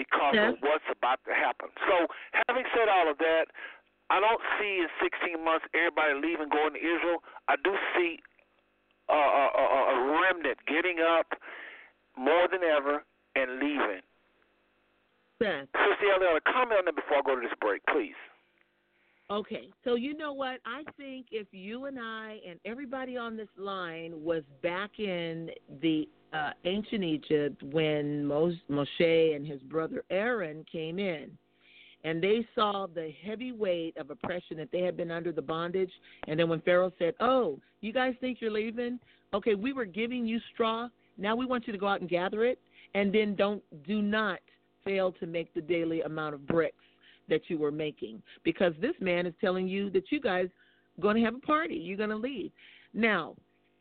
because 0.00 0.32
of 0.32 0.56
what's 0.64 0.88
about 0.88 1.20
to 1.28 1.34
happen. 1.36 1.68
So, 1.84 2.08
having 2.48 2.64
said 2.72 2.88
all 2.88 3.10
of 3.10 3.20
that, 3.20 3.52
I 4.08 4.18
don't 4.18 4.40
see 4.56 4.80
in 4.80 4.88
16 4.96 5.44
months 5.44 5.68
everybody 5.76 6.16
leaving, 6.16 6.48
going 6.48 6.72
to 6.72 6.80
Israel. 6.80 7.20
I 7.52 7.60
do 7.60 7.76
see 7.94 8.18
a, 9.12 9.20
a, 9.20 9.64
a 9.92 9.96
remnant 10.24 10.58
getting 10.66 11.04
up 11.04 11.36
more 12.16 12.48
than 12.48 12.64
ever 12.64 13.04
and 13.36 13.60
leaving. 13.60 14.02
Yes. 15.40 15.68
Sister 15.72 16.08
Eliana, 16.16 16.40
comment 16.48 16.80
on 16.80 16.84
that 16.88 16.96
before 16.96 17.18
I 17.18 17.22
go 17.22 17.36
to 17.36 17.40
this 17.44 17.56
break, 17.60 17.84
please. 17.86 18.18
Okay, 19.30 19.68
so 19.84 19.94
you 19.94 20.16
know 20.16 20.32
what? 20.32 20.58
I 20.66 20.82
think 20.96 21.26
if 21.30 21.46
you 21.52 21.84
and 21.84 22.00
I 22.00 22.40
and 22.48 22.58
everybody 22.64 23.16
on 23.16 23.36
this 23.36 23.48
line 23.56 24.12
was 24.24 24.42
back 24.60 24.98
in 24.98 25.50
the 25.80 26.08
uh, 26.32 26.50
ancient 26.64 27.04
Egypt 27.04 27.62
when 27.62 28.24
Moshe 28.24 29.36
and 29.36 29.46
his 29.46 29.62
brother 29.62 30.02
Aaron 30.10 30.66
came 30.70 30.98
in, 30.98 31.30
and 32.02 32.20
they 32.20 32.44
saw 32.56 32.88
the 32.92 33.12
heavy 33.24 33.52
weight 33.52 33.96
of 33.98 34.10
oppression 34.10 34.56
that 34.56 34.72
they 34.72 34.80
had 34.80 34.96
been 34.96 35.12
under 35.12 35.30
the 35.30 35.42
bondage, 35.42 35.92
and 36.26 36.38
then 36.40 36.48
when 36.48 36.60
Pharaoh 36.62 36.92
said, 36.98 37.14
"Oh, 37.20 37.60
you 37.82 37.92
guys 37.92 38.16
think 38.20 38.40
you're 38.40 38.50
leaving? 38.50 38.98
Okay, 39.32 39.54
we 39.54 39.72
were 39.72 39.84
giving 39.84 40.26
you 40.26 40.40
straw. 40.52 40.88
Now 41.18 41.36
we 41.36 41.46
want 41.46 41.68
you 41.68 41.72
to 41.72 41.78
go 41.78 41.86
out 41.86 42.00
and 42.00 42.10
gather 42.10 42.44
it, 42.44 42.58
and 42.94 43.14
then 43.14 43.36
don't 43.36 43.62
do 43.86 44.02
not 44.02 44.40
fail 44.84 45.12
to 45.20 45.26
make 45.26 45.54
the 45.54 45.60
daily 45.60 46.00
amount 46.02 46.34
of 46.34 46.44
bricks." 46.48 46.82
That 47.30 47.48
you 47.48 47.56
were 47.56 47.70
making 47.70 48.22
because 48.44 48.74
this 48.80 48.94
man 49.00 49.24
is 49.24 49.34
telling 49.40 49.66
you 49.66 49.88
that 49.90 50.12
you 50.12 50.20
guys 50.20 50.46
are 50.98 51.02
going 51.02 51.16
to 51.16 51.22
have 51.22 51.34
a 51.34 51.40
party. 51.40 51.74
You're 51.74 51.96
going 51.96 52.10
to 52.10 52.16
leave. 52.16 52.50
Now, 52.92 53.34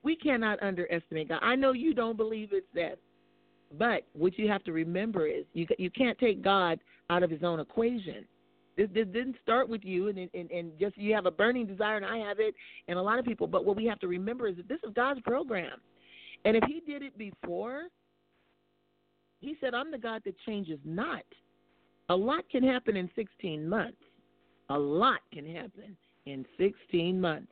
we 0.03 0.15
cannot 0.15 0.61
underestimate 0.63 1.29
God. 1.29 1.39
I 1.41 1.55
know 1.55 1.73
you 1.73 1.93
don't 1.93 2.15
believe 2.15 2.49
it's 2.53 2.67
that, 2.73 2.99
but 3.77 4.03
what 4.13 4.37
you 4.39 4.47
have 4.47 4.63
to 4.63 4.71
remember 4.71 5.27
is 5.27 5.45
you 5.53 5.67
you 5.77 5.91
can't 5.91 6.17
take 6.17 6.41
God 6.41 6.79
out 7.09 7.23
of 7.23 7.29
His 7.29 7.43
own 7.43 7.59
equation. 7.59 8.25
This, 8.77 8.87
this 8.93 9.07
didn't 9.07 9.35
start 9.43 9.67
with 9.67 9.83
you, 9.83 10.07
and, 10.07 10.17
and 10.33 10.49
and 10.51 10.71
just 10.79 10.97
you 10.97 11.13
have 11.13 11.25
a 11.25 11.31
burning 11.31 11.65
desire, 11.65 11.97
and 11.97 12.05
I 12.05 12.17
have 12.17 12.39
it, 12.39 12.55
and 12.87 12.97
a 12.97 13.01
lot 13.01 13.19
of 13.19 13.25
people. 13.25 13.45
But 13.45 13.65
what 13.65 13.75
we 13.75 13.85
have 13.85 13.99
to 13.99 14.07
remember 14.07 14.47
is 14.47 14.55
that 14.57 14.69
this 14.69 14.79
is 14.87 14.93
God's 14.95 15.19
program, 15.21 15.79
and 16.45 16.55
if 16.55 16.63
He 16.65 16.81
did 16.89 17.01
it 17.01 17.17
before, 17.17 17.83
He 19.41 19.55
said, 19.59 19.73
"I'm 19.73 19.91
the 19.91 19.97
God 19.97 20.21
that 20.25 20.35
changes 20.45 20.79
not." 20.85 21.23
A 22.09 22.15
lot 22.15 22.43
can 22.49 22.63
happen 22.63 22.95
in 22.95 23.09
16 23.15 23.67
months. 23.67 23.97
A 24.69 24.77
lot 24.77 25.19
can 25.33 25.45
happen 25.45 25.95
in 26.25 26.45
16 26.57 27.19
months. 27.19 27.51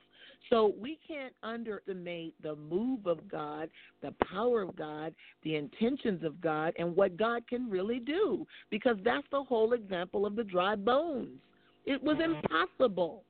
So 0.50 0.74
we 0.80 0.98
can't 1.06 1.34
underestimate 1.44 2.34
the 2.42 2.56
move 2.56 3.06
of 3.06 3.28
God, 3.30 3.70
the 4.02 4.14
power 4.32 4.62
of 4.62 4.76
God, 4.76 5.14
the 5.44 5.56
intentions 5.56 6.24
of 6.24 6.40
God, 6.40 6.74
and 6.80 6.96
what 6.96 7.18
God 7.18 7.46
can 7.48 7.70
really 7.70 8.00
do. 8.00 8.46
Because 8.70 8.98
that's 9.04 9.28
the 9.32 9.44
whole 9.44 9.74
example 9.74 10.26
of 10.26 10.36
the 10.36 10.44
dry 10.44 10.76
bones. 10.76 11.40
It 11.86 12.02
was 12.02 12.18
mm-hmm. 12.18 12.36
impossible. 12.36 13.24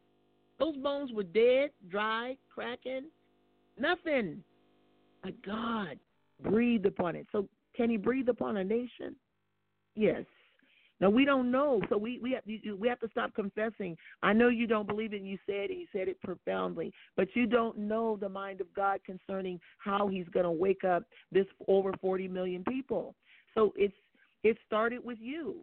Those 0.60 0.78
bones 0.78 1.12
were 1.12 1.24
dead, 1.24 1.72
dry, 1.90 2.36
cracking, 2.54 3.06
nothing. 3.80 4.44
But 5.24 5.42
God 5.44 6.00
breathed 6.44 6.86
upon 6.86 7.16
it. 7.16 7.26
So 7.32 7.48
can 7.76 7.90
He 7.90 7.98
breathe 7.98 8.30
upon 8.30 8.58
a 8.58 8.64
nation? 8.64 9.16
Yes. 9.96 10.26
Now 11.00 11.10
we 11.10 11.26
don't 11.26 11.52
know, 11.52 11.82
so 11.90 11.98
we 11.98 12.20
we 12.20 12.32
have, 12.32 12.44
we 12.80 12.88
have 12.88 13.00
to 13.02 13.10
stop 13.10 13.34
confessing. 13.36 13.96
I 14.24 14.34
know 14.34 14.50
you 14.50 14.66
don't 14.66 14.88
believe 14.88 15.14
it. 15.14 15.18
And 15.18 15.28
you 15.30 15.38
said 15.46 15.70
it. 15.70 15.78
You 15.78 15.88
said 15.92 16.08
it 16.08 16.20
profoundly, 16.22 16.92
but 17.16 17.28
you 17.36 17.46
don't 17.46 17.78
know 17.78 18.18
the 18.20 18.30
mind 18.30 18.62
of 18.62 18.74
God 18.74 19.00
concerning 19.06 19.60
how 19.78 20.08
He's 20.08 20.28
going 20.30 20.46
to 20.46 20.52
wake 20.52 20.84
up 20.84 21.04
this 21.32 21.46
over 21.68 21.94
40 22.02 22.28
million 22.28 22.64
people. 22.64 23.16
So 23.54 23.74
it's 23.76 23.94
it 24.44 24.58
started 24.66 25.04
with 25.04 25.20
you, 25.22 25.58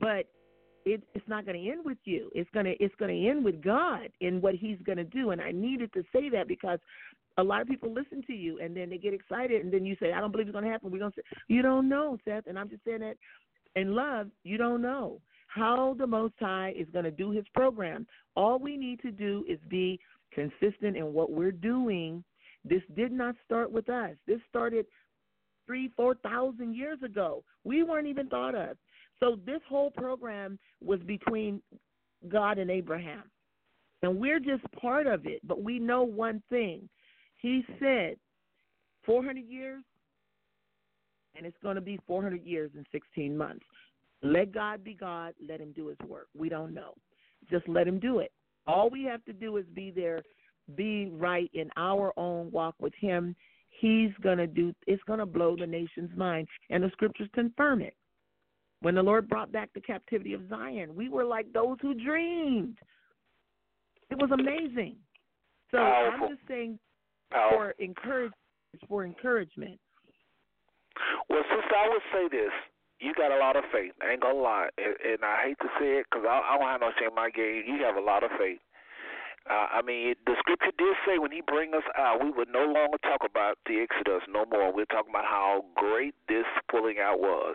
but 0.00 0.26
it, 0.84 1.02
it's 1.14 1.28
not 1.28 1.44
going 1.44 1.60
to 1.60 1.70
end 1.70 1.84
with 1.84 1.98
you. 2.04 2.30
It's 2.34 2.50
gonna 2.54 2.74
it's 2.78 2.94
going 2.96 3.10
to 3.10 3.28
end 3.28 3.44
with 3.44 3.62
God 3.62 4.08
in 4.20 4.40
what 4.40 4.54
He's 4.54 4.78
going 4.84 4.98
to 4.98 5.04
do. 5.04 5.30
And 5.30 5.40
I 5.40 5.50
needed 5.50 5.92
to 5.94 6.04
say 6.12 6.28
that 6.30 6.46
because 6.46 6.78
a 7.38 7.42
lot 7.42 7.60
of 7.60 7.68
people 7.68 7.92
listen 7.92 8.22
to 8.26 8.32
you 8.32 8.60
and 8.60 8.76
then 8.76 8.88
they 8.88 8.96
get 8.96 9.12
excited 9.12 9.62
and 9.62 9.72
then 9.72 9.84
you 9.84 9.96
say, 10.00 10.12
I 10.12 10.20
don't 10.20 10.32
believe 10.32 10.46
it's 10.46 10.54
going 10.54 10.64
to 10.64 10.70
happen. 10.70 10.90
We're 10.90 11.00
going 11.00 11.12
to 11.12 11.16
say, 11.16 11.38
you 11.48 11.60
don't 11.60 11.88
know, 11.88 12.16
Seth. 12.24 12.46
And 12.46 12.58
I'm 12.58 12.70
just 12.70 12.84
saying 12.84 13.00
that 13.00 13.16
in 13.76 13.94
love, 13.94 14.28
you 14.42 14.56
don't 14.56 14.82
know 14.82 15.20
how 15.48 15.94
the 15.98 16.06
Most 16.06 16.34
High 16.40 16.74
is 16.76 16.88
going 16.92 17.04
to 17.04 17.10
do 17.10 17.30
his 17.30 17.44
program. 17.54 18.06
All 18.34 18.58
we 18.58 18.76
need 18.76 19.00
to 19.02 19.10
do 19.10 19.44
is 19.48 19.58
be 19.68 20.00
consistent 20.32 20.96
in 20.96 21.12
what 21.12 21.30
we're 21.30 21.52
doing. 21.52 22.24
This 22.64 22.82
did 22.96 23.12
not 23.12 23.36
start 23.44 23.70
with 23.70 23.88
us. 23.88 24.16
This 24.26 24.40
started 24.48 24.86
three, 25.66 25.90
four 25.96 26.14
thousand 26.16 26.74
years 26.74 26.98
ago. 27.04 27.44
We 27.64 27.82
weren't 27.82 28.08
even 28.08 28.28
thought 28.28 28.54
of. 28.54 28.76
So 29.20 29.38
this 29.46 29.60
whole 29.68 29.90
program 29.90 30.58
was 30.84 31.00
between 31.00 31.62
God 32.28 32.58
and 32.58 32.70
Abraham. 32.70 33.24
And 34.02 34.18
we're 34.18 34.40
just 34.40 34.62
part 34.78 35.06
of 35.06 35.26
it. 35.26 35.40
But 35.46 35.62
we 35.62 35.78
know 35.78 36.02
one 36.02 36.42
thing. 36.50 36.88
He 37.40 37.64
said, 37.80 38.16
400 39.04 39.46
years, 39.46 39.82
and 41.36 41.46
it's 41.46 41.56
going 41.62 41.74
to 41.76 41.80
be 41.80 41.98
400 42.06 42.44
years 42.44 42.70
and 42.76 42.86
16 42.92 43.36
months. 43.36 43.64
Let 44.22 44.52
God 44.52 44.82
be 44.82 44.94
God. 44.94 45.34
Let 45.46 45.60
Him 45.60 45.72
do 45.72 45.88
His 45.88 45.98
work. 46.08 46.28
We 46.36 46.48
don't 46.48 46.72
know. 46.74 46.94
Just 47.50 47.68
let 47.68 47.86
Him 47.86 47.98
do 48.00 48.18
it. 48.20 48.32
All 48.66 48.90
we 48.90 49.04
have 49.04 49.24
to 49.26 49.32
do 49.32 49.56
is 49.58 49.64
be 49.74 49.90
there, 49.90 50.22
be 50.74 51.10
right 51.10 51.50
in 51.54 51.70
our 51.76 52.12
own 52.16 52.50
walk 52.50 52.74
with 52.80 52.94
Him. 53.00 53.36
He's 53.68 54.10
going 54.22 54.38
to 54.38 54.46
do, 54.46 54.74
it's 54.86 55.02
going 55.04 55.18
to 55.18 55.26
blow 55.26 55.54
the 55.56 55.66
nation's 55.66 56.16
mind. 56.16 56.48
And 56.70 56.82
the 56.82 56.90
scriptures 56.92 57.28
confirm 57.34 57.82
it. 57.82 57.94
when 58.80 58.94
the 58.94 59.02
Lord 59.02 59.28
brought 59.28 59.52
back 59.52 59.70
the 59.74 59.80
captivity 59.80 60.32
of 60.32 60.48
Zion. 60.48 60.94
We 60.94 61.08
were 61.08 61.24
like 61.24 61.52
those 61.52 61.76
who 61.82 61.94
dreamed. 61.94 62.78
It 64.10 64.16
was 64.18 64.30
amazing. 64.30 64.96
So 65.70 65.78
Powerful. 65.78 66.26
I'm 66.28 66.36
just 66.36 66.48
saying 66.48 66.78
Powerful. 67.30 67.58
for 67.58 67.70
encourage 67.78 68.32
for 68.88 69.04
encouragement. 69.04 69.78
Well, 71.28 71.44
sister, 71.50 71.76
I 71.76 71.88
would 71.88 72.06
say 72.12 72.24
this. 72.28 72.52
You 72.98 73.12
got 73.12 73.30
a 73.30 73.36
lot 73.36 73.56
of 73.56 73.64
faith. 73.72 73.92
I 74.00 74.12
ain't 74.16 74.22
gonna 74.24 74.40
lie, 74.40 74.72
and, 74.80 74.96
and 75.04 75.20
I 75.20 75.52
hate 75.52 75.60
to 75.60 75.68
say 75.76 76.00
it 76.00 76.06
because 76.08 76.24
I, 76.24 76.40
I 76.40 76.56
don't 76.56 76.68
have 76.68 76.80
no 76.80 76.92
shame 76.96 77.12
in 77.12 77.14
my 77.14 77.28
game. 77.28 77.68
You 77.68 77.84
have 77.84 77.96
a 77.96 78.00
lot 78.00 78.24
of 78.24 78.32
faith. 78.40 78.60
Uh, 79.46 79.78
I 79.78 79.82
mean, 79.84 80.16
the 80.26 80.34
scripture 80.40 80.72
did 80.74 80.96
say 81.06 81.18
when 81.20 81.30
He 81.30 81.44
bring 81.44 81.74
us 81.76 81.84
out, 81.94 82.24
we 82.24 82.32
would 82.32 82.48
no 82.48 82.64
longer 82.64 82.96
talk 83.04 83.20
about 83.22 83.58
the 83.68 83.84
Exodus 83.84 84.24
no 84.26 84.48
more. 84.48 84.72
We're 84.72 84.88
talking 84.90 85.12
about 85.12 85.28
how 85.28 85.64
great 85.76 86.14
this 86.26 86.48
pulling 86.72 86.98
out 86.98 87.20
was. 87.20 87.54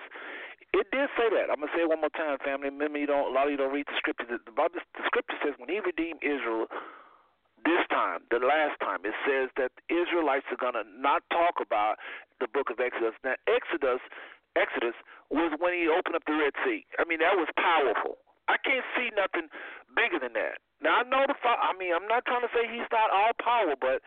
It 0.71 0.87
did 0.93 1.09
say 1.19 1.27
that. 1.35 1.51
I'm 1.51 1.59
gonna 1.59 1.73
say 1.75 1.83
it 1.83 1.89
one 1.89 1.99
more 1.99 2.13
time, 2.15 2.37
family. 2.45 2.69
Remember, 2.69 3.01
you 3.01 3.09
don't. 3.09 3.27
A 3.27 3.33
lot 3.33 3.49
of 3.49 3.51
you 3.51 3.57
don't 3.57 3.73
read 3.73 3.89
the 3.89 3.97
scripture. 3.97 4.29
The, 4.29 4.39
the, 4.45 4.55
Bible- 4.55 4.79
the 4.95 5.03
scripture 5.09 5.35
says 5.43 5.57
when 5.57 5.67
He 5.67 5.81
redeemed 5.83 6.23
Israel 6.23 6.69
this 7.65 7.83
time, 7.89 8.25
the 8.29 8.39
last 8.39 8.79
time, 8.79 9.01
it 9.03 9.15
says 9.25 9.49
that 9.57 9.71
Israelites 9.89 10.47
are 10.51 10.59
gonna 10.61 10.85
not 10.97 11.23
talk 11.29 11.61
about 11.61 11.97
the 12.39 12.47
book 12.47 12.69
of 12.69 12.79
Exodus. 12.79 13.13
Now, 13.23 13.35
Exodus, 13.47 14.01
Exodus 14.55 14.95
was 15.29 15.53
when 15.59 15.73
He 15.73 15.87
opened 15.87 16.15
up 16.15 16.25
the 16.25 16.33
Red 16.35 16.53
Sea. 16.65 16.85
I 16.99 17.05
mean, 17.05 17.19
that 17.19 17.37
was 17.37 17.49
powerful. 17.57 18.17
I 18.51 18.57
can't 18.59 18.83
see 18.97 19.07
nothing 19.15 19.47
bigger 19.95 20.19
than 20.19 20.33
that. 20.33 20.59
Now 20.81 20.99
I 20.99 21.03
know 21.05 21.23
the. 21.29 21.37
I 21.45 21.77
mean, 21.77 21.93
I'm 21.93 22.09
not 22.09 22.25
trying 22.25 22.41
to 22.41 22.51
say 22.51 22.65
he's 22.65 22.89
not 22.89 23.13
all 23.13 23.31
power, 23.37 23.77
but 23.77 24.01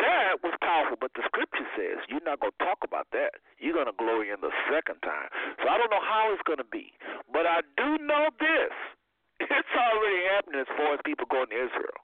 that 0.00 0.40
was 0.40 0.56
powerful. 0.64 0.96
But 0.96 1.12
the 1.12 1.22
scripture 1.28 1.68
says 1.76 2.00
you're 2.08 2.24
not 2.24 2.40
going 2.40 2.56
to 2.56 2.62
talk 2.64 2.80
about 2.80 3.12
that. 3.12 3.36
You're 3.60 3.76
going 3.76 3.92
to 3.92 3.96
glory 3.96 4.32
in 4.32 4.40
the 4.40 4.50
second 4.72 5.04
time. 5.04 5.28
So 5.60 5.68
I 5.68 5.76
don't 5.76 5.92
know 5.92 6.02
how 6.02 6.32
it's 6.32 6.42
going 6.48 6.64
to 6.64 6.70
be, 6.72 6.96
but 7.28 7.44
I 7.44 7.60
do 7.76 8.00
know 8.00 8.32
this: 8.40 8.72
it's 9.44 9.74
already 9.76 10.20
happening 10.32 10.64
as 10.64 10.70
far 10.74 10.96
as 10.96 11.00
people 11.04 11.28
going 11.28 11.52
to 11.52 11.58
Israel, 11.60 11.98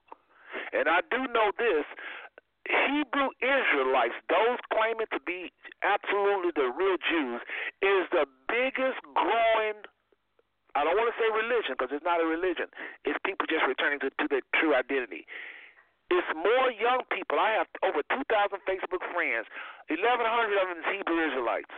and 0.73 0.87
I 0.87 1.01
do 1.09 1.27
know 1.31 1.51
this. 1.57 1.85
Hebrew 2.69 3.33
Israelites, 3.41 4.13
those 4.29 4.61
claiming 4.69 5.09
to 5.11 5.19
be 5.25 5.49
absolutely 5.81 6.53
the 6.53 6.69
real 6.69 6.97
Jews, 7.09 7.41
is 7.81 8.05
the 8.13 8.29
biggest 8.47 9.01
growing 9.17 9.81
I 10.71 10.87
don't 10.87 10.95
want 10.95 11.11
to 11.11 11.17
say 11.19 11.27
religion 11.27 11.75
because 11.75 11.91
it's 11.91 12.05
not 12.05 12.23
a 12.23 12.27
religion. 12.27 12.71
It's 13.03 13.19
people 13.27 13.43
just 13.43 13.67
returning 13.67 13.99
to, 14.07 14.09
to 14.09 14.25
their 14.31 14.45
true 14.55 14.71
identity. 14.71 15.27
It's 16.11 16.27
more 16.31 16.71
young 16.71 17.03
people. 17.11 17.39
I 17.39 17.59
have 17.59 17.67
over 17.83 18.03
2,000 18.07 18.23
Facebook 18.63 19.03
friends. 19.11 19.47
1,100 19.91 19.99
of 19.99 20.67
them 20.71 20.79
is 20.79 20.87
Hebrew 20.87 21.19
Israelites. 21.27 21.71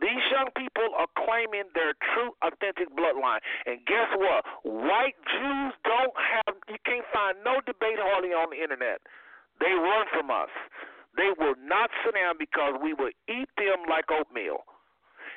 These 0.00 0.24
young 0.30 0.50
people 0.58 0.90
are 0.98 1.06
claiming 1.14 1.70
their 1.74 1.94
true, 2.14 2.34
authentic 2.42 2.90
bloodline. 2.98 3.38
And 3.66 3.78
guess 3.86 4.10
what? 4.18 4.42
White 4.66 5.18
Jews 5.30 5.72
don't 5.86 6.16
have, 6.18 6.54
you 6.66 6.80
can't 6.82 7.06
find 7.14 7.38
no 7.46 7.62
debate 7.62 7.98
hardly 7.98 8.34
on 8.34 8.50
the 8.50 8.58
internet. 8.58 8.98
They 9.60 9.70
run 9.70 10.06
from 10.10 10.30
us. 10.34 10.50
They 11.16 11.30
will 11.38 11.54
not 11.62 11.90
sit 12.02 12.14
down 12.18 12.34
because 12.38 12.74
we 12.82 12.92
will 12.92 13.14
eat 13.30 13.48
them 13.54 13.86
like 13.86 14.10
oatmeal. 14.10 14.66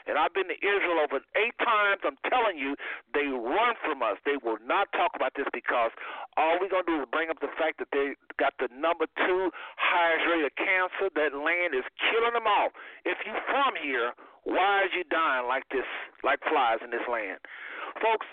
And 0.08 0.16
I've 0.16 0.34
been 0.34 0.48
to 0.48 0.56
Israel 0.56 1.04
over 1.04 1.20
eight 1.36 1.54
times. 1.60 2.00
I'm 2.08 2.18
telling 2.32 2.56
you, 2.56 2.80
they 3.12 3.28
run 3.28 3.76
from 3.84 4.00
us. 4.02 4.16
They 4.24 4.40
will 4.40 4.58
not 4.64 4.88
talk 4.96 5.12
about 5.20 5.36
this 5.36 5.46
because 5.52 5.92
all 6.40 6.56
we're 6.64 6.72
going 6.72 6.88
to 6.88 6.92
do 6.96 7.00
is 7.04 7.08
bring 7.12 7.28
up 7.30 7.44
the 7.44 7.52
fact 7.60 7.78
that 7.84 7.92
they 7.92 8.16
got 8.40 8.56
the 8.56 8.72
number 8.72 9.06
two 9.28 9.52
highest 9.76 10.24
rate 10.32 10.48
of 10.48 10.56
cancer. 10.56 11.12
That 11.12 11.36
land 11.36 11.76
is 11.76 11.84
killing 12.00 12.34
them 12.34 12.48
off. 12.48 12.72
If 13.04 13.20
you're 13.28 13.44
from 13.52 13.76
here, 13.76 14.16
why 14.48 14.88
is 14.88 14.92
you 14.96 15.04
dying 15.12 15.48
like 15.48 15.68
this, 15.70 15.88
like 16.24 16.40
flies 16.48 16.80
in 16.80 16.90
this 16.90 17.04
land? 17.12 17.44
Folks, 18.00 18.26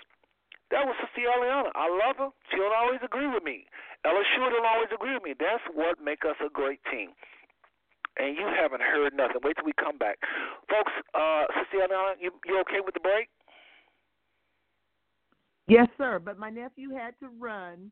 that 0.71 0.87
was 0.87 0.95
Sister 1.03 1.27
Eliana. 1.27 1.75
I 1.75 1.91
love 1.91 2.17
her. 2.23 2.31
She 2.51 2.57
don't 2.57 2.75
always 2.75 3.03
agree 3.03 3.27
with 3.27 3.43
me. 3.43 3.67
Ella 4.07 4.23
sure 4.37 4.51
don't 4.51 4.67
always 4.67 4.93
agree 4.95 5.15
with 5.15 5.27
me. 5.27 5.35
That's 5.35 5.65
what 5.75 5.99
make 5.99 6.23
us 6.23 6.37
a 6.39 6.49
great 6.49 6.81
team 6.91 7.11
and 8.17 8.37
you 8.37 8.47
haven't 8.47 8.83
heard 8.83 9.13
nothing. 9.15 9.41
Wait 9.43 9.57
till 9.57 9.65
we 9.65 9.73
come 9.73 9.99
back, 9.99 10.19
folks. 10.71 10.93
Uh, 11.15 11.45
Sister 11.59 11.87
Eliana, 11.87 12.15
you 12.21 12.31
you 12.47 12.59
okay 12.61 12.79
with 12.85 12.95
the 12.95 13.01
break? 13.01 13.29
Yes, 15.67 15.89
sir. 15.97 16.19
But 16.19 16.39
my 16.39 16.51
nephew 16.51 16.91
had 16.91 17.19
to 17.21 17.29
run. 17.39 17.91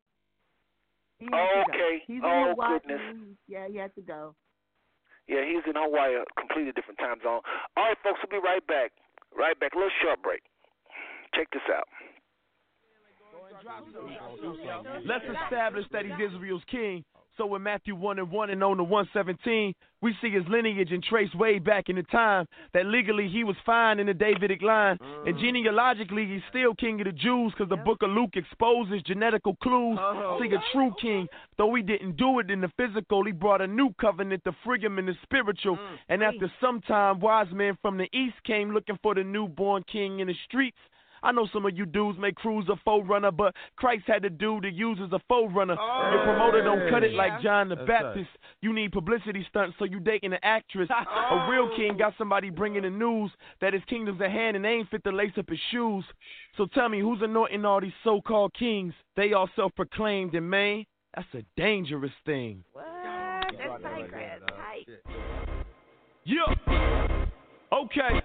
He 1.18 1.26
had 1.26 1.64
to. 1.64 1.70
Okay. 1.70 2.02
He's 2.06 2.18
in 2.18 2.24
oh 2.24 2.54
goodness. 2.56 3.00
Yeah, 3.48 3.66
he 3.68 3.76
had 3.76 3.94
to 3.94 4.02
go. 4.02 4.34
Yeah, 5.28 5.46
he's 5.46 5.62
in 5.66 5.76
Hawaii, 5.76 6.18
a 6.18 6.24
completely 6.38 6.72
different 6.72 6.98
time 6.98 7.18
zone. 7.22 7.40
All 7.76 7.84
right, 7.86 7.96
folks, 8.02 8.20
we'll 8.22 8.40
be 8.40 8.44
right 8.44 8.64
back. 8.66 8.92
Right 9.36 9.58
back. 9.58 9.74
A 9.74 9.76
little 9.76 9.90
short 10.02 10.22
break. 10.22 10.42
Check 11.34 11.48
this 11.52 11.62
out. 11.72 11.88
Let's 15.06 15.24
establish 15.24 15.86
that 15.92 16.04
he's 16.04 16.18
Israel's 16.32 16.62
king. 16.70 17.04
So 17.38 17.54
in 17.54 17.62
Matthew 17.62 17.94
1 17.94 18.18
and 18.18 18.30
1 18.30 18.50
and 18.50 18.62
on 18.62 18.76
to 18.76 18.84
117, 18.84 19.74
we 20.02 20.14
see 20.20 20.30
his 20.30 20.42
lineage 20.48 20.90
and 20.90 21.02
trace 21.02 21.32
way 21.34 21.58
back 21.58 21.88
in 21.88 21.96
the 21.96 22.02
time 22.02 22.46
that 22.74 22.86
legally 22.86 23.28
he 23.28 23.44
was 23.44 23.56
fine 23.64 24.00
in 24.00 24.06
the 24.06 24.14
Davidic 24.14 24.60
line. 24.60 24.98
And 25.24 25.36
mm. 25.36 25.40
genealogically, 25.40 26.26
he's 26.26 26.42
still 26.50 26.74
king 26.74 27.00
of 27.00 27.06
the 27.06 27.12
Jews 27.12 27.52
because 27.56 27.70
the 27.70 27.76
book 27.76 28.02
of 28.02 28.10
Luke 28.10 28.32
exposes 28.34 29.02
genetical 29.04 29.58
clues 29.60 29.98
oh. 30.00 30.38
to 30.38 30.44
a 30.54 30.62
true 30.72 30.92
king. 31.00 31.26
Though 31.56 31.74
he 31.74 31.82
didn't 31.82 32.16
do 32.16 32.40
it 32.40 32.50
in 32.50 32.60
the 32.60 32.70
physical, 32.76 33.24
he 33.24 33.32
brought 33.32 33.60
a 33.60 33.66
new 33.66 33.94
covenant 34.00 34.42
the 34.44 34.52
him 34.74 34.98
in 34.98 35.06
the 35.06 35.14
spiritual. 35.22 35.76
Mm. 35.76 35.98
And 36.10 36.22
after 36.22 36.52
some 36.60 36.80
time, 36.82 37.20
wise 37.20 37.52
men 37.52 37.78
from 37.80 37.96
the 37.96 38.08
east 38.12 38.42
came 38.44 38.72
looking 38.72 38.98
for 39.02 39.14
the 39.14 39.24
newborn 39.24 39.84
king 39.90 40.20
in 40.20 40.26
the 40.26 40.34
streets. 40.46 40.78
I 41.22 41.32
know 41.32 41.48
some 41.52 41.66
of 41.66 41.76
you 41.76 41.86
dudes 41.86 42.18
may 42.18 42.32
cruise 42.32 42.66
a 42.68 42.76
forerunner, 42.84 43.30
but 43.30 43.54
Christ 43.76 44.04
had 44.06 44.22
to 44.22 44.30
do 44.30 44.60
to 44.60 44.70
use 44.70 44.98
as 45.02 45.12
a 45.12 45.20
forerunner. 45.28 45.74
Your 45.74 46.24
promoter 46.24 46.62
don't 46.62 46.90
cut 46.90 47.04
it 47.04 47.12
like 47.12 47.40
John 47.42 47.68
the 47.68 47.76
That's 47.76 47.88
Baptist. 47.88 48.30
You 48.60 48.72
need 48.72 48.92
publicity 48.92 49.46
stunts, 49.48 49.76
so 49.78 49.84
you 49.84 50.00
dating 50.00 50.32
an 50.32 50.40
actress. 50.42 50.88
A 51.30 51.48
real 51.50 51.70
king 51.76 51.96
got 51.96 52.14
somebody 52.18 52.50
bringing 52.50 52.82
the 52.82 52.90
news 52.90 53.30
that 53.60 53.72
his 53.72 53.82
kingdom's 53.88 54.20
at 54.20 54.30
hand 54.30 54.56
and 54.56 54.64
they 54.64 54.70
ain't 54.70 54.90
fit 54.90 55.04
to 55.04 55.12
lace 55.12 55.32
up 55.38 55.48
his 55.48 55.58
shoes. 55.70 56.04
So 56.56 56.66
tell 56.66 56.88
me, 56.88 57.00
who's 57.00 57.20
anointing 57.22 57.64
all 57.64 57.80
these 57.80 57.92
so-called 58.04 58.54
kings? 58.58 58.94
They 59.16 59.32
all 59.32 59.48
self-proclaimed, 59.56 60.34
and 60.34 60.48
man, 60.48 60.84
that's 61.14 61.28
a 61.34 61.42
dangerous 61.56 62.12
thing. 62.24 62.64
What? 62.72 62.84
That's 63.58 63.82
tight, 63.82 64.10
Chris. 64.10 64.24
Tight. 64.48 64.88
Yeah. 66.24 67.26
Okay. 67.72 68.20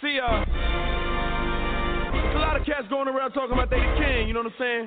See, 0.00 0.18
uh, 0.20 0.44
cats 2.68 2.84
going 2.92 3.08
around 3.08 3.32
talking 3.32 3.56
about 3.56 3.72
they 3.72 3.80
the 3.80 3.94
king, 3.96 4.28
you 4.28 4.36
know 4.36 4.44
what 4.44 4.52
I'm 4.52 4.60
saying? 4.60 4.84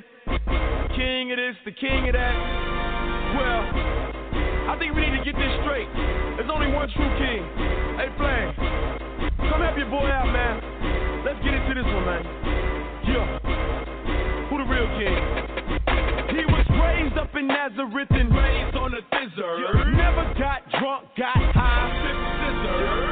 King 0.93 1.33
of 1.33 1.37
this, 1.41 1.57
the 1.65 1.73
king 1.73 2.05
of 2.05 2.13
that. 2.13 2.37
Well, 3.33 3.61
I 4.69 4.77
think 4.77 4.93
we 4.93 5.01
need 5.01 5.17
to 5.17 5.25
get 5.25 5.33
this 5.33 5.49
straight. 5.65 5.89
There's 6.37 6.53
only 6.53 6.69
one 6.69 6.85
true 6.93 7.09
king. 7.17 7.41
Hey, 7.97 8.13
Flame, 8.21 8.53
come 9.49 9.65
help 9.65 9.73
your 9.81 9.89
boy 9.89 10.05
out, 10.05 10.29
man. 10.29 10.61
Let's 11.25 11.41
get 11.41 11.57
into 11.57 11.73
this 11.73 11.89
one, 11.89 12.05
man. 12.05 12.23
Yeah. 13.09 13.25
Who 14.53 14.61
the 14.61 14.67
real 14.69 14.85
king? 15.01 15.17
He 16.37 16.45
was 16.53 16.65
raised 16.77 17.17
up 17.17 17.33
in 17.33 17.49
Nazareth 17.49 18.13
and 18.13 18.29
raised 18.29 18.77
on 18.77 18.93
a 18.93 19.01
thizzer. 19.09 19.57
Never 19.97 20.29
got 20.37 20.61
drunk, 20.77 21.09
got 21.17 21.33
high, 21.33 21.89
sipped 22.05 22.29
scissor. 22.45 23.10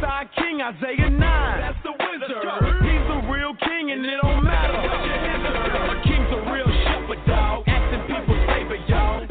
Prophesied 0.00 0.28
King 0.34 0.62
Isaiah 0.62 1.10
9. 1.10 1.20
That's 1.20 1.76
the 1.84 1.92
wizard. 1.92 2.32
He's 2.32 3.04
the 3.04 3.20
real 3.28 3.52
king 3.60 3.90
and 3.92 4.04
it 4.04 4.16
don't 4.22 4.42
matter. 4.42 4.80
A 4.80 6.02
king's 6.02 6.32
a 6.32 6.40
real 6.50 6.70
shepherd 6.88 7.20
dog. 7.26 7.64
Asking 7.68 8.06
people's 8.08 8.46
favor, 8.48 8.76
y'all. 8.88 9.29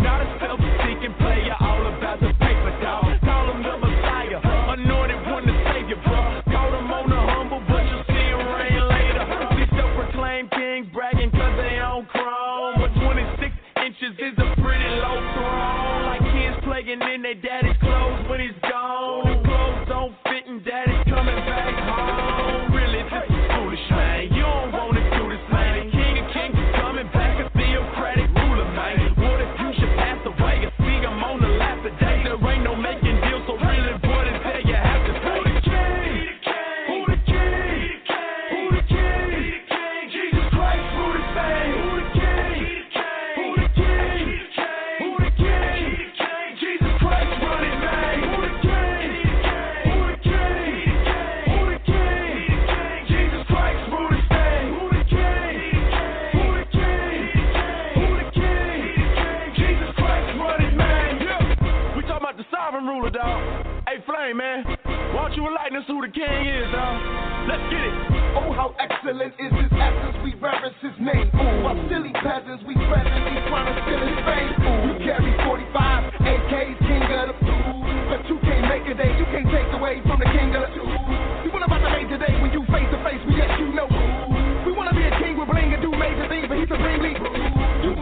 Man. 64.34 64.62
Why 65.10 65.26
don't 65.26 65.34
you 65.34 65.42
enlighten 65.42 65.82
us 65.82 65.90
who 65.90 66.06
the 66.06 66.12
king 66.14 66.46
is, 66.46 66.70
dog? 66.70 67.02
Let's 67.50 67.66
get 67.74 67.82
it. 67.82 67.96
Oh, 68.38 68.54
how 68.54 68.78
excellent 68.78 69.34
is 69.42 69.50
his 69.58 69.74
essence, 69.74 70.22
we 70.22 70.38
reverence 70.38 70.78
his 70.86 70.94
name. 71.02 71.34
Ooh, 71.34 71.66
while 71.66 71.74
silly 71.90 72.14
peasants, 72.14 72.62
we 72.62 72.78
presently 72.78 73.42
trying 73.50 73.74
to 73.74 73.76
steal 73.90 74.02
his 74.06 74.22
fame. 74.22 74.54
Ooh, 74.70 74.78
you 74.86 74.94
carry 75.02 75.34
45 75.50 76.14
AKs, 76.30 76.78
king 76.78 77.04
of 77.10 77.34
the 77.34 77.38
food. 77.42 77.90
But 78.06 78.22
you 78.30 78.38
can't 78.46 78.70
make 78.70 78.86
a 78.86 78.94
day, 78.94 79.18
you 79.18 79.26
can't 79.34 79.50
take 79.50 79.70
away 79.74 79.98
from 80.06 80.22
the 80.22 80.30
king 80.30 80.54
of 80.54 80.62
the 80.62 80.78
food. 80.78 81.18
You 81.42 81.50
want 81.50 81.66
about 81.66 81.82
the 81.82 81.90
major 81.90 82.22
today 82.22 82.38
when 82.38 82.54
you 82.54 82.62
face 82.70 82.86
to 82.94 83.02
face, 83.02 83.22
we 83.26 83.34
let 83.34 83.50
you 83.58 83.74
know. 83.74 83.99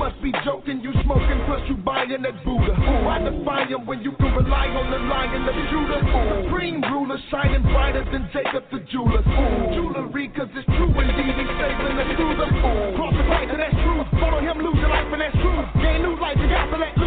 Must 0.08 0.24
be 0.24 0.32
joking, 0.45 0.80
you 0.80 0.95
smoking, 1.03 1.44
plus 1.44 1.60
you 1.68 1.76
buying 1.84 2.08
that 2.24 2.40
Buddha. 2.48 2.72
Ooh, 2.72 3.11
I 3.11 3.19
defy 3.19 3.68
him 3.68 3.84
when 3.84 4.00
you 4.00 4.16
can 4.16 4.32
rely 4.32 4.72
on 4.72 4.88
the 4.88 5.03
lion 5.03 5.44
of 5.44 5.58
Judah. 5.68 6.00
Ooh, 6.00 6.48
supreme 6.48 6.80
ruler, 6.88 7.19
shining 7.27 7.64
brighter 7.64 8.08
than 8.08 8.24
Jacob 8.32 8.64
the 8.72 8.80
jeweler. 8.88 9.19
Ooh, 9.19 9.76
jewelry, 9.76 10.32
cause 10.32 10.48
it's 10.56 10.64
true 10.80 10.95
indeed, 10.95 11.36
he's 11.36 11.52
saving 11.60 11.92
the 12.00 12.08
truth. 12.16 12.40
Ooh, 12.40 12.95
cross 12.95 13.19
the 13.19 13.26
fight, 13.27 13.52
and 13.52 13.60
that's 13.60 13.76
true. 13.84 14.00
Follow 14.16 14.40
him, 14.40 14.64
lose 14.64 14.80
your 14.80 14.88
life, 14.88 15.11
and 15.11 15.19
that's 15.19 15.36
true. 15.44 15.60
Gain 15.84 16.00
new 16.00 16.16
life, 16.16 16.40
you 16.40 16.48
got 16.48 16.72
to 16.72 16.80
let 16.80 16.95
lose 16.95 17.07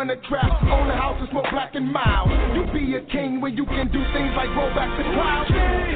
run 0.00 0.08
a 0.08 0.16
trap, 0.28 0.62
own 0.62 0.88
a 0.88 0.96
house, 0.96 1.18
it's 1.20 1.30
more 1.30 1.44
black 1.50 1.74
and 1.74 1.92
mild. 1.92 2.30
You 2.56 2.64
be 2.72 2.96
a 2.96 3.02
king 3.12 3.38
when 3.38 3.54
you 3.54 3.66
can 3.66 3.92
do 3.92 4.00
things 4.14 4.32
like 4.34 4.48
roll 4.56 4.72
back 4.74 4.88
the 4.96 5.04
clouds. 5.12 5.89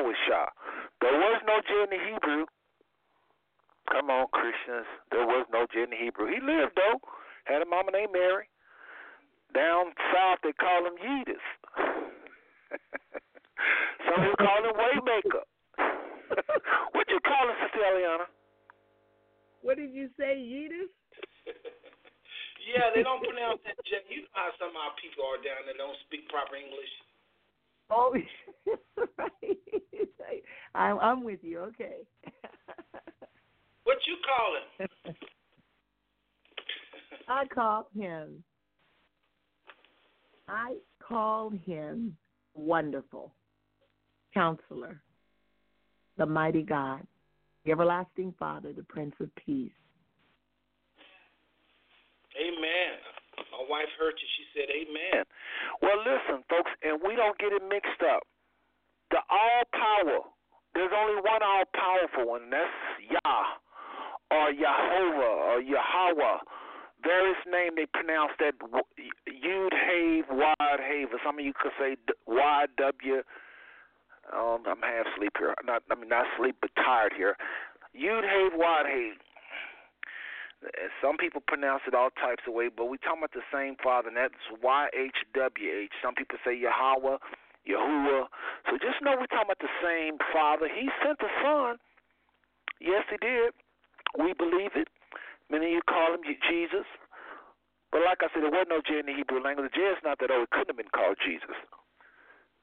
Call 0.00 0.08
him 0.08 0.16
Yahweh 0.28 0.48
There 1.00 1.18
was 1.18 1.42
no 1.46 1.60
J 1.66 1.84
in 1.84 1.90
the 1.90 2.04
Hebrew. 2.12 2.46
Come 3.90 4.10
on, 4.10 4.26
Christians. 4.32 4.86
There 5.10 5.26
was 5.26 5.46
no 5.52 5.66
J 5.72 5.82
in 5.84 5.90
the 5.90 5.96
Hebrew. 5.96 6.26
He 6.26 6.40
lived 6.40 6.76
though. 6.76 7.00
Had 7.44 7.62
a 7.62 7.66
mama 7.66 7.90
named 7.92 8.12
Mary. 8.12 8.48
Down 9.54 9.92
south 10.14 10.38
they 10.42 10.52
call 10.52 10.86
him 10.86 10.94
Yeetus. 11.02 11.42
some 14.06 14.24
would 14.26 14.38
call 14.38 14.62
him 14.62 14.76
Waymaker. 14.78 15.44
what 16.92 17.08
you 17.10 17.18
call 17.26 17.48
him, 17.48 17.56
Sister 17.66 17.82
Eliana? 17.82 18.26
What 19.62 19.76
did 19.76 19.90
you 19.92 20.08
say, 20.18 20.38
Yeetus? 20.38 20.90
Yeah, 22.60 22.92
they 22.94 23.02
don't 23.02 23.18
pronounce 23.24 23.58
that 23.66 23.74
J. 23.82 23.98
You 24.06 24.22
know 24.22 24.36
how 24.36 24.54
some 24.60 24.70
of 24.70 24.78
our 24.78 24.94
people 25.02 25.26
are 25.26 25.42
down 25.42 25.66
there 25.66 25.74
don't 25.74 25.96
speak 26.06 26.28
proper 26.30 26.54
English. 26.54 26.92
Oh, 27.90 28.14
right. 28.14 29.89
I'm, 30.74 30.98
I'm 30.98 31.24
with 31.24 31.40
you. 31.42 31.60
Okay. 31.60 31.96
What 33.84 33.98
you 34.06 34.16
call 34.24 34.54
him? 35.08 35.16
I 37.28 37.44
call 37.52 37.88
him. 37.92 38.44
I 40.48 40.76
call 41.00 41.50
him 41.50 42.16
wonderful, 42.54 43.32
counselor, 44.32 45.00
the 46.18 46.26
mighty 46.26 46.62
God, 46.62 47.06
the 47.64 47.72
everlasting 47.72 48.34
Father, 48.38 48.72
the 48.72 48.84
Prince 48.84 49.14
of 49.20 49.28
Peace. 49.34 49.72
Amen. 52.36 52.98
My 53.50 53.64
wife 53.68 53.88
heard 53.98 54.14
you. 54.20 54.28
She 54.36 54.44
said, 54.54 54.68
Amen. 54.70 55.24
Well, 55.82 55.98
listen, 55.98 56.44
folks, 56.48 56.70
and 56.82 57.00
we 57.06 57.16
don't 57.16 57.36
get 57.38 57.52
it 57.52 57.62
mixed 57.68 58.02
up. 58.08 58.22
The 59.10 59.18
all 59.28 59.62
power, 59.72 60.20
there's 60.74 60.92
only 60.94 61.20
one 61.20 61.42
all 61.42 61.64
powerful 61.74 62.30
one, 62.30 62.44
and 62.44 62.52
that's 62.52 62.70
Yah, 63.10 63.58
or 64.30 64.52
Yehovah, 64.52 65.34
or 65.50 65.60
Yahweh. 65.60 66.38
Various 67.02 67.38
name 67.50 67.72
they 67.76 67.86
pronounce 67.86 68.32
that 68.38 68.54
Yud 68.60 69.72
Have, 69.72 70.36
Wad 70.36 70.80
Have, 70.80 71.08
some 71.24 71.38
of 71.38 71.44
you 71.44 71.52
could 71.58 71.72
say 71.78 71.96
Y 72.26 72.66
W. 72.76 73.22
Um, 74.32 74.62
I'm 74.68 74.82
half 74.82 75.06
asleep 75.16 75.32
here. 75.38 75.54
Not, 75.64 75.82
I 75.90 75.94
mean, 75.96 76.08
not 76.08 76.26
asleep, 76.36 76.56
but 76.60 76.70
tired 76.76 77.12
here. 77.16 77.36
Yud 77.96 78.22
Have, 78.22 78.52
Wad 78.54 78.86
Have. 78.86 79.16
Some 81.00 81.16
people 81.16 81.40
pronounce 81.48 81.82
it 81.88 81.94
all 81.94 82.10
types 82.10 82.42
of 82.46 82.52
way, 82.52 82.68
but 82.68 82.84
we 82.84 82.98
talking 82.98 83.24
about 83.24 83.32
the 83.32 83.40
same 83.50 83.76
Father, 83.82 84.08
and 84.08 84.16
that's 84.16 84.34
Y 84.62 84.88
H 84.94 85.16
W 85.34 85.70
H. 85.72 85.92
Some 86.04 86.14
people 86.14 86.36
say 86.44 86.54
Yahweh, 86.54 87.16
Yahuwah. 87.68 88.26
So 88.68 88.78
just 88.80 89.00
know 89.02 89.16
we're 89.18 89.30
talking 89.30 89.52
about 89.52 89.60
the 89.60 89.76
same 89.82 90.16
Father. 90.32 90.68
He 90.68 90.88
sent 91.04 91.18
the 91.18 91.30
Son. 91.42 91.76
Yes, 92.80 93.04
he 93.10 93.18
did. 93.20 93.52
We 94.16 94.32
believe 94.32 94.72
it. 94.74 94.88
Many 95.50 95.76
of 95.76 95.82
you 95.82 95.84
call 95.84 96.14
him 96.14 96.24
Jesus. 96.24 96.86
But 97.90 98.06
like 98.06 98.22
I 98.22 98.30
said, 98.30 98.46
there 98.46 98.54
wasn't 98.54 98.70
no 98.70 98.82
J 98.86 99.02
in 99.02 99.06
the 99.06 99.16
Hebrew 99.16 99.42
language. 99.42 99.74
The 99.74 99.76
J 99.76 99.82
is 99.98 100.02
not 100.06 100.22
that 100.22 100.30
old. 100.30 100.46
It 100.46 100.54
couldn't 100.54 100.72
have 100.72 100.80
been 100.80 100.94
called 100.94 101.18
Jesus. 101.20 101.58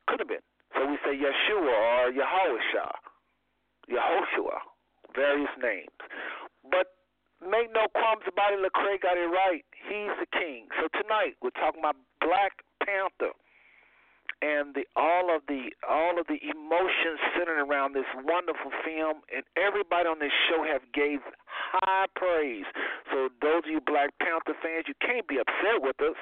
Could 0.07 0.23
have 0.23 0.31
been. 0.31 0.43
So 0.75 0.87
we 0.87 0.95
say 1.03 1.15
Yeshua 1.19 2.07
or 2.07 2.11
Yahweh 2.11 2.63
Yehoshua, 3.87 4.59
various 5.15 5.51
names. 5.63 5.95
But 6.67 6.91
make 7.39 7.71
no 7.71 7.87
qualms 7.95 8.27
about 8.27 8.51
it, 8.51 8.59
Lecrae 8.59 8.99
got 8.99 9.15
it 9.15 9.31
right. 9.31 9.63
He's 9.87 10.11
the 10.19 10.27
king. 10.27 10.67
So 10.79 10.91
tonight 10.91 11.39
we're 11.41 11.55
talking 11.55 11.79
about 11.79 11.95
Black 12.19 12.63
Panther 12.83 13.31
and 14.41 14.75
the 14.75 14.85
all 14.95 15.33
of 15.33 15.41
the 15.47 15.71
all 15.87 16.19
of 16.19 16.27
the 16.27 16.37
emotions 16.43 17.19
centered 17.35 17.57
around 17.57 17.93
this 17.93 18.05
wonderful 18.23 18.71
film 18.85 19.21
and 19.33 19.43
everybody 19.57 20.07
on 20.07 20.19
this 20.19 20.31
show 20.49 20.63
have 20.63 20.81
gave 20.93 21.19
high 21.47 22.05
praise. 22.15 22.65
So 23.11 23.29
those 23.41 23.65
of 23.65 23.71
you 23.71 23.81
Black 23.81 24.13
Panther 24.19 24.57
fans, 24.61 24.85
you 24.87 24.93
can't 25.01 25.27
be 25.27 25.37
upset 25.39 25.81
with 25.81 25.99
us. 26.01 26.17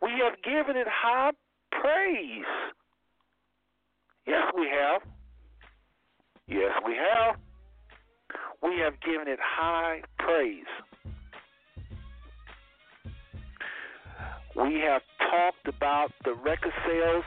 We 0.00 0.10
have 0.24 0.40
given 0.42 0.76
it 0.76 0.86
high 0.88 1.32
praise. 1.72 2.48
Yes, 4.26 4.44
we 4.56 4.68
have. 4.68 5.02
Yes, 6.46 6.72
we 6.86 6.94
have. 6.96 7.36
We 8.62 8.78
have 8.80 9.00
given 9.00 9.28
it 9.28 9.38
high 9.42 10.02
praise. 10.18 10.64
We 14.58 14.80
have 14.80 15.02
talked 15.30 15.68
about 15.68 16.10
the 16.24 16.34
record 16.34 16.72
sales 16.86 17.24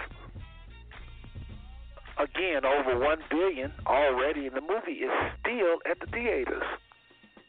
again 2.19 2.65
over 2.65 2.99
1 2.99 3.19
billion 3.29 3.71
already 3.87 4.47
and 4.47 4.55
the 4.55 4.61
movie 4.61 4.99
is 5.03 5.11
still 5.39 5.79
at 5.89 5.99
the 5.99 6.07
theaters. 6.07 6.63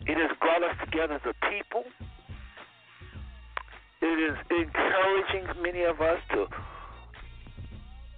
It 0.07 0.17
has 0.17 0.31
brought 0.41 0.63
us 0.63 0.77
together 0.85 1.15
as 1.15 1.23
a 1.27 1.35
people. 1.51 1.85
It 4.03 4.33
is 4.33 4.37
encouraging 4.51 5.63
many 5.63 5.83
of 5.85 6.01
us 6.01 6.19
to 6.33 6.47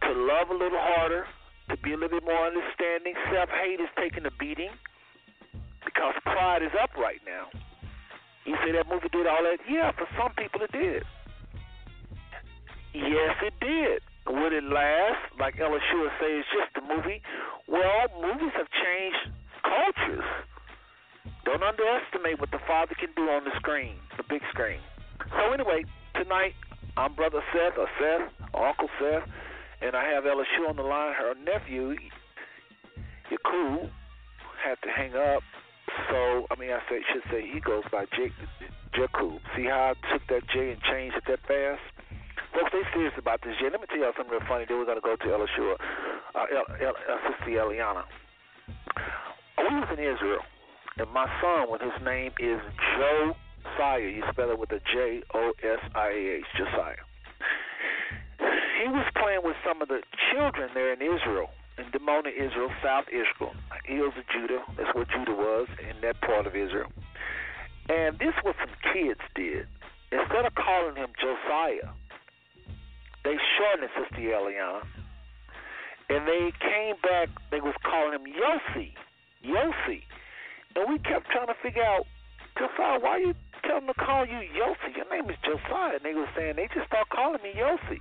to 0.03 0.13
love 0.13 0.51
a 0.51 0.55
little 0.55 0.79
harder, 0.81 1.27
to 1.71 1.77
be 1.79 1.95
a 1.95 1.97
little 1.97 2.21
bit 2.21 2.25
more 2.25 2.47
understanding. 2.47 3.15
Self 3.33 3.49
hate 3.49 3.81
is 3.81 3.89
taking 3.99 4.27
a 4.27 4.31
beating. 4.39 4.71
because 5.85 6.15
pride 6.25 6.63
is 6.63 6.73
up 6.83 6.91
right 6.97 7.21
now. 7.27 7.49
You 8.45 8.57
say 8.65 8.73
that 8.73 8.89
movie 8.89 9.09
did 9.13 9.27
all 9.27 9.43
that? 9.45 9.59
Yeah, 9.71 9.93
for 9.93 10.07
some 10.19 10.33
people 10.37 10.61
it 10.63 10.73
did. 10.73 11.05
Yes, 12.95 13.35
it 13.43 13.55
did. 13.61 14.03
Would 14.27 14.53
it 14.53 14.65
last? 14.65 15.19
Like 15.39 15.59
Ella 15.61 15.79
Shua 15.91 16.09
says, 16.21 16.31
it's 16.31 16.49
just 16.55 16.73
a 16.79 16.85
movie. 16.87 17.21
Well, 17.67 18.07
movies 18.23 18.55
have 18.57 18.71
changed 18.71 19.35
cultures. 19.67 20.25
Don't 21.45 21.63
underestimate 21.63 22.41
what 22.41 22.51
the 22.51 22.63
Father 22.67 22.95
can 22.95 23.11
do 23.17 23.29
on 23.29 23.45
the 23.45 23.51
screen, 23.57 23.97
the 24.17 24.23
big 24.23 24.41
screen. 24.51 24.79
So 25.31 25.53
anyway, 25.53 25.85
tonight 26.15 26.55
I'm 26.97 27.15
Brother 27.15 27.43
Seth 27.53 27.77
or 27.77 27.89
Seth 27.99 28.31
or 28.55 28.69
Uncle 28.69 28.89
Seth, 29.01 29.29
and 29.83 29.97
I 29.97 30.05
have 30.15 30.25
Ella 30.25 30.45
Shua 30.57 30.69
on 30.71 30.77
the 30.77 30.83
line. 30.83 31.15
Her 31.15 31.35
nephew, 31.35 31.97
Yakub, 33.31 33.91
had 34.63 34.79
to 34.83 34.89
hang 34.89 35.15
up. 35.15 35.43
So 36.11 36.47
I 36.51 36.55
mean, 36.59 36.71
I 36.71 36.81
say, 36.89 37.03
should 37.13 37.27
say 37.31 37.43
he 37.53 37.61
goes 37.61 37.85
by 37.91 38.07
Jake, 38.17 38.33
Jakub. 38.95 39.41
See 39.57 39.65
how 39.65 39.93
I 39.93 40.13
took 40.13 40.23
that 40.29 40.49
J 40.55 40.71
and 40.73 40.81
changed 40.83 41.17
it 41.17 41.25
that 41.27 41.41
fast? 41.47 41.94
Folks, 42.55 42.71
they 42.71 42.87
serious 42.95 43.13
about 43.19 43.43
this 43.43 43.59
J. 43.59 43.67
Let 43.67 43.81
me 43.83 43.87
tell 43.91 43.99
y'all 43.99 44.15
something 44.17 44.31
real 44.31 44.47
funny. 44.47 44.65
Then 44.69 44.79
we're 44.79 44.87
gonna 44.87 45.03
go 45.03 45.17
to 45.19 45.47
Shua, 45.59 45.75
uh, 46.39 46.47
El, 46.55 46.65
El, 46.79 46.95
Sister 47.27 47.51
Eliana. 47.51 48.07
We 49.59 49.75
was 49.75 49.91
in 49.91 49.99
Israel, 49.99 50.47
and 50.99 51.11
my 51.11 51.27
son, 51.43 51.67
when 51.69 51.81
his 51.81 51.99
name 52.07 52.31
is 52.39 52.63
Josiah, 52.95 54.07
you 54.07 54.23
spell 54.31 54.51
it 54.51 54.59
with 54.59 54.71
a 54.71 54.79
J 54.87 55.23
O 55.35 55.51
S 55.63 55.83
I 55.95 56.09
A 56.11 56.39
H, 56.39 56.47
Josiah. 56.57 57.03
He 58.39 58.87
was 58.87 59.07
playing 59.19 59.43
with 59.43 59.57
some 59.67 59.83
of 59.83 59.89
the 59.89 60.03
children 60.31 60.71
there 60.75 60.93
in 60.93 61.03
Israel, 61.03 61.51
in 61.79 61.91
Dimona, 61.91 62.31
Israel, 62.31 62.71
South 62.83 63.07
Israel, 63.09 63.55
hills 63.85 64.15
of 64.17 64.25
Judah. 64.31 64.63
That's 64.77 64.95
where 64.95 65.07
Judah 65.07 65.35
was 65.35 65.67
in 65.83 66.01
that 66.03 66.21
part 66.21 66.47
of 66.47 66.55
Israel. 66.55 66.93
And 67.89 68.19
this 68.19 68.35
what 68.43 68.55
some 68.63 68.75
kids 68.93 69.21
did. 69.35 69.67
Instead 70.13 70.47
of 70.47 70.55
calling 70.55 70.95
him 70.95 71.11
Josiah, 71.19 71.91
they 73.25 73.37
shortened 73.57 73.89
it, 73.89 73.91
Sister 73.97 74.21
Eliana. 74.21 74.85
And 76.11 76.29
they 76.29 76.53
came 76.61 76.97
back, 77.01 77.29
they 77.51 77.61
was 77.61 77.75
calling 77.81 78.13
him 78.13 78.29
Yossi. 78.29 78.93
Yossi. 79.41 80.05
And 80.77 80.85
we 80.89 80.99
kept 80.99 81.31
trying 81.33 81.49
to 81.49 81.57
figure 81.63 81.83
out, 81.83 82.05
Josiah, 82.59 83.01
why 83.01 83.19
you 83.19 83.35
tell 83.65 83.81
them 83.81 83.89
to 83.89 83.95
call 83.95 84.27
you 84.27 84.45
Yossi? 84.53 84.95
Your 84.95 85.09
name 85.09 85.31
is 85.31 85.37
Josiah. 85.41 85.97
And 85.97 86.05
they 86.05 86.15
were 86.15 86.29
saying, 86.37 86.57
they 86.57 86.69
just 86.75 86.87
start 86.87 87.09
calling 87.09 87.41
me 87.43 87.57
Yossi. 87.57 88.01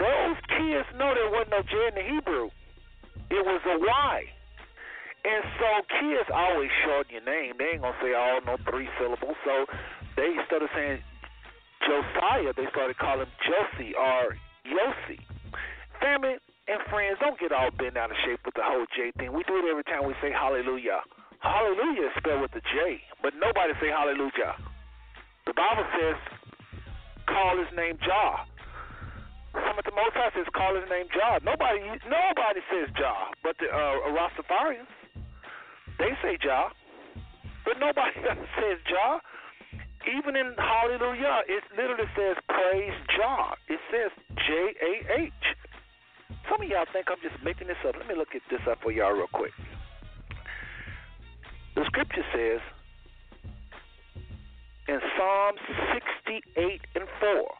Those 0.00 0.40
kids 0.48 0.88
know 0.96 1.12
there 1.12 1.28
wasn't 1.28 1.52
no 1.52 1.62
J 1.68 1.76
in 1.92 1.94
the 2.00 2.06
Hebrew. 2.08 2.48
It 3.28 3.44
was 3.44 3.60
a 3.68 3.76
Y. 3.76 4.24
And 5.20 5.44
so 5.60 5.68
kids 6.00 6.32
always 6.32 6.72
shorten 6.82 7.12
your 7.12 7.26
name. 7.28 7.60
They 7.60 7.76
ain't 7.76 7.84
gonna 7.84 8.00
say 8.00 8.16
all 8.16 8.40
no 8.40 8.56
three 8.64 8.88
syllables. 8.96 9.36
So 9.44 9.68
they 10.16 10.32
of 10.32 10.70
saying 10.74 11.04
Josiah, 11.84 12.52
they 12.56 12.68
started 12.70 12.96
calling 12.98 13.26
him 13.26 13.32
Josie 13.44 13.94
or 13.96 14.36
Yossi. 14.68 15.18
Family 16.00 16.36
and 16.68 16.80
friends, 16.88 17.18
don't 17.20 17.38
get 17.40 17.52
all 17.52 17.70
bent 17.74 17.96
out 17.96 18.10
of 18.10 18.16
shape 18.24 18.40
with 18.44 18.54
the 18.54 18.64
whole 18.64 18.86
J 18.96 19.12
thing. 19.18 19.32
We 19.32 19.42
do 19.44 19.56
it 19.58 19.66
every 19.68 19.84
time 19.84 20.06
we 20.06 20.14
say 20.22 20.30
hallelujah. 20.30 21.00
Hallelujah 21.40 22.12
is 22.12 22.14
spelled 22.20 22.44
with 22.44 22.52
a 22.52 22.60
J, 22.60 23.00
but 23.24 23.32
nobody 23.34 23.72
say 23.80 23.88
hallelujah. 23.88 24.60
The 25.48 25.56
Bible 25.56 25.88
says, 25.96 26.16
call 27.26 27.56
his 27.56 27.72
name 27.74 27.96
Jah. 28.04 28.44
Some 29.56 29.74
of 29.74 29.84
the 29.88 29.96
Most 29.96 30.14
High 30.14 30.30
says, 30.36 30.46
call 30.54 30.76
his 30.76 30.86
name 30.86 31.08
Jah. 31.10 31.40
Nobody, 31.42 31.80
nobody 32.06 32.60
says 32.70 32.92
Jah, 32.94 33.32
but 33.42 33.56
the 33.58 33.66
uh, 33.66 34.12
Rastafarians, 34.14 34.86
they 35.98 36.12
say 36.22 36.36
Jah, 36.38 36.70
but 37.64 37.80
nobody 37.80 38.14
says 38.60 38.78
Jah. 38.86 39.18
Even 40.08 40.36
in 40.36 40.54
Hallelujah, 40.56 41.44
it 41.48 41.62
literally 41.76 42.08
says 42.16 42.36
praise 42.48 42.96
Jah. 43.16 43.52
It 43.68 43.80
says 43.92 44.10
J 44.46 44.72
A 44.80 44.92
H. 45.20 45.32
Some 46.48 46.62
of 46.62 46.68
y'all 46.68 46.88
think 46.92 47.06
I'm 47.10 47.20
just 47.22 47.42
making 47.44 47.68
this 47.68 47.76
up. 47.86 47.94
Let 47.98 48.08
me 48.08 48.14
look 48.16 48.34
at 48.34 48.42
this 48.50 48.60
up 48.70 48.78
for 48.82 48.92
y'all 48.92 49.12
real 49.12 49.28
quick. 49.32 49.52
The 51.76 51.84
scripture 51.86 52.24
says 52.34 52.60
in 54.88 54.98
Psalm 55.16 55.54
68 56.24 56.80
and 56.96 57.04
4, 57.20 57.54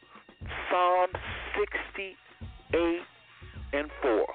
Psalm 0.70 1.08
68 1.60 3.00
and 3.72 3.90
4. 4.02 4.26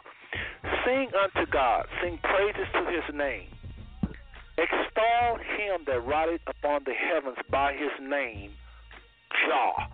Sing 0.86 1.10
unto 1.12 1.52
God, 1.52 1.86
sing 2.02 2.20
praises 2.24 2.68
to 2.74 2.86
his 2.86 3.04
name. 3.14 3.55
Extol 4.58 5.38
him 5.38 5.84
that 5.86 6.00
rideth 6.06 6.42
upon 6.48 6.84
the 6.86 6.94
heavens 6.94 7.38
by 7.52 7.74
his 7.74 7.92
name, 8.00 8.52
Jah, 9.32 9.90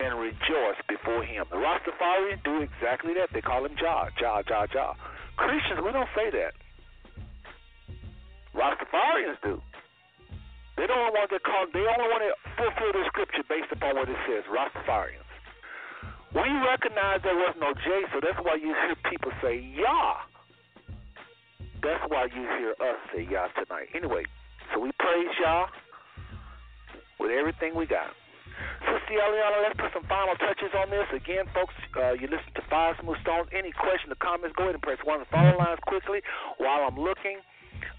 and 0.00 0.18
rejoice 0.18 0.80
before 0.88 1.22
him. 1.22 1.44
The 1.50 1.56
Rastafarians 1.56 2.42
do 2.42 2.62
exactly 2.62 3.12
that. 3.14 3.28
They 3.34 3.42
call 3.42 3.66
him 3.66 3.76
Jah, 3.78 4.08
Jah, 4.18 4.42
Jah, 4.48 4.66
Jah. 4.72 4.94
Christians, 5.36 5.80
we 5.84 5.92
don't 5.92 6.08
say 6.16 6.30
that. 6.32 6.54
Rastafarians 8.56 9.36
do. 9.44 9.60
They 10.76 10.86
don't 10.86 11.12
want 11.12 11.28
to 11.30 11.38
call. 11.40 11.66
They 11.72 11.84
only 11.84 12.08
want 12.08 12.24
to 12.24 12.32
fulfill 12.56 12.92
the 12.96 13.04
scripture 13.12 13.44
based 13.44 13.68
upon 13.70 13.96
what 13.96 14.08
it 14.08 14.16
says. 14.24 14.48
Rastafarians. 14.48 15.28
We 16.32 16.48
recognize 16.64 17.20
there 17.22 17.36
was 17.36 17.54
no 17.60 17.74
J, 17.74 18.08
so 18.14 18.20
that's 18.22 18.38
why 18.40 18.54
you 18.54 18.72
hear 18.72 18.96
people 19.10 19.32
say 19.42 19.60
Yah. 19.76 20.24
That's 21.82 22.04
why 22.08 22.28
you 22.28 22.42
hear 22.60 22.74
us 22.80 22.98
say 23.14 23.24
Yah 23.24 23.48
tonight. 23.56 23.88
Anyway, 23.94 24.24
so 24.72 24.80
we 24.80 24.92
praise 24.98 25.32
Yah 25.40 25.66
with 27.18 27.30
everything 27.30 27.74
we 27.74 27.86
got. 27.86 28.12
Sister 28.84 29.16
Eliana, 29.16 29.64
let's 29.64 29.80
put 29.80 29.92
some 29.96 30.04
final 30.04 30.36
touches 30.36 30.72
on 30.76 30.90
this. 30.92 31.08
Again, 31.12 31.48
folks, 31.56 31.72
uh, 31.96 32.12
you 32.12 32.28
listen 32.28 32.52
to 32.54 32.62
Five 32.68 32.96
Smooth 33.00 33.16
Stones. 33.24 33.48
Any 33.56 33.72
question 33.72 34.12
or 34.12 34.20
comments, 34.20 34.52
go 34.56 34.68
ahead 34.68 34.76
and 34.76 34.84
press 34.84 35.00
one 35.04 35.20
of 35.20 35.26
the 35.28 35.32
phone 35.32 35.56
lines 35.56 35.80
quickly 35.88 36.20
while 36.58 36.84
I'm 36.84 37.00
looking. 37.00 37.40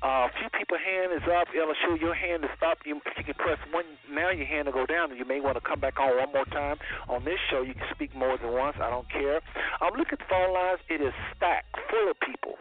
Uh, 0.01 0.29
a 0.29 0.31
few 0.37 0.49
people 0.53 0.77
hand 0.77 1.13
is 1.13 1.25
up. 1.29 1.49
Elishua, 1.53 1.97
your 1.97 2.13
hand 2.13 2.45
is 2.45 2.53
up. 2.61 2.77
You, 2.85 3.01
you 3.17 3.23
can 3.25 3.33
press 3.37 3.57
one, 3.73 3.85
now 4.09 4.29
your 4.29 4.45
hand 4.45 4.65
will 4.65 4.73
go 4.73 4.85
down. 4.85 5.15
You 5.17 5.25
may 5.25 5.41
want 5.41 5.57
to 5.57 5.61
come 5.61 5.79
back 5.79 5.99
on 5.99 6.17
one 6.17 6.33
more 6.33 6.45
time. 6.45 6.77
On 7.09 7.25
this 7.25 7.37
show, 7.49 7.61
you 7.61 7.73
can 7.73 7.89
speak 7.93 8.13
more 8.13 8.37
than 8.37 8.51
once. 8.53 8.77
I 8.81 8.89
don't 8.89 9.09
care. 9.09 9.41
I'm 9.81 9.93
looking 9.97 10.17
at 10.17 10.19
the 10.19 10.29
phone 10.29 10.53
lines. 10.53 10.79
It 10.89 11.01
is 11.01 11.13
stacked, 11.37 11.77
full 11.89 12.09
of 12.09 12.17
people. 12.21 12.57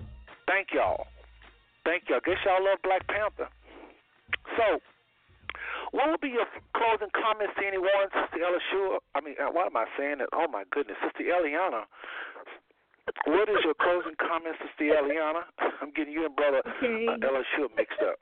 Thank 0.51 0.75
y'all. 0.75 1.07
Thank 1.87 2.11
y'all. 2.11 2.19
Guess 2.27 2.43
y'all 2.43 2.59
love 2.59 2.83
Black 2.83 3.07
Panther. 3.07 3.47
So, 4.59 4.83
what 5.95 6.11
would 6.11 6.21
be 6.21 6.35
your 6.35 6.51
closing 6.75 7.15
comments 7.15 7.55
to 7.55 7.63
anyone, 7.63 8.11
Sister 8.11 8.43
Ella 8.43 8.59
Shua? 8.75 8.99
I 9.15 9.23
mean, 9.23 9.39
uh, 9.39 9.55
why 9.55 9.71
am 9.71 9.79
I 9.79 9.87
saying 9.95 10.19
that? 10.19 10.29
Oh, 10.35 10.51
my 10.51 10.65
goodness. 10.75 10.99
Sister 11.07 11.31
Eliana, 11.31 11.87
what 13.31 13.49
is 13.49 13.63
your 13.63 13.79
closing 13.79 14.19
comments, 14.19 14.59
Sister 14.59 14.91
Eliana? 14.91 15.47
I'm 15.81 15.95
getting 15.95 16.13
you 16.13 16.27
and 16.27 16.35
Brother 16.35 16.67
okay. 16.67 17.07
uh, 17.07 17.23
Elishua 17.23 17.71
mixed 17.79 18.03
up. 18.03 18.19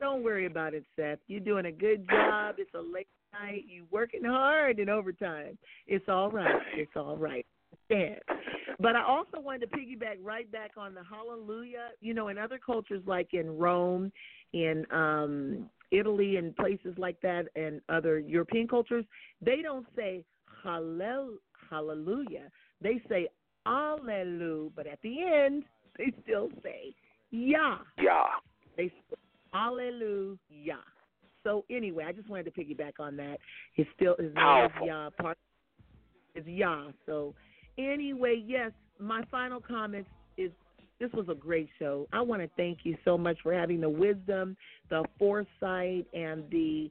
Don't 0.00 0.24
worry 0.24 0.46
about 0.46 0.74
it, 0.74 0.84
Seth. 0.96 1.18
You're 1.28 1.38
doing 1.38 1.66
a 1.66 1.72
good 1.72 2.08
job. 2.10 2.56
It's 2.58 2.74
a 2.74 2.82
late 2.82 3.06
night. 3.32 3.62
You're 3.68 3.86
working 3.92 4.24
hard 4.24 4.80
in 4.80 4.88
overtime. 4.88 5.56
It's 5.86 6.08
all 6.08 6.30
right. 6.30 6.62
It's 6.74 6.96
all 6.96 7.16
right. 7.16 7.46
Stand. 7.90 8.20
But 8.78 8.96
I 8.96 9.04
also 9.04 9.40
wanted 9.40 9.70
to 9.70 9.76
piggyback 9.76 10.16
right 10.22 10.50
back 10.50 10.72
on 10.76 10.94
the 10.94 11.02
hallelujah. 11.04 11.88
You 12.00 12.14
know, 12.14 12.28
in 12.28 12.38
other 12.38 12.58
cultures 12.64 13.02
like 13.06 13.34
in 13.34 13.58
Rome, 13.58 14.10
in 14.52 14.86
um 14.90 15.68
Italy 15.90 16.36
and 16.36 16.56
places 16.56 16.94
like 16.96 17.20
that 17.22 17.46
and 17.56 17.80
other 17.88 18.18
European 18.20 18.68
cultures, 18.68 19.04
they 19.42 19.60
don't 19.62 19.86
say 19.96 20.24
hallel 20.64 21.34
hallelujah. 21.68 22.50
They 22.80 23.02
say 23.08 23.28
Alleluia, 23.66 24.70
but 24.74 24.86
at 24.86 24.98
the 25.02 25.22
end 25.22 25.64
they 25.98 26.12
still 26.22 26.48
say 26.62 26.94
Yah. 27.30 27.78
Yah. 27.98 28.26
They 28.76 28.88
say 28.88 29.16
Alleluia. 29.52 30.78
So 31.42 31.64
anyway, 31.70 32.04
I 32.06 32.12
just 32.12 32.28
wanted 32.28 32.44
to 32.44 32.50
piggyback 32.50 32.94
on 32.98 33.16
that. 33.16 33.38
It's 33.76 33.90
still 33.96 34.14
his 34.18 34.34
name 34.34 34.64
is 34.66 34.70
Yah. 34.86 35.10
Part 35.20 35.38
is 36.34 36.46
Yah. 36.46 36.88
So 37.06 37.34
anyway, 37.80 38.42
yes, 38.46 38.72
my 38.98 39.22
final 39.30 39.60
comments 39.60 40.10
is 40.36 40.50
this 40.98 41.10
was 41.12 41.26
a 41.28 41.34
great 41.34 41.68
show. 41.78 42.06
I 42.12 42.20
want 42.20 42.42
to 42.42 42.50
thank 42.56 42.80
you 42.84 42.96
so 43.04 43.16
much 43.16 43.38
for 43.42 43.54
having 43.54 43.80
the 43.80 43.88
wisdom, 43.88 44.56
the 44.90 45.04
foresight, 45.18 46.06
and 46.12 46.44
the 46.50 46.90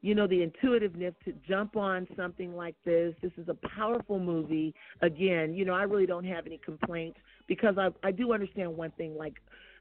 you 0.00 0.14
know 0.14 0.26
the 0.26 0.42
intuitiveness 0.42 1.14
to 1.24 1.32
jump 1.46 1.76
on 1.76 2.06
something 2.16 2.54
like 2.54 2.74
this. 2.84 3.14
This 3.22 3.32
is 3.36 3.48
a 3.48 3.56
powerful 3.76 4.18
movie. 4.18 4.74
Again, 5.02 5.54
you 5.54 5.64
know 5.64 5.74
I 5.74 5.82
really 5.82 6.06
don't 6.06 6.24
have 6.24 6.46
any 6.46 6.58
complaints 6.58 7.18
because 7.46 7.76
I 7.78 7.88
I 8.02 8.10
do 8.10 8.32
understand 8.32 8.74
one 8.76 8.92
thing 8.92 9.16
like 9.16 9.34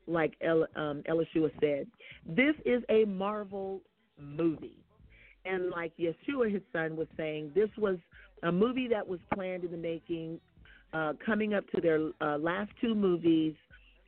like 0.08 0.34
El, 0.42 0.66
um, 0.76 1.04
Elishua 1.10 1.50
said, 1.62 1.88
this 2.26 2.56
is 2.66 2.84
a 2.90 3.06
Marvel 3.06 3.82
movie, 4.20 4.84
and 5.46 5.70
like 5.70 5.94
Yeshua, 5.98 6.52
his 6.52 6.62
son, 6.72 6.96
was 6.96 7.08
saying, 7.18 7.52
this 7.56 7.70
was 7.78 7.98
a 8.44 8.52
movie 8.52 8.88
that 8.90 9.08
was 9.08 9.20
planned 9.34 9.64
in 9.64 9.72
the 9.72 9.78
making, 9.78 10.40
uh, 10.94 11.14
coming 11.26 11.54
up 11.54 11.64
to 11.72 11.82
their 11.82 12.10
uh, 12.22 12.38
last 12.38 12.72
two 12.82 12.94
movies. 12.96 13.56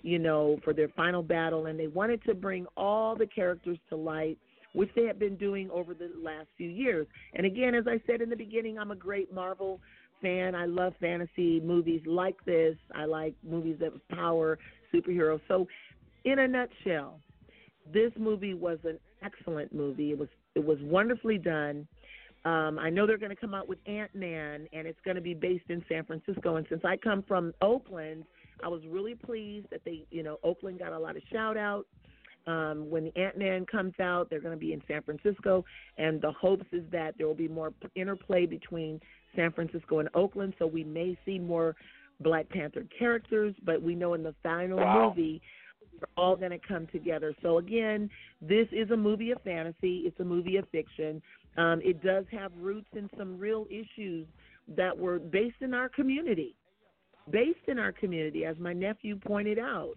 you 0.01 0.19
know, 0.19 0.59
for 0.63 0.71
their 0.71 0.89
final 0.89 1.23
battle, 1.23 1.65
and 1.65 1.79
they 1.79 1.87
wanted 1.87 2.23
to 2.25 2.35
bring 2.35 2.67
all 2.77 3.15
the 3.15 3.25
characters 3.25 3.79
to 3.89 3.95
light, 3.95 4.37
which 4.73 4.89
they 4.95 5.05
have 5.05 5.17
been 5.17 5.35
doing 5.35 5.67
over 5.71 5.95
the 5.95 6.11
last 6.21 6.47
few 6.57 6.69
years. 6.69 7.07
And 7.33 7.43
again, 7.43 7.73
as 7.73 7.85
I 7.87 7.99
said 8.05 8.21
in 8.21 8.29
the 8.29 8.35
beginning, 8.35 8.77
I'm 8.77 8.91
a 8.91 8.95
great 8.95 9.33
Marvel 9.33 9.79
fan. 10.21 10.53
I 10.53 10.65
love 10.65 10.93
fantasy 10.99 11.59
movies 11.59 12.01
like 12.05 12.35
this. 12.45 12.75
I 12.93 13.05
like 13.05 13.33
movies 13.41 13.77
that 13.79 13.93
power 14.09 14.59
superheroes. 14.93 15.41
So, 15.47 15.67
in 16.23 16.37
a 16.39 16.47
nutshell, 16.47 17.19
this 17.91 18.11
movie 18.17 18.53
was 18.53 18.77
an 18.83 18.99
excellent 19.23 19.73
movie. 19.73 20.11
It 20.11 20.19
was 20.19 20.29
it 20.53 20.63
was 20.63 20.77
wonderfully 20.83 21.39
done. 21.39 21.87
Um, 22.45 22.77
I 22.77 22.89
know 22.91 23.07
they're 23.07 23.17
going 23.17 23.31
to 23.31 23.35
come 23.35 23.55
out 23.55 23.67
with 23.67 23.79
Ant 23.87 24.13
Man, 24.13 24.67
and 24.71 24.87
it's 24.87 24.99
going 25.03 25.15
to 25.15 25.21
be 25.21 25.33
based 25.33 25.65
in 25.69 25.83
San 25.89 26.05
Francisco. 26.05 26.57
And 26.57 26.65
since 26.69 26.81
I 26.85 26.95
come 26.95 27.23
from 27.27 27.53
Oakland, 27.61 28.23
I 28.63 28.67
was 28.67 28.81
really 28.87 29.15
pleased 29.15 29.67
that 29.71 29.81
they, 29.83 30.05
you 30.11 30.21
know, 30.23 30.37
Oakland 30.43 30.79
got 30.79 30.93
a 30.93 30.99
lot 30.99 31.17
of 31.17 31.23
shout 31.31 31.57
out. 31.57 31.85
Um, 32.47 32.87
when 32.91 33.05
the 33.05 33.17
Ant 33.19 33.39
Man 33.39 33.65
comes 33.65 33.93
out, 33.99 34.29
they're 34.29 34.39
going 34.39 34.53
to 34.53 34.59
be 34.59 34.73
in 34.73 34.81
San 34.87 35.01
Francisco, 35.01 35.65
and 35.97 36.21
the 36.21 36.31
hopes 36.31 36.67
is 36.71 36.83
that 36.91 37.15
there 37.17 37.25
will 37.25 37.33
be 37.33 37.47
more 37.47 37.73
interplay 37.95 38.45
between 38.45 39.01
San 39.35 39.51
Francisco 39.51 39.97
and 39.97 40.09
Oakland, 40.13 40.53
so 40.59 40.67
we 40.67 40.83
may 40.83 41.17
see 41.25 41.39
more 41.39 41.75
Black 42.19 42.47
Panther 42.49 42.85
characters. 42.97 43.55
But 43.63 43.81
we 43.81 43.95
know 43.95 44.13
in 44.13 44.21
the 44.21 44.35
final 44.43 44.77
Wow. 44.77 45.09
movie, 45.09 45.41
they're 45.99 46.07
all 46.17 46.35
going 46.35 46.51
to 46.51 46.59
come 46.59 46.85
together. 46.87 47.33
So 47.41 47.57
again, 47.57 48.11
this 48.41 48.67
is 48.71 48.91
a 48.91 48.97
movie 48.97 49.31
of 49.31 49.41
fantasy. 49.41 50.03
It's 50.05 50.19
a 50.19 50.23
movie 50.23 50.57
of 50.57 50.69
fiction. 50.69 51.23
Um, 51.57 51.81
it 51.83 52.03
does 52.03 52.25
have 52.31 52.51
roots 52.57 52.89
in 52.93 53.09
some 53.17 53.37
real 53.37 53.65
issues 53.69 54.27
that 54.75 54.97
were 54.97 55.19
based 55.19 55.61
in 55.61 55.73
our 55.73 55.89
community, 55.89 56.55
based 57.29 57.67
in 57.67 57.79
our 57.79 57.91
community, 57.91 58.45
as 58.45 58.57
my 58.59 58.73
nephew 58.73 59.17
pointed 59.17 59.59
out. 59.59 59.95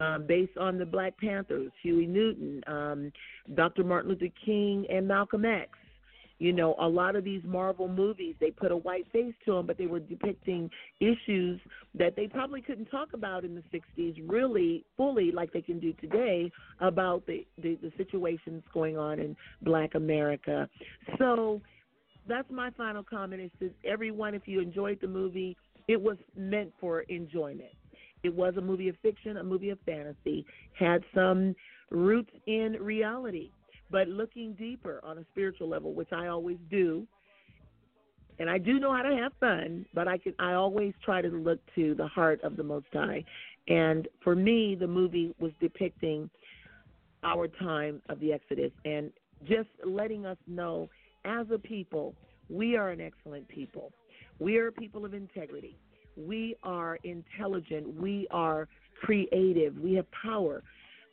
Um, 0.00 0.24
based 0.26 0.56
on 0.56 0.78
the 0.78 0.86
Black 0.86 1.12
Panthers, 1.18 1.70
Huey 1.82 2.06
Newton, 2.06 2.62
um, 2.66 3.12
Dr. 3.54 3.84
Martin 3.84 4.08
Luther 4.08 4.32
King, 4.46 4.86
and 4.88 5.06
Malcolm 5.06 5.44
X. 5.44 5.68
You 6.40 6.54
know, 6.54 6.74
a 6.80 6.88
lot 6.88 7.16
of 7.16 7.22
these 7.22 7.42
Marvel 7.44 7.86
movies, 7.86 8.34
they 8.40 8.50
put 8.50 8.72
a 8.72 8.76
white 8.76 9.06
face 9.12 9.34
to 9.44 9.52
them, 9.52 9.66
but 9.66 9.76
they 9.76 9.86
were 9.86 10.00
depicting 10.00 10.70
issues 10.98 11.60
that 11.94 12.16
they 12.16 12.26
probably 12.26 12.62
couldn't 12.62 12.86
talk 12.86 13.12
about 13.12 13.44
in 13.44 13.54
the 13.54 13.62
60s 13.72 14.22
really 14.26 14.86
fully 14.96 15.32
like 15.32 15.52
they 15.52 15.60
can 15.60 15.78
do 15.78 15.92
today 16.00 16.50
about 16.80 17.26
the, 17.26 17.46
the, 17.62 17.76
the 17.82 17.92
situations 17.98 18.62
going 18.72 18.96
on 18.96 19.18
in 19.18 19.36
black 19.60 19.94
America. 19.94 20.66
So 21.18 21.60
that's 22.26 22.50
my 22.50 22.70
final 22.70 23.02
comment 23.02 23.42
is 23.42 23.50
to 23.60 23.70
everyone, 23.86 24.34
if 24.34 24.48
you 24.48 24.60
enjoyed 24.60 24.98
the 25.02 25.08
movie, 25.08 25.58
it 25.88 26.00
was 26.00 26.16
meant 26.34 26.72
for 26.80 27.02
enjoyment. 27.02 27.74
It 28.22 28.34
was 28.34 28.54
a 28.56 28.62
movie 28.62 28.88
of 28.88 28.96
fiction, 29.02 29.36
a 29.36 29.44
movie 29.44 29.68
of 29.68 29.78
fantasy, 29.84 30.46
had 30.72 31.02
some 31.14 31.54
roots 31.90 32.30
in 32.46 32.78
reality 32.80 33.50
but 33.90 34.08
looking 34.08 34.54
deeper 34.54 35.00
on 35.02 35.18
a 35.18 35.24
spiritual 35.32 35.68
level, 35.68 35.92
which 35.92 36.12
I 36.12 36.28
always 36.28 36.58
do. 36.70 37.06
And 38.38 38.48
I 38.48 38.58
do 38.58 38.78
know 38.78 38.94
how 38.94 39.02
to 39.02 39.14
have 39.16 39.32
fun, 39.38 39.84
but 39.94 40.08
I 40.08 40.16
can 40.16 40.34
I 40.38 40.54
always 40.54 40.94
try 41.04 41.20
to 41.20 41.28
look 41.28 41.60
to 41.74 41.94
the 41.94 42.06
heart 42.06 42.40
of 42.42 42.56
the 42.56 42.62
Most 42.62 42.86
High. 42.92 43.24
And 43.68 44.08
for 44.24 44.34
me, 44.34 44.74
the 44.74 44.86
movie 44.86 45.34
was 45.38 45.52
depicting 45.60 46.30
our 47.22 47.48
time 47.48 48.00
of 48.08 48.18
the 48.20 48.32
Exodus 48.32 48.72
and 48.84 49.12
just 49.46 49.68
letting 49.84 50.24
us 50.24 50.38
know 50.46 50.88
as 51.24 51.46
a 51.52 51.58
people, 51.58 52.14
we 52.48 52.76
are 52.76 52.90
an 52.90 53.00
excellent 53.00 53.46
people. 53.48 53.92
We 54.38 54.56
are 54.56 54.70
people 54.70 55.04
of 55.04 55.12
integrity. 55.12 55.76
We 56.16 56.56
are 56.62 56.98
intelligent. 57.04 58.00
We 58.00 58.26
are 58.30 58.68
creative. 59.02 59.78
We 59.78 59.94
have 59.94 60.06
power. 60.10 60.62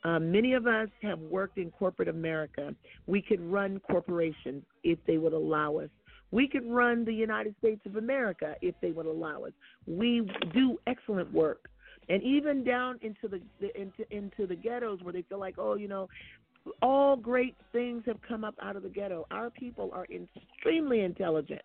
Um, 0.04 0.30
many 0.30 0.54
of 0.54 0.66
us 0.66 0.88
have 1.02 1.18
worked 1.18 1.58
in 1.58 1.70
corporate 1.70 2.08
America. 2.08 2.74
We 3.06 3.20
could 3.20 3.40
run 3.40 3.80
corporations 3.80 4.62
if 4.84 4.98
they 5.06 5.18
would 5.18 5.32
allow 5.32 5.78
us. 5.78 5.90
We 6.30 6.46
could 6.46 6.66
run 6.66 7.04
the 7.04 7.12
United 7.12 7.54
States 7.58 7.80
of 7.86 7.96
America 7.96 8.54
if 8.60 8.74
they 8.82 8.92
would 8.92 9.06
allow 9.06 9.44
us. 9.44 9.52
We 9.86 10.30
do 10.52 10.78
excellent 10.86 11.32
work, 11.32 11.70
and 12.08 12.22
even 12.22 12.64
down 12.64 12.98
into 13.02 13.28
the 13.28 13.40
into 13.80 14.04
into 14.14 14.46
the 14.46 14.54
ghettos 14.54 15.02
where 15.02 15.12
they 15.12 15.22
feel 15.22 15.38
like, 15.38 15.54
oh, 15.58 15.74
you 15.74 15.88
know, 15.88 16.08
all 16.82 17.16
great 17.16 17.56
things 17.72 18.02
have 18.06 18.20
come 18.26 18.44
up 18.44 18.54
out 18.60 18.76
of 18.76 18.82
the 18.82 18.88
ghetto. 18.90 19.26
Our 19.30 19.50
people 19.50 19.90
are 19.94 20.06
extremely 20.10 21.00
intelligent. 21.00 21.62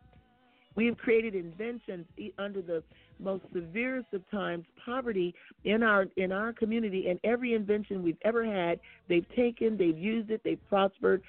We 0.75 0.85
have 0.87 0.97
created 0.97 1.35
inventions 1.35 2.05
under 2.37 2.61
the 2.61 2.83
most 3.19 3.43
severest 3.53 4.07
of 4.13 4.29
times, 4.31 4.65
poverty 4.83 5.35
in 5.65 5.83
our 5.83 6.07
in 6.17 6.31
our 6.31 6.51
community, 6.51 7.09
and 7.09 7.19
every 7.23 7.53
invention 7.53 8.01
we've 8.01 8.17
ever 8.23 8.43
had, 8.43 8.79
they've 9.07 9.27
taken, 9.35 9.77
they've 9.77 9.97
used 9.97 10.31
it, 10.31 10.41
they've 10.43 10.59
prospered, 10.67 11.21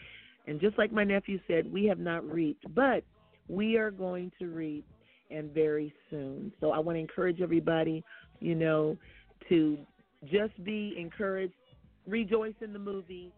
and 0.46 0.60
just 0.60 0.78
like 0.78 0.92
my 0.92 1.04
nephew 1.04 1.38
said, 1.46 1.70
we 1.70 1.84
have 1.86 1.98
not 1.98 2.24
reaped, 2.30 2.64
but 2.74 3.04
we 3.48 3.76
are 3.76 3.90
going 3.90 4.32
to 4.38 4.46
reap, 4.46 4.86
and 5.30 5.52
very 5.52 5.92
soon. 6.10 6.52
So 6.60 6.70
I 6.70 6.78
want 6.78 6.96
to 6.96 7.00
encourage 7.00 7.40
everybody, 7.40 8.02
you 8.40 8.54
know, 8.54 8.96
to 9.48 9.78
just 10.24 10.62
be 10.64 10.94
encouraged, 10.98 11.52
rejoice 12.06 12.54
in 12.60 12.72
the 12.72 12.78
movie. 12.78 13.30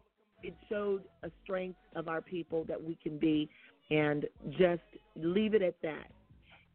It 0.42 0.54
showed 0.68 1.02
a 1.24 1.30
strength 1.42 1.78
of 1.96 2.06
our 2.06 2.20
people 2.20 2.64
that 2.68 2.80
we 2.80 2.96
can 3.02 3.18
be, 3.18 3.48
and 3.90 4.26
just 4.58 4.82
leave 5.16 5.54
it 5.54 5.62
at 5.62 5.74
that. 5.82 6.10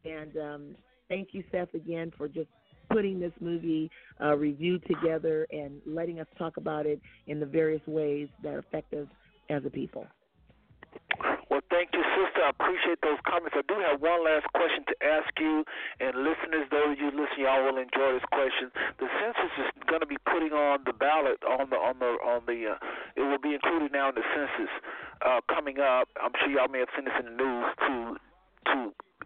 And 0.05 0.37
um, 0.37 0.75
thank 1.09 1.29
you, 1.33 1.43
Seth, 1.51 1.73
again 1.73 2.11
for 2.17 2.27
just 2.27 2.49
putting 2.89 3.19
this 3.19 3.33
movie 3.39 3.89
uh, 4.21 4.35
review 4.35 4.79
together 4.79 5.47
and 5.51 5.81
letting 5.85 6.19
us 6.19 6.27
talk 6.37 6.57
about 6.57 6.85
it 6.85 7.01
in 7.27 7.39
the 7.39 7.45
various 7.45 7.81
ways 7.87 8.27
that 8.43 8.57
affect 8.57 8.93
us 8.93 9.07
as 9.49 9.63
a 9.65 9.69
people. 9.69 10.05
Well, 11.49 11.61
thank 11.69 11.91
you, 11.91 11.99
sister. 12.15 12.43
I 12.43 12.55
appreciate 12.55 12.99
those 13.03 13.19
comments. 13.27 13.55
I 13.55 13.63
do 13.67 13.75
have 13.83 13.99
one 13.99 14.23
last 14.23 14.47
question 14.55 14.87
to 14.87 14.95
ask 15.03 15.27
you, 15.39 15.63
and 15.99 16.15
listeners, 16.23 16.67
those 16.71 16.95
of 16.95 16.99
you 16.99 17.11
listening, 17.11 17.47
y'all 17.47 17.63
will 17.63 17.75
enjoy 17.75 18.15
this 18.15 18.27
question. 18.31 18.71
The 18.99 19.07
census 19.19 19.51
is 19.59 19.67
going 19.87 19.99
to 19.99 20.07
be 20.07 20.19
putting 20.31 20.55
on 20.55 20.87
the 20.87 20.95
ballot 20.95 21.43
on 21.43 21.67
the 21.69 21.75
on 21.75 21.99
the 21.99 22.11
on 22.23 22.47
the. 22.47 22.75
Uh, 22.75 23.19
it 23.19 23.23
will 23.27 23.39
be 23.39 23.51
included 23.55 23.91
now 23.91 24.09
in 24.09 24.15
the 24.15 24.23
census 24.31 24.71
uh, 25.25 25.41
coming 25.53 25.79
up. 25.79 26.09
I'm 26.21 26.31
sure 26.39 26.49
y'all 26.49 26.67
may 26.67 26.79
have 26.79 26.93
seen 26.95 27.05
this 27.05 27.17
in 27.19 27.25
the 27.25 27.37
news 27.37 27.67
to 27.87 27.93
to 28.71 28.77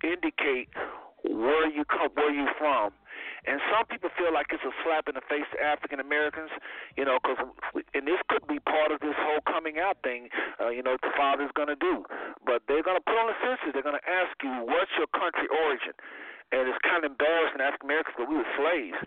indicate 0.03 0.69
where 1.23 1.67
you 1.69 1.83
come, 1.85 2.09
where 2.13 2.31
you 2.31 2.47
from. 2.57 2.93
And 3.45 3.61
some 3.69 3.85
people 3.85 4.09
feel 4.17 4.33
like 4.33 4.49
it's 4.49 4.65
a 4.65 4.73
slap 4.81 5.05
in 5.07 5.13
the 5.13 5.25
face 5.29 5.45
to 5.53 5.57
African 5.61 6.01
Americans, 6.01 6.49
you 6.97 7.05
know, 7.05 7.21
because 7.21 7.37
and 7.93 8.03
this 8.05 8.19
could 8.27 8.45
be 8.49 8.59
part 8.59 8.89
of 8.91 8.99
this 8.99 9.15
whole 9.17 9.41
coming 9.45 9.77
out 9.77 10.01
thing, 10.01 10.29
uh, 10.59 10.69
you 10.73 10.81
know, 10.81 10.97
the 11.01 11.13
father's 11.13 11.53
going 11.53 11.69
to 11.69 11.77
do. 11.77 12.03
But 12.45 12.65
they're 12.67 12.83
going 12.83 12.97
to 12.97 13.05
put 13.05 13.17
on 13.17 13.29
the 13.29 13.37
census. 13.45 13.73
They're 13.73 13.85
going 13.85 14.01
to 14.01 14.09
ask 14.09 14.33
you, 14.41 14.65
what's 14.65 14.91
your 14.97 15.09
country 15.13 15.45
origin? 15.49 15.93
And 16.53 16.69
it's 16.69 16.81
kind 16.85 17.05
of 17.05 17.13
embarrassing 17.13 17.61
African 17.61 17.89
Americans 17.89 18.13
because 18.17 18.29
we 18.29 18.37
were 18.41 18.51
slaves. 18.57 18.99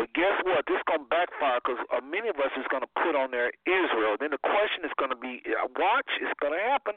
But 0.00 0.16
guess 0.16 0.32
what? 0.48 0.64
This 0.64 0.80
is 0.80 0.86
going 0.88 1.04
to 1.04 1.10
backfire 1.12 1.60
because 1.60 1.76
uh, 1.92 2.00
many 2.00 2.32
of 2.32 2.40
us 2.40 2.48
is 2.56 2.64
going 2.72 2.80
to 2.80 2.88
put 3.04 3.12
on 3.12 3.36
there 3.36 3.52
Israel. 3.68 4.16
Then 4.16 4.32
the 4.32 4.40
question 4.40 4.80
is 4.80 4.96
going 4.96 5.12
to 5.12 5.20
be, 5.20 5.44
uh, 5.44 5.68
watch, 5.76 6.08
it's 6.24 6.32
going 6.40 6.56
to 6.56 6.62
happen. 6.72 6.96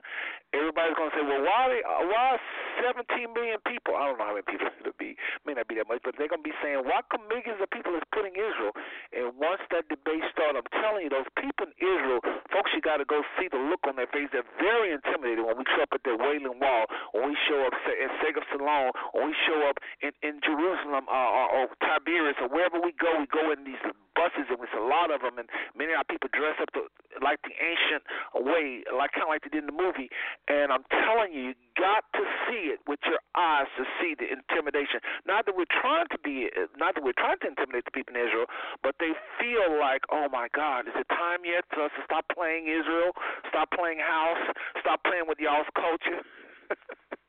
Everybody's 0.56 0.96
going 0.96 1.12
to 1.12 1.16
say, 1.20 1.26
well, 1.28 1.44
why 1.44 1.84
uh, 1.84 2.08
why 2.08 2.40
17 2.80 3.04
million 3.36 3.60
people? 3.68 4.00
I 4.00 4.08
don't 4.08 4.24
know 4.24 4.32
how 4.32 4.40
many 4.40 4.48
people 4.48 4.72
it'll 4.80 4.96
be. 4.96 5.20
May 5.44 5.52
not 5.52 5.68
be 5.68 5.76
that 5.84 5.92
much, 5.92 6.00
but 6.08 6.16
they're 6.16 6.32
going 6.32 6.40
to 6.40 6.48
be 6.48 6.56
saying, 6.64 6.80
why 6.88 7.04
come 7.12 7.28
millions 7.28 7.60
of 7.60 7.68
people 7.76 7.92
is 8.00 8.08
putting 8.16 8.40
Israel? 8.40 8.72
And 9.12 9.36
once 9.36 9.60
that 9.76 9.92
debate 9.92 10.24
starts, 10.32 10.56
I'm 10.56 10.72
telling 10.80 11.04
you, 11.04 11.12
those 11.12 11.28
people 11.36 11.68
in 11.68 11.76
Israel, 11.84 12.24
folks, 12.56 12.72
you 12.72 12.80
got 12.80 13.04
to 13.04 13.08
go 13.10 13.20
see 13.36 13.52
the 13.52 13.60
look 13.60 13.84
on 13.84 14.00
their 14.00 14.08
face. 14.16 14.32
They're 14.32 14.48
very 14.64 14.96
intimidated 14.96 15.44
when 15.44 15.60
we 15.60 15.68
show 15.76 15.84
up 15.84 15.92
at 15.92 16.08
the 16.08 16.16
Wailing 16.16 16.56
Wall, 16.56 16.88
when 17.12 17.28
we 17.28 17.36
show 17.52 17.68
up 17.68 17.76
in 17.84 18.08
Segaf 18.24 18.48
Salon, 18.56 18.96
when 19.12 19.28
we 19.28 19.36
show 19.44 19.60
up 19.68 19.84
in, 20.00 20.16
in 20.24 20.40
Jerusalem 20.40 21.12
uh, 21.12 21.30
or, 21.36 21.46
or 21.52 21.64
Tiberias 21.84 22.40
or 22.40 22.48
wherever 22.48 22.80
we 22.80 22.93
go, 23.00 23.20
we 23.20 23.28
go 23.28 23.52
in 23.52 23.64
these 23.64 23.82
buses 24.16 24.48
and 24.50 24.62
it's 24.62 24.78
a 24.78 24.86
lot 24.86 25.10
of 25.10 25.22
them, 25.22 25.38
and 25.38 25.50
many 25.76 25.94
of 25.94 26.02
our 26.02 26.08
people 26.08 26.30
dress 26.32 26.58
up 26.62 26.70
to, 26.78 26.88
like 27.22 27.42
the 27.44 27.54
ancient 27.58 28.06
way, 28.34 28.86
like 28.94 29.14
kind 29.14 29.26
of 29.26 29.34
like 29.34 29.42
they 29.46 29.52
did 29.52 29.66
in 29.66 29.70
the 29.70 29.76
movie. 29.76 30.10
And 30.48 30.72
I'm 30.72 30.86
telling 30.90 31.34
you, 31.34 31.54
you 31.54 31.56
got 31.78 32.06
to 32.14 32.24
see 32.48 32.70
it 32.74 32.80
with 32.86 33.02
your 33.06 33.20
eyes 33.36 33.70
to 33.78 33.84
see 34.00 34.14
the 34.18 34.30
intimidation. 34.30 35.02
Not 35.26 35.46
that 35.46 35.58
we're 35.58 35.70
trying 35.70 36.08
to 36.14 36.20
be, 36.22 36.50
not 36.78 36.96
that 36.96 37.04
we're 37.04 37.18
trying 37.18 37.42
to 37.42 37.48
intimidate 37.50 37.86
the 37.86 37.94
people 37.94 38.14
in 38.16 38.22
Israel, 38.22 38.48
but 38.82 38.96
they 39.02 39.18
feel 39.42 39.74
like, 39.78 40.06
oh 40.14 40.30
my 40.30 40.48
God, 40.54 40.88
is 40.88 40.96
it 40.96 41.10
time 41.10 41.44
yet 41.46 41.66
for 41.74 41.90
us 41.90 41.94
to 41.98 42.02
stop 42.06 42.26
playing 42.30 42.70
Israel, 42.70 43.12
stop 43.50 43.70
playing 43.74 44.00
house, 44.00 44.42
stop 44.80 45.02
playing 45.04 45.26
with 45.28 45.42
y'all's 45.42 45.70
culture? 45.74 46.22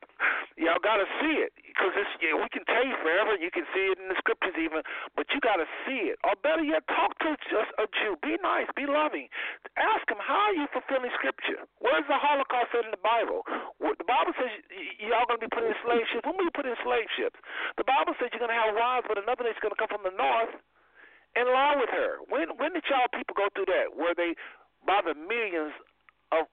Y'all 0.55 0.79
got 0.79 1.03
to 1.03 1.09
see 1.19 1.43
it 1.43 1.51
because 1.59 1.91
yeah, 2.23 2.39
we 2.39 2.47
can 2.55 2.63
tell 2.71 2.87
you 2.87 2.95
forever. 3.03 3.35
You 3.35 3.51
can 3.51 3.67
see 3.75 3.91
it 3.91 3.99
in 3.99 4.07
the 4.07 4.19
scriptures 4.23 4.55
even, 4.55 4.87
but 5.19 5.27
you 5.35 5.43
got 5.43 5.59
to 5.59 5.67
see 5.83 6.15
it. 6.15 6.17
Or 6.23 6.39
better 6.39 6.63
yet, 6.63 6.87
talk 6.87 7.19
to 7.27 7.35
just 7.51 7.71
a 7.83 7.91
Jew. 7.91 8.15
Be 8.23 8.39
nice. 8.39 8.71
Be 8.79 8.87
loving. 8.87 9.27
Ask 9.75 10.07
him 10.07 10.23
how 10.23 10.55
are 10.55 10.57
you 10.57 10.71
fulfilling 10.71 11.11
scripture. 11.19 11.67
Where's 11.83 12.07
the 12.07 12.15
Holocaust 12.15 12.71
said 12.71 12.87
in 12.87 12.95
the 12.95 13.03
Bible? 13.03 13.43
The 13.83 14.07
Bible 14.07 14.35
says 14.39 14.53
y'all 15.03 15.27
going 15.27 15.43
to 15.43 15.47
be 15.47 15.53
put 15.53 15.67
in 15.67 15.75
slave 15.83 16.07
ships. 16.15 16.23
Who 16.23 16.33
will 16.39 16.47
be 16.47 16.55
put 16.55 16.71
in 16.71 16.79
slave 16.87 17.11
ships? 17.19 17.39
The 17.75 17.87
Bible 17.87 18.15
says 18.23 18.31
you're 18.31 18.43
going 18.43 18.55
to 18.55 18.61
have 18.61 18.79
wives, 18.79 19.11
but 19.11 19.19
another 19.19 19.43
nation's 19.43 19.63
going 19.67 19.75
to 19.75 19.81
come 19.81 19.91
from 19.91 20.07
the 20.07 20.15
north 20.15 20.55
in 21.35 21.51
law 21.51 21.75
with 21.75 21.91
her. 21.91 22.23
When 22.31 22.55
when 22.63 22.73
did 22.79 22.87
y'all 22.87 23.11
people 23.11 23.35
go 23.35 23.51
through 23.55 23.67
that? 23.75 23.99
Where 23.99 24.15
they 24.15 24.39
by 24.87 25.03
the 25.03 25.19
millions 25.19 25.75
of 26.31 26.47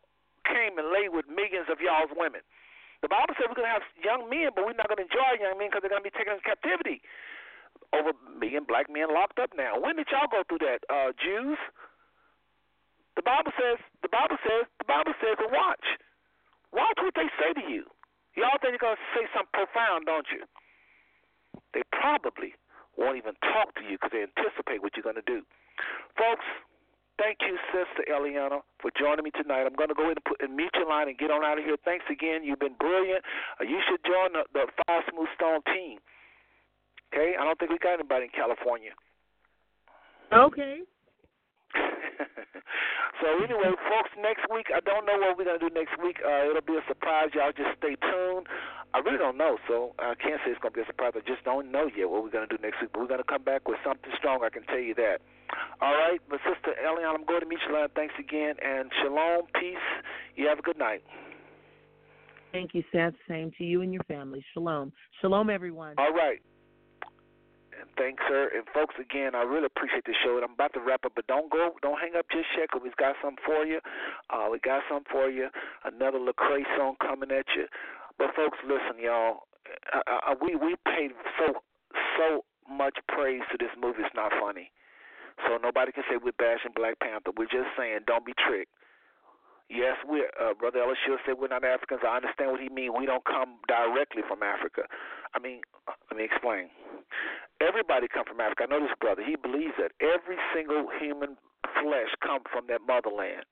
came 0.49 0.77
and 0.81 0.89
lay 0.89 1.05
with 1.05 1.29
millions 1.29 1.69
of 1.69 1.77
y'all's 1.77 2.09
women. 2.17 2.41
The 3.01 3.09
Bible 3.09 3.33
says 3.33 3.49
we're 3.49 3.57
going 3.57 3.69
to 3.69 3.77
have 3.81 3.87
young 3.97 4.29
men, 4.29 4.53
but 4.53 4.65
we're 4.65 4.77
not 4.77 4.85
going 4.85 5.01
to 5.01 5.07
enjoy 5.09 5.41
young 5.41 5.57
men 5.57 5.73
because 5.73 5.81
they're 5.81 5.93
going 5.93 6.05
to 6.05 6.09
be 6.09 6.13
taken 6.13 6.37
into 6.37 6.45
captivity. 6.45 7.01
Over 7.91 8.13
million 8.37 8.63
black 8.63 8.87
men 8.87 9.09
locked 9.09 9.41
up 9.41 9.51
now. 9.57 9.75
When 9.81 9.97
did 9.97 10.07
y'all 10.13 10.29
go 10.29 10.45
through 10.45 10.63
that, 10.63 10.85
uh, 10.87 11.11
Jews? 11.17 11.57
The 13.17 13.25
Bible 13.25 13.51
says, 13.57 13.81
the 14.05 14.11
Bible 14.13 14.37
says, 14.45 14.69
the 14.79 14.87
Bible 14.87 15.17
says, 15.19 15.35
and 15.41 15.51
watch. 15.51 15.83
Watch 16.71 16.97
what 17.03 17.17
they 17.17 17.27
say 17.35 17.51
to 17.57 17.65
you. 17.67 17.89
Y'all 18.39 18.55
think 18.63 18.79
they're 18.79 18.85
going 18.85 18.95
to 18.95 19.09
say 19.11 19.27
something 19.35 19.51
profound, 19.51 20.07
don't 20.07 20.29
you? 20.31 20.47
They 21.75 21.83
probably 21.91 22.55
won't 22.95 23.19
even 23.19 23.35
talk 23.43 23.75
to 23.75 23.83
you 23.83 23.99
because 23.99 24.15
they 24.15 24.23
anticipate 24.23 24.79
what 24.79 24.95
you're 24.95 25.03
going 25.03 25.19
to 25.19 25.27
do. 25.27 25.43
Folks, 26.15 26.47
thank 27.21 27.37
you, 27.45 27.55
Sister 27.69 28.01
Eliana, 28.09 28.65
for 28.81 28.89
joining 28.97 29.23
me 29.23 29.31
tonight. 29.37 29.69
I'm 29.69 29.77
going 29.77 29.93
to 29.93 29.95
go 29.95 30.09
in 30.09 30.17
and, 30.17 30.25
put, 30.25 30.41
and 30.41 30.55
mute 30.57 30.73
your 30.73 30.89
line 30.89 31.07
and 31.07 31.17
get 31.17 31.29
on 31.29 31.45
out 31.45 31.59
of 31.59 31.63
here. 31.63 31.77
Thanks 31.85 32.05
again. 32.09 32.43
You've 32.43 32.59
been 32.59 32.75
brilliant. 32.79 33.23
Uh, 33.61 33.63
you 33.63 33.79
should 33.85 34.01
join 34.01 34.33
the, 34.33 34.43
the 34.53 34.65
Five 34.87 35.03
Smooth 35.13 35.29
Stone 35.37 35.61
team. 35.69 35.99
Okay? 37.13 37.37
I 37.39 37.45
don't 37.45 37.57
think 37.59 37.69
we 37.69 37.77
got 37.77 38.01
anybody 38.01 38.25
in 38.25 38.33
California. 38.33 38.91
Okay. 40.33 40.81
So 43.21 43.27
anyway, 43.43 43.71
folks, 43.89 44.11
next 44.19 44.45
week 44.53 44.67
I 44.73 44.79
don't 44.81 45.05
know 45.05 45.17
what 45.17 45.37
we're 45.37 45.45
gonna 45.45 45.59
do 45.61 45.69
next 45.73 45.97
week. 46.01 46.17
Uh, 46.23 46.49
it'll 46.49 46.65
be 46.65 46.77
a 46.77 46.85
surprise. 46.87 47.29
Y'all 47.33 47.51
just 47.55 47.77
stay 47.77 47.95
tuned. 47.99 48.47
I 48.93 48.99
really 48.99 49.17
don't 49.17 49.37
know, 49.37 49.57
so 49.67 49.95
I 49.99 50.15
can't 50.15 50.39
say 50.43 50.51
it's 50.51 50.59
gonna 50.59 50.75
be 50.75 50.81
a 50.81 50.89
surprise. 50.89 51.13
I 51.15 51.23
just 51.27 51.43
don't 51.43 51.71
know 51.71 51.89
yet 51.89 52.09
what 52.09 52.23
we're 52.23 52.33
gonna 52.33 52.49
do 52.49 52.59
next 52.61 52.81
week. 52.81 52.91
But 52.93 53.01
we're 53.01 53.11
gonna 53.11 53.27
come 53.27 53.43
back 53.43 53.67
with 53.67 53.77
something 53.83 54.11
strong. 54.17 54.43
I 54.43 54.49
can 54.49 54.63
tell 54.63 54.79
you 54.79 54.95
that. 54.95 55.19
All 55.81 55.93
right, 55.93 56.19
but 56.29 56.39
Sister 56.47 56.75
Eliana, 56.79 57.15
I'm 57.15 57.25
going 57.25 57.41
to 57.41 57.45
meet 57.45 57.59
you. 57.67 57.73
Later. 57.73 57.89
Thanks 57.95 58.13
again, 58.19 58.55
and 58.63 58.91
shalom, 59.01 59.47
peace. 59.59 59.75
You 60.35 60.47
have 60.47 60.59
a 60.59 60.61
good 60.61 60.77
night. 60.77 61.03
Thank 62.51 62.73
you, 62.73 62.83
Seth. 62.91 63.13
Same 63.27 63.51
to 63.57 63.63
you 63.63 63.81
and 63.81 63.93
your 63.93 64.03
family. 64.03 64.43
Shalom. 64.53 64.91
Shalom, 65.21 65.49
everyone. 65.49 65.95
All 65.97 66.13
right. 66.13 66.39
And 67.81 67.89
thanks, 67.97 68.21
sir. 68.29 68.53
And 68.53 68.63
folks, 68.69 68.93
again, 69.01 69.33
I 69.33 69.41
really 69.41 69.65
appreciate 69.65 70.05
the 70.05 70.13
show. 70.23 70.37
And 70.37 70.45
I'm 70.45 70.53
about 70.53 70.73
to 70.77 70.79
wrap 70.79 71.01
up, 71.03 71.13
but 71.17 71.25
don't 71.25 71.49
go, 71.49 71.73
don't 71.81 71.97
hang 71.97 72.13
up 72.13 72.29
just 72.29 72.45
yet, 72.53 72.69
because 72.69 72.85
we've 72.85 73.01
got 73.01 73.17
something 73.21 73.41
for 73.41 73.65
you. 73.65 73.81
Uh, 74.29 74.53
we 74.53 74.61
got 74.61 74.85
something 74.85 75.09
for 75.09 75.29
you. 75.29 75.49
Another 75.83 76.21
Lecrae 76.21 76.61
song 76.77 76.95
coming 77.01 77.31
at 77.33 77.49
you. 77.57 77.65
But 78.21 78.37
folks, 78.37 78.61
listen, 78.63 79.01
y'all. 79.01 79.49
I, 79.93 80.31
I, 80.31 80.35
we 80.37 80.55
we 80.55 80.75
paid 80.85 81.11
so 81.39 81.61
so 82.17 82.43
much 82.69 82.97
praise 83.07 83.41
to 83.51 83.57
this 83.57 83.71
movie. 83.79 84.03
It's 84.05 84.13
not 84.15 84.31
funny. 84.41 84.69
So 85.47 85.57
nobody 85.57 85.91
can 85.91 86.03
say 86.09 86.17
we're 86.21 86.37
bashing 86.37 86.75
Black 86.75 86.99
Panther. 86.99 87.31
We're 87.35 87.49
just 87.49 87.73
saying, 87.77 88.05
don't 88.05 88.25
be 88.25 88.33
tricked. 88.37 88.73
Yes, 89.71 89.95
we're 90.03 90.27
uh, 90.35 90.51
Brother 90.53 90.83
Ellis 90.83 90.99
Shield 91.07 91.23
said 91.25 91.39
we're 91.39 91.47
not 91.47 91.63
Africans. 91.63 92.01
I 92.03 92.19
understand 92.19 92.51
what 92.51 92.59
he 92.59 92.67
means. 92.67 92.91
We 92.91 93.07
don't 93.07 93.23
come 93.23 93.55
directly 93.71 94.19
from 94.27 94.43
Africa. 94.43 94.83
I 95.31 95.39
mean, 95.39 95.63
uh, 95.87 95.95
let 96.11 96.19
me 96.19 96.27
explain. 96.27 96.67
Everybody 97.63 98.11
come 98.11 98.27
from 98.27 98.41
Africa. 98.43 98.67
I 98.67 98.67
know 98.67 98.83
this 98.83 98.91
brother. 98.99 99.23
He 99.23 99.39
believes 99.39 99.79
that 99.79 99.95
every 100.03 100.35
single 100.51 100.91
human 100.99 101.39
flesh 101.79 102.11
come 102.19 102.43
from 102.51 102.67
that 102.67 102.83
motherland. 102.83 103.47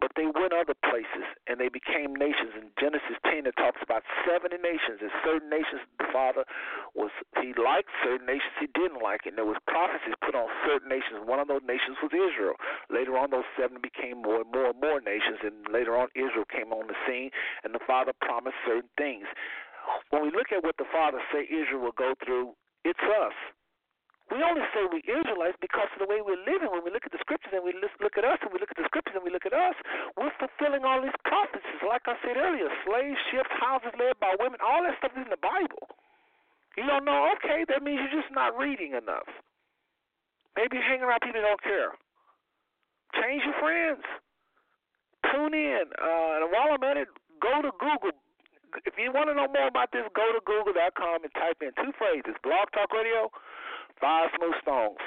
But 0.00 0.14
they 0.14 0.30
went 0.30 0.54
other 0.54 0.78
places 0.86 1.26
and 1.50 1.58
they 1.58 1.68
became 1.68 2.14
nations. 2.14 2.54
In 2.54 2.70
Genesis 2.78 3.18
10, 3.26 3.50
it 3.50 3.56
talks 3.58 3.82
about 3.82 4.06
70 4.22 4.54
nations. 4.62 5.02
And 5.02 5.10
certain 5.26 5.50
nations, 5.50 5.82
the 5.98 6.06
Father 6.14 6.46
was, 6.94 7.10
he 7.42 7.50
liked 7.58 7.90
certain 8.06 8.26
nations 8.26 8.54
he 8.62 8.70
didn't 8.78 9.02
like. 9.02 9.26
And 9.26 9.34
there 9.34 9.48
was 9.48 9.58
prophecies 9.66 10.14
put 10.22 10.38
on 10.38 10.46
certain 10.62 10.86
nations. 10.86 11.26
One 11.26 11.42
of 11.42 11.50
those 11.50 11.66
nations 11.66 11.98
was 11.98 12.14
Israel. 12.14 12.54
Later 12.94 13.18
on, 13.18 13.34
those 13.34 13.48
70 13.58 13.82
became 13.82 14.22
more 14.22 14.46
and 14.46 14.50
more 14.54 14.70
and 14.70 14.78
more 14.78 15.02
nations. 15.02 15.42
And 15.42 15.66
later 15.66 15.98
on, 15.98 16.14
Israel 16.14 16.46
came 16.46 16.70
on 16.70 16.86
the 16.86 16.98
scene. 17.02 17.34
And 17.66 17.74
the 17.74 17.82
Father 17.82 18.14
promised 18.22 18.62
certain 18.62 18.90
things. 18.94 19.26
When 20.14 20.22
we 20.22 20.30
look 20.30 20.54
at 20.54 20.62
what 20.62 20.78
the 20.78 20.86
Father 20.94 21.18
say 21.34 21.42
Israel 21.50 21.82
will 21.82 21.98
go 21.98 22.14
through, 22.22 22.54
it's 22.86 23.02
us. 23.02 23.34
We 24.28 24.44
only 24.44 24.60
say 24.76 24.84
we 24.92 25.00
Israelites 25.08 25.56
because 25.60 25.88
of 25.96 26.04
the 26.04 26.08
way 26.08 26.20
we're 26.20 26.40
living. 26.44 26.68
When 26.68 26.84
we 26.84 26.92
look 26.92 27.08
at 27.08 27.12
the 27.16 27.22
scriptures 27.24 27.52
and 27.56 27.64
we 27.64 27.72
look 27.72 28.20
at 28.20 28.28
us, 28.28 28.36
and 28.44 28.52
we 28.52 28.60
look 28.60 28.68
at 28.68 28.76
the 28.76 28.84
scriptures 28.84 29.16
and 29.16 29.24
we 29.24 29.32
look 29.32 29.48
at 29.48 29.56
us, 29.56 29.72
we're 30.20 30.32
fulfilling 30.36 30.84
all 30.84 31.00
these 31.00 31.16
prophecies. 31.24 31.80
Like 31.80 32.04
I 32.04 32.14
said 32.20 32.36
earlier, 32.36 32.68
slaves, 32.84 33.16
ships, 33.32 33.48
houses 33.56 33.96
led 33.96 34.20
by 34.20 34.36
women, 34.36 34.60
all 34.60 34.84
that 34.84 35.00
stuff 35.00 35.16
is 35.16 35.24
in 35.24 35.32
the 35.32 35.40
Bible. 35.40 35.88
You 36.76 36.84
don't 36.84 37.08
know? 37.08 37.32
Okay, 37.40 37.64
that 37.72 37.82
means 37.82 38.04
you're 38.04 38.20
just 38.20 38.30
not 38.30 38.52
reading 38.54 38.92
enough. 38.92 39.26
Maybe 40.54 40.76
you're 40.76 40.86
hanging 40.86 41.08
around 41.08 41.24
people 41.24 41.40
that 41.40 41.48
don't 41.48 41.64
care. 41.64 41.96
Change 43.16 43.42
your 43.48 43.56
friends. 43.58 44.04
Tune 45.32 45.54
in. 45.56 45.88
Uh, 45.96 46.38
and 46.38 46.52
while 46.52 46.76
I'm 46.76 46.84
at 46.84 47.00
it, 47.00 47.08
go 47.40 47.62
to 47.64 47.72
Google. 47.80 48.12
If 48.84 48.94
you 48.98 49.12
want 49.12 49.28
to 49.30 49.34
know 49.34 49.48
more 49.48 49.68
about 49.68 49.92
this, 49.92 50.04
go 50.14 50.28
to 50.32 50.40
google.com 50.44 51.24
and 51.24 51.32
type 51.34 51.58
in 51.60 51.72
two 51.76 51.92
phrases 51.96 52.36
Blog 52.42 52.68
Talk 52.72 52.92
Radio 52.92 53.30
Five 54.00 54.30
Smooth 54.36 54.58
Stones. 54.62 55.02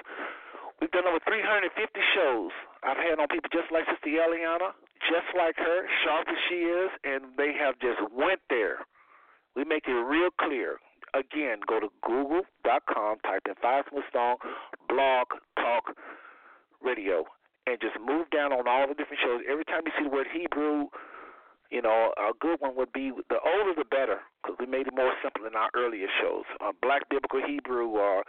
We've 0.82 0.92
done 0.92 1.06
over 1.06 1.22
350 1.22 1.70
shows. 2.18 2.52
I've 2.82 2.98
had 2.98 3.22
on 3.22 3.30
people 3.30 3.54
just 3.54 3.70
like 3.70 3.86
Sister 3.86 4.18
Eliana, 4.18 4.74
just 5.06 5.30
like 5.38 5.54
her, 5.62 5.86
sharp 6.02 6.26
as 6.26 6.42
she 6.50 6.66
is, 6.66 6.90
and 7.06 7.38
they 7.38 7.54
have 7.54 7.78
just 7.78 8.02
went 8.10 8.42
there. 8.50 8.82
We 9.56 9.64
make 9.64 9.86
it 9.86 9.94
real 9.94 10.34
clear. 10.42 10.82
Again, 11.14 11.60
go 11.68 11.80
to 11.80 11.90
google.com, 12.02 13.20
type 13.22 13.46
in 13.46 13.54
Five 13.62 13.86
Smooth 13.92 14.10
Stone, 14.10 14.38
Blog 14.90 15.28
Talk 15.60 15.94
Radio, 16.82 17.26
and 17.68 17.78
just 17.80 18.00
move 18.02 18.30
down 18.32 18.52
on 18.52 18.68
all 18.68 18.88
the 18.88 18.96
different 18.96 19.22
shows. 19.22 19.42
Every 19.46 19.66
time 19.66 19.86
you 19.86 19.92
see 19.98 20.10
the 20.10 20.10
word 20.10 20.28
Hebrew, 20.34 20.88
you 21.72 21.82
know, 21.82 22.14
a 22.20 22.36
good 22.40 22.60
one 22.60 22.76
would 22.76 22.92
be 22.92 23.12
the 23.30 23.40
older 23.40 23.74
the 23.76 23.88
better, 23.88 24.20
because 24.44 24.60
we 24.60 24.68
made 24.68 24.88
it 24.88 24.94
more 24.94 25.14
simple 25.24 25.48
in 25.48 25.56
our 25.56 25.72
earlier 25.74 26.08
shows. 26.22 26.44
Uh, 26.60 26.76
Black 26.82 27.08
Biblical 27.10 27.40
Hebrew 27.40 27.88
or 27.88 28.24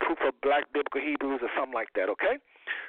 proof 0.00 0.18
of 0.26 0.34
black 0.40 0.64
biblical 0.72 1.00
Hebrews 1.00 1.44
or 1.44 1.52
something 1.54 1.76
like 1.76 1.92
that, 1.94 2.08
okay? 2.08 2.40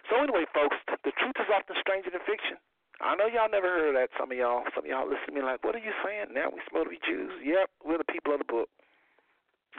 So 0.10 0.18
anyway, 0.18 0.48
folks, 0.56 0.80
the 0.88 1.12
truth 1.20 1.36
is 1.38 1.52
often 1.52 1.76
stranger 1.80 2.10
than 2.10 2.24
fiction. 2.24 2.58
I 3.04 3.20
know 3.20 3.28
y'all 3.28 3.52
never 3.52 3.68
heard 3.68 3.92
of 3.92 3.96
that. 4.00 4.10
Some 4.16 4.32
of 4.32 4.38
y'all, 4.38 4.64
some 4.74 4.86
of 4.86 4.90
y'all 4.90 5.10
listen 5.10 5.34
to 5.34 5.36
me 5.36 5.42
like, 5.44 5.64
what 5.64 5.76
are 5.76 5.84
you 5.84 5.92
saying? 6.06 6.32
Now 6.32 6.50
we 6.54 6.64
supposed 6.66 6.88
to 6.88 6.96
be 6.96 7.04
Jews? 7.04 7.34
Yep, 7.44 7.68
we're 7.84 8.00
the 8.00 8.08
people 8.08 8.34
of 8.34 8.40
the 8.40 8.48
book. 8.48 8.70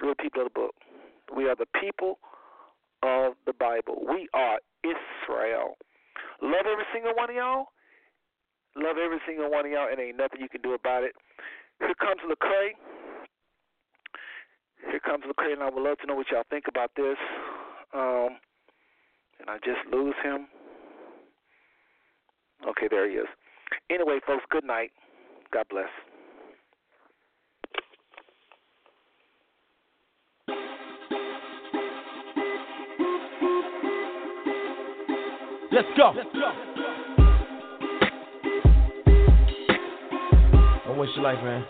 We're 0.03 0.13
the 0.13 0.23
people 0.23 0.45
of 0.45 0.53
the 0.53 0.59
book. 0.59 0.75
We 1.33 1.49
are 1.49 1.57
the 1.57 1.71
people 1.81 2.19
of 3.03 3.35
the 3.47 3.55
Bible. 3.55 4.03
We 4.05 4.29
are 4.35 4.61
Israel. 4.85 5.79
Love 6.43 6.67
every 6.67 6.87
single 6.93 7.15
one 7.15 7.31
of 7.31 7.37
y'all. 7.37 7.73
Love 8.77 8.97
every 8.97 9.19
single 9.27 9.51
one 9.51 9.67
of 9.67 9.73
y'all, 9.73 9.89
and 9.91 10.01
ain't 10.01 10.17
nothing 10.17 10.41
you 10.41 10.49
can 10.49 10.63
do 10.63 10.73
about 10.75 11.03
it. 11.03 11.13
Here 11.79 11.95
comes 11.95 12.21
Lecrae. 12.25 12.73
Here 14.91 15.01
comes 15.01 15.25
Lecrae, 15.25 15.53
and 15.53 15.63
I 15.63 15.71
would 15.71 15.83
love 15.83 15.99
to 15.99 16.07
know 16.07 16.15
what 16.15 16.31
y'all 16.31 16.45
think 16.49 16.65
about 16.69 16.91
this. 16.97 17.17
Um, 17.95 18.39
and 19.41 19.51
I 19.51 19.59
just 19.59 19.81
lose 19.93 20.15
him. 20.23 20.47
Okay, 22.67 22.89
there 22.91 23.09
he 23.09 23.17
is. 23.17 23.27
Anyway, 23.91 24.21
folks, 24.27 24.45
good 24.51 24.65
night. 24.65 24.91
God 25.53 25.67
bless. 25.69 25.89
Let's 35.73 35.89
go. 35.97 36.13
Let's 36.15 36.29
go. 36.33 36.72
Waste 40.97 41.17
your 41.17 41.25
life, 41.25 41.43
man. 41.43 41.65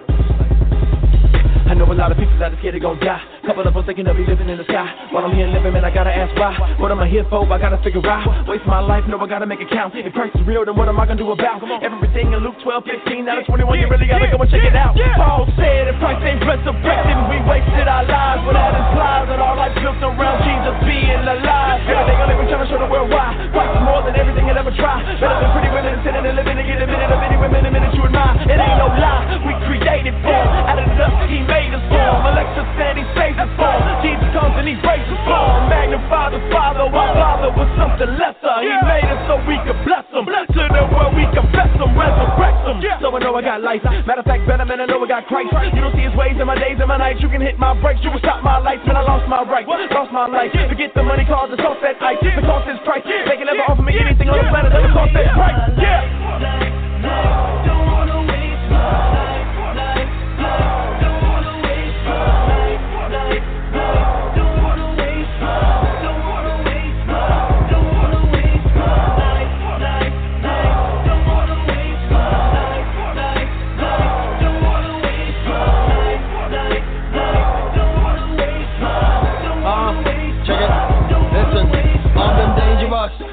I 1.68 1.74
know 1.74 1.90
a 1.90 1.94
lot 1.94 2.12
of 2.12 2.18
people 2.18 2.36
that 2.38 2.52
are 2.52 2.58
scared 2.58 2.74
they 2.74 2.80
gon' 2.80 2.98
die. 2.98 3.31
Couple 3.42 3.66
of 3.66 3.74
them 3.74 3.82
thinking 3.82 4.06
they'll 4.06 4.14
be 4.14 4.22
living 4.22 4.46
in 4.46 4.54
the 4.54 4.62
sky. 4.70 4.86
While 5.10 5.26
I'm 5.26 5.34
here 5.34 5.50
living, 5.50 5.74
man, 5.74 5.82
I 5.82 5.90
gotta 5.90 6.14
ask 6.14 6.30
why. 6.38 6.54
What 6.78 6.94
am 6.94 7.02
I 7.02 7.10
here 7.10 7.26
for? 7.26 7.42
I 7.42 7.58
gotta 7.58 7.82
figure 7.82 7.98
out. 8.06 8.46
Waste 8.46 8.62
my 8.70 8.78
life, 8.78 9.02
no, 9.10 9.18
I 9.18 9.26
gotta 9.26 9.50
make 9.50 9.58
it 9.58 9.66
count. 9.66 9.98
If 9.98 10.14
Christ 10.14 10.38
is 10.38 10.46
real, 10.46 10.62
then 10.62 10.78
what 10.78 10.86
am 10.86 10.94
I 11.02 11.10
gonna 11.10 11.18
do 11.18 11.34
about 11.34 11.58
everything 11.82 12.30
in 12.30 12.38
Luke 12.38 12.54
12, 12.62 12.86
15, 12.86 13.26
out 13.26 13.42
of 13.42 13.46
21? 13.50 13.82
You 13.82 13.90
really 13.90 14.06
gotta 14.06 14.30
go 14.30 14.38
and 14.38 14.46
check 14.46 14.62
it 14.62 14.78
out. 14.78 14.94
Paul 15.18 15.50
said, 15.58 15.90
if 15.90 15.98
Christ 15.98 16.22
ain't 16.22 16.38
resurrected, 16.38 17.18
we 17.34 17.42
wasted 17.42 17.90
our 17.90 18.06
lives. 18.06 18.46
But 18.46 18.54
that 18.54 18.78
implies 18.78 19.26
that 19.26 19.40
our 19.42 19.56
life 19.58 19.74
built 19.74 19.98
around 19.98 20.38
Jesus 20.46 20.74
being 20.86 21.26
alive. 21.26 21.82
Everything 21.82 22.18
I 22.22 22.24
live, 22.30 22.38
we 22.38 22.46
trying 22.46 22.62
to 22.62 22.70
show 22.70 22.78
the 22.78 22.86
world 22.86 23.10
why. 23.10 23.34
Christ 23.50 23.74
is 23.74 23.82
more 23.82 24.06
than 24.06 24.14
everything 24.14 24.46
I'd 24.54 24.62
ever 24.62 24.70
try. 24.78 25.02
Better 25.18 25.38
than 25.42 25.50
pretty 25.50 25.70
women 25.74 25.98
sitting 26.06 26.22
and 26.22 26.36
living 26.38 26.62
to 26.62 26.64
get 26.64 26.78
a 26.78 26.86
minute 26.86 27.10
of 27.10 27.18
any 27.18 27.34
women, 27.42 27.66
a 27.66 27.72
minute 27.74 27.90
you 27.90 28.06
admire. 28.06 28.38
It 28.46 28.54
ain't 28.54 28.78
no 28.78 28.86
lie, 28.86 29.34
we 29.42 29.52
created 29.66 30.14
for. 30.22 30.30
Out 30.70 30.78
of 30.78 30.86
dust, 30.94 31.26
he 31.26 31.42
made 31.42 31.74
us 31.74 31.82
form. 31.90 32.22
Alexa 32.22 32.62
said 32.78 32.94
he 32.94 33.04
saves 33.18 33.31
us 33.38 33.50
form. 33.56 33.80
Jesus 34.02 34.28
comes 34.34 34.54
and 34.58 34.66
he 34.68 34.76
breaks 34.80 35.06
us 35.08 35.22
form. 35.28 35.68
Magnify 35.68 36.34
the 36.34 36.40
Father, 36.52 36.86
our 36.88 37.10
Father 37.16 37.50
was 37.52 37.68
something 37.78 38.10
lesser. 38.18 38.56
He 38.62 38.72
made 38.84 39.06
us 39.08 39.20
so 39.28 39.38
we 39.46 39.56
could 39.64 39.78
bless 39.84 40.06
him. 40.12 40.24
To 40.26 40.62
the 40.68 40.84
world 40.92 41.12
we 41.16 41.24
confess 41.32 41.70
him, 41.76 41.92
resurrect 41.96 42.60
him. 42.66 42.78
So 43.00 43.10
I 43.14 43.18
know 43.20 43.34
I 43.36 43.42
got 43.42 43.60
life. 43.62 43.82
Matter 44.06 44.22
of 44.22 44.28
fact, 44.28 44.46
better 44.46 44.64
man, 44.64 44.80
I 44.80 44.86
know 44.86 45.02
I 45.02 45.08
got 45.08 45.26
Christ. 45.26 45.52
You 45.52 45.80
don't 45.80 45.94
see 45.96 46.06
his 46.06 46.14
ways 46.16 46.36
in 46.38 46.46
my 46.46 46.56
days 46.58 46.76
and 46.78 46.88
my 46.88 46.98
nights. 46.98 47.20
You 47.22 47.28
can 47.28 47.40
hit 47.40 47.58
my 47.58 47.74
brakes, 47.80 48.00
you 48.02 48.10
can 48.10 48.20
stop 48.20 48.42
my 48.42 48.58
lights. 48.58 48.84
Man, 48.86 48.96
I 48.96 49.02
lost 49.02 49.28
my 49.28 49.42
right, 49.46 49.66
lost 49.66 50.12
my 50.12 50.26
life. 50.26 50.52
Forget 50.52 50.94
the 50.94 51.02
money, 51.02 51.24
cause 51.24 51.50
it's 51.52 51.62
off 51.62 51.78
that 51.82 52.00
ice. 52.02 52.20
The 52.22 52.42
cost 52.42 52.68
is 52.68 52.78
price. 52.84 53.02
They 53.04 53.36
can 53.36 53.46
never 53.46 53.64
offer 53.68 53.82
me 53.82 53.98
anything 53.98 54.28
on 54.28 54.38
the 54.38 54.48
planet 54.50 54.72
that 54.72 54.84
cost 54.92 55.12
that 55.14 55.32
price. 55.34 55.58
Yeah. 55.78 57.61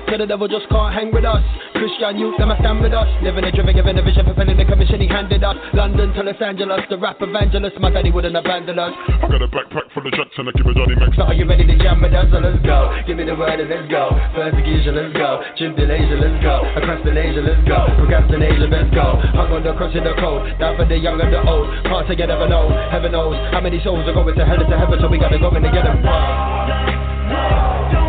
So 0.10 0.18
the 0.18 0.26
devil 0.26 0.50
just 0.50 0.66
can't 0.74 0.90
hang 0.90 1.14
with 1.14 1.22
us. 1.22 1.46
Christian 1.78 2.18
youth, 2.18 2.34
them 2.42 2.50
a 2.50 2.58
stand 2.58 2.82
with 2.82 2.98
us. 2.98 3.06
Living 3.22 3.46
a 3.46 3.54
driven, 3.54 3.78
giving 3.78 3.94
a 3.94 4.02
vision, 4.02 4.26
fulfilling 4.26 4.58
the 4.58 4.66
commission 4.66 4.98
he 4.98 5.06
handed 5.06 5.46
us. 5.46 5.54
London 5.78 6.10
to 6.18 6.26
Los 6.26 6.42
Angeles, 6.42 6.82
the 6.90 6.98
rap 6.98 7.22
evangelist. 7.22 7.78
My 7.78 7.94
daddy 7.94 8.10
wouldn't 8.10 8.36
abandon 8.36 8.82
us. 8.82 8.90
I 8.90 9.30
got 9.30 9.46
a 9.46 9.48
backpack 9.48 9.86
full 9.94 10.02
of 10.02 10.12
jets 10.18 10.34
and 10.34 10.50
I 10.50 10.52
keep 10.58 10.66
a 10.66 10.74
Johnny 10.74 10.98
Max. 10.98 11.14
So 11.14 11.30
are 11.30 11.38
you 11.38 11.46
ready 11.46 11.70
to 11.70 11.78
jam 11.78 12.02
with 12.02 12.18
us? 12.18 12.26
So 12.34 12.42
let's 12.42 12.58
go. 12.66 12.90
Give 13.06 13.22
me 13.22 13.30
the 13.30 13.38
word 13.38 13.62
and 13.62 13.70
let's 13.70 13.86
go. 13.86 14.10
Persecution, 14.34 14.98
let's 14.98 15.14
go. 15.14 15.46
Tribulation, 15.62 16.18
let's 16.18 16.42
go. 16.42 16.66
Procrastination, 16.74 17.46
let's 17.46 17.62
go. 17.70 17.80
Procrastination, 18.02 18.68
let's 18.74 18.90
go. 18.90 19.14
Hung 19.38 19.54
on 19.54 19.62
the 19.62 19.78
cross 19.78 19.94
in 19.94 20.10
the 20.10 20.18
cold. 20.18 20.42
Down 20.58 20.74
for 20.74 20.90
the 20.90 20.98
young 20.98 21.22
and 21.22 21.30
the 21.30 21.46
old. 21.46 21.70
Can't 21.86 22.10
say 22.10 22.18
you 22.18 22.26
never 22.26 22.50
know. 22.50 22.66
Heaven 22.90 23.14
knows 23.14 23.38
how 23.54 23.62
many 23.62 23.78
souls 23.86 24.10
are 24.10 24.18
going 24.18 24.34
to 24.34 24.42
hell 24.42 24.58
and 24.58 24.74
to 24.74 24.78
heaven. 24.78 24.98
So 24.98 25.06
we 25.06 25.22
gotta 25.22 25.38
go 25.38 25.54
in 25.54 25.62
to 25.62 25.70
get 25.70 25.86
them. 25.86 26.02
Yeah, 26.02 28.09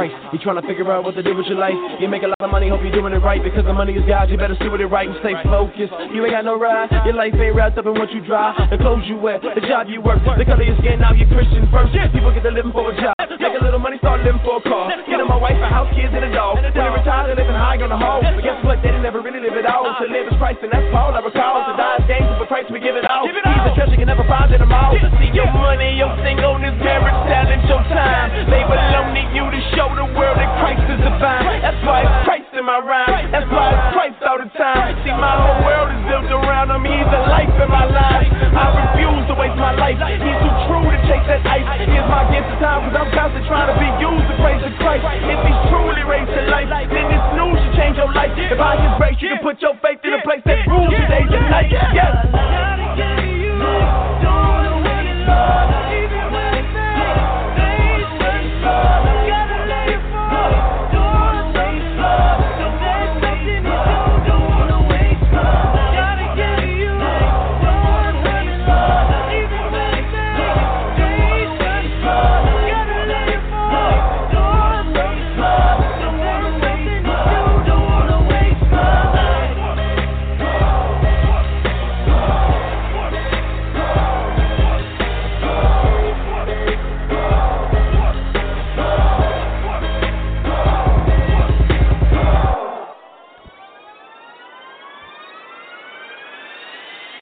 Christ. 0.00 0.19
You 0.32 0.38
trying 0.38 0.62
to 0.62 0.66
figure 0.66 0.86
out 0.92 1.02
what 1.02 1.18
to 1.18 1.22
do 1.22 1.34
with 1.34 1.46
your 1.46 1.58
life. 1.58 1.74
You 1.98 2.06
make 2.06 2.22
a 2.22 2.30
lot 2.30 2.38
of 2.38 2.50
money, 2.50 2.70
hope 2.70 2.82
you're 2.86 2.94
doing 2.94 3.12
it 3.12 3.22
right. 3.22 3.42
Because 3.42 3.66
the 3.66 3.74
money 3.74 3.94
is 3.98 4.06
God, 4.06 4.30
you 4.30 4.38
better 4.38 4.56
see 4.62 4.70
what 4.70 4.80
it 4.80 4.86
right 4.86 5.10
and 5.10 5.18
stay 5.20 5.34
focused. 5.42 5.90
You 6.14 6.22
ain't 6.22 6.34
got 6.38 6.46
no 6.46 6.54
ride. 6.54 6.86
Your 7.02 7.18
life 7.18 7.34
ain't 7.34 7.54
wrapped 7.54 7.78
up 7.78 7.86
in 7.86 7.94
what 7.98 8.10
you 8.14 8.22
drive. 8.22 8.54
The 8.70 8.78
clothes 8.78 9.04
you 9.10 9.18
wear, 9.18 9.42
the 9.42 9.64
job 9.66 9.90
you 9.90 9.98
work, 10.00 10.22
the 10.22 10.46
color 10.46 10.62
your 10.62 10.78
skin, 10.78 11.02
now 11.02 11.10
you're 11.12 11.28
Christian 11.28 11.66
first. 11.74 11.90
People 12.14 12.30
get 12.30 12.46
to 12.46 12.54
living 12.54 12.70
for 12.70 12.92
a 12.92 12.94
job. 12.94 13.14
Make 13.40 13.56
a 13.58 13.64
little 13.64 13.82
money, 13.82 13.98
start 13.98 14.22
living 14.22 14.38
for 14.46 14.60
a 14.60 14.62
car. 14.62 14.92
Getting 15.08 15.26
my 15.26 15.40
wife 15.40 15.58
a 15.58 15.66
house, 15.66 15.90
kids, 15.96 16.14
and 16.14 16.22
a 16.22 16.30
dog. 16.30 16.62
When 16.62 16.70
they 16.70 16.86
retire, 16.86 17.26
they 17.26 17.34
living 17.34 17.56
high 17.56 17.80
on 17.82 17.90
the 17.90 17.98
hole. 17.98 18.22
But 18.22 18.44
guess 18.44 18.60
what? 18.62 18.78
They 18.84 18.94
didn't 18.94 19.02
never 19.02 19.18
really 19.24 19.40
live 19.42 19.58
it 19.58 19.66
all. 19.66 19.88
To 19.88 20.06
live 20.06 20.30
is 20.30 20.36
Christ, 20.38 20.62
and 20.62 20.70
that's 20.70 20.86
Paul. 20.94 21.10
I 21.10 21.24
recall. 21.24 21.66
To 21.66 21.74
die 21.74 21.98
is 21.98 22.06
gain, 22.06 22.28
but 22.38 22.46
Christ 22.46 22.70
we 22.70 22.78
give 22.78 22.94
it 22.94 23.08
all. 23.08 23.26
He's 23.26 23.34
a 23.34 23.72
treasure 23.74 23.96
you 23.96 24.00
can 24.04 24.12
never 24.12 24.22
find 24.30 24.52
in 24.54 24.62
them 24.62 24.70
all. 24.70 24.94
See 25.18 25.32
your 25.34 25.50
money, 25.50 25.98
your 25.98 26.12
singleness, 26.22 26.76
marriage, 26.78 27.18
talent, 27.26 27.64
your 27.66 27.82
time. 27.90 28.28
They 28.46 28.62
belong 28.62 29.16
to 29.16 29.24
you 29.32 29.44
to 29.48 29.60
show 29.74 29.88
the 29.96 30.04
world 30.12 30.19
world 30.20 30.36
that 30.36 30.52
Christ 30.60 30.84
is 30.92 31.00
divine. 31.00 31.64
That's 31.64 31.80
why 31.80 32.04
it's 32.04 32.18
Christ 32.28 32.52
in 32.52 32.64
my 32.68 32.76
rhyme. 32.76 33.32
That's 33.32 33.48
why 33.48 33.72
it's 33.72 33.88
Christ 33.96 34.20
all 34.28 34.36
the 34.36 34.52
time. 34.52 35.00
See, 35.00 35.16
my 35.16 35.32
whole 35.40 35.64
world 35.64 35.88
is 35.96 36.02
built 36.04 36.28
around 36.28 36.68
him. 36.68 36.84
He's 36.84 37.08
the 37.08 37.22
life 37.24 37.48
in 37.48 37.70
my 37.72 37.88
life. 37.88 38.28
I 38.28 38.66
refuse 38.76 39.24
to 39.32 39.34
waste 39.40 39.56
my 39.56 39.72
life. 39.72 39.96
He's 39.96 40.20
too 40.20 40.54
true 40.68 40.84
to 40.84 40.98
chase 41.08 41.24
that 41.24 41.40
ice. 41.48 41.64
Here's 41.80 42.04
my 42.04 42.28
gift 42.28 42.52
of 42.52 42.60
time, 42.60 42.84
cause 42.84 42.96
I'm 43.00 43.10
constantly 43.16 43.48
trying 43.48 43.72
to 43.72 43.76
be 43.80 43.88
used 43.96 44.26
to 44.28 44.34
praise 44.44 44.60
the 44.60 44.72
Christ. 44.76 45.02
If 45.08 45.40
he's 45.40 45.60
truly 45.72 46.04
raised 46.04 46.28
to 46.28 46.42
life, 46.52 46.68
then 46.92 47.06
this 47.08 47.24
news 47.40 47.56
should 47.56 47.74
change 47.80 47.96
your 47.96 48.12
life. 48.12 48.36
If 48.36 48.60
I 48.60 48.76
his 48.76 48.92
grace, 49.00 49.18
you 49.24 49.32
can 49.32 49.40
put 49.40 49.56
your 49.64 49.74
faith 49.80 50.04
in 50.04 50.12
a 50.12 50.20
place 50.20 50.44
that 50.44 50.68
rules 50.68 50.92
today 50.92 51.24
and 51.24 51.46
night. 51.48 51.72
Yes. 51.96 52.79